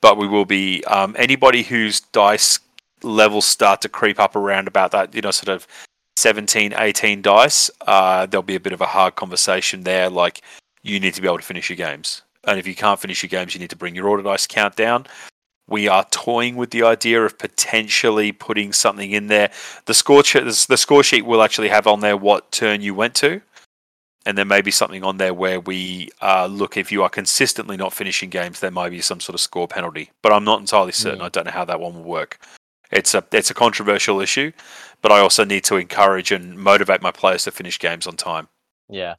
but 0.00 0.16
we 0.16 0.26
will 0.26 0.44
be 0.44 0.84
um, 0.84 1.14
anybody 1.18 1.62
whose 1.62 2.00
dice 2.00 2.58
levels 3.02 3.44
start 3.44 3.82
to 3.82 3.88
creep 3.88 4.18
up 4.18 4.34
around 4.34 4.66
about 4.66 4.90
that, 4.92 5.14
you 5.14 5.20
know, 5.20 5.30
sort 5.30 5.54
of 5.54 5.66
17, 6.16 6.74
18 6.76 7.22
dice. 7.22 7.70
Uh, 7.86 8.26
there'll 8.26 8.42
be 8.42 8.54
a 8.54 8.60
bit 8.60 8.72
of 8.72 8.80
a 8.80 8.86
hard 8.86 9.16
conversation 9.16 9.82
there. 9.82 10.08
Like, 10.08 10.40
you 10.82 10.98
need 10.98 11.14
to 11.14 11.20
be 11.20 11.28
able 11.28 11.38
to 11.38 11.44
finish 11.44 11.68
your 11.68 11.76
games, 11.76 12.22
and 12.44 12.58
if 12.58 12.66
you 12.66 12.74
can't 12.74 13.00
finish 13.00 13.22
your 13.22 13.28
games, 13.28 13.54
you 13.54 13.60
need 13.60 13.70
to 13.70 13.76
bring 13.76 13.94
your 13.94 14.08
order 14.08 14.22
dice 14.22 14.46
count 14.46 14.76
down. 14.76 15.06
We 15.66 15.88
are 15.88 16.04
toying 16.10 16.56
with 16.56 16.70
the 16.70 16.82
idea 16.82 17.24
of 17.24 17.38
potentially 17.38 18.32
putting 18.32 18.72
something 18.72 19.12
in 19.12 19.28
there 19.28 19.50
the 19.86 19.94
score 19.94 20.22
ch- 20.22 20.34
the 20.68 20.76
score 20.76 21.02
sheet 21.02 21.24
will 21.24 21.42
actually 21.42 21.68
have 21.68 21.86
on 21.86 22.00
there 22.00 22.16
what 22.16 22.52
turn 22.52 22.82
you 22.82 22.94
went 22.94 23.14
to, 23.16 23.40
and 24.26 24.36
there 24.36 24.44
may 24.44 24.60
be 24.60 24.70
something 24.70 25.04
on 25.04 25.18
there 25.18 25.34
where 25.34 25.60
we 25.60 26.10
uh, 26.20 26.46
look 26.46 26.76
if 26.76 26.90
you 26.90 27.02
are 27.02 27.08
consistently 27.08 27.76
not 27.76 27.92
finishing 27.92 28.30
games, 28.30 28.60
there 28.60 28.70
might 28.70 28.90
be 28.90 29.00
some 29.00 29.20
sort 29.20 29.34
of 29.34 29.40
score 29.40 29.68
penalty. 29.68 30.10
But 30.22 30.32
I'm 30.32 30.44
not 30.44 30.60
entirely 30.60 30.92
certain. 30.92 31.20
Mm. 31.20 31.24
I 31.24 31.28
don't 31.28 31.46
know 31.46 31.52
how 31.52 31.64
that 31.64 31.80
one 31.80 31.94
will 31.94 32.02
work. 32.02 32.38
It's 32.90 33.14
a 33.14 33.24
it's 33.32 33.50
a 33.50 33.54
controversial 33.54 34.20
issue, 34.20 34.52
but 35.02 35.12
I 35.12 35.20
also 35.20 35.44
need 35.44 35.64
to 35.64 35.76
encourage 35.76 36.30
and 36.30 36.56
motivate 36.58 37.02
my 37.02 37.10
players 37.10 37.44
to 37.44 37.50
finish 37.50 37.78
games 37.78 38.06
on 38.06 38.16
time. 38.16 38.48
Yeah. 38.88 39.14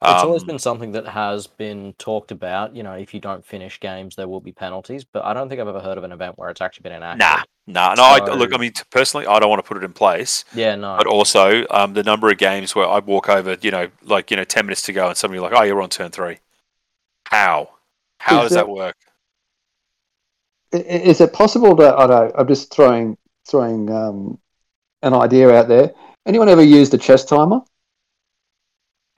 It's 0.00 0.22
always 0.22 0.42
Um, 0.42 0.46
been 0.46 0.58
something 0.60 0.92
that 0.92 1.08
has 1.08 1.48
been 1.48 1.92
talked 1.98 2.30
about. 2.30 2.76
You 2.76 2.84
know, 2.84 2.92
if 2.92 3.12
you 3.12 3.18
don't 3.18 3.44
finish 3.44 3.80
games, 3.80 4.14
there 4.14 4.28
will 4.28 4.40
be 4.40 4.52
penalties. 4.52 5.04
But 5.04 5.24
I 5.24 5.34
don't 5.34 5.48
think 5.48 5.60
I've 5.60 5.66
ever 5.66 5.80
heard 5.80 5.98
of 5.98 6.04
an 6.04 6.12
event 6.12 6.38
where 6.38 6.50
it's 6.50 6.60
actually 6.60 6.84
been 6.84 6.92
enacted. 6.92 7.18
Nah, 7.18 7.42
nah. 7.66 7.94
No, 7.94 8.02
I, 8.04 8.34
look. 8.34 8.54
I 8.54 8.58
mean, 8.58 8.72
personally, 8.92 9.26
I 9.26 9.40
don't 9.40 9.50
want 9.50 9.58
to 9.58 9.66
put 9.66 9.76
it 9.76 9.82
in 9.82 9.92
place. 9.92 10.44
Yeah, 10.54 10.76
no. 10.76 10.96
But 10.96 11.08
also, 11.08 11.66
um, 11.70 11.94
the 11.94 12.04
number 12.04 12.30
of 12.30 12.38
games 12.38 12.76
where 12.76 12.86
I 12.88 13.00
walk 13.00 13.28
over, 13.28 13.56
you 13.60 13.72
know, 13.72 13.88
like 14.04 14.30
you 14.30 14.36
know, 14.36 14.44
ten 14.44 14.66
minutes 14.66 14.82
to 14.82 14.92
go, 14.92 15.08
and 15.08 15.16
somebody 15.16 15.40
like, 15.40 15.52
"Oh, 15.52 15.62
you're 15.64 15.82
on 15.82 15.90
turn 15.90 16.12
three. 16.12 16.38
How? 17.26 17.70
How 18.20 18.36
Is 18.36 18.50
does 18.50 18.50
that 18.52 18.66
that- 18.66 18.72
work? 18.72 18.96
I- 20.72 20.76
i- 20.76 20.80
Is 20.80 21.20
it 21.20 21.32
possible 21.32 21.74
to? 21.76 21.96
I 21.96 22.06
don't. 22.06 22.32
I'm 22.38 22.46
just 22.46 22.72
throwing 22.72 23.16
throwing 23.48 23.90
um, 23.90 24.38
an 25.02 25.14
idea 25.14 25.50
out 25.50 25.66
there. 25.66 25.92
Anyone 26.24 26.48
ever 26.48 26.62
used 26.62 26.94
a 26.94 26.98
chess 26.98 27.24
timer? 27.24 27.62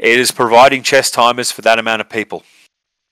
It 0.00 0.18
is 0.18 0.32
providing 0.32 0.82
chess 0.82 1.10
timers 1.10 1.52
for 1.52 1.60
that 1.62 1.78
amount 1.78 2.00
of 2.00 2.08
people. 2.08 2.42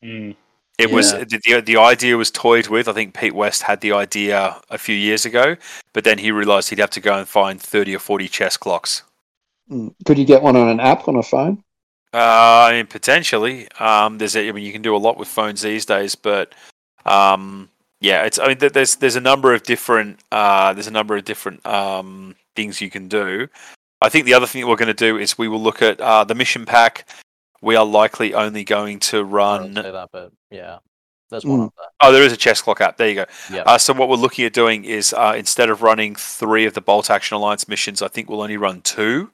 Mm. 0.03 0.35
It 0.79 0.91
was 0.91 1.13
Yeah. 1.13 1.25
the, 1.25 1.41
the 1.45 1.61
the 1.61 1.77
idea 1.77 2.17
was 2.17 2.31
toyed 2.31 2.69
with. 2.69 2.89
I 2.89 2.93
think 2.93 3.13
Pete 3.13 3.35
West 3.35 3.63
had 3.63 3.81
the 3.81 3.93
idea 3.93 4.61
a 4.71 4.79
few 4.79 4.95
years 4.95 5.27
ago, 5.27 5.57
but 5.93 6.05
then 6.05 6.19
he 6.19 6.31
realised 6.33 6.71
he'd 6.71 6.79
have 6.79 6.91
to 6.91 7.01
go 7.01 7.19
and 7.19 7.29
find 7.29 7.61
thirty 7.61 7.95
or 7.95 7.99
forty 7.99 8.27
chess 8.27 8.57
clocks. 8.57 9.03
Mm. 9.71 9.93
Could 10.07 10.19
you 10.19 10.25
get 10.25 10.43
one 10.43 10.57
on 10.57 10.69
an 10.69 10.81
app 10.81 11.09
on 11.09 11.17
a 11.17 11.23
phone? 11.23 11.63
Uh, 12.15 12.71
I 12.71 12.73
mean, 12.73 12.87
potentially. 12.87 13.69
Um, 13.79 14.17
there's 14.17 14.35
a, 14.35 14.49
I 14.49 14.53
mean, 14.53 14.65
you 14.65 14.73
can 14.73 14.81
do 14.81 14.97
a 14.97 15.05
lot 15.07 15.19
with 15.19 15.29
phones 15.29 15.61
these 15.61 15.85
days, 15.85 16.15
but 16.15 16.55
um, 17.05 17.69
yeah, 18.01 18.23
it's. 18.23 18.39
I 18.39 18.49
mean, 18.49 18.59
there's 18.59 18.97
there's 18.97 19.17
a 19.17 19.21
number 19.21 19.53
of 19.53 19.63
different 19.65 20.21
uh, 20.33 20.73
there's 20.73 20.87
a 20.87 20.93
number 20.93 21.17
of 21.19 21.25
different 21.27 21.67
um, 21.67 22.35
things 22.57 22.81
you 22.81 22.89
can 22.89 23.09
do. 23.09 23.49
I 24.01 24.09
think 24.09 24.27
the 24.27 24.35
other 24.35 24.47
thing 24.47 24.63
that 24.63 24.69
we're 24.69 24.77
going 24.77 24.87
to 24.89 24.95
do 24.95 25.17
is 25.19 25.37
we 25.39 25.49
will 25.49 25.61
look 25.63 25.83
at 25.83 26.01
uh, 26.01 26.25
the 26.25 26.35
mission 26.35 26.65
pack. 26.67 27.09
We 27.61 27.75
are 27.77 27.85
likely 27.85 28.35
only 28.35 28.63
going 28.65 29.01
to 29.01 29.19
I 29.19 29.23
run. 29.23 29.75
say 29.75 29.91
that, 29.91 30.09
but 30.13 30.33
yeah, 30.51 30.79
there's 31.31 31.45
one 31.45 31.61
Mm. 31.61 31.67
up 31.67 31.75
there. 31.77 31.87
Oh, 32.03 32.13
there 32.13 32.23
is 32.23 32.33
a 32.33 32.37
chess 32.37 32.61
clock 32.63 32.81
app. 32.81 32.97
There 32.97 33.09
you 33.09 33.15
go. 33.17 33.25
Yeah. 33.53 33.63
Uh, 33.63 33.79
so 33.79 33.93
what 33.93 34.09
we're 34.09 34.15
looking 34.17 34.45
at 34.45 34.53
doing 34.53 34.85
is 34.85 35.13
uh, 35.13 35.35
instead 35.37 35.69
of 35.69 35.83
running 35.83 36.15
three 36.15 36.65
of 36.67 36.75
the 36.75 36.81
Bolt 36.81 37.11
Action 37.11 37.35
Alliance 37.37 37.67
missions, 37.67 38.01
I 38.01 38.09
think 38.09 38.31
we'll 38.31 38.43
only 38.43 38.57
run 38.57 38.81
two. 38.83 39.31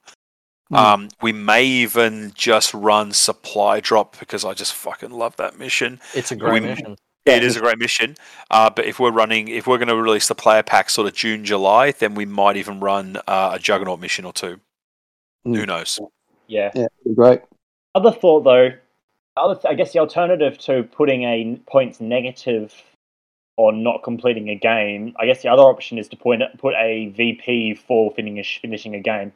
Hmm. 0.70 0.75
Um, 0.76 1.09
we 1.20 1.33
may 1.33 1.65
even 1.65 2.33
just 2.34 2.73
run 2.73 3.12
supply 3.12 3.81
drop 3.81 4.18
because 4.18 4.47
I 4.47 4.55
just 4.55 4.73
fucking 4.73 5.10
love 5.10 5.36
that 5.36 5.59
mission. 5.59 6.01
It's 6.15 6.33
a 6.33 6.36
great 6.36 6.62
we- 6.62 6.68
mission. 6.70 6.97
It 7.26 7.42
is 7.44 7.56
a 7.56 7.60
great 7.60 7.78
mission. 7.78 8.16
Uh, 8.50 8.70
but 8.70 8.84
if 8.86 8.98
we're 9.00 9.10
running, 9.10 9.48
if 9.48 9.66
we're 9.66 9.78
going 9.78 9.88
to 9.88 9.96
release 9.96 10.28
the 10.28 10.34
player 10.34 10.62
pack 10.62 10.90
sort 10.90 11.06
of 11.06 11.14
June, 11.14 11.44
July, 11.44 11.92
then 11.92 12.14
we 12.14 12.26
might 12.26 12.56
even 12.56 12.80
run 12.80 13.16
uh, 13.26 13.52
a 13.54 13.58
Juggernaut 13.58 14.00
mission 14.00 14.24
or 14.24 14.32
two. 14.32 14.60
Mm. 15.46 15.56
Who 15.56 15.66
knows? 15.66 15.98
Yeah. 16.46 16.70
Yeah, 16.74 16.86
great. 17.14 17.40
Other 17.94 18.10
thought 18.12 18.44
though, 18.44 18.70
other 19.36 19.58
I 19.68 19.74
guess 19.74 19.92
the 19.92 19.98
alternative 20.00 20.58
to 20.58 20.82
putting 20.84 21.22
a 21.24 21.60
points 21.66 22.00
negative 22.00 22.74
or 23.56 23.72
not 23.72 24.02
completing 24.02 24.48
a 24.50 24.56
game, 24.56 25.14
I 25.18 25.26
guess 25.26 25.42
the 25.42 25.48
other 25.48 25.62
option 25.62 25.96
is 25.98 26.08
to 26.08 26.16
point 26.16 26.42
put 26.58 26.74
a 26.74 27.08
VP 27.16 27.74
for 27.74 28.12
finish, 28.14 28.58
finishing 28.60 28.94
a 28.94 29.00
game. 29.00 29.32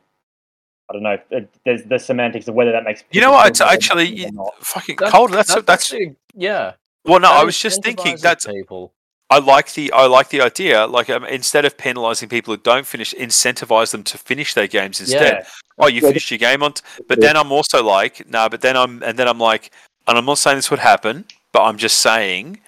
I 0.91 0.94
don't 0.94 1.02
know. 1.02 1.18
uh, 1.36 1.41
There's 1.65 1.84
the 1.84 1.99
semantics 1.99 2.49
of 2.49 2.55
whether 2.55 2.73
that 2.73 2.83
makes. 2.84 3.05
You 3.12 3.20
know 3.20 3.31
what? 3.33 3.42
feel 3.44 3.50
It's 3.50 3.60
actually 3.60 4.26
fucking 4.60 4.97
That- 5.00 5.10
cold. 5.12 5.33
That's 5.33 5.55
that's, 5.55 5.68
actually- 5.68 6.17
yeah. 6.34 6.73
Well. 7.05 7.20
No, 7.20 7.31
I 7.31 7.44
was 7.44 7.59
just 7.59 7.83
thinking 7.83 8.17
that's 8.20 8.47
people. 8.47 8.93
I 9.31 9.39
like 9.41 9.75
the 9.75 9.93
I 9.93 10.07
like 10.07 10.31
the 10.31 10.41
idea. 10.41 10.86
Like 10.86 11.10
um, 11.10 11.25
instead 11.25 11.65
of 11.65 11.77
penalising 11.77 12.31
people 12.31 12.55
who 12.55 12.60
don't 12.60 12.86
finish, 12.86 13.12
incentivize 13.15 13.91
them 13.91 14.02
to 14.05 14.18
finish 14.18 14.55
their 14.55 14.67
games 14.67 15.01
instead. 15.01 15.35
Yeah. 15.43 15.49
Oh, 15.78 15.86
you 15.86 16.01
Yeah, 16.01 16.09
finished 16.09 16.31
your 16.31 16.39
game 16.39 16.62
on. 16.62 16.73
T- 16.73 16.83
but 17.07 17.20
then 17.20 17.36
I'm 17.36 17.52
also 17.52 17.85
like, 17.85 18.28
no. 18.28 18.39
Nah, 18.41 18.49
but 18.49 18.62
then 18.62 18.77
I'm 18.77 19.02
and 19.02 19.18
then 19.18 19.28
I'm 19.28 19.39
like, 19.39 19.70
and 20.07 20.17
I'm 20.17 20.25
not 20.25 20.39
saying 20.39 20.57
this 20.57 20.70
would 20.70 20.81
happen, 20.81 21.27
but 21.52 21.62
I'm 21.65 21.77
just 21.77 21.99
saying, 21.99 22.60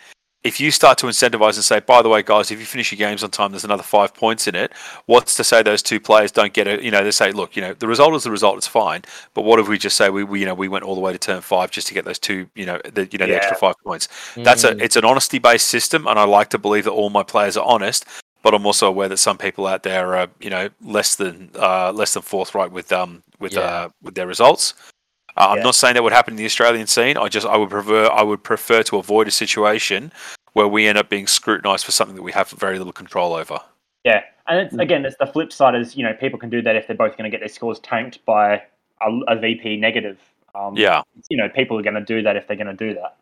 if 0.42 0.58
you 0.58 0.70
start 0.70 0.96
to 0.98 1.06
incentivize 1.06 1.56
and 1.56 1.64
say, 1.64 1.80
by 1.80 2.00
the 2.00 2.08
way, 2.08 2.22
guys, 2.22 2.50
if 2.50 2.58
you 2.58 2.64
finish 2.64 2.90
your 2.90 2.96
games 2.96 3.22
on 3.22 3.30
time, 3.30 3.50
there's 3.52 3.64
another 3.64 3.82
five 3.82 4.14
points 4.14 4.46
in 4.46 4.54
it. 4.54 4.72
What's 5.04 5.36
to 5.36 5.44
say 5.44 5.62
those 5.62 5.82
two 5.82 6.00
players 6.00 6.32
don't 6.32 6.54
get 6.54 6.66
it? 6.66 6.80
You 6.82 6.90
know, 6.90 7.04
they 7.04 7.10
say, 7.10 7.30
look, 7.30 7.56
you 7.56 7.62
know, 7.62 7.74
the 7.74 7.86
result 7.86 8.14
is 8.14 8.24
the 8.24 8.30
result. 8.30 8.56
It's 8.56 8.66
fine. 8.66 9.02
But 9.34 9.42
what 9.42 9.58
if 9.60 9.68
we 9.68 9.76
just 9.76 9.96
say 9.98 10.08
we, 10.08 10.24
we 10.24 10.40
you 10.40 10.46
know 10.46 10.54
we 10.54 10.68
went 10.68 10.84
all 10.84 10.94
the 10.94 11.00
way 11.02 11.12
to 11.12 11.18
turn 11.18 11.42
five 11.42 11.70
just 11.70 11.88
to 11.88 11.94
get 11.94 12.06
those 12.06 12.18
two 12.18 12.48
you 12.54 12.64
know 12.64 12.80
the 12.94 13.06
you 13.12 13.18
know 13.18 13.26
the 13.26 13.36
extra 13.36 13.56
five 13.56 13.74
points. 13.84 14.08
That's 14.36 14.64
a 14.64 14.72
Mm. 14.74 14.80
it's 14.82 14.96
an 14.96 15.04
honesty 15.04 15.38
based 15.38 15.66
system, 15.66 16.06
and 16.06 16.18
I 16.18 16.24
like 16.24 16.48
to 16.50 16.58
believe 16.58 16.84
that 16.84 16.92
all 16.92 17.10
my 17.10 17.22
players 17.22 17.56
are 17.58 17.66
honest. 17.66 18.06
But 18.42 18.54
I'm 18.54 18.64
also 18.64 18.88
aware 18.88 19.08
that 19.08 19.18
some 19.18 19.36
people 19.36 19.66
out 19.66 19.82
there 19.82 20.16
are 20.16 20.28
you 20.40 20.48
know 20.48 20.70
less 20.80 21.16
than 21.16 21.50
uh, 21.56 21.92
less 21.92 22.14
than 22.14 22.22
forthright 22.22 22.72
with 22.72 22.90
um 22.92 23.22
with 23.40 23.52
Yeah. 23.52 23.60
uh, 23.60 23.88
with 24.02 24.14
their 24.14 24.26
results. 24.26 24.72
Uh, 25.36 25.48
I'm 25.50 25.58
Yeah. 25.58 25.62
not 25.64 25.74
saying 25.74 25.94
that 25.94 26.02
would 26.02 26.12
happen 26.12 26.34
in 26.34 26.38
the 26.38 26.44
Australian 26.44 26.86
scene. 26.86 27.16
I 27.16 27.28
just 27.28 27.46
I 27.46 27.56
would 27.56 27.70
prefer 27.70 28.06
I 28.06 28.22
would 28.22 28.42
prefer 28.42 28.82
to 28.84 28.96
avoid 28.98 29.28
a 29.28 29.30
situation 29.30 30.12
where 30.52 30.66
we 30.68 30.86
end 30.88 30.98
up 30.98 31.08
being 31.08 31.26
scrutinised 31.26 31.84
for 31.84 31.92
something 31.92 32.16
that 32.16 32.22
we 32.22 32.32
have 32.32 32.50
very 32.50 32.78
little 32.78 32.92
control 32.92 33.34
over. 33.34 33.60
Yeah, 34.04 34.22
and 34.48 34.58
it's, 34.60 34.74
again, 34.74 35.04
it's 35.04 35.16
the 35.18 35.26
flip 35.26 35.52
side 35.52 35.74
is 35.74 35.96
you 35.96 36.04
know 36.04 36.12
people 36.14 36.38
can 36.38 36.50
do 36.50 36.62
that 36.62 36.74
if 36.76 36.86
they're 36.86 36.96
both 36.96 37.16
going 37.16 37.30
to 37.30 37.30
get 37.30 37.40
their 37.40 37.48
scores 37.48 37.78
tanked 37.80 38.24
by 38.24 38.62
a, 39.00 39.10
a 39.28 39.36
VP 39.38 39.76
negative. 39.76 40.18
Um, 40.54 40.76
Yeah, 40.76 41.02
you 41.28 41.36
know 41.36 41.48
people 41.48 41.78
are 41.78 41.82
going 41.82 41.94
to 41.94 42.00
do 42.04 42.22
that 42.22 42.36
if 42.36 42.46
they're 42.48 42.56
going 42.56 42.74
to 42.76 42.86
do 42.88 42.94
that. 42.94 43.16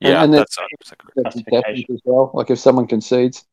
yeah, 0.00 0.22
and 0.22 0.32
then- 0.32 0.40
that's, 0.40 0.56
that's 0.56 0.92
a 0.92 0.96
good- 0.96 1.24
That's 1.24 1.36
Justification. 1.36 1.94
as 1.94 2.00
well. 2.04 2.30
Like 2.34 2.50
if 2.50 2.58
someone 2.58 2.86
concedes. 2.86 3.44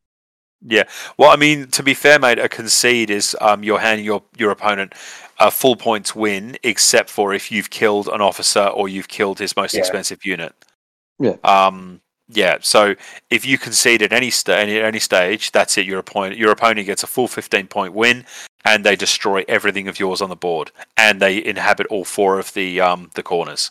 Yeah. 0.66 0.84
Well, 1.18 1.30
I 1.30 1.36
mean, 1.36 1.68
to 1.68 1.82
be 1.82 1.92
fair, 1.94 2.18
mate, 2.18 2.38
a 2.38 2.48
concede 2.48 3.10
is 3.10 3.36
um, 3.40 3.62
you're 3.62 3.78
handing 3.78 4.04
your, 4.06 4.22
your 4.38 4.50
opponent 4.50 4.94
a 5.38 5.50
full 5.50 5.76
points 5.76 6.14
win, 6.14 6.56
except 6.62 7.10
for 7.10 7.34
if 7.34 7.52
you've 7.52 7.70
killed 7.70 8.08
an 8.08 8.20
officer 8.20 8.66
or 8.66 8.88
you've 8.88 9.08
killed 9.08 9.38
his 9.38 9.54
most 9.56 9.74
Yeah. 9.74 9.80
expensive 9.80 10.24
unit. 10.24 10.54
Yeah. 11.18 11.36
Um. 11.44 12.00
Yeah. 12.28 12.58
So 12.60 12.94
if 13.30 13.44
you 13.46 13.58
concede 13.58 14.02
at 14.02 14.12
any 14.12 14.30
sta- 14.30 14.54
any, 14.58 14.78
any 14.80 14.98
stage, 14.98 15.52
that's 15.52 15.76
it. 15.78 15.86
Your 15.86 15.98
opponent 15.98 16.36
your 16.36 16.50
opponent 16.50 16.86
gets 16.86 17.02
a 17.02 17.06
full 17.06 17.28
fifteen 17.28 17.66
point 17.66 17.92
win, 17.92 18.24
and 18.64 18.84
they 18.84 18.96
destroy 18.96 19.44
everything 19.48 19.88
of 19.88 20.00
yours 20.00 20.20
on 20.20 20.28
the 20.30 20.36
board, 20.36 20.70
and 20.96 21.20
they 21.20 21.44
inhabit 21.44 21.86
all 21.88 22.04
four 22.04 22.38
of 22.38 22.52
the 22.54 22.80
um 22.80 23.10
the 23.14 23.22
corners. 23.22 23.70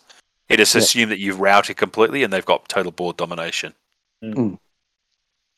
It 0.50 0.60
is 0.60 0.74
Yeah. 0.76 0.82
assumed 0.82 1.12
that 1.12 1.20
you've 1.20 1.40
routed 1.40 1.78
completely, 1.78 2.24
and 2.24 2.32
they've 2.32 2.46
got 2.46 2.70
total 2.70 2.92
board 2.92 3.18
domination. 3.18 3.74
Mm. 4.24 4.58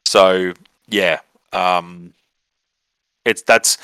So 0.05 0.53
yeah, 0.87 1.19
um, 1.53 2.13
it's 3.25 3.41
that's 3.41 3.77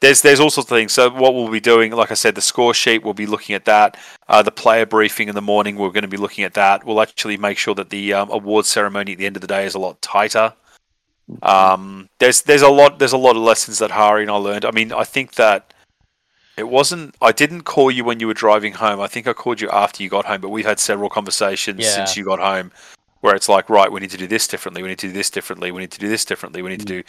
there's 0.00 0.22
there's 0.22 0.40
all 0.40 0.50
sorts 0.50 0.70
of 0.70 0.76
things. 0.76 0.92
So 0.92 1.10
what 1.10 1.34
we'll 1.34 1.50
be 1.50 1.60
doing, 1.60 1.92
like 1.92 2.10
I 2.10 2.14
said, 2.14 2.34
the 2.34 2.40
score 2.40 2.72
sheet, 2.74 3.02
we'll 3.02 3.14
be 3.14 3.26
looking 3.26 3.54
at 3.54 3.64
that. 3.64 3.96
Uh, 4.28 4.42
the 4.42 4.52
player 4.52 4.86
briefing 4.86 5.28
in 5.28 5.34
the 5.34 5.42
morning, 5.42 5.76
we're 5.76 5.90
going 5.90 6.02
to 6.02 6.08
be 6.08 6.16
looking 6.16 6.44
at 6.44 6.54
that. 6.54 6.84
We'll 6.84 7.00
actually 7.00 7.36
make 7.36 7.58
sure 7.58 7.74
that 7.74 7.90
the 7.90 8.12
um, 8.12 8.30
award 8.30 8.66
ceremony 8.66 9.12
at 9.12 9.18
the 9.18 9.26
end 9.26 9.36
of 9.36 9.40
the 9.40 9.48
day 9.48 9.66
is 9.66 9.74
a 9.74 9.78
lot 9.78 10.00
tighter. 10.00 10.54
Um, 11.42 12.08
there's 12.20 12.42
there's 12.42 12.62
a 12.62 12.68
lot 12.68 12.98
there's 12.98 13.12
a 13.12 13.18
lot 13.18 13.36
of 13.36 13.42
lessons 13.42 13.78
that 13.80 13.90
Hari 13.90 14.22
and 14.22 14.30
I 14.30 14.36
learned. 14.36 14.64
I 14.64 14.70
mean, 14.70 14.92
I 14.92 15.04
think 15.04 15.34
that 15.34 15.74
it 16.56 16.68
wasn't. 16.68 17.14
I 17.20 17.32
didn't 17.32 17.62
call 17.62 17.90
you 17.90 18.04
when 18.04 18.20
you 18.20 18.26
were 18.26 18.34
driving 18.34 18.72
home. 18.72 19.00
I 19.00 19.06
think 19.06 19.26
I 19.26 19.32
called 19.32 19.60
you 19.60 19.68
after 19.70 20.02
you 20.02 20.08
got 20.08 20.24
home. 20.24 20.40
But 20.40 20.50
we've 20.50 20.66
had 20.66 20.80
several 20.80 21.08
conversations 21.10 21.80
Yeah. 21.80 21.90
since 21.90 22.16
you 22.16 22.24
got 22.24 22.38
home, 22.38 22.72
where 23.20 23.34
it's 23.34 23.48
like, 23.48 23.68
right, 23.68 23.90
we 23.90 24.00
need 24.00 24.10
to 24.10 24.16
do 24.16 24.26
this 24.26 24.48
differently. 24.48 24.82
We 24.82 24.88
need 24.88 24.98
to 25.00 25.08
do 25.08 25.12
this 25.12 25.30
differently. 25.30 25.70
We 25.70 25.80
need 25.80 25.92
to 25.92 25.98
do 25.98 26.08
this 26.08 26.24
differently. 26.24 26.62
We 26.62 26.70
need 26.70 26.80
to 26.80 26.86
do. 26.86 27.02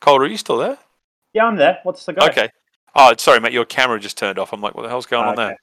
Calder, 0.00 0.24
are 0.24 0.28
you 0.28 0.36
still 0.36 0.58
there? 0.58 0.78
Yeah, 1.32 1.44
I'm 1.44 1.56
there. 1.56 1.78
What's 1.82 2.04
the 2.04 2.12
go? 2.12 2.26
Okay. 2.26 2.48
Oh, 2.94 3.14
sorry, 3.18 3.40
mate. 3.40 3.52
Your 3.52 3.64
camera 3.64 4.00
just 4.00 4.18
turned 4.18 4.38
off. 4.38 4.52
I'm 4.52 4.60
like, 4.60 4.74
what 4.74 4.82
the 4.82 4.88
hell's 4.88 5.06
going 5.06 5.26
on 5.26 5.38
Okay. 5.38 5.56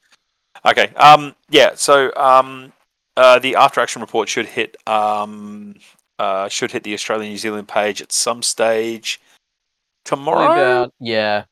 there? 0.64 0.72
Okay. 0.85 0.95
Um. 0.95 1.35
Yeah. 1.49 1.72
So. 1.75 2.16
Um. 2.16 2.72
uh, 3.17 3.40
the 3.40 3.56
after 3.56 3.82
action 3.82 4.01
report 4.01 4.30
should 4.30 4.45
hit 4.45 4.77
um, 4.88 5.75
uh, 6.19 6.48
should 6.48 6.72
hit 6.72 6.83
the 6.83 6.93
Australian 6.93 7.32
New 7.32 7.38
Zealand 7.38 7.67
page 7.67 8.01
at 8.01 8.11
some 8.11 8.41
stage 8.43 9.19
Probably 10.06 10.24
tomorrow. 10.25 10.51
about 10.53 10.93
yeah, 10.99 11.43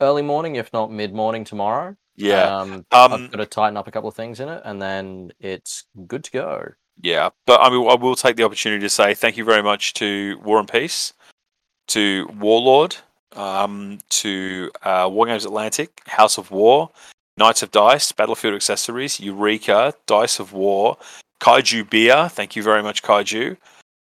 early 0.00 0.22
morning, 0.22 0.56
if 0.56 0.72
not 0.72 0.90
mid 0.90 1.12
morning 1.12 1.44
tomorrow. 1.44 1.96
yeah, 2.16 2.60
Um, 2.60 2.86
Um, 2.92 3.12
I've 3.12 3.30
got 3.30 3.38
to 3.38 3.46
tighten 3.46 3.76
up 3.76 3.88
a 3.88 3.90
couple 3.90 4.08
of 4.08 4.14
things 4.14 4.40
in 4.40 4.48
it, 4.48 4.62
and 4.64 4.80
then 4.80 5.32
it's 5.40 5.84
good 6.06 6.24
to 6.24 6.30
go. 6.30 6.72
yeah. 7.02 7.30
But 7.46 7.60
I 7.60 7.68
mean, 7.70 7.86
I 7.88 7.94
will 7.94 8.16
take 8.16 8.36
the 8.36 8.44
opportunity 8.44 8.80
to 8.80 8.88
say 8.90 9.14
thank 9.14 9.36
you 9.36 9.44
very 9.44 9.62
much 9.62 9.94
to 9.94 10.38
War 10.44 10.58
and 10.60 10.68
Peace, 10.68 11.12
to 11.88 12.28
Warlord, 12.38 12.96
um, 13.34 13.98
to 14.10 14.70
uh, 14.82 15.08
War 15.10 15.26
Games 15.26 15.44
Atlantic, 15.44 16.00
House 16.06 16.38
of 16.38 16.50
War, 16.50 16.90
Knights 17.36 17.62
of 17.62 17.70
Dice, 17.70 18.12
Battlefield 18.12 18.54
Accessories, 18.54 19.20
Eureka, 19.20 19.94
Dice 20.06 20.38
of 20.38 20.52
War, 20.52 20.96
Kaiju 21.40 21.88
Beer. 21.90 22.28
Thank 22.28 22.56
you 22.56 22.62
very 22.62 22.82
much, 22.82 23.02
Kaiju. 23.02 23.56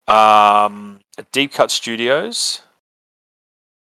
Um, 0.07 0.99
Deep 1.31 1.53
Cut 1.53 1.71
Studios. 1.71 2.61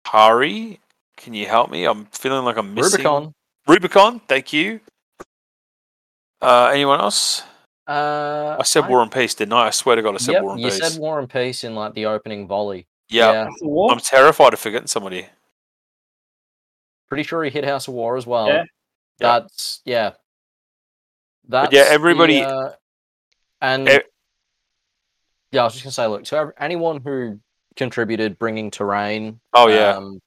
Hari, 0.06 0.80
can 1.16 1.34
you 1.34 1.46
help 1.46 1.70
me? 1.70 1.84
I'm 1.84 2.06
feeling 2.06 2.44
like 2.44 2.56
I'm 2.56 2.74
missing. 2.74 3.04
Rubicon. 3.04 3.34
Rubicon, 3.66 4.20
thank 4.20 4.52
you. 4.52 4.80
Uh, 6.40 6.70
anyone 6.72 6.98
else? 7.00 7.42
Uh, 7.86 8.56
I 8.58 8.62
said 8.64 8.88
War 8.88 9.02
and 9.02 9.12
Peace, 9.12 9.34
didn't 9.34 9.52
I? 9.52 9.66
I 9.66 9.70
swear 9.70 9.96
to 9.96 10.02
God, 10.02 10.14
I 10.14 10.18
said 10.18 10.32
yep, 10.32 10.42
War 10.42 10.52
and 10.52 10.60
you 10.60 10.68
Peace. 10.68 10.78
You 10.78 10.88
said 10.88 11.00
War 11.00 11.18
and 11.18 11.28
Peace 11.28 11.64
in 11.64 11.74
like 11.74 11.94
the 11.94 12.06
opening 12.06 12.46
volley. 12.46 12.86
Yeah, 13.08 13.44
House 13.44 13.60
of 13.62 13.68
War? 13.68 13.92
I'm 13.92 13.98
terrified 14.00 14.52
of 14.52 14.58
forgetting 14.60 14.86
somebody. 14.88 15.26
Pretty 17.08 17.22
sure 17.22 17.42
he 17.44 17.50
hit 17.50 17.64
House 17.64 17.88
of 17.88 17.94
War 17.94 18.16
as 18.16 18.26
well. 18.26 18.48
Yeah. 18.48 18.64
Yeah. 19.20 19.38
That's 19.40 19.80
yeah. 19.84 20.10
That's 21.48 21.68
But 21.68 21.72
yeah, 21.72 21.84
the, 21.84 21.90
everybody- 21.90 22.42
uh, 22.42 22.70
and 23.60 23.88
E- 23.88 24.00
yeah, 25.50 25.62
I 25.62 25.64
was 25.64 25.72
just 25.72 25.84
gonna 25.84 25.92
say, 25.92 26.06
look, 26.06 26.24
to 26.24 26.36
ev- 26.36 26.52
anyone 26.58 27.00
who 27.00 27.40
contributed 27.76 28.38
bringing 28.38 28.70
terrain. 28.70 29.40
Oh 29.54 29.68
yeah, 29.68 29.96
Um, 29.96 30.20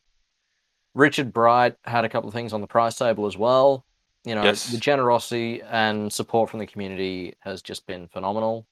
Richard 0.95 1.31
Bright 1.31 1.75
had 1.83 2.03
a 2.05 2.09
couple 2.09 2.27
of 2.27 2.33
things 2.33 2.51
on 2.53 2.61
the 2.61 2.67
price 2.67 2.95
table 2.95 3.27
as 3.27 3.37
well. 3.37 3.85
You 4.23 4.35
know, 4.35 4.43
Yes. 4.43 4.67
the 4.71 4.77
generosity 4.77 5.61
and 5.61 6.11
support 6.11 6.49
from 6.49 6.59
the 6.59 6.67
community 6.67 7.35
has 7.41 7.61
just 7.61 7.85
been 7.87 8.07
phenomenal. 8.07 8.65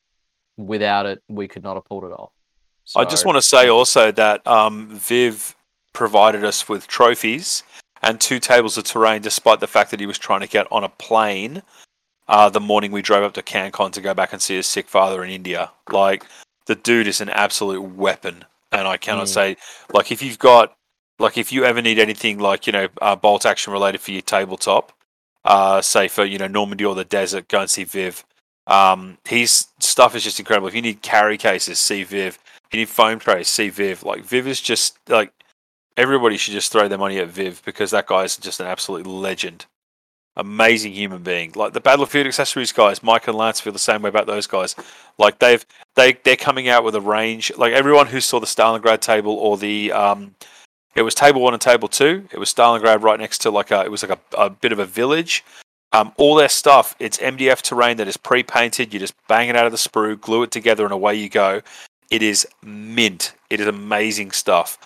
Without 0.57 1.05
it, 1.05 1.23
we 1.29 1.47
could 1.47 1.63
not 1.63 1.75
have 1.75 1.85
pulled 1.85 2.03
it 2.03 2.11
off. 2.11 2.31
I 2.95 3.05
just 3.05 3.25
want 3.25 3.37
to 3.37 3.41
say 3.41 3.69
also 3.69 4.11
that 4.11 4.45
um, 4.47 4.87
Viv 4.89 5.55
provided 5.93 6.43
us 6.43 6.67
with 6.69 6.87
trophies 6.87 7.63
and 8.01 8.19
two 8.19 8.39
tables 8.39 8.77
of 8.77 8.85
terrain, 8.85 9.21
despite 9.21 9.59
the 9.59 9.67
fact 9.67 9.91
that 9.91 9.99
he 9.99 10.05
was 10.05 10.17
trying 10.17 10.39
to 10.41 10.47
get 10.47 10.67
on 10.71 10.83
a 10.83 10.89
plane 10.89 11.61
uh, 12.29 12.47
the 12.47 12.59
morning 12.59 12.91
we 12.91 13.01
drove 13.01 13.23
up 13.23 13.33
to 13.33 13.41
CanCon 13.41 13.91
to 13.91 14.01
go 14.01 14.13
back 14.13 14.31
and 14.31 14.41
see 14.41 14.55
his 14.55 14.67
sick 14.67 14.87
father 14.87 15.23
in 15.23 15.31
India. 15.31 15.71
Like 15.91 16.25
the 16.67 16.75
dude 16.75 17.07
is 17.07 17.21
an 17.21 17.29
absolute 17.29 17.81
weapon, 17.81 18.45
and 18.71 18.87
I 18.87 18.97
cannot 18.97 19.25
Mm. 19.25 19.33
say 19.33 19.57
like 19.91 20.11
if 20.11 20.21
you've 20.21 20.39
got 20.39 20.75
like 21.17 21.37
if 21.37 21.51
you 21.51 21.65
ever 21.65 21.81
need 21.81 21.99
anything 21.99 22.37
like 22.39 22.67
you 22.67 22.71
know 22.71 22.87
uh, 23.01 23.15
bolt 23.15 23.45
action 23.45 23.73
related 23.73 23.99
for 23.99 24.11
your 24.11 24.21
tabletop, 24.21 24.93
uh, 25.43 25.81
say 25.81 26.07
for 26.07 26.23
you 26.23 26.37
know 26.37 26.47
Normandy 26.47 26.85
or 26.85 26.93
the 26.95 27.03
desert, 27.03 27.47
go 27.47 27.61
and 27.61 27.69
see 27.69 27.83
Viv. 27.83 28.23
Um, 28.67 29.17
his 29.27 29.65
stuff 29.79 30.15
is 30.15 30.23
just 30.23 30.39
incredible. 30.39 30.67
If 30.67 30.75
you 30.75 30.83
need 30.83 31.01
carry 31.01 31.37
cases, 31.37 31.79
see 31.79 32.03
Viv. 32.03 32.37
You 32.71 32.79
need 32.79 32.89
foam 32.89 33.19
trays, 33.19 33.47
see 33.47 33.69
Viv. 33.69 34.03
Like 34.03 34.23
Viv 34.23 34.47
is 34.47 34.61
just 34.61 34.97
like 35.07 35.31
everybody 35.97 36.37
should 36.37 36.53
just 36.53 36.71
throw 36.71 36.87
their 36.87 36.97
money 36.97 37.17
at 37.17 37.27
Viv 37.27 37.61
because 37.65 37.91
that 37.91 38.07
guy 38.07 38.23
is 38.23 38.37
just 38.37 38.59
an 38.59 38.67
absolute 38.67 39.05
legend. 39.07 39.65
Amazing 40.35 40.93
human 40.93 41.23
being. 41.23 41.51
Like 41.55 41.73
the 41.73 41.81
Battlefield 41.81 42.27
accessories 42.27 42.71
guys, 42.71 43.03
Mike 43.03 43.27
and 43.27 43.35
Lance 43.35 43.59
feel 43.59 43.73
the 43.73 43.79
same 43.79 44.03
way 44.03 44.09
about 44.09 44.27
those 44.27 44.47
guys. 44.47 44.75
Like 45.17 45.39
they've 45.39 45.65
they 45.95 46.13
they're 46.23 46.35
coming 46.35 46.69
out 46.69 46.83
with 46.83 46.95
a 46.95 47.01
range. 47.01 47.51
Like 47.57 47.73
everyone 47.73 48.07
who 48.07 48.21
saw 48.21 48.39
the 48.39 48.45
Stalingrad 48.45 49.01
table 49.01 49.33
or 49.33 49.57
the 49.57 49.91
um 49.91 50.35
it 50.95 51.01
was 51.01 51.15
table 51.15 51.41
one 51.41 51.53
and 51.53 51.61
table 51.61 51.87
two. 51.87 52.27
It 52.31 52.39
was 52.39 52.53
Stalingrad 52.53 53.01
right 53.01 53.19
next 53.19 53.39
to 53.39 53.51
like 53.51 53.71
a 53.71 53.81
it 53.81 53.91
was 53.91 54.03
like 54.03 54.17
a, 54.17 54.37
a 54.37 54.49
bit 54.49 54.71
of 54.71 54.79
a 54.79 54.85
village. 54.85 55.43
Um, 55.91 56.13
all 56.17 56.35
their 56.35 56.49
stuff, 56.49 56.95
it's 56.99 57.17
MDF 57.17 57.63
terrain 57.63 57.97
that 57.97 58.07
is 58.07 58.15
pre-painted. 58.15 58.93
You 58.93 58.99
just 58.99 59.15
bang 59.27 59.49
it 59.49 59.55
out 59.55 59.65
of 59.65 59.71
the 59.71 59.77
sprue, 59.77 60.21
glue 60.21 60.43
it 60.43 60.51
together, 60.51 60.83
and 60.83 60.93
away 60.93 61.15
you 61.15 61.29
go. 61.29 61.61
It 62.09 62.23
is 62.23 62.47
mint. 62.63 63.33
It 63.49 63.59
is 63.59 63.67
amazing 63.67 64.31
stuff. 64.31 64.77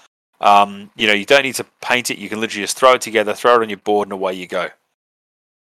Um, 0.41 0.91
you 0.95 1.07
know, 1.07 1.13
you 1.13 1.25
don't 1.25 1.43
need 1.43 1.55
to 1.55 1.65
paint 1.81 2.11
it. 2.11 2.17
You 2.17 2.27
can 2.27 2.41
literally 2.41 2.63
just 2.63 2.77
throw 2.77 2.93
it 2.93 3.01
together, 3.01 3.33
throw 3.33 3.55
it 3.55 3.61
on 3.61 3.69
your 3.69 3.77
board, 3.77 4.07
and 4.07 4.13
away 4.13 4.33
you 4.33 4.47
go. 4.47 4.69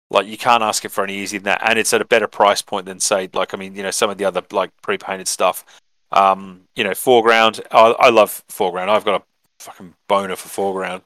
Like 0.10 0.28
you 0.28 0.38
can't 0.38 0.64
ask 0.64 0.86
it 0.86 0.92
for 0.92 1.04
any 1.04 1.16
easier 1.18 1.40
than 1.40 1.46
that, 1.46 1.62
and 1.68 1.80
it's 1.80 1.94
at 1.94 2.02
a 2.02 2.06
better 2.06 2.28
price 2.28 2.62
point 2.62 2.86
than 2.86 3.00
say, 3.00 3.30
like 3.34 3.54
I 3.54 3.58
mean, 3.58 3.76
you 3.76 3.84
know, 3.84 3.92
some 3.92 4.10
of 4.10 4.18
the 4.18 4.26
other 4.26 4.44
like 4.52 4.72
pre-painted 4.82 5.28
stuff. 5.28 5.66
Um, 6.12 6.62
you 6.76 6.84
know, 6.86 6.92
4Ground. 6.92 7.60
I, 7.72 7.92
I 8.00 8.10
love 8.10 8.44
4Ground. 8.50 8.88
I've 8.88 9.04
got 9.04 9.22
a 9.22 9.64
fucking 9.64 9.96
boner 10.08 10.36
for 10.38 10.48
4Ground, 10.48 11.02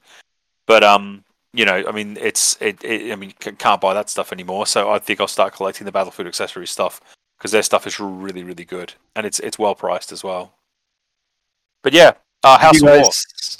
but 0.66 0.84
um, 0.84 1.24
you 1.52 1.64
know, 1.64 1.82
I 1.88 1.92
mean, 1.92 2.16
it's 2.20 2.56
it. 2.60 2.84
it 2.84 3.10
I 3.10 3.16
mean, 3.16 3.32
can't 3.40 3.80
buy 3.80 3.94
that 3.94 4.10
stuff 4.10 4.32
anymore. 4.32 4.66
So 4.66 4.90
I 4.90 4.98
think 4.98 5.20
I'll 5.20 5.26
start 5.26 5.54
collecting 5.54 5.84
the 5.86 5.92
Battlefield 5.92 6.28
accessory 6.28 6.66
stuff 6.66 7.00
because 7.42 7.50
their 7.50 7.62
stuff 7.64 7.88
is 7.88 7.98
really, 7.98 8.44
really 8.44 8.64
good, 8.64 8.94
and 9.16 9.26
it's 9.26 9.40
it's 9.40 9.58
well 9.58 9.74
priced 9.74 10.12
as 10.12 10.22
well. 10.22 10.52
But 11.82 11.92
yeah, 11.92 12.12
uh, 12.44 12.56
House 12.56 12.80
of 12.80 12.88
War. 12.88 13.10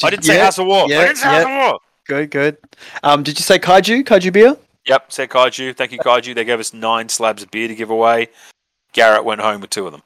I 0.05 0.11
didn't 0.11 0.25
say 0.25 0.37
yeah, 0.37 0.45
House 0.45 0.59
of 0.59 0.67
War. 0.69 0.87
yeah, 0.89 1.01
I 1.01 1.05
didn't 1.07 1.19
say 1.19 1.27
House 1.29 1.43
of 1.45 1.51
War. 1.51 1.81
Good, 2.07 2.31
good. 2.31 2.57
Um, 3.03 3.25
did 3.25 3.41
you 3.41 3.43
say 3.43 3.59
kaiju? 3.59 4.05
Kaiju 4.05 4.33
beer? 4.33 4.57
Yep, 4.87 5.13
said 5.13 5.31
Kaiju. 5.31 5.77
Thank 5.77 5.93
you, 5.93 5.99
Kaiju. 5.99 6.35
They 6.35 6.45
gave 6.45 6.59
us 6.61 6.73
nine 6.73 7.09
slabs 7.09 7.43
of 7.43 7.51
beer 7.51 7.69
to 7.69 7.75
give 7.75 7.91
away. 7.91 8.29
Garrett 8.93 9.25
went 9.25 9.41
home 9.41 9.61
with 9.61 9.71
two 9.71 9.87
of 9.87 9.93
them. 9.93 10.03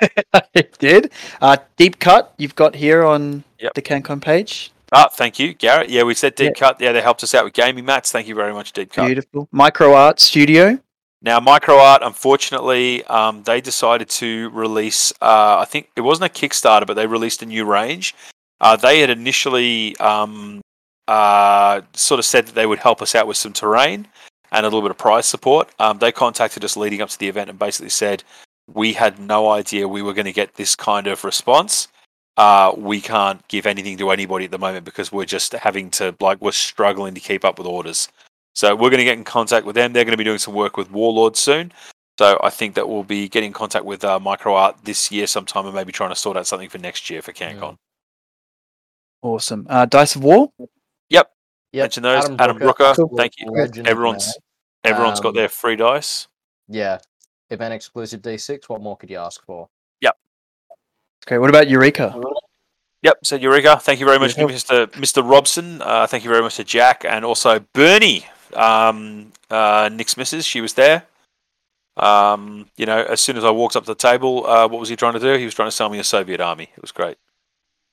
it 0.54 0.76
did. 0.78 1.10
Uh, 1.40 1.56
deep 1.76 1.98
cut. 1.98 2.34
You've 2.38 2.54
got 2.54 2.74
here 2.74 3.04
on 3.04 3.44
Yep. 3.58 3.74
the 3.74 3.82
CanCon 3.82 4.20
page. 4.22 4.72
Ah, 4.92 5.08
thank 5.08 5.38
you, 5.38 5.54
Garrett. 5.54 5.88
Yeah, 5.90 6.02
we 6.04 6.14
said 6.14 6.34
Deep 6.34 6.54
Cut. 6.56 6.80
Yeah, 6.80 6.92
they 6.92 7.00
helped 7.00 7.22
us 7.24 7.34
out 7.34 7.44
with 7.44 7.54
gaming 7.54 7.84
mats. 7.84 8.12
Thank 8.12 8.28
you 8.28 8.34
very 8.34 8.52
much, 8.52 8.72
Deep 8.72 8.92
Cut. 8.92 9.06
Beautiful. 9.06 9.48
Micro 9.50 9.92
Art 9.94 10.20
Studio. 10.20 10.78
Now, 11.24 11.40
MicroArt, 11.40 12.00
unfortunately, 12.02 13.02
um, 13.04 13.42
they 13.44 13.62
decided 13.62 14.10
to 14.10 14.50
release. 14.50 15.10
Uh, 15.22 15.56
I 15.58 15.64
think 15.64 15.88
it 15.96 16.02
wasn't 16.02 16.30
a 16.30 16.34
Kickstarter, 16.34 16.86
but 16.86 16.94
they 16.94 17.06
released 17.06 17.40
a 17.40 17.46
new 17.46 17.64
range. 17.64 18.14
Uh, 18.60 18.76
they 18.76 19.00
had 19.00 19.08
initially 19.08 19.96
um, 19.96 20.60
uh, 21.08 21.80
sort 21.94 22.18
of 22.18 22.26
said 22.26 22.46
that 22.46 22.54
they 22.54 22.66
would 22.66 22.78
help 22.78 23.00
us 23.00 23.14
out 23.14 23.26
with 23.26 23.38
some 23.38 23.54
terrain 23.54 24.06
and 24.52 24.66
a 24.66 24.68
little 24.68 24.82
bit 24.82 24.90
of 24.90 24.98
prize 24.98 25.24
support. 25.24 25.70
Um, 25.78 25.96
they 25.98 26.12
contacted 26.12 26.62
us 26.62 26.76
leading 26.76 27.00
up 27.00 27.08
to 27.08 27.18
the 27.18 27.28
event 27.28 27.48
and 27.48 27.58
basically 27.58 27.88
said 27.88 28.22
we 28.72 28.92
had 28.92 29.18
no 29.18 29.50
idea 29.50 29.88
we 29.88 30.02
were 30.02 30.12
going 30.12 30.26
to 30.26 30.32
get 30.32 30.56
this 30.56 30.76
kind 30.76 31.06
of 31.06 31.24
response. 31.24 31.88
Uh, 32.36 32.74
we 32.76 33.00
can't 33.00 33.46
give 33.48 33.64
anything 33.64 33.96
to 33.96 34.10
anybody 34.10 34.44
at 34.44 34.50
the 34.50 34.58
moment 34.58 34.84
because 34.84 35.10
we're 35.10 35.24
just 35.24 35.54
having 35.54 35.90
to 35.92 36.14
like 36.20 36.40
we're 36.42 36.52
struggling 36.52 37.14
to 37.14 37.20
keep 37.20 37.46
up 37.46 37.56
with 37.56 37.66
orders. 37.66 38.08
So 38.54 38.74
we're 38.74 38.90
going 38.90 38.98
to 38.98 39.04
get 39.04 39.18
in 39.18 39.24
contact 39.24 39.66
with 39.66 39.74
them. 39.74 39.92
They're 39.92 40.04
going 40.04 40.12
to 40.12 40.18
be 40.18 40.24
doing 40.24 40.38
some 40.38 40.54
work 40.54 40.76
with 40.76 40.90
Warlord 40.90 41.36
soon. 41.36 41.72
So 42.18 42.38
I 42.42 42.50
think 42.50 42.76
that 42.76 42.88
we'll 42.88 43.02
be 43.02 43.28
getting 43.28 43.48
in 43.48 43.52
contact 43.52 43.84
with 43.84 44.04
uh, 44.04 44.20
MicroArt 44.20 44.76
this 44.84 45.10
year 45.10 45.26
sometime 45.26 45.66
and 45.66 45.74
maybe 45.74 45.90
trying 45.90 46.10
to 46.10 46.16
sort 46.16 46.36
out 46.36 46.46
something 46.46 46.68
for 46.68 46.78
next 46.78 47.10
year 47.10 47.20
for 47.22 47.32
CanCon. 47.32 47.76
Awesome. 49.22 49.66
Uh, 49.68 49.86
Dice 49.86 50.16
of 50.16 50.22
War. 50.22 50.50
Yep, 51.10 51.30
Mention 51.72 52.02
those. 52.04 52.30
Adam 52.38 52.56
Brooker, 52.58 52.84
absolute 52.84 53.16
thank 53.16 53.32
you. 53.40 53.50
legend, 53.50 53.88
Everyone's 53.88 54.26
man. 54.84 54.92
everyone's 54.94 55.18
got 55.18 55.30
Um, 55.30 55.34
their 55.34 55.48
free 55.48 55.74
dice. 55.74 56.28
Yeah, 56.68 56.98
event 57.50 57.74
exclusive 57.74 58.22
D6. 58.22 58.68
What 58.68 58.80
more 58.80 58.96
could 58.96 59.10
you 59.10 59.16
ask 59.18 59.44
for? 59.44 59.68
Yep. 60.00 60.16
Okay. 61.26 61.38
What 61.38 61.50
about 61.50 61.68
Eureka? 61.68 62.14
Yep, 63.02 63.26
said 63.26 63.42
Eureka. 63.42 63.76
Thank 63.82 63.98
you 63.98 64.06
very 64.06 64.20
much, 64.20 64.38
Yeah. 64.38 64.44
Mr. 64.44 64.86
Mr. 64.92 65.28
Robson. 65.28 65.82
Uh, 65.82 66.06
thank 66.06 66.22
you 66.22 66.30
very 66.30 66.42
much 66.42 66.54
to 66.56 66.64
Jack 66.64 67.04
and 67.04 67.24
also 67.24 67.58
Bernie, 67.72 68.24
um, 68.56 69.32
uh, 69.50 69.90
Nick's 69.92 70.16
missus. 70.16 70.44
She 70.44 70.60
was 70.60 70.74
there. 70.74 71.04
Um, 71.96 72.68
you 72.76 72.86
know, 72.86 73.04
as 73.04 73.20
soon 73.20 73.36
as 73.36 73.44
I 73.44 73.50
walked 73.50 73.76
up 73.76 73.84
to 73.84 73.90
the 73.92 73.94
table, 73.94 74.46
uh, 74.46 74.66
what 74.66 74.80
was 74.80 74.88
he 74.88 74.96
trying 74.96 75.12
to 75.14 75.20
do? 75.20 75.34
He 75.34 75.44
was 75.44 75.54
trying 75.54 75.68
to 75.68 75.72
sell 75.72 75.88
me 75.88 75.98
a 75.98 76.04
Soviet 76.04 76.40
army. 76.40 76.64
It 76.76 76.80
was 76.80 76.92
great. 76.92 77.16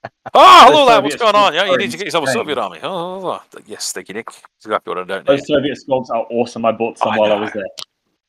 Oh, 0.34 0.66
hello 0.66 0.86
there. 0.88 1.02
What's 1.02 1.16
going 1.16 1.36
on? 1.36 1.54
Yeah, 1.54 1.66
you 1.66 1.78
need 1.78 1.92
to 1.92 1.98
get 1.98 2.06
yourself 2.06 2.28
a 2.28 2.32
Soviet 2.32 2.58
army. 2.58 2.80
Oh, 2.82 3.24
oh, 3.24 3.42
oh. 3.54 3.60
yes, 3.68 3.92
thank 3.92 4.08
you, 4.08 4.16
Nick. 4.16 4.28
That's 4.28 4.66
exactly 4.66 4.90
what 4.92 4.98
I 5.00 5.04
don't 5.04 5.20
need. 5.20 5.28
Those 5.28 5.48
Soviet 5.48 5.78
sculpts 5.78 6.10
are 6.10 6.26
awesome. 6.32 6.66
I 6.66 6.72
bought 6.72 6.98
some 6.98 7.10
I 7.10 7.18
while 7.20 7.32
I 7.34 7.40
was 7.40 7.52
there. 7.52 7.66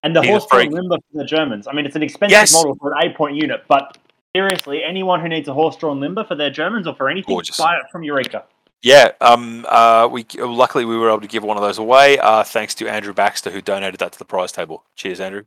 And 0.02 0.14
the 0.14 0.22
horse 0.22 0.44
drawn 0.50 0.68
limber 0.70 0.96
for 0.96 1.18
the 1.18 1.24
Germans. 1.24 1.66
I 1.66 1.72
mean, 1.72 1.86
it's 1.86 1.96
an 1.96 2.02
expensive 2.02 2.32
Yes. 2.32 2.52
model 2.52 2.74
for 2.76 2.92
an 2.92 2.98
eight 3.04 3.16
point 3.16 3.36
unit, 3.36 3.62
but 3.68 3.96
seriously, 4.34 4.82
anyone 4.84 5.20
who 5.20 5.28
needs 5.28 5.48
a 5.48 5.54
horse 5.54 5.76
drawn 5.76 6.00
limber 6.00 6.24
for 6.24 6.34
their 6.34 6.50
Germans 6.50 6.86
or 6.86 6.94
for 6.94 7.08
anything, 7.08 7.34
Gorgeous. 7.34 7.56
buy 7.56 7.76
it 7.76 7.84
from 7.90 8.02
Eureka. 8.02 8.44
Yeah, 8.82 9.12
um, 9.20 9.64
uh, 9.68 10.08
we 10.10 10.26
luckily 10.36 10.84
we 10.84 10.96
were 10.96 11.08
able 11.08 11.20
to 11.20 11.28
give 11.28 11.44
one 11.44 11.56
of 11.56 11.62
those 11.62 11.78
away, 11.78 12.18
uh, 12.18 12.42
thanks 12.42 12.74
to 12.76 12.88
Andrew 12.88 13.12
Baxter 13.12 13.50
who 13.50 13.62
donated 13.62 14.00
that 14.00 14.12
to 14.12 14.18
the 14.18 14.24
prize 14.24 14.50
table. 14.50 14.84
Cheers, 14.96 15.20
Andrew. 15.20 15.44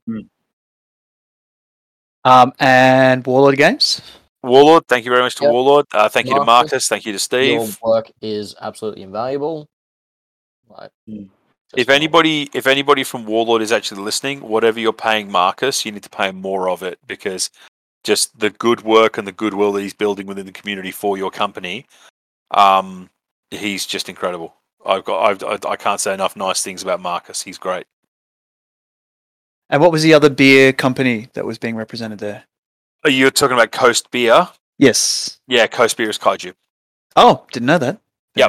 Um, 2.24 2.54
and 2.60 3.26
Warlord 3.26 3.58
Games. 3.58 4.02
Warlord, 4.42 4.88
thank 4.88 5.06
you 5.06 5.12
very 5.12 5.22
much 5.22 5.36
to 5.36 5.44
Yep. 5.44 5.52
Warlord. 5.52 5.86
Uh, 5.92 6.08
thank 6.08 6.28
you 6.28 6.34
to 6.34 6.46
Marcus, 6.46 6.72
Marcus. 6.72 6.88
Thank 6.88 7.06
you 7.06 7.12
to 7.12 7.20
Steve. 7.20 7.54
Your 7.54 7.66
Steve. 7.66 7.80
work 7.82 8.12
is 8.22 8.56
absolutely 8.62 9.04
invaluable. 9.04 9.68
Like, 10.70 10.92
Mm. 11.10 11.30
If 11.76 11.90
anybody, 11.90 12.50
if 12.54 12.68
anybody 12.68 13.04
from 13.04 13.26
Warlord 13.26 13.62
is 13.62 13.74
actually 13.74 14.02
listening, 14.02 14.40
whatever 14.40 14.80
you're 14.80 14.94
paying 14.94 15.30
Marcus, 15.30 15.84
you 15.84 15.92
need 15.92 16.04
to 16.04 16.10
pay 16.10 16.30
him 16.30 16.40
more 16.40 16.70
of 16.70 16.84
it 16.84 17.00
because 17.06 17.50
just 18.06 18.38
the 18.40 18.52
good 18.52 18.82
work 18.82 19.18
and 19.18 19.28
the 19.28 19.34
goodwill 19.34 19.74
that 19.74 19.82
he's 19.82 19.94
building 19.94 20.26
within 20.26 20.46
the 20.46 20.54
community 20.54 20.92
for 20.92 21.18
your 21.18 21.32
company, 21.32 21.86
um, 22.52 23.10
he's 23.52 23.86
just 23.86 24.10
incredible. 24.10 24.56
I've 24.86 25.04
got, 25.04 25.24
I've, 25.24 25.44
I, 25.44 25.70
I 25.72 25.76
can't 25.76 26.00
say 26.00 26.14
enough 26.14 26.36
nice 26.36 26.62
things 26.62 26.84
about 26.84 27.02
Marcus. 27.02 27.42
He's 27.42 27.58
great. 27.58 27.86
And 29.70 29.82
what 29.82 29.92
was 29.92 30.04
the 30.04 30.14
other 30.14 30.30
beer 30.30 30.72
company 30.74 31.30
that 31.34 31.46
was 31.46 31.58
being 31.58 31.76
represented 31.76 32.20
there? 32.20 32.44
Are 33.04 33.10
you 33.10 33.30
talking 33.32 33.56
about 33.56 33.72
Coast 33.72 34.12
Beer? 34.12 34.48
Yes. 34.78 35.40
Yeah, 35.48 35.68
Coast 35.68 35.98
Beer 35.98 36.10
is 36.10 36.20
Kaiju. 36.20 36.54
Oh, 37.16 37.46
didn't 37.52 37.68
know 37.68 37.78
that. 37.80 38.00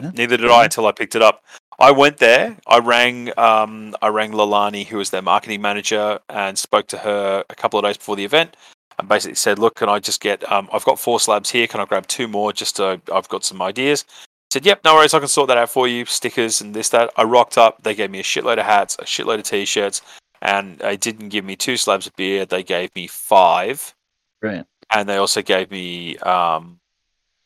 Know. 0.01 0.11
neither 0.15 0.37
did 0.37 0.51
I 0.51 0.65
until 0.65 0.87
I 0.87 0.93
picked 0.93 1.15
it 1.15 1.23
up. 1.23 1.45
I 1.79 1.93
went 1.93 2.17
there. 2.19 2.57
I 2.67 2.79
rang, 2.79 3.31
um, 3.39 3.95
I 4.03 4.09
rang 4.09 4.33
Lalani, 4.33 4.85
who 4.85 4.97
was 4.97 5.11
their 5.11 5.23
marketing 5.23 5.61
manager, 5.61 6.19
and 6.29 6.59
spoke 6.59 6.89
to 6.89 6.99
her 6.99 7.45
a 7.49 7.55
couple 7.55 7.79
of 7.79 7.85
days 7.85 7.97
before 7.97 8.17
the 8.17 8.25
event, 8.25 8.57
and 8.99 9.09
basically 9.09 9.37
said, 9.37 9.59
"Look, 9.59 9.77
can 9.77 9.89
I 9.89 10.01
just 10.01 10.21
get? 10.21 10.51
Um, 10.51 10.69
I've 10.73 10.85
got 10.85 10.99
four 10.99 11.21
slabs 11.21 11.51
here. 11.51 11.67
Can 11.67 11.81
I 11.81 11.85
grab 11.85 12.07
two 12.09 12.27
more? 12.27 12.53
Just 12.53 12.77
to, 12.77 13.01
I've 13.13 13.29
got 13.29 13.45
some 13.45 13.63
ideas." 13.63 14.05
Said, 14.53 14.65
"Yep, 14.65 14.81
no 14.85 14.95
worries. 14.95 15.13
I 15.15 15.19
can 15.19 15.29
sort 15.29 15.49
that 15.49 15.59
out 15.59 15.71
for 15.71 15.89
you. 15.89 16.05
Stickers 16.05 16.61
and 16.61 16.75
this 16.75 16.89
that." 16.91 17.11
I 17.17 17.25
rocked 17.25 17.59
up. 17.59 17.83
They 17.83 17.95
gave 17.95 18.11
me 18.11 18.21
a 18.21 18.23
shitload 18.23 18.59
of 18.59 18.67
hats, 18.67 18.97
a 18.99 19.05
shitload 19.05 19.39
of 19.39 19.45
t-shirts, 19.45 20.03
and 20.41 20.79
they 20.79 20.97
didn't 20.97 21.31
give 21.31 21.45
me 21.45 21.57
two 21.57 21.77
slabs 21.77 22.07
of 22.07 22.15
beer. 22.17 22.45
They 22.47 22.63
gave 22.63 22.95
me 22.95 23.07
five 23.07 23.95
Brilliant. 24.41 24.67
and 24.91 25.09
they 25.09 25.17
also 25.17 25.43
gave 25.43 25.71
me 25.71 26.17
um 26.19 26.79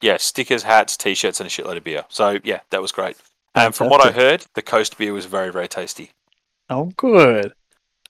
yeah 0.03 0.17
stickers 0.17 0.63
hats 0.63 0.97
t-shirts 0.97 1.41
and 1.41 1.47
a 1.47 1.51
shitload 1.51 1.77
of 1.77 1.85
beer 1.85 2.05
so 2.09 2.39
yeah 2.43 2.61
that 2.71 2.81
was 2.83 2.91
great 2.91 3.17
and 3.55 3.75
from 3.75 3.89
what 3.91 4.05
i 4.05 4.11
heard 4.11 4.45
the 4.55 4.63
coast 4.63 4.97
beer 4.99 5.13
was 5.13 5.27
very 5.27 5.51
very 5.53 5.69
tasty 5.69 6.11
Oh, 6.73 6.91
good. 6.97 7.53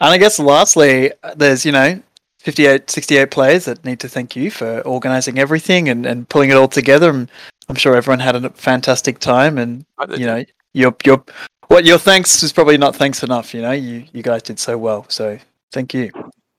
And 0.02 0.10
I 0.10 0.18
guess 0.18 0.38
lastly, 0.38 1.12
uh, 1.22 1.32
there's, 1.34 1.64
you 1.64 1.72
know, 1.72 2.02
58, 2.40 2.90
68 2.90 3.30
players 3.30 3.64
that 3.64 3.82
need 3.86 4.00
to 4.00 4.08
thank 4.08 4.36
you 4.36 4.50
for 4.50 4.80
organizing 4.82 5.38
everything 5.38 5.88
and, 5.88 6.04
and 6.04 6.28
pulling 6.28 6.50
it 6.50 6.56
all 6.58 6.68
together. 6.68 7.08
And 7.08 7.30
I'm 7.70 7.76
sure 7.76 7.94
everyone 7.94 8.18
had 8.18 8.34
a 8.36 8.50
fantastic 8.50 9.20
time. 9.20 9.56
And, 9.56 9.86
you 10.10 10.26
know, 10.26 10.44
your, 10.74 10.94
your, 11.04 11.24
what 11.68 11.84
your 11.84 11.98
thanks 11.98 12.42
is 12.42 12.52
probably 12.52 12.76
not 12.76 12.96
thanks 12.96 13.22
enough. 13.22 13.54
You 13.54 13.62
know, 13.62 13.70
you, 13.70 14.04
you 14.12 14.22
guys 14.24 14.42
did 14.42 14.58
so 14.58 14.76
well. 14.76 15.06
So 15.08 15.38
thank 15.72 15.94
you. 15.94 16.10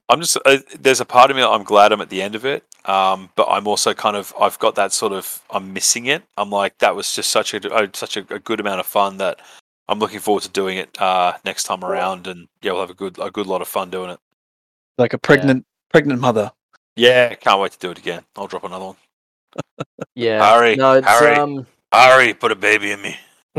i'm 0.08 0.22
just 0.22 0.38
uh, 0.46 0.58
there's 0.80 1.02
a 1.02 1.06
part 1.06 1.30
of 1.30 1.36
me 1.36 1.42
that 1.42 1.50
i'm 1.50 1.64
glad 1.64 1.92
i'm 1.92 2.00
at 2.02 2.10
the 2.10 2.22
end 2.22 2.34
of 2.36 2.46
it 2.46 2.64
um 2.86 3.30
but 3.36 3.46
i'm 3.50 3.68
also 3.68 3.94
kind 3.94 4.16
of 4.16 4.34
i've 4.40 4.58
got 4.60 4.76
that 4.76 4.92
sort 4.94 5.12
of 5.14 5.42
i'm 5.50 5.72
missing 5.74 6.06
it 6.06 6.22
i'm 6.38 6.50
like 6.50 6.78
that 6.80 6.96
was 6.96 7.14
just 7.14 7.30
such 7.30 7.54
a 7.54 7.74
uh, 7.74 7.88
such 7.94 8.16
a, 8.18 8.22
a 8.34 8.40
good 8.40 8.60
amount 8.62 8.80
of 8.80 8.86
fun 8.86 9.18
that 9.18 9.40
i'm 9.90 10.00
looking 10.00 10.20
forward 10.20 10.44
to 10.44 10.50
doing 10.50 10.78
it 10.78 10.90
uh 11.02 11.34
next 11.46 11.64
time 11.66 11.84
around 11.84 12.26
and 12.28 12.48
yeah 12.62 12.72
we'll 12.72 12.82
have 12.82 12.90
a 12.90 12.94
good 12.94 13.18
a 13.20 13.30
good 13.32 13.48
lot 13.48 13.62
of 13.62 13.68
fun 13.68 13.90
doing 13.90 14.10
it 14.10 14.20
Like 14.98 15.14
a 15.14 15.18
pregnant, 15.18 15.66
pregnant 15.90 16.20
mother. 16.22 16.52
yeah 16.96 17.34
can't 17.36 17.60
wait 17.62 17.74
to 17.74 17.80
do 17.80 17.92
it 17.92 17.98
again 17.98 18.24
i'll 18.38 18.48
drop 18.48 18.64
another 18.64 18.86
one 18.86 18.96
Yeah. 20.16 20.44
Harry, 20.46 20.76
no, 20.76 20.94
it's 20.94 21.08
Harry. 21.08 21.36
um. 21.36 21.66
Ari, 21.92 22.34
put 22.36 22.52
a 22.52 22.56
baby 22.56 22.92
in 22.92 23.02
me. 23.02 23.18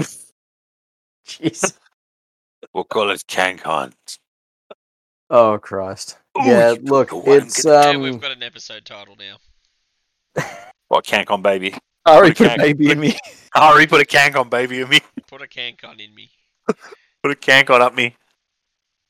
Jeez. 1.26 1.76
We'll 2.72 2.84
call 2.84 3.10
it 3.10 3.22
CanCon. 3.28 3.92
Oh 5.30 5.58
Christ. 5.58 6.18
Ooh, 6.38 6.44
yeah. 6.44 6.74
Look, 6.80 7.10
it's 7.12 7.62
good- 7.62 7.70
Yeah, 7.70 7.90
um. 7.90 8.02
we've 8.02 8.20
got 8.20 8.32
an 8.32 8.42
episode 8.42 8.84
title 8.84 9.16
now. 9.18 9.36
What 10.88 11.06
CanCon 11.06 11.42
baby? 11.42 11.74
Ari 12.04 12.30
Put 12.30 12.36
put 12.36 12.46
a 12.48 12.52
a 12.52 12.56
can- 12.56 12.58
baby 12.66 12.90
in 12.90 13.00
me. 13.00 13.16
Ari, 13.54 13.86
put 13.86 14.02
a 14.02 14.04
CanCon 14.04 14.50
baby 14.50 14.82
in 14.82 14.88
me. 14.90 15.00
Put 15.26 15.40
a 15.40 15.46
CanCon 15.46 15.98
in 16.00 16.14
me. 16.14 16.28
Put 17.22 17.30
a 17.30 17.34
CanCon 17.34 17.80
up 17.80 17.94
me. 17.94 18.14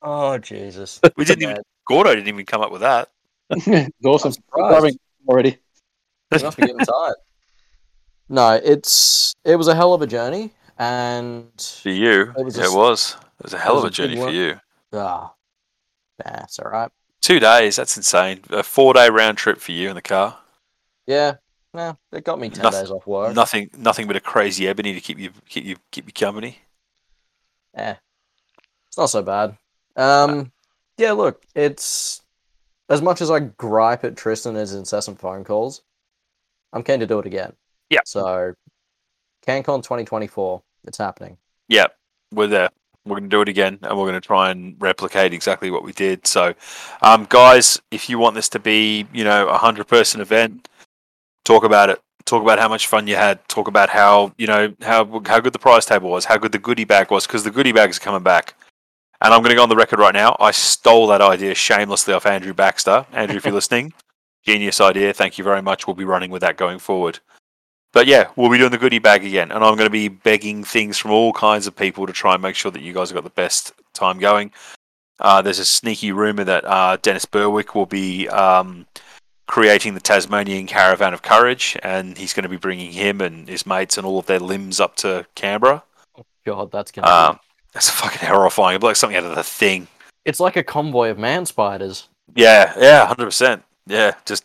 Oh 0.01 0.39
Jesus. 0.39 1.01
We 1.17 1.25
didn't 1.25 1.43
even. 1.43 1.57
Gordo 1.89 2.15
didn't 2.15 2.29
even 2.29 2.47
come 2.47 2.61
up 2.61 2.71
with 2.71 2.83
that. 2.83 3.09
it's 3.51 3.91
awesome. 4.05 4.29
I'm 4.29 4.33
surprised. 4.33 4.71
Driving 4.71 4.99
already. 5.29 5.59
You 6.39 6.45
must 6.45 6.57
be 6.57 6.63
getting 6.67 6.79
tired. 6.79 7.17
No, 8.29 8.53
it's 8.63 9.35
it 9.45 9.57
was 9.57 9.69
a 9.69 9.75
hell 9.75 9.93
of 9.95 10.03
a 10.03 10.07
journey, 10.07 10.53
and 10.79 11.49
For 11.83 11.91
you, 11.91 12.33
It 12.37 12.45
was 12.45 12.57
a 12.59 12.65
it 12.65 12.73
was. 12.73 13.17
It 13.41 13.45
was 13.45 13.55
a 13.55 13.59
hell 13.59 13.79
of 13.79 13.85
a 13.85 13.89
a 13.89 13.91
journey 13.91 14.17
for 14.17 14.31
you. 14.31 14.59
ah, 14.93 15.33
nah, 16.25 16.41
it's 16.45 16.59
all 16.59 16.71
right. 16.71 16.91
Two 17.21 17.39
days. 17.41 17.77
That's 17.77 17.97
insane. 17.97 18.41
A 18.51 18.63
four-day 18.63 19.11
round 19.11 19.39
trip 19.39 19.59
for 19.61 19.73
you 19.73 19.89
in 19.91 19.95
the 19.97 20.03
car. 20.03 20.39
Yeah, 21.07 21.35
no, 21.75 21.81
nah, 21.91 21.95
it 22.19 22.25
got 22.25 22.39
me 22.41 22.49
ten 22.49 22.63
Nothing- 22.63 22.81
days 22.83 22.91
off 22.91 23.07
work. 23.07 23.35
Nothing. 23.35 23.71
Nothing 23.77 24.07
but 24.07 24.17
a 24.17 24.21
crazy 24.21 24.67
ebony 24.69 24.95
to 24.95 25.01
keep 25.01 25.19
you 25.19 25.31
keep 25.49 25.65
you 25.65 25.77
keep 25.91 26.07
you 26.07 26.13
company. 26.13 26.59
Eh, 27.75 27.95
it's 28.89 28.97
not 28.99 29.07
so 29.07 29.23
bad. 29.23 29.57
Um, 29.97 30.53
yeah, 30.97 31.13
look, 31.13 31.43
it's 31.55 32.23
as 32.89 33.03
much 33.03 33.21
as 33.21 33.31
I 33.31 33.41
gripe 33.41 34.05
at 34.05 34.17
Tristan 34.17 34.51
and 34.51 34.61
his 34.61 34.75
incessant 34.75 35.19
phone 35.19 35.45
calls, 35.45 35.83
I'm 36.73 36.83
keen 36.83 37.01
to 37.01 37.07
do 37.07 37.19
it 37.19 37.27
again. 37.27 37.53
Yeah. 37.91 38.01
So, 38.05 38.55
CanCon 39.47 39.83
2024, 39.83 40.63
it's 40.85 40.99
happening. 40.99 41.37
Yeah, 41.69 41.87
we're 42.33 42.47
there. 42.47 42.71
We're 43.05 43.17
going 43.17 43.29
to 43.29 43.37
do 43.37 43.43
it 43.43 43.49
again, 43.49 43.79
and 43.83 43.99
we're 43.99 44.05
going 44.05 44.21
to 44.21 44.27
try 44.27 44.51
and 44.51 44.77
replicate 44.79 45.33
exactly 45.33 45.71
what 45.71 45.83
we 45.83 45.93
did. 45.93 46.27
So, 46.27 46.55
um, 47.03 47.27
guys, 47.29 47.81
if 47.91 48.09
you 48.09 48.19
want 48.19 48.37
this 48.37 48.49
to 48.51 48.61
be, 48.61 49.07
you 49.13 49.25
know, 49.25 49.49
a 49.49 49.59
hundred-person 49.59 50.21
event, 50.21 50.69
talk 51.45 51.65
about 51.65 51.91
it. 51.91 52.01
Talk 52.25 52.43
about 52.43 52.61
how 52.61 52.69
much 52.69 52.87
fun 52.87 53.09
you 53.09 53.17
had. 53.17 53.47
Talk 53.49 53.67
about 53.67 53.89
how 53.89 54.33
you 54.39 54.47
know 54.47 54.73
how 54.81 55.23
how 55.27 55.41
good 55.41 55.53
the 55.53 55.59
prize 55.59 55.85
table 55.85 56.09
was, 56.09 56.25
how 56.25 56.37
good 56.37 56.53
the 56.53 56.59
goodie 56.59 56.85
bag 56.85 57.11
was, 57.11 57.27
because 57.27 57.43
the 57.43 57.51
goodie 57.51 57.73
bag 57.73 57.91
is 57.91 57.99
coming 57.99 58.23
back. 58.23 58.55
And 59.21 59.35
I'm 59.35 59.41
going 59.41 59.51
to 59.51 59.57
go 59.57 59.63
on 59.63 59.69
the 59.69 59.77
record 59.77 59.99
right 59.99 60.15
now. 60.15 60.37
I 60.39 60.53
stole 60.53 61.09
that 61.09 61.21
idea 61.21 61.55
shamelessly 61.55 62.15
off 62.15 62.27
Andrew 62.27 62.55
Baxter. 62.55 63.07
Andrew, 63.13 63.37
if 63.37 63.45
you're 63.45 63.55
listening, 63.61 63.93
genius 64.45 64.81
idea. 64.81 65.13
Thank 65.13 65.39
you 65.39 65.45
very 65.45 65.63
much. 65.63 65.87
We'll 65.87 65.95
be 65.95 66.05
running 66.05 66.31
with 66.31 66.43
that 66.43 66.57
going 66.57 66.79
forward. 66.79 67.19
But 67.93 68.07
yeah, 68.07 68.29
we'll 68.37 68.51
be 68.51 68.59
doing 68.59 68.71
the 68.71 68.79
goodie 68.79 68.99
bag 68.99 69.25
again, 69.25 69.53
and 69.53 69.63
I'm 69.63 69.77
going 69.77 69.87
to 69.87 69.91
be 69.91 70.09
begging 70.09 70.65
things 70.65 70.97
from 70.97 71.11
all 71.11 71.33
kinds 71.33 71.67
of 71.67 71.77
people 71.77 72.07
to 72.07 72.13
try 72.13 72.33
and 72.33 72.43
make 72.43 72.55
sure 72.57 72.71
that 72.71 72.81
you 72.81 72.95
guys 72.95 73.11
have 73.11 73.17
got 73.17 73.25
the 73.25 73.31
best 73.31 73.73
time 73.93 74.19
going. 74.19 74.51
Uh, 75.21 75.43
there's 75.43 75.59
a 75.59 75.65
sneaky 75.65 76.11
rumor 76.11 76.43
that 76.43 76.65
uh, 76.65 76.97
Dennis 77.03 77.27
Berwick 77.27 77.75
will 77.75 77.87
be 77.87 78.29
um, 78.31 78.87
creating 79.47 79.93
the 79.93 80.01
Tasmanian 80.01 80.67
Caravan 80.67 81.13
of 81.13 81.21
Courage, 81.21 81.77
and 81.83 82.17
he's 82.17 82.33
going 82.33 82.45
to 82.45 82.49
be 82.49 82.57
bringing 82.57 82.93
him 82.93 83.21
and 83.21 83.47
his 83.47 83.67
mates 83.67 83.99
and 83.99 84.07
all 84.07 84.19
of 84.19 84.27
their 84.27 84.41
limbs 84.41 84.81
up 84.81 84.97
to 84.97 85.27
Canberra. 85.35 85.83
Oh, 86.19 86.25
God, 86.47 86.73
that's 86.73 86.91
gonna. 86.91 87.07
Um, 87.07 87.35
be... 87.35 87.41
that's 87.75 87.91
fucking 87.91 88.27
horrifying. 88.27 88.73
It'd 88.73 88.81
be 88.81 88.87
like 88.87 88.97
something 88.97 89.19
out 89.19 89.25
of 89.25 89.37
the 89.37 89.43
thing. 89.43 89.87
It's 90.25 90.41
like 90.41 90.57
a 90.57 90.65
convoy 90.65 91.11
of 91.11 91.19
man 91.19 91.45
spiders. 91.45 92.09
Yeah, 92.35 92.73
yeah, 92.79 93.07
hundred 93.07 93.27
percent. 93.27 93.63
Yeah, 93.87 94.13
just 94.25 94.45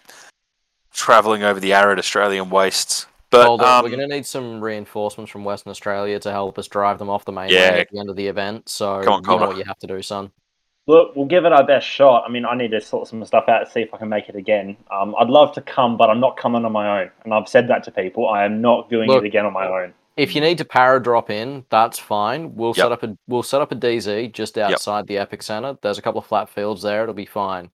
traveling 0.94 1.44
over 1.44 1.60
the 1.60 1.74
arid 1.74 2.00
Australian 2.00 2.50
wastes. 2.50 3.06
But 3.30 3.46
Hold 3.46 3.62
on, 3.62 3.80
um, 3.80 3.84
we're 3.84 3.92
gonna 3.92 4.08
need 4.08 4.26
some 4.26 4.62
reinforcements 4.62 5.30
from 5.32 5.44
Western 5.44 5.72
Australia 5.72 6.18
to 6.20 6.32
help 6.32 6.58
us 6.58 6.68
drive 6.68 6.98
them 6.98 7.10
off 7.10 7.26
the 7.26 7.34
mainland 7.34 7.52
Yeah. 7.76 7.82
at 7.82 7.90
the 7.90 8.00
end 8.00 8.10
of 8.10 8.16
the 8.16 8.26
event. 8.28 8.70
So 8.70 9.02
Come 9.04 9.14
on, 9.14 9.24
you 9.24 9.40
know 9.40 9.48
what 9.48 9.58
you 9.58 9.66
have 9.66 9.78
to 9.80 9.88
do, 9.88 10.02
son. 10.02 10.32
Look, 10.88 11.14
we'll 11.18 11.26
give 11.26 11.44
it 11.44 11.52
our 11.52 11.66
best 11.66 11.86
shot. 11.86 12.24
I 12.26 12.30
mean, 12.32 12.46
I 12.46 12.56
need 12.56 12.72
to 12.72 12.80
sort 12.80 13.10
some 13.10 13.24
stuff 13.26 13.50
out 13.50 13.66
to 13.66 13.70
see 13.70 13.82
if 13.82 13.94
I 13.94 13.98
can 13.98 14.08
make 14.08 14.30
it 14.30 14.38
again. 14.38 14.78
Um, 14.90 15.14
I'd 15.20 15.28
love 15.28 15.52
to 15.56 15.62
come, 15.62 15.98
but 15.98 16.10
I'm 16.10 16.22
not 16.22 16.38
coming 16.38 16.64
on 16.64 16.72
my 16.72 17.02
own. 17.02 17.12
And 17.26 17.34
I've 17.34 17.50
said 17.50 17.68
that 17.68 17.84
to 17.84 17.92
people. 17.92 18.30
I 18.30 18.46
am 18.46 18.62
not 18.62 18.90
doing 18.90 19.10
Look. 19.10 19.24
it 19.24 19.28
again 19.28 19.46
on 19.46 19.52
my 19.52 19.68
own. 19.68 19.94
If 20.16 20.34
you 20.34 20.40
need 20.40 20.58
to 20.60 20.66
para 20.66 21.04
drop 21.04 21.30
in, 21.30 21.66
that's 21.70 22.00
fine. 22.00 22.56
We'll 22.56 22.70
Yep. 22.70 22.76
set 22.78 22.92
up 22.94 23.04
a 23.04 23.18
we'll 23.28 23.44
set 23.44 23.62
up 23.62 23.72
a 23.74 23.76
DZ 23.76 24.30
just 24.32 24.58
outside 24.58 25.06
the 25.08 25.18
Epic 25.18 25.44
Center. 25.44 25.78
There's 25.82 25.98
a 25.98 26.02
couple 26.02 26.20
of 26.20 26.26
flat 26.26 26.48
fields 26.48 26.82
there. 26.82 27.04
It'll 27.04 27.14
be 27.14 27.26
fine. 27.26 27.70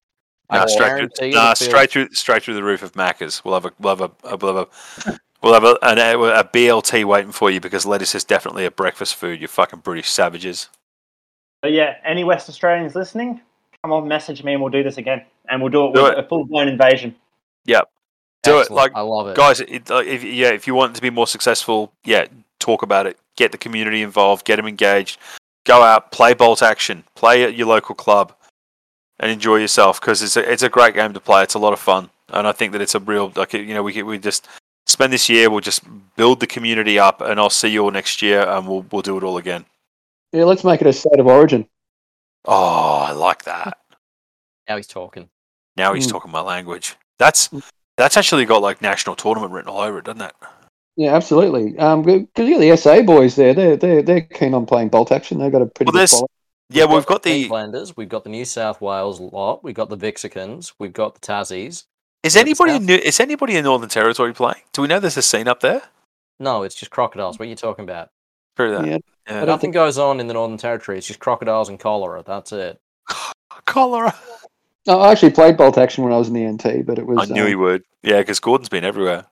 I 0.49 0.57
Nah, 0.59 0.65
straight 0.67 0.97
through, 0.97 1.09
the 1.29 1.31
nah, 1.35 1.53
field- 1.53 1.57
straight 1.69 1.91
through, 1.91 2.09
straight 2.11 2.43
through 2.43 2.53
the 2.55 2.63
roof 2.63 2.83
of 2.83 2.93
Macca's. 2.93 3.43
We'll 3.43 3.53
have 3.53 3.65
a, 3.65 3.71
we'll 3.79 3.95
have 3.95 4.11
a, 4.23 4.35
we'll 4.37 4.55
have 4.55 4.67
a, 5.07 5.19
we'll 5.41 5.53
have 5.53 5.63
a, 5.63 5.77
an, 5.81 5.97
a 5.99 6.43
BLT 6.43 7.05
waiting 7.05 7.31
for 7.31 7.49
you 7.49 7.59
because 7.59 7.85
lettuce 7.85 8.13
is 8.15 8.23
definitely 8.23 8.65
a 8.65 8.71
breakfast 8.71 9.15
food. 9.15 9.41
You 9.41 9.47
fucking 9.47 9.79
British 9.79 10.09
savages. 10.09 10.69
But 11.61 11.71
yeah, 11.71 11.95
any 12.03 12.23
West 12.23 12.49
Australians 12.49 12.93
listening, 12.93 13.39
come 13.81 13.93
on, 13.93 14.07
message 14.07 14.43
me 14.43 14.53
and 14.53 14.61
we'll 14.61 14.71
do 14.71 14.83
this 14.83 14.97
again. 14.97 15.23
And 15.49 15.61
we'll 15.61 15.71
do 15.71 15.87
it 15.87 15.95
Do 15.95 16.03
with 16.03 16.13
it. 16.13 16.19
a 16.19 16.27
full 16.27 16.45
blown 16.45 16.67
invasion. 16.67 17.15
Yep, 17.65 17.89
do 18.43 18.59
it. 18.59 18.69
Like 18.69 18.91
I 18.95 19.01
love 19.01 19.27
it. 19.27 19.35
guys, 19.37 19.61
it, 19.61 19.89
like, 19.89 20.07
if 20.07 20.23
yeah, 20.23 20.49
if 20.49 20.67
you 20.67 20.75
want 20.75 20.91
it 20.91 20.95
to 20.95 21.01
be 21.01 21.09
more 21.09 21.27
successful, 21.27 21.93
yeah, 22.03 22.25
talk 22.59 22.81
about 22.83 23.07
it. 23.07 23.17
Get 23.37 23.51
the 23.51 23.57
community 23.57 24.01
involved. 24.01 24.45
Get 24.45 24.57
them 24.57 24.67
engaged. 24.67 25.19
Go 25.65 25.81
out, 25.81 26.11
play 26.11 26.33
bolt 26.33 26.61
action, 26.61 27.05
play 27.15 27.43
at 27.43 27.55
your 27.55 27.67
local 27.67 27.95
club, 27.95 28.33
and 29.19 29.31
enjoy 29.31 29.57
yourself 29.57 29.99
because 30.01 30.21
it's 30.21 30.35
a, 30.37 30.51
it's 30.51 30.63
a 30.63 30.69
great 30.69 30.93
game 30.95 31.13
to 31.13 31.19
play. 31.19 31.43
It's 31.43 31.53
a 31.53 31.59
lot 31.59 31.73
of 31.73 31.79
fun, 31.79 32.09
and 32.29 32.47
I 32.47 32.51
think 32.51 32.71
that 32.73 32.81
it's 32.81 32.95
a 32.95 32.99
real 32.99 33.31
like 33.35 33.53
you 33.53 33.73
know 33.73 33.83
we 33.83 34.01
we 34.03 34.17
just 34.17 34.47
spend 34.85 35.13
this 35.13 35.29
year. 35.29 35.49
We'll 35.49 35.59
just 35.61 35.81
build 36.15 36.39
the 36.39 36.47
community 36.47 36.97
up, 36.99 37.21
and 37.21 37.39
I'll 37.39 37.49
see 37.49 37.69
you 37.69 37.83
all 37.83 37.91
next 37.91 38.21
year, 38.21 38.41
and 38.47 38.67
we'll 38.67 38.85
we'll 38.91 39.01
do 39.01 39.17
it 39.17 39.23
all 39.23 39.37
again. 39.37 39.65
Yeah, 40.31 40.45
let's 40.45 40.63
make 40.63 40.81
it 40.81 40.87
a 40.87 40.93
state 40.93 41.19
of 41.19 41.27
origin. 41.27 41.67
Oh, 42.45 43.05
I 43.07 43.11
like 43.11 43.43
that. 43.43 43.77
Now 44.69 44.77
he's 44.77 44.87
talking. 44.87 45.27
Now 45.75 45.93
he's 45.93 46.07
Mm. 46.07 46.11
talking 46.11 46.31
my 46.31 46.39
language. 46.39 46.95
That's 47.19 47.49
that's 47.97 48.15
actually 48.15 48.45
got 48.45 48.61
like 48.61 48.81
national 48.81 49.17
tournament 49.17 49.51
written 49.51 49.69
all 49.69 49.81
over 49.81 49.97
it, 49.99 50.05
doesn't 50.05 50.21
it? 50.21 50.33
Yeah, 50.95 51.13
absolutely. 51.15 51.77
Um, 51.77 52.01
because 52.01 52.47
you 52.47 52.53
got 52.53 52.59
the 52.61 52.77
SA 52.77 53.01
boys 53.01 53.35
there. 53.35 53.53
They're 53.53 53.75
they're 53.75 54.01
they're 54.01 54.21
keen 54.21 54.53
on 54.53 54.65
playing 54.65 54.87
bolt 54.87 55.11
action. 55.11 55.37
They've 55.39 55.51
got 55.51 55.61
a 55.63 55.65
pretty 55.65 55.89
Well, 55.89 55.93
good 55.93 55.99
there's- 55.99 56.11
follow. 56.13 56.27
Yeah, 56.69 56.85
we've 56.85 57.05
got 57.05 57.23
the. 57.23 57.47
Queenslanders, 57.47 57.95
we've 57.95 58.09
got 58.09 58.23
the 58.23 58.29
New 58.29 58.45
South 58.45 58.81
Wales 58.81 59.19
lot, 59.19 59.63
we've 59.63 59.75
got 59.75 59.89
the 59.89 59.97
Vixicans, 59.97 60.73
we've 60.79 60.93
got 60.93 61.13
the 61.15 61.21
Tassies. 61.21 61.85
Is 62.23 62.35
anybody 62.37 62.71
South- 62.71 62.81
in 62.81 62.85
New, 62.87 62.95
is 62.95 63.19
anybody 63.19 63.55
in 63.57 63.65
Northern 63.65 63.89
Territory 63.89 64.33
playing? 64.33 64.61
Do 64.71 64.81
we 64.81 64.87
know 64.87 64.99
there's 64.99 65.17
a 65.17 65.21
scene 65.21 65.47
up 65.47 65.59
there? 65.59 65.83
No, 66.39 66.63
it's 66.63 66.75
just 66.75 66.91
crocodiles. 66.91 67.37
What 67.37 67.47
are 67.47 67.49
you 67.49 67.55
talking 67.55 67.83
about? 67.83 68.09
Screw 68.55 68.71
that. 68.71 68.85
Yeah, 68.85 68.97
Yeah. 69.27 69.35
I 69.35 69.39
don't 69.39 69.47
Nothing 69.47 69.71
goes 69.71 69.97
on 69.97 70.19
in 70.19 70.27
the 70.27 70.33
Northern 70.33 70.57
Territory. 70.57 70.97
It's 70.97 71.07
just 71.07 71.19
crocodiles 71.19 71.69
and 71.69 71.79
cholera. 71.79 72.23
That's 72.25 72.51
it. 72.51 72.79
Cholera. 73.65 74.15
No, 74.85 74.99
I 74.99 75.11
actually 75.11 75.31
played 75.31 75.55
bolt 75.55 75.77
action 75.77 76.03
when 76.03 76.11
I 76.11 76.17
was 76.17 76.27
in 76.27 76.33
the 76.33 76.45
NT, 76.45 76.85
but 76.85 76.99
it 76.99 77.05
was. 77.05 77.17
I 77.29 77.33
knew 77.33 77.43
um, 77.43 77.47
he 77.47 77.55
would. 77.55 77.83
Yeah, 78.01 78.19
because 78.19 78.39
Gordon's 78.39 78.67
been 78.69 78.83
everywhere. 78.83 79.25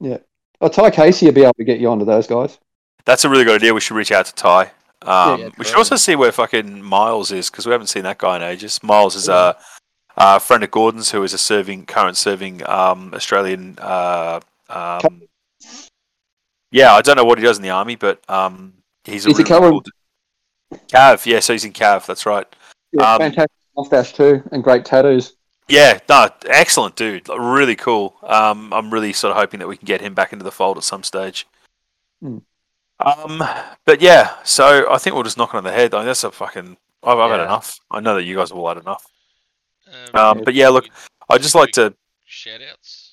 Yeah. 0.00 0.18
Oh, 0.60 0.68
Ty 0.68 0.90
Casey 0.90 1.26
will 1.26 1.32
be 1.32 1.42
able 1.42 1.54
to 1.54 1.64
get 1.64 1.80
you 1.80 1.88
onto 1.88 2.04
those 2.04 2.26
guys. 2.26 2.58
That's 3.04 3.24
a 3.24 3.28
really 3.28 3.44
good 3.44 3.56
idea. 3.60 3.74
We 3.74 3.80
should 3.80 3.96
reach 3.96 4.12
out 4.12 4.26
to 4.26 4.34
Ty. 4.34 4.70
Um, 5.04 5.40
yeah, 5.40 5.48
we 5.58 5.64
should 5.64 5.76
also 5.76 5.96
see 5.96 6.16
where 6.16 6.32
fucking 6.32 6.82
Miles 6.82 7.30
is 7.30 7.50
because 7.50 7.66
we 7.66 7.72
haven't 7.72 7.88
seen 7.88 8.04
that 8.04 8.18
guy 8.18 8.36
in 8.36 8.42
ages. 8.42 8.82
Miles 8.82 9.14
is 9.14 9.28
a, 9.28 9.56
a 10.16 10.40
friend 10.40 10.64
of 10.64 10.70
Gordon's 10.70 11.10
who 11.10 11.22
is 11.22 11.34
a 11.34 11.38
serving, 11.38 11.86
current 11.86 12.16
serving 12.16 12.66
um, 12.68 13.12
Australian. 13.14 13.78
Uh, 13.80 14.40
um, 14.70 15.22
yeah, 16.70 16.94
I 16.94 17.02
don't 17.02 17.16
know 17.16 17.24
what 17.24 17.38
he 17.38 17.44
does 17.44 17.58
in 17.58 17.62
the 17.62 17.70
army, 17.70 17.96
but 17.96 18.18
um, 18.28 18.72
he's 19.04 19.26
a 19.26 19.28
He's 19.28 19.38
really 19.38 19.50
Cav- 19.50 19.70
cool. 19.70 19.82
Cav, 20.88 21.26
yeah, 21.26 21.40
so 21.40 21.52
he's 21.52 21.64
in 21.64 21.72
Cav. 21.72 22.06
That's 22.06 22.26
right. 22.26 22.46
Yeah, 22.92 23.14
Um, 23.14 23.20
fantastic 23.20 23.50
mustache 23.76 24.12
too, 24.14 24.42
and 24.52 24.64
great 24.64 24.84
tattoos. 24.84 25.34
Yeah, 25.68 25.98
no, 26.08 26.28
excellent 26.46 26.96
dude. 26.96 27.28
Really 27.28 27.76
cool. 27.76 28.16
Um, 28.22 28.72
I'm 28.72 28.92
really 28.92 29.12
sort 29.12 29.30
of 29.30 29.36
hoping 29.38 29.60
that 29.60 29.68
we 29.68 29.76
can 29.76 29.86
get 29.86 30.00
him 30.00 30.14
back 30.14 30.32
into 30.32 30.44
the 30.44 30.52
fold 30.52 30.76
at 30.76 30.84
some 30.84 31.02
stage. 31.02 31.46
Hmm. 32.20 32.38
Um, 33.00 33.42
but 33.84 34.00
yeah, 34.00 34.34
so 34.44 34.90
I 34.90 34.98
think 34.98 35.14
we'll 35.14 35.24
just 35.24 35.36
knock 35.38 35.52
it 35.54 35.56
on 35.56 35.64
the 35.64 35.72
head. 35.72 35.94
I 35.94 35.98
mean, 35.98 36.06
that's 36.06 36.24
a 36.24 36.30
fucking. 36.30 36.76
I've, 37.02 37.18
I've 37.18 37.30
had 37.30 37.38
Yeah. 37.38 37.44
enough. 37.44 37.78
I 37.90 38.00
know 38.00 38.14
that 38.14 38.24
you 38.24 38.36
guys 38.36 38.50
have 38.50 38.58
all 38.58 38.68
had 38.68 38.78
enough. 38.78 39.04
Um, 40.14 40.20
Um, 40.38 40.42
but 40.44 40.54
yeah, 40.54 40.68
look, 40.68 40.88
I 41.28 41.38
just 41.38 41.54
like 41.54 41.70
to. 41.72 41.94
shout 42.24 42.60
outs. 42.62 43.12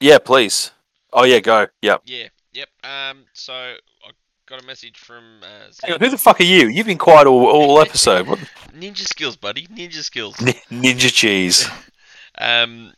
Yeah, 0.00 0.18
please. 0.18 0.70
Oh 1.12 1.24
yeah, 1.24 1.40
go. 1.40 1.66
Yep. 1.82 2.02
Yeah, 2.06 2.28
yep. 2.52 2.68
Um, 2.84 3.24
so 3.32 3.52
I 3.52 4.10
got 4.46 4.62
a 4.62 4.66
message 4.66 4.98
from 4.98 5.24
uh, 5.42 5.70
Hang 5.82 5.94
on, 5.94 6.00
who 6.00 6.08
the 6.10 6.18
fuck 6.18 6.40
are 6.40 6.44
you? 6.44 6.68
You've 6.68 6.86
been 6.86 6.98
quiet 6.98 7.26
all, 7.26 7.46
all 7.46 7.80
episode. 7.86 8.26
What? 8.26 8.38
Ninja 8.74 9.06
skills, 9.06 9.36
buddy. 9.36 9.66
Ninja 9.68 10.02
skills. 10.02 10.34
Ninja 10.70 11.12
cheese. 11.12 11.68
Um, 12.38 12.94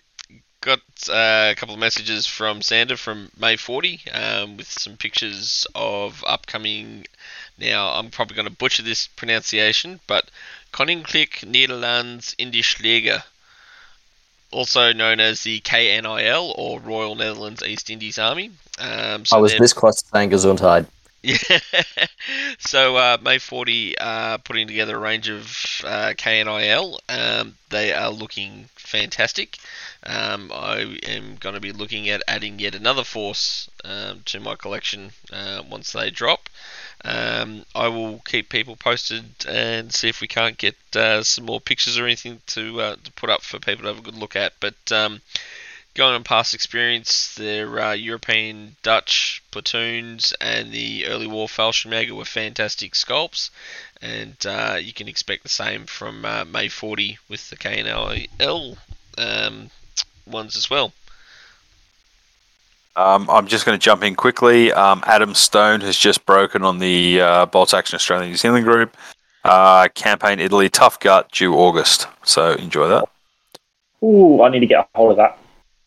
got 0.62 0.80
uh, 1.10 1.50
a 1.50 1.54
couple 1.56 1.74
of 1.74 1.80
messages 1.80 2.26
from 2.26 2.62
Sander 2.62 2.96
from 2.96 3.30
May 3.38 3.56
40 3.56 4.00
um, 4.12 4.56
with 4.56 4.70
some 4.70 4.96
pictures 4.96 5.66
of 5.74 6.24
upcoming. 6.26 7.06
Now, 7.58 7.88
I'm 7.88 8.10
probably 8.10 8.36
going 8.36 8.48
to 8.48 8.54
butcher 8.54 8.82
this 8.82 9.08
pronunciation, 9.08 10.00
but 10.06 10.30
Koninklijk 10.72 11.44
Nederlands 11.44 12.34
Indisch 12.36 12.82
Leger, 12.82 13.22
also 14.50 14.92
known 14.92 15.20
as 15.20 15.42
the 15.42 15.60
KNIL 15.60 16.54
or 16.56 16.80
Royal 16.80 17.14
Netherlands 17.14 17.62
East 17.62 17.90
Indies 17.90 18.18
Army. 18.18 18.52
Um, 18.78 19.26
so 19.26 19.36
I 19.36 19.40
was 19.40 19.56
this 19.58 19.72
close 19.72 20.00
to 20.02 20.08
saying 20.08 20.30
Gesundheit. 20.30 20.86
Yeah. 21.22 21.36
so 22.58 22.96
uh, 22.96 23.18
May 23.22 23.38
40 23.38 23.98
uh, 23.98 24.38
putting 24.38 24.66
together 24.66 24.96
a 24.96 25.00
range 25.00 25.28
of 25.28 25.46
uh, 25.84 26.14
KNIL. 26.16 26.98
Um, 27.08 27.54
they 27.70 27.92
are 27.92 28.10
looking 28.10 28.68
fantastic. 28.74 29.58
Um, 30.04 30.50
I 30.52 30.98
am 31.06 31.36
going 31.36 31.54
to 31.54 31.60
be 31.60 31.72
looking 31.72 32.08
at 32.08 32.22
adding 32.26 32.58
yet 32.58 32.74
another 32.74 33.04
force 33.04 33.70
um, 33.84 34.22
to 34.26 34.40
my 34.40 34.56
collection 34.56 35.12
uh, 35.32 35.62
once 35.68 35.92
they 35.92 36.10
drop. 36.10 36.48
Um, 37.04 37.64
I 37.74 37.88
will 37.88 38.20
keep 38.24 38.48
people 38.48 38.76
posted 38.76 39.24
and 39.48 39.92
see 39.92 40.08
if 40.08 40.20
we 40.20 40.28
can't 40.28 40.56
get 40.56 40.76
uh, 40.94 41.22
some 41.22 41.46
more 41.46 41.60
pictures 41.60 41.98
or 41.98 42.04
anything 42.04 42.40
to 42.48 42.80
uh, 42.80 42.96
to 43.02 43.12
put 43.12 43.30
up 43.30 43.42
for 43.42 43.58
people 43.58 43.82
to 43.82 43.88
have 43.88 43.98
a 43.98 44.02
good 44.02 44.16
look 44.16 44.36
at. 44.36 44.52
But 44.60 44.92
um, 44.92 45.20
going 45.94 46.14
on 46.14 46.24
past 46.24 46.54
experience, 46.54 47.34
their 47.34 47.78
uh, 47.80 47.92
European 47.92 48.76
Dutch 48.82 49.42
platoons 49.50 50.32
and 50.40 50.72
the 50.72 51.06
early 51.06 51.26
war 51.26 51.46
Fallschirmjäger 51.46 52.12
were 52.12 52.24
fantastic 52.24 52.92
sculpts, 52.92 53.50
and 54.00 54.36
uh, 54.46 54.78
you 54.80 54.92
can 54.92 55.08
expect 55.08 55.42
the 55.42 55.48
same 55.48 55.86
from 55.86 56.24
uh, 56.24 56.44
May 56.44 56.68
40 56.68 57.18
with 57.28 57.50
the 57.50 57.56
KNIL 57.56 58.76
um, 59.18 59.70
ones 60.26 60.56
as 60.56 60.70
well. 60.70 60.92
Um, 62.94 63.28
I'm 63.30 63.46
just 63.46 63.64
going 63.64 63.78
to 63.78 63.82
jump 63.82 64.02
in 64.02 64.14
quickly. 64.14 64.72
Um, 64.72 65.02
Adam 65.06 65.34
Stone 65.34 65.80
has 65.80 65.96
just 65.96 66.26
broken 66.26 66.62
on 66.62 66.78
the 66.78 67.20
uh, 67.20 67.46
Bolt 67.46 67.72
Action 67.72 67.96
Australia 67.96 68.28
New 68.28 68.36
Zealand 68.36 68.64
group. 68.64 68.96
Uh, 69.44 69.88
campaign 69.94 70.40
Italy, 70.40 70.68
tough 70.68 71.00
gut, 71.00 71.30
due 71.32 71.54
August. 71.54 72.06
So 72.22 72.52
enjoy 72.52 72.88
that. 72.88 73.08
Ooh, 74.02 74.42
I 74.42 74.50
need 74.50 74.60
to 74.60 74.66
get 74.66 74.80
a 74.80 74.86
hold 74.94 75.12
of 75.12 75.16
that. 75.16 75.38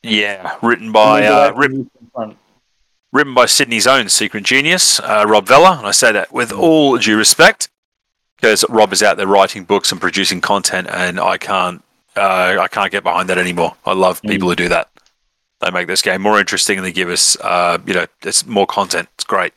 Yeah, 0.09 0.57
written 0.61 0.91
by 0.91 1.25
uh, 1.25 1.45
that 1.45 1.55
writ- 1.55 1.71
can 1.71 1.83
be 1.83 1.89
fun. 2.13 2.35
written 3.11 3.33
by 3.33 3.45
Sydney's 3.45 3.87
own 3.87 4.09
secret 4.09 4.43
genius, 4.43 4.99
uh, 4.99 5.25
Rob 5.27 5.47
Vella, 5.47 5.77
and 5.77 5.87
I 5.87 5.91
say 5.91 6.11
that 6.11 6.31
with 6.31 6.51
all 6.51 6.97
due 6.97 7.17
respect, 7.17 7.69
because 8.35 8.65
Rob 8.69 8.91
is 8.93 9.01
out 9.03 9.17
there 9.17 9.27
writing 9.27 9.63
books 9.63 9.91
and 9.91 9.99
producing 10.01 10.41
content, 10.41 10.87
and 10.91 11.19
I 11.19 11.37
can't, 11.37 11.83
uh, 12.15 12.57
I 12.59 12.67
can't 12.67 12.91
get 12.91 13.03
behind 13.03 13.29
that 13.29 13.37
anymore. 13.37 13.75
I 13.85 13.93
love 13.93 14.21
people 14.21 14.49
who 14.49 14.55
do 14.55 14.69
that. 14.69 14.89
They 15.61 15.71
make 15.71 15.87
this 15.87 16.01
game 16.01 16.21
more 16.21 16.39
interesting, 16.39 16.77
and 16.77 16.85
they 16.85 16.91
give 16.91 17.09
us, 17.09 17.37
uh, 17.41 17.77
you 17.85 17.93
know, 17.93 18.05
it's 18.23 18.45
more 18.45 18.67
content. 18.67 19.07
It's 19.15 19.23
great. 19.23 19.53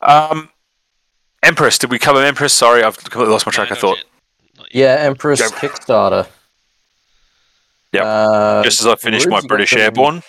Um, 0.00 0.48
Empress, 1.42 1.78
did 1.78 1.90
we 1.90 1.98
cover 1.98 2.22
Empress? 2.24 2.52
Sorry, 2.52 2.82
I've 2.82 2.96
completely 2.96 3.32
lost 3.32 3.46
my 3.46 3.52
track 3.52 3.68
No, 3.70 3.76
of 3.76 3.82
not 3.82 3.88
thought. 3.88 3.96
yet. 3.98 4.06
Yet. 4.56 4.74
Yeah, 5.00 5.06
Empress 5.06 5.40
Go. 5.40 5.48
Kickstarter. 5.56 6.26
Yep. 7.92 8.04
Uh, 8.04 8.62
Just 8.62 8.80
as 8.80 8.86
I 8.86 8.94
finish 8.96 9.24
Rubes, 9.24 9.30
my 9.30 9.36
you 9.36 9.42
got 9.42 9.48
British 9.48 9.70
some- 9.70 9.80
Airborne. 9.80 10.22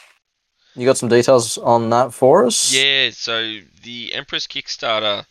You 0.75 0.85
got 0.87 0.97
some 0.97 1.09
details 1.09 1.57
on 1.59 1.91
that 1.91 2.13
for 2.13 2.45
us? 2.45 2.73
Yeah, 2.73 3.11
so 3.11 3.59
the 3.83 4.13
Empress 4.13 4.47
Kickstarter 4.47 5.25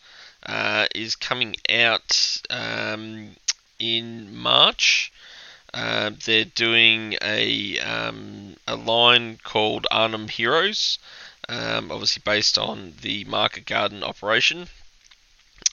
uh, 0.46 0.86
is 0.94 1.16
coming 1.16 1.56
out 1.68 2.40
um, 2.48 3.30
in 3.80 4.34
March. 4.36 5.12
Uh, 5.74 6.10
they're 6.24 6.44
doing 6.44 7.16
a 7.22 7.78
um, 7.80 8.56
a 8.68 8.76
line 8.76 9.38
called 9.42 9.86
Arnhem 9.90 10.28
Heroes, 10.28 10.98
um, 11.48 11.90
obviously 11.90 12.22
based 12.24 12.56
on 12.56 12.92
the 13.00 13.24
Market 13.24 13.66
Garden 13.66 14.04
operation. 14.04 14.68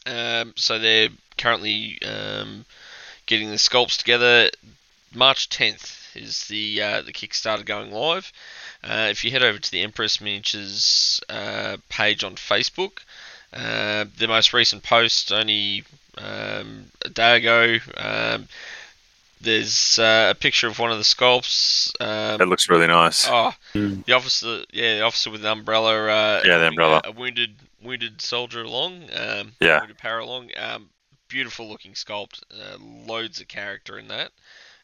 Um, 0.08 0.54
so 0.56 0.80
they're 0.80 1.10
currently 1.38 2.00
um, 2.02 2.66
getting 3.28 3.50
the 3.50 3.58
sculpts 3.58 3.98
together. 3.98 4.50
March 5.14 5.50
10th 5.50 5.99
is 6.16 6.48
the 6.48 6.82
uh, 6.82 7.02
the 7.02 7.14
Kickstarter 7.14 7.66
going 7.66 7.92
live. 7.92 8.32
Uh, 8.84 9.08
if 9.12 9.24
you 9.24 9.32
head 9.32 9.44
over 9.44 9.60
to 9.60 9.72
the 9.72 9.82
Empress 9.82 10.22
Miniatures 10.22 11.22
uh, 11.30 11.78
page 11.90 12.24
on 12.24 12.36
Facebook, 12.36 13.00
uh, 13.54 14.06
the 14.18 14.28
most 14.28 14.54
recent 14.54 14.84
post 14.84 15.32
only 15.32 15.84
um, 16.18 16.86
a 17.06 17.10
day 17.10 17.38
ago. 17.38 17.78
Um, 17.98 18.48
there's 19.42 19.98
uh, 19.98 20.28
a 20.32 20.36
picture 20.36 20.68
of 20.68 20.80
one 20.80 20.92
of 20.92 20.98
the 20.98 21.04
sculpts. 21.04 21.92
Um, 22.02 22.42
It 22.42 22.48
looks 22.50 22.68
really 22.70 22.88
nice. 22.88 23.26
Oh, 23.30 23.54
the 23.74 24.12
officer, 24.14 24.64
yeah, 24.74 24.98
the 24.98 25.02
officer 25.04 25.32
with 25.32 25.42
the 25.42 25.52
umbrella. 25.52 26.08
Uh, 26.08 26.42
Yeah, 26.44 26.58
the 26.58 26.68
umbrella. 26.68 27.02
A, 27.06 27.10
a 27.10 27.12
wounded, 27.12 27.56
wounded 27.82 28.22
soldier 28.22 28.64
along. 28.64 29.10
Um, 29.14 29.54
Yeah. 29.62 29.80
Wounded 29.80 29.98
para 29.98 30.24
along. 30.24 30.50
Um, 30.58 30.90
beautiful 31.30 31.70
looking 31.70 31.94
sculpt. 31.94 32.42
Uh, 32.52 32.78
loads 32.82 33.40
of 33.40 33.48
character 33.48 33.98
in 33.98 34.10
that. 34.10 34.32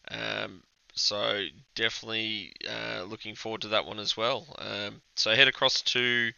Um, 0.09 0.63
so 0.95 1.45
definitely 1.75 2.53
uh, 2.69 3.03
looking 3.03 3.35
forward 3.35 3.61
to 3.61 3.67
that 3.69 3.85
one 3.85 3.99
as 3.99 4.15
well. 4.17 4.45
Um, 4.57 5.01
so 5.15 5.35
head 5.35 5.47
across 5.47 5.81
to 5.81 6.31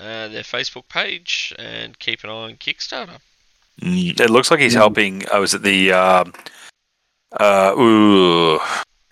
uh, 0.00 0.28
their 0.28 0.42
Facebook 0.42 0.88
page 0.88 1.54
and 1.58 1.98
keep 1.98 2.24
an 2.24 2.30
eye 2.30 2.32
on 2.32 2.54
Kickstarter. 2.56 3.18
Mm, 3.80 4.18
It 4.20 4.30
looks 4.30 4.50
like 4.50 4.60
he's 4.60 4.74
helping. 4.74 5.24
I 5.32 5.38
was 5.38 5.54
at 5.54 5.62
the 5.62 5.92
um, 5.92 6.32
uh, 7.38 7.74
ooh, 7.78 8.58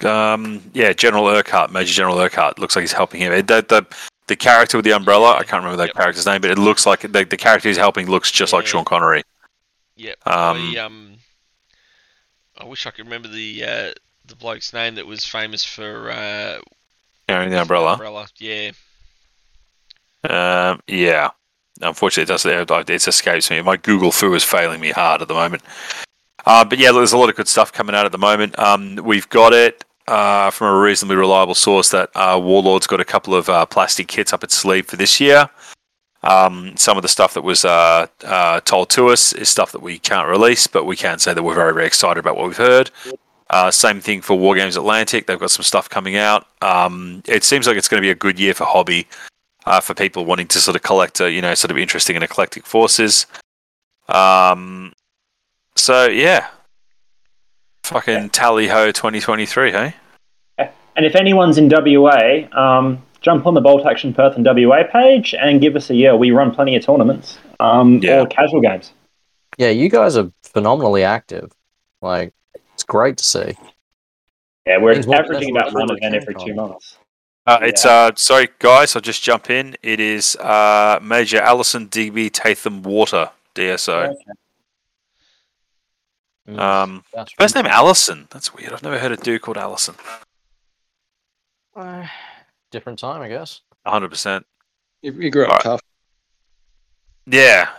um, 0.06 0.62
yeah, 0.72 0.92
General 0.92 1.26
Urquhart, 1.28 1.72
Major 1.72 1.92
General 1.92 2.18
Urquhart. 2.18 2.58
Looks 2.58 2.76
like 2.76 2.82
he's 2.82 2.92
helping 2.92 3.20
him. 3.20 3.32
It- 3.32 3.46
The, 3.48 3.64
the 3.68 3.86
the 4.28 4.36
character 4.36 4.78
with 4.78 4.84
the 4.84 4.92
umbrella, 4.92 5.32
I 5.32 5.42
can't 5.42 5.64
remember 5.64 5.78
that 5.78 5.88
Yep. 5.88 5.96
character's 5.96 6.26
name, 6.26 6.40
but 6.40 6.50
it 6.52 6.58
looks 6.58 6.86
like 6.86 7.00
the, 7.00 7.24
the 7.24 7.36
character 7.36 7.68
he's 7.68 7.76
helping 7.76 8.08
looks 8.08 8.30
just 8.30 8.52
like 8.52 8.66
Sean 8.66 8.84
Connery. 8.84 9.24
Yeah. 9.96 10.14
Um, 10.24 10.74
I, 10.74 10.76
um, 10.78 11.16
I 12.56 12.64
wish 12.64 12.86
I 12.86 12.92
could 12.92 13.04
remember 13.04 13.26
the 13.28 13.64
uh, 13.64 13.92
the 14.26 14.36
bloke's 14.36 14.72
name 14.72 14.94
that 14.96 15.06
was 15.06 15.24
famous 15.24 15.64
for 15.64 16.10
uh, 16.10 16.60
Carrying 17.28 17.50
the 17.50 17.60
umbrella. 17.60 17.92
Umbrella. 17.92 18.26
Yeah. 18.38 18.72
Um, 20.28 20.80
yeah. 20.86 21.30
Unfortunately, 21.80 22.24
it 22.24 22.66
doesn't. 22.68 22.90
It 22.90 23.08
escapes 23.08 23.50
me. 23.50 23.60
My 23.62 23.76
Google 23.76 24.12
foo 24.12 24.34
is 24.34 24.44
failing 24.44 24.80
me 24.80 24.90
hard 24.90 25.22
at 25.22 25.28
the 25.28 25.34
moment. 25.34 25.62
Uh, 26.46 26.64
but 26.64 26.78
yeah, 26.78 26.92
there's 26.92 27.12
a 27.12 27.18
lot 27.18 27.28
of 27.28 27.36
good 27.36 27.48
stuff 27.48 27.72
coming 27.72 27.94
out 27.94 28.06
at 28.06 28.12
the 28.12 28.18
moment. 28.18 28.58
Um, 28.58 28.96
we've 28.96 29.28
got 29.28 29.52
it. 29.52 29.84
uh, 30.08 30.50
from 30.50 30.74
a 30.76 30.80
reasonably 30.80 31.16
reliable 31.16 31.54
source 31.54 31.90
that 31.90 32.10
uh, 32.14 32.38
Warlord's 32.42 32.86
got 32.86 33.00
a 33.00 33.04
couple 33.04 33.34
of 33.34 33.48
uh, 33.48 33.66
plastic 33.66 34.08
kits 34.08 34.32
up 34.32 34.42
its 34.44 34.54
sleeve 34.54 34.86
for 34.86 34.96
this 34.96 35.20
year. 35.20 35.48
Um, 36.24 36.76
some 36.76 36.96
of 36.96 37.02
the 37.02 37.08
stuff 37.08 37.34
that 37.34 37.42
was 37.42 37.64
uh, 37.64 38.06
uh, 38.24 38.60
told 38.60 38.90
to 38.90 39.08
us 39.08 39.32
is 39.32 39.48
stuff 39.48 39.72
that 39.72 39.82
we 39.82 39.98
can't 39.98 40.28
release, 40.28 40.66
but 40.66 40.84
we 40.84 40.96
can 40.96 41.18
say 41.18 41.34
that 41.34 41.42
we're 41.42 41.54
very, 41.54 41.74
very 41.74 41.86
excited 41.86 42.20
about 42.20 42.36
what 42.36 42.46
we've 42.46 42.56
heard. 42.56 42.90
Uh, 43.52 43.70
same 43.70 44.00
thing 44.00 44.22
for 44.22 44.36
Wargames 44.36 44.76
Atlantic. 44.76 45.26
They've 45.26 45.38
got 45.38 45.50
some 45.50 45.62
stuff 45.62 45.88
coming 45.90 46.16
out. 46.16 46.46
Um, 46.62 47.22
it 47.28 47.44
seems 47.44 47.66
like 47.66 47.76
it's 47.76 47.86
going 47.88 48.00
to 48.00 48.04
be 48.06 48.10
a 48.10 48.14
good 48.14 48.40
year 48.40 48.54
for 48.54 48.64
hobby, 48.64 49.06
uh, 49.66 49.80
for 49.80 49.92
people 49.94 50.24
wanting 50.24 50.48
to 50.48 50.58
sort 50.60 50.74
of 50.74 50.82
collect, 50.82 51.20
uh, 51.20 51.26
you 51.26 51.42
know, 51.42 51.54
sort 51.54 51.70
of 51.70 51.76
interesting 51.76 52.16
and 52.16 52.24
eclectic 52.24 52.64
forces. 52.66 53.26
Um, 54.08 54.92
so 55.76 56.06
yeah, 56.08 56.48
fucking 57.84 58.30
tally 58.30 58.68
ho 58.68 58.86
2023, 58.90 59.70
hey? 59.72 59.94
And 60.58 61.06
if 61.06 61.14
anyone's 61.14 61.56
in 61.58 61.70
WA, 61.70 62.46
um, 62.52 63.02
jump 63.22 63.46
on 63.46 63.54
the 63.54 63.60
Bolt 63.60 63.86
Action 63.86 64.12
Perth 64.12 64.36
and 64.36 64.44
WA 64.44 64.82
page 64.90 65.34
and 65.34 65.60
give 65.60 65.74
us 65.76 65.88
a 65.90 65.94
yell. 65.94 66.18
We 66.18 66.30
run 66.32 66.50
plenty 66.54 66.76
of 66.76 66.84
tournaments 66.84 67.38
um, 67.60 67.98
Yeah. 68.02 68.20
or 68.20 68.26
casual 68.26 68.60
games. 68.60 68.92
Yeah, 69.58 69.70
you 69.70 69.88
guys 69.88 70.16
are 70.16 70.30
phenomenally 70.42 71.02
active. 71.04 71.52
Like, 72.02 72.32
it's 72.82 72.90
great 72.90 73.16
to 73.16 73.24
see. 73.24 73.56
Yeah, 74.66 74.78
we're 74.78 74.94
Means 74.94 75.08
averaging 75.08 75.56
about 75.56 75.72
one 75.72 75.86
we're 75.88 75.96
event 75.98 76.16
every 76.16 76.34
two 76.34 76.54
months. 76.54 76.98
Uh, 77.46 77.58
it's 77.62 77.86
uh, 77.86 78.10
sorry 78.16 78.48
guys, 78.58 78.94
I'll 78.96 79.02
just 79.02 79.22
jump 79.22 79.50
in. 79.50 79.76
It 79.82 80.00
is 80.00 80.36
uh, 80.36 80.98
Major 81.02 81.40
Allison 81.40 81.88
DB 81.88 82.30
Tatham-Warter 82.32 83.30
DSO. 83.54 84.14
Okay. 86.48 86.58
Um, 86.58 87.04
that's 87.14 87.32
first 87.32 87.54
name 87.54 87.66
Allison. 87.66 88.26
That's 88.30 88.52
weird. 88.52 88.72
I've 88.72 88.82
never 88.82 88.98
heard 88.98 89.12
a 89.12 89.16
dude 89.16 89.42
called 89.42 89.58
Allison. 89.58 89.94
Uh, 91.74 92.06
different 92.72 92.98
time, 92.98 93.22
I 93.22 93.28
guess. 93.28 93.60
100. 93.84 94.08
percent 94.08 94.46
You, 95.02 95.12
you 95.12 95.30
grew 95.30 95.44
up 95.44 95.50
Alright. 95.50 95.62
tough. 95.62 95.80
Yeah. 97.26 97.70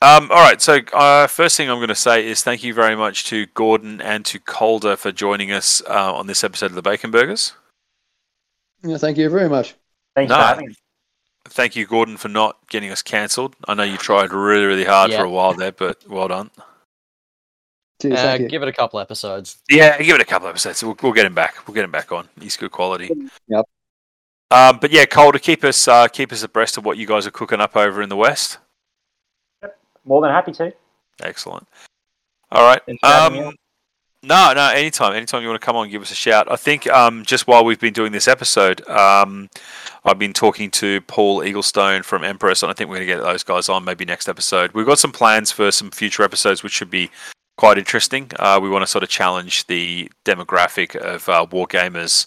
Um, 0.00 0.30
all 0.30 0.38
right. 0.38 0.60
So 0.62 0.78
uh, 0.92 1.26
first 1.26 1.56
thing 1.56 1.68
I'm 1.68 1.78
going 1.78 1.88
to 1.88 1.94
say 1.94 2.26
is 2.26 2.42
thank 2.42 2.62
you 2.62 2.72
very 2.72 2.94
much 2.94 3.24
to 3.26 3.46
Gordon 3.46 4.00
and 4.00 4.24
to 4.26 4.38
Calder 4.38 4.96
for 4.96 5.10
joining 5.10 5.50
us 5.50 5.82
uh, 5.88 6.14
on 6.14 6.26
this 6.28 6.44
episode 6.44 6.66
of 6.66 6.74
the 6.74 6.82
Bacon 6.82 7.10
Burgers. 7.10 7.52
Yeah, 8.84 8.96
thank 8.98 9.18
you 9.18 9.28
very 9.28 9.48
much. 9.48 9.74
Thanks 10.14 10.30
No. 10.30 10.36
for 10.36 10.42
having 10.42 10.68
us. 10.70 10.76
Thank 11.48 11.74
you, 11.74 11.86
Gordon, 11.86 12.16
for 12.16 12.28
not 12.28 12.58
getting 12.68 12.90
us 12.90 13.02
cancelled. 13.02 13.56
I 13.66 13.74
know 13.74 13.82
you 13.82 13.96
tried 13.96 14.32
really, 14.32 14.66
really 14.66 14.84
hard 14.84 15.10
Yeah. 15.10 15.18
for 15.18 15.24
a 15.24 15.30
while 15.30 15.54
there, 15.54 15.72
but 15.72 16.06
well 16.08 16.28
done. 16.28 16.50
Cheers, 18.00 18.18
Uh, 18.18 18.38
give 18.38 18.62
it 18.62 18.68
a 18.68 18.72
couple 18.72 19.00
episodes. 19.00 19.58
Yeah, 19.68 20.00
give 20.00 20.14
it 20.14 20.20
a 20.20 20.24
couple 20.24 20.46
episodes. 20.46 20.84
We'll, 20.84 20.96
we'll 21.02 21.12
get 21.12 21.26
him 21.26 21.34
back. 21.34 21.66
We'll 21.66 21.74
get 21.74 21.84
him 21.84 21.90
back 21.90 22.12
on. 22.12 22.28
He's 22.40 22.56
good 22.56 22.70
quality. 22.70 23.10
Yep. 23.48 23.64
Um, 24.52 24.78
but 24.78 24.92
yeah, 24.92 25.06
Cole, 25.06 25.32
to 25.32 25.40
keep 25.40 25.64
us 25.64 25.88
uh, 25.88 26.06
keep 26.06 26.30
us 26.32 26.42
abreast 26.44 26.78
of 26.78 26.84
what 26.84 26.96
you 26.98 27.06
guys 27.06 27.26
are 27.26 27.30
cooking 27.32 27.60
up 27.60 27.76
over 27.76 28.00
in 28.00 28.08
the 28.08 28.16
west. 28.16 28.58
More 30.08 30.22
than 30.22 30.30
happy 30.30 30.52
to. 30.52 30.72
Excellent. 31.22 31.66
All 32.50 32.62
right. 32.62 32.80
Thanks 32.86 33.00
for 33.00 33.06
having 33.06 33.40
me 33.40 33.46
Um, 33.46 33.54
no, 34.22 34.52
no. 34.52 34.70
Anytime, 34.70 35.14
anytime 35.14 35.42
you 35.42 35.48
want 35.48 35.60
to 35.60 35.64
come 35.64 35.76
on, 35.76 35.88
give 35.90 36.02
us 36.02 36.10
a 36.10 36.16
shout. 36.16 36.50
I 36.50 36.56
think 36.56 36.88
um, 36.88 37.24
just 37.24 37.46
while 37.46 37.64
we've 37.64 37.78
been 37.78 37.92
doing 37.92 38.10
this 38.10 38.26
episode, 38.26 38.86
um, 38.88 39.48
I've 40.04 40.18
been 40.18 40.32
talking 40.32 40.70
to 40.72 41.00
Paul 41.02 41.40
Eaglestone 41.40 42.04
from 42.04 42.24
Empress, 42.24 42.62
and 42.62 42.70
I 42.70 42.74
think 42.74 42.90
we're 42.90 42.96
going 42.96 43.08
to 43.08 43.14
get 43.14 43.22
those 43.22 43.44
guys 43.44 43.68
on 43.68 43.84
maybe 43.84 44.04
next 44.04 44.28
episode. 44.28 44.72
We've 44.72 44.86
got 44.86 44.98
some 44.98 45.12
plans 45.12 45.52
for 45.52 45.70
some 45.70 45.90
future 45.90 46.24
episodes, 46.24 46.64
which 46.64 46.72
should 46.72 46.90
be 46.90 47.10
quite 47.58 47.78
interesting. 47.78 48.30
Uh, 48.38 48.58
we 48.60 48.68
want 48.68 48.82
to 48.82 48.86
sort 48.86 49.04
of 49.04 49.08
challenge 49.10 49.66
the 49.66 50.10
demographic 50.24 50.96
of 50.96 51.28
uh, 51.28 51.46
war 51.52 51.68
gamers, 51.68 52.26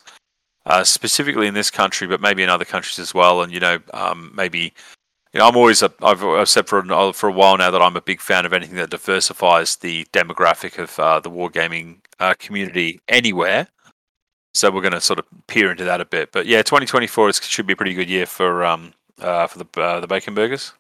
uh, 0.68 0.84
specifically 0.86 1.48
in 1.48 1.56
this 1.56 1.72
country, 1.72 2.08
but 2.08 2.22
maybe 2.22 2.42
in 2.42 2.50
other 2.50 2.66
countries 2.66 3.00
as 3.00 3.14
well. 3.14 3.42
And 3.42 3.52
you 3.52 3.60
know, 3.60 3.80
um, 3.94 4.32
maybe 4.34 4.74
you 5.34 5.40
know, 5.40 5.48
I'm 5.48 5.56
always 5.56 5.82
a, 5.82 5.92
I've, 6.02 6.24
I've 6.24 6.50
said 6.50 6.68
for 6.68 6.80
a, 6.80 7.14
for 7.14 7.30
a 7.30 7.32
while 7.32 7.58
now 7.58 7.72
that 7.72 7.82
I'm 7.82 7.96
a 7.96 8.02
big 8.02 8.20
fan 8.22 8.46
of 8.46 8.54
anything 8.54 8.76
that 8.76 8.90
diversifies 8.90 9.78
the 9.78 10.06
demographic 10.12 10.78
of 10.78 11.00
uh, 11.00 11.20
the 11.20 11.30
wargaming 11.32 11.98
uh, 12.20 12.34
community 12.38 13.00
anywhere. 13.08 13.68
So 14.54 14.70
we're 14.70 14.82
going 14.82 14.94
to 14.94 15.02
sort 15.02 15.20
of 15.20 15.26
peer 15.48 15.72
into 15.72 15.86
that 15.86 16.02
a 16.02 16.06
bit. 16.06 16.34
But 16.34 16.46
yeah, 16.46 16.62
2024 16.62 17.30
is, 17.30 17.38
should 17.42 17.66
be 17.66 17.74
a 17.74 17.76
pretty 17.78 17.94
good 17.94 18.10
year 18.10 18.26
for 18.26 18.66
um 18.66 18.94
uh, 19.20 19.48
for 19.48 19.60
the 19.64 19.82
uh, 19.82 20.00
the 20.02 20.08
bacon 20.08 20.34
burgers. 20.34 20.74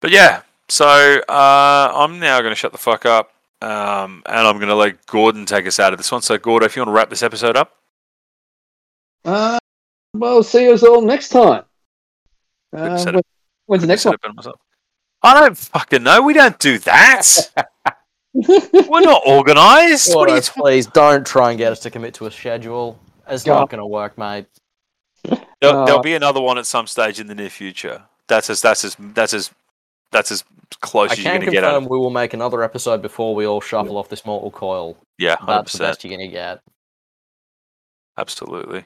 But 0.00 0.12
yeah, 0.12 0.42
so 0.68 0.86
uh, 1.28 1.92
I'm 1.94 2.18
now 2.20 2.40
going 2.40 2.52
to 2.52 2.56
shut 2.56 2.72
the 2.72 2.78
fuck 2.78 3.06
up, 3.06 3.32
um, 3.60 4.22
and 4.26 4.46
I'm 4.46 4.58
going 4.58 4.68
to 4.68 4.74
let 4.76 5.04
Gordon 5.06 5.46
take 5.46 5.66
us 5.66 5.80
out 5.80 5.92
of 5.92 5.98
this 5.98 6.12
one. 6.12 6.22
So 6.22 6.38
Gordon, 6.38 6.66
if 6.66 6.76
you 6.76 6.80
want 6.80 6.88
to 6.88 6.92
wrap 6.92 7.10
this 7.10 7.22
episode 7.22 7.56
up, 7.56 7.76
Uh, 9.24 9.58
well, 10.14 10.42
see 10.42 10.70
us 10.72 10.82
all 10.82 11.02
next 11.02 11.30
time. 11.30 11.64
Couldn't 12.72 13.08
Uh, 13.08 13.12
when- 13.12 13.22
when's 13.66 13.82
the 13.82 13.86
next 13.86 14.04
one? 14.04 14.16
myself. 14.34 14.56
I 15.22 15.38
don't 15.38 15.56
fucking 15.56 16.02
know. 16.02 16.22
We 16.22 16.34
don't 16.34 16.58
do 16.58 16.78
that. 16.80 17.26
We're 18.34 19.00
not 19.02 19.22
organised. 19.26 20.14
What 20.16 20.28
are 20.30 20.34
you 20.34 20.40
talking? 20.40 20.62
please 20.62 20.86
don't 20.86 21.24
try 21.26 21.50
and 21.50 21.58
get 21.58 21.70
us 21.70 21.80
to 21.80 21.90
commit 21.90 22.14
to 22.14 22.26
a 22.26 22.30
schedule. 22.30 22.98
It's 23.28 23.44
God. 23.44 23.60
not 23.60 23.70
going 23.70 23.78
to 23.80 23.86
work, 23.86 24.18
mate. 24.18 24.46
There'll, 25.60 25.84
there'll 25.84 26.00
Uh, 26.00 26.02
be 26.02 26.14
another 26.14 26.40
one 26.40 26.58
at 26.58 26.66
some 26.66 26.86
stage 26.88 27.20
in 27.20 27.28
the 27.28 27.34
near 27.34 27.50
future. 27.50 28.02
That's 28.26 28.50
as 28.50 28.60
that's 28.62 28.84
as 28.84 28.96
that's 28.98 29.32
as 29.34 29.50
that's 30.10 30.32
as 30.32 30.42
close 30.80 31.10
I 31.10 31.12
as 31.12 31.18
you're 31.22 31.32
going 31.34 31.44
to 31.46 31.50
get 31.52 31.62
at 31.62 31.82
we 31.82 31.98
will 31.98 32.10
make 32.10 32.34
another 32.34 32.62
episode 32.64 33.00
before 33.02 33.34
we 33.34 33.46
all 33.46 33.60
shuffle 33.60 33.96
off 33.98 34.08
this 34.08 34.24
mortal 34.26 34.50
coil. 34.50 34.96
Yeah, 35.18 35.36
hundred 35.36 35.58
That's 35.66 35.72
the 35.74 35.78
best 35.78 36.02
you're 36.04 36.16
going 36.16 36.28
to 36.28 36.32
get. 36.34 36.60
absolutely. 38.18 38.84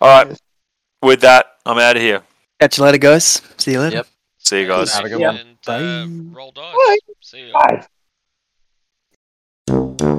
All 0.00 0.24
right. 0.24 0.40
With 1.02 1.22
that, 1.22 1.46
I'm 1.64 1.78
out 1.78 1.96
of 1.96 2.02
here. 2.02 2.22
Catch 2.60 2.76
you 2.78 2.84
later, 2.84 2.98
guys. 2.98 3.40
See 3.56 3.72
you 3.72 3.80
later. 3.80 3.96
Yep. 3.96 4.06
See 4.38 4.60
you 4.60 4.68
guys. 4.68 4.92
Have 4.92 5.04
a 5.04 5.08
good 5.08 5.20
one. 5.20 5.36
And, 5.36 5.58
uh, 5.66 6.36
roll 6.36 6.52
dice. 6.52 6.74
Bye. 6.74 6.98
See 7.20 7.46
you. 7.46 7.52
Bye. 9.66 10.16